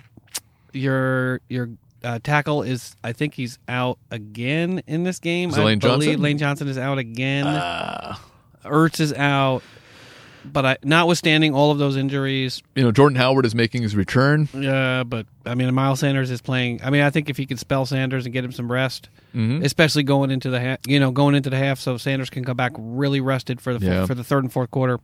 your 0.73 1.41
your 1.49 1.71
uh, 2.05 2.19
tackle 2.23 2.63
is. 2.63 2.97
I 3.05 3.13
think 3.13 3.35
he's 3.35 3.59
out 3.69 3.99
again 4.11 4.83
in 4.87 5.05
this 5.05 5.19
game. 5.19 5.51
Is 5.51 5.59
I 5.59 5.65
Lane 5.65 5.79
believe 5.79 6.01
Johnson? 6.11 6.23
Lane 6.23 6.39
Johnson 6.39 6.69
is 6.69 6.79
out 6.79 6.99
again. 6.99 7.47
Uh. 7.47 8.17
Ertz 8.65 9.01
is 9.01 9.13
out. 9.13 9.63
But 10.45 10.67
I, 10.67 10.77
notwithstanding 10.83 11.55
all 11.55 11.71
of 11.71 11.79
those 11.79 11.97
injuries, 11.97 12.65
you 12.75 12.83
know, 12.83 12.91
Jordan 12.91 13.15
Howard 13.17 13.47
is 13.47 13.55
making 13.55 13.83
his 13.83 13.95
return. 13.95 14.49
Yeah, 14.53 15.05
but 15.05 15.27
I 15.47 15.55
mean, 15.55 15.73
Miles 15.73 16.01
Sanders 16.01 16.33
is 16.33 16.41
playing. 16.43 16.81
I 16.83 16.91
mean, 16.91 17.03
I 17.03 17.11
think 17.11 17.31
if 17.31 17.37
he 17.37 17.47
could 17.47 17.61
spell 17.61 17.87
Sanders 17.87 18.25
and 18.27 18.33
get 18.33 18.45
him 18.45 18.51
some 18.53 18.71
rest, 18.71 19.09
Mm-hmm. 19.37 19.65
especially 19.65 20.03
going 20.03 20.31
into 20.33 20.51
the 20.51 20.61
half, 20.61 20.81
you 20.87 20.99
know, 21.01 21.11
going 21.13 21.35
into 21.37 21.49
the 21.49 21.57
half, 21.57 21.79
so 21.79 21.97
Sanders 21.97 22.29
can 22.29 22.45
come 22.45 22.57
back 22.57 22.73
really 22.77 23.21
rested 23.21 23.61
for 23.63 23.79
the 23.79 23.87
Yeah. 23.87 24.05
for 24.07 24.15
the 24.17 24.25
third 24.25 24.43
and 24.45 24.53
fourth 24.53 24.71
quarter. 24.73 24.99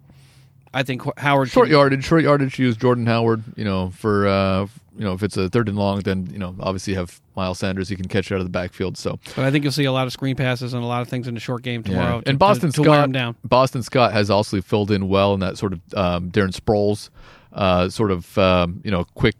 I 0.74 0.82
think 0.82 1.03
Howard 1.19 1.49
Short 1.51 1.66
can- 1.66 1.73
yardage. 1.73 2.05
Short 2.05 2.23
yardage. 2.23 2.59
Use 2.59 2.77
Jordan 2.77 3.07
Howard. 3.07 3.43
You 3.57 3.65
know, 3.65 3.90
for 3.90 4.27
uh, 4.28 4.66
you 4.97 5.05
know, 5.05 5.12
if 5.12 5.23
it's 5.23 5.36
a 5.36 5.49
third 5.49 5.69
and 5.69 5.78
long, 5.78 6.01
then 6.01 6.28
you 6.32 6.39
know, 6.39 6.55
obviously 6.61 6.93
you 6.93 6.99
have 6.99 7.20
Miles 7.36 7.59
Sanders. 7.59 7.89
He 7.89 7.97
can 7.97 8.09
catch 8.09 8.31
it 8.31 8.35
out 8.35 8.40
of 8.40 8.47
the 8.47 8.51
backfield. 8.51 8.97
So 8.99 9.19
But 9.36 9.45
I 9.45 9.51
think 9.51 9.65
you'll 9.65 9.73
see 9.73 9.85
a 9.85 9.93
lot 9.93 10.07
of 10.07 10.12
screen 10.12 10.36
passes 10.36 10.74
and 10.74 10.82
a 10.82 10.86
lot 10.86 11.03
of 11.03 11.09
things 11.09 11.27
in 11.28 11.35
the 11.35 11.40
short 11.40 11.62
game 11.62 11.82
tomorrow. 11.82 12.16
Yeah. 12.16 12.20
to- 12.23 12.28
And 12.31 12.39
Boston 12.39 12.70
to, 12.73 12.77
to 12.77 12.82
Scott, 12.85 13.12
down. 13.12 13.36
Boston 13.45 13.82
Scott 13.82 14.12
has 14.12 14.28
also 14.31 14.61
filled 14.61 14.90
in 14.90 15.09
well 15.09 15.35
in 15.35 15.40
that 15.40 15.57
sort 15.57 15.73
of 15.73 15.81
um, 15.95 16.31
Darren 16.31 16.53
Sproles, 16.53 17.11
uh, 17.53 17.89
sort 17.89 18.11
of 18.11 18.36
um, 18.39 18.81
you 18.85 18.90
know, 18.90 19.05
quick 19.15 19.36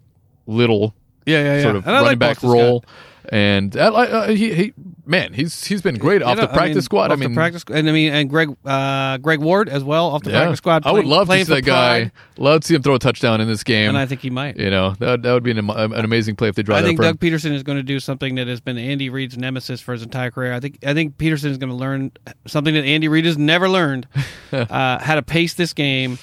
little 0.47 0.95
Yeah, 1.29 1.43
yeah, 1.43 1.55
yeah. 1.57 1.61
sort 1.63 1.75
of 1.77 1.87
And 1.87 1.95
I 1.95 1.99
running 2.01 2.19
like 2.19 2.19
back 2.19 2.43
role. 2.43 2.83
And 3.31 3.77
uh, 3.77 3.93
uh, 3.93 4.27
he, 4.29 4.55
he, 4.55 4.73
man, 5.05 5.33
he's 5.33 5.63
he's 5.65 5.83
been 5.83 5.99
great 5.99 6.23
off 6.23 6.37
the 6.39 6.47
practice 6.47 6.85
squad. 6.85 7.11
I 7.11 7.13
off 7.13 7.19
the 7.19 7.27
mean, 7.27 7.35
practice, 7.35 7.63
and 7.71 7.87
I 7.87 7.91
mean, 7.91 8.11
and 8.11 8.27
Greg, 8.27 8.55
uh, 8.65 9.17
Greg 9.17 9.39
Ward 9.39 9.69
as 9.69 9.83
well 9.83 10.07
off 10.07 10.23
the 10.23 10.31
yeah. 10.31 10.39
practice 10.39 10.57
squad. 10.57 10.83
I 10.87 10.91
would 10.93 11.01
playing- 11.01 11.09
love 11.11 11.21
to 11.21 11.25
playing 11.27 11.45
see 11.45 11.49
for 11.51 11.55
that 11.57 11.61
guy. 11.65 12.11
Love 12.37 12.61
to 12.61 12.67
see 12.67 12.73
him 12.73 12.81
throw 12.81 12.95
a 12.95 12.99
touchdown 12.99 13.39
in 13.39 13.47
this 13.47 13.63
game. 13.63 13.89
and 13.89 13.97
I 13.99 14.07
think 14.07 14.21
he 14.21 14.31
might. 14.31 14.57
you 14.57 14.71
know 14.71 14.95
that 14.97 15.21
that 15.21 15.31
would 15.33 15.43
be 15.43 15.51
an, 15.51 15.59
am- 15.59 15.69
an 15.69 16.03
amazing 16.05 16.37
play 16.37 16.47
if 16.47 16.55
they 16.55 16.63
draw 16.63 16.77
I 16.77 16.81
that 16.81 16.87
think 16.87 16.97
for 16.97 17.03
Doug 17.03 17.21
him. 17.23 17.31
Pederson 17.33 17.51
is 17.51 17.61
going 17.61 17.77
to 17.77 17.83
do 17.83 17.99
something 17.99 18.33
that 18.35 18.47
has 18.47 18.61
been 18.61 18.79
Andy 18.79 19.11
Reid's 19.11 19.37
nemesis 19.37 19.79
for 19.79 19.91
his 19.91 20.01
entire 20.01 20.31
career. 20.31 20.53
I 20.53 20.59
think 20.59 20.79
I 20.83 20.95
think 20.95 21.17
Pederson 21.17 21.51
is 21.51 21.59
going 21.59 21.69
to 21.69 21.75
learn 21.75 22.11
something 22.47 22.73
that 22.73 22.83
Andy 22.85 23.09
Reid 23.09 23.25
has 23.25 23.37
never 23.37 23.69
learned: 23.69 24.07
uh, 24.51 24.97
how 24.97 25.13
to 25.13 25.21
pace 25.21 25.53
this 25.53 25.73
game, 25.73 26.17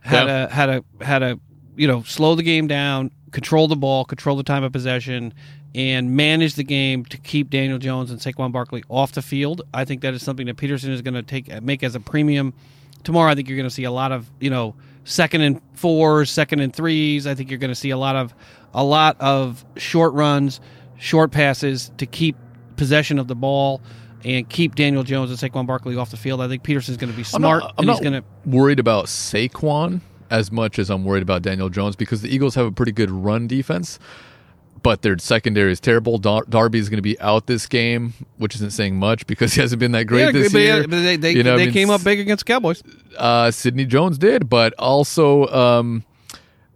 how 0.00 0.26
Yeah. 0.26 0.46
to 0.48 0.52
how 0.54 0.66
to 0.66 0.84
how 1.00 1.18
to 1.20 1.40
you 1.76 1.88
know 1.88 2.02
slow 2.02 2.34
the 2.34 2.42
game 2.42 2.66
down, 2.66 3.10
control 3.32 3.66
the 3.66 3.76
ball, 3.76 4.04
control 4.04 4.36
the 4.36 4.42
time 4.42 4.62
of 4.62 4.72
possession, 4.72 5.34
and 5.74 6.14
manage 6.14 6.54
the 6.54 6.64
game 6.64 7.04
to 7.06 7.16
keep 7.16 7.50
Daniel 7.50 7.78
Jones 7.78 8.10
and 8.10 8.20
Saquon 8.20 8.52
Barkley 8.52 8.84
off 8.88 9.12
the 9.12 9.22
field. 9.22 9.62
I 9.74 9.84
think 9.84 10.02
that 10.02 10.14
is 10.14 10.22
something 10.22 10.46
that 10.46 10.56
Pederson 10.56 10.90
is 10.90 11.02
going 11.02 11.14
to 11.14 11.22
take 11.22 11.62
make 11.62 11.82
as 11.82 11.94
a 11.94 12.00
premium 12.00 12.52
tomorrow. 13.02 13.30
I 13.30 13.34
think 13.34 13.48
you're 13.48 13.56
going 13.56 13.68
to 13.68 13.74
see 13.74 13.84
a 13.84 13.90
lot 13.90 14.12
of 14.12 14.30
you 14.38 14.50
know 14.50 14.74
second 15.04 15.40
and 15.40 15.60
fours, 15.74 16.30
second 16.30 16.60
and 16.60 16.74
threes. 16.74 17.26
I 17.26 17.34
think 17.34 17.50
you're 17.50 17.58
going 17.58 17.70
to 17.70 17.74
see 17.74 17.90
a 17.90 17.96
lot 17.96 18.16
of 18.16 18.34
a 18.74 18.84
lot 18.84 19.16
of 19.20 19.64
short 19.76 20.12
runs, 20.14 20.60
short 20.98 21.32
passes 21.32 21.90
to 21.98 22.06
keep 22.06 22.36
possession 22.76 23.18
of 23.18 23.28
the 23.28 23.34
ball 23.34 23.80
and 24.24 24.48
keep 24.48 24.74
Daniel 24.74 25.02
Jones 25.02 25.30
and 25.30 25.38
Saquon 25.38 25.66
Barkley 25.66 25.96
off 25.96 26.10
the 26.10 26.16
field. 26.16 26.40
I 26.40 26.48
think 26.48 26.62
Pederson's 26.62 26.96
going 26.96 27.10
to 27.10 27.16
be 27.16 27.22
I'm 27.22 27.40
smart 27.40 27.62
not, 27.62 27.74
I'm 27.78 27.86
not 27.86 27.98
he's 27.98 28.00
going 28.08 28.22
to. 28.22 28.24
worried 28.46 28.78
about 28.78 29.06
Saquon 29.06 30.00
as 30.32 30.50
much 30.50 30.78
as 30.78 30.90
I'm 30.90 31.04
worried 31.04 31.22
about 31.22 31.42
Daniel 31.42 31.68
Jones 31.68 31.94
because 31.94 32.22
the 32.22 32.34
Eagles 32.34 32.54
have 32.56 32.66
a 32.66 32.72
pretty 32.72 32.92
good 32.92 33.10
run 33.10 33.46
defense, 33.46 33.98
but 34.82 35.02
their 35.02 35.16
secondary 35.18 35.70
is 35.70 35.78
terrible. 35.78 36.18
Dar- 36.18 36.44
Darby 36.48 36.78
is 36.78 36.88
going 36.88 36.96
to 36.98 37.02
be 37.02 37.20
out 37.20 37.46
this 37.46 37.66
game, 37.66 38.14
which 38.38 38.54
isn't 38.56 38.70
saying 38.72 38.96
much 38.96 39.26
because 39.26 39.54
he 39.54 39.60
hasn't 39.60 39.78
been 39.78 39.92
that 39.92 40.04
great 40.06 40.22
Yeah, 40.26 40.32
this 40.32 40.52
but, 40.52 40.58
year. 40.58 40.80
but 40.88 40.90
they 41.02 41.16
they, 41.16 41.32
You 41.32 41.42
know, 41.44 41.54
I 41.54 41.58
mean, 41.58 41.72
came 41.72 41.90
up 41.90 42.02
big 42.02 42.18
against 42.18 42.44
the 42.46 42.52
Cowboys. 42.52 42.82
uh, 43.18 43.50
Sidney 43.50 43.84
Jones 43.84 44.18
did, 44.18 44.48
but 44.48 44.72
also, 44.78 45.46
um, 45.48 46.04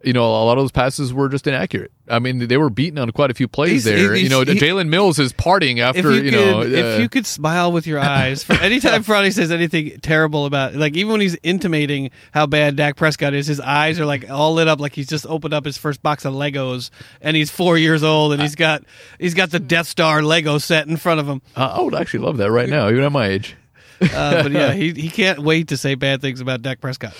you 0.07 0.13
know, 0.13 0.25
a 0.25 0.45
lot 0.45 0.57
of 0.57 0.63
those 0.63 0.71
passes 0.71 1.13
were 1.13 1.29
just 1.29 1.47
inaccurate. 1.49 1.91
I 2.09 2.21
mean, 2.21 2.39
they 2.47 2.57
were 2.57 2.71
beaten 2.71 2.97
on 2.99 3.11
quite 3.11 3.33
a 3.33 3.35
few 3.35 3.49
plays 3.49 3.85
He's- 3.85 3.85
there. 3.85 4.15
he's- 4.15 4.23
you 4.23 4.29
know, 4.29 4.45
Jalen 4.45 4.89
Mills 4.89 5.19
is 5.19 5.33
partying 5.33 5.81
after, 5.81 6.13
you, 6.15 6.23
you, 6.23 6.31
could, 6.31 6.33
know, 6.33 6.63
if 6.63 6.99
uh, 6.99 7.03
you 7.03 7.09
could 7.09 7.27
smile 7.27 7.73
with 7.73 7.89
your 7.89 7.99
eyes, 7.99 8.45
for 8.45 8.53
anytime 8.55 9.03
Friday 9.03 9.33
says 9.33 9.51
anything 9.51 9.99
terrible 10.01 10.47
about, 10.47 10.77
like 10.77 10.97
even 10.97 11.11
when 11.11 11.21
he's 11.21 11.37
intimating 11.43 12.13
how 12.31 12.47
bad 12.47 12.77
Dak 12.77 12.95
Prescott 12.95 13.35
is, 13.35 13.49
his 13.49 13.59
eyes 13.59 13.99
are 13.99 14.07
like 14.07 14.31
all 14.31 14.55
lit 14.55 14.69
up, 14.69 14.79
like 14.81 14.95
he's 14.95 15.09
just 15.09 15.27
opened 15.27 15.53
up 15.53 15.65
his 15.65 15.77
first 15.77 16.01
box 16.03 16.25
of 16.25 16.33
Legos, 16.35 16.91
and 17.21 17.37
he's 17.37 17.51
four 17.51 17.77
years 17.77 18.05
old, 18.05 18.33
and 18.33 18.41
he's 18.41 18.55
got 18.55 18.85
he's 19.19 19.35
got 19.35 19.51
the 19.51 19.59
Death 19.59 19.89
Star 19.89 20.23
Lego 20.23 20.59
set 20.59 20.87
in 20.87 20.97
front 20.97 21.19
of 21.19 21.27
him. 21.29 21.43
I 21.57 21.65
I 21.67 21.81
would 21.81 21.95
actually 21.97 22.21
love 22.21 22.37
that 22.37 22.53
right 22.53 22.69
now, 22.69 22.89
even 22.89 23.03
at 23.03 23.11
my 23.11 23.27
age. 23.27 23.57
Uh, 24.01 24.45
but 24.45 24.53
yeah, 24.53 24.73
he 24.75 24.93
he 24.93 25.09
can't 25.09 25.41
wait 25.41 25.69
to 25.69 25.77
say 25.77 25.97
bad 25.97 26.21
things 26.21 26.41
about 26.41 26.63
Dak 26.63 26.81
Prescott. 26.81 27.15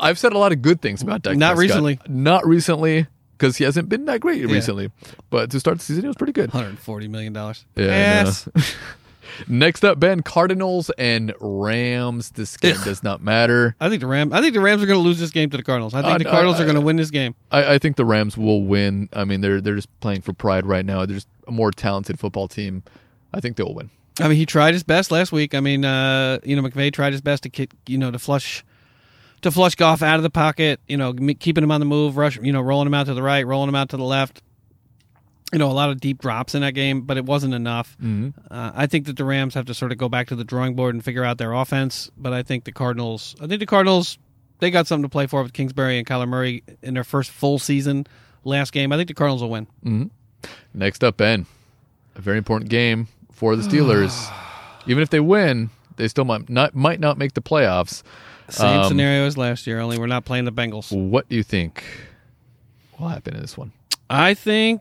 I've 0.00 0.18
said 0.18 0.32
a 0.32 0.38
lot 0.38 0.52
of 0.52 0.62
good 0.62 0.80
things 0.80 1.02
about 1.02 1.22
Dak. 1.22 1.36
Not 1.36 1.56
Prescott. 1.56 1.82
recently. 1.82 1.98
Not 2.08 2.46
recently, 2.46 3.06
because 3.36 3.56
he 3.56 3.64
hasn't 3.64 3.88
been 3.88 4.04
that 4.06 4.20
great 4.20 4.44
recently. 4.46 4.90
But 5.30 5.50
to 5.50 5.60
start 5.60 5.78
the 5.78 5.84
season, 5.84 6.02
he 6.04 6.08
was 6.08 6.16
pretty 6.16 6.32
good. 6.32 6.52
140 6.52 7.08
million 7.08 7.32
dollars. 7.32 7.64
Yeah, 7.76 7.84
yes. 8.24 8.48
Next 9.46 9.84
up, 9.84 10.00
Ben 10.00 10.22
Cardinals 10.22 10.90
and 10.98 11.32
Rams. 11.38 12.30
This 12.30 12.56
game 12.56 12.74
Ugh. 12.78 12.84
does 12.84 13.02
not 13.02 13.22
matter. 13.22 13.76
I 13.80 13.88
think 13.88 14.00
the 14.00 14.06
Ram. 14.06 14.32
I 14.32 14.40
think 14.40 14.54
the 14.54 14.60
Rams 14.60 14.82
are 14.82 14.86
going 14.86 14.98
to 14.98 15.02
lose 15.04 15.20
this 15.20 15.30
game 15.30 15.50
to 15.50 15.56
the 15.56 15.62
Cardinals. 15.62 15.94
I 15.94 16.02
think 16.02 16.14
Uh, 16.14 16.18
the 16.18 16.24
Cardinals 16.24 16.58
uh, 16.58 16.62
are 16.62 16.64
going 16.64 16.74
to 16.76 16.80
win 16.80 16.96
this 16.96 17.10
game. 17.10 17.34
I, 17.52 17.74
I 17.74 17.78
think 17.78 17.96
the 17.96 18.04
Rams 18.04 18.36
will 18.36 18.62
win. 18.64 19.08
I 19.12 19.24
mean, 19.24 19.40
they're 19.40 19.60
they're 19.60 19.76
just 19.76 19.88
playing 20.00 20.22
for 20.22 20.32
pride 20.32 20.66
right 20.66 20.84
now. 20.84 21.04
They're 21.06 21.16
just 21.16 21.28
a 21.46 21.52
more 21.52 21.70
talented 21.70 22.18
football 22.18 22.48
team. 22.48 22.82
I 23.32 23.40
think 23.40 23.56
they'll 23.56 23.74
win. 23.74 23.90
I 24.20 24.26
mean, 24.26 24.38
he 24.38 24.46
tried 24.46 24.74
his 24.74 24.82
best 24.82 25.12
last 25.12 25.30
week. 25.30 25.54
I 25.54 25.60
mean, 25.60 25.84
uh, 25.84 26.38
you 26.42 26.56
know, 26.56 26.62
McVay 26.62 26.92
tried 26.92 27.12
his 27.12 27.20
best 27.20 27.44
to 27.44 27.68
you 27.86 27.98
know, 27.98 28.10
to 28.10 28.18
flush 28.18 28.64
to 29.42 29.50
flush 29.50 29.74
Goff 29.74 30.02
out 30.02 30.16
of 30.16 30.22
the 30.22 30.30
pocket. 30.30 30.80
You 30.88 30.96
know, 30.96 31.12
keeping 31.38 31.64
him 31.64 31.70
on 31.70 31.80
the 31.80 31.86
move, 31.86 32.16
rush. 32.16 32.38
You 32.40 32.52
know, 32.52 32.60
rolling 32.60 32.86
him 32.86 32.94
out 32.94 33.06
to 33.06 33.14
the 33.14 33.22
right, 33.22 33.46
rolling 33.46 33.68
him 33.68 33.74
out 33.74 33.90
to 33.90 33.96
the 33.96 34.04
left. 34.04 34.42
You 35.52 35.58
know, 35.58 35.70
a 35.70 35.72
lot 35.72 35.88
of 35.88 35.98
deep 35.98 36.18
drops 36.20 36.54
in 36.54 36.60
that 36.60 36.72
game, 36.74 37.02
but 37.02 37.16
it 37.16 37.24
wasn't 37.24 37.54
enough. 37.54 37.96
Uh, 38.50 38.70
I 38.74 38.86
think 38.86 39.06
that 39.06 39.16
the 39.16 39.24
Rams 39.24 39.54
have 39.54 39.64
to 39.66 39.74
sort 39.74 39.92
of 39.92 39.98
go 39.98 40.08
back 40.10 40.28
to 40.28 40.36
the 40.36 40.44
drawing 40.44 40.74
board 40.74 40.94
and 40.94 41.02
figure 41.02 41.24
out 41.24 41.38
their 41.38 41.54
offense. 41.54 42.10
But 42.18 42.34
I 42.34 42.42
think 42.42 42.64
the 42.64 42.72
Cardinals, 42.72 43.34
I 43.40 43.46
think 43.46 43.60
the 43.60 43.66
Cardinals, 43.66 44.18
they 44.58 44.70
got 44.70 44.86
something 44.86 45.04
to 45.04 45.08
play 45.08 45.26
for 45.26 45.42
with 45.42 45.54
Kingsbury 45.54 45.96
and 45.96 46.06
Kyler 46.06 46.28
Murray 46.28 46.64
in 46.82 46.92
their 46.92 47.04
first 47.04 47.30
full 47.30 47.58
season 47.58 48.06
last 48.44 48.72
game. 48.72 48.92
I 48.92 48.96
think 48.98 49.08
the 49.08 49.14
Cardinals 49.14 49.40
will 49.40 49.48
win. 49.50 50.10
Next 50.74 51.02
up, 51.02 51.16
Ben. 51.16 51.46
A 52.14 52.20
very 52.20 52.36
important 52.36 52.70
game 52.70 53.08
for 53.32 53.56
the 53.56 53.62
Steelers. 53.62 54.30
Even 54.86 55.02
if 55.02 55.08
they 55.08 55.20
win, 55.20 55.70
they 55.96 56.08
still 56.08 56.24
might 56.24 56.50
not 56.50 56.74
might 56.74 57.00
not 57.00 57.16
make 57.16 57.32
the 57.32 57.42
playoffs. 57.42 58.02
Same 58.48 58.80
Um, 58.80 58.88
scenario 58.88 59.26
as 59.26 59.36
last 59.36 59.66
year, 59.66 59.78
only 59.80 59.98
we're 59.98 60.06
not 60.06 60.24
playing 60.24 60.44
the 60.46 60.52
Bengals. 60.52 60.90
What 60.90 61.28
do 61.28 61.36
you 61.36 61.42
think 61.42 61.84
will 62.98 63.08
happen 63.08 63.34
in 63.34 63.40
this 63.40 63.56
one? 63.58 63.72
I 64.10 64.34
think 64.34 64.80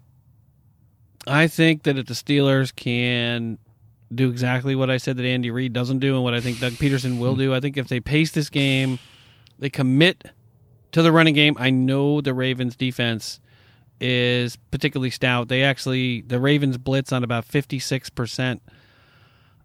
I 1.25 1.47
think 1.47 1.83
that 1.83 1.97
if 1.97 2.05
the 2.05 2.13
Steelers 2.13 2.73
can 2.73 3.57
do 4.13 4.29
exactly 4.29 4.73
what 4.75 4.89
I 4.89 4.95
said 4.95 5.17
that 5.17 5.25
Andy 5.25 5.51
Reid 5.51 5.73
doesn't 5.73 5.99
do 5.99 6.15
and 6.15 6.23
what 6.23 6.33
I 6.33 6.39
think 6.39 6.59
Doug 6.59 6.73
Pederson 6.73 7.19
will 7.19 7.35
do, 7.35 7.53
I 7.53 7.59
think 7.59 7.75
if 7.75 7.89
they 7.89 7.99
pace 7.99 8.31
this 8.31 8.49
game, 8.49 8.99
they 9.59 9.69
commit 9.69 10.31
to 10.93 11.01
the 11.01 11.11
running 11.11 11.33
game. 11.33 11.57
I 11.59 11.69
know 11.69 12.21
the 12.21 12.33
Ravens 12.33 12.77
defense 12.77 13.41
is 13.99 14.55
particularly 14.71 15.09
stout. 15.09 15.49
They 15.49 15.63
actually 15.63 16.21
the 16.21 16.39
Ravens 16.39 16.77
blitz 16.77 17.11
on 17.11 17.25
about 17.25 17.45
56% 17.45 18.61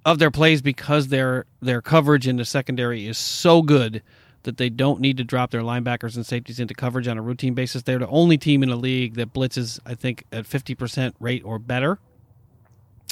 of 0.05 0.19
their 0.19 0.31
plays 0.31 0.62
because 0.62 1.09
their 1.09 1.47
their 1.61 1.81
coverage 1.81 2.27
in 2.27 2.37
the 2.37 2.45
secondary 2.45 3.07
is 3.07 3.19
so 3.19 3.62
good 3.62 4.03
that 4.45 4.57
they 4.57 4.69
don't 4.69 5.01
need 5.01 5.16
to 5.16 5.24
drop 5.24 5.51
their 5.51 5.62
linebackers 5.62 6.16
and 6.16 6.27
safeties 6.27 6.59
into 6.59 6.74
coverage 6.74 7.07
on 7.07 7.16
a 7.16 7.23
routine 7.23 7.55
basis. 7.55 7.83
They're 7.83 7.99
the 7.99 8.09
only 8.09 8.37
team 8.37 8.62
in 8.62 8.70
the 8.70 8.77
league 8.77 9.15
that 9.15 9.33
blitzes, 9.33 9.79
I 9.87 9.95
think, 9.95 10.24
at 10.33 10.45
50% 10.45 11.15
rate 11.20 11.43
or 11.45 11.61
better. 11.61 11.99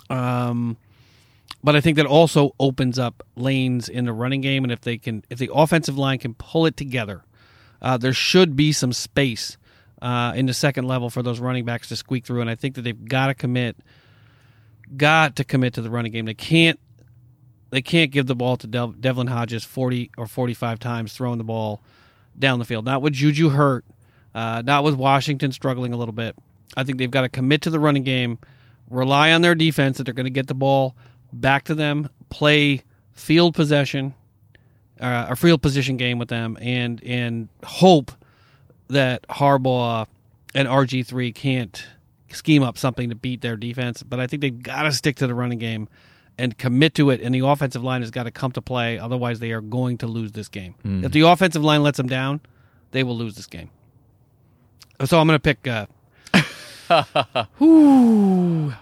Um, 0.09 0.77
but 1.63 1.77
I 1.77 1.81
think 1.81 1.97
that 1.99 2.07
also 2.07 2.55
opens 2.59 2.99
up 2.99 3.23
lanes 3.37 3.89
in 3.89 4.07
the 4.07 4.13
running 4.13 4.41
game, 4.41 4.65
and 4.65 4.73
if 4.73 4.81
they 4.81 4.99
can, 4.99 5.25
if 5.31 5.39
the 5.39 5.51
offensive 5.53 5.97
line 5.97 6.19
can 6.19 6.35
pull 6.35 6.67
it 6.67 6.77
together, 6.77 7.23
uh, 7.83 7.97
there 7.97 8.13
should 8.13 8.57
be 8.57 8.73
some 8.73 8.93
space 8.93 9.57
uh, 10.03 10.33
in 10.35 10.47
the 10.47 10.55
second 10.55 10.87
level 10.87 11.11
for 11.11 11.23
those 11.23 11.39
running 11.39 11.65
backs 11.65 11.89
to 11.89 11.97
squeak 11.97 12.25
through. 12.25 12.41
And 12.41 12.51
I 12.51 12.55
think 12.55 12.75
that 12.75 12.83
they've 12.83 13.05
got 13.05 13.27
to 13.27 13.35
commit, 13.35 13.77
got 14.97 15.37
to 15.37 15.45
commit 15.45 15.75
to 15.75 15.83
the 15.83 15.91
running 15.91 16.13
game. 16.13 16.27
They 16.27 16.35
can't, 16.35 16.79
they 17.71 17.83
can't 17.83 18.11
give 18.11 18.27
the 18.27 18.35
ball 18.35 18.57
to 18.59 18.67
Dev- 18.67 19.01
Devlin 19.01 19.29
Hodges 19.29 19.65
forty 19.65 20.11
or 20.17 20.27
forty-five 20.27 20.79
times 20.79 21.13
throwing 21.13 21.39
the 21.39 21.45
ball 21.45 21.83
down 22.39 22.59
the 22.59 22.65
field. 22.65 22.85
Not 22.85 23.03
with 23.03 23.13
Juju 23.13 23.51
hurt, 23.51 23.85
uh, 24.35 24.63
not 24.65 24.85
with 24.85 24.95
Washington 24.95 25.53
struggling 25.53 25.93
a 25.93 25.97
little 25.97 26.13
bit. 26.13 26.37
I 26.77 26.85
think 26.85 26.99
they've 26.99 27.11
got 27.11 27.23
to 27.23 27.29
commit 27.29 27.63
to 27.63 27.71
the 27.71 27.81
running 27.81 28.05
game, 28.05 28.39
rely 28.89 29.33
on 29.33 29.43
their 29.43 29.55
defense 29.55 29.99
that 29.99 30.05
they're 30.05 30.15
going 30.15 30.25
to 30.25 30.31
get 30.31 30.47
the 30.47 30.55
ball 30.55 30.95
back 31.33 31.65
to 31.65 31.75
them, 31.75 32.09
play 32.29 32.83
field 33.13 33.55
possession, 33.55 34.15
uh, 35.01 35.27
a 35.31 35.37
field 35.37 35.63
position 35.63 35.97
game 35.97 36.19
with 36.19 36.29
them, 36.29 36.57
and 36.61 37.03
and 37.05 37.49
hope 37.65 38.13
that 38.89 39.27
Harbaugh 39.29 40.07
and 40.55 40.67
RG 40.67 41.07
three 41.07 41.33
can't 41.33 41.87
scheme 42.35 42.63
up 42.63 42.79
something 42.79 43.09
to 43.11 43.15
beat 43.15 43.41
their 43.41 43.57
defense. 43.57 44.03
But 44.03 44.21
I 44.21 44.27
think 44.27 44.43
they've 44.43 44.63
got 44.63 44.83
to 44.85 44.93
stick 44.93 45.17
to 45.17 45.27
the 45.27 45.35
running 45.35 45.59
game 45.59 45.89
and 46.39 46.57
commit 46.57 46.95
to 46.95 47.11
it. 47.11 47.21
And 47.21 47.35
the 47.35 47.41
offensive 47.47 47.85
line 47.85 48.01
has 48.03 48.11
got 48.11 48.25
to 48.25 48.31
come 48.31 48.53
to 48.53 48.63
play. 48.63 48.99
Otherwise, 48.99 49.41
they 49.41 49.53
are 49.53 49.61
going 49.61 49.99
to 49.99 50.07
lose 50.07 50.33
this 50.33 50.49
game. 50.49 50.75
If 51.05 51.13
the 51.13 51.23
offensive 51.23 51.63
line 51.63 51.83
lets 51.83 51.97
them 51.97 52.09
down, 52.09 52.41
they 52.93 53.03
will 53.03 53.17
lose 53.17 53.37
this 53.37 53.47
game. 53.47 53.71
So 55.05 55.19
I'm 55.19 55.27
going 55.27 55.39
to 55.39 55.55
pick. 55.55 55.67
Uh, 55.67 55.87
whew. 57.59 58.75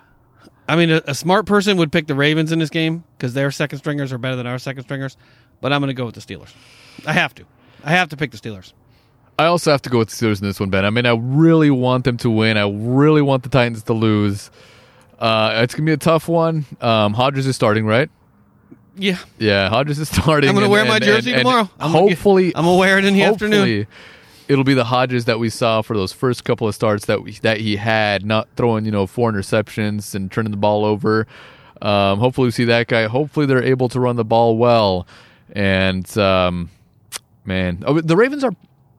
I 0.69 0.77
mean, 0.77 0.91
a, 0.91 1.03
a 1.07 1.15
smart 1.15 1.47
person 1.47 1.77
would 1.79 1.91
pick 1.91 2.07
the 2.07 2.15
Ravens 2.15 2.53
in 2.53 2.59
this 2.59 2.71
game 2.71 3.05
because 3.17 3.35
their 3.35 3.51
second 3.51 3.79
stringers 3.79 4.13
are 4.13 4.19
better 4.19 4.37
than 4.37 4.47
our 4.47 4.59
second 4.59 4.85
stringers. 4.85 5.17
But 5.61 5.73
I'm 5.73 5.81
going 5.81 5.89
to 5.89 5.95
go 5.95 6.07
with 6.07 6.15
the 6.15 6.21
Steelers. 6.21 6.53
I 7.07 7.13
have 7.13 7.35
to. 7.37 7.45
I 7.85 7.91
have 7.91 8.09
to 8.11 8.17
pick 8.17 8.31
the 8.31 8.39
Steelers. 8.39 8.73
I 9.39 9.47
also 9.47 9.71
have 9.71 9.83
to 9.83 9.91
go 9.91 9.99
with 9.99 10.09
the 10.11 10.17
Steelers 10.27 10.41
in 10.41 10.49
this 10.49 10.59
one, 10.59 10.69
Ben. 10.71 10.85
I 10.85 10.91
mean, 10.91 11.07
I 11.07 11.15
really 11.17 11.71
want 11.71 12.05
them 12.05 12.17
to 12.19 12.31
win. 12.31 12.57
I 12.57 12.69
really 12.69 13.23
want 13.23 13.45
the 13.45 13.49
Titans 13.49 13.85
to 13.85 13.93
lose. 13.93 14.51
Uh, 15.19 15.61
it's 15.63 15.75
gonna 15.75 15.87
be 15.87 15.93
a 15.93 15.97
tough 15.97 16.29
one. 16.29 16.65
Um, 16.81 17.15
Hodges 17.15 17.47
is 17.47 17.55
starting, 17.57 17.87
right? 17.87 18.11
Yeah, 18.97 19.19
Yeah, 19.39 19.69
Hodges 19.69 20.01
is 20.01 20.09
starting. 20.13 20.49
I'm 20.49 20.57
going 20.57 20.63
to 20.63 20.65
and- 20.67 20.73
wear 20.73 20.85
my 20.85 20.99
jersey 20.99 21.33
and- 21.33 21.43
tomorrow. 21.43 21.71
I'm 21.79 21.93
gonna 21.93 22.09
hopefully, 22.09 22.53
I'm 22.57 22.65
going 22.65 22.77
to 22.77 22.81
wear 22.81 22.99
it 22.99 23.05
in 23.05 23.15
the 23.15 23.23
afternoon. 23.23 23.87
it'll 24.49 24.65
be 24.65 24.75
the 24.75 24.85
Hodges 24.85 25.27
that 25.27 25.39
we 25.39 25.51
saw 25.51 25.83
for 25.83 25.95
those 25.97 26.13
first 26.13 26.43
couple 26.45 26.67
of 26.67 26.75
starts 26.75 27.07
that 27.07 27.23
we, 27.23 27.33
that 27.43 27.61
he 27.61 27.77
had, 27.77 28.27
not 28.27 28.49
throwing 28.57 28.85
you 28.85 28.91
know 28.91 29.07
four 29.07 29.31
interceptions 29.31 30.17
and 30.17 30.33
turning 30.33 30.51
the 30.51 30.57
ball 30.57 30.85
over. 30.85 31.29
Um, 31.81 32.19
hopefully, 32.19 32.49
we 32.49 32.51
see 32.51 32.65
that 32.65 32.89
guy. 32.89 33.07
Hopefully, 33.07 33.47
they're 33.47 33.63
able 33.63 33.89
to 33.91 34.01
run 34.01 34.17
the 34.17 34.25
ball 34.25 34.57
well. 34.57 35.07
And 35.53 36.19
um, 36.19 36.69
man, 37.45 37.85
oh, 37.87 38.01
the 38.01 38.17
Ravens 38.17 38.43
are 38.43 38.53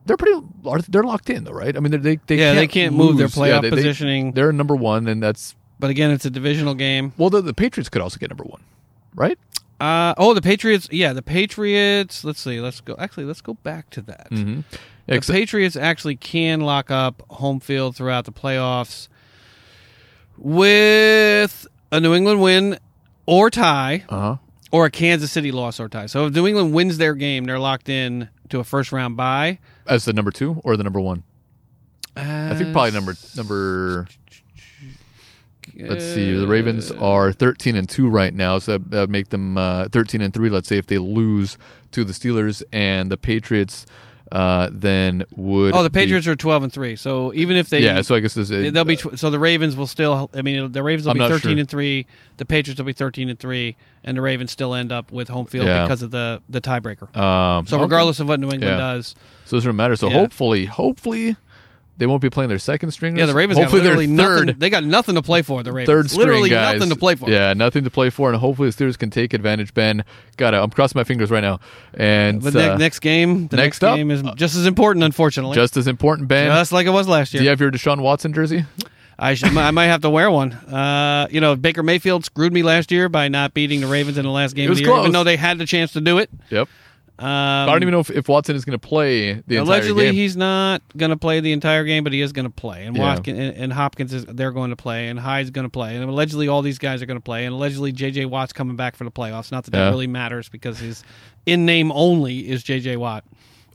they're 0.06 0.16
pretty 0.16 0.40
they're 0.88 1.02
locked 1.04 1.30
in 1.30 1.44
though, 1.44 1.52
right? 1.52 1.76
I 1.76 1.80
mean, 1.80 2.00
they 2.02 2.16
they 2.26 2.36
Yeah, 2.38 2.54
they 2.54 2.66
can't 2.66 2.94
move 2.94 3.16
their 3.16 3.26
lose. 3.26 3.34
playoff 3.34 3.62
they- 3.62 3.70
they- 3.70 3.76
positioning. 3.76 4.32
They're 4.32 4.52
number 4.52 4.74
one, 4.76 5.06
and 5.08 5.22
that's 5.22 5.54
But 5.78 5.90
again, 5.90 6.10
it's 6.10 6.24
a 6.24 6.30
divisional 6.30 6.74
game. 6.74 7.12
well, 7.18 7.30
the, 7.30 7.40
the 7.42 7.54
Patriots 7.54 7.88
could 7.88 8.02
also 8.02 8.18
get 8.18 8.30
number 8.30 8.44
one, 8.44 8.62
right? 9.14 9.38
Uh, 9.80 10.12
oh, 10.18 10.34
the 10.34 10.42
Patriots. 10.42 10.88
Yeah, 10.92 11.14
the 11.14 11.22
Patriots. 11.22 12.22
Let's 12.22 12.40
see. 12.40 12.60
Let's 12.60 12.82
go. 12.82 12.94
Actually, 12.98 13.24
let's 13.24 13.40
go 13.40 13.54
back 13.54 13.88
to 13.90 14.02
that. 14.02 14.28
Mm-hmm. 14.30 14.60
The 15.06 15.20
Patriots 15.22 15.74
actually 15.74 16.16
can 16.16 16.60
lock 16.60 16.90
up 16.90 17.22
home 17.30 17.60
field 17.60 17.96
throughout 17.96 18.26
the 18.26 18.32
playoffs 18.32 19.08
with 20.36 21.66
a 21.92 22.00
New 22.00 22.14
England 22.14 22.40
win 22.40 22.78
or 23.26 23.50
tie, 23.50 24.04
uh 24.08 24.18
huh. 24.20 24.36
or 24.70 24.86
a 24.86 24.90
Kansas 24.90 25.32
City 25.32 25.50
loss 25.52 25.80
or 25.80 25.88
tie. 25.88 26.06
So 26.06 26.26
if 26.26 26.34
New 26.34 26.46
England 26.46 26.72
wins 26.74 26.98
their 26.98 27.14
game, 27.14 27.44
they're 27.44 27.58
locked 27.58 27.88
in 27.88 28.28
to 28.50 28.60
a 28.60 28.64
first 28.64 28.92
round 28.92 29.16
bye. 29.16 29.58
As 29.90 30.04
the 30.04 30.12
number 30.12 30.30
two 30.30 30.60
or 30.64 30.76
the 30.76 30.84
number 30.84 31.00
one? 31.00 31.24
I 32.16 32.54
think 32.54 32.72
probably 32.72 32.92
number 32.92 33.16
number. 33.36 34.06
Let's 35.76 36.04
see. 36.04 36.32
The 36.32 36.46
Ravens 36.46 36.90
are 36.92 37.32
thirteen 37.32 37.76
and 37.76 37.88
two 37.88 38.08
right 38.08 38.32
now, 38.32 38.58
so 38.58 38.78
that, 38.78 39.10
make 39.10 39.30
them 39.30 39.58
uh, 39.58 39.88
thirteen 39.90 40.20
and 40.20 40.32
three. 40.32 40.48
Let's 40.48 40.68
say 40.68 40.78
if 40.78 40.86
they 40.86 40.98
lose 40.98 41.58
to 41.92 42.04
the 42.04 42.12
Steelers 42.12 42.62
and 42.72 43.10
the 43.10 43.16
Patriots, 43.16 43.84
uh, 44.32 44.68
then 44.72 45.24
would 45.36 45.74
Oh, 45.74 45.82
the 45.82 45.90
be- 45.90 46.00
Patriots 46.00 46.26
are 46.26 46.36
twelve 46.36 46.62
and 46.62 46.72
three. 46.72 46.96
So 46.96 47.32
even 47.34 47.56
if 47.56 47.68
they 47.68 47.80
yeah. 47.82 48.02
So 48.02 48.14
I 48.14 48.20
guess 48.20 48.34
this 48.34 48.50
is, 48.50 48.72
they'll 48.72 48.84
be 48.84 48.96
tw- 48.96 49.18
so 49.18 49.30
the 49.30 49.38
Ravens 49.38 49.74
will 49.76 49.86
still. 49.86 50.30
I 50.34 50.42
mean, 50.42 50.72
the 50.72 50.82
Ravens 50.82 51.06
will 51.06 51.12
I'm 51.12 51.18
be 51.18 51.28
thirteen 51.28 51.52
sure. 51.52 51.58
and 51.60 51.68
three. 51.68 52.06
The 52.36 52.44
Patriots 52.44 52.78
will 52.78 52.86
be 52.86 52.92
thirteen 52.92 53.28
and 53.28 53.38
three, 53.38 53.76
and 54.04 54.16
the 54.16 54.20
Ravens 54.22 54.50
still 54.52 54.74
end 54.74 54.92
up 54.92 55.10
with 55.12 55.28
home 55.28 55.46
field 55.46 55.66
Yeah. 55.66 55.82
because 55.82 56.02
of 56.02 56.10
the 56.10 56.42
the 56.48 56.60
tiebreaker. 56.60 57.14
um, 57.16 57.66
So 57.66 57.76
okay. 57.76 57.82
regardless 57.82 58.20
of 58.20 58.28
what 58.28 58.38
New 58.40 58.50
England 58.50 58.62
Yeah. 58.72 58.76
does, 58.76 59.14
so 59.46 59.56
it 59.56 59.60
doesn't 59.60 59.76
matter. 59.76 59.96
So 59.96 60.08
Yeah. 60.08 60.14
hopefully, 60.18 60.64
hopefully, 60.66 61.36
they 62.00 62.06
won't 62.06 62.22
be 62.22 62.30
playing 62.30 62.48
their 62.48 62.58
second 62.58 62.90
stringers. 62.92 63.20
yeah, 63.20 63.26
the 63.26 63.34
Ravens 63.34 63.58
Hopefully, 63.58 63.82
got 63.82 63.84
literally 63.84 64.06
third. 64.06 64.46
nothing. 64.46 64.58
They 64.58 64.70
got 64.70 64.82
nothing 64.84 65.14
to 65.16 65.22
play 65.22 65.42
for. 65.42 65.62
The 65.62 65.70
Ravens, 65.72 65.86
third 65.86 66.10
string 66.10 66.26
literally 66.26 66.48
guys. 66.50 66.74
nothing 66.80 66.90
to 66.90 66.96
play 66.98 67.14
for. 67.14 67.30
Yeah, 67.30 67.52
nothing 67.52 67.84
to 67.84 67.90
play 67.90 68.08
for, 68.10 68.30
and 68.30 68.38
hopefully 68.40 68.70
the 68.70 68.74
Steelers 68.84 68.98
can 68.98 69.10
take 69.10 69.34
advantage. 69.34 69.74
Ben, 69.74 70.02
got 70.38 70.54
it. 70.54 70.56
I'm 70.56 70.70
crossing 70.70 70.98
my 70.98 71.04
fingers 71.04 71.30
right 71.30 71.42
now. 71.42 71.60
And 71.94 72.42
But 72.42 72.54
ne- 72.54 72.68
uh, 72.70 72.76
next 72.78 73.00
game, 73.00 73.46
the 73.48 73.56
next 73.56 73.82
next, 73.82 73.84
up, 73.84 73.96
game 73.96 74.10
is 74.10 74.22
just 74.34 74.56
as 74.56 74.64
important, 74.66 75.04
unfortunately. 75.04 75.54
just 75.54 75.76
as 75.76 75.86
important, 75.86 76.26
Ben. 76.26 76.46
Just 76.50 76.72
like 76.72 76.86
it 76.86 76.90
was 76.90 77.06
last 77.06 77.32
year. 77.34 77.40
do 77.40 77.44
you 77.44 77.50
have 77.50 77.60
your 77.60 77.70
Deshaun 77.70 78.00
Watson 78.00 78.32
jersey? 78.32 78.64
I, 79.18 79.34
should, 79.34 79.54
I 79.54 79.70
might 79.70 79.84
have 79.88 80.00
to 80.00 80.08
wear 80.08 80.30
one. 80.30 80.52
Uh, 80.52 81.28
you 81.30 81.42
know, 81.42 81.54
Baker 81.54 81.82
Mayfield 81.82 82.24
screwed 82.24 82.54
me 82.54 82.62
last 82.62 82.90
year 82.90 83.10
by 83.10 83.28
not 83.28 83.52
beating 83.52 83.82
the 83.82 83.86
Ravens 83.86 84.16
in 84.16 84.24
the 84.24 84.30
last 84.30 84.54
game 84.56 84.70
of 84.70 84.76
the 84.78 84.82
year, 84.82 84.90
close. 84.90 85.00
even 85.02 85.12
though 85.12 85.24
they 85.24 85.36
had 85.36 85.58
the 85.58 85.66
chance 85.66 85.92
to 85.92 86.00
do 86.00 86.16
it. 86.16 86.30
Yep. 86.48 86.68
Um, 87.20 87.26
I 87.28 87.66
don't 87.66 87.82
even 87.82 87.92
know 87.92 88.00
if, 88.00 88.08
if 88.10 88.28
Watson 88.30 88.56
is 88.56 88.64
going 88.64 88.78
to 88.78 88.88
play 88.88 89.34
the 89.46 89.56
Allegedly, 89.56 89.90
entire 89.90 90.12
game. 90.12 90.14
he's 90.14 90.36
not 90.38 90.80
going 90.96 91.10
to 91.10 91.18
play 91.18 91.40
the 91.40 91.52
entire 91.52 91.84
game, 91.84 92.02
but 92.02 92.14
he 92.14 92.22
is 92.22 92.32
going 92.32 92.46
to 92.46 92.50
play. 92.50 92.86
And 92.86 92.96
Yeah. 92.96 93.02
Watkins 93.02 93.38
and, 93.38 93.54
and 93.56 93.72
Hopkins 93.74 94.14
is 94.14 94.24
they're 94.24 94.52
going 94.52 94.70
to 94.70 94.76
play, 94.76 95.08
and 95.08 95.20
Hyde's 95.20 95.50
going 95.50 95.66
to 95.66 95.70
play, 95.70 95.96
and 95.96 96.08
allegedly 96.08 96.48
all 96.48 96.62
these 96.62 96.78
guys 96.78 97.02
are 97.02 97.06
going 97.06 97.18
to 97.18 97.22
play, 97.22 97.44
and 97.44 97.54
allegedly 97.54 97.92
J.J. 97.92 98.24
Watt's 98.24 98.54
coming 98.54 98.74
back 98.74 98.96
for 98.96 99.04
the 99.04 99.10
playoffs. 99.10 99.52
Not 99.52 99.64
that 99.64 99.74
Yeah. 99.74 99.84
that 99.84 99.90
really 99.90 100.06
matters 100.06 100.48
because 100.48 100.78
his 100.78 101.04
in 101.44 101.66
name 101.66 101.92
only 101.92 102.48
is 102.48 102.62
J.J. 102.62 102.96
Watt. 102.96 103.24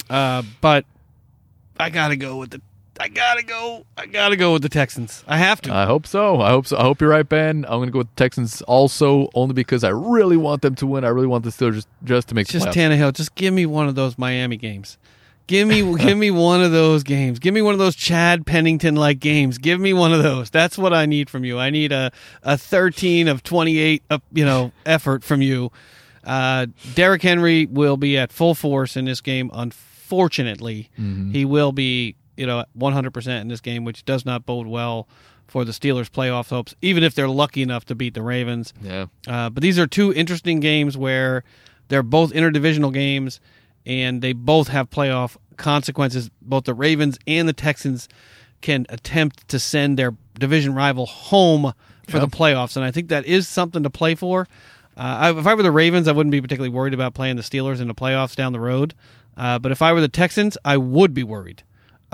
Uh, 0.10 0.42
but 0.62 0.86
I 1.80 1.92
got 1.92 2.08
to 2.08 2.16
go 2.18 2.38
with 2.38 2.50
the. 2.50 2.62
I 3.00 3.10
gotta 3.10 3.44
go. 3.44 3.86
I 3.98 4.06
gotta 4.06 4.36
go 4.38 4.54
with 4.54 4.62
the 4.62 4.70
Texans. 4.70 5.24
I 5.28 5.38
have 5.38 5.62
to. 5.64 5.74
I 5.74 5.86
hope 5.86 6.08
so. 6.08 6.40
I 6.40 6.50
hope 6.50 6.66
so. 6.68 6.78
I 6.78 6.82
hope 6.84 7.02
you're 7.02 7.10
right, 7.10 7.28
Ben. 7.28 7.66
I'm 7.66 7.80
going 7.80 7.88
to 7.88 7.92
go 7.92 8.00
with 8.00 8.16
the 8.16 8.24
Texans 8.24 8.62
also, 8.64 9.30
only 9.34 9.54
because 9.54 9.84
I 9.84 9.90
really 9.90 10.38
want 10.38 10.62
them 10.62 10.76
to 10.76 10.88
win. 10.88 11.04
I 11.04 11.10
really 11.10 11.28
want 11.28 11.44
the 11.44 11.50
Steelers 11.50 11.74
just, 11.74 11.88
just 12.04 12.28
to 12.30 12.36
make 12.36 12.48
just 12.48 12.68
playoffs. 12.68 12.74
Tannehill. 12.74 13.14
Just 13.14 13.36
give 13.36 13.54
me 13.54 13.66
one 13.66 13.88
of 13.90 13.96
those 13.96 14.18
Miami 14.18 14.56
games. 14.56 14.98
Give 15.48 15.68
me, 15.68 15.82
give 15.98 16.18
me 16.18 16.32
one 16.32 16.64
of 16.64 16.72
those 16.72 17.04
games. 17.04 17.38
Give 17.40 17.54
me 17.54 17.62
one 17.62 17.74
of 17.74 17.80
those 17.80 17.96
Chad 17.98 18.46
Pennington 18.46 18.96
like 18.96 19.20
games. 19.20 19.58
Give 19.58 19.80
me 19.80 19.94
one 19.94 20.14
of 20.14 20.24
those. 20.24 20.50
That's 20.50 20.78
what 20.78 20.94
I 20.94 21.06
need 21.06 21.30
from 21.30 21.44
you. 21.44 21.60
I 21.60 21.70
need 21.70 21.92
a 21.92 22.12
a 22.44 22.58
thirteen 22.58 23.28
of 23.28 23.44
twenty 23.44 23.78
eight, 23.78 24.04
uh, 24.10 24.20
you 24.32 24.46
know, 24.46 24.72
effort 24.86 25.24
from 25.24 25.42
you. 25.42 25.72
Uh, 26.24 26.68
Derrick 26.96 27.22
Henry 27.22 27.66
will 27.68 27.98
be 27.98 28.18
at 28.18 28.32
full 28.32 28.56
force 28.56 28.96
in 28.98 29.06
this 29.06 29.22
game. 29.22 29.52
unfortunately, 29.54 30.90
he 31.32 31.46
will 31.46 31.72
be 31.72 32.16
you 32.38 32.46
know 32.46 32.66
100 32.74 33.12
percent 33.12 33.42
in 33.42 33.48
this 33.48 33.62
game, 33.62 33.84
which 33.84 34.06
does 34.06 34.26
not 34.26 34.46
bode 34.46 34.68
well 34.68 35.08
for 35.48 35.64
the 35.64 35.72
Steelers' 35.72 36.10
playoff 36.10 36.50
hopes, 36.50 36.76
even 36.82 37.04
if 37.04 37.14
they're 37.14 37.28
lucky 37.28 37.62
enough 37.62 37.86
to 37.86 37.96
beat 37.96 38.14
the 38.14 38.22
Ravens. 38.22 38.74
Yeah. 38.82 39.06
Uh, 39.28 39.50
but 39.50 39.62
these 39.62 39.78
are 39.78 39.88
two 39.88 40.14
interesting 40.14 40.60
games 40.60 40.98
where 40.98 41.44
they're 41.88 42.04
both 42.04 42.34
interdivisional 42.34 42.92
games 42.92 43.40
and 43.86 44.22
they 44.22 44.34
both 44.34 44.70
have 44.70 44.90
playoff 44.90 45.38
consequences. 45.58 46.30
Both 46.42 46.64
the 46.64 46.74
Ravens 46.74 47.20
and 47.28 47.48
the 47.48 47.54
Texans 47.54 48.10
can 48.62 48.86
attempt 48.90 49.48
to 49.50 49.60
send 49.60 50.00
their 50.00 50.16
division 50.40 50.74
rival 50.74 51.06
home 51.06 51.74
for 52.08 52.20
the 52.20 52.28
playoffs, 52.28 52.76
and 52.76 52.86
I 52.86 52.92
think 52.92 53.10
that 53.10 53.26
is 53.26 53.48
something 53.48 53.84
to 53.84 53.90
play 53.90 54.16
for. 54.16 54.48
Uh, 54.98 55.02
I, 55.02 55.38
if 55.38 55.46
I 55.48 55.56
were 55.56 55.64
the 55.64 55.72
Ravens, 55.72 56.08
I 56.08 56.12
wouldn't 56.12 56.32
be 56.32 56.42
particularly 56.42 56.74
worried 56.74 56.94
about 56.94 57.14
playing 57.14 57.36
the 57.36 57.42
Steelers 57.42 57.82
in 57.82 57.88
the 57.88 57.96
playoffs 57.96 58.36
down 58.36 58.54
the 58.54 58.60
road. 58.60 58.94
Uh, 59.36 59.60
but 59.60 59.72
if 59.72 59.82
I 59.82 59.92
were 59.92 60.02
the 60.02 60.08
Texans, 60.08 60.58
I 60.64 60.78
would 60.78 61.14
be 61.14 61.24
worried 61.24 61.64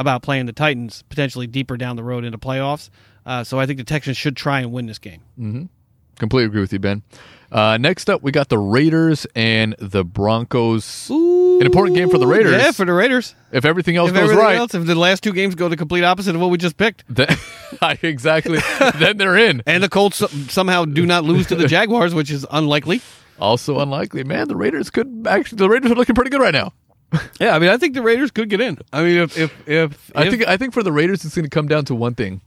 about 0.02 0.22
playing 0.24 0.46
the 0.48 0.54
Titans 0.54 1.04
potentially 1.10 1.48
deeper 1.48 1.78
down 1.78 1.96
the 1.96 2.04
road 2.04 2.26
into 2.26 2.38
playoffs. 2.38 2.90
Uh, 3.26 3.44
so 3.44 3.60
I 3.60 3.66
think 3.66 3.78
the 3.78 3.86
Texans 3.86 4.18
should 4.18 4.36
try 4.36 4.60
and 4.60 4.72
win 4.72 4.88
this 4.88 5.00
game. 5.00 5.70
Completely 6.18 6.48
agree 6.48 6.62
with 6.62 6.74
you, 6.74 6.80
Ben. 6.80 7.04
Uh, 7.52 7.78
next 7.78 8.10
up, 8.10 8.22
we 8.22 8.32
got 8.32 8.48
the 8.50 8.58
Raiders 8.58 9.28
and 9.36 9.76
the 9.80 10.06
Broncos. 10.06 11.10
An 11.10 11.66
important 11.66 11.98
game 11.98 12.10
for 12.10 12.18
the 12.18 12.28
Raiders. 12.28 12.54
Yeah, 12.54 12.72
for 12.72 12.86
the 12.86 12.94
Raiders. 12.94 13.36
if 13.52 13.66
everything 13.66 13.98
else 13.98 14.10
if 14.10 14.16
goes 14.16 14.24
everything 14.24 14.44
right, 14.44 14.56
else, 14.56 14.74
if 14.74 14.86
the 14.86 14.96
last 14.96 15.22
two 15.24 15.34
games 15.34 15.56
go 15.56 15.68
the 15.68 15.76
complete 15.76 16.04
opposite 16.04 16.34
of 16.34 16.42
what 16.42 16.50
we 16.50 16.58
just 16.58 16.78
picked, 16.78 17.04
then, 17.10 17.36
exactly, 18.02 18.60
then 19.00 19.18
they're 19.18 19.38
in. 19.38 19.64
and 19.66 19.84
the 19.84 19.90
Colts 19.90 20.24
somehow 20.52 20.86
do 20.86 21.06
not 21.06 21.24
lose 21.26 21.48
to 21.48 21.56
the 21.56 21.68
Jaguars, 21.68 22.16
which 22.16 22.32
is 22.32 22.46
unlikely. 22.52 23.02
Also 23.40 23.80
unlikely, 23.80 24.24
man. 24.24 24.48
The 24.48 24.56
Raiders 24.56 24.90
could 24.90 25.26
actually. 25.28 25.58
The 25.58 25.68
Raiders 25.70 25.92
are 25.92 25.96
looking 25.96 26.16
pretty 26.16 26.30
good 26.30 26.42
right 26.42 26.54
now. 26.54 26.74
Yeah, 27.40 27.56
I 27.56 27.60
mean, 27.60 27.70
I 27.70 27.78
think 27.78 27.94
the 27.94 28.02
Raiders 28.02 28.32
could 28.32 28.50
get 28.50 28.62
in. 28.62 28.78
I 28.94 29.04
mean, 29.04 29.18
if 29.18 29.38
if 29.38 29.68
if, 29.68 30.12
I 30.16 30.24
if- 30.26 30.30
think. 30.32 30.48
I 30.48 30.58
think 30.58 30.74
for 30.74 30.84
the 30.84 30.92
Raiders, 30.92 31.26
it's 31.26 31.36
going 31.36 31.44
to 31.44 31.50
come 31.50 31.68
down 31.68 31.86
to 31.86 31.96
one 31.96 32.16
thing. 32.16 32.42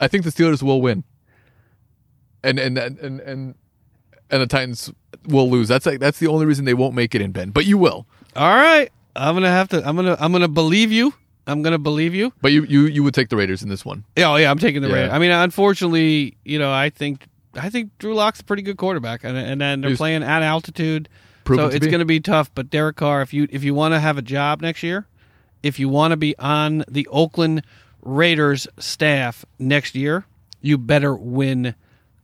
I 0.00 0.08
think 0.08 0.24
the 0.24 0.30
Steelers 0.30 0.62
will 0.62 0.82
win, 0.82 1.04
and 2.42 2.58
and 2.58 2.76
and 2.76 2.98
and 2.98 3.20
and, 3.20 3.54
and 4.30 4.42
the 4.42 4.46
Titans 4.46 4.92
will 5.26 5.48
lose. 5.50 5.68
That's 5.68 5.86
like 5.86 6.00
that's 6.00 6.18
the 6.18 6.26
only 6.26 6.46
reason 6.46 6.64
they 6.64 6.74
won't 6.74 6.94
make 6.94 7.14
it 7.14 7.20
in 7.22 7.32
Ben. 7.32 7.50
But 7.50 7.64
you 7.66 7.78
will. 7.78 8.06
all 8.36 8.54
right, 8.54 8.90
I'm 9.16 9.34
gonna 9.34 9.48
have 9.48 9.68
to. 9.70 9.86
I'm 9.86 9.96
gonna 9.96 10.16
I'm 10.18 10.32
gonna 10.32 10.48
believe 10.48 10.92
you. 10.92 11.14
I'm 11.46 11.62
gonna 11.62 11.78
believe 11.78 12.14
you. 12.14 12.32
But 12.42 12.52
you 12.52 12.64
you 12.64 12.82
you 12.86 13.02
would 13.02 13.14
take 13.14 13.28
the 13.28 13.36
Raiders 13.36 13.62
in 13.62 13.68
this 13.68 13.84
one. 13.84 14.04
Yeah, 14.16 14.30
oh 14.32 14.36
yeah, 14.36 14.50
I'm 14.50 14.58
taking 14.58 14.82
the 14.82 14.88
Yeah. 14.88 14.94
Raiders. 14.94 15.12
I 15.12 15.18
mean, 15.18 15.30
unfortunately, 15.30 16.36
you 16.44 16.58
know, 16.58 16.72
I 16.72 16.90
think 16.90 17.26
I 17.54 17.70
think 17.70 17.96
Drew 17.98 18.14
Lock's 18.14 18.40
a 18.40 18.44
pretty 18.44 18.62
good 18.62 18.76
quarterback, 18.76 19.24
and 19.24 19.36
and 19.38 19.60
then 19.60 19.80
they're 19.80 19.90
He's 19.90 19.98
playing 19.98 20.22
at 20.22 20.42
altitude, 20.42 21.08
so 21.46 21.70
to 21.70 21.76
it's 21.76 21.86
going 21.86 21.98
to 22.00 22.04
be 22.04 22.20
tough. 22.20 22.50
But 22.54 22.70
Derek 22.70 22.96
Carr, 22.96 23.22
if 23.22 23.32
you 23.32 23.46
if 23.50 23.64
you 23.64 23.74
want 23.74 23.94
to 23.94 24.00
have 24.00 24.18
a 24.18 24.22
job 24.22 24.60
next 24.60 24.82
year, 24.82 25.06
if 25.62 25.78
you 25.78 25.88
want 25.88 26.12
to 26.12 26.16
be 26.16 26.36
on 26.38 26.84
the 26.88 27.06
Oakland 27.10 27.64
Raiders 28.02 28.66
staff 28.78 29.44
next 29.58 29.94
year, 29.94 30.26
you 30.60 30.78
better 30.78 31.14
win 31.14 31.74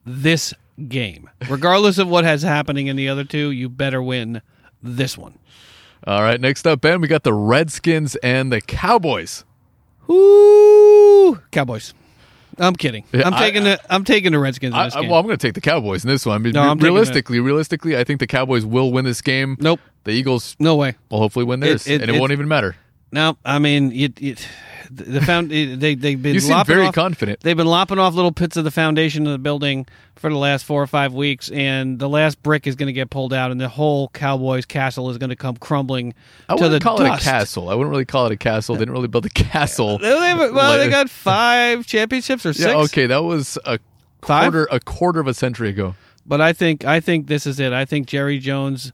this 0.04 0.54
game, 0.88 1.28
regardless 1.48 1.98
of 1.98 2.08
what 2.08 2.24
has 2.24 2.42
happening 2.42 2.86
in 2.86 2.96
the 2.96 3.08
other 3.08 3.24
two. 3.24 3.50
You 3.50 3.68
better 3.68 4.02
win 4.02 4.42
this 4.82 5.16
one. 5.16 5.38
All 6.06 6.22
right. 6.22 6.40
Next 6.40 6.66
up, 6.66 6.80
Ben, 6.80 7.00
we 7.00 7.08
got 7.08 7.24
the 7.24 7.34
Redskins 7.34 8.16
and 8.16 8.50
the 8.50 8.60
Cowboys. 8.60 9.44
Ooh, 10.10 11.40
Cowboys. 11.50 11.94
I'm 12.60 12.74
kidding. 12.76 13.04
I'm 13.14 13.34
I- 13.34 13.38
taking 13.38 13.64
the 13.64 13.80
I'm 13.92 14.04
taking 14.04 14.32
the 14.32 14.38
Redskins 14.38 14.74
in 14.74 14.78
I, 14.80 14.84
this 14.84 14.94
I- 14.96 15.00
game. 15.00 15.10
well, 15.10 15.18
I'm 15.18 15.26
going 15.26 15.36
to 15.36 15.44
take 15.46 15.54
the 15.54 15.60
Cowboys 15.60 16.04
in 16.04 16.08
this 16.10 16.24
one. 16.26 16.34
I 16.36 16.38
mean, 16.38 16.52
No, 16.52 16.62
I'm 16.62 16.78
the- 16.78 16.84
realistically, 16.84 17.40
realistically, 17.40 17.96
I 17.96 18.04
think 18.04 18.20
the 18.20 18.26
Cowboys 18.26 18.64
will 18.66 18.92
win 18.92 19.04
this 19.04 19.20
game. 19.22 19.56
nope, 19.60 19.80
The 20.04 20.12
Eagles 20.12 20.56
no 20.60 20.76
way. 20.76 20.94
will 21.10 21.18
hopefully 21.18 21.44
win 21.44 21.60
theirs, 21.60 21.86
it- 21.86 22.00
and 22.02 22.10
it 22.10 22.16
it- 22.16 22.20
won't 22.20 22.32
even 22.32 22.46
matter. 22.48 22.76
No, 23.12 23.36
I 23.44 23.58
mean 23.58 23.90
it. 23.92 24.20
it 24.22 24.46
the 24.92 25.20
found 25.20 25.50
they 25.50 25.94
they've 25.94 26.20
been 26.20 26.34
You 26.34 26.40
seem 26.40 26.50
lopping 26.52 26.74
very 26.74 26.86
off, 26.88 26.94
confident. 26.94 27.40
They've 27.40 27.56
been 27.56 27.66
lopping 27.66 27.98
off 27.98 28.14
little 28.14 28.30
bits 28.30 28.56
of 28.56 28.64
the 28.64 28.70
foundation 28.70 29.26
of 29.26 29.32
the 29.32 29.38
building 29.38 29.86
for 30.16 30.28
the 30.30 30.36
last 30.36 30.64
four 30.64 30.82
or 30.82 30.86
five 30.86 31.12
weeks, 31.14 31.50
and 31.50 31.98
the 31.98 32.08
last 32.08 32.42
brick 32.42 32.66
is 32.66 32.74
going 32.74 32.88
to 32.88 32.92
get 32.92 33.08
pulled 33.10 33.32
out, 33.32 33.50
and 33.50 33.60
the 33.60 33.68
whole 33.68 34.08
Cowboys 34.08 34.66
castle 34.66 35.08
is 35.10 35.16
going 35.18 35.30
to 35.30 35.36
come 35.36 35.56
crumbling 35.56 36.12
I 36.48 36.56
to 36.56 36.62
wouldn't 36.62 36.80
the 36.82 36.84
call 36.84 36.98
dust. 36.98 37.22
it 37.22 37.26
a 37.26 37.30
castle. 37.30 37.68
I 37.70 37.74
wouldn't 37.74 37.90
really 37.90 38.04
call 38.04 38.26
it 38.26 38.32
a 38.32 38.36
castle. 38.36 38.74
They 38.74 38.80
didn't 38.80 38.94
really 38.94 39.08
build 39.08 39.26
a 39.26 39.30
castle. 39.30 39.98
Well, 40.02 40.78
they 40.78 40.90
got 40.90 41.08
five 41.08 41.86
championships 41.86 42.44
or 42.44 42.52
six. 42.54 42.66
Yeah, 42.66 42.76
okay, 42.82 43.06
that 43.06 43.22
was 43.24 43.56
a 43.64 43.78
Five? 44.22 44.52
quarter 44.52 44.68
a 44.70 44.80
quarter 44.80 45.20
of 45.20 45.26
a 45.26 45.32
century 45.34 45.70
ago. 45.70 45.94
But 46.26 46.42
I 46.42 46.52
think 46.52 46.84
I 46.84 47.00
think 47.00 47.26
this 47.28 47.46
is 47.46 47.58
it. 47.58 47.72
I 47.72 47.86
think 47.86 48.06
Jerry 48.06 48.38
Jones, 48.38 48.92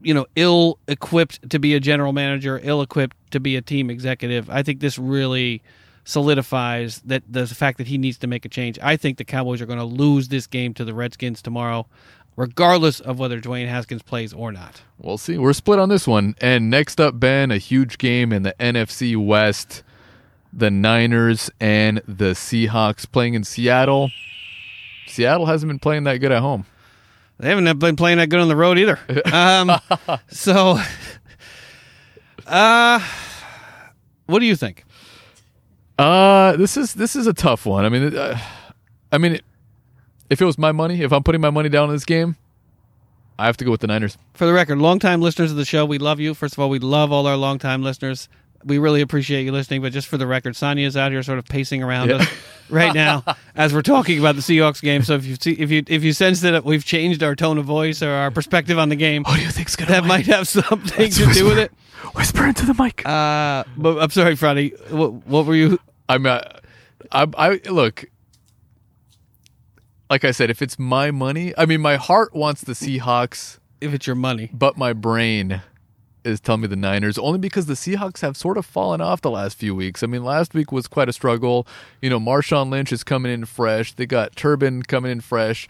you 0.00 0.14
know, 0.14 0.24
ill 0.36 0.78
equipped 0.88 1.50
to 1.50 1.58
be 1.58 1.74
a 1.74 1.80
general 1.80 2.14
manager, 2.14 2.58
ill 2.62 2.80
equipped 2.80 3.14
to 3.30 3.40
be 3.40 3.56
a 3.56 3.62
team 3.62 3.90
executive. 3.90 4.48
I 4.50 4.62
think 4.62 4.80
this 4.80 4.98
really 4.98 5.62
solidifies 6.04 7.00
that 7.04 7.22
the 7.28 7.46
fact 7.46 7.78
that 7.78 7.86
he 7.86 7.98
needs 7.98 8.16
to 8.18 8.26
make 8.26 8.44
a 8.44 8.48
change. 8.48 8.78
I 8.82 8.96
think 8.96 9.18
the 9.18 9.24
Cowboys 9.24 9.60
are 9.60 9.66
going 9.66 9.78
to 9.78 9.84
lose 9.84 10.28
this 10.28 10.46
game 10.46 10.72
to 10.74 10.84
the 10.84 10.94
Redskins 10.94 11.42
tomorrow, 11.42 11.86
regardless 12.36 13.00
of 13.00 13.18
whether 13.18 13.40
Dwayne 13.40 13.68
Haskins 13.68 14.02
plays 14.02 14.32
or 14.32 14.50
not. 14.50 14.80
We'll 14.98 15.18
see. 15.18 15.36
We're 15.36 15.52
split 15.52 15.78
on 15.78 15.90
this 15.90 16.06
one. 16.06 16.34
And 16.40 16.70
next 16.70 17.00
up, 17.00 17.20
Ben, 17.20 17.50
a 17.50 17.58
huge 17.58 17.98
game 17.98 18.32
in 18.32 18.42
the 18.42 18.54
NFC 18.58 19.16
West. 19.16 19.82
The 20.50 20.70
Niners 20.70 21.50
and 21.60 22.00
the 22.08 22.32
Seahawks 22.32 23.10
playing 23.10 23.34
in 23.34 23.44
Seattle. 23.44 24.10
Seattle 25.06 25.46
hasn't 25.46 25.68
been 25.68 25.78
playing 25.78 26.04
that 26.04 26.18
good 26.18 26.32
at 26.32 26.40
home. 26.40 26.64
They 27.38 27.50
haven't 27.50 27.78
been 27.78 27.96
playing 27.96 28.18
that 28.18 28.30
good 28.30 28.40
on 28.40 28.48
the 28.48 28.56
road 28.56 28.78
either. 28.78 28.98
Um, 29.32 29.78
so, 30.28 30.80
uh, 32.48 33.00
what 34.26 34.38
do 34.40 34.46
you 34.46 34.56
think? 34.56 34.84
Uh, 35.98 36.56
this 36.56 36.76
is 36.76 36.94
this 36.94 37.16
is 37.16 37.26
a 37.26 37.32
tough 37.32 37.66
one. 37.66 37.84
I 37.84 37.88
mean, 37.88 38.16
uh, 38.16 38.38
I 39.10 39.18
mean, 39.18 39.40
if 40.30 40.40
it 40.40 40.44
was 40.44 40.56
my 40.58 40.72
money, 40.72 41.02
if 41.02 41.12
I'm 41.12 41.22
putting 41.22 41.40
my 41.40 41.50
money 41.50 41.68
down 41.68 41.88
on 41.88 41.94
this 41.94 42.04
game, 42.04 42.36
I 43.38 43.46
have 43.46 43.56
to 43.58 43.64
go 43.64 43.70
with 43.70 43.80
the 43.80 43.86
Niners. 43.88 44.16
For 44.34 44.46
the 44.46 44.52
record, 44.52 44.78
longtime 44.78 45.20
listeners 45.20 45.50
of 45.50 45.56
the 45.56 45.64
show, 45.64 45.84
we 45.84 45.98
love 45.98 46.20
you. 46.20 46.34
First 46.34 46.54
of 46.54 46.60
all, 46.60 46.70
we 46.70 46.78
love 46.78 47.10
all 47.12 47.26
our 47.26 47.36
longtime 47.36 47.82
listeners. 47.82 48.28
We 48.64 48.78
really 48.78 49.00
appreciate 49.00 49.44
you 49.44 49.52
listening. 49.52 49.82
But 49.82 49.92
just 49.92 50.08
for 50.08 50.18
the 50.18 50.26
record, 50.26 50.56
Sonia's 50.56 50.96
out 50.96 51.12
here 51.12 51.22
sort 51.22 51.38
of 51.38 51.44
pacing 51.46 51.82
around 51.82 52.08
Yeah. 52.10 52.16
us 52.16 52.28
right 52.68 52.92
now 52.94 53.24
as 53.56 53.72
we're 53.72 53.82
talking 53.82 54.18
about 54.18 54.34
the 54.36 54.40
Seahawks 54.40 54.82
game. 54.82 55.02
So 55.02 55.14
if 55.14 55.24
you 55.24 55.36
see, 55.36 55.52
if 55.52 55.70
you 55.70 55.82
if 55.86 56.02
you 56.04 56.12
sense 56.12 56.40
that 56.42 56.64
we've 56.64 56.84
changed 56.84 57.22
our 57.22 57.34
tone 57.36 57.58
of 57.58 57.64
voice 57.64 58.02
or 58.02 58.10
our 58.10 58.30
perspective 58.32 58.76
on 58.78 58.88
the 58.88 58.96
game, 58.96 59.22
What 59.24 59.36
do 59.36 59.42
you 59.42 59.50
think's 59.50 59.74
gonna 59.76 59.92
that 59.92 60.04
might 60.04 60.26
have 60.26 60.46
something 60.48 61.10
to 61.10 61.32
do 61.32 61.44
with 61.46 61.58
it. 61.58 61.72
Whisper 62.14 62.46
into 62.46 62.66
the 62.66 62.74
mic. 62.74 63.06
Uh, 63.06 63.64
but 63.76 63.98
I'm 63.98 64.10
sorry, 64.10 64.36
Friday. 64.36 64.70
What, 64.90 65.26
what 65.26 65.46
were 65.46 65.54
you? 65.54 65.78
I'm 66.08 66.26
uh, 66.26 66.40
I, 67.12 67.26
I 67.36 67.60
look. 67.70 68.04
Like 70.10 70.24
I 70.24 70.30
said, 70.30 70.48
if 70.48 70.62
it's 70.62 70.78
my 70.78 71.10
money, 71.10 71.52
I 71.58 71.66
mean, 71.66 71.82
my 71.82 71.96
heart 71.96 72.34
wants 72.34 72.62
the 72.62 72.72
Seahawks, 72.72 73.58
If 73.80 73.92
it's 73.92 74.06
your 74.06 74.16
money, 74.16 74.48
but 74.54 74.78
my 74.78 74.94
brain 74.94 75.60
is 76.24 76.40
telling 76.40 76.62
me 76.62 76.66
the 76.66 76.76
Niners 76.76 77.18
only 77.18 77.38
because 77.38 77.66
the 77.66 77.74
Seahawks 77.74 78.20
have 78.20 78.36
sort 78.36 78.56
of 78.56 78.64
fallen 78.64 79.00
off 79.00 79.20
the 79.20 79.30
last 79.30 79.56
few 79.56 79.74
weeks. 79.74 80.02
I 80.02 80.06
mean, 80.06 80.24
last 80.24 80.54
week 80.54 80.72
was 80.72 80.86
quite 80.86 81.08
a 81.08 81.12
struggle. 81.12 81.66
You 82.00 82.10
know, 82.10 82.18
Marshawn 82.18 82.70
Lynch 82.70 82.92
is 82.92 83.04
coming 83.04 83.32
in 83.32 83.44
fresh. 83.44 83.92
They 83.92 84.06
got 84.06 84.34
Turbin 84.34 84.82
coming 84.82 85.12
in 85.12 85.20
fresh. 85.20 85.68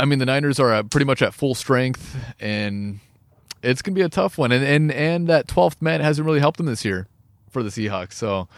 I 0.00 0.04
mean, 0.04 0.18
the 0.18 0.26
Niners 0.26 0.60
are 0.60 0.72
uh, 0.72 0.82
pretty 0.84 1.06
much 1.06 1.22
at 1.22 1.34
full 1.34 1.54
strength, 1.54 2.16
and 2.38 3.00
it's 3.62 3.82
gonna 3.82 3.94
be 3.94 4.02
a 4.02 4.08
tough 4.08 4.38
one. 4.38 4.52
And 4.52 4.64
and 4.64 4.92
and 4.92 5.26
that 5.28 5.48
twelfth 5.48 5.80
man 5.82 6.00
hasn't 6.00 6.24
really 6.26 6.40
helped 6.40 6.56
them 6.58 6.66
this 6.66 6.84
year 6.84 7.06
for 7.50 7.62
the 7.62 7.70
Seahawks. 7.70 8.14
So 8.14 8.48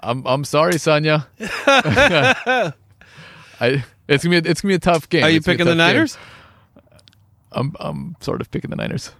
I'm 0.00 0.26
I'm 0.26 0.44
sorry, 0.44 0.78
Sonia. 0.78 1.26
I 1.40 2.74
it's 4.08 4.24
gonna 4.24 4.40
be 4.40 4.48
a, 4.48 4.50
it's 4.50 4.60
gonna 4.60 4.72
be 4.72 4.76
a 4.76 4.78
tough 4.78 5.08
game. 5.08 5.24
are 5.24 5.30
you 5.30 5.36
It's 5.38 5.46
gonna 5.46 5.58
be 5.58 5.62
a 5.62 5.64
picking 5.64 5.76
the 5.76 5.82
tough 5.82 5.88
game. 5.88 5.96
Niners? 5.96 6.18
I'm 7.52 7.76
I'm 7.80 8.16
sort 8.20 8.40
of 8.40 8.50
picking 8.50 8.70
the 8.70 8.76
Niners. 8.76 9.12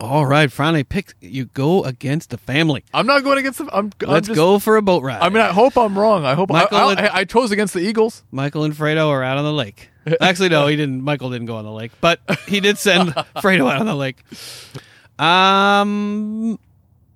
All 0.00 0.26
right, 0.26 0.50
Friday. 0.50 0.84
Pick. 0.84 1.14
You 1.20 1.46
go 1.46 1.84
against 1.84 2.30
the 2.30 2.38
family. 2.38 2.84
I'm 2.94 3.06
not 3.06 3.24
going 3.24 3.38
against 3.38 3.58
them. 3.58 3.68
I'm, 3.72 3.90
I'm 4.02 4.08
Let's 4.08 4.28
just- 4.28 4.36
go 4.36 4.58
for 4.58 4.76
a 4.76 4.82
boat 4.82 5.02
ride. 5.02 5.20
I 5.20 5.28
mean, 5.28 5.42
I 5.42 5.52
hope 5.52 5.76
I'm 5.76 5.98
wrong. 5.98 6.24
I 6.24 6.34
hope 6.34 6.50
Michael, 6.50 6.76
I, 6.78 6.94
I, 6.94 7.16
I 7.18 7.24
chose 7.24 7.50
against 7.50 7.74
the 7.74 7.80
Eagles. 7.80 8.24
Michael 8.30 8.64
and 8.64 8.74
Fredo 8.74 9.08
are 9.08 9.22
out 9.22 9.38
on 9.38 9.44
the 9.44 9.52
lake. 9.52 9.90
Actually, 10.20 10.48
no, 10.48 10.66
he 10.66 10.76
didn't. 10.76 11.02
Michael 11.02 11.30
didn't 11.30 11.46
go 11.46 11.56
on 11.56 11.64
the 11.64 11.70
lake, 11.72 11.92
but 12.00 12.20
he 12.48 12.60
did 12.60 12.78
send 12.78 13.10
Fredo 13.36 13.70
out 13.70 13.80
on 13.80 13.86
the 13.86 13.94
lake. 13.94 14.22
Um, 15.18 16.58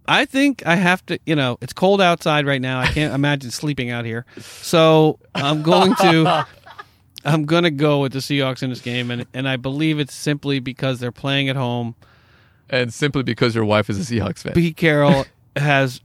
I 0.07 0.25
think 0.25 0.65
I 0.67 0.77
have 0.77 1.05
to. 1.07 1.19
You 1.27 1.35
know, 1.37 1.59
it's 1.61 1.73
cold 1.73 2.01
outside 2.01 2.47
right 2.47 2.61
now. 2.61 2.79
I 2.81 2.87
can't 2.89 3.15
imagine 3.21 3.51
sleeping 3.51 3.91
out 3.91 4.05
here, 4.05 4.25
so 4.41 5.19
I'm 5.35 5.63
going 5.63 5.95
to. 5.97 6.47
I'm 7.25 7.45
going 7.45 7.65
to 7.65 7.73
go 7.73 8.01
with 8.03 8.13
the 8.13 8.21
Seahawks 8.21 8.63
in 8.63 8.71
this 8.71 8.81
game, 8.81 9.11
and 9.11 9.27
and 9.35 9.49
I 9.49 9.57
believe 9.57 9.99
it's 9.99 10.15
simply 10.15 10.61
because 10.61 11.01
they're 11.01 11.11
playing 11.13 11.49
at 11.49 11.57
home. 11.57 11.97
And 12.69 12.93
simply 12.93 13.23
because 13.23 13.55
your 13.55 13.65
wife 13.65 13.89
is 13.91 13.99
a 13.99 14.15
Seahawks 14.15 14.39
fan. 14.41 14.53
Pete 14.55 14.77
Carroll 14.77 15.25
has 15.57 16.01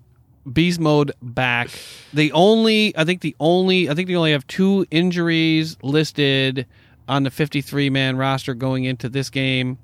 beast 0.52 0.80
mode 0.80 1.12
back. 1.22 1.70
The 2.14 2.32
only, 2.34 2.96
I 2.98 3.04
think 3.04 3.22
the 3.22 3.36
only, 3.40 3.90
I 3.90 3.94
think 3.96 4.08
they 4.08 4.16
only 4.16 4.32
have 4.32 4.46
two 4.48 4.86
injuries 4.92 5.78
listed 5.84 6.66
on 7.08 7.24
the 7.24 7.32
53 7.32 7.90
man 7.90 8.16
roster 8.18 8.54
going 8.54 8.84
into 8.86 9.10
this 9.10 9.30
game. 9.30 9.78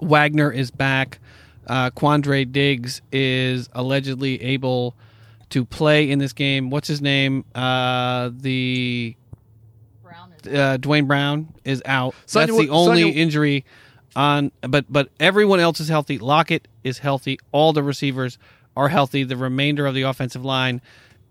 Wagner 0.00 0.52
is 0.52 0.70
back. 0.70 1.18
uh, 1.66 1.90
Quandre 1.90 2.50
Diggs 2.50 3.00
is 3.10 3.68
allegedly 3.72 4.40
able 4.42 4.94
to 5.50 5.64
play 5.64 6.10
in 6.10 6.18
this 6.18 6.32
game. 6.34 6.68
What's 6.70 6.86
his 6.88 7.00
name? 7.00 7.44
Uh, 7.54 8.30
the 8.36 9.16
uh, 10.52 10.76
Duane 10.76 11.06
Brown 11.06 11.48
is 11.64 11.82
out. 11.86 12.14
Sonya, 12.26 12.46
That's 12.46 12.58
the 12.58 12.68
what- 12.70 12.76
only 12.76 13.00
Sonya- 13.02 13.14
injury 13.14 13.64
on. 14.16 14.52
But 14.62 14.86
but 14.88 15.08
everyone 15.20 15.60
else 15.60 15.80
is 15.80 15.88
healthy. 15.88 16.18
Lockett 16.18 16.68
is 16.82 16.98
healthy. 16.98 17.38
All 17.52 17.72
the 17.72 17.82
receivers 17.82 18.38
are 18.76 18.88
healthy. 18.88 19.24
The 19.24 19.36
remainder 19.36 19.86
of 19.86 19.94
the 19.94 20.02
offensive 20.02 20.44
line 20.44 20.80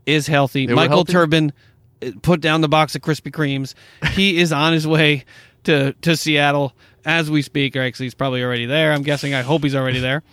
is 0.06 0.28
healthy. 0.28 0.68
were 0.68 0.76
Michael 0.76 0.98
healthy? 0.98 1.14
Turbin 1.14 1.54
uh, 2.02 2.12
put 2.22 2.42
down 2.42 2.62
the 2.62 2.68
box 2.68 2.96
of 2.96 3.02
Krispy 3.02 3.32
Kremes. 3.32 3.74
He 4.12 4.40
is 4.40 4.52
on 4.52 4.74
his 4.74 4.88
way 4.88 5.26
to 5.66 5.94
to 6.02 6.18
Seattle 6.18 6.74
as 7.06 7.30
we 7.30 7.42
speak. 7.42 7.76
Or 7.76 7.82
actually, 7.82 8.08
he's 8.08 8.16
probably 8.16 8.44
already 8.44 8.66
there. 8.66 8.92
I'm 8.92 9.04
guessing. 9.04 9.34
I 9.34 9.42
hope 9.42 9.64
he's 9.64 9.76
already 9.76 10.00
there. 10.00 10.24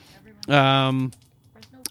Um, 0.48 1.12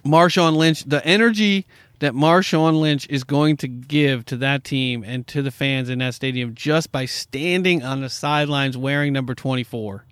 Marshawn 0.06 0.56
Lynch, 0.56 0.84
the 0.86 1.06
energy 1.06 1.66
that 2.00 2.14
Marshawn 2.14 2.80
Lynch 2.80 3.08
is 3.10 3.24
going 3.24 3.58
to 3.58 3.68
give 3.68 4.26
to 4.26 4.38
that 4.38 4.64
team 4.64 5.04
and 5.06 5.28
to 5.28 5.42
the 5.42 5.52
fans 5.52 5.90
in 5.90 6.00
that 6.00 6.14
stadium 6.14 6.56
just 6.56 6.92
by 6.92 7.06
standing 7.06 7.84
on 7.84 8.02
the 8.02 8.10
sidelines 8.10 8.78
wearing 8.78 9.14
number 9.14 9.36
24 9.36 10.06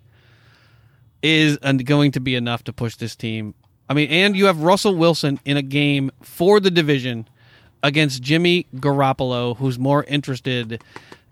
is 1.22 1.56
going 1.58 2.12
to 2.12 2.20
be 2.20 2.34
enough 2.34 2.64
to 2.64 2.72
push 2.72 2.96
this 2.96 3.16
team. 3.16 3.54
I 3.88 3.94
mean, 3.94 4.08
and 4.10 4.36
you 4.36 4.46
have 4.46 4.60
Russell 4.60 4.94
Wilson 4.94 5.40
in 5.44 5.56
a 5.56 5.62
game 5.62 6.10
for 6.20 6.60
the 6.60 6.70
division 6.70 7.26
against 7.82 8.22
Jimmy 8.22 8.66
Garoppolo, 8.76 9.56
who's 9.56 9.78
more 9.78 10.04
interested 10.04 10.82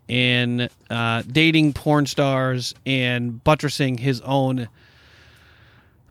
in 0.09 0.69
uh, 0.89 1.23
dating 1.23 1.73
porn 1.73 2.07
stars 2.07 2.75
and 2.85 3.43
buttressing 3.43 3.99
his 3.99 4.21
own 4.23 4.69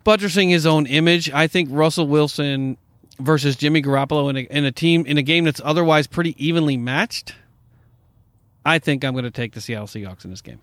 buttressing 0.03 0.49
his 0.49 0.65
own 0.65 0.85
image. 0.85 1.31
I 1.31 1.47
think 1.47 1.69
Russell 1.71 2.07
Wilson 2.07 2.77
versus 3.19 3.55
Jimmy 3.55 3.81
Garoppolo 3.81 4.29
in 4.29 4.37
a, 4.37 4.41
in 4.41 4.65
a 4.65 4.71
team 4.71 5.05
in 5.05 5.17
a 5.17 5.23
game 5.23 5.45
that's 5.45 5.61
otherwise 5.63 6.07
pretty 6.07 6.35
evenly 6.43 6.77
matched. 6.77 7.33
I 8.65 8.79
think 8.79 9.03
I'm 9.03 9.13
going 9.13 9.25
to 9.25 9.31
take 9.31 9.53
the 9.53 9.61
Seattle 9.61 9.87
Seahawks 9.87 10.25
in 10.25 10.31
this 10.31 10.41
game. 10.41 10.59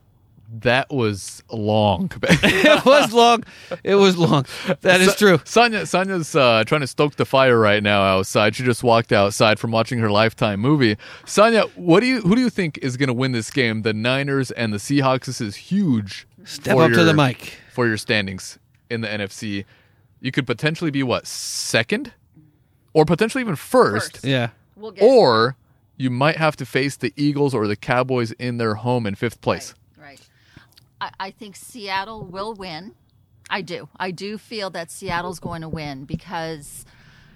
That 0.61 0.91
was 0.91 1.43
long. 1.51 2.13
it 2.23 2.85
was 2.85 3.13
long. 3.13 3.45
It 3.83 3.95
was 3.95 4.19
long. 4.19 4.45
That 4.83 5.01
is 5.01 5.17
true. 5.17 5.41
Sonya, 5.45 5.87
Sonya's 5.87 6.37
uh, 6.37 6.65
trying 6.67 6.83
to 6.83 6.87
stoke 6.87 7.17
the 7.17 7.25
fire 7.25 7.59
right 7.59 7.83
now 7.83 8.03
outside. 8.03 8.55
She 8.55 8.63
just 8.63 8.83
walked 8.83 9.13
outside 9.13 9.59
from 9.59 9.71
watching 9.71 9.99
her 10.01 10.11
Lifetime 10.11 10.61
movie. 10.61 10.99
Sonya, 11.25 11.63
what 11.75 12.01
do 12.01 12.07
you 12.07 12.21
who 12.21 12.35
do 12.35 12.43
you 12.43 12.51
think 12.51 12.79
is 12.79 12.99
going 12.99 13.07
to 13.07 13.15
win 13.15 13.33
this 13.33 13.51
game? 13.51 13.81
The 13.83 13.95
Niners 13.95 14.51
and 14.51 14.75
the 14.75 14.79
Seahawks. 14.79 15.25
This 15.25 15.41
is 15.41 15.57
huge. 15.57 16.27
Step 16.45 16.77
for 16.77 16.85
up 16.85 16.93
to 16.93 17.05
the 17.05 17.15
mic. 17.15 17.55
for 17.73 17.87
your 17.87 17.97
standings 17.97 18.59
in 18.91 19.01
the 19.01 19.09
NFC. 19.09 19.65
You 20.21 20.33
could 20.33 20.47
potentially 20.47 20.91
be 20.91 21.03
what 21.03 21.27
second, 21.27 22.13
or 22.93 23.05
potentially 23.05 23.41
even 23.41 23.57
first, 23.57 24.13
First. 24.13 24.25
Yeah. 24.25 24.51
We'll 24.77 24.91
get 24.91 25.03
or 25.03 25.57
you 25.97 26.11
might 26.11 26.37
have 26.37 26.57
to 26.57 26.67
face 26.67 26.97
the 26.97 27.13
Eagles 27.17 27.55
or 27.55 27.67
the 27.67 27.77
Cowboys 27.77 28.33
in 28.33 28.59
their 28.59 28.75
home 28.75 29.07
in 29.07 29.15
fifth 29.15 29.41
place. 29.41 29.71
Right. 29.71 29.79
I, 31.03 31.11
I 31.19 31.31
think 31.33 31.57
Seattle 31.57 32.25
will 32.25 32.55
win. 32.55 32.95
I 33.51 33.61
do. 33.61 33.89
I 33.97 34.13
do 34.13 34.39
feel 34.39 34.71
that 34.71 34.89
Seattle's 34.91 35.41
going 35.41 35.63
to 35.63 35.69
win 35.69 36.05
because, 36.05 36.87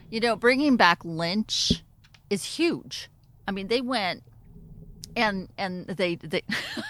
you 0.09 0.21
know, 0.21 0.37
bringing 0.37 0.77
back 0.77 1.05
Lynch 1.05 1.83
is 2.31 2.45
huge. 2.45 3.11
I 3.49 3.51
mean, 3.51 3.67
they 3.67 3.81
went 3.81 4.23
and 5.17 5.49
and 5.59 5.87
they 5.87 6.15
they. 6.17 6.43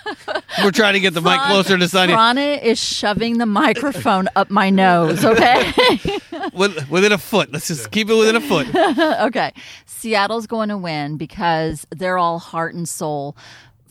We're 0.62 0.70
trying 0.70 0.94
to 0.94 1.00
get 1.00 1.14
the 1.14 1.22
mic 1.22 1.40
closer 1.40 1.78
to 1.78 1.88
Sonya. 1.88 2.14
Frana 2.14 2.62
is 2.62 2.78
shoving 2.78 3.38
the 3.38 3.46
microphone 3.46 4.28
up 4.36 4.50
my 4.50 4.68
nose. 4.68 5.24
Okay. 5.24 5.72
Within 6.52 7.12
a 7.12 7.18
foot. 7.18 7.52
Let's 7.52 7.68
just 7.68 7.90
keep 7.90 8.10
it 8.10 8.14
within 8.14 8.36
a 8.36 8.40
foot. 8.40 8.66
okay. 9.26 9.52
Seattle's 9.86 10.46
going 10.46 10.68
to 10.68 10.76
win 10.76 11.16
because 11.16 11.86
they're 11.90 12.18
all 12.18 12.38
heart 12.38 12.74
and 12.74 12.88
soul. 12.88 13.36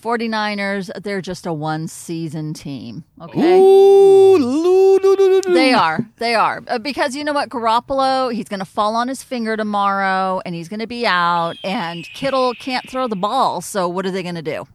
49ers, 0.06 0.92
they're 1.02 1.20
just 1.22 1.48
a 1.48 1.52
one 1.54 1.88
season 1.88 2.54
team. 2.54 3.04
Okay. 3.20 3.58
Ooh, 3.60 4.38
loo, 4.38 5.00
loo, 5.00 5.00
loo, 5.00 5.16
loo, 5.16 5.42
loo. 5.48 5.54
They 5.56 5.74
are. 5.74 6.06
They 6.18 6.36
are. 6.36 6.64
Uh, 6.68 6.78
because 6.78 7.16
you 7.16 7.24
know 7.24 7.34
what? 7.34 7.50
Garoppolo, 7.50 8.32
he's 8.32 8.48
going 8.48 8.60
to 8.60 8.66
fall 8.66 8.96
on 8.96 9.08
his 9.08 9.24
finger 9.24 9.58
tomorrow 9.58 10.42
and 10.46 10.54
he's 10.54 10.70
going 10.70 10.80
to 10.80 10.86
be 10.88 11.08
out, 11.08 11.56
and 11.64 12.06
Kittle 12.14 12.54
can't 12.54 12.88
throw 12.88 13.08
the 13.08 13.16
ball. 13.16 13.62
So 13.62 13.88
what 13.90 14.06
are 14.06 14.12
they 14.12 14.22
going 14.22 14.36
to 14.36 14.44
do? 14.44 14.68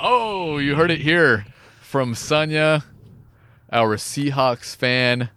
Oh, 0.00 0.58
you 0.58 0.74
heard 0.74 0.90
it 0.90 1.00
here 1.02 1.46
from 1.80 2.16
Sonya, 2.16 2.82
our 3.70 3.96
Seahawks 3.96 4.74
fan, 4.74 5.30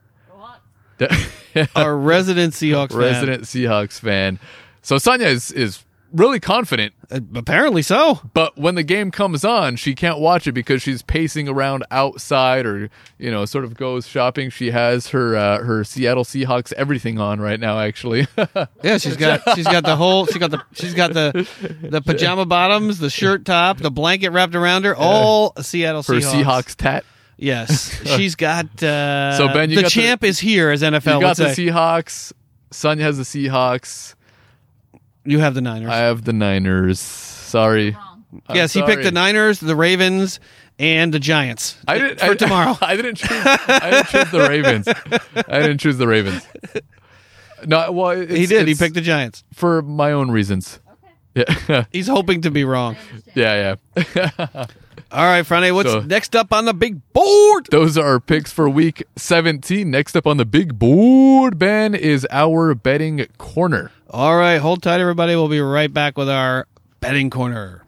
Our 1.76 1.96
resident 1.96 2.54
Seahawks 2.54 2.90
fan. 2.92 3.00
resident 3.00 3.44
Seahawks 3.44 4.00
fan. 4.00 4.40
So 4.82 4.98
Sonya 4.98 5.28
is 5.28 5.52
is 5.52 5.85
really 6.16 6.40
confident 6.40 6.94
Uh, 7.12 7.20
apparently 7.36 7.82
so. 7.84 8.20
But 8.34 8.58
when 8.58 8.74
the 8.76 8.84
game 8.84 9.12
comes 9.12 9.46
on, 9.46 9.76
she 9.76 9.94
can't 9.94 10.18
watch 10.20 10.48
it 10.48 10.54
because 10.54 10.82
she's 10.82 11.02
pacing 11.04 11.48
around 11.48 11.84
outside 11.92 12.66
or 12.66 12.90
you 13.20 13.30
know, 13.30 13.46
sort 13.46 13.64
of 13.66 13.76
goes 13.76 14.08
shopping. 14.08 14.50
She 14.50 14.72
has 14.72 15.10
her 15.10 15.36
uh, 15.36 15.64
her 15.64 15.84
Seattle 15.84 16.24
Seahawks 16.24 16.74
everything 16.74 17.20
on 17.20 17.40
right 17.40 17.60
now 17.60 17.80
actually. 17.80 18.28
Yeah, 18.84 18.98
she's 18.98 19.18
got 19.18 19.42
she's 19.56 19.66
got 19.68 19.84
the 19.84 19.96
whole 19.96 20.26
she 20.28 20.40
got 20.40 20.52
the 20.52 20.62
she's 20.74 20.94
got 20.94 21.14
the 21.14 21.48
the 21.82 22.02
pajama 22.02 22.46
bottoms, 22.46 23.00
the 23.00 23.10
shirt 23.10 23.46
top, 23.46 23.78
the 23.78 23.92
blanket 23.92 24.30
wrapped 24.32 24.56
around 24.56 24.86
her, 24.86 24.96
all 24.96 25.54
Seattle 25.62 26.04
her 26.04 26.14
Seahawks. 26.16 26.44
Seahawks 26.44 26.76
tat. 26.76 27.06
Yes, 27.38 27.92
she's 28.16 28.36
got. 28.36 28.66
Uh, 28.82 29.36
So, 29.38 29.48
Ben, 29.50 29.70
you 29.70 29.76
the 29.76 29.82
got 29.84 29.92
the- 29.92 30.02
champ 30.02 30.24
is 30.24 30.40
here, 30.40 30.70
as 30.72 30.82
NFL 30.82 31.16
You 31.16 31.20
got 31.22 31.36
the 31.38 31.54
say. 31.54 31.66
Seahawks. 31.68 32.32
Sonya 32.72 33.04
has 33.04 33.18
the 33.18 33.24
Seahawks. 33.24 34.16
You 35.26 35.40
have 35.40 35.54
the 35.54 35.62
Niners. 35.62 35.90
I 35.90 35.98
have 35.98 36.24
the 36.24 36.34
Niners. 36.34 37.00
Sorry. 37.00 37.96
I'm 38.48 38.56
yes, 38.56 38.74
he 38.74 38.82
picked 38.84 39.04
the 39.04 39.12
Niners, 39.12 39.60
the 39.60 39.76
Ravens, 39.76 40.40
and 40.78 41.14
the 41.14 41.20
Giants 41.20 41.78
I 41.88 41.98
didn't 41.98 42.20
for 42.20 42.32
I, 42.32 42.36
tomorrow. 42.36 42.78
I 42.82 42.96
didn't 42.96 43.16
choose. 43.16 43.30
I 43.32 43.90
didn't 43.92 44.08
choose 44.08 44.32
the 44.32 44.48
Ravens. 44.50 44.88
I 45.48 45.60
didn't 45.60 45.78
choose 45.78 45.98
the 45.98 46.08
Ravens. 46.08 46.46
No, 47.66 47.92
well, 47.92 48.10
it's, 48.12 48.32
he 48.34 48.46
did. 48.46 48.68
He 48.68 48.76
picked 48.76 48.96
the 48.96 49.02
Giants. 49.02 49.44
for 49.54 49.82
my 49.82 50.12
own 50.12 50.32
reasons. 50.32 50.80
Yeah, 51.34 51.86
He's 51.92 52.08
hoping 52.08 52.42
to 52.42 52.52
be 52.52 52.64
wrong. 52.64 52.96
yeah, 53.34 53.78
yeah. 53.96 54.66
All 55.16 55.24
right, 55.24 55.46
Friday. 55.46 55.72
What's 55.72 55.90
So- 55.90 56.02
next 56.02 56.36
up 56.36 56.52
on 56.52 56.66
the 56.66 56.74
big 56.74 57.00
board? 57.14 57.70
Those 57.72 57.98
are 57.98 58.06
our 58.06 58.20
picks 58.20 58.52
for 58.52 58.68
week 58.68 59.02
17. 59.16 59.90
Next 59.90 60.14
up 60.18 60.28
on 60.28 60.36
the 60.36 60.44
big 60.44 60.78
board, 60.78 61.58
Ben, 61.58 61.96
is 61.96 62.28
our 62.32 62.76
betting 62.76 63.26
corner. 63.38 63.92
All 64.10 64.36
right, 64.36 64.58
hold 64.58 64.84
tight, 64.84 65.00
everybody. 65.00 65.34
We'll 65.34 65.48
be 65.48 65.62
right 65.62 65.94
back 65.94 66.18
with 66.18 66.30
our 66.30 66.68
betting 67.00 67.30
corner. 67.30 67.85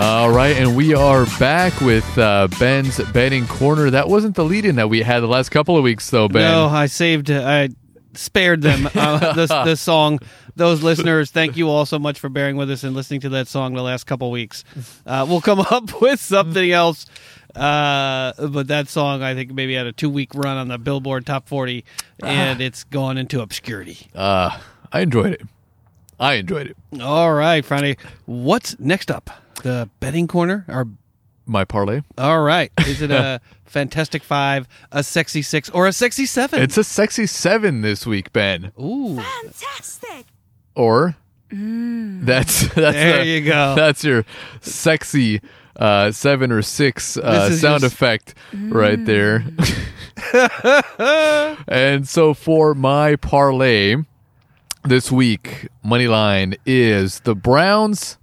All 0.00 0.30
right, 0.30 0.56
and 0.56 0.76
we 0.76 0.94
are 0.94 1.26
back 1.40 1.80
with 1.80 2.06
uh, 2.16 2.46
Ben's 2.60 3.00
betting 3.10 3.48
corner. 3.48 3.90
That 3.90 4.08
wasn't 4.08 4.36
the 4.36 4.44
lead 4.44 4.64
in 4.64 4.76
that 4.76 4.88
we 4.88 5.02
had 5.02 5.18
the 5.20 5.26
last 5.26 5.48
couple 5.48 5.76
of 5.76 5.82
weeks, 5.82 6.08
though, 6.08 6.28
Ben. 6.28 6.42
No, 6.42 6.66
I 6.66 6.86
saved. 6.86 7.32
I 7.32 7.70
spared 8.14 8.62
them 8.62 8.88
uh, 8.94 9.32
this 9.32 9.50
this 9.64 9.80
song. 9.80 10.20
Those 10.54 10.84
listeners, 10.84 11.32
thank 11.32 11.56
you 11.56 11.68
all 11.68 11.84
so 11.84 11.98
much 11.98 12.20
for 12.20 12.28
bearing 12.28 12.54
with 12.54 12.70
us 12.70 12.84
and 12.84 12.94
listening 12.94 13.22
to 13.22 13.28
that 13.30 13.48
song 13.48 13.74
the 13.74 13.82
last 13.82 14.04
couple 14.04 14.30
weeks. 14.30 14.62
Uh, 15.04 15.26
we'll 15.28 15.40
come 15.40 15.58
up 15.70 16.00
with 16.00 16.20
something 16.20 16.70
else. 16.70 17.06
Uh, 17.56 18.32
but 18.46 18.68
that 18.68 18.86
song, 18.86 19.24
I 19.24 19.34
think, 19.34 19.52
maybe 19.52 19.74
had 19.74 19.88
a 19.88 19.92
two 19.92 20.10
week 20.10 20.32
run 20.32 20.58
on 20.58 20.68
the 20.68 20.78
Billboard 20.78 21.26
Top 21.26 21.48
40, 21.48 21.84
and 22.22 22.60
it's 22.60 22.84
gone 22.84 23.18
into 23.18 23.40
obscurity. 23.40 24.06
Uh, 24.14 24.60
I 24.92 25.00
enjoyed 25.00 25.32
it. 25.32 25.42
I 26.20 26.34
enjoyed 26.34 26.68
it. 26.68 26.76
All 27.02 27.32
right, 27.32 27.64
Friday. 27.64 27.96
What's 28.26 28.78
next 28.78 29.10
up? 29.10 29.28
The 29.62 29.88
betting 30.00 30.26
corner? 30.28 30.64
Or 30.68 30.86
My 31.46 31.64
parlay. 31.64 32.02
all 32.16 32.42
right, 32.42 32.70
is 32.86 33.02
it 33.02 33.10
a 33.10 33.40
fantastic 33.64 34.22
five, 34.22 34.68
a 34.92 35.02
sexy 35.02 35.42
six, 35.42 35.68
or 35.70 35.86
a 35.86 35.92
sexy 35.92 36.26
seven? 36.26 36.62
It's 36.62 36.78
a 36.78 36.84
sexy 36.84 37.26
seven 37.26 37.80
this 37.82 38.06
week, 38.06 38.32
Ben. 38.32 38.70
Ooh, 38.80 39.16
Fantastic. 39.20 40.26
Or 40.74 41.16
that's 41.50 42.68
that's 42.74 42.74
There 42.74 43.18
the- 43.24 43.26
you 43.26 43.44
go. 43.44 43.74
That's 43.74 44.04
your 44.04 44.24
sexy 44.60 45.40
uh, 45.76 46.12
seven 46.12 46.52
or 46.52 46.62
six 46.62 47.16
uh, 47.16 47.50
sound 47.50 47.82
your- 47.82 47.88
effect 47.88 48.34
right 48.52 49.02
there. 49.04 49.44
and 51.68 52.06
so 52.08 52.34
for 52.34 52.74
my 52.74 53.16
parlay 53.16 53.96
this 54.84 55.10
week, 55.10 55.68
money 55.82 56.06
line 56.08 56.54
is 56.66 57.20
the 57.20 57.34
Browns. 57.34 58.18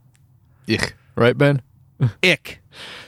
Ich, 0.67 0.93
right, 1.23 1.37
Ben? 1.37 1.61
ick. 2.23 2.61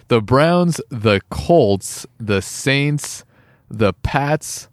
The 0.08 0.22
Browns, 0.22 0.80
the 0.90 1.22
Colts, 1.30 2.06
the 2.18 2.42
Saints, 2.42 3.26
the 3.70 3.94
Pats, 3.94 4.70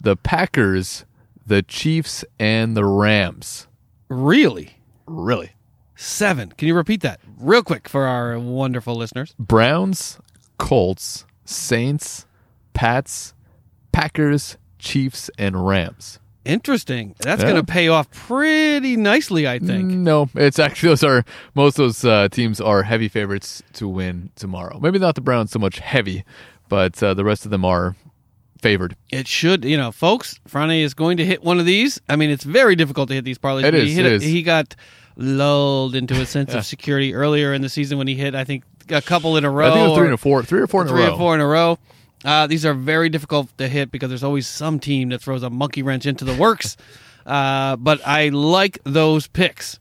the 0.00 0.16
Packers, 0.16 1.04
the 1.44 1.62
Chiefs, 1.62 2.24
and 2.38 2.76
the 2.76 2.84
Rams. 2.84 3.66
Really? 4.08 4.78
Really? 5.06 5.52
Seven. 5.96 6.52
Can 6.56 6.68
you 6.68 6.74
repeat 6.74 7.00
that 7.00 7.20
real 7.38 7.62
quick 7.62 7.88
for 7.88 8.04
our 8.04 8.38
wonderful 8.38 8.94
listeners? 8.94 9.34
Browns, 9.38 10.18
Colts, 10.58 11.24
Saints, 11.44 12.26
Pats, 12.74 13.34
Packers, 13.92 14.58
Chiefs, 14.78 15.30
and 15.38 15.66
Rams. 15.66 16.20
Interesting. 16.46 17.14
That's 17.18 17.42
Yeah. 17.42 17.50
going 17.50 17.64
to 17.66 17.70
pay 17.72 17.88
off 17.88 18.10
pretty 18.10 18.96
nicely, 18.96 19.46
I 19.48 19.58
think. 19.58 19.84
No, 19.90 20.28
it's 20.34 20.58
actually 20.58 20.90
those 20.90 21.04
are 21.04 21.24
most 21.54 21.78
of 21.78 21.84
those 21.86 22.04
uh, 22.04 22.28
teams 22.30 22.60
are 22.60 22.82
heavy 22.84 23.08
favorites 23.08 23.62
to 23.74 23.88
win 23.88 24.30
tomorrow. 24.36 24.78
Maybe 24.80 24.98
not 24.98 25.14
the 25.16 25.20
Browns 25.20 25.50
so 25.50 25.58
much 25.58 25.78
heavy, 25.80 26.24
but 26.68 27.02
uh, 27.02 27.14
the 27.14 27.24
rest 27.24 27.44
of 27.44 27.50
them 27.50 27.64
are 27.64 27.96
favored. 28.62 28.96
It 29.10 29.28
should, 29.28 29.64
you 29.64 29.76
know, 29.76 29.92
folks. 29.92 30.40
Frane 30.46 30.82
is 30.82 30.94
going 30.94 31.16
to 31.18 31.24
hit 31.24 31.42
one 31.44 31.58
of 31.60 31.66
these. 31.66 32.00
I 32.08 32.16
mean, 32.16 32.30
it's 32.30 32.44
very 32.44 32.74
difficult 32.76 33.08
to 33.08 33.14
hit 33.14 33.24
these 33.24 33.38
parlays. 33.38 33.64
It 33.64 33.72
but 33.72 33.74
he 33.74 33.90
is, 33.90 33.96
hit 33.96 34.06
it 34.06 34.12
is. 34.12 34.22
He 34.22 34.42
got 34.42 34.74
lulled 35.16 35.94
into 35.94 36.14
a 36.20 36.26
sense 36.26 36.54
of 36.54 36.64
security 36.74 37.14
earlier 37.14 37.52
in 37.54 37.62
the 37.62 37.68
season 37.68 37.98
when 37.98 38.06
he 38.06 38.14
hit, 38.14 38.34
I 38.34 38.44
think, 38.44 38.64
a 38.88 39.02
couple 39.02 39.36
in 39.36 39.44
a 39.44 39.50
row. 39.50 39.66
I 39.68 39.74
think 39.74 39.84
it 39.84 39.88
was 39.88 39.96
three 39.96 40.02
or- 40.02 40.04
and 40.06 40.14
a 40.14 40.18
four, 40.18 40.42
three 40.42 40.60
or 40.60 40.66
four 40.66 40.82
in 40.82 40.88
three 40.88 41.02
a 41.02 41.06
row. 41.08 41.14
or 41.14 41.18
four 41.18 41.34
in 41.34 41.40
a 41.40 41.46
row. 41.46 41.78
Uh, 42.26 42.48
these 42.48 42.66
are 42.66 42.74
very 42.74 43.08
difficult 43.08 43.56
to 43.56 43.68
hit 43.68 43.92
because 43.92 44.08
there's 44.08 44.24
always 44.24 44.48
some 44.48 44.80
team 44.80 45.10
that 45.10 45.22
throws 45.22 45.44
a 45.44 45.48
monkey 45.48 45.82
wrench 45.82 46.06
into 46.06 46.24
the 46.24 46.34
works. 46.34 46.76
uh, 47.26 47.76
but 47.76 48.04
I 48.06 48.30
like 48.30 48.80
those 48.82 49.28
picks. 49.28 49.78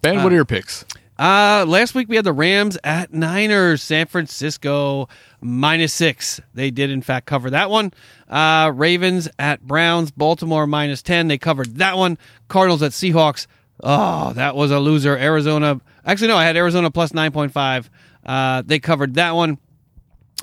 Ben, 0.00 0.22
what 0.22 0.32
are 0.32 0.36
your 0.36 0.44
picks? 0.44 0.84
Uh, 1.18 1.64
last 1.66 1.96
week 1.96 2.08
we 2.08 2.14
had 2.14 2.24
the 2.24 2.32
Rams 2.32 2.78
at 2.84 3.12
Niners, 3.12 3.82
San 3.82 4.06
Francisco 4.06 5.08
minus 5.40 5.92
six. 5.92 6.40
They 6.54 6.70
did 6.70 6.90
in 6.90 7.02
fact 7.02 7.26
cover 7.26 7.50
that 7.50 7.68
one. 7.68 7.92
Uh, 8.28 8.70
Ravens 8.72 9.28
at 9.36 9.60
Browns, 9.66 10.12
Baltimore 10.12 10.68
minus 10.68 11.02
ten. 11.02 11.26
They 11.26 11.38
covered 11.38 11.78
that 11.78 11.96
one. 11.96 12.16
Cardinals 12.46 12.84
at 12.84 12.92
Seahawks. 12.92 13.48
Oh, 13.82 14.32
that 14.34 14.54
was 14.54 14.70
a 14.70 14.78
loser. 14.78 15.16
Arizona. 15.16 15.80
Actually, 16.06 16.28
no, 16.28 16.36
I 16.36 16.44
had 16.44 16.56
Arizona 16.56 16.92
plus 16.92 17.12
nine 17.12 17.32
point 17.32 17.50
five. 17.50 17.90
Uh, 18.24 18.62
they 18.64 18.78
covered 18.78 19.14
that 19.14 19.34
one. 19.34 19.58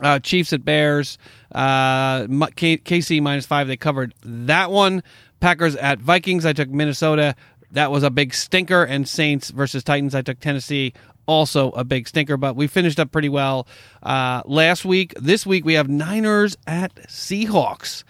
Uh, 0.01 0.19
Chiefs 0.19 0.51
at 0.53 0.65
Bears. 0.65 1.17
Uh, 1.53 2.27
K- 2.55 2.77
KC 2.77 3.21
minus 3.21 3.45
five. 3.45 3.67
They 3.67 3.77
covered 3.77 4.13
that 4.23 4.71
one. 4.71 5.03
Packers 5.39 5.75
at 5.75 5.99
Vikings. 5.99 6.45
I 6.45 6.53
took 6.53 6.69
Minnesota. 6.69 7.35
That 7.71 7.91
was 7.91 8.03
a 8.03 8.09
big 8.09 8.33
stinker. 8.33 8.83
And 8.83 9.07
Saints 9.07 9.51
versus 9.51 9.83
Titans. 9.83 10.15
I 10.15 10.21
took 10.21 10.39
Tennessee. 10.39 10.93
Also 11.27 11.71
a 11.71 11.83
big 11.83 12.07
stinker, 12.07 12.37
but 12.37 12.55
we 12.55 12.67
finished 12.67 12.99
up 12.99 13.11
pretty 13.11 13.29
well 13.29 13.67
uh, 14.03 14.43
last 14.45 14.85
week. 14.85 15.11
This 15.19 15.43
week 15.43 15.65
we 15.65 15.73
have 15.73 15.89
Niners 15.89 16.55
at 16.67 16.93
Seahawks. 17.07 18.03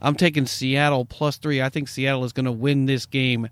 I'm 0.00 0.14
taking 0.14 0.46
Seattle 0.46 1.04
plus 1.04 1.36
three. 1.36 1.60
I 1.60 1.68
think 1.68 1.88
Seattle 1.88 2.24
is 2.24 2.32
going 2.32 2.46
to 2.46 2.52
win 2.52 2.86
this 2.86 3.06
game 3.06 3.48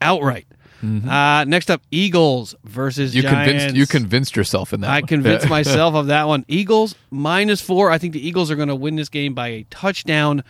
outright. 0.00 0.46
Uh, 0.82 1.44
next 1.44 1.70
up, 1.70 1.82
Eagles 1.90 2.54
versus 2.64 3.10
Mm-hmm. 3.10 3.16
You 3.16 3.22
Giants. 3.22 3.48
convinced 3.52 3.76
you 3.76 3.86
convinced 3.86 4.36
yourself 4.36 4.72
in 4.72 4.80
that. 4.82 4.90
I 4.90 5.00
one. 5.00 5.06
convinced 5.08 5.48
myself 5.50 5.94
of 5.94 6.06
that 6.06 6.28
one. 6.28 6.44
Eagles 6.48 6.94
minus 7.10 7.60
four. 7.60 7.90
I 7.90 7.98
think 7.98 8.12
the 8.12 8.26
Eagles 8.26 8.50
are 8.50 8.56
going 8.56 8.68
to 8.68 8.76
win 8.76 8.96
this 8.96 9.08
game 9.08 9.34
by 9.34 9.48
a 9.48 9.62
touchdown 9.70 10.44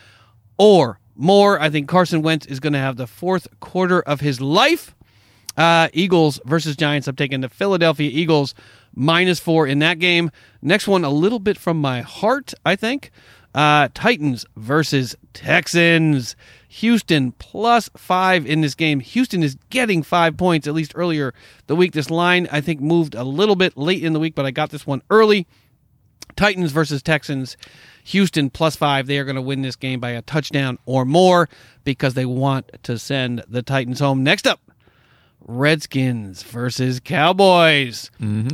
or 0.59 1.01
more. 1.17 1.61
I 1.61 1.71
think 1.71 1.89
Carson 1.89 2.23
Wentz 2.23 2.47
is 2.47 2.61
going 2.61 2.73
to 2.75 2.79
have 2.79 2.97
the 2.97 3.07
fourth 3.07 3.49
quarter 3.61 4.01
of 4.03 4.21
his 4.21 4.41
life. 4.41 4.95
Uh, 5.57 5.89
Eagles 5.93 6.41
versus 6.45 6.77
Giants. 6.77 7.09
I'm 7.09 7.17
taking 7.17 7.41
the 7.41 7.49
Philadelphia 7.49 8.11
Eagles 8.13 8.55
minus 8.95 9.41
four 9.41 9.67
in 9.67 9.79
that 9.81 9.99
game. 9.99 10.31
Next 10.63 10.87
one, 10.87 11.05
a 11.05 11.11
little 11.11 11.41
bit 11.41 11.59
from 11.59 11.81
my 11.81 12.01
heart, 12.03 12.53
I 12.65 12.77
think. 12.77 13.11
Uh, 13.55 13.89
Titans 13.95 14.45
versus 14.57 15.17
Texans. 15.33 16.37
Houston 16.69 17.33
plus 17.33 17.89
five 17.97 18.47
in 18.47 18.61
this 18.61 18.75
game. 18.75 19.01
Houston 19.01 19.43
is 19.43 19.57
getting 19.71 20.03
five 20.03 20.37
points, 20.37 20.67
at 20.69 20.75
least 20.75 20.93
earlier 20.95 21.33
the 21.67 21.75
week. 21.75 21.93
This 21.93 22.11
line, 22.11 22.47
I 22.53 22.61
think, 22.61 22.81
moved 22.81 23.15
a 23.15 23.25
little 23.25 23.57
bit 23.57 23.77
late 23.77 24.05
in 24.05 24.13
the 24.13 24.21
week, 24.21 24.35
but 24.35 24.45
I 24.47 24.51
got 24.51 24.71
this 24.71 24.87
one 24.87 25.03
early. 25.11 25.47
Titans 26.37 26.71
versus 26.73 27.03
Texans. 27.03 27.57
Houston 28.05 28.49
plus 28.51 28.77
five. 28.77 29.07
They 29.07 29.19
are 29.19 29.25
going 29.25 29.37
to 29.37 29.43
win 29.43 29.63
this 29.63 29.77
game 29.77 29.99
by 29.99 30.11
a 30.11 30.23
touchdown 30.23 30.79
or 30.87 31.05
more 31.05 31.49
because 31.85 32.15
they 32.15 32.27
want 32.27 32.71
to 32.85 32.99
send 32.99 33.43
the 33.49 33.63
Titans 33.63 33.99
home. 33.99 34.23
Next 34.23 34.47
up, 34.47 34.61
Redskins 35.41 36.43
versus 36.43 37.01
Cowboys. 37.01 38.11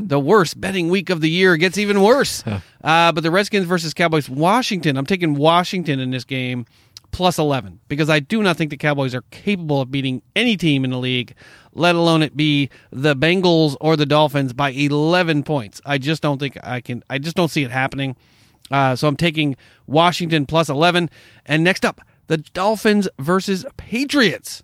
The 0.08 0.18
worst 0.20 0.60
betting 0.60 0.88
week 0.88 1.10
of 1.10 1.20
the 1.20 1.30
year 1.30 1.56
gets 1.56 1.78
even 1.78 2.00
worse. 2.00 2.42
uh, 2.85 3.11
but 3.12 3.23
the 3.23 3.31
Redskins 3.31 3.66
versus 3.66 3.94
Cowboys. 3.94 4.28
Washington. 4.28 4.98
I'm 4.98 5.06
taking 5.06 5.35
Washington 5.35 5.98
in 5.98 6.11
this 6.11 6.24
game 6.24 6.66
plus 7.12 7.39
11 7.39 7.81
because 7.89 8.11
I 8.11 8.20
do 8.20 8.43
not 8.43 8.56
think 8.56 8.70
the 8.70 8.77
Cowboys 8.77 9.15
are 9.15 9.23
capable 9.31 9.81
of 9.81 9.90
beating 9.90 10.20
any 10.36 10.56
team 10.56 10.85
in 10.85 10.90
the 10.90 10.98
league, 10.98 11.35
let 11.73 11.94
alone 11.94 12.23
it 12.23 12.36
be 12.36 12.69
the 12.90 13.16
Bengals 13.16 13.77
or 13.81 13.97
the 13.97 14.05
Dolphins 14.05 14.52
by 14.52 14.70
11 14.70 15.44
points. 15.44 15.81
I 15.86 15.97
just 15.97 16.23
don't 16.23 16.39
think 16.39 16.59
I 16.62 16.82
can. 16.82 17.02
I 17.09 17.19
just 17.19 17.36
don't 17.36 17.48
see 17.48 17.62
it 17.62 17.70
happening. 17.70 18.16
Uh, 18.70 18.97
so 18.97 19.09
I'm 19.09 19.16
taking 19.16 19.56
Washington 19.86 20.44
plus 20.44 20.69
11. 20.69 21.09
And 21.47 21.65
next 21.65 21.85
up, 21.86 22.02
the 22.27 22.39
Dolphins 22.39 23.09
versus 23.19 23.65
Patriots. 23.78 24.62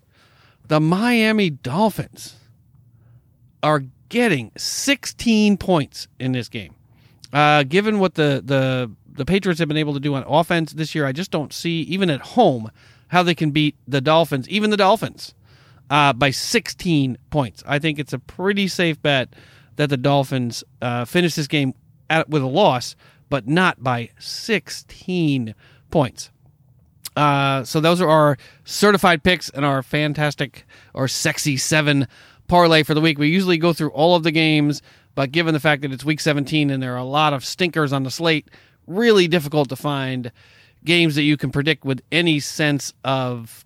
The 0.67 0.79
Miami 0.79 1.49
Dolphins 1.49 2.35
are 3.63 3.83
getting 4.09 4.51
16 4.57 5.57
points 5.57 6.07
in 6.19 6.33
this 6.33 6.49
game. 6.49 6.75
Uh, 7.33 7.63
given 7.63 7.99
what 7.99 8.15
the, 8.15 8.41
the 8.43 8.91
the 9.13 9.25
Patriots 9.25 9.59
have 9.59 9.67
been 9.67 9.77
able 9.77 9.93
to 9.93 9.99
do 9.99 10.15
on 10.15 10.23
offense 10.27 10.73
this 10.73 10.95
year, 10.95 11.05
I 11.05 11.11
just 11.11 11.31
don't 11.31 11.53
see 11.53 11.81
even 11.81 12.09
at 12.09 12.21
home 12.21 12.71
how 13.09 13.23
they 13.23 13.35
can 13.35 13.51
beat 13.51 13.75
the 13.87 14.01
Dolphins, 14.01 14.47
even 14.49 14.69
the 14.69 14.77
Dolphins, 14.77 15.33
uh, 15.89 16.13
by 16.13 16.31
16 16.31 17.17
points. 17.29 17.63
I 17.67 17.77
think 17.79 17.99
it's 17.99 18.13
a 18.13 18.19
pretty 18.19 18.67
safe 18.67 19.01
bet 19.01 19.29
that 19.75 19.89
the 19.89 19.97
Dolphins 19.97 20.63
uh, 20.81 21.05
finish 21.05 21.35
this 21.35 21.47
game 21.47 21.73
at, 22.09 22.29
with 22.29 22.41
a 22.41 22.47
loss, 22.47 22.95
but 23.29 23.47
not 23.47 23.83
by 23.83 24.11
16 24.19 25.55
points. 25.89 26.31
Uh, 27.15 27.63
so 27.63 27.81
those 27.81 27.99
are 27.99 28.09
our 28.09 28.37
certified 28.63 29.23
picks 29.23 29.49
and 29.49 29.65
our 29.65 29.83
fantastic 29.83 30.65
or 30.93 31.07
sexy 31.07 31.57
seven 31.57 32.07
parlay 32.47 32.83
for 32.83 32.93
the 32.93 33.01
week. 33.01 33.17
We 33.17 33.27
usually 33.27 33.57
go 33.57 33.73
through 33.73 33.91
all 33.91 34.15
of 34.15 34.23
the 34.23 34.31
games, 34.31 34.81
but 35.15 35.31
given 35.31 35.53
the 35.53 35.59
fact 35.59 35.81
that 35.81 35.91
it's 35.91 36.05
week 36.05 36.19
17 36.19 36.69
and 36.69 36.81
there 36.81 36.93
are 36.93 36.97
a 36.97 37.03
lot 37.03 37.33
of 37.33 37.43
stinkers 37.45 37.93
on 37.93 38.03
the 38.03 38.11
slate, 38.11 38.47
really 38.87 39.27
difficult 39.27 39.69
to 39.69 39.75
find 39.75 40.31
games 40.83 41.15
that 41.15 41.23
you 41.23 41.37
can 41.37 41.51
predict 41.51 41.85
with 41.85 42.01
any 42.11 42.39
sense 42.39 42.93
of, 43.03 43.65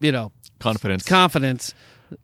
you 0.00 0.12
know, 0.12 0.32
confidence. 0.60 1.04
confidence. 1.04 1.74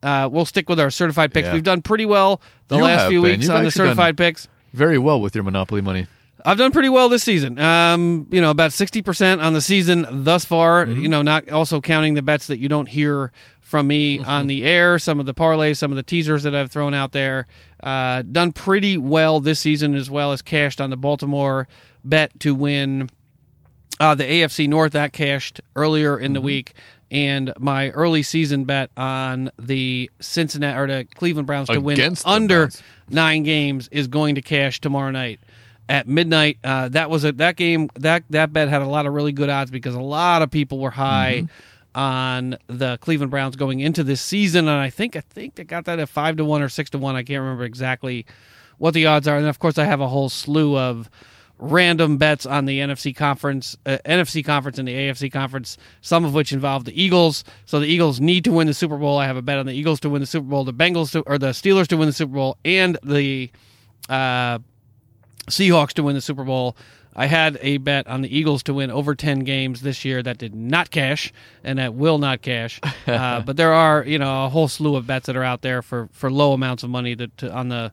Uh, 0.03 0.29
we'll 0.31 0.45
stick 0.45 0.69
with 0.69 0.79
our 0.79 0.91
certified 0.91 1.33
picks. 1.33 1.47
Yeah. 1.47 1.55
We've 1.55 1.63
done 1.63 1.83
pretty 1.83 2.07
well 2.07 2.41
the 2.69 2.77
You 2.77 2.85
last 2.85 3.09
few 3.09 3.23
Ben. 3.23 3.33
weeks 3.33 3.45
You've 3.45 3.57
on 3.57 3.65
the 3.65 3.71
certified 3.71 4.17
picks. 4.17 4.47
Very 4.73 4.99
well 4.99 5.21
with 5.21 5.35
your 5.35 5.43
Monopoly 5.43 5.81
money. 5.81 6.07
I've 6.45 6.57
done 6.59 6.73
pretty 6.73 6.89
well 6.89 7.09
this 7.09 7.23
season. 7.23 7.59
Um, 7.59 8.27
you 8.31 8.41
know, 8.41 8.51
about 8.51 8.73
sixty 8.73 9.03
percent 9.03 9.41
on 9.43 9.53
the 9.53 9.61
season 9.61 10.07
thus 10.25 10.45
far. 10.45 10.87
You 10.87 11.09
know, 11.09 11.21
not 11.21 11.51
also 11.51 11.81
counting 11.83 12.15
the 12.15 12.23
bets 12.23 12.47
that 12.47 12.59
you 12.59 12.69
don't 12.69 12.89
hear 12.89 13.31
from 13.71 13.87
me 13.87 14.19
on 14.25 14.49
the 14.49 14.65
air. 14.65 14.99
Some 14.99 15.21
of 15.21 15.27
the 15.27 15.35
parlays, 15.35 15.79
some 15.79 15.93
of 15.93 15.97
the 15.97 16.03
teasers 16.03 16.43
that 16.43 16.55
I've 16.55 16.71
thrown 16.71 16.93
out 16.93 17.13
there. 17.13 17.47
Uh, 17.83 18.23
done 18.23 18.53
pretty 18.53 18.99
well 18.99 19.41
this 19.41 19.61
season, 19.61 19.95
as 19.95 20.11
well 20.11 20.33
as 20.33 20.43
cashed 20.43 20.81
on 20.81 20.91
the 20.91 20.97
Baltimore 20.97 21.69
bet 22.05 22.39
to 22.41 22.55
win 22.55 23.09
uh, 24.01 24.15
the 24.15 24.25
AFC 24.25 24.69
North. 24.69 24.93
That 24.93 25.13
cashed 25.13 25.61
earlier 25.77 26.19
in 26.19 26.33
the 26.33 26.41
week. 26.41 26.75
And 27.13 27.53
my 27.59 27.91
early 27.91 28.23
season 28.23 28.65
bet 28.65 28.91
on 28.97 29.51
the 29.59 30.09
Cincinnati 30.21 30.79
or 30.79 30.87
the 30.87 31.07
Cleveland 31.17 31.47
Browns 31.47 31.69
to 31.69 31.81
win 31.81 31.99
Against 31.99 32.23
the 32.23 32.31
under 32.31 32.59
Browns. 32.67 32.83
nine 33.09 33.43
games 33.43 33.89
is 33.91 34.07
going 34.07 34.37
to 34.37 34.43
cash 34.43 34.81
tomorrow 34.81 35.11
night 35.11 35.41
at 35.89 36.07
midnight. 36.07 36.59
Uh, 36.63 36.89
that 36.91 37.11
was 37.11 37.25
a 37.25 37.33
that 37.33 37.57
game 37.57 37.91
that 37.97 38.23
that 38.31 38.53
bet 38.53 38.69
had 38.69 38.81
a 38.83 38.87
lot 38.87 39.07
of 39.07 39.13
really 39.13 39.33
good 39.33 39.49
odds 39.51 39.73
because 39.73 39.97
a 39.97 40.01
lot 40.01 40.43
of 40.43 40.53
people 40.53 40.79
were 40.79 40.93
high 40.93 41.47
on 41.95 42.57
the 42.67 42.99
Cleveland 42.99 43.31
Browns 43.31 43.57
going 43.57 43.81
into 43.81 44.05
this 44.05 44.21
season, 44.21 44.69
and 44.69 44.81
I 44.81 44.91
think 44.91 45.17
I 45.17 45.21
think 45.21 45.57
they 45.57 45.65
got 45.65 45.85
that 45.87 45.99
at 45.99 46.09
five 46.09 46.37
to 46.37 46.45
one 46.45 46.63
or 46.63 46.69
six 46.69 46.91
to 46.91 46.99
one. 46.99 47.17
I 47.17 47.23
can't 47.23 47.41
remember 47.41 47.65
exactly 47.65 48.27
what 48.79 48.95
the 48.95 49.07
odds 49.07 49.27
are, 49.27 49.37
and 49.37 49.47
of 49.47 49.59
course 49.59 49.79
I 49.79 49.85
have 49.85 50.01
a 50.01 50.09
whole 50.09 50.29
slew 50.29 50.77
of 50.77 51.11
random 51.61 52.17
bets 52.17 52.47
on 52.47 52.65
the 52.65 52.81
NFC 52.81 53.15
conference, 53.15 53.77
uh, 53.85 53.99
NFC 54.05 54.45
conference, 54.45 54.79
and 54.79 54.89
the 54.89 54.95
AFC 54.95 55.31
conference. 55.31 55.77
Some 56.01 56.25
of 56.25 56.33
which 56.33 56.53
involve 56.53 56.85
the 56.85 57.01
Eagles. 57.01 57.45
So 57.67 57.81
the 57.81 57.87
Eagles 57.87 58.21
need 58.21 58.45
to 58.45 58.53
win 58.53 58.67
the 58.67 58.75
Super 58.75 58.97
Bowl. 58.97 59.19
I 59.19 59.27
have 59.27 59.37
a 59.37 59.43
bet 59.43 59.59
on 59.59 59.67
the 59.67 59.75
Eagles 59.75 60.01
to 60.01 60.11
win 60.11 60.21
the 60.21 60.27
Super 60.27 60.47
Bowl, 60.47 60.65
the 60.65 60.73
Bengals 60.73 61.13
to, 61.13 61.21
or 61.23 61.39
the 61.39 61.51
Steelers 61.51 61.87
to 61.89 61.97
win 61.97 62.07
the 62.07 62.13
Super 62.13 62.33
Bowl, 62.33 62.57
and 62.65 62.99
the 63.03 63.51
uh, 64.09 64.59
Seahawks 65.49 65.93
to 65.95 66.03
win 66.03 66.15
the 66.15 66.21
Super 66.21 66.45
Bowl. 66.45 66.77
I 67.15 67.27
had 67.27 67.59
a 67.61 67.79
bet 67.79 68.07
on 68.07 68.23
the 68.23 68.37
Eagles 68.37 68.63
to 68.65 68.75
win 68.75 68.91
over 68.91 69.15
10 69.15 69.41
games 69.41 69.83
this 69.83 70.05
year 70.05 70.23
that 70.23 70.39
did 70.39 70.55
not 70.55 70.91
cash 70.91 71.33
and 71.65 71.79
that 71.79 71.95
will 71.95 72.19
not 72.19 72.43
cash. 72.43 72.81
Uh, 73.07 73.41
but 73.41 73.57
there 73.57 73.73
are, 73.73 74.05
you 74.05 74.19
know, 74.19 74.45
a 74.45 74.49
whole 74.49 74.69
slew 74.69 74.95
of 74.95 75.05
bets 75.07 75.27
that 75.27 75.35
are 75.35 75.43
out 75.43 75.63
there 75.63 75.83
for, 75.83 76.09
for 76.13 76.31
low 76.31 76.53
amounts 76.53 76.85
of 76.85 76.91
money 76.91 77.17
to, 77.17 77.27
to, 77.29 77.51
on 77.53 77.69
the 77.69 77.91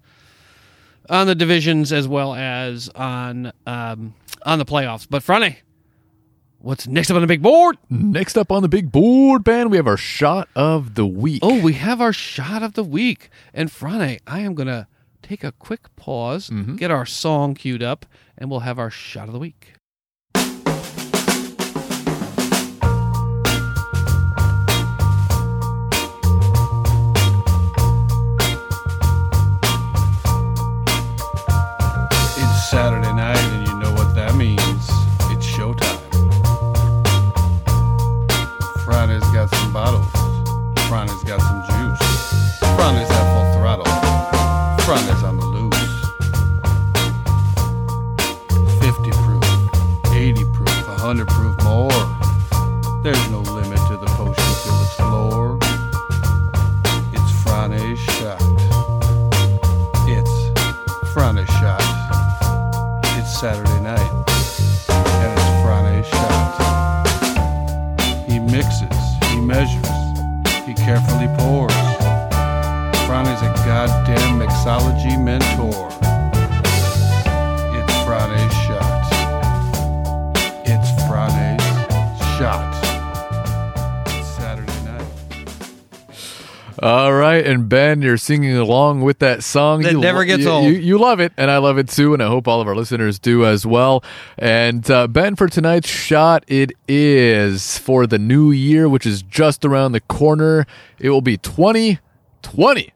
on 1.10 1.26
the 1.26 1.34
divisions 1.34 1.91
as 1.91 2.07
well 2.07 2.35
as 2.35 2.88
on 2.89 3.52
um, 3.65 4.14
on 4.44 4.60
the 4.60 4.65
playoffs. 4.65 5.07
But 5.10 5.23
Frane, 5.23 5.56
What's 6.60 6.88
next 6.88 7.11
up 7.11 7.15
on 7.15 7.22
the 7.22 7.27
big 7.27 7.41
board? 7.41 7.77
Next 7.89 8.38
up 8.38 8.52
on 8.52 8.64
the 8.64 8.68
big 8.68 8.91
board, 8.91 9.44
Ben, 9.44 9.69
we 9.69 9.77
have 9.77 9.88
our 9.88 9.98
shot 9.98 10.49
of 10.56 10.95
the 10.95 11.06
week. 11.06 11.39
Oh, 11.44 11.61
we 11.61 11.73
have 11.73 12.02
our 12.02 12.14
shot 12.14 12.64
of 12.64 12.73
the 12.73 12.84
week. 12.84 13.30
And 13.53 13.72
Frane, 13.72 14.19
I 14.26 14.39
am 14.39 14.56
going 14.56 14.68
to 14.68 14.88
take 15.28 15.44
a 15.44 15.52
quick 15.52 15.94
pause, 15.95 16.49
mm-hmm. 16.49 16.76
get 16.76 16.91
our 16.91 17.06
song 17.06 17.54
queued 17.54 17.84
up, 17.84 18.06
and 18.38 18.49
we'll 18.49 18.62
have 18.62 18.80
our 18.80 18.90
shot 18.90 19.28
of 19.28 19.34
the 19.34 19.40
week. 19.40 19.74
Carefully 70.88 71.27
pours. 71.35 71.73
Friday's 73.03 73.41
a 73.41 73.51
goddamn 73.68 74.39
mixology 74.39 75.06
All 86.80 87.12
right, 87.12 87.45
and 87.45 87.68
Ben, 87.68 88.04
you're 88.04 88.18
singing 88.18 88.56
along 88.56 89.02
with 89.02 89.20
that 89.20 89.44
song. 89.44 89.82
That 89.82 89.94
you, 89.94 89.99
never 89.99 90.26
gets 90.26 90.44
you, 90.44 90.49
old. 90.49 90.66
You, 90.66 90.74
you 90.74 90.98
love 90.99 91.20
it, 91.20 91.34
and 91.36 91.49
I 91.49 91.58
love 91.58 91.80
it 91.80 91.90
too, 91.90 92.14
and 92.14 92.22
I 92.22 92.28
hope 92.28 92.48
all 92.48 92.62
of 92.62 92.68
our 92.68 92.76
listeners 92.76 93.18
do 93.18 93.45
as 93.45 93.66
well. 93.66 94.04
And 94.38 94.90
uh, 94.91 95.08
Ben, 95.08 95.36
for 95.36 95.48
tonight's 95.48 95.90
shot, 95.90 96.44
it 96.48 96.72
is 96.88 97.80
for 97.80 98.06
the 98.06 98.20
new 98.20 98.52
year, 98.52 98.88
which 98.88 99.08
is 99.08 99.24
just 99.24 99.66
around 99.66 99.94
the 99.94 100.02
corner. 100.02 100.68
It 100.99 101.10
will 101.10 101.22
be 101.22 101.38
2020. 101.38 102.91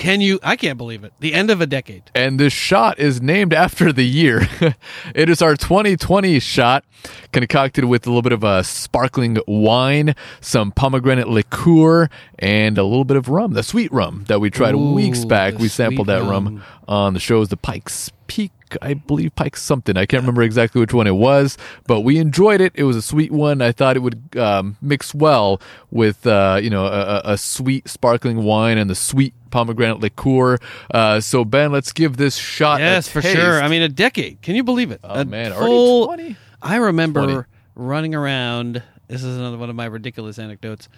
Can 0.00 0.22
you? 0.22 0.38
I 0.42 0.56
can't 0.56 0.78
believe 0.78 1.04
it. 1.04 1.12
The 1.20 1.34
end 1.34 1.50
of 1.50 1.60
a 1.60 1.66
decade. 1.66 2.04
And 2.14 2.40
this 2.40 2.54
shot 2.54 2.98
is 2.98 3.20
named 3.20 3.52
after 3.52 3.92
the 3.92 4.06
year. 4.06 4.48
it 5.14 5.28
is 5.28 5.42
our 5.42 5.56
2020 5.56 6.40
shot, 6.40 6.86
concocted 7.32 7.84
with 7.84 8.06
a 8.06 8.08
little 8.08 8.22
bit 8.22 8.32
of 8.32 8.42
a 8.42 8.64
sparkling 8.64 9.36
wine, 9.46 10.14
some 10.40 10.72
pomegranate 10.72 11.28
liqueur, 11.28 12.08
and 12.38 12.78
a 12.78 12.82
little 12.82 13.04
bit 13.04 13.18
of 13.18 13.28
rum, 13.28 13.52
the 13.52 13.62
sweet 13.62 13.92
rum 13.92 14.24
that 14.28 14.40
we 14.40 14.48
tried 14.48 14.74
Ooh, 14.74 14.94
weeks 14.94 15.26
back. 15.26 15.58
We 15.58 15.68
sampled 15.68 16.06
that 16.06 16.22
rum. 16.22 16.46
rum. 16.46 16.62
on 16.88 17.12
the 17.12 17.20
shows, 17.20 17.50
the 17.50 17.58
Pikes 17.58 18.10
Peak. 18.26 18.52
I 18.80 18.94
believe 18.94 19.34
Pikes 19.34 19.60
something. 19.60 19.98
I 19.98 20.06
can't 20.06 20.22
remember 20.22 20.42
exactly 20.42 20.80
which 20.80 20.94
one 20.94 21.08
it 21.08 21.16
was, 21.16 21.58
but 21.86 22.00
we 22.00 22.16
enjoyed 22.16 22.62
it. 22.62 22.72
It 22.74 22.84
was 22.84 22.96
a 22.96 23.02
sweet 23.02 23.32
one. 23.32 23.60
I 23.60 23.72
thought 23.72 23.96
it 23.96 24.00
would 24.00 24.34
um, 24.38 24.78
mix 24.80 25.14
well 25.14 25.60
with 25.90 26.26
uh, 26.26 26.58
you 26.62 26.70
know 26.70 26.86
a- 26.86 27.20
a 27.32 27.36
sweet 27.36 27.86
sparkling 27.86 28.44
wine 28.44 28.78
and 28.78 28.88
the 28.88 28.94
sweet 28.94 29.34
pomegranate 29.50 30.00
liqueur. 30.00 30.58
Uh, 30.90 31.20
so 31.20 31.44
Ben, 31.44 31.72
let's 31.72 31.92
give 31.92 32.16
this 32.16 32.36
shot. 32.36 32.80
Yes, 32.80 33.08
for 33.08 33.20
taste. 33.20 33.36
sure. 33.36 33.62
I 33.62 33.68
mean, 33.68 33.82
a 33.82 33.88
decade. 33.88 34.40
Can 34.42 34.54
you 34.54 34.62
believe 34.64 34.90
it? 34.90 35.00
Oh, 35.04 35.20
a 35.20 35.24
man, 35.24 35.52
already 35.52 35.66
full- 35.66 36.06
20? 36.06 36.36
I 36.62 36.76
remember 36.76 37.22
20. 37.24 37.44
running 37.76 38.14
around. 38.14 38.82
This 39.08 39.24
is 39.24 39.36
another 39.36 39.58
one 39.58 39.70
of 39.70 39.76
my 39.76 39.86
ridiculous 39.86 40.38
anecdotes. 40.38 40.88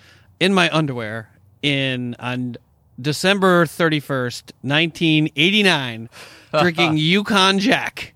In 0.41 0.53
my 0.53 0.69
underwear 0.71 1.31
in 1.63 2.15
on 2.19 2.57
December 3.01 3.65
thirty 3.67 4.01
first, 4.01 4.53
nineteen 4.63 5.31
eighty 5.37 5.63
nine, 5.63 6.09
drinking 6.61 6.99
Yukon 6.99 7.59
Jack, 7.59 8.13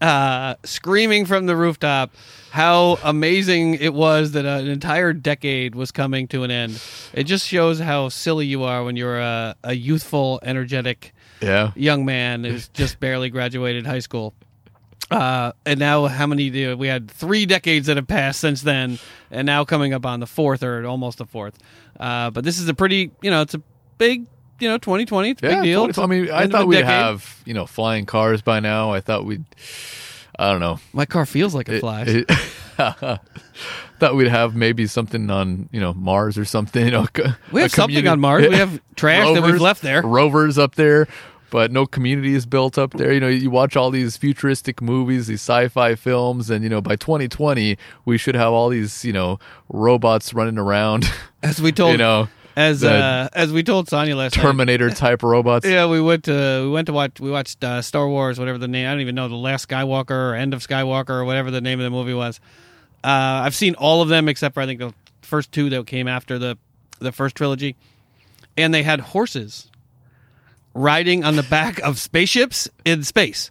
uh, 0.00 0.54
screaming 0.64 1.26
from 1.26 1.46
the 1.46 1.54
rooftop 1.56 2.12
how 2.50 2.98
amazing 3.04 3.74
it 3.74 3.94
was 3.94 4.32
that 4.32 4.44
an 4.44 4.68
entire 4.68 5.12
decade 5.12 5.74
was 5.74 5.90
coming 5.90 6.26
to 6.28 6.42
an 6.44 6.50
end. 6.50 6.82
It 7.12 7.24
just 7.24 7.46
shows 7.46 7.78
how 7.78 8.08
silly 8.08 8.46
you 8.46 8.64
are 8.64 8.82
when 8.84 8.96
you're 8.96 9.18
a, 9.20 9.54
a 9.62 9.72
youthful, 9.74 10.40
energetic 10.42 11.12
yeah. 11.40 11.72
young 11.76 12.04
man 12.04 12.44
who's 12.44 12.68
just 12.68 12.98
barely 13.00 13.30
graduated 13.30 13.86
high 13.86 14.00
school. 14.00 14.34
Uh, 15.10 15.52
and 15.66 15.80
now, 15.80 16.06
how 16.06 16.26
many? 16.26 16.50
do- 16.50 16.76
We 16.76 16.86
had 16.86 17.10
three 17.10 17.44
decades 17.46 17.88
that 17.88 17.96
have 17.96 18.06
passed 18.06 18.38
since 18.40 18.62
then, 18.62 18.98
and 19.30 19.44
now 19.44 19.64
coming 19.64 19.92
up 19.92 20.06
on 20.06 20.20
the 20.20 20.26
fourth 20.26 20.62
or 20.62 20.86
almost 20.86 21.18
the 21.18 21.26
fourth. 21.26 21.58
Uh, 21.98 22.30
but 22.30 22.44
this 22.44 22.60
is 22.60 22.68
a 22.68 22.74
pretty, 22.74 23.10
you 23.20 23.30
know, 23.30 23.40
it's 23.42 23.54
a 23.54 23.62
big, 23.98 24.26
you 24.60 24.68
know, 24.68 24.78
2020. 24.78 25.30
It's 25.30 25.42
a 25.42 25.46
Yeah, 25.46 25.54
big 25.56 25.62
deal. 25.64 25.90
I 26.00 26.06
mean, 26.06 26.30
I 26.30 26.46
thought 26.46 26.68
we'd 26.68 26.76
decade. 26.76 26.90
have 26.90 27.42
you 27.44 27.54
know 27.54 27.66
flying 27.66 28.06
cars 28.06 28.40
by 28.40 28.60
now. 28.60 28.92
I 28.92 29.00
thought 29.00 29.24
we'd. 29.24 29.44
I 30.40 30.50
don't 30.50 30.60
know. 30.60 30.80
My 30.94 31.04
car 31.04 31.26
feels 31.26 31.54
like 31.54 31.68
it 31.68 31.80
flies. 31.80 32.08
It- 32.08 32.30
thought 33.98 34.14
we'd 34.16 34.28
have 34.28 34.56
maybe 34.56 34.86
something 34.86 35.30
on 35.30 35.68
you 35.70 35.80
know 35.80 35.92
Mars 35.92 36.38
or 36.38 36.46
something. 36.46 36.86
You 36.86 36.90
know, 36.92 37.06
we 37.52 37.60
have 37.60 37.70
something 37.70 38.08
on 38.08 38.20
Mars. 38.20 38.48
We 38.48 38.56
have 38.56 38.80
trash 38.96 39.32
that 39.34 39.42
we've 39.42 39.60
left 39.60 39.82
there. 39.82 40.00
Rovers 40.02 40.56
up 40.56 40.76
there, 40.76 41.06
but 41.50 41.70
no 41.70 41.84
community 41.84 42.34
is 42.34 42.46
built 42.46 42.78
up 42.78 42.94
there. 42.94 43.12
You 43.12 43.20
know, 43.20 43.28
you 43.28 43.50
watch 43.50 43.76
all 43.76 43.90
these 43.90 44.16
futuristic 44.16 44.80
movies, 44.80 45.26
these 45.26 45.42
sci-fi 45.42 45.94
films, 45.94 46.48
and 46.48 46.64
you 46.64 46.70
know, 46.70 46.80
by 46.80 46.96
2020, 46.96 47.76
we 48.06 48.16
should 48.16 48.34
have 48.34 48.52
all 48.52 48.70
these 48.70 49.04
you 49.04 49.12
know 49.12 49.38
robots 49.68 50.32
running 50.32 50.56
around. 50.56 51.04
As 51.42 51.60
we 51.60 51.70
told, 51.70 51.92
you 51.92 51.98
know, 51.98 52.28
as 52.56 52.84
uh, 52.84 53.28
as 53.32 53.52
we 53.52 53.62
told 53.62 53.88
Sonya 53.88 54.16
last 54.16 54.36
night. 54.36 54.42
Terminator 54.42 54.90
type 54.94 55.22
robots. 55.22 55.66
Yeah, 55.66 55.86
we 55.86 56.00
went 56.00 56.24
to 56.24 56.62
we 56.64 56.70
went 56.70 56.86
to 56.86 56.92
watch 56.92 57.20
we 57.20 57.30
watched 57.30 57.62
uh, 57.62 57.82
Star 57.82 58.08
Wars, 58.08 58.38
whatever 58.38 58.58
the 58.58 58.68
name. 58.68 58.86
I 58.86 58.92
don't 58.92 59.00
even 59.00 59.14
know 59.14 59.28
the 59.28 59.36
Last 59.36 59.68
Skywalker 59.68 60.32
or 60.32 60.34
End 60.34 60.54
of 60.54 60.66
Skywalker 60.66 61.10
or 61.10 61.24
whatever 61.24 61.50
the 61.50 61.60
name 61.60 61.80
of 61.80 61.84
the 61.84 61.90
movie 61.90 62.14
was. 62.14 62.40
Uh, 63.02 63.44
I've 63.44 63.54
seen 63.54 63.74
all 63.76 64.02
of 64.02 64.08
them 64.08 64.28
except 64.28 64.54
for 64.54 64.60
I 64.60 64.66
think 64.66 64.80
the 64.80 64.94
first 65.22 65.52
two 65.52 65.70
that 65.70 65.86
came 65.86 66.08
after 66.08 66.38
the 66.38 66.58
the 66.98 67.12
first 67.12 67.34
trilogy, 67.36 67.76
and 68.56 68.74
they 68.74 68.82
had 68.82 69.00
horses 69.00 69.70
riding 70.74 71.24
on 71.24 71.36
the 71.36 71.42
back 71.42 71.78
of 71.80 71.98
spaceships 71.98 72.68
in 72.84 73.02
space. 73.02 73.50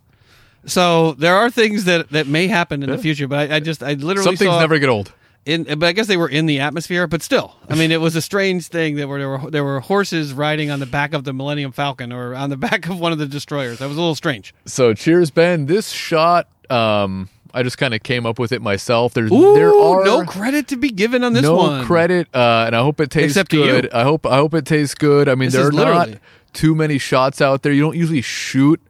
So 0.66 1.14
there 1.14 1.36
are 1.36 1.50
things 1.50 1.86
that, 1.86 2.10
that 2.10 2.28
may 2.28 2.48
happen 2.48 2.84
in 2.84 2.90
the 2.90 2.98
future, 2.98 3.28
but 3.28 3.52
I, 3.52 3.56
I 3.56 3.60
just 3.60 3.82
I 3.82 3.94
literally 3.94 4.26
Some 4.26 4.36
things 4.36 4.52
never 4.60 4.78
get 4.78 4.90
old. 4.90 5.12
In, 5.46 5.64
but 5.64 5.84
I 5.84 5.92
guess 5.92 6.08
they 6.08 6.18
were 6.18 6.30
in 6.30 6.46
the 6.46 6.60
atmosphere. 6.60 7.08
But 7.08 7.22
still, 7.22 7.56
I 7.68 7.76
mean, 7.76 7.92
it 7.92 8.02
was 8.02 8.16
a 8.16 8.22
strange 8.22 8.68
thing 8.68 8.96
that 8.96 9.08
were 9.08 9.20
there 9.20 9.30
were 9.30 9.52
there 9.52 9.64
were 9.64 9.80
horses 9.80 10.34
riding 10.34 10.70
on 10.70 10.80
the 10.80 10.86
back 10.86 11.14
of 11.14 11.24
the 11.24 11.34
Millennium 11.34 11.72
Falcon 11.72 12.12
or 12.12 12.36
on 12.36 12.50
the 12.50 12.58
back 12.70 12.88
of 12.88 13.00
one 13.00 13.12
of 13.12 13.18
the 13.18 13.26
destroyers. 13.26 13.80
That 13.80 13.88
was 13.88 13.98
a 13.98 14.00
little 14.00 14.16
strange. 14.16 14.54
So 14.66 14.94
cheers, 14.94 15.32
Ben. 15.32 15.66
This 15.66 15.90
shot, 15.90 16.48
um, 16.70 17.30
I 17.54 17.64
just 17.64 17.78
kind 17.78 17.94
of 17.94 18.04
came 18.04 18.26
up 18.26 18.38
with 18.38 18.52
it 18.52 18.62
myself. 18.62 19.14
There's 19.14 19.32
Ooh, 19.32 19.54
there 19.56 19.74
are 19.74 20.04
no 20.04 20.24
credit 20.26 20.68
to 20.70 20.78
be 20.78 20.90
given 20.90 21.24
on 21.24 21.34
this 21.34 21.44
no 21.44 21.56
one. 21.56 21.82
No 21.82 21.86
credit, 21.86 22.28
uh, 22.34 22.66
and 22.68 22.76
I 22.76 22.82
hope 22.82 23.00
it 23.00 23.10
tastes 23.10 23.38
Except 23.38 23.52
good. 23.52 23.92
I 23.92 24.04
hope 24.04 24.26
I 24.26 24.36
hope 24.38 24.54
it 24.54 24.66
tastes 24.66 24.96
good. 24.96 25.28
I 25.28 25.36
mean, 25.36 25.48
This 25.48 25.54
there 25.54 25.66
are 25.66 25.70
is 25.70 25.76
not 25.76 26.10
too 26.54 26.76
many 26.76 26.98
shots 26.98 27.42
out 27.42 27.64
there. 27.64 27.72
You 27.72 27.82
don't 27.82 27.96
usually 27.98 28.22
shoot 28.22 28.82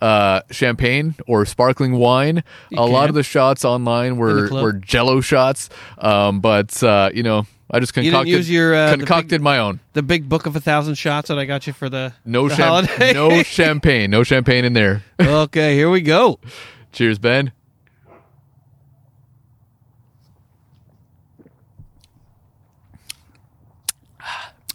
uh, 0.00 0.40
champagne 0.50 1.14
or 1.26 1.44
sparkling 1.46 1.92
wine. 1.92 2.42
You 2.70 2.78
a 2.78 2.82
lot 2.82 3.08
of 3.08 3.14
the 3.14 3.22
shots 3.22 3.64
online 3.64 4.16
were 4.16 4.48
were 4.50 4.72
Jello 4.72 5.20
shots, 5.20 5.68
um, 5.98 6.40
but 6.40 6.82
uh, 6.82 7.10
you 7.14 7.22
know. 7.22 7.46
I 7.68 7.80
just 7.80 7.94
concocted, 7.94 8.28
use 8.28 8.48
your, 8.48 8.76
uh, 8.76 8.90
concocted 8.92 9.28
big- 9.30 9.40
my 9.42 9.58
own. 9.58 9.80
The 9.94 10.02
big 10.04 10.28
book 10.28 10.46
of 10.46 10.54
a 10.54 10.60
thousand 10.60 10.94
shots 10.94 11.26
that 11.30 11.36
I 11.36 11.46
got 11.46 11.66
you 11.66 11.72
for 11.72 11.88
the 11.88 12.12
No, 12.24 12.48
the 12.48 12.54
champ- 12.54 12.86
holiday. 12.88 13.12
no 13.12 13.42
champagne. 13.42 14.08
No 14.08 14.22
champagne 14.22 14.64
in 14.64 14.72
there. 14.72 15.02
okay, 15.20 15.74
here 15.74 15.90
we 15.90 16.00
go. 16.00 16.38
Cheers, 16.92 17.18
Ben. 17.18 17.50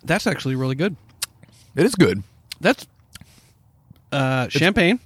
That's 0.04 0.28
actually 0.28 0.56
really 0.56 0.76
good. 0.76 0.96
It 1.76 1.86
is 1.86 1.96
good. 1.96 2.24
That's 2.60 2.86
uh, 4.12 4.48
champagne, 4.50 5.00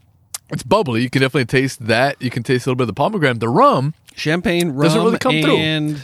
It's 0.56 0.64
bubbly. 0.64 1.02
You 1.03 1.10
can 1.10 1.22
definitely 1.22 1.45
taste 1.45 1.86
that. 1.88 2.22
You 2.22 2.30
can 2.30 2.41
taste 2.44 2.65
a 2.65 2.69
little 2.69 2.77
bit 2.77 2.84
of 2.84 2.88
the 2.88 2.94
pomegranate. 2.94 3.40
The 3.40 3.49
rum, 3.49 3.94
champagne, 4.15 4.69
rum, 4.72 4.84
Doesn't 4.88 5.03
really 5.03 5.19
come 5.19 5.40
through. 5.41 5.57
and 5.57 6.02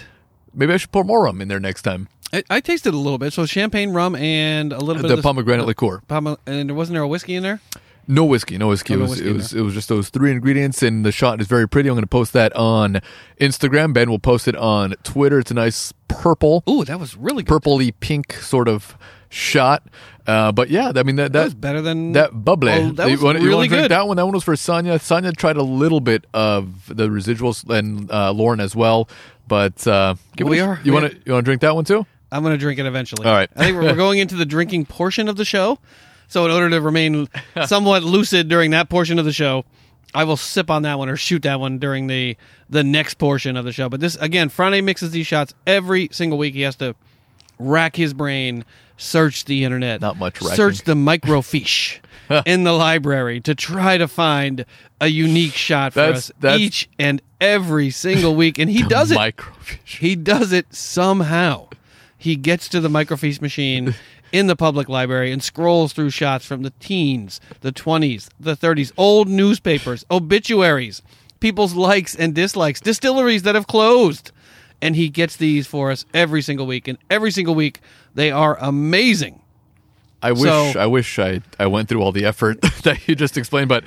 maybe 0.53 0.73
I 0.73 0.77
should 0.77 0.91
pour 0.91 1.03
more 1.03 1.23
rum 1.23 1.41
in 1.41 1.47
there 1.47 1.59
next 1.59 1.81
time. 1.83 2.07
I, 2.33 2.43
I 2.49 2.59
tasted 2.61 2.93
a 2.93 2.97
little 2.97 3.17
bit. 3.17 3.33
So 3.33 3.45
champagne, 3.45 3.91
rum, 3.91 4.15
and 4.15 4.71
a 4.73 4.77
little 4.79 5.01
bit 5.01 5.07
The 5.07 5.13
of 5.15 5.17
the, 5.19 5.23
pomegranate 5.23 5.65
liqueur. 5.65 6.01
Pom- 6.07 6.37
and 6.45 6.75
wasn't 6.75 6.95
there 6.95 7.03
a 7.03 7.07
whiskey 7.07 7.35
in 7.35 7.43
there? 7.43 7.59
No 8.07 8.25
whiskey, 8.25 8.57
no 8.57 8.67
whiskey. 8.69 8.93
Oh, 8.95 8.97
it 8.97 9.01
was 9.01 9.09
whiskey 9.11 9.29
it 9.29 9.33
was 9.33 9.53
it 9.53 9.61
was 9.61 9.73
just 9.73 9.87
those 9.87 10.09
three 10.09 10.31
ingredients, 10.31 10.81
and 10.83 11.05
the 11.05 11.11
shot 11.11 11.39
is 11.39 11.47
very 11.47 11.67
pretty. 11.69 11.87
I'm 11.87 11.93
going 11.95 12.03
to 12.03 12.07
post 12.07 12.33
that 12.33 12.51
on 12.55 12.99
Instagram. 13.39 13.93
Ben 13.93 14.09
will 14.09 14.19
post 14.19 14.47
it 14.47 14.55
on 14.55 14.95
Twitter. 15.03 15.39
It's 15.39 15.51
a 15.51 15.53
nice 15.53 15.93
purple, 16.07 16.63
Ooh, 16.69 16.83
that 16.83 16.99
was 16.99 17.15
really 17.15 17.43
good. 17.43 17.61
purpley 17.61 17.93
pink 17.99 18.33
sort 18.33 18.67
of 18.67 18.97
shot. 19.29 19.83
Uh, 20.27 20.51
but 20.51 20.69
yeah, 20.69 20.91
I 20.95 21.03
mean 21.03 21.15
that 21.17 21.31
That 21.31 21.39
that 21.39 21.43
was 21.45 21.53
better 21.55 21.81
than 21.81 22.11
that 22.13 22.31
bubbly. 22.31 22.71
Oh, 22.73 22.91
that 22.91 23.05
you 23.07 23.13
was 23.13 23.21
want, 23.23 23.39
you 23.39 23.45
really 23.45 23.55
want 23.57 23.63
to 23.65 23.69
drink 23.75 23.83
good. 23.85 23.91
that 23.91 24.07
one? 24.07 24.17
That 24.17 24.25
one 24.25 24.33
was 24.35 24.43
for 24.43 24.55
Sonia. 24.55 24.99
Sonia 24.99 25.31
tried 25.31 25.57
a 25.57 25.63
little 25.63 25.99
bit 25.99 26.25
of 26.33 26.87
the 26.87 27.07
residuals, 27.09 27.67
and 27.69 28.09
uh, 28.11 28.31
Lauren 28.31 28.59
as 28.59 28.75
well. 28.75 29.09
But 29.47 29.85
uh, 29.87 30.15
give 30.35 30.47
We 30.47 30.59
it 30.59 30.63
are- 30.63 30.79
You 30.83 30.93
want 30.93 31.11
to 31.11 31.17
you 31.25 31.33
want 31.33 31.43
to 31.43 31.47
drink 31.47 31.61
that 31.61 31.75
one 31.75 31.85
too? 31.85 32.05
I'm 32.31 32.43
going 32.43 32.53
to 32.53 32.57
drink 32.59 32.79
it 32.79 32.85
eventually. 32.85 33.25
All 33.27 33.33
right. 33.33 33.49
I 33.57 33.65
think 33.65 33.75
we're, 33.75 33.83
we're 33.83 33.95
going 33.95 34.19
into 34.19 34.35
the 34.35 34.45
drinking 34.45 34.85
portion 34.85 35.27
of 35.27 35.35
the 35.35 35.43
show. 35.43 35.79
So, 36.29 36.45
in 36.45 36.51
order 36.51 36.69
to 36.69 36.79
remain 36.79 37.27
somewhat 37.65 38.03
lucid 38.03 38.47
during 38.47 38.71
that 38.71 38.87
portion 38.87 39.19
of 39.19 39.25
the 39.25 39.33
show, 39.33 39.65
I 40.15 40.23
will 40.23 40.37
sip 40.37 40.69
on 40.69 40.83
that 40.83 40.97
one 40.97 41.09
or 41.09 41.17
shoot 41.17 41.41
that 41.43 41.59
one 41.59 41.77
during 41.79 42.07
the 42.07 42.37
the 42.69 42.83
next 42.85 43.15
portion 43.15 43.57
of 43.57 43.65
the 43.65 43.73
show. 43.73 43.89
But 43.89 43.99
this 43.99 44.15
again, 44.15 44.47
Friday 44.47 44.79
mixes 44.79 45.11
these 45.11 45.27
shots 45.27 45.53
every 45.67 46.07
single 46.13 46.37
week. 46.37 46.53
He 46.53 46.61
has 46.61 46.77
to 46.77 46.95
rack 47.61 47.95
his 47.95 48.13
brain, 48.13 48.65
search 48.97 49.45
the 49.45 49.63
internet, 49.63 50.01
Not 50.01 50.17
much 50.17 50.41
racking. 50.41 50.55
search 50.55 50.81
the 50.83 50.93
microfiche 50.93 51.99
in 52.45 52.63
the 52.63 52.73
library 52.73 53.39
to 53.41 53.55
try 53.55 53.97
to 53.97 54.07
find 54.07 54.65
a 54.99 55.07
unique 55.07 55.53
shot 55.53 55.93
for 55.93 55.99
That's- 56.01 56.17
us 56.29 56.31
that's- 56.39 56.59
each 56.61 56.89
and 56.99 57.21
every 57.39 57.89
single 57.89 58.35
week, 58.35 58.59
and 58.59 58.69
he 58.69 58.83
does 58.83 59.11
it. 59.11 59.17
Microfiche. 59.17 59.97
He 59.99 60.15
does 60.15 60.51
it 60.53 60.73
somehow. 60.73 61.67
He 62.17 62.35
gets 62.35 62.69
to 62.69 62.79
the 62.79 62.87
microfiche 62.89 63.41
machine 63.41 63.95
in 64.31 64.45
the 64.47 64.55
public 64.55 64.87
library 64.87 65.31
and 65.31 65.41
scrolls 65.43 65.91
through 65.93 66.11
shots 66.11 66.45
from 66.45 66.61
the 66.61 66.69
teens, 66.79 67.41
the 67.61 67.71
20s, 67.71 68.29
the 68.39 68.55
30s, 68.55 68.91
old 68.95 69.27
newspapers, 69.27 70.05
obituaries, 70.11 71.01
people's 71.39 71.73
likes 71.73 72.15
and 72.15 72.35
dislikes, 72.35 72.79
distilleries 72.79 73.41
that 73.43 73.55
have 73.55 73.65
closed. 73.67 74.31
And 74.81 74.95
he 74.95 75.09
gets 75.09 75.35
these 75.35 75.67
for 75.67 75.91
us 75.91 76.05
every 76.13 76.41
single 76.41 76.65
week. 76.65 76.87
And 76.87 76.97
every 77.09 77.31
single 77.31 77.53
week, 77.55 77.79
they 78.15 78.31
are 78.31 78.57
amazing. 78.59 79.41
I 80.23 80.31
wish 80.31 80.41
So- 80.43 80.73
I 80.79 80.85
wish 80.87 81.17
I 81.19 81.41
I 81.59 81.67
went 81.67 81.89
through 81.89 82.01
all 82.01 82.11
the 82.11 82.25
effort 82.25 82.61
that 82.83 83.07
you 83.07 83.15
just 83.15 83.37
explained, 83.37 83.69
but 83.69 83.83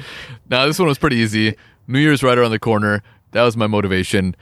now 0.50 0.66
this 0.66 0.78
one 0.78 0.88
was 0.88 0.98
pretty 0.98 1.16
easy. 1.16 1.56
New 1.86 1.98
Year's 1.98 2.22
right 2.22 2.36
around 2.38 2.50
the 2.50 2.58
corner. 2.58 3.02
That 3.32 3.42
was 3.42 3.56
my 3.56 3.66
motivation, 3.66 4.34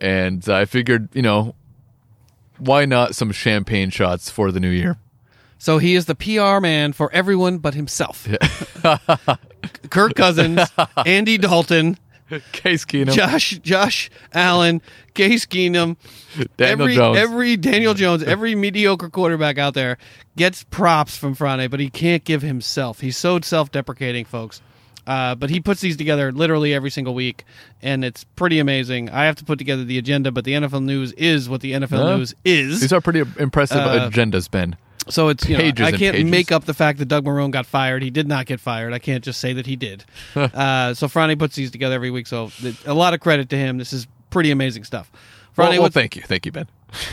and 0.00 0.46
I 0.48 0.64
figured, 0.64 1.08
you 1.14 1.22
know, 1.22 1.54
why 2.58 2.84
not 2.84 3.14
some 3.14 3.30
champagne 3.32 3.90
shots 3.90 4.28
for 4.30 4.50
the 4.52 4.60
new 4.60 4.68
year? 4.70 4.98
So 5.58 5.78
he 5.78 5.94
is 5.94 6.06
the 6.06 6.14
PR 6.14 6.58
man 6.60 6.92
for 6.92 7.12
everyone 7.12 7.58
but 7.58 7.74
himself. 7.74 8.26
Kirk 9.90 10.14
Cousins, 10.14 10.60
Andy 11.06 11.38
Dalton, 11.38 11.98
Case 12.52 12.84
Keenum, 12.84 13.12
Josh 13.12 13.58
Josh 13.58 14.10
Allen, 14.32 14.80
Case 15.14 15.46
Keenum, 15.46 15.96
Daniel 16.56 16.82
every, 16.82 16.94
Jones. 16.94 17.18
every 17.18 17.56
Daniel 17.56 17.94
Jones, 17.94 18.22
every 18.22 18.54
mediocre 18.54 19.08
quarterback 19.10 19.58
out 19.58 19.74
there 19.74 19.98
gets 20.36 20.64
props 20.64 21.16
from 21.16 21.34
Friday, 21.34 21.66
but 21.66 21.80
he 21.80 21.90
can't 21.90 22.24
give 22.24 22.42
himself. 22.42 23.00
He's 23.00 23.16
so 23.16 23.40
self-deprecating, 23.40 24.24
folks. 24.26 24.60
Uh, 25.06 25.34
but 25.34 25.50
he 25.50 25.60
puts 25.60 25.80
these 25.80 25.96
together 25.96 26.30
literally 26.30 26.72
every 26.74 26.90
single 26.90 27.14
week, 27.14 27.44
and 27.82 28.04
it's 28.04 28.22
pretty 28.36 28.58
amazing. 28.60 29.08
I 29.10 29.24
have 29.24 29.34
to 29.36 29.44
put 29.44 29.58
together 29.58 29.82
the 29.82 29.98
agenda, 29.98 30.30
but 30.30 30.44
the 30.44 30.52
NFL 30.52 30.84
news 30.84 31.12
is 31.14 31.48
what 31.48 31.62
the 31.62 31.72
NFL 31.72 31.88
Huh? 32.02 32.16
news 32.18 32.34
is. 32.44 32.80
These 32.80 32.92
are 32.92 33.00
pretty 33.00 33.22
impressive 33.38 33.78
Uh, 33.78 34.08
agendas, 34.10 34.48
Ben. 34.48 34.76
So 35.08 35.28
it's 35.28 35.48
you 35.48 35.56
know, 35.56 35.64
I 35.64 35.92
can't 35.92 36.14
pages. 36.14 36.30
make 36.30 36.52
up 36.52 36.64
the 36.64 36.74
fact 36.74 36.98
that 36.98 37.06
Doug 37.06 37.24
Marrone 37.24 37.50
got 37.50 37.66
fired. 37.66 38.02
He 38.02 38.10
did 38.10 38.28
not 38.28 38.46
get 38.46 38.60
fired. 38.60 38.92
I 38.92 38.98
can't 38.98 39.24
just 39.24 39.40
say 39.40 39.52
that 39.54 39.66
he 39.66 39.76
did. 39.76 40.04
uh, 40.34 40.94
so 40.94 41.08
Friday 41.08 41.36
puts 41.36 41.56
these 41.56 41.70
together 41.70 41.94
every 41.94 42.10
week. 42.10 42.26
So 42.26 42.50
a 42.86 42.94
lot 42.94 43.14
of 43.14 43.20
credit 43.20 43.48
to 43.50 43.56
him. 43.56 43.78
This 43.78 43.92
is 43.92 44.06
pretty 44.30 44.50
amazing 44.50 44.84
stuff. 44.84 45.10
Well, 45.12 45.66
Friday, 45.66 45.78
well, 45.78 45.88
thank 45.88 46.16
you, 46.16 46.22
thank 46.22 46.46
you, 46.46 46.52
Ben. 46.52 46.68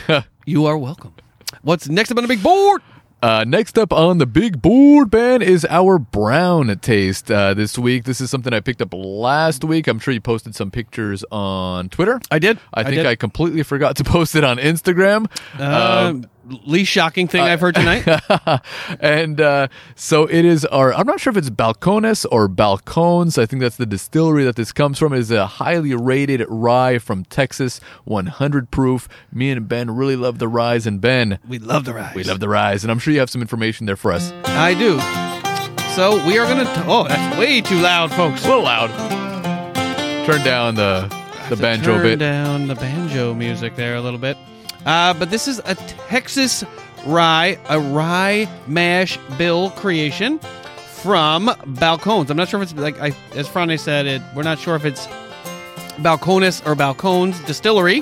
you 0.45 0.65
are 0.65 0.77
welcome. 0.77 1.14
What's 1.61 1.89
next 1.89 2.11
up 2.11 2.18
on 2.18 2.23
the 2.23 2.27
big 2.27 2.43
board? 2.43 2.81
Uh, 3.22 3.43
next 3.47 3.80
up 3.80 3.91
on 3.91 4.19
the 4.19 4.27
big 4.27 4.61
board, 4.61 5.09
Ben, 5.09 5.41
is 5.41 5.65
our 5.72 5.97
brown 5.97 6.77
taste 6.80 7.31
uh, 7.31 7.55
this 7.55 7.77
week. 7.77 8.03
This 8.03 8.22
is 8.22 8.30
something 8.30 8.53
I 8.53 8.59
picked 8.59 8.80
up 8.80 8.93
last 8.93 9.64
week. 9.64 9.88
I'm 9.88 9.97
sure 9.97 10.14
you 10.14 10.22
posted 10.22 10.53
some 10.53 10.69
pictures 10.69 11.26
on 11.31 11.89
Twitter. 11.89 12.22
I 12.30 12.38
did. 12.38 12.59
I 12.76 12.84
think 12.84 12.97
did. 12.97 13.05
I, 13.07 13.15
completely 13.15 13.64
forgot 13.64 13.95
to 13.95 14.03
post 14.05 14.35
it 14.35 14.43
on 14.43 14.57
Instagram. 14.57 15.31
Uh, 15.57 16.27
least 16.65 16.91
shocking 16.91 17.28
thing 17.28 17.41
I've 17.41 17.61
heard 17.61 17.76
tonight. 17.76 18.07
and 18.99 19.40
uh, 19.41 19.68
so 19.95 20.26
it 20.26 20.45
is 20.45 20.65
our, 20.65 20.94
I'm 20.94 21.07
not 21.07 21.19
sure 21.19 21.32
if 21.32 21.38
it's 21.38 21.49
Balcones 21.49 22.26
or 22.32 22.48
Balcones. 22.48 23.38
I 23.38 23.45
think 23.45 23.61
that's 23.61 23.78
the 23.78 23.86
distillery 23.86 24.44
that 24.44 24.56
this 24.56 24.72
comes 24.72 24.98
from. 24.99 25.14
It 25.14 25.19
is 25.19 25.32
a 25.32 25.45
highly 25.45 25.94
rated 25.95 26.45
rye 26.48 26.99
from 26.99 27.26
Texas, 27.26 27.80
100 28.06 28.72
proof. 28.72 29.07
Me 29.32 29.52
and 29.52 29.68
Ben 29.68 29.91
really 29.91 30.15
love 30.15 30.40
the 30.40 30.48
ryes. 30.48 30.88
And 30.88 31.02
Ben, 31.02 31.40
we 31.48 31.60
love 31.60 31.86
the 31.86 31.94
ryes. 31.94 32.15
we 32.15 32.24
love 32.24 32.40
the 32.40 32.49
ryes. 32.49 32.84
And 32.84 32.91
I'm 32.91 32.99
sure 32.99 33.14
you 33.14 33.19
have 33.19 33.30
some 33.30 33.41
information 33.41 33.86
there 33.86 33.95
for 33.98 34.11
us. 34.11 34.32
I 34.45 34.74
do. 34.74 34.99
So 35.95 36.24
we 36.28 36.38
are 36.38 36.45
gonna. 36.45 36.65
Oh, 36.88 37.07
that's 37.07 37.40
way 37.40 37.61
too 37.61 37.80
loud, 37.80 38.11
folks. 38.11 38.45
A 38.45 38.48
little 38.48 38.64
loud. 38.64 38.90
Turn 40.28 40.44
down 40.44 40.76
the, 40.76 41.07
the 41.49 41.56
banjo 41.56 41.95
Turn 41.95 42.03
bit. 42.03 42.19
down 42.19 42.68
the 42.68 42.76
banjo 42.76 43.34
music 43.34 43.76
there 43.76 43.95
a 43.95 44.02
little 44.02 44.19
bit. 44.19 44.38
Uh, 44.88 45.14
but 45.14 45.30
this 45.30 45.49
is 45.49 45.59
a 45.65 45.76
Texas 45.76 46.64
rye, 47.05 47.59
a 47.68 47.77
rye 47.77 48.47
mash 48.68 49.18
bill 49.38 49.69
creation 49.72 50.39
from 50.39 51.47
Balcones. 51.47 52.30
I'm 52.30 52.38
not 52.38 52.47
sure 52.47 52.61
if 52.64 52.72
it's 52.72 52.80
like 52.80 52.97
I, 53.01 53.11
as 53.35 53.49
Friday 53.49 53.76
said, 53.76 54.05
it, 54.05 54.22
we're 54.34 54.43
not 54.43 54.59
sure 54.59 54.77
if 54.77 54.85
it's 54.85 55.05
Balcones 55.97 56.65
or 56.65 56.73
Balcones 56.73 57.45
Distillery, 57.45 58.01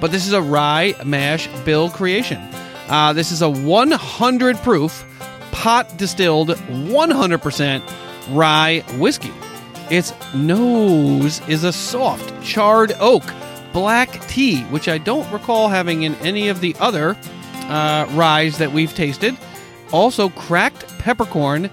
but 0.00 0.12
this 0.12 0.24
is 0.24 0.32
a 0.32 0.40
rye 0.40 0.94
mash 1.04 1.48
bill 1.64 1.90
creation. 1.90 2.40
Uh, 2.88 3.12
this 3.12 3.32
is 3.32 3.42
a 3.42 3.50
100 3.50 4.56
proof 4.58 5.04
pot 5.50 5.98
distilled 5.98 6.50
100% 6.50 8.36
rye 8.36 8.84
whiskey. 8.98 9.32
Its 9.90 10.12
nose 10.32 11.40
is 11.48 11.64
a 11.64 11.72
soft 11.72 12.40
charred 12.44 12.92
oak 13.00 13.24
black 13.72 14.26
tea, 14.28 14.62
which 14.64 14.88
I 14.88 14.98
don't 14.98 15.30
recall 15.32 15.68
having 15.68 16.02
in 16.02 16.14
any 16.16 16.48
of 16.48 16.60
the 16.60 16.74
other 16.80 17.16
uh, 17.68 18.06
ryes 18.10 18.58
that 18.58 18.72
we've 18.72 18.94
tasted. 18.94 19.36
Also, 19.92 20.28
cracked 20.30 20.86
peppercorn 20.98 21.70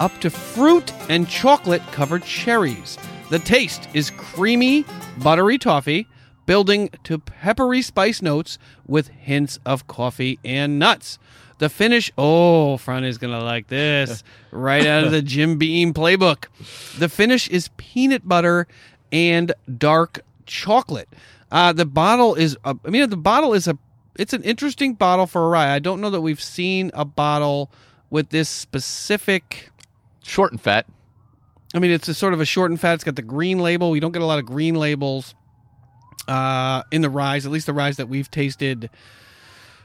up 0.00 0.18
to 0.20 0.30
fruit 0.30 0.92
and 1.08 1.28
chocolate 1.28 1.82
covered 1.92 2.24
cherries. 2.24 2.98
The 3.30 3.38
taste 3.38 3.88
is 3.94 4.10
creamy, 4.10 4.84
buttery 5.18 5.58
toffee, 5.58 6.08
building 6.46 6.90
to 7.04 7.18
peppery 7.18 7.82
spice 7.82 8.20
notes 8.20 8.58
with 8.86 9.08
hints 9.08 9.58
of 9.64 9.86
coffee 9.86 10.38
and 10.44 10.78
nuts. 10.78 11.18
The 11.58 11.68
finish, 11.68 12.10
oh, 12.16 12.78
Fran 12.78 13.04
is 13.04 13.18
going 13.18 13.38
to 13.38 13.44
like 13.44 13.68
this. 13.68 14.24
right 14.50 14.84
out 14.86 15.04
of 15.04 15.12
the 15.12 15.20
Jim 15.22 15.58
Beam 15.58 15.92
playbook. 15.92 16.46
The 16.98 17.08
finish 17.08 17.48
is 17.48 17.68
peanut 17.76 18.26
butter 18.26 18.66
and 19.12 19.52
dark 19.78 20.20
chocolate. 20.46 21.08
Uh, 21.50 21.72
the 21.72 21.86
bottle 21.86 22.34
is, 22.34 22.56
uh, 22.64 22.74
I 22.84 22.90
mean, 22.90 23.08
the 23.10 23.16
bottle 23.16 23.54
is 23.54 23.66
a, 23.66 23.76
it's 24.16 24.32
an 24.32 24.42
interesting 24.42 24.94
bottle 24.94 25.26
for 25.26 25.46
a 25.46 25.48
rye. 25.48 25.74
I 25.74 25.78
don't 25.78 26.00
know 26.00 26.10
that 26.10 26.20
we've 26.20 26.40
seen 26.40 26.90
a 26.94 27.04
bottle 27.04 27.70
with 28.10 28.30
this 28.30 28.48
specific. 28.48 29.70
Short 30.22 30.52
and 30.52 30.60
fat. 30.60 30.86
I 31.74 31.78
mean, 31.78 31.90
it's 31.90 32.08
a 32.08 32.14
sort 32.14 32.34
of 32.34 32.40
a 32.40 32.44
short 32.44 32.70
and 32.70 32.78
fat. 32.78 32.94
It's 32.94 33.04
got 33.04 33.16
the 33.16 33.22
green 33.22 33.58
label. 33.58 33.90
We 33.90 34.00
don't 34.00 34.12
get 34.12 34.22
a 34.22 34.26
lot 34.26 34.38
of 34.38 34.46
green 34.46 34.74
labels 34.74 35.34
uh, 36.28 36.82
in 36.90 37.02
the 37.02 37.10
ryes, 37.10 37.46
at 37.46 37.52
least 37.52 37.66
the 37.66 37.72
ryes 37.72 37.96
that 37.96 38.08
we've 38.08 38.30
tasted 38.30 38.90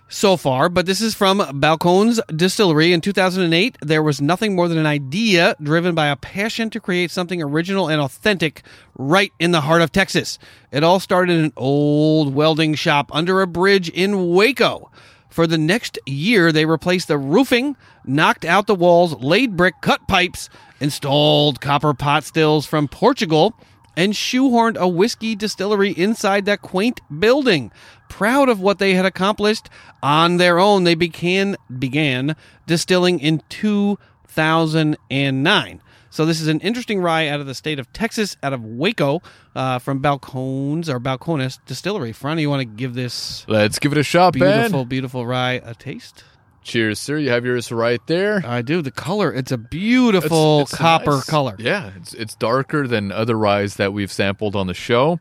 so 0.07 0.37
far. 0.37 0.69
But 0.69 0.85
this 0.85 1.01
is 1.01 1.15
from 1.15 1.39
Balcones 1.39 2.19
Distillery. 2.35 2.93
In 2.93 3.01
2008, 3.01 3.77
there 3.81 4.03
was 4.03 4.21
nothing 4.21 4.55
more 4.55 4.67
than 4.67 4.77
an 4.77 4.85
idea 4.85 5.55
driven 5.61 5.95
by 5.95 6.07
a 6.07 6.15
passion 6.15 6.69
to 6.71 6.79
create 6.79 7.11
something 7.11 7.41
original 7.41 7.87
and 7.87 8.01
authentic 8.01 8.63
right 8.97 9.31
in 9.39 9.51
the 9.51 9.61
heart 9.61 9.81
of 9.81 9.91
Texas. 9.91 10.39
It 10.71 10.83
all 10.83 10.99
started 10.99 11.37
in 11.37 11.45
an 11.45 11.53
old 11.57 12.33
welding 12.33 12.75
shop 12.75 13.09
under 13.13 13.41
a 13.41 13.47
bridge 13.47 13.89
in 13.89 14.29
Waco. 14.29 14.91
For 15.29 15.47
the 15.47 15.57
next 15.57 15.99
year, 16.05 16.51
they 16.53 16.65
replaced 16.65 17.09
the 17.09 17.17
roofing, 17.17 17.75
knocked 18.05 18.45
out 18.45 18.67
the 18.67 18.75
walls, 18.75 19.21
laid 19.21 19.57
brick, 19.57 19.75
cut 19.81 20.07
pipes, 20.07 20.49
installed 20.79 21.59
copper 21.59 21.93
pot 21.93 22.23
stills 22.23 22.65
from 22.65 22.87
Portugal, 22.87 23.53
and 23.97 24.13
shoehorned 24.13 24.77
a 24.77 24.87
whiskey 24.87 25.35
distillery 25.35 25.91
inside 25.91 26.45
that 26.45 26.61
quaint 26.61 27.01
building. 27.19 27.71
Proud 28.09 28.49
of 28.49 28.59
what 28.59 28.79
they 28.79 28.93
had 28.93 29.05
accomplished 29.05 29.69
on 30.03 30.37
their 30.37 30.59
own, 30.59 30.83
they 30.83 30.95
began 30.95 31.55
began 31.79 32.35
distilling 32.67 33.19
in 33.19 33.41
2009. 33.49 35.81
So 36.09 36.25
this 36.25 36.39
is 36.39 36.47
an 36.47 36.61
interesting 36.61 37.01
rye 37.01 37.27
out 37.27 37.41
of 37.41 37.45
the 37.45 37.53
state 37.53 37.77
of 37.77 37.91
Texas, 37.91 38.37
out 38.41 38.53
of 38.53 38.63
Waco, 38.63 39.21
uh, 39.53 39.79
from 39.79 40.01
Balcones 40.01 40.87
or 40.87 40.97
Balcones 40.97 41.59
Distillery. 41.65 42.13
Fran, 42.13 42.39
you 42.39 42.49
want 42.49 42.61
to 42.61 42.65
give 42.65 42.93
this 42.93 43.43
Let's 43.49 43.79
give 43.79 43.91
it 43.91 43.97
a 43.97 44.03
shot, 44.03 44.31
beautiful, 44.33 44.83
Ben. 44.83 44.87
beautiful 44.87 45.25
rye 45.25 45.59
a 45.63 45.75
taste? 45.75 46.23
Cheers, 46.65 46.99
sir. 46.99 47.17
You 47.19 47.29
have 47.29 47.45
yours 47.45 47.71
right 47.71 48.01
there. 48.07 48.41
I 48.43 48.63
do. 48.63 48.81
The 48.81 48.89
color, 48.89 49.31
it's 49.31 49.51
a 49.51 49.57
beautiful 49.57 50.61
It's- 50.61 50.71
it's 50.73 50.77
copper 50.79 51.11
nice- 51.11 51.29
color. 51.29 51.55
Yeah, 51.59 51.91
it's 51.95 52.13
it's 52.15 52.33
darker 52.35 52.87
than 52.87 53.11
other 53.11 53.37
ryes 53.37 53.75
that 53.75 53.93
we've 53.93 54.11
sampled 54.11 54.55
on 54.55 54.65
the 54.65 54.73
show. 54.73 55.19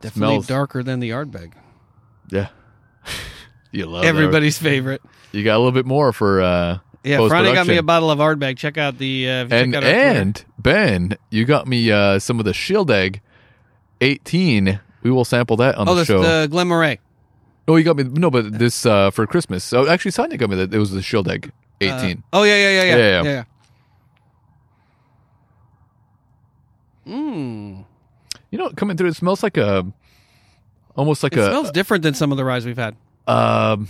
Definitely 0.00 0.34
smells- 0.36 0.46
darker 0.46 0.82
than 0.82 1.00
the 1.00 1.10
Ardbeg. 1.10 1.52
Yeah. 2.30 2.48
you 3.70 3.84
love 3.84 4.04
Everybody's 4.04 4.56
favorite. 4.56 5.02
You 5.30 5.44
got 5.44 5.56
a 5.56 5.58
little 5.58 5.72
bit 5.72 5.84
more 5.86 6.14
for 6.14 6.40
uh 6.40 6.78
Yeah, 7.04 7.28
Friday 7.28 7.52
got 7.52 7.66
me 7.66 7.76
a 7.76 7.82
bottle 7.82 8.10
of 8.10 8.18
Ardbeg. 8.18 8.56
Check 8.56 8.78
out 8.78 8.96
the 8.96 9.28
uh, 9.28 9.46
and 9.50 9.74
out 9.76 9.84
and 9.84 10.42
Ben, 10.58 11.18
you 11.28 11.44
got 11.44 11.66
me 11.66 11.90
uh 11.92 12.18
some 12.18 12.38
of 12.38 12.46
the 12.46 12.52
Shieldaig 12.52 13.20
18. 14.00 14.80
We 15.02 15.10
will 15.10 15.26
sample 15.26 15.58
that 15.58 15.74
on 15.74 15.86
oh, 15.86 15.94
the 15.94 16.06
show. 16.06 16.22
the 16.22 16.48
Glen 16.50 16.68
Moray. 16.68 16.98
Oh, 17.68 17.76
you 17.76 17.84
got 17.84 17.96
me 17.96 18.04
no, 18.04 18.30
but 18.30 18.58
this 18.58 18.84
uh 18.86 19.10
for 19.10 19.26
Christmas. 19.26 19.62
So 19.64 19.88
actually 19.88 20.10
Sonia 20.10 20.36
got 20.36 20.50
me 20.50 20.56
that 20.56 20.74
it 20.74 20.78
was 20.78 20.90
the 20.90 21.00
Shieldaig 21.00 21.50
18. 21.80 22.22
Oh 22.32 22.42
yeah, 22.42 22.56
yeah, 22.56 22.70
yeah, 22.70 22.82
yeah, 22.82 22.96
Yeah, 22.96 23.22
yeah. 23.22 23.22
yeah. 23.22 23.44
Mmm. 27.06 27.84
You 28.50 28.58
know, 28.58 28.70
coming 28.70 28.96
through, 28.96 29.08
it 29.08 29.16
smells 29.16 29.42
like 29.42 29.56
a, 29.56 29.84
almost 30.96 31.22
like 31.22 31.32
It 31.32 31.38
a 31.40 31.46
smells 31.46 31.70
different 31.70 32.02
than 32.02 32.14
some 32.14 32.30
of 32.32 32.38
the 32.38 32.44
ryes 32.44 32.66
we've 32.66 32.76
had. 32.76 32.94
um, 33.26 33.88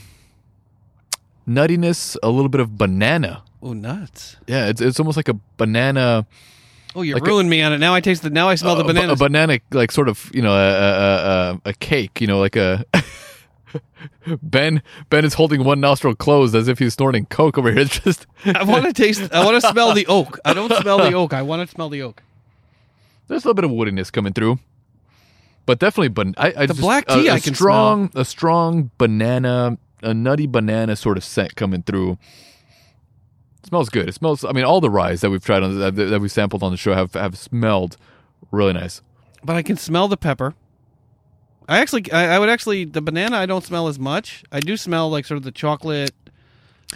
nuttiness, 1.48 2.16
a 2.22 2.30
little 2.30 2.48
bit 2.48 2.60
of 2.60 2.78
banana. 2.78 3.42
Oh, 3.62 3.72
nuts! 3.74 4.36
Yeah, 4.46 4.66
it's 4.68 4.80
it's 4.80 4.98
almost 4.98 5.16
like 5.16 5.28
a 5.28 5.34
banana, 5.56 6.26
Oh, 6.94 7.02
you 7.02 7.14
Like 7.14 7.22
a- 7.22 7.26
ruined 7.26 7.48
me 7.48 7.62
on 7.62 7.72
it. 7.72 7.78
Now 7.78 7.94
I 7.94 8.00
taste 8.00 8.22
the. 8.22 8.30
Now 8.30 8.48
I 8.48 8.54
smell 8.54 8.76
the 8.76 8.84
banana. 8.84 9.12
a 9.12 9.16
banana, 9.16 9.58
like 9.72 9.90
sort 9.92 10.08
of, 10.08 10.30
you 10.34 10.42
know, 10.42 10.52
a 10.52 10.68
a, 10.70 11.60
a, 11.66 11.70
a 11.70 11.72
cake. 11.74 12.20
You 12.20 12.26
know, 12.26 12.38
like 12.38 12.56
a. 12.56 12.84
ben 14.42 14.82
Ben 15.10 15.24
is 15.24 15.34
holding 15.34 15.64
one 15.64 15.80
nostril 15.80 16.14
closed 16.14 16.54
as 16.54 16.68
if 16.68 16.78
he's 16.78 16.94
snorting 16.94 17.26
coke 17.26 17.58
over 17.58 17.70
here. 17.72 17.80
It's 17.82 17.98
just 18.04 18.26
I 18.44 18.62
want 18.64 18.84
to 18.84 18.92
taste. 18.92 19.32
I 19.32 19.44
want 19.44 19.60
to 19.62 19.68
smell 19.70 19.94
the 19.94 20.06
oak. 20.08 20.38
I 20.44 20.54
don't 20.54 20.72
smell 20.80 20.98
the 20.98 21.12
oak. 21.12 21.32
I 21.32 21.42
want 21.42 21.68
to 21.68 21.72
smell 21.74 21.88
the 21.88 22.02
oak. 22.02 22.22
there's 23.28 23.44
a 23.44 23.48
little 23.48 23.54
bit 23.54 23.64
of 23.64 23.70
woodiness 23.70 24.10
coming 24.12 24.32
through, 24.32 24.58
but 25.66 25.78
definitely. 25.78 26.08
Ban- 26.08 26.34
I, 26.36 26.48
I 26.48 26.66
The 26.66 26.74
just- 26.74 26.80
black 26.80 27.06
tea 27.06 27.28
uh, 27.28 27.32
a 27.32 27.36
I 27.36 27.40
can 27.40 27.54
strong, 27.54 28.10
a 28.14 28.24
strong 28.24 28.90
banana, 28.98 29.78
a 30.02 30.12
nutty 30.14 30.46
banana 30.46 30.96
sort 30.96 31.16
of 31.16 31.24
scent 31.24 31.54
coming 31.56 31.82
through. 31.82 32.18
It 33.62 33.68
smells 33.68 33.88
good. 33.90 34.08
It 34.08 34.14
smells. 34.14 34.44
I 34.44 34.52
mean, 34.52 34.64
all 34.64 34.80
the 34.80 34.90
ryes 34.90 35.20
that 35.20 35.30
we've 35.30 35.44
tried 35.44 35.62
on 35.62 35.78
that, 35.78 35.94
that 35.94 36.20
we 36.20 36.28
sampled 36.28 36.62
on 36.62 36.72
the 36.72 36.76
show 36.76 36.94
have 36.94 37.14
have 37.14 37.38
smelled 37.38 37.96
really 38.50 38.72
nice. 38.72 39.02
But 39.44 39.56
I 39.56 39.62
can 39.62 39.76
smell 39.76 40.08
the 40.08 40.16
pepper. 40.16 40.54
I 41.72 41.78
actually, 41.78 42.12
I, 42.12 42.36
I 42.36 42.38
would 42.38 42.50
actually, 42.50 42.84
the 42.84 43.00
banana 43.00 43.36
I 43.38 43.46
don't 43.46 43.64
smell 43.64 43.88
as 43.88 43.98
much. 43.98 44.44
I 44.52 44.60
do 44.60 44.76
smell 44.76 45.08
like 45.08 45.24
sort 45.24 45.38
of 45.38 45.42
the 45.42 45.50
chocolate 45.52 46.12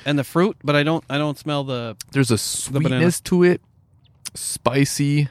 and 0.04 0.18
the 0.18 0.24
fruit, 0.24 0.56
but 0.62 0.76
I 0.76 0.82
don't, 0.82 1.02
I 1.08 1.16
don't 1.16 1.38
smell 1.38 1.64
the. 1.64 1.96
There's 2.12 2.30
a 2.30 2.36
sweetness 2.36 3.20
to 3.22 3.42
it, 3.42 3.62
spicy 4.34 5.28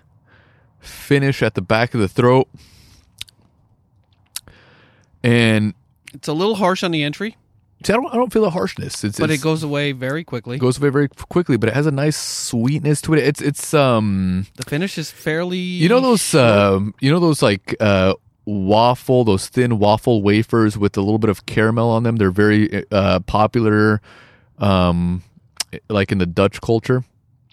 finish 0.80 1.44
at 1.44 1.54
the 1.54 1.62
back 1.62 1.94
of 1.94 2.00
the 2.00 2.08
throat, 2.08 2.48
and 5.24 5.76
It's 6.14 6.28
a 6.28 6.34
little 6.34 6.56
harsh 6.56 6.84
on 6.84 6.90
the 6.90 7.04
entry, 7.04 7.38
see, 7.84 7.94
I 7.94 7.98
don't 7.98 8.08
I 8.14 8.16
don't 8.16 8.32
feel 8.34 8.42
the 8.42 8.50
harshness. 8.50 9.04
It's, 9.04 9.20
but 9.20 9.30
it's, 9.30 9.42
it 9.42 9.44
goes 9.44 9.64
away 9.64 9.92
very 9.92 10.24
quickly. 10.24 10.58
goes 10.58 10.78
away 10.80 10.90
very 10.90 11.10
quickly, 11.10 11.58
but 11.58 11.70
it 11.70 11.76
has 11.76 11.86
a 11.86 11.92
nice 11.92 12.18
sweetness 12.18 13.02
to 13.02 13.14
it. 13.14 13.20
It's 13.20 13.42
it's 13.42 13.74
um 13.74 14.48
the 14.56 14.64
finish 14.64 14.98
is 14.98 15.12
fairly. 15.12 15.58
you 15.58 15.90
know 15.90 16.00
those 16.00 16.34
um 16.34 16.94
you 17.00 17.12
know 17.12 17.20
those 17.20 17.42
like 17.42 17.76
uh 17.80 18.14
waffle 18.46 19.24
those 19.24 19.48
thin 19.48 19.80
waffle 19.80 20.22
wafers 20.22 20.78
with 20.78 20.96
a 20.98 21.02
little 21.02 21.18
bit 21.18 21.30
of 21.30 21.46
caramel 21.46 21.90
on 21.90 22.04
them. 22.04 22.18
They're 22.18 22.32
very 22.32 22.86
uh 22.92 23.20
popular 23.22 24.02
um 24.60 25.24
like 25.90 26.12
in 26.12 26.20
the 26.20 26.26
Dutch 26.26 26.62
culture. 26.62 27.04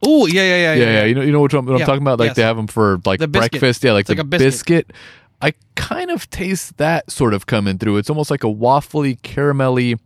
Oh 0.05 0.27
yeah, 0.27 0.43
yeah, 0.43 0.57
yeah, 0.57 0.75
yeah, 0.75 0.93
yeah. 0.93 1.05
You 1.05 1.15
know, 1.15 1.23
you 1.23 1.33
know 1.33 1.41
what 1.41 1.53
I'm, 1.55 1.67
what 1.67 1.81
I'm 1.81 1.87
talking 1.87 2.03
about. 2.03 2.19
Like 2.19 2.31
yes. 2.31 2.37
they 2.37 2.43
have 2.43 2.57
them 2.57 2.67
for 2.67 3.01
like 3.05 3.21
The 3.21 3.29
breakfast. 3.29 3.85
Yeah, 3.85 3.93
like 3.93 4.03
It's 4.03 4.09
the 4.09 4.15
like 4.15 4.21
a 4.21 4.25
biscuit. 4.25 4.89
biscuit. 4.89 4.93
I 5.41 5.55
kind 5.75 6.11
of 6.11 6.31
taste 6.31 6.77
that 6.79 7.11
sort 7.11 7.35
of 7.35 7.47
coming 7.47 7.79
through. 7.79 7.97
It's 7.97 8.09
almost 8.11 8.31
like 8.31 8.45
a 8.45 8.49
waffly, 8.49 9.21
caramelly 9.21 9.99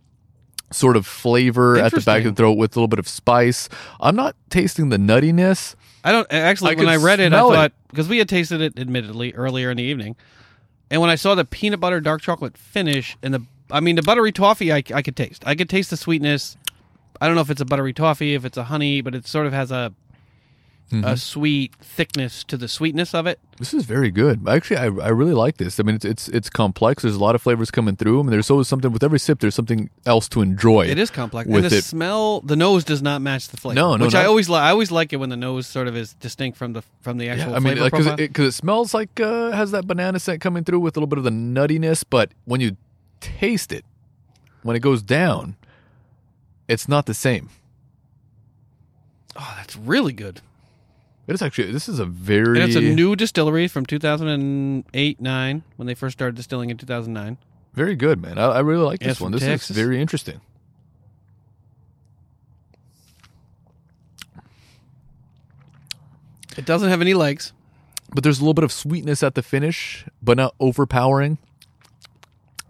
sort 0.71 0.97
of 0.97 1.05
flavor 1.05 1.77
at 1.77 1.91
the 1.91 2.01
back 2.01 2.25
of 2.25 2.35
the 2.35 2.41
throat 2.41 2.53
with 2.53 2.75
a 2.75 2.79
little 2.79 2.87
bit 2.87 2.99
of 2.99 3.07
spice. 3.07 3.69
I'm 3.99 4.15
not 4.15 4.35
tasting 4.49 4.89
the 4.89 4.97
nuttiness. 4.97 5.75
I 6.03 6.11
don't 6.11 6.27
actually. 6.31 6.71
I 6.71 6.75
when 6.75 6.89
I 6.89 6.95
read 6.97 7.19
it, 7.19 7.33
I 7.33 7.39
thought 7.39 7.73
because 7.89 8.07
we 8.07 8.17
had 8.17 8.29
tasted 8.29 8.61
it, 8.61 8.79
admittedly, 8.79 9.33
earlier 9.33 9.71
in 9.71 9.77
the 9.77 9.83
evening, 9.83 10.15
and 10.89 11.01
when 11.01 11.09
I 11.09 11.15
saw 11.15 11.35
the 11.35 11.45
peanut 11.45 11.79
butter 11.79 11.99
dark 11.99 12.21
chocolate 12.21 12.57
finish 12.57 13.17
and 13.21 13.33
the, 13.33 13.43
I 13.71 13.79
mean, 13.79 13.95
the 13.95 14.01
buttery 14.01 14.31
toffee, 14.31 14.71
I, 14.71 14.83
I 14.93 15.01
could 15.01 15.15
taste. 15.15 15.43
I 15.45 15.55
could 15.55 15.69
taste 15.69 15.89
the 15.89 15.97
sweetness. 15.97 16.57
I 17.19 17.27
don't 17.27 17.35
know 17.35 17.41
if 17.41 17.49
it's 17.49 17.61
a 17.61 17.65
buttery 17.65 17.93
toffee, 17.93 18.35
if 18.35 18.45
it's 18.45 18.57
a 18.57 18.65
honey, 18.65 19.01
but 19.01 19.15
it 19.15 19.27
sort 19.27 19.47
of 19.47 19.53
has 19.53 19.71
a 19.71 19.93
Mm-hmm. 20.89 21.03
a 21.03 21.17
sweet 21.17 21.75
thickness 21.81 22.45
to 22.45 22.55
the 22.55 22.69
sweetness 22.69 23.13
of 23.13 23.27
it. 23.27 23.41
This 23.59 23.73
is 23.73 23.83
very 23.83 24.09
good. 24.09 24.47
Actually, 24.47 24.77
I, 24.77 24.85
I 24.85 25.09
really 25.09 25.33
like 25.33 25.57
this. 25.57 25.81
I 25.81 25.83
mean, 25.83 25.95
it's, 25.95 26.05
it's 26.05 26.29
it's 26.29 26.49
complex. 26.49 27.03
There's 27.03 27.15
a 27.17 27.19
lot 27.19 27.35
of 27.35 27.41
flavors 27.41 27.69
coming 27.71 27.97
through. 27.97 28.21
I 28.21 28.23
mean, 28.23 28.31
there's 28.31 28.49
always 28.49 28.69
something 28.69 28.93
with 28.93 29.03
every 29.03 29.19
sip. 29.19 29.41
There's 29.41 29.53
something 29.53 29.89
else 30.05 30.29
to 30.29 30.41
enjoy. 30.41 30.87
It 30.87 30.97
is 30.97 31.11
complex, 31.11 31.49
with 31.49 31.65
and 31.65 31.71
the 31.73 31.77
it. 31.79 31.83
smell, 31.83 32.39
the 32.39 32.55
nose 32.55 32.85
does 32.85 33.01
not 33.01 33.21
match 33.21 33.49
the 33.49 33.57
flavor. 33.57 33.75
No, 33.75 33.97
no, 33.97 34.05
which 34.05 34.15
I 34.15 34.23
always 34.23 34.47
like. 34.47 34.63
I 34.63 34.69
always 34.69 34.89
like 34.89 35.11
it 35.11 35.17
when 35.17 35.27
the 35.29 35.35
nose 35.35 35.67
sort 35.67 35.89
of 35.89 35.97
is 35.97 36.13
distinct 36.13 36.57
from 36.57 36.71
the 36.71 36.83
from 37.01 37.17
the 37.17 37.27
actual 37.27 37.49
Yeah, 37.51 37.57
I 37.57 37.59
mean, 37.59 37.73
because 37.83 38.05
profile. 38.05 38.19
it, 38.21 38.33
'cause 38.33 38.45
it 38.45 38.51
smells 38.53 38.93
like 38.93 39.19
uh, 39.19 39.51
has 39.51 39.71
that 39.71 39.87
banana 39.87 40.19
scent 40.19 40.39
coming 40.39 40.63
through 40.63 40.79
with 40.79 40.95
a 40.95 41.01
little 41.01 41.07
bit 41.07 41.17
of 41.17 41.25
the 41.25 41.31
nuttiness, 41.31 42.05
but 42.09 42.31
when 42.45 42.61
you 42.61 42.77
taste 43.19 43.73
it, 43.73 43.83
when 44.63 44.77
it 44.77 44.79
goes 44.79 45.01
down, 45.01 45.57
it's 46.69 46.87
not 46.87 47.07
the 47.07 47.13
same. 47.13 47.49
oh, 49.35 49.53
that's 49.57 49.75
really 49.75 50.13
good. 50.13 50.39
It 51.27 51.33
is 51.33 51.41
actually. 51.41 51.71
This 51.73 51.89
is 51.89 51.99
a 51.99 52.05
very. 52.05 52.59
And 52.59 52.69
it's 52.69 52.77
a 52.77 52.81
new 52.81 53.15
distillery 53.15 53.67
from 53.67 53.85
2008 53.85 55.21
9 55.21 55.63
when 55.75 55.85
they 55.85 55.93
first 55.93 56.17
started 56.17 56.35
distilling 56.35 56.69
in 56.69 56.77
2009. 56.77 57.37
very 57.73 57.95
good, 57.95 58.21
man. 58.21 58.37
I, 58.37 58.45
I 58.45 58.59
really 58.59 58.83
like 58.83 59.01
this 59.01 59.13
it's 59.13 59.21
one. 59.21 59.31
This 59.33 59.41
Texas. 59.41 59.71
is 59.71 59.75
very 59.75 60.01
interesting. 60.01 60.39
It 66.57 66.65
doesn't 66.65 66.89
have 66.89 67.01
any 67.01 67.13
legs. 67.13 67.53
But 68.13 68.23
there's 68.23 68.39
a 68.39 68.41
little 68.41 68.53
bit 68.53 68.63
of 68.63 68.71
sweetness 68.71 69.21
at 69.21 69.35
the 69.35 69.43
finish, 69.43 70.05
but 70.21 70.37
not 70.37 70.55
overpowering. 70.59 71.37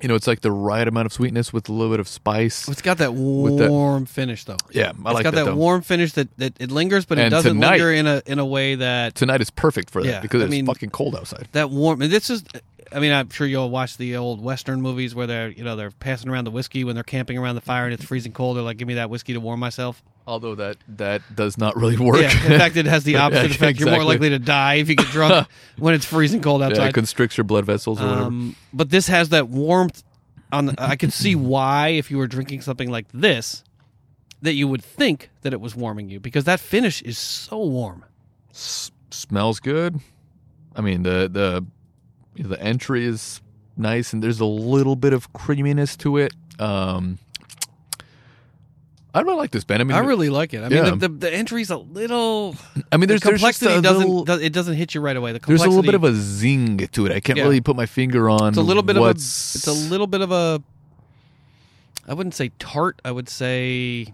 You 0.01 0.07
know, 0.07 0.15
it's 0.15 0.27
like 0.27 0.41
the 0.41 0.51
right 0.51 0.87
amount 0.87 1.07
of 1.07 1.13
sweetness 1.13 1.51
with 1.51 1.69
a 1.69 1.73
little 1.73 1.91
bit 1.91 1.99
of 1.99 2.07
spice. 2.07 2.67
It's 2.69 2.83
got 2.83 2.99
that 2.99 3.13
warm 3.15 4.05
finish 4.05 4.43
though. 4.43 4.57
Yeah, 4.71 4.87
I 4.87 4.89
it's 4.91 4.99
like 5.03 5.23
got 5.23 5.33
that, 5.33 5.45
that, 5.45 5.45
though. 5.45 5.55
warm 5.55 5.81
finish 5.81 6.11
that, 6.13 6.27
that 6.37 6.53
it 6.59 6.69
lingers, 6.71 7.05
but 7.05 7.17
it 7.17 7.21
And 7.23 7.31
doesn't 7.31 7.55
tonight- 7.55 7.71
linger 7.79 7.91
in 7.93 8.05
a 8.07 8.21
in 8.27 8.37
a 8.39 8.45
way 8.45 8.75
that 8.75 9.15
Tonight 9.15 9.41
is 9.41 9.49
perfect 9.49 9.89
for 9.89 10.03
that 10.03 10.09
Yeah, 10.09 10.19
because 10.19 10.41
I 10.41 10.45
it's 10.45 10.51
mean- 10.51 10.65
fucking 10.67 10.91
cold 10.91 11.15
outside. 11.15 11.47
that 11.53 11.71
warm. 11.71 12.01
And 12.03 12.11
this 12.11 12.29
is, 12.29 12.43
I 12.91 12.99
mean, 12.99 13.11
I'm 13.11 13.29
sure 13.29 13.45
you'll 13.47 13.69
watch 13.69 13.97
the 13.97 14.15
old 14.17 14.41
Western 14.41 14.81
movies 14.81 15.13
where 15.15 15.27
they're 15.27 15.49
you 15.49 15.63
know 15.63 15.75
they're 15.75 15.91
passing 15.91 16.29
around 16.29 16.45
the 16.45 16.51
whiskey 16.51 16.83
when 16.83 16.95
they're 16.95 17.03
camping 17.03 17.37
around 17.37 17.55
the 17.55 17.61
fire 17.61 17.85
and 17.85 17.93
it's 17.93 18.03
freezing 18.03 18.31
cold. 18.31 18.57
They're 18.57 18.63
like, 18.63 18.77
give 18.77 18.87
me 18.87 18.95
that 18.95 19.09
whiskey 19.09 19.33
to 19.33 19.39
warm 19.39 19.59
myself. 19.59 20.01
Although 20.25 20.55
that 20.55 20.77
that 20.89 21.21
does 21.35 21.57
not 21.57 21.75
really 21.77 21.97
work. 21.97 22.17
Yeah, 22.21 22.31
in 22.45 22.59
fact, 22.59 22.75
it 22.75 22.85
has 22.85 23.03
the 23.03 23.15
opposite 23.17 23.49
Yeah, 23.49 23.55
effect. 23.55 23.79
You're 23.79 23.91
more 23.91 24.03
likely 24.03 24.29
to 24.29 24.39
die 24.39 24.75
if 24.75 24.89
you 24.89 24.95
get 24.95 25.07
drunk 25.07 25.47
when 25.77 25.93
it's 25.93 26.05
freezing 26.05 26.41
cold 26.41 26.61
Yeah, 26.61 26.67
outside. 26.67 26.89
it 26.89 26.93
constricts 26.93 27.37
your 27.37 27.45
blood 27.45 27.65
vessels 27.65 28.01
or 28.01 28.05
whatever. 28.05 28.25
Um, 28.27 28.55
but 28.73 28.89
this 28.89 29.07
has 29.07 29.29
that 29.29 29.47
warmth. 29.49 30.03
On 30.51 30.67
the, 30.67 30.75
I 30.77 30.95
can 30.95 31.11
see 31.11 31.35
why, 31.35 31.89
if 31.89 32.09
you 32.09 32.17
were 32.17 32.27
drinking 32.27 32.61
something 32.61 32.89
like 32.89 33.05
this, 33.13 33.63
that 34.41 34.53
you 34.53 34.67
would 34.67 34.81
think 34.83 35.29
that 35.41 35.51
it 35.51 35.59
was 35.59 35.75
warming 35.75 36.09
you 36.09 36.19
because 36.21 36.45
that 36.45 36.59
finish 36.61 37.01
is 37.01 37.17
so 37.17 37.57
warm. 37.59 38.05
S- 38.51 38.91
smells 39.11 39.59
good. 39.59 39.99
I 40.75 40.81
mean 40.81 41.03
the 41.03 41.27
the 41.31 41.65
you 42.37 42.43
know, 42.43 42.49
the 42.49 42.61
entry 42.61 43.05
is 43.05 43.41
nice 43.75 44.13
and 44.13 44.23
there's 44.23 44.39
a 44.39 44.45
little 44.45 44.95
bit 44.95 45.13
of 45.13 45.33
creaminess 45.33 45.95
to 45.97 46.17
it. 46.17 46.33
Um, 46.59 47.17
I 49.13 49.21
really 49.21 49.37
like 49.37 49.51
this, 49.51 49.63
Ben. 49.63 49.81
I 49.81 49.83
mean, 49.83 49.95
I 49.97 49.99
really 50.01 50.29
like 50.29 50.53
it. 50.53 50.61
I 50.63 50.69
mean, 50.69 50.99
the, 50.99 51.07
the, 51.07 51.09
the 51.09 51.33
entry's 51.33 51.71
a 51.71 51.77
little. 51.77 52.55
I 52.91 52.97
mean, 52.97 53.07
there's, 53.07 53.21
the 53.21 53.29
there's 53.29 53.39
complexity 53.41 53.73
a 53.73 53.81
doesn't 53.81 54.07
little- 54.07 54.39
it 54.39 54.53
doesn't 54.53 54.75
hit 54.75 54.93
you 54.93 55.01
right 55.01 55.15
away. 55.17 55.31
The 55.31 55.39
there's 55.39 55.63
a 55.63 55.67
little 55.67 55.81
bit 55.81 55.95
of 55.95 56.03
a 56.03 56.13
zing 56.13 56.77
to 56.77 57.05
it. 57.07 57.11
I 57.11 57.19
can't 57.19 57.37
Yeah. 57.37 57.43
really 57.43 57.61
put 57.61 57.75
my 57.75 57.87
finger 57.87 58.29
on. 58.29 58.49
It's 58.49 58.57
a 58.57 58.61
little 58.61 58.83
bit 58.83 58.95
of 58.97 59.03
a. 59.03 59.09
It's 59.09 59.65
a 59.65 59.71
little 59.73 60.07
bit 60.07 60.21
of 60.21 60.31
a. 60.31 60.61
I 62.07 62.13
wouldn't 62.13 62.35
say 62.35 62.51
tart. 62.59 63.01
I 63.03 63.11
would 63.11 63.27
say. 63.27 64.13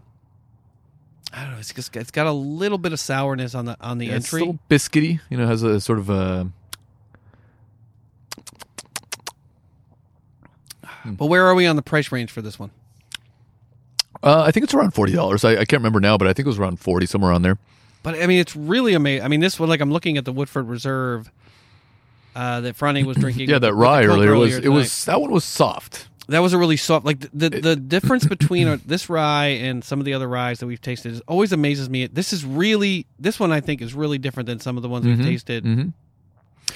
I 1.34 1.42
don't 1.44 1.52
know. 1.54 1.58
It's 1.58 1.74
just 1.74 1.96
it's 1.98 2.12
got 2.12 2.28
a 2.28 2.32
little 2.32 2.78
bit 2.78 2.94
of 2.94 3.00
sourness 3.00 3.56
on 3.56 3.66
the 3.66 3.76
on 3.82 3.98
the 3.98 4.06
yeah, 4.06 4.16
it's 4.16 4.28
entry. 4.28 4.42
a 4.42 4.46
little 4.46 4.60
biscuity. 4.70 5.20
You 5.30 5.38
know, 5.38 5.48
has 5.48 5.64
a 5.64 5.82
sort 5.82 6.00
of 6.00 6.10
a. 6.10 6.50
But 11.06 11.26
where 11.28 11.46
are 11.46 11.56
we 11.56 11.66
on 11.68 11.76
the 11.76 11.82
price 11.82 12.12
range 12.12 12.32
for 12.32 12.42
this 12.42 12.58
one? 12.58 12.72
Uh, 14.22 14.44
I 14.44 14.52
think 14.52 14.64
it's 14.64 14.74
around 14.74 14.92
forty 14.94 15.14
dollars. 15.14 15.44
I, 15.44 15.52
I 15.52 15.66
can't 15.66 15.74
remember 15.82 16.00
now, 16.00 16.18
but 16.18 16.28
I 16.28 16.34
think 16.34 16.46
it 16.46 16.50
was 16.50 16.60
around 16.60 16.80
forty 16.80 17.06
somewhere 17.06 17.32
on 17.32 17.42
there. 17.42 17.58
But 18.04 18.22
I 18.22 18.28
mean, 18.28 18.40
it's 18.40 18.56
really 18.56 18.94
amazing. 18.94 19.26
I 19.26 19.28
mean, 19.28 19.40
this 19.40 19.60
one, 19.60 19.70
like 19.70 19.82
I'm 19.82 19.92
looking 19.92 20.18
at 20.18 20.26
the 20.26 20.32
Woodford 20.32 20.68
Reserve 20.68 21.32
uh, 22.36 22.62
that 22.62 22.78
Franny 22.78 23.06
was 23.06 23.18
drinking. 23.20 23.50
Yeah, 23.50 23.56
with 23.56 23.64
that 23.64 23.76
with 23.76 23.80
rye 23.80 24.06
Coke 24.06 24.18
earlier 24.18 24.36
was 24.36 24.58
it 24.58 24.62
tonight. 24.62 24.76
was 24.76 25.06
that 25.06 25.22
one 25.22 25.32
was 25.32 25.44
soft. 25.44 26.08
that 26.28 26.40
was 26.40 26.54
a 26.54 26.58
really 26.58 26.78
soft. 26.78 27.06
Like 27.06 27.20
the 27.20 27.30
the, 27.34 27.50
the 27.50 27.76
difference 27.76 28.26
between 28.26 28.68
uh, 28.68 28.78
this 28.86 29.10
rye 29.10 29.48
and 29.48 29.84
some 29.84 30.00
of 30.00 30.06
the 30.06 30.14
other 30.14 30.28
ryes 30.28 30.60
that 30.60 30.68
we've 30.68 30.82
tasted 30.82 31.12
is 31.12 31.22
always 31.22 31.52
amazes 31.52 31.90
me. 31.90 32.08
This 32.08 32.32
is 32.32 32.46
really 32.46 33.06
this 33.20 33.40
one 33.40 33.52
I 33.52 33.60
think 33.60 33.82
is 33.82 33.94
really 33.94 34.18
different 34.18 34.48
than 34.48 34.60
some 34.60 34.78
of 34.78 34.84
the 34.84 34.90
ones 34.90 35.06
we've 35.06 35.22
tasted 35.22 35.66
mhm. 35.66 35.94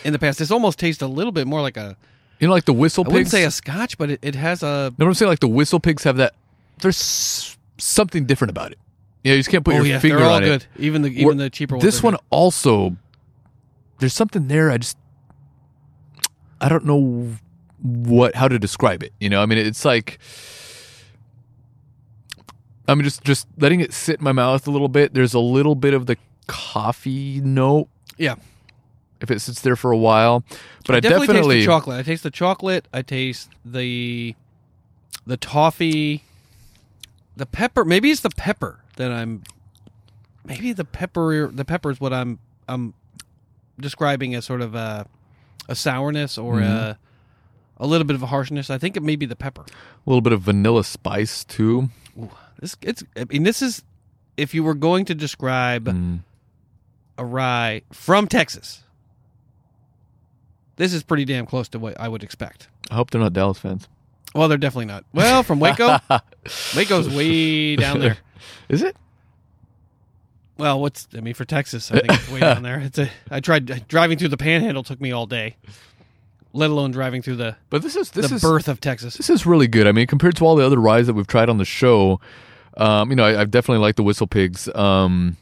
in 0.04 0.14
the 0.14 0.20
past. 0.20 0.40
This 0.40 0.52
almost 0.52 0.80
tastes 0.80 1.02
a 1.02 1.08
little 1.08 1.32
bit 1.32 1.48
more 1.48 1.62
like 1.62 1.78
a 1.78 1.96
You 2.40 2.48
know, 2.48 2.54
like 2.54 2.66
the 2.66 2.74
WhistlePigs. 2.74 3.06
I 3.06 3.14
wouldn't 3.14 3.30
say 3.30 3.44
a 3.44 3.52
Scotch, 3.52 3.98
but 3.98 4.12
it, 4.12 4.20
it 4.22 4.36
has 4.36 4.64
a 4.64 4.94
No, 4.98 5.08
I'm 5.08 5.14
saying 5.14 5.30
like 5.30 5.40
the 5.40 5.48
whistle 5.48 5.80
pigs 5.80 6.04
have 6.04 6.18
that. 6.18 6.34
There's 6.80 7.58
something 7.78 8.26
different 8.26 8.52
about 8.52 8.72
it. 8.72 8.80
You 9.24 9.32
know, 9.32 9.36
you 9.36 9.40
just 9.40 9.50
can't 9.50 9.66
put 9.66 9.74
oh 9.74 9.78
your 9.78 9.86
yeah, 9.86 10.00
finger 10.00 10.18
they're 10.18 10.28
all 10.28 10.36
on 10.36 10.44
good. 10.44 10.62
it. 10.62 10.82
Even 10.82 11.02
the 11.02 11.10
even 11.10 11.38
the 11.38 11.50
cheaper 11.50 11.76
ones. 11.76 11.84
This 11.84 12.04
one 12.04 12.14
good. 12.14 12.22
also, 12.30 12.96
there's 14.00 14.14
something 14.14 14.48
there. 14.48 14.70
I 14.70 14.78
just, 14.78 14.98
I 16.62 16.70
don't 16.70 16.86
know 16.86 17.36
what 17.82 18.36
how 18.36 18.48
to 18.48 18.60
describe 18.60 19.04
it. 19.04 19.14
You 19.20 19.30
know, 19.30 19.42
I 19.42 19.46
mean, 19.46 19.58
it's 19.58 19.84
like, 19.84 20.20
I'm 22.88 23.02
just 23.02 23.24
just 23.24 23.48
letting 23.58 23.80
it 23.80 23.94
sit 23.94 24.20
in 24.20 24.24
my 24.24 24.32
mouth 24.32 24.68
a 24.68 24.72
little 24.72 24.90
bit. 24.90 25.14
There's 25.14 25.34
a 25.34 25.40
little 25.40 25.76
bit 25.76 25.94
of 25.94 26.06
the 26.06 26.18
coffee 26.46 27.42
note 27.42 27.90
yeah. 28.18 28.36
If 29.22 29.32
it 29.32 29.40
sits 29.40 29.62
there 29.62 29.76
for 29.76 29.92
a 29.92 29.98
while, 29.98 30.44
but 30.86 30.96
I, 30.96 31.00
definitely, 31.00 31.28
definitely, 31.28 31.56
taste 31.58 31.66
the 31.66 31.72
chocolate. 31.72 32.00
I 32.00 32.04
taste 32.04 32.24
the 32.24 32.32
chocolate. 32.32 32.88
I 32.94 33.02
taste 33.02 33.50
the 33.66 34.36
the 35.26 35.38
toffee, 35.38 36.24
the 37.36 37.46
pepper. 37.46 37.84
Maybe 37.86 38.12
it's 38.12 38.22
the 38.22 38.30
pepper 38.30 38.80
that 38.98 39.12
I'm. 39.12 39.44
Maybe 40.46 40.72
the 40.74 40.86
pepper. 40.86 41.48
The 41.48 41.66
pepper 41.66 41.92
is 41.92 42.00
what 42.00 42.14
I'm. 42.14 42.40
I'm 42.70 42.94
describing 43.80 44.34
as 44.36 44.46
sort 44.46 44.62
of 44.62 44.76
a 44.76 45.06
a 45.70 45.76
sourness 45.76 46.38
or 46.38 46.56
Mm-hmm. 46.56 46.64
a 46.72 46.98
a 47.80 47.86
little 47.86 48.06
bit 48.08 48.16
of 48.16 48.24
a 48.24 48.28
harshness. 48.28 48.70
I 48.72 48.78
think 48.80 48.98
it 48.98 49.04
may 49.04 49.16
be 49.16 49.26
the 49.28 49.36
pepper. 49.36 49.62
a 49.62 50.10
little 50.10 50.22
bit 50.22 50.34
of 50.34 50.42
vanilla 50.42 50.84
spice 50.84 51.44
too. 51.44 51.90
Ooh, 52.20 52.32
this 52.60 52.76
it's. 52.82 53.04
I 53.16 53.26
mean, 53.26 53.44
this 53.44 53.62
is 53.62 53.84
if 54.36 54.54
you 54.56 54.64
were 54.64 54.74
going 54.74 55.06
to 55.06 55.14
describe 55.16 55.86
Mm. 55.86 56.20
a 57.20 57.26
rye 57.26 57.82
from 57.92 58.28
Texas. 58.28 58.84
This 60.78 60.94
is 60.94 61.04
pretty 61.04 61.26
damn 61.26 61.46
close 61.46 61.68
to 61.70 61.80
what 61.80 62.00
I 62.00 62.08
would 62.08 62.24
expect. 62.24 62.70
I 62.90 62.96
hope 62.96 63.12
they're 63.12 63.22
not 63.22 63.34
Dallas 63.34 63.60
fans. 63.60 63.88
Well, 64.34 64.48
they're 64.48 64.58
definitely 64.58 64.86
not. 64.86 65.04
Well, 65.14 65.44
from 65.44 65.60
Waco, 65.60 65.98
Waco's 66.76 67.10
way 67.10 67.76
down 67.76 68.00
there. 68.00 68.18
Is 68.70 68.82
it? 68.84 68.96
Well, 70.58 70.80
what's 70.80 71.08
I 71.16 71.22
mean 71.22 71.34
for 71.34 71.46
Texas? 71.46 71.92
I 71.92 72.00
think 72.00 72.14
it's 72.14 72.30
way 72.32 72.40
down 72.40 72.64
there. 72.64 72.80
It's 72.80 72.98
a. 72.98 73.10
I 73.30 73.40
tried 73.40 73.88
driving 73.88 74.18
through 74.18 74.30
the 74.30 74.38
Panhandle 74.38 74.84
took 74.84 75.00
me 75.00 75.12
all 75.12 75.26
day, 75.26 75.56
let 76.54 76.70
alone 76.70 76.92
driving 76.92 77.22
through 77.22 77.36
the 77.38 77.56
But 77.70 77.82
this 77.82 77.96
is 77.96 78.12
this 78.12 78.30
the 78.30 78.36
is 78.36 78.42
birth 78.42 78.68
of 78.68 78.80
Texas. 78.82 79.16
This 79.18 79.30
is 79.30 79.46
really 79.46 79.68
good. 79.68 79.88
I 79.88 79.92
mean, 79.92 80.08
compared 80.08 80.36
to 80.38 80.46
all 80.46 80.56
the 80.56 80.66
other 80.66 80.80
rides 80.80 81.08
that 81.08 81.14
we've 81.14 81.28
tried 81.28 81.50
on 81.50 81.58
the 81.58 81.66
show, 81.66 82.20
um, 82.78 83.10
you 83.10 83.16
know, 83.16 83.26
I, 83.26 83.42
I've 83.42 83.52
definitely 83.52 83.82
liked 83.82 83.98
the 83.98 84.04
WhistlePigs. 84.04 84.76
Um, 84.76 85.38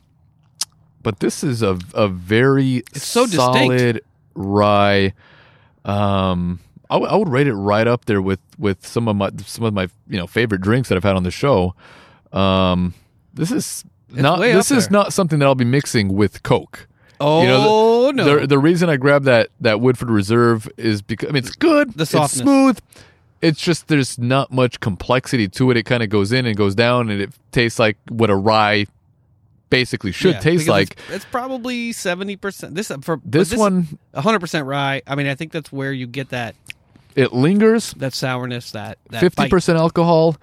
but 1.01 1.19
this 1.19 1.43
is 1.43 1.61
a 1.61 1.79
a 1.93 2.07
very 2.07 2.77
It's 2.93 3.05
so 3.05 3.25
distinct. 3.25 4.01
Rye. 4.35 5.13
Um, 5.83 6.59
I, 6.89 6.95
w- 6.95 7.11
I 7.11 7.15
would 7.15 7.29
rate 7.29 7.47
it 7.47 7.53
right 7.53 7.87
up 7.87 8.05
there 8.05 8.21
with 8.21 8.39
with 8.57 8.85
some 8.85 9.07
of 9.07 9.15
my 9.15 9.31
some 9.45 9.65
of 9.65 9.73
my 9.73 9.87
you 10.07 10.17
know 10.17 10.27
favorite 10.27 10.61
drinks 10.61 10.89
that 10.89 10.95
I've 10.95 11.03
had 11.03 11.15
on 11.15 11.23
the 11.23 11.31
show. 11.31 11.73
Um, 12.31 12.93
this 13.33 13.51
is 13.51 13.83
not 14.11 14.39
this 14.39 14.71
is 14.71 14.91
not 14.91 15.13
something 15.13 15.39
that 15.39 15.45
I'll 15.45 15.55
be 15.55 15.65
mixing 15.65 16.13
with 16.15 16.43
Coke. 16.43 16.87
Oh 17.19 17.41
You 17.41 17.47
know, 17.47 18.11
no! 18.11 18.39
The, 18.41 18.47
the 18.47 18.59
reason 18.59 18.89
I 18.89 18.97
grabbed 18.97 19.25
that 19.25 19.49
that 19.61 19.79
Woodford 19.79 20.09
Reserve 20.09 20.69
is 20.77 21.01
because 21.01 21.29
I 21.29 21.31
mean 21.31 21.43
it's 21.45 21.55
good, 21.55 21.93
The 21.93 22.03
it's 22.03 22.11
smooth. 22.41 22.79
It's 23.41 23.61
just 23.61 23.87
there's 23.87 24.17
not 24.17 24.51
much 24.51 24.79
complexity 24.79 25.47
to 25.49 25.71
it. 25.71 25.77
It 25.77 25.83
kind 25.83 26.01
of 26.03 26.09
goes 26.09 26.31
in 26.31 26.45
and 26.45 26.57
goes 26.57 26.75
down, 26.75 27.09
and 27.09 27.21
it 27.21 27.31
tastes 27.51 27.79
like 27.79 27.97
what 28.09 28.29
a 28.29 28.35
rye 28.35 28.85
basically 29.79 30.11
should 30.11 30.33
Yeah, 30.35 30.39
taste 30.39 30.67
like. 30.67 30.91
It's, 31.07 31.09
it's 31.17 31.25
probably 31.25 31.91
seventy 31.91 32.35
percent. 32.35 32.75
This 32.75 32.91
for 33.01 33.17
but 33.17 33.31
This 33.31 33.55
one, 33.55 33.97
hundred 34.15 34.39
percent 34.39 34.65
rye. 34.65 35.01
I 35.07 35.15
mean, 35.15 35.27
I 35.27 35.35
think 35.35 35.51
that's 35.51 35.71
where 35.71 35.91
you 35.93 36.07
get 36.07 36.29
that 36.29 36.55
it 37.15 37.33
lingers, 37.33 37.93
that 37.93 38.13
sourness, 38.13 38.71
that 38.71 38.97
fifty 39.11 39.47
percent 39.49 39.77
alcohol, 39.77 40.37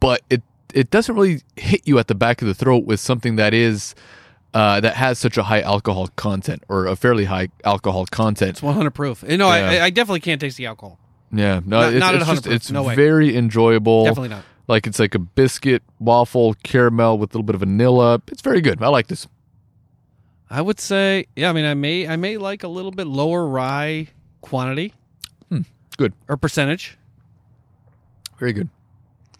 but 0.00 0.22
it 0.30 0.42
it 0.74 0.90
doesn't 0.90 1.14
really 1.14 1.42
hit 1.56 1.82
you 1.84 1.98
at 1.98 2.08
the 2.08 2.14
back 2.14 2.42
of 2.42 2.48
the 2.48 2.54
throat 2.54 2.84
with 2.84 3.00
something 3.00 3.36
that 3.36 3.54
is. 3.54 3.94
Uh, 4.54 4.80
that 4.80 4.94
has 4.96 5.18
such 5.18 5.38
a 5.38 5.42
high 5.44 5.62
alcohol 5.62 6.08
content 6.16 6.62
or 6.68 6.84
a 6.84 6.94
fairly 6.94 7.24
high 7.24 7.48
alcohol 7.64 8.04
content. 8.04 8.50
It's 8.50 8.62
one 8.62 8.74
hundred 8.74 8.90
proof. 8.90 9.24
You 9.26 9.38
know, 9.38 9.48
I, 9.48 9.76
Yeah. 9.76 9.84
I 9.86 9.88
definitely 9.88 10.20
can't 10.20 10.38
taste 10.42 10.58
the 10.58 10.66
alcohol. 10.66 10.98
Yeah, 11.32 11.60
no, 11.64 11.80
Not- 11.80 11.92
it's, 11.94 12.00
not 12.00 12.14
at 12.14 12.20
it's, 12.20 12.30
just, 12.30 12.44
100%, 12.44 12.52
it's 12.52 12.70
no 12.70 12.82
way. 12.82 12.94
very 12.94 13.34
enjoyable. 13.34 14.04
Definitely 14.04 14.28
not. 14.28 14.44
Like 14.68 14.86
it's 14.86 14.98
like 14.98 15.14
a 15.14 15.18
biscuit 15.18 15.82
waffle 15.98 16.54
caramel 16.62 17.18
with 17.18 17.30
a 17.30 17.32
little 17.34 17.42
bit 17.44 17.54
of 17.54 17.60
vanilla. 17.60 18.22
It's 18.28 18.42
very 18.42 18.60
good. 18.60 18.82
I 18.82 18.88
like 18.88 19.08
this. 19.08 19.26
I 20.48 20.60
would 20.60 20.78
say, 20.80 21.26
yeah. 21.36 21.50
I 21.50 21.52
mean, 21.52 21.64
I 21.64 21.74
may, 21.74 22.06
I 22.06 22.16
may 22.16 22.36
like 22.36 22.62
a 22.62 22.68
little 22.68 22.90
bit 22.90 23.06
lower 23.06 23.46
rye 23.46 24.08
quantity 24.42 24.92
hmm, 25.48 25.62
Good, 25.96 26.12
or 26.28 26.36
percentage. 26.36 26.98
very 28.38 28.52
good. 28.52 28.68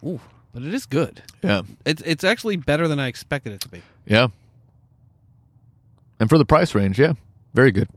Ooh, 0.05 0.21
but 0.55 0.63
it 0.63 0.73
is 0.73 0.87
good. 0.87 1.23
Yeah, 1.43 1.63
It's, 1.85 2.03
it's 2.03 2.25
actually 2.25 2.57
better 2.57 2.89
than 2.89 2.99
I 2.99 3.09
expected 3.09 3.53
it 3.53 3.61
to 3.63 3.69
be. 3.69 3.83
yeah. 4.07 4.29
And 6.19 6.29
for 6.29 6.39
the 6.39 6.45
price 6.45 6.75
range, 6.75 6.99
yeah, 7.01 7.15
very 7.53 7.73
good. 7.73 7.89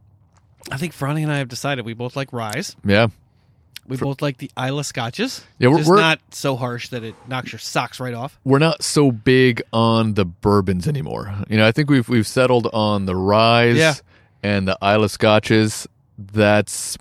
I 0.71 0.77
think 0.77 0.93
Franny 0.93 1.21
and 1.21 1.31
I 1.31 1.37
have 1.37 1.47
decided 1.47 1.85
we 1.85 1.93
both 1.93 2.15
like 2.15 2.33
ryes. 2.33 2.75
Yeah, 2.83 3.07
We 3.87 3.97
both 3.97 4.21
like 4.21 4.37
the 4.39 4.49
Islay 4.57 4.83
Scotches. 4.83 5.43
Yeah, 5.59 5.69
we're- 5.69 5.83
we're- 5.85 6.01
not 6.01 6.19
so 6.31 6.55
harsh 6.55 6.89
that 6.89 7.03
it 7.03 7.13
knocks 7.27 7.51
your 7.51 7.59
socks 7.59 7.99
right 7.99 8.13
off. 8.15 8.39
we're 8.43 8.57
not 8.59 8.83
so 8.83 9.11
big 9.11 9.61
on 9.71 10.15
the 10.15 10.25
bourbons 10.25 10.87
anymore. 10.87 11.33
You 11.49 11.57
know, 11.57 11.67
I 11.67 11.71
think 11.71 11.89
we've 11.89 12.09
we've 12.09 12.25
settled 12.27 12.67
on 12.73 13.05
the 13.05 13.15
ryes 13.15 13.77
Yeah. 13.77 13.93
and 14.41 14.67
the 14.67 14.77
Islay 14.81 15.07
Scotches. 15.09 15.87
That's, 16.17 16.97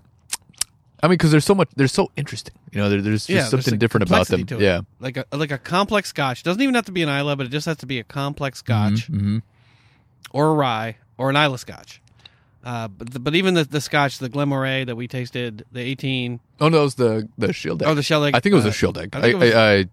I 1.01 1.07
mean, 1.07 1.13
because 1.13 1.31
there's 1.31 1.45
so 1.45 1.55
much, 1.55 1.69
they're 1.75 1.87
so 1.87 2.11
interesting. 2.17 2.53
You 2.71 2.81
know, 2.81 2.89
there, 2.89 3.01
there's 3.01 3.25
just 3.25 3.29
yeah, 3.29 3.45
something 3.45 3.73
a 3.73 3.77
different 3.77 4.09
about 4.09 4.27
them. 4.27 4.39
complexity 4.41 4.59
to 4.59 4.61
it. 4.61 4.65
Yeah, 4.65 4.81
like 4.99 5.17
a 5.17 5.25
like 5.35 5.51
a 5.51 5.57
complex 5.57 6.09
Scotch 6.09 6.43
doesn't 6.43 6.61
even 6.61 6.75
have 6.75 6.85
to 6.85 6.91
be 6.91 7.01
an 7.01 7.09
Islay, 7.09 7.35
but 7.35 7.45
it 7.45 7.49
just 7.49 7.65
has 7.65 7.77
to 7.77 7.85
be 7.85 7.97
a 7.99 8.03
complex 8.03 8.59
Scotch 8.59 9.07
hmm 9.07 9.39
or 10.31 10.49
a 10.49 10.53
rye 10.53 10.97
or 11.17 11.29
an 11.29 11.37
Islay 11.37 11.57
Scotch. 11.57 12.01
Uh, 12.65 12.87
but 12.87 13.23
but 13.23 13.35
even 13.35 13.53
the 13.53 13.63
the 13.63 13.79
Scotch, 13.79 14.17
the 14.17 14.27
Glenmorangie 14.29 14.87
that 14.87 14.95
we 14.95 15.07
tasted, 15.07 15.63
the 15.71 15.79
eighteen 15.81 16.39
Oh 16.59 16.67
no, 16.67 16.79
it 16.79 16.83
was 16.83 16.95
the 16.95 17.29
the 17.37 17.47
Shieldaig. 17.49 17.83
Oh, 17.85 17.93
the 17.93 18.01
shell 18.03 18.23
egg. 18.25 18.33
I 18.35 18.39
think 18.39 18.53
it 18.53 18.55
was 18.55 18.65
uh, 18.65 18.69
a 18.69 18.71
Shieldaig. 18.71 19.15
I 19.15 19.33
was- 19.35 19.53
I, 19.53 19.73
I- 19.79 19.85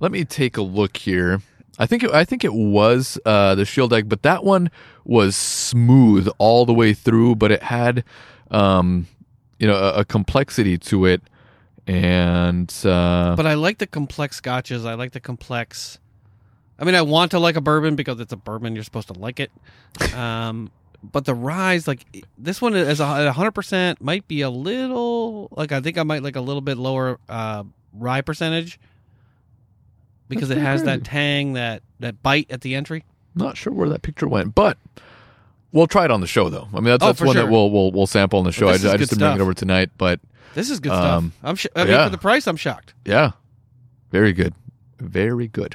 let 0.00 0.12
me 0.12 0.24
take 0.26 0.58
a 0.58 0.62
look 0.62 0.98
here. 0.98 1.40
I 1.78 1.86
think 1.86 2.02
it, 2.02 2.10
I 2.10 2.24
think 2.24 2.44
it 2.44 2.52
was 2.52 3.18
uh, 3.24 3.54
the 3.54 3.62
Shieldaig, 3.64 4.08
but 4.08 4.22
that 4.22 4.44
one 4.44 4.70
was 5.06 5.34
smooth 5.36 6.28
all 6.38 6.66
the 6.66 6.74
way 6.74 6.92
through. 6.92 7.36
But 7.36 7.50
it 7.52 7.62
had, 7.62 8.04
um, 8.50 9.06
you 9.58 9.66
know, 9.66 9.76
a, 9.76 10.00
a 10.00 10.04
complexity 10.04 10.76
to 10.78 11.06
it, 11.06 11.22
and 11.86 12.70
uh, 12.84 13.34
But 13.36 13.46
I 13.46 13.54
like 13.54 13.78
the 13.78 13.86
complex 13.86 14.36
scotches. 14.36 14.84
I 14.84 14.94
like 14.94 15.12
the 15.12 15.20
complex. 15.20 15.98
I 16.78 16.84
mean, 16.84 16.94
I 16.94 17.02
want 17.02 17.30
to 17.30 17.38
like 17.38 17.56
a 17.56 17.60
bourbon 17.62 17.96
because 17.96 18.20
it's 18.20 18.32
a 18.32 18.36
bourbon. 18.36 18.74
You're 18.74 18.84
supposed 18.84 19.08
to 19.08 19.14
like 19.18 19.40
it. 19.40 19.50
Um, 20.14 20.70
but 21.02 21.24
the 21.24 21.34
ryes, 21.34 21.86
like 21.88 22.04
this 22.38 22.60
one, 22.62 22.74
is 22.74 23.00
a 23.00 23.32
hundred 23.32 23.52
percent 23.52 24.00
might 24.00 24.26
be 24.28 24.40
a 24.42 24.50
little 24.50 25.48
like 25.52 25.72
I 25.72 25.80
think 25.80 25.98
I 25.98 26.02
might 26.02 26.22
like 26.22 26.36
a 26.36 26.40
little 26.40 26.60
bit 26.60 26.76
lower 26.78 27.18
uh, 27.28 27.64
rye 27.92 28.20
percentage 28.20 28.78
because 30.28 30.48
That's 30.48 30.58
it 30.60 30.64
has 30.64 30.82
that 30.84 31.04
tang, 31.04 31.52
that 31.54 31.82
that 32.00 32.22
bite 32.22 32.50
at 32.50 32.60
the 32.62 32.74
entry. 32.74 33.04
not 33.34 33.56
sure 33.56 33.72
where 33.72 33.88
that 33.88 34.02
picture 34.02 34.28
went, 34.28 34.54
but. 34.54 34.78
We'll 35.72 35.88
try 35.88 36.06
it 36.06 36.10
on 36.10 36.22
the 36.22 36.26
show, 36.26 36.48
though. 36.48 36.68
I 36.72 36.76
mean, 36.76 36.84
that's, 36.84 37.02
Oh, 37.02 37.06
that's 37.08 37.20
one 37.20 37.34
sure. 37.34 37.42
that 37.44 37.50
we'll 37.52 37.70
we'll 37.70 37.90
we'll 37.92 38.06
sample 38.06 38.38
on 38.38 38.46
the 38.46 38.52
show. 38.52 38.68
I, 38.68 38.72
this 38.72 38.82
ju- 38.82 38.86
is 38.88 38.94
I 38.94 38.96
just 38.96 39.10
didn't 39.10 39.28
bring 39.28 39.40
it 39.40 39.42
over 39.42 39.52
tonight, 39.52 39.90
but 39.98 40.20
This 40.54 40.70
is 40.70 40.80
good 40.80 40.92
Um, 40.92 41.32
stuff. 41.32 41.40
I'm. 41.50 41.56
Sh- 41.56 41.66
I 41.76 41.84
mean, 41.84 41.92
yeah. 41.92 42.04
for 42.04 42.10
the 42.10 42.18
price, 42.18 42.46
I'm 42.46 42.56
shocked. 42.56 42.94
yeah, 43.04 43.32
very 44.10 44.32
good, 44.32 44.54
very 44.98 45.48
good. 45.48 45.74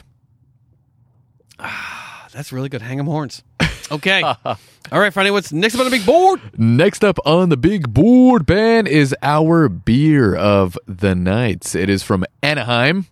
Ah, 1.59 2.27
That's 2.33 2.51
really 2.51 2.69
good. 2.69 2.81
Hang 2.81 2.97
'em 2.97 3.05
horns. 3.05 3.43
Okay. 3.91 4.21
All 4.45 4.99
right, 4.99 5.13
Friday. 5.13 5.31
What's 5.31 5.51
next 5.53 5.75
up 5.75 5.81
on 5.81 5.85
the 5.85 5.91
big 5.91 6.05
board? 6.05 6.41
Next 6.57 7.03
up 7.03 7.19
on 7.25 7.49
the 7.49 7.57
big 7.57 7.93
board, 7.93 8.45
Ben, 8.45 8.87
is 8.87 9.15
our 9.21 9.69
beer 9.69 10.35
of 10.35 10.77
the 10.87 11.13
night. 11.15 11.75
It 11.75 11.89
is 11.89 12.01
from 12.03 12.25
Anaheim. 12.41 13.05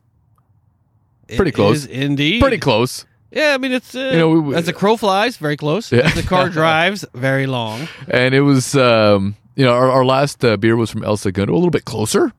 Pretty 1.27 1.49
It 1.49 1.53
close. 1.55 1.77
is 1.79 1.85
indeed. 1.85 2.41
Pretty 2.41 2.57
close. 2.57 3.05
Yeah, 3.31 3.53
I 3.53 3.57
mean 3.59 3.71
it's 3.71 3.93
uh, 3.93 3.99
You 4.11 4.17
know, 4.17 4.29
we- 4.29 4.39
we- 4.39 4.55
as 4.55 4.65
the 4.65 4.73
crow 4.73 4.97
flies, 4.97 5.37
very 5.37 5.55
close. 5.57 5.91
Yeah. 5.91 5.99
As 6.07 6.15
the 6.15 6.23
car 6.23 6.49
drives, 6.59 7.05
very 7.13 7.45
long. 7.45 7.87
And 8.07 8.33
it 8.33 8.41
was, 8.41 8.75
um, 8.75 9.35
you 9.55 9.63
know, 9.65 9.73
our, 9.73 9.91
our 9.91 10.05
last 10.05 10.43
uh, 10.43 10.57
beer 10.57 10.75
was 10.75 10.89
from 10.89 11.03
El 11.03 11.17
Segundo, 11.17 11.53
a 11.53 11.55
little 11.55 11.69
bit 11.69 11.85
closer. 11.85 12.33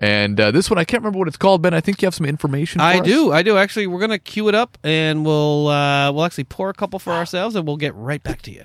And 0.00 0.38
uh, 0.40 0.50
this 0.52 0.70
one, 0.70 0.78
I 0.78 0.84
can't 0.84 1.02
remember 1.02 1.18
what 1.18 1.26
it's 1.28 1.36
called, 1.36 1.60
Ben. 1.62 1.74
I 1.74 1.80
think 1.80 2.00
you 2.00 2.06
have 2.06 2.14
some 2.14 2.26
information 2.26 2.78
for 2.78 2.84
I 2.84 2.98
us? 3.00 3.04
do, 3.06 3.32
I 3.32 3.42
do. 3.42 3.56
Actually, 3.58 3.88
we're 3.88 3.98
gonna 4.00 4.18
queue 4.18 4.48
it 4.48 4.54
up, 4.54 4.78
and 4.84 5.24
we'll 5.26 5.66
uh, 5.68 6.12
we'll 6.12 6.24
actually 6.24 6.44
pour 6.44 6.70
a 6.70 6.74
couple 6.74 6.98
for 7.00 7.12
ourselves, 7.12 7.56
and 7.56 7.66
we'll 7.66 7.76
get 7.76 7.94
right 7.96 8.22
back 8.22 8.42
to 8.42 8.52
you. 8.52 8.64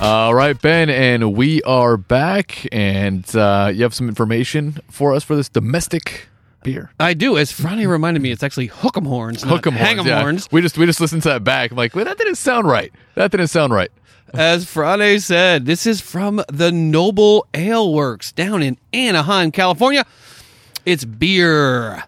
All 0.00 0.32
right, 0.32 0.60
Ben, 0.60 0.88
and 0.90 1.34
we 1.34 1.60
are 1.64 1.96
back, 1.96 2.68
and 2.70 3.24
uh, 3.34 3.72
you 3.74 3.82
have 3.82 3.92
some 3.92 4.08
information 4.08 4.78
for 4.88 5.12
us 5.12 5.24
for 5.24 5.34
this 5.34 5.48
domestic 5.48 6.28
beer. 6.62 6.92
I 7.00 7.14
do. 7.14 7.36
As 7.36 7.52
Franny 7.52 7.88
reminded 7.88 8.22
me, 8.22 8.30
it's 8.30 8.44
actually 8.44 8.68
hook'em 8.68 9.08
horns, 9.08 9.42
Hook 9.42 9.66
'em 9.66 9.72
hang 9.72 9.92
'em 9.98 10.04
horns. 10.04 10.06
yeah. 10.08 10.20
horns. 10.20 10.48
We 10.52 10.60
just 10.62 10.78
we 10.78 10.86
just 10.86 11.00
listened 11.00 11.22
to 11.24 11.30
that 11.30 11.42
back. 11.42 11.72
I'm 11.72 11.76
like, 11.76 11.96
well, 11.96 12.04
that 12.04 12.16
didn't 12.16 12.36
sound 12.36 12.68
right. 12.68 12.92
That 13.16 13.32
didn't 13.32 13.48
sound 13.48 13.72
right. 13.72 13.90
As 14.34 14.66
Friday 14.66 15.18
said, 15.18 15.64
this 15.64 15.86
is 15.86 16.02
from 16.02 16.42
the 16.48 16.70
Noble 16.70 17.46
Ale 17.54 17.92
Works 17.92 18.30
down 18.30 18.62
in 18.62 18.76
Anaheim, 18.92 19.50
California. 19.50 20.04
It's 20.84 21.04
beer 21.04 22.04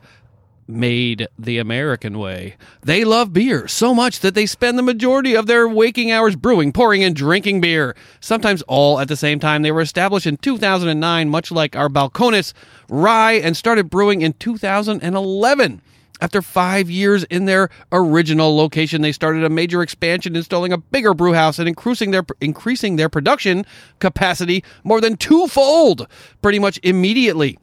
made 0.68 1.26
the 1.39 1.58
American 1.58 2.18
way. 2.18 2.57
They 2.82 3.05
love 3.05 3.32
beer 3.32 3.66
so 3.68 3.94
much 3.94 4.20
that 4.20 4.34
they 4.34 4.44
spend 4.44 4.78
the 4.78 4.82
majority 4.82 5.34
of 5.34 5.47
their 5.47 5.66
waking 5.66 6.10
hours 6.12 6.36
brewing, 6.36 6.73
pouring, 6.73 7.02
and 7.02 7.16
drinking 7.16 7.62
beer, 7.62 7.97
sometimes 8.20 8.62
all 8.62 9.00
at 9.00 9.08
the 9.08 9.16
same 9.16 9.40
time. 9.40 9.62
They 9.62 9.73
were 9.73 9.81
established 9.81 10.26
in 10.26 10.36
2009, 10.36 11.28
much 11.31 11.50
like 11.50 11.74
our 11.74 11.89
Balcones 11.89 12.52
Rye, 12.89 13.32
and 13.32 13.57
started 13.57 13.89
brewing 13.89 14.20
in 14.20 14.34
2011. 14.34 15.81
After 16.20 16.42
five 16.42 16.90
years 16.90 17.24
in 17.24 17.47
their 17.47 17.70
original 17.92 18.57
location, 18.57 19.00
they 19.02 19.12
started 19.12 19.42
a 19.42 19.49
major 19.49 19.82
expansion, 19.82 20.36
installing 20.36 20.73
a 20.73 20.78
bigger 20.78 21.15
brew 21.15 21.32
house 21.32 21.58
and 21.58 21.66
increasing 21.66 22.10
their 22.10 22.24
increasing 22.40 22.97
their 22.97 23.08
production 23.08 23.65
capacity 24.00 24.62
more 24.84 25.00
than 25.00 25.16
twofold, 25.16 26.07
pretty 26.42 26.58
much 26.58 26.78
immediately 26.82 27.58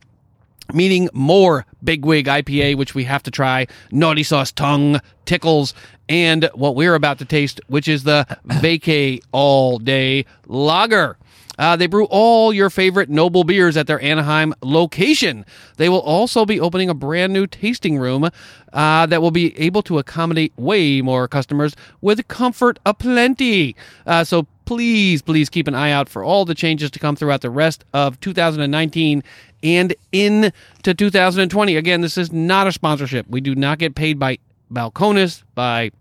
meaning 0.73 1.09
more 1.13 1.65
bigwig 1.83 2.25
IPA, 2.25 2.75
which 2.75 2.93
we 2.93 3.03
have 3.05 3.23
to 3.23 3.31
try, 3.31 3.67
naughty 3.91 4.23
sauce 4.23 4.51
tongue, 4.51 4.99
tickles, 5.25 5.73
and 6.09 6.49
what 6.53 6.75
we're 6.75 6.95
about 6.95 7.19
to 7.19 7.25
taste, 7.25 7.61
which 7.67 7.87
is 7.87 8.03
the 8.03 8.25
vacay 8.47 9.19
all 9.31 9.79
day 9.79 10.25
lager. 10.47 11.17
Uh, 11.57 11.75
they 11.75 11.87
brew 11.87 12.05
all 12.05 12.53
your 12.53 12.69
favorite 12.69 13.09
noble 13.09 13.43
beers 13.43 13.77
at 13.77 13.87
their 13.87 14.01
Anaheim 14.01 14.53
location. 14.61 15.45
They 15.77 15.89
will 15.89 16.01
also 16.01 16.45
be 16.45 16.59
opening 16.59 16.89
a 16.89 16.93
brand 16.93 17.33
new 17.33 17.47
tasting 17.47 17.97
room 17.97 18.29
uh, 18.73 19.05
that 19.05 19.21
will 19.21 19.31
be 19.31 19.57
able 19.59 19.81
to 19.83 19.97
accommodate 19.97 20.53
way 20.57 21.01
more 21.01 21.27
customers 21.27 21.75
with 22.01 22.27
comfort 22.27 22.79
aplenty. 22.85 23.75
Uh, 24.05 24.23
so 24.23 24.47
please, 24.65 25.21
please 25.21 25.49
keep 25.49 25.67
an 25.67 25.75
eye 25.75 25.91
out 25.91 26.09
for 26.09 26.23
all 26.23 26.45
the 26.45 26.55
changes 26.55 26.91
to 26.91 26.99
come 26.99 27.15
throughout 27.15 27.41
the 27.41 27.49
rest 27.49 27.85
of 27.93 28.19
2019 28.19 29.23
and 29.63 29.95
into 30.11 30.51
2020. 30.83 31.75
Again, 31.75 32.01
this 32.01 32.17
is 32.17 32.31
not 32.31 32.67
a 32.67 32.71
sponsorship. 32.71 33.25
We 33.29 33.41
do 33.41 33.55
not 33.55 33.79
get 33.79 33.95
paid 33.95 34.19
by 34.19 34.37
Balcones, 34.71 35.43
by 35.55 35.91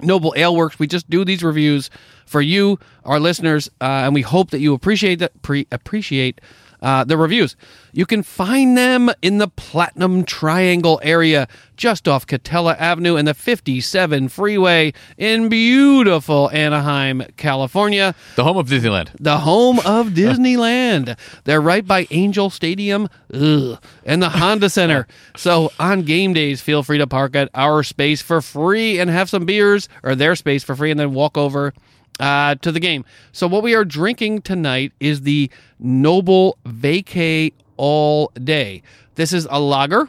Noble 0.00 0.34
Ale 0.36 0.54
Works. 0.54 0.78
We 0.78 0.86
just 0.86 1.08
do 1.08 1.24
these 1.24 1.42
reviews 1.42 1.90
for 2.26 2.40
you, 2.40 2.78
our 3.04 3.20
listeners, 3.20 3.68
uh, 3.80 3.84
and 3.84 4.14
we 4.14 4.22
hope 4.22 4.50
that 4.50 4.60
you 4.60 4.74
appreciate 4.74 5.20
that 5.20 5.40
pre- 5.42 5.66
appreciate 5.70 6.40
uh, 6.86 7.02
the 7.04 7.16
reviews. 7.16 7.56
You 7.92 8.06
can 8.06 8.22
find 8.22 8.76
them 8.78 9.10
in 9.20 9.38
the 9.38 9.48
Platinum 9.48 10.22
Triangle 10.24 11.00
area, 11.02 11.48
just 11.76 12.06
off 12.06 12.26
Katella 12.26 12.76
Avenue 12.78 13.16
and 13.16 13.26
the 13.26 13.34
57 13.34 14.28
freeway 14.28 14.92
in 15.18 15.48
beautiful 15.48 16.48
Anaheim, 16.50 17.22
California 17.36 18.14
The 18.36 18.44
home 18.44 18.56
of 18.56 18.68
Disneyland. 18.68 19.08
the 19.18 19.38
home 19.38 19.78
of 19.80 20.08
Disneyland. 20.22 21.18
They're 21.44 21.60
right 21.60 21.86
by 21.86 22.06
Angel 22.10 22.50
Stadium 22.50 23.08
ugh, 23.34 23.82
and 24.04 24.22
the 24.22 24.28
Honda 24.30 24.70
Center. 24.70 25.06
So 25.36 25.70
on 25.78 26.02
game 26.02 26.32
days, 26.32 26.60
feel 26.60 26.82
free 26.82 26.98
to 26.98 27.06
park 27.06 27.36
at 27.36 27.50
our 27.54 27.82
space 27.82 28.22
for 28.22 28.40
free 28.40 28.98
and 28.98 29.10
have 29.10 29.28
some 29.28 29.44
beers 29.44 29.88
or 30.02 30.14
their 30.14 30.34
space 30.36 30.64
for 30.64 30.74
free 30.76 30.90
and 30.90 30.98
then 31.00 31.12
walk 31.14 31.36
over 31.36 31.74
uh, 32.20 32.54
to 32.56 32.72
the 32.72 32.80
game. 32.80 33.04
So 33.32 33.46
what 33.46 33.62
we 33.62 33.74
are 33.74 33.84
drinking 33.84 34.42
tonight 34.42 34.92
is 35.00 35.22
the 35.22 35.50
Noble 35.78 36.58
Vacay 36.64 37.52
All 37.76 38.32
Day. 38.42 38.82
This 39.14 39.32
is 39.32 39.46
a 39.50 39.60
lager. 39.60 40.08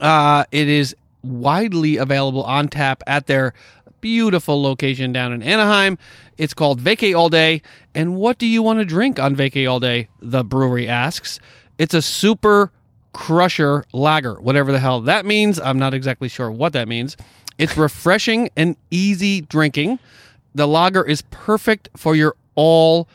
Uh, 0.00 0.44
it 0.52 0.68
is 0.68 0.94
widely 1.22 1.96
available 1.96 2.42
on 2.44 2.68
tap 2.68 3.02
at 3.06 3.26
their 3.26 3.54
beautiful 4.00 4.62
location 4.62 5.12
down 5.12 5.32
in 5.32 5.42
Anaheim. 5.42 5.98
It's 6.38 6.54
called 6.54 6.80
Vacay 6.80 7.16
All 7.16 7.28
Day. 7.28 7.62
And 7.94 8.16
what 8.16 8.38
do 8.38 8.46
you 8.46 8.62
want 8.62 8.78
to 8.78 8.84
drink 8.84 9.18
on 9.18 9.34
Vacay 9.34 9.68
All 9.68 9.80
Day? 9.80 10.08
The 10.20 10.44
brewery 10.44 10.88
asks. 10.88 11.40
It's 11.78 11.94
a 11.94 12.02
super 12.02 12.70
crusher 13.12 13.84
lager, 13.92 14.34
whatever 14.34 14.72
the 14.72 14.78
hell 14.78 15.00
that 15.00 15.24
means. 15.24 15.58
I'm 15.58 15.78
not 15.78 15.94
exactly 15.94 16.28
sure 16.28 16.50
what 16.50 16.72
that 16.74 16.88
means. 16.88 17.16
It's 17.58 17.76
refreshing 17.76 18.50
and 18.56 18.76
easy 18.90 19.40
drinking. 19.40 19.98
The 20.56 20.66
lager 20.66 21.04
is 21.04 21.22
perfect 21.30 21.90
for 21.96 22.16
your 22.16 22.34
all 22.54 23.08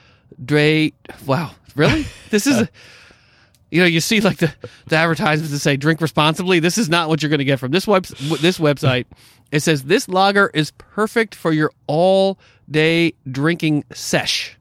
day. 0.43 0.93
Wow, 1.25 1.51
really? 1.75 2.05
This 2.29 2.47
is. 2.47 2.69
you 3.71 3.81
know, 3.81 3.87
you 3.87 3.99
see 3.99 4.21
like 4.21 4.37
the, 4.37 4.53
the 4.87 4.95
advertisements 4.95 5.51
that 5.51 5.59
say 5.59 5.75
drink 5.75 6.01
responsibly. 6.01 6.59
This 6.59 6.77
is 6.77 6.87
not 6.87 7.09
what 7.09 7.21
you're 7.21 7.29
going 7.29 7.39
to 7.39 7.45
get 7.45 7.59
from 7.59 7.71
this 7.71 7.87
web 7.87 8.05
this 8.05 8.59
website. 8.59 9.05
It 9.51 9.61
says 9.61 9.83
this 9.83 10.07
lager 10.07 10.51
is 10.53 10.71
perfect 10.71 11.33
for 11.33 11.51
your 11.51 11.71
all 11.87 12.37
day 12.69 13.13
drinking 13.29 13.85
sesh. 13.91 14.57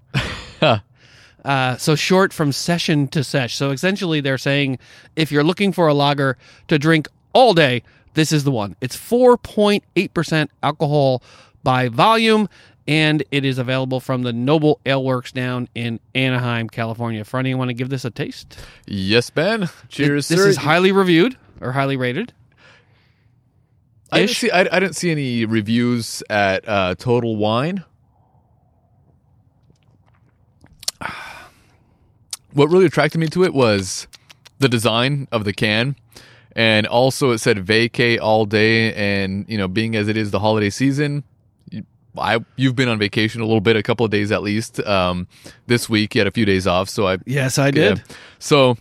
Uh, 1.42 1.74
so 1.78 1.94
short 1.94 2.34
from 2.34 2.52
session 2.52 3.08
to 3.08 3.24
sesh. 3.24 3.56
So 3.56 3.70
essentially, 3.70 4.20
they're 4.20 4.36
saying 4.36 4.78
if 5.16 5.32
you're 5.32 5.42
looking 5.42 5.72
for 5.72 5.88
a 5.88 5.94
lager 5.94 6.36
to 6.68 6.78
drink 6.78 7.08
all 7.32 7.54
day, 7.54 7.82
this 8.12 8.30
is 8.30 8.44
the 8.44 8.50
one. 8.50 8.76
It's 8.82 8.94
4.8% 8.94 10.48
alcohol 10.62 11.22
by 11.62 11.88
volume, 11.88 12.48
and 12.90 13.22
it 13.30 13.44
is 13.44 13.56
available 13.58 14.00
from 14.00 14.22
the 14.22 14.32
Noble 14.32 14.80
Ale 14.84 15.04
Works 15.04 15.30
down 15.30 15.68
in 15.76 16.00
Anaheim, 16.12 16.68
California. 16.68 17.22
Franny, 17.22 17.50
you 17.50 17.56
want 17.56 17.68
to 17.68 17.74
give 17.74 17.88
this 17.88 18.04
a 18.04 18.10
taste? 18.10 18.58
Yes, 18.88 19.30
Ben. 19.30 19.70
Cheers, 19.88 20.26
This 20.26 20.40
sir. 20.40 20.48
is 20.48 20.56
highly 20.56 20.90
reviewed 20.90 21.36
or 21.60 21.70
highly 21.70 21.96
rated. 21.96 22.32
I 24.10 24.22
didn't 24.22 24.30
see. 24.32 24.50
I, 24.50 24.62
I 24.62 24.80
didn't 24.80 24.96
see 24.96 25.12
any 25.12 25.44
reviews 25.44 26.20
at 26.28 26.68
uh, 26.68 26.96
Total 26.96 27.36
Wine. 27.36 27.84
What 32.52 32.68
really 32.68 32.86
attracted 32.86 33.18
me 33.18 33.28
to 33.28 33.44
it 33.44 33.54
was 33.54 34.08
the 34.58 34.68
design 34.68 35.28
of 35.30 35.44
the 35.44 35.52
can, 35.52 35.94
and 36.56 36.84
also 36.84 37.30
it 37.30 37.38
said 37.38 37.58
"vacay 37.64 38.18
all 38.20 38.44
day." 38.44 38.92
And 38.94 39.48
you 39.48 39.56
know, 39.56 39.68
being 39.68 39.94
as 39.94 40.08
it 40.08 40.16
is 40.16 40.32
the 40.32 40.40
holiday 40.40 40.68
season, 40.70 41.22
I 42.16 42.38
you've 42.56 42.76
been 42.76 42.88
on 42.88 42.98
vacation 42.98 43.40
a 43.40 43.44
little 43.44 43.60
bit, 43.60 43.76
a 43.76 43.82
couple 43.82 44.04
of 44.04 44.10
days 44.10 44.32
at 44.32 44.42
least. 44.42 44.80
Um, 44.80 45.28
this 45.66 45.88
week 45.88 46.14
you 46.14 46.20
had 46.20 46.26
a 46.28 46.32
few 46.32 46.44
days 46.44 46.66
off, 46.66 46.88
so 46.88 47.06
I 47.06 47.18
Yes, 47.26 47.58
I 47.58 47.70
did. 47.70 47.98
yeah. 47.98 48.04
So 48.38 48.76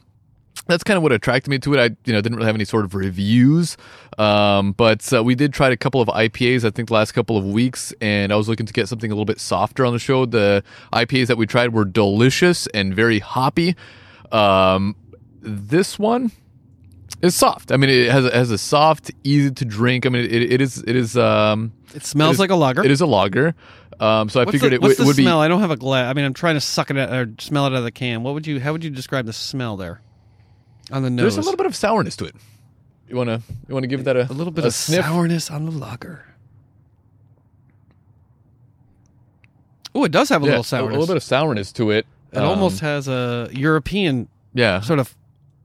that's 0.68 0.84
kind 0.84 0.98
of 0.98 1.04
what 1.04 1.12
attracted 1.12 1.50
me 1.50 1.58
to 1.60 1.74
it. 1.74 1.80
I 1.80 1.96
you 2.06 2.14
know 2.14 2.22
didn't 2.22 2.36
really 2.36 2.48
have 2.48 2.56
any 2.56 2.66
sort 2.66 2.86
of 2.86 2.94
reviews, 2.94 3.76
um, 4.18 4.74
but 4.74 5.12
uh, 5.14 5.24
we 5.24 5.34
did 5.36 5.54
try 5.54 5.70
a 5.70 5.78
couple 5.78 6.02
of 6.02 6.08
IPAs. 6.10 6.64
I 6.64 6.70
think 6.70 6.90
the 6.90 6.94
last 6.94 7.14
couple 7.14 7.38
of 7.38 7.46
weeks, 7.46 7.94
and 8.02 8.32
I 8.32 8.36
was 8.36 8.48
looking 8.48 8.66
to 8.66 8.74
get 8.74 8.88
something 8.88 9.12
a 9.12 9.14
little 9.14 9.26
bit 9.26 9.40
softer 9.40 9.86
on 9.86 9.94
the 9.94 10.00
show. 10.00 10.26
The 10.26 10.64
IPAs 10.94 11.28
that 11.28 11.38
we 11.38 11.46
tried 11.48 11.74
were 11.74 11.86
delicious 11.86 12.68
and 12.68 12.94
very 12.94 13.20
hoppy. 13.20 13.76
Um, 14.32 14.96
this 15.42 15.98
one 15.98 16.32
is 17.22 17.36
soft. 17.36 17.72
I 17.72 17.78
mean, 17.78 17.90
it 17.90 18.10
has 18.12 18.26
it 18.26 18.34
has 18.34 18.52
a 18.52 18.58
soft, 18.58 19.12
easy 19.24 19.52
to 19.52 19.66
drink. 19.66 20.06
I 20.06 20.10
mean, 20.10 20.26
it, 20.26 20.32
it 20.54 20.62
is 20.62 20.84
it 20.86 20.96
is 20.96 21.18
um 21.18 21.72
It 21.94 22.04
smells 22.06 22.32
it 22.32 22.34
is- 22.34 22.40
like 22.40 22.50
a 22.52 22.56
lager. 22.56 22.84
It 22.84 22.92
is 22.92 23.02
a 23.02 23.06
lager. 23.06 23.56
Um, 24.00 24.30
so 24.30 24.40
I 24.40 24.46
What's 24.46 24.54
figured 24.54 24.72
the, 24.72 24.76
it, 24.76 24.82
what's 24.82 24.96
w- 24.96 25.04
the 25.04 25.08
would 25.08 25.18
be 25.18 25.24
smell? 25.24 25.42
I 25.42 25.50
don't 25.50 25.60
have 25.60 25.72
a 25.72 25.76
glass. 25.76 26.10
I 26.10 26.14
mean, 26.14 26.24
I'm 26.24 26.34
trying 26.34 26.56
to 26.56 26.62
suck 26.62 26.90
it 26.90 26.98
out, 26.98 27.12
or 27.12 27.30
smell 27.38 27.66
it 27.66 27.72
out 27.72 27.80
of 27.80 27.84
the 27.84 27.92
can. 27.92 28.24
What 28.24 28.34
would 28.34 28.48
you? 28.48 28.62
How 28.62 28.72
would 28.72 28.82
you 28.84 28.90
describe 28.90 29.26
the 29.26 29.34
smell 29.34 29.76
there 29.76 30.00
on 30.92 31.04
the 31.04 31.10
nose? 31.10 31.36
There's 31.36 31.38
a 31.38 31.42
little 31.50 31.58
bit 31.58 31.66
of 31.66 31.76
sourness 31.76 32.16
to 32.18 32.26
it. 32.26 32.36
You 33.10 33.18
wanna 33.18 33.42
you 33.68 33.74
wanna 33.74 33.88
give 33.88 34.06
that 34.06 34.16
a 34.16 34.32
a 34.32 34.34
little 34.34 34.52
bit 34.54 34.64
of 34.66 34.74
sniff? 34.74 35.04
sourness 35.06 35.52
on 35.52 35.66
the 35.66 35.72
lager. 35.72 36.26
Oh, 39.96 40.04
it 40.04 40.12
does 40.12 40.30
have 40.30 40.44
a 40.44 40.46
Yeah, 40.46 40.52
little 40.52 40.64
sourness. 40.64 40.88
A 40.90 40.92
little 41.00 41.08
bit 41.08 41.18
of 41.18 41.24
sourness 41.24 41.72
to 41.74 41.90
it. 41.92 42.06
it 42.32 42.38
Um, 42.38 42.46
almost 42.46 42.80
has 42.82 43.08
a 43.08 43.50
European 43.52 44.28
yeah, 44.54 44.82
sort 44.82 45.00
of 45.00 45.16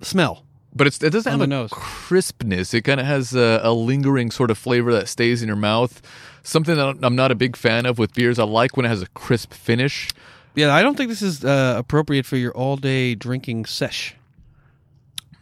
smell. 0.00 0.43
But 0.74 0.86
it's, 0.86 1.02
it 1.02 1.10
doesn't 1.10 1.30
have 1.30 1.40
a 1.40 1.46
nose. 1.46 1.70
crispness. 1.72 2.74
It 2.74 2.82
kind 2.82 3.00
of 3.00 3.06
has 3.06 3.34
a, 3.34 3.60
a 3.62 3.72
lingering 3.72 4.30
sort 4.30 4.50
of 4.50 4.58
flavor 4.58 4.92
that 4.92 5.08
stays 5.08 5.42
in 5.42 5.46
your 5.48 5.56
mouth. 5.56 6.02
Something 6.42 6.76
that 6.76 6.98
I'm 7.02 7.16
not 7.16 7.30
a 7.30 7.34
big 7.34 7.56
fan 7.56 7.86
of 7.86 7.98
with 7.98 8.12
beers. 8.14 8.38
I 8.38 8.44
like 8.44 8.76
when 8.76 8.84
it 8.84 8.90
has 8.90 9.00
a 9.02 9.06
crisp 9.08 9.54
finish. 9.54 10.10
Yeah, 10.54 10.74
I 10.74 10.82
don't 10.82 10.96
think 10.96 11.08
this 11.08 11.22
is 11.22 11.44
uh, 11.44 11.74
appropriate 11.78 12.26
for 12.26 12.36
your 12.36 12.52
all-day 12.52 13.14
drinking 13.14 13.64
sesh. 13.64 14.14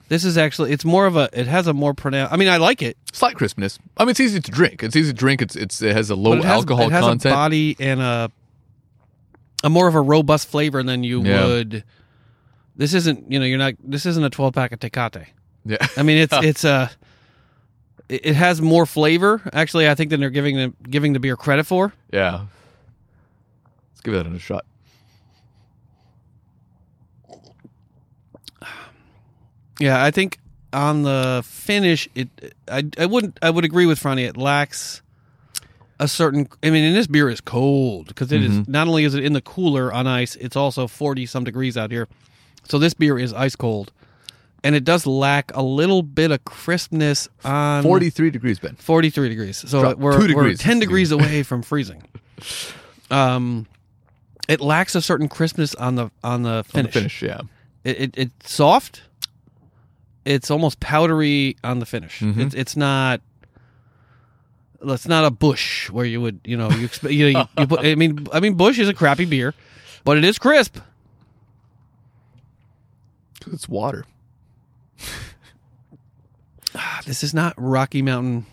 This 0.08 0.24
is 0.24 0.36
actually 0.36 0.72
it's 0.72 0.84
more 0.84 1.06
of 1.06 1.16
a 1.16 1.30
it 1.32 1.46
has 1.46 1.66
a 1.66 1.72
more 1.72 1.94
pronounced. 1.94 2.32
I 2.32 2.36
mean, 2.36 2.48
I 2.48 2.58
like 2.58 2.82
it, 2.82 2.96
Slight 3.12 3.34
crispness. 3.34 3.78
I 3.96 4.04
mean, 4.04 4.10
it's 4.10 4.20
easy 4.20 4.40
to 4.40 4.50
drink. 4.50 4.82
It's 4.82 4.94
easy 4.94 5.10
to 5.12 5.16
drink. 5.16 5.40
It's 5.40 5.56
it's 5.56 5.80
it 5.80 5.94
has 5.96 6.10
a 6.10 6.14
low 6.14 6.34
it 6.34 6.44
has, 6.44 6.52
alcohol 6.52 6.88
it 6.88 6.92
has 6.92 7.04
content. 7.04 7.32
a 7.32 7.34
body 7.36 7.76
and 7.80 8.00
a 8.00 8.30
a 9.64 9.70
more 9.70 9.88
of 9.88 9.94
a 9.94 10.00
robust 10.02 10.48
flavor 10.48 10.82
than 10.82 11.02
you 11.04 11.22
Yeah. 11.22 11.46
would. 11.46 11.84
This 12.82 12.94
isn't 12.94 13.30
you 13.30 13.38
know 13.38 13.44
you're 13.44 13.58
not 13.58 13.74
this 13.78 14.06
isn't 14.06 14.24
a 14.24 14.28
12 14.28 14.54
pack 14.54 14.72
of 14.72 14.80
Tecate. 14.80 15.26
Yeah, 15.64 15.76
I 15.96 16.02
mean 16.02 16.18
it's 16.18 16.34
it's 16.42 16.64
a 16.64 16.90
it, 18.08 18.34
has 18.34 18.60
more 18.60 18.86
flavor 18.86 19.40
actually 19.52 19.88
I 19.88 19.94
think 19.94 20.10
than 20.10 20.18
they're 20.18 20.30
giving 20.30 20.56
the 20.56 20.74
giving 20.90 21.12
the 21.12 21.20
beer 21.20 21.36
credit 21.36 21.64
for. 21.64 21.92
Yeah, 22.12 22.46
let's 23.92 24.00
give 24.02 24.14
that 24.14 24.26
a 24.26 24.36
shot. 24.40 24.64
Yeah, 29.78 30.02
I 30.02 30.10
think 30.10 30.38
on 30.72 31.04
the 31.04 31.42
finish, 31.46 32.08
it 32.16 32.28
I 32.66 32.82
I 32.98 33.06
wouldn't 33.06 33.38
I 33.40 33.50
would 33.50 33.64
agree 33.64 33.86
with 33.86 34.00
Franny. 34.00 34.28
It 34.28 34.36
lacks 34.36 35.02
a 36.00 36.08
certain. 36.08 36.48
I 36.64 36.70
mean, 36.70 36.82
and 36.82 36.96
this 36.96 37.06
beer 37.06 37.30
is 37.30 37.40
cold 37.40 38.08
because 38.08 38.32
it 38.32 38.40
mm-hmm. 38.40 38.62
is 38.62 38.68
not 38.68 38.88
only 38.88 39.04
is 39.04 39.14
it 39.14 39.24
in 39.24 39.34
the 39.34 39.40
cooler 39.40 39.92
on 39.92 40.08
ice, 40.08 40.34
it's 40.34 40.56
also 40.56 40.88
forty 40.88 41.26
some 41.26 41.44
degrees 41.44 41.76
out 41.76 41.92
here. 41.92 42.08
So 42.68 42.78
this 42.78 42.94
beer 42.94 43.18
is 43.18 43.32
ice 43.32 43.56
cold, 43.56 43.92
and 44.64 44.74
it 44.74 44.84
does 44.84 45.06
lack 45.06 45.54
a 45.54 45.62
little 45.62 46.02
bit 46.02 46.30
of 46.30 46.44
crispness 46.44 47.28
on 47.44 47.82
43 47.82 48.30
degrees, 48.30 48.58
Ben. 48.58 48.76
43 48.76 49.28
degrees. 49.28 49.56
So 49.68 49.80
Drop 49.80 49.98
we're, 49.98 50.12
two 50.12 50.34
we're 50.34 50.44
degrees. 50.44 50.60
10 50.60 50.78
degrees 50.78 51.10
away 51.10 51.42
from 51.42 51.62
freezing. 51.62 52.02
Um, 53.10 53.66
it 54.48 54.60
lacks 54.60 54.94
a 54.94 55.02
certain 55.02 55.28
crispness 55.28 55.74
on 55.74 55.94
the 55.96 56.10
on 56.24 56.42
the 56.42 56.50
On 56.50 56.56
the 56.56 56.64
finish. 56.64 56.92
finish, 56.94 57.22
yeah. 57.22 57.40
It, 57.84 58.00
it 58.00 58.14
it's 58.16 58.52
soft. 58.52 59.02
It's 60.24 60.50
almost 60.50 60.78
powdery 60.80 61.56
on 61.64 61.80
the 61.80 61.86
finish. 61.86 62.20
Mm-hmm. 62.20 62.40
It's 62.40 62.54
it's 62.54 62.76
not. 62.76 63.20
It's 64.84 65.06
not 65.06 65.24
a 65.24 65.30
Busch 65.30 65.90
where 65.90 66.04
you 66.04 66.20
would 66.20 66.40
you 66.44 66.56
know 66.56 66.68
you 66.70 66.84
expect 66.84 67.14
you, 67.14 67.32
know, 67.32 67.40
you, 67.40 67.46
you 67.58 67.66
put. 67.66 67.80
I 67.80 67.94
mean 67.94 68.26
I 68.32 68.40
mean 68.40 68.54
Busch 68.54 68.78
is 68.78 68.88
a 68.88 68.94
crappy 68.94 69.24
beer, 69.24 69.54
but 70.04 70.18
it 70.18 70.24
is 70.24 70.38
crisp. 70.38 70.78
It's 73.52 73.68
water. 73.68 74.04
Ah, 76.74 77.00
this 77.06 77.22
is 77.22 77.34
not 77.34 77.54
Rocky 77.58 78.00
Mountain, 78.02 78.46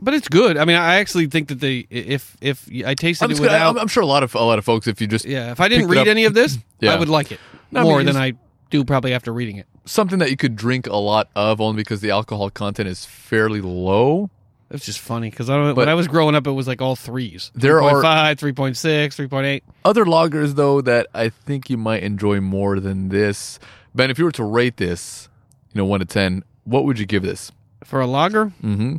but 0.00 0.14
it's 0.14 0.28
good. 0.28 0.56
I 0.56 0.64
mean 0.64 0.76
I 0.76 0.96
actually 0.96 1.26
think 1.26 1.48
that 1.48 1.60
they 1.60 1.86
if 1.90 2.36
if 2.40 2.68
I 2.86 2.94
tasted 2.94 3.26
I'm, 3.26 3.30
it 3.32 3.40
without 3.40 3.70
I'm, 3.76 3.78
I'm 3.82 3.88
sure 3.88 4.02
a 4.02 4.06
lot 4.06 4.22
of 4.22 4.34
a 4.34 4.38
lot 4.40 4.58
of 4.58 4.64
folks, 4.64 4.86
if 4.86 5.00
you 5.00 5.06
just 5.06 5.24
Yeah, 5.26 5.50
if 5.52 5.60
I 5.60 5.68
didn't 5.68 5.84
picked 5.88 5.92
it 5.92 5.98
read 5.98 6.00
up- 6.02 6.06
any 6.08 6.24
of 6.24 6.34
this, 6.34 6.58
Yeah. 6.80 6.94
I 6.94 6.98
would 6.98 7.08
like 7.10 7.30
it 7.32 7.40
No, 7.70 7.80
I 7.80 7.82
mean, 7.82 7.92
more 7.92 7.98
than 8.00 8.16
it's- 8.16 8.22
I 8.22 8.32
do 8.70 8.84
probably 8.84 9.12
after 9.12 9.32
reading 9.32 9.56
it. 9.56 9.66
something 9.84 10.20
that 10.20 10.30
you 10.30 10.36
could 10.36 10.56
drink 10.56 10.86
a 10.86 10.96
lot 10.96 11.28
of, 11.34 11.60
only 11.60 11.76
because 11.76 12.00
the 12.00 12.10
alcohol 12.12 12.48
content 12.50 12.88
is 12.88 13.04
fairly 13.04 13.60
low. 13.60 14.30
It's 14.70 14.86
just 14.86 15.00
funny 15.00 15.28
because 15.28 15.50
I 15.50 15.56
don't, 15.56 15.66
But- 15.70 15.76
when 15.78 15.88
I 15.88 15.94
was 15.94 16.06
growing 16.06 16.36
up, 16.36 16.46
it 16.46 16.52
was 16.52 16.68
like 16.68 16.80
all 16.80 16.94
threes. 16.94 17.50
There 17.56 17.82
are- 17.82 18.00
3.5, 18.00 18.38
3.6, 18.38 19.16
3.8. 19.28 19.62
Other 19.84 20.04
lagers, 20.04 20.54
though, 20.54 20.80
that 20.82 21.08
I 21.12 21.28
think 21.30 21.68
you 21.68 21.76
might 21.76 22.04
enjoy 22.04 22.40
more 22.40 22.78
than 22.78 23.08
this. 23.08 23.58
Ben, 23.94 24.10
if 24.10 24.18
you 24.18 24.24
were 24.24 24.32
to 24.32 24.44
rate 24.44 24.76
this, 24.76 25.28
you 25.72 25.78
know, 25.78 25.84
one 25.84 26.00
to 26.00 26.06
ten, 26.06 26.44
what 26.64 26.84
would 26.84 26.98
you 26.98 27.06
give 27.06 27.22
this? 27.22 27.50
For 27.84 28.00
a 28.00 28.06
lager, 28.06 28.46
Mm-hmm. 28.62 28.96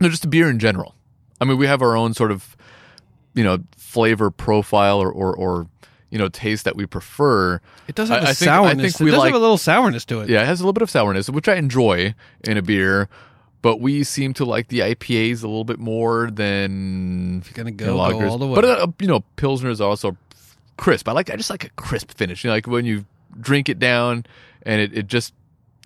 No, 0.00 0.08
just 0.08 0.24
a 0.24 0.28
beer 0.28 0.50
in 0.50 0.58
general. 0.58 0.94
I 1.40 1.44
mean, 1.44 1.56
we 1.56 1.66
have 1.68 1.80
our 1.80 1.96
own 1.96 2.14
sort 2.14 2.32
of, 2.32 2.56
you 3.34 3.44
know, 3.44 3.58
flavor 3.76 4.30
profile 4.30 4.98
or 5.00 5.10
or, 5.10 5.34
or 5.34 5.68
you 6.10 6.18
know, 6.18 6.28
taste 6.28 6.64
that 6.64 6.76
we 6.76 6.86
prefer. 6.86 7.60
it 7.88 7.94
does 7.94 8.08
have 8.08 8.22
I- 8.22 8.26
a 8.26 8.30
I 8.30 8.32
think- 8.34 8.50
I 8.50 8.68
sourness. 8.68 8.92
think 8.96 9.00
we 9.04 9.08
it 9.08 9.12
does 9.12 9.18
like- 9.20 9.32
have 9.32 9.36
a 9.36 9.42
little 9.42 9.58
sourness 9.58 10.04
to 10.06 10.20
it. 10.20 10.28
Yeah, 10.28 10.42
it 10.42 10.46
has 10.46 10.60
a 10.60 10.62
little 10.64 10.72
bit 10.72 10.82
of 10.82 10.90
sourness, 10.90 11.28
which 11.30 11.48
I 11.48 11.54
enjoy 11.56 12.14
in 12.44 12.56
a 12.56 12.62
beer. 12.62 13.08
But 13.62 13.80
we 13.80 14.04
seem 14.04 14.34
to 14.34 14.44
like 14.44 14.68
the 14.68 14.80
IPAs 14.80 15.42
a 15.42 15.46
little 15.46 15.64
bit 15.64 15.78
more 15.78 16.30
than 16.30 17.38
If 17.38 17.48
you're 17.56 17.64
gonna 17.64 17.70
you 17.74 17.86
know, 17.86 17.96
go 18.20 18.28
all 18.28 18.36
the 18.38 18.46
way. 18.46 18.54
But 18.56 18.64
uh, 18.64 18.86
you 19.00 19.06
know, 19.08 19.20
pilsner 19.36 19.70
is 19.70 19.80
also 19.80 20.16
crisp. 20.76 21.08
I 21.08 21.12
like. 21.12 21.30
I 21.30 21.36
just 21.36 21.48
like 21.50 21.64
a 21.64 21.70
crisp 21.70 22.12
finish. 22.12 22.44
You 22.44 22.50
know, 22.50 22.54
like 22.54 22.66
when 22.66 22.84
you 22.84 23.06
drink 23.40 23.68
it 23.68 23.78
down 23.78 24.26
and 24.62 24.80
it, 24.80 24.96
it 24.96 25.06
just 25.06 25.34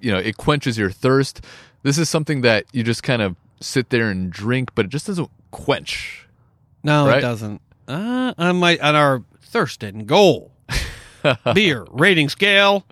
you 0.00 0.10
know 0.10 0.18
it 0.18 0.36
quenches 0.36 0.78
your 0.78 0.90
thirst. 0.90 1.44
This 1.82 1.98
is 1.98 2.08
something 2.08 2.40
that 2.42 2.64
you 2.72 2.82
just 2.82 3.02
kind 3.02 3.22
of 3.22 3.36
sit 3.60 3.90
there 3.90 4.10
and 4.10 4.30
drink, 4.30 4.74
but 4.74 4.86
it 4.86 4.88
just 4.88 5.06
doesn't 5.06 5.30
quench. 5.50 6.26
no, 6.82 7.06
right? 7.06 7.18
it 7.18 7.20
doesn't. 7.20 7.60
Uh, 7.86 8.34
on 8.36 8.56
my 8.56 8.78
on 8.78 8.94
our 8.94 9.22
thirst 9.40 9.82
and 9.82 10.06
goal 10.06 10.52
beer 11.54 11.86
rating 11.90 12.28
scale, 12.28 12.84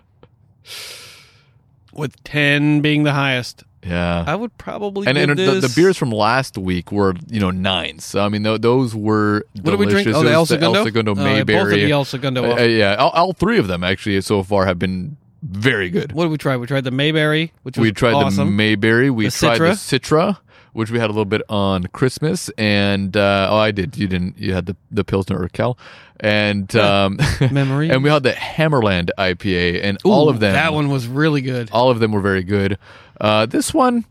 with 1.93 2.21
ten 2.23 2.81
being 2.81 3.03
the 3.03 3.13
highest, 3.13 3.63
Yeah. 3.83 4.23
I 4.27 4.35
would 4.35 4.57
probably 4.57 5.07
and, 5.07 5.17
and 5.17 5.37
the, 5.37 5.59
the 5.61 5.71
beers 5.75 5.97
from 5.97 6.11
last 6.11 6.57
week 6.57 6.91
were 6.91 7.13
you 7.29 7.39
know 7.39 7.51
nines. 7.51 8.03
So 8.05 8.21
I 8.25 8.29
mean, 8.29 8.43
th- 8.43 8.61
those 8.61 8.93
were 8.95 9.45
What 9.61 9.71
did 9.71 9.79
we 9.79 9.85
drink? 9.85 10.07
delicious. 10.07 10.15
Oh, 10.15 10.23
the 10.23 10.31
El 10.31 10.45
Segundo. 10.45 10.79
El 10.79 10.85
Segundo 10.85 11.11
Oh, 11.11 11.15
yeah, 11.15 11.23
both 11.23 11.29
of 11.29 11.47
Mayberry. 11.47 11.83
the 11.85 11.91
El 11.91 12.05
Segundo. 12.05 12.51
Uh, 12.51 12.55
uh, 12.59 12.63
yeah, 12.63 12.95
all, 12.95 13.11
all 13.11 13.33
three 13.33 13.59
of 13.59 13.67
them 13.67 13.83
actually 13.83 14.19
so 14.21 14.43
far 14.43 14.65
have 14.65 14.79
been 14.79 15.15
very 15.43 15.89
good. 15.89 16.11
What 16.11 16.23
did 16.23 16.31
we 16.31 16.37
try? 16.37 16.57
We 16.57 16.65
tried 16.67 16.83
the 16.83 16.91
Mayberry, 16.91 17.53
which 17.63 17.77
was 17.77 17.83
we 17.83 17.91
tried 17.91 18.13
awesome. 18.13 18.47
the 18.47 18.51
Mayberry. 18.51 19.09
We 19.09 19.25
The 19.25 19.31
tried 19.31 19.59
the 19.59 19.65
Citra. 19.65 19.99
Citra, 19.99 20.37
which 20.73 20.89
we 20.91 20.97
had 20.99 21.05
a 21.05 21.13
little 21.13 21.25
bit 21.25 21.43
on 21.47 21.83
Christmas, 21.93 22.49
and 22.57 23.15
uh, 23.15 23.47
oh, 23.51 23.57
I 23.57 23.71
did. 23.71 23.95
You 23.97 24.07
didn't. 24.07 24.37
You 24.39 24.53
had 24.53 24.65
the 24.65 24.75
the 24.91 25.03
Pilsner 25.03 25.37
Urquell, 25.47 25.77
and 26.19 26.75
um, 26.75 27.19
Memories. 27.51 27.91
and 27.91 28.03
we 28.03 28.09
had 28.09 28.23
the 28.23 28.31
Hammerland 28.31 29.11
IPA, 29.17 29.81
and 29.83 29.97
all 30.03 30.27
of 30.29 30.39
them. 30.39 30.53
That 30.53 30.73
one 30.73 30.89
was 30.89 31.07
really 31.07 31.41
good. 31.41 31.69
all 31.71 31.91
of 31.91 31.99
them 31.99 32.11
were 32.11 32.21
very 32.21 32.43
good. 32.43 32.77
Uh, 33.19 33.45
this 33.45 33.73
one, 33.73 34.05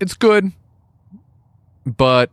it's 0.00 0.14
good, 0.14 0.52
but 1.84 2.30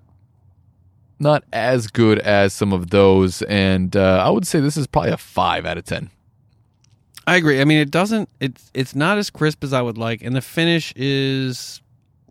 not 1.20 1.44
as 1.54 1.88
good 1.88 2.20
as 2.20 2.54
some 2.54 2.74
of 2.74 2.90
those. 2.90 3.42
And 3.44 3.96
uh, 3.96 4.24
I 4.26 4.30
would 4.30 4.46
say 4.46 4.60
this 4.60 4.78
is 4.78 4.88
probably 4.88 5.12
a 5.12 5.18
five 5.18 5.66
out 5.66 5.78
of 5.78 5.86
ten. 5.86 6.10
I 7.26 7.38
agree. 7.38 7.62
I 7.62 7.66
mean, 7.66 7.80
it 7.80 7.90
doesn't. 7.90 8.30
It's 8.40 8.70
it's 8.74 8.96
not 8.96 9.18
as 9.18 9.30
crisp 9.30 9.64
as 9.64 9.72
I 9.74 9.82
would 9.82 9.98
like, 9.98 10.22
and 10.22 10.36
the 10.36 10.42
finish 10.42 10.94
is. 10.96 11.82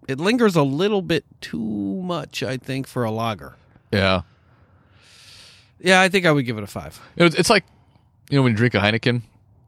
It 0.09 0.19
lingers 0.19 0.57
a 0.57 0.65
little 0.65 1.01
bit 1.01 1.25
too 1.41 1.59
much, 2.02 2.43
I 2.43 2.57
think, 2.57 2.89
for 2.89 3.05
a 3.05 3.11
lager. 3.12 3.55
Yeah, 3.93 4.23
Yeah, 5.78 6.01
I 6.01 6.09
think 6.09 6.27
I 6.27 6.33
would 6.33 6.44
give 6.44 6.59
it 6.59 6.65
a 6.65 6.67
five. 6.67 7.01
it's, 7.17 7.36
it's 7.36 7.49
like 7.49 7.65
you 8.28 8.36
know 8.36 8.43
when 8.43 8.52
you 8.52 8.57
drink 8.57 8.75
a 8.75 8.78
Heineken, 8.78 9.23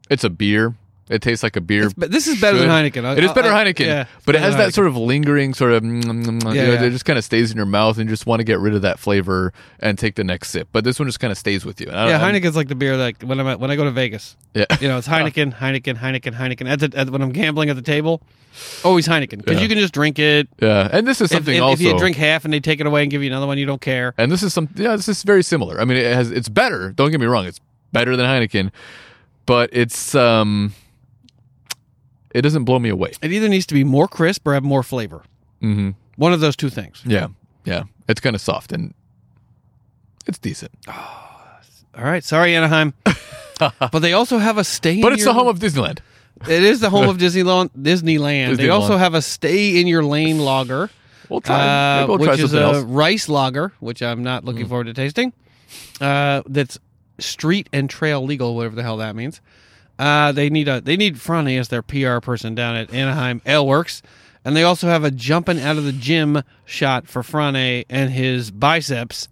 it's 0.09 0.23
a 0.23 0.29
beer. 0.29 0.75
It 1.07 1.21
tastes 1.21 1.43
like 1.43 1.55
a 1.55 1.61
beer. 1.61 1.91
But 1.95 2.09
this 2.09 2.25
is 2.27 2.41
better 2.41 2.57
than. 2.57 2.67
Heineken. 2.67 3.05
I- 3.05 3.13
It 3.15 3.23
is 3.23 3.31
better 3.31 3.53
I- 3.53 3.63
Heineken, 3.63 3.85
yeah, 3.85 4.05
but 4.25 4.33
it 4.33 4.41
has 4.41 4.55
that 4.57 4.69
Heineken. 4.69 4.73
sort 4.73 4.87
of 4.87 4.97
lingering 4.97 5.53
sort 5.53 5.71
of. 5.73 5.83
Mm, 5.83 6.03
mm, 6.03 6.25
mm, 6.25 6.43
Yeah, 6.55 6.61
you 6.63 6.67
know, 6.67 6.73
yeah. 6.73 6.81
It 6.83 6.89
just 6.89 7.05
kind 7.05 7.19
of 7.19 7.23
stays 7.23 7.51
in 7.51 7.57
your 7.57 7.67
mouth, 7.67 7.99
and 7.99 8.09
you 8.09 8.13
just 8.13 8.25
want 8.25 8.39
to 8.39 8.43
get 8.43 8.59
rid 8.59 8.73
of 8.73 8.81
that 8.81 8.97
flavor 8.97 9.53
and 9.79 9.99
take 9.99 10.15
the 10.15 10.23
next 10.23 10.49
sip. 10.49 10.67
But 10.71 10.83
this 10.83 10.97
one 10.97 11.07
just 11.07 11.19
kind 11.19 11.31
of 11.31 11.37
stays 11.37 11.63
with 11.63 11.79
you. 11.79 11.89
I 11.91 12.09
Yeah, 12.09 12.25
I'm- 12.25 12.53
like 12.55 12.67
the 12.69 12.75
beer 12.75 12.97
like 12.97 13.21
when 13.21 13.39
I'm 13.39 13.45
at, 13.45 13.59
when 13.59 13.69
I 13.69 13.75
go 13.75 13.83
to 13.83 13.91
Vegas. 13.91 14.35
Yeah. 14.55 14.65
You 14.81 14.87
know, 14.87 14.97
it's 14.97 15.07
Heineken, 15.15 15.53
Heineken, 15.57 15.97
Heineken, 15.99 16.33
Heineken. 16.33 16.67
At 16.67 16.79
the, 16.79 16.97
at, 16.97 17.09
when 17.11 17.21
I'm 17.21 17.31
gambling 17.31 17.69
at 17.69 17.75
the 17.75 17.81
table, 17.83 18.23
always 18.83 19.07
Heineken 19.07 19.37
because 19.37 19.57
Yeah. 19.57 19.61
you 19.61 19.67
can 19.69 19.77
just 19.77 19.93
drink 19.93 20.17
it. 20.17 20.47
Yeah, 20.59 20.89
and 20.91 21.05
this 21.05 21.21
is 21.21 21.29
If, 21.31 21.35
something 21.37 21.55
if, 21.55 21.61
also. 21.61 21.73
if 21.73 21.81
you 21.81 21.99
drink 21.99 22.17
half 22.17 22.45
and 22.45 22.53
they 22.53 22.59
take 22.59 22.79
it 22.79 22.87
away 22.87 23.03
and 23.03 23.11
give 23.11 23.21
you 23.21 23.29
another 23.29 23.45
one, 23.45 23.59
you 23.59 23.67
don't 23.67 23.81
care. 23.81 24.15
And 24.17 24.31
this 24.31 24.41
is 24.41 24.53
some 24.55 24.69
yeah, 24.75 24.95
this 24.95 25.07
is 25.07 25.21
very 25.21 25.43
similar. 25.43 25.79
I 25.79 25.85
mean, 25.85 25.97
it 25.97 26.11
has 26.15 26.31
it's 26.31 26.49
better. 26.49 26.91
Don't 26.93 27.11
get 27.11 27.19
me 27.19 27.27
wrong, 27.27 27.45
it's 27.45 27.59
better 27.91 28.15
than 28.17 28.25
Heineken, 28.25 28.71
but 29.45 29.69
it's 29.71 30.15
um, 30.15 30.73
it 32.35 32.41
doesn't 32.41 32.65
blow 32.65 32.79
me 32.79 32.89
away. 32.89 33.11
It 33.21 33.31
either 33.31 33.49
needs 33.49 33.65
to 33.67 33.73
be 33.73 33.83
more 33.83 34.07
crisp 34.07 34.45
or 34.47 34.53
have 34.53 34.63
more 34.63 34.83
flavor. 34.83 35.23
Mm-hmm. 35.61 35.91
One 36.17 36.33
of 36.33 36.39
those 36.41 36.55
two 36.55 36.69
things. 36.69 37.01
Yeah, 37.05 37.27
yeah, 37.63 37.83
it's 38.07 38.21
kind 38.21 38.35
of 38.35 38.41
soft 38.41 38.71
and 38.71 38.93
it's 40.27 40.37
decent. 40.39 40.71
All 40.87 42.03
right, 42.03 42.23
sorry 42.23 42.55
Anaheim, 42.55 42.93
but 43.59 43.99
they 43.99 44.13
also 44.13 44.37
have 44.37 44.57
a 44.57 44.63
stay. 44.63 45.01
But 45.01 45.13
it's 45.13 45.23
your, 45.23 45.33
the 45.33 45.39
home 45.39 45.47
of 45.47 45.59
Disneyland. 45.59 45.99
It 46.47 46.63
is 46.63 46.81
the 46.81 46.89
home 46.89 47.07
of 47.09 47.17
Disneyland. 47.25 47.69
Disneyland. 47.69 48.57
They 48.57 48.65
Disneyland. 48.65 48.71
also 48.73 48.97
have 48.97 49.13
a 49.13 49.21
stay 49.21 49.79
in 49.79 49.87
your 49.87 50.03
lane 50.03 50.39
lager, 50.39 50.89
We'll 51.29 51.41
try. 51.41 51.55
uh, 51.55 52.01
Maybe 52.01 52.09
we'll 52.09 52.17
try 52.19 52.31
which 52.33 52.39
is 52.41 52.51
something 52.51 52.67
a 52.67 52.73
else. 52.73 52.83
Mm. 52.85 52.95
rice 52.95 53.29
lager, 53.29 53.73
which 53.79 54.01
I'm 54.03 54.23
not 54.23 54.43
looking 54.43 54.67
forward 54.67 54.87
to 54.87 54.93
tasting. 54.93 55.31
Uh, 56.01 56.43
that's 56.45 56.77
street 57.19 57.69
and 57.71 57.89
trail 57.89 58.23
legal, 58.25 58.55
whatever 58.55 58.75
the 58.75 58.83
hell 58.83 58.97
that 58.97 59.15
means. 59.15 59.39
Uh, 59.97 60.31
they 60.31 60.49
need 60.49 60.67
a 60.67 60.81
they 60.81 60.97
need 60.97 61.15
Franny 61.15 61.59
as 61.59 61.69
their 61.69 61.81
PR 61.81 62.19
person 62.19 62.55
down 62.55 62.75
at 62.75 62.93
Anaheim 62.93 63.39
Aleworks, 63.41 64.01
and 64.43 64.55
they 64.55 64.63
also 64.63 64.87
have 64.87 65.03
a 65.03 65.11
jumping 65.11 65.59
out 65.59 65.77
of 65.77 65.85
the 65.85 65.93
gym 65.93 66.43
shot 66.65 67.07
for 67.07 67.23
Frane 67.23 67.85
and 67.89 68.11
his 68.11 68.51
biceps. 68.51 69.29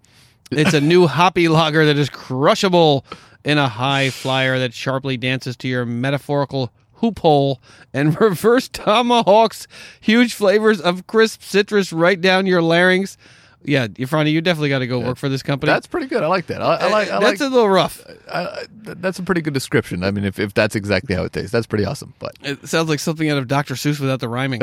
It's 0.51 0.73
a 0.73 0.81
new 0.93 1.07
hoppy 1.07 1.47
lager 1.47 1.85
that 1.85 1.97
is 1.97 2.09
crushable 2.09 3.05
in 3.43 3.57
a 3.57 3.67
high 3.67 4.09
flyer 4.09 4.57
that 4.59 4.73
sharply 4.73 5.17
dances 5.17 5.57
to 5.57 5.67
your 5.67 5.85
metaphorical 5.85 6.71
hoop 6.93 7.19
hole 7.19 7.61
and 7.93 8.19
reverse 8.21 8.69
tomahawks 8.69 9.67
huge 9.99 10.33
flavors 10.33 10.79
of 10.79 11.05
crisp 11.07 11.41
citrus 11.43 11.91
right 11.91 12.21
down 12.21 12.45
your 12.45 12.61
larynx. 12.61 13.17
Yeah, 13.65 13.87
Franny, 13.87 14.31
you 14.31 14.41
definitely 14.41 14.69
got 14.69 14.79
to 14.79 14.87
go 14.87 14.99
work 14.99 15.17
for 15.17 15.29
this 15.29 15.41
company. 15.41 15.71
That's 15.71 15.87
pretty 15.87 16.07
good. 16.07 16.21
I 16.21 16.27
like 16.27 16.47
that. 16.47 16.61
I, 16.61 16.75
I 16.75 16.87
like. 16.89 17.09
I 17.09 17.19
that's 17.19 17.39
like. 17.39 17.49
a 17.49 17.53
little 17.53 17.69
rough. 17.69 18.05
I- 18.31 18.43
I- 18.43 18.65
that's 18.83 19.19
a 19.19 19.23
pretty 19.23 19.41
good 19.41 19.53
description. 19.53 20.03
I 20.03 20.11
mean, 20.11 20.25
if, 20.25 20.37
if 20.39 20.53
that's 20.53 20.75
exactly 20.75 21.15
how 21.15 21.23
it 21.23 21.31
tastes, 21.33 21.51
that's 21.51 21.65
pretty 21.67 21.85
awesome. 21.85 22.13
But 22.19 22.33
It 22.41 22.67
sounds 22.67 22.89
like 22.89 22.99
something 22.99 23.29
out 23.29 23.37
of 23.37 23.47
Dr. 23.47 23.75
Seuss 23.75 23.99
without 23.99 24.19
the 24.19 24.27
rhyming. 24.27 24.61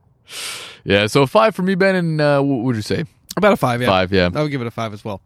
yeah, 0.84 1.06
so 1.06 1.26
five 1.26 1.54
for 1.54 1.62
me, 1.62 1.74
Ben, 1.74 1.94
and 1.94 2.20
uh, 2.20 2.40
what 2.42 2.64
would 2.64 2.76
you 2.76 2.82
say? 2.82 3.04
About 3.36 3.52
a 3.52 3.56
five, 3.56 3.80
yeah. 3.80 3.86
Five, 3.88 4.12
yeah. 4.12 4.30
I 4.34 4.42
would 4.42 4.50
give 4.50 4.60
it 4.60 4.66
a 4.66 4.70
five 4.70 4.92
as 4.92 5.04
well. 5.04 5.20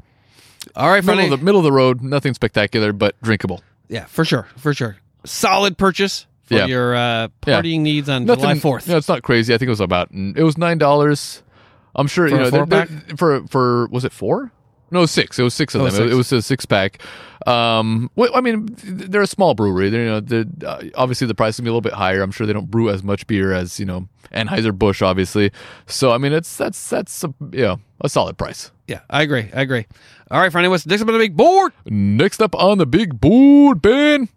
All 0.77 0.89
right, 0.91 1.03
Middle 1.05 1.25
of 1.25 1.31
the 1.31 1.45
middle 1.45 1.61
of 1.61 1.65
the 1.65 1.73
road, 1.73 2.03
nothing 2.03 2.35
spectacular, 2.35 2.93
but 2.93 3.21
drinkable. 3.23 3.63
yeah, 3.89 4.05
for 4.07 4.25
sure, 4.25 4.47
for 4.57 4.75
sure. 4.75 4.97
Solid 5.25 5.79
purchase 5.79 6.27
for 6.45 6.55
Yeah. 6.55 6.67
your 6.67 6.95
uh, 6.95 7.29
Yeah. 7.47 7.61
partying 7.63 7.81
needs 7.81 8.09
on 8.09 8.25
Nothing. 8.27 8.43
July 8.43 8.55
fourth. 8.59 8.89
No, 8.89 8.97
it's 8.97 9.09
not 9.09 9.23
crazy. 9.23 9.55
I 9.55 9.59
think 9.59 9.69
it 9.69 9.71
was 9.71 9.81
about 9.81 10.11
it 10.13 10.43
was 10.43 10.59
nine 10.59 10.79
dollars. 10.79 11.43
I'm 11.94 12.07
sure 12.07 12.28
For 12.28 12.35
you 12.36 12.41
know 12.43 12.51
they're- 12.51 12.67
they're- 12.67 13.17
for 13.17 13.47
for 13.49 13.86
was 13.89 14.05
it 14.05 14.12
four? 14.12 14.52
No, 14.93 15.07
six. 15.07 15.39
It 15.39 15.44
was 15.44 15.55
six 15.55 15.75
of 15.77 15.83
Oh, 15.83 15.85
them. 15.85 15.93
six. 15.93 16.05
It, 16.07 16.12
it 16.12 16.17
was 16.17 16.33
a 16.33 16.43
six 16.43 16.67
pack. 16.67 17.01
Um, 17.47 18.10
well, 18.17 18.31
I 18.35 18.41
mean, 18.41 18.69
they're 18.83 19.23
a 19.23 19.27
small 19.27 19.55
brewery. 19.55 19.89
They're, 19.89 20.02
you 20.02 20.09
know, 20.10 20.20
they're, 20.20 20.44
uh, 20.67 20.83
obviously 20.97 21.28
the 21.28 21.35
price 21.35 21.57
will 21.59 21.62
be 21.65 21.69
a 21.69 21.73
little 21.73 21.81
bit 21.81 21.93
higher. 21.93 22.23
I'm 22.23 22.33
sure 22.33 22.44
they 22.44 22.52
don't 22.52 22.69
brew 22.70 22.91
as 22.91 23.05
much 23.05 23.25
beer 23.28 23.52
as 23.52 23.78
you 23.78 23.86
know 23.86 24.09
Anheuser 24.35 24.77
Busch, 24.77 25.01
obviously. 25.01 25.52
So 25.86 26.10
I 26.12 26.19
mean, 26.19 26.33
it's 26.33 26.57
that's 26.57 26.91
that's 26.91 27.23
a, 27.25 27.33
you 27.52 27.62
know 27.62 27.81
a 28.01 28.09
solid 28.09 28.36
price. 28.36 28.73
Yeah, 28.89 29.01
I 29.09 29.23
agree. 29.23 29.49
I 29.55 29.60
agree. 29.62 29.86
All 30.31 30.41
right, 30.41 30.51
Friday, 30.51 30.67
what's 30.69 30.85
next 30.86 31.02
up 31.02 31.09
on 31.09 31.15
the 31.15 31.20
big 31.20 31.36
board? 31.36 31.73
Next 31.86 32.43
up 32.43 32.55
on 32.57 32.78
the 32.78 32.86
big 32.86 33.20
board, 33.20 33.81
Ben. 33.81 34.28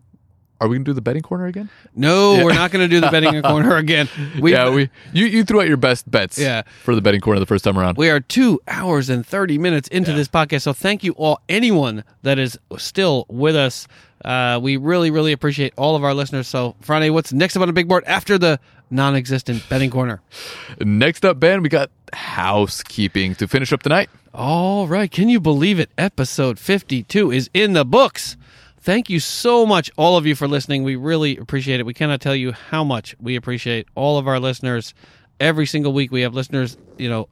Are 0.64 0.70
we 0.70 0.78
gonna 0.78 0.86
do 0.86 0.94
the 0.94 1.02
betting 1.02 1.22
corner 1.22 1.46
again? 1.46 1.70
No, 1.94 2.42
we're 2.42 2.54
not 2.54 2.72
going 2.72 2.88
to 2.88 2.88
do 2.88 3.02
the 3.02 3.10
betting 3.12 3.42
corner 3.44 3.76
again. 3.76 4.08
We, 4.40 4.54
yeah, 4.54 4.70
we 4.70 4.90
you, 5.12 5.26
you 5.26 5.44
threw 5.44 5.60
out 5.60 5.68
your 5.68 5.76
best 5.76 6.10
bets. 6.10 6.40
Yeah. 6.40 6.62
for 6.84 6.96
the 6.96 7.02
betting 7.02 7.20
corner 7.20 7.42
the 7.42 7.46
first 7.46 7.66
time 7.66 7.78
around. 7.78 7.98
We 7.98 8.10
are 8.10 8.22
two 8.22 8.62
hours 8.66 9.10
and 9.10 9.26
30 9.26 9.58
minutes 9.58 9.90
into 9.90 10.14
this 10.14 10.30
podcast. 10.30 10.62
So 10.62 10.72
thank 10.72 11.04
you 11.04 11.12
all, 11.14 11.42
anyone 11.50 12.06
that 12.22 12.40
is 12.40 12.58
still 12.78 13.26
with 13.28 13.58
us. 13.58 13.90
Uh, 14.24 14.58
we 14.64 14.78
really, 14.78 15.12
really 15.12 15.34
appreciate 15.34 15.74
all 15.76 15.98
of 15.98 16.04
our 16.06 16.14
listeners. 16.14 16.48
So, 16.48 16.76
Friday, 16.80 17.10
what's 17.10 17.34
next 17.34 17.58
up 17.58 17.62
on 17.62 17.68
the 17.68 17.74
big 17.74 17.90
board 17.90 18.06
after 18.06 18.38
the 18.38 18.58
non 18.90 19.16
existent 19.16 19.68
betting 19.68 19.90
corner? 19.90 20.22
Next 20.80 21.26
up, 21.26 21.42
Ben, 21.42 21.62
we 21.62 21.68
got 21.68 21.92
housekeeping 22.14 23.36
to 23.36 23.50
finish 23.50 23.74
up 23.74 23.84
tonight. 23.84 24.10
All 24.34 24.88
right. 24.88 25.12
Can 25.12 25.28
you 25.28 25.42
believe 25.42 25.78
it? 25.78 25.90
Episode 25.98 26.58
52 26.58 27.32
is 27.32 27.50
in 27.54 27.74
the 27.74 27.84
books. 27.84 28.38
Thank 28.84 29.10
you 29.10 29.22
so 29.22 29.66
much, 29.66 29.90
all 29.96 30.18
of 30.18 30.26
you, 30.26 30.36
for 30.36 30.46
listening. 30.46 30.84
We 30.84 30.98
really 30.98 31.38
appreciate 31.38 31.80
it. 31.80 31.86
We 31.86 31.94
cannot 31.94 32.20
tell 32.20 32.36
you 32.36 32.52
how 32.52 32.84
much 32.84 33.16
we 33.18 33.38
appreciate 33.38 33.88
all 33.96 34.18
of 34.18 34.28
our 34.28 34.42
listeners. 34.42 34.94
Every 35.40 35.66
single 35.66 35.94
week, 35.94 36.12
we 36.12 36.20
have 36.24 36.34
listeners, 36.34 36.76
you 36.98 37.08
know, 37.08 37.30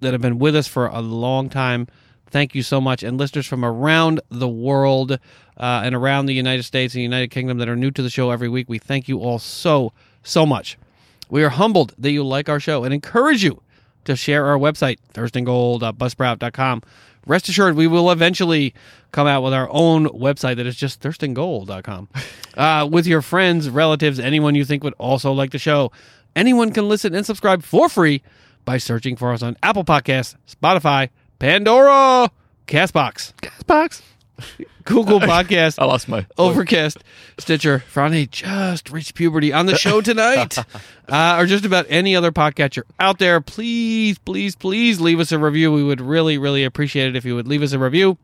that 0.00 0.12
have 0.12 0.20
been 0.20 0.38
with 0.38 0.54
us 0.54 0.66
for 0.66 0.88
a 0.88 1.00
long 1.00 1.48
time. 1.48 1.88
Thank 2.26 2.54
you 2.54 2.62
so 2.62 2.82
much. 2.82 3.02
And 3.02 3.16
listeners 3.16 3.46
from 3.46 3.64
around 3.64 4.20
the 4.28 4.46
world 4.46 5.12
uh, 5.12 5.16
and 5.56 5.94
around 5.94 6.26
the 6.26 6.34
United 6.34 6.64
States 6.64 6.92
and 6.92 7.02
United 7.02 7.30
Kingdom 7.30 7.56
that 7.58 7.68
are 7.70 7.76
new 7.76 7.90
to 7.90 8.02
the 8.02 8.10
show 8.10 8.30
every 8.30 8.50
week, 8.50 8.68
we 8.68 8.78
thank 8.78 9.08
you 9.08 9.20
all 9.20 9.38
so, 9.38 9.90
so 10.22 10.44
much. 10.44 10.76
We 11.30 11.42
are 11.44 11.48
humbled 11.48 11.94
that 11.96 12.10
you 12.10 12.22
like 12.26 12.50
our 12.50 12.60
show 12.60 12.84
and 12.84 12.92
encourage 12.92 13.42
you 13.42 13.62
to 14.04 14.16
share 14.16 14.44
our 14.44 14.58
website, 14.58 14.98
thirstandgoal.buzzsprout.com. 15.14 16.82
Rest 17.26 17.48
assured, 17.48 17.76
we 17.76 17.86
will 17.86 18.10
eventually 18.10 18.74
come 19.12 19.26
out 19.26 19.42
with 19.42 19.54
our 19.54 19.68
own 19.70 20.06
website 20.06 20.56
that 20.56 20.66
is 20.66 20.76
just 20.76 21.00
thirstandgoal.com. 21.00 22.08
Uh, 22.56 22.86
with 22.88 23.04
your 23.04 23.20
friends, 23.20 23.68
relatives, 23.68 24.20
anyone 24.20 24.54
you 24.54 24.64
think 24.64 24.84
would 24.84 24.94
also 24.96 25.32
like 25.32 25.50
the 25.50 25.58
show. 25.58 25.90
Anyone 26.36 26.70
can 26.72 26.88
listen 26.88 27.12
and 27.12 27.26
subscribe 27.26 27.64
for 27.64 27.88
free 27.88 28.22
by 28.64 28.78
searching 28.78 29.16
for 29.16 29.32
us 29.32 29.42
on 29.42 29.56
Apple 29.60 29.84
Podcasts, 29.84 30.36
Spotify, 30.48 31.08
Pandora, 31.40 32.30
Castbox, 32.68 33.32
Box. 33.66 34.02
Google 34.84 35.20
Podcast. 35.20 35.78
I 35.78 35.84
lost 35.84 36.08
my 36.08 36.26
Overcast, 36.38 36.98
Stitcher. 37.38 37.82
Franny 37.92 38.30
just 38.30 38.90
reached 38.90 39.14
puberty 39.14 39.52
on 39.52 39.66
the 39.66 39.76
show 39.76 40.00
tonight, 40.00 40.58
uh, 41.08 41.36
or 41.38 41.46
just 41.46 41.64
about 41.64 41.86
any 41.88 42.14
other 42.16 42.32
podcatcher 42.32 42.82
out 42.98 43.18
there. 43.18 43.40
Please, 43.40 44.18
please, 44.18 44.56
please 44.56 45.00
leave 45.00 45.20
us 45.20 45.32
a 45.32 45.38
review. 45.38 45.72
We 45.72 45.84
would 45.84 46.00
really, 46.00 46.38
really 46.38 46.64
appreciate 46.64 47.08
it 47.08 47.16
if 47.16 47.24
you 47.24 47.34
would 47.34 47.48
leave 47.48 47.62
us 47.62 47.72
a 47.72 47.78
review. 47.78 48.18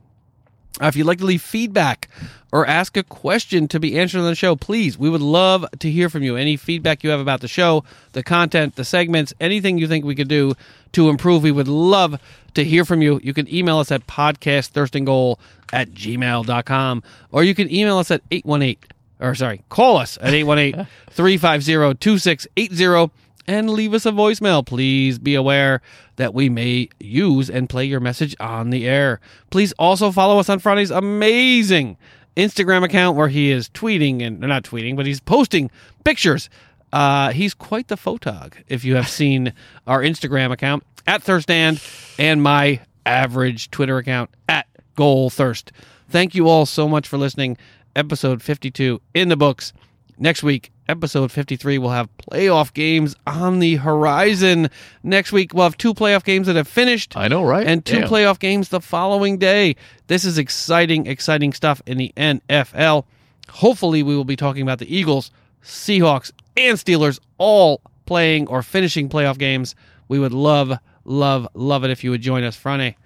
Uh, 0.81 0.86
if 0.86 0.97
you'd 0.97 1.07
like 1.07 1.18
to 1.18 1.24
leave 1.24 1.42
feedback 1.42 2.08
or 2.52 2.66
ask 2.66 2.97
a 2.97 3.02
question 3.02 3.68
to 3.68 3.81
be 3.81 3.99
answered 3.99 4.18
on 4.18 4.24
the 4.26 4.34
show, 4.34 4.57
please, 4.57 4.99
we 4.99 5.10
would 5.10 5.20
love 5.20 5.65
to 5.78 5.90
hear 5.90 6.08
from 6.08 6.23
you. 6.23 6.36
Any 6.36 6.57
feedback 6.57 7.02
you 7.05 7.10
have 7.10 7.20
about 7.20 7.40
the 7.40 7.49
show, 7.49 7.84
the 8.12 8.23
content, 8.23 8.76
the 8.76 8.84
segments, 8.84 9.32
anything 9.40 9.78
you 9.78 9.89
think 9.89 10.05
we 10.05 10.15
could 10.15 10.28
do 10.28 10.55
to 10.92 11.08
improve, 11.08 11.42
we 11.42 11.52
would 11.52 11.68
love 11.68 12.20
to 12.55 12.65
hear 12.65 12.84
from 12.84 13.02
you. 13.02 13.20
You 13.23 13.34
can 13.34 13.52
email 13.52 13.78
us 13.78 13.90
at 13.90 14.07
podcastthirstandgoal 14.07 15.39
at 15.73 15.90
gmail.com 15.90 17.02
or 17.31 17.44
you 17.44 17.55
can 17.55 17.73
email 17.73 17.99
us 17.99 18.10
at 18.10 18.23
818, 18.31 18.76
or 19.20 19.34
sorry, 19.34 19.62
call 19.68 19.97
us 19.97 20.18
at 20.20 20.34
818 20.34 20.86
350 21.10 21.94
2680 21.99 23.12
and 23.51 23.69
leave 23.69 23.95
us 23.95 24.07
a 24.07 24.12
voicemail. 24.12 24.65
Please 24.65 25.19
be 25.19 25.35
aware 25.35 25.83
that 26.17 26.33
we 26.33 26.49
may 26.49 26.89
use 27.01 27.51
and 27.51 27.69
play 27.69 27.85
your 27.85 27.99
message 27.99 28.37
on 28.39 28.70
the 28.70 28.87
air. 28.87 29.19
Please 29.51 29.73
also 29.73 30.12
follow 30.12 30.39
us 30.39 30.49
on 30.49 30.61
Friday's 30.61 30.93
amazing 30.93 31.97
Instagram 32.37 32.85
account 32.85 33.17
where 33.17 33.27
he 33.27 33.51
is 33.51 33.69
tweeting 33.69 34.23
and 34.23 34.39
not 34.39 34.62
tweeting, 34.62 34.95
but 34.95 35.05
he's 35.05 35.19
posting 35.19 35.69
pictures. 36.05 36.49
Uh, 36.93 37.33
he's 37.33 37.53
quite 37.53 37.89
the 37.89 37.97
photog. 37.97 38.55
If 38.69 38.85
you 38.85 38.95
have 38.95 39.09
seen 39.20 39.53
our 39.85 40.01
Instagram 40.01 40.53
account 40.53 40.85
at 41.09 41.25
Thirstand 41.25 41.83
and 42.20 42.41
my 42.45 42.79
average 43.05 43.73
Twitter 43.73 43.99
account 43.99 44.31
at 44.49 44.69
Goal 44.95 45.29
Thirst. 45.29 45.73
Thank 46.09 46.37
you 46.37 46.49
all 46.49 46.67
so 46.67 46.89
much 46.89 47.09
for 47.09 47.19
listening. 47.19 47.59
Episode 47.97 48.43
52 48.43 49.01
in 49.12 49.29
the 49.29 49.37
books. 49.37 49.73
Next 50.19 50.45
week, 50.45 50.70
episode 50.91 51.31
53, 51.31 51.78
we'll 51.78 51.91
have 51.91 52.09
playoff 52.19 52.75
games 52.75 53.15
on 53.27 53.60
the 53.60 53.77
horizon. 53.77 54.69
Next 55.02 55.33
week, 55.33 55.55
we'll 55.55 55.65
have 55.65 55.78
two 55.78 55.94
playoff 55.94 56.25
games 56.25 56.49
that 56.49 56.57
have 56.57 56.69
finished. 56.69 57.17
I 57.17 57.28
know, 57.28 57.44
right? 57.44 57.67
And 57.67 57.85
two 57.85 58.01
Damn. 58.01 58.09
playoff 58.09 58.39
games 58.39 58.69
the 58.70 58.81
following 58.81 59.39
day. 59.39 59.77
This 60.09 60.25
is 60.25 60.36
exciting, 60.36 61.07
exciting 61.07 61.52
stuff 61.52 61.81
in 61.86 61.97
the 61.99 62.12
NFL. 62.17 63.05
Hopefully, 63.49 64.02
we 64.02 64.17
will 64.17 64.25
be 64.25 64.36
talking 64.36 64.62
about 64.62 64.81
the 64.81 64.94
Eagles, 64.94 65.31
Seahawks, 65.62 66.33
and 66.57 66.77
Steelers 66.77 67.20
all 67.39 67.81
playing 68.07 68.49
or 68.49 68.62
finishing 68.62 69.09
playoff 69.09 69.39
games. 69.39 69.77
We 70.09 70.19
would 70.19 70.33
love, 70.33 70.77
love, 71.05 71.47
love 71.55 71.85
it 71.85 71.91
if 71.91 72.02
you 72.02 72.10
would 72.10 72.23
join 72.23 72.43
us. 72.43 72.57
Friday, 72.57 72.97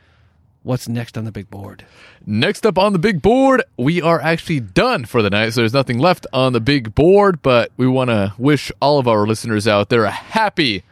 what's 0.64 0.88
next 0.88 1.16
on 1.16 1.24
the 1.24 1.30
big 1.30 1.48
board? 1.48 1.84
Next 2.26 2.66
up 2.66 2.76
on 2.76 2.92
the 2.92 2.98
big 2.98 3.22
board, 3.22 3.62
we 3.76 4.02
are 4.02 4.20
actually 4.20 4.60
done 4.60 5.04
for 5.04 5.22
the 5.22 5.30
night. 5.30 5.50
So 5.50 5.60
there's 5.60 5.72
nothing 5.72 5.98
left 5.98 6.26
on 6.32 6.52
the 6.52 6.60
big 6.60 6.94
board, 6.94 7.40
but 7.42 7.70
we 7.76 7.86
want 7.86 8.10
to 8.10 8.34
wish 8.36 8.72
all 8.82 8.98
of 8.98 9.06
our 9.06 9.26
listeners 9.26 9.68
out 9.68 9.90
there 9.90 10.04
a 10.04 10.10
happy, 10.10 10.82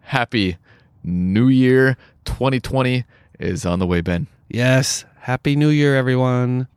happy 0.00 0.56
new 1.04 1.46
year. 1.48 1.96
2020 2.24 3.04
is 3.38 3.64
on 3.64 3.78
the 3.78 3.86
way, 3.86 4.00
Ben. 4.00 4.26
Yes. 4.48 5.04
Happy 5.20 5.56
New 5.56 5.68
Year, 5.68 5.94
everyone. 5.94 6.68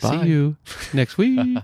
Bye. 0.00 0.22
See 0.22 0.28
you 0.28 0.56
next 0.92 1.18
week. 1.18 1.58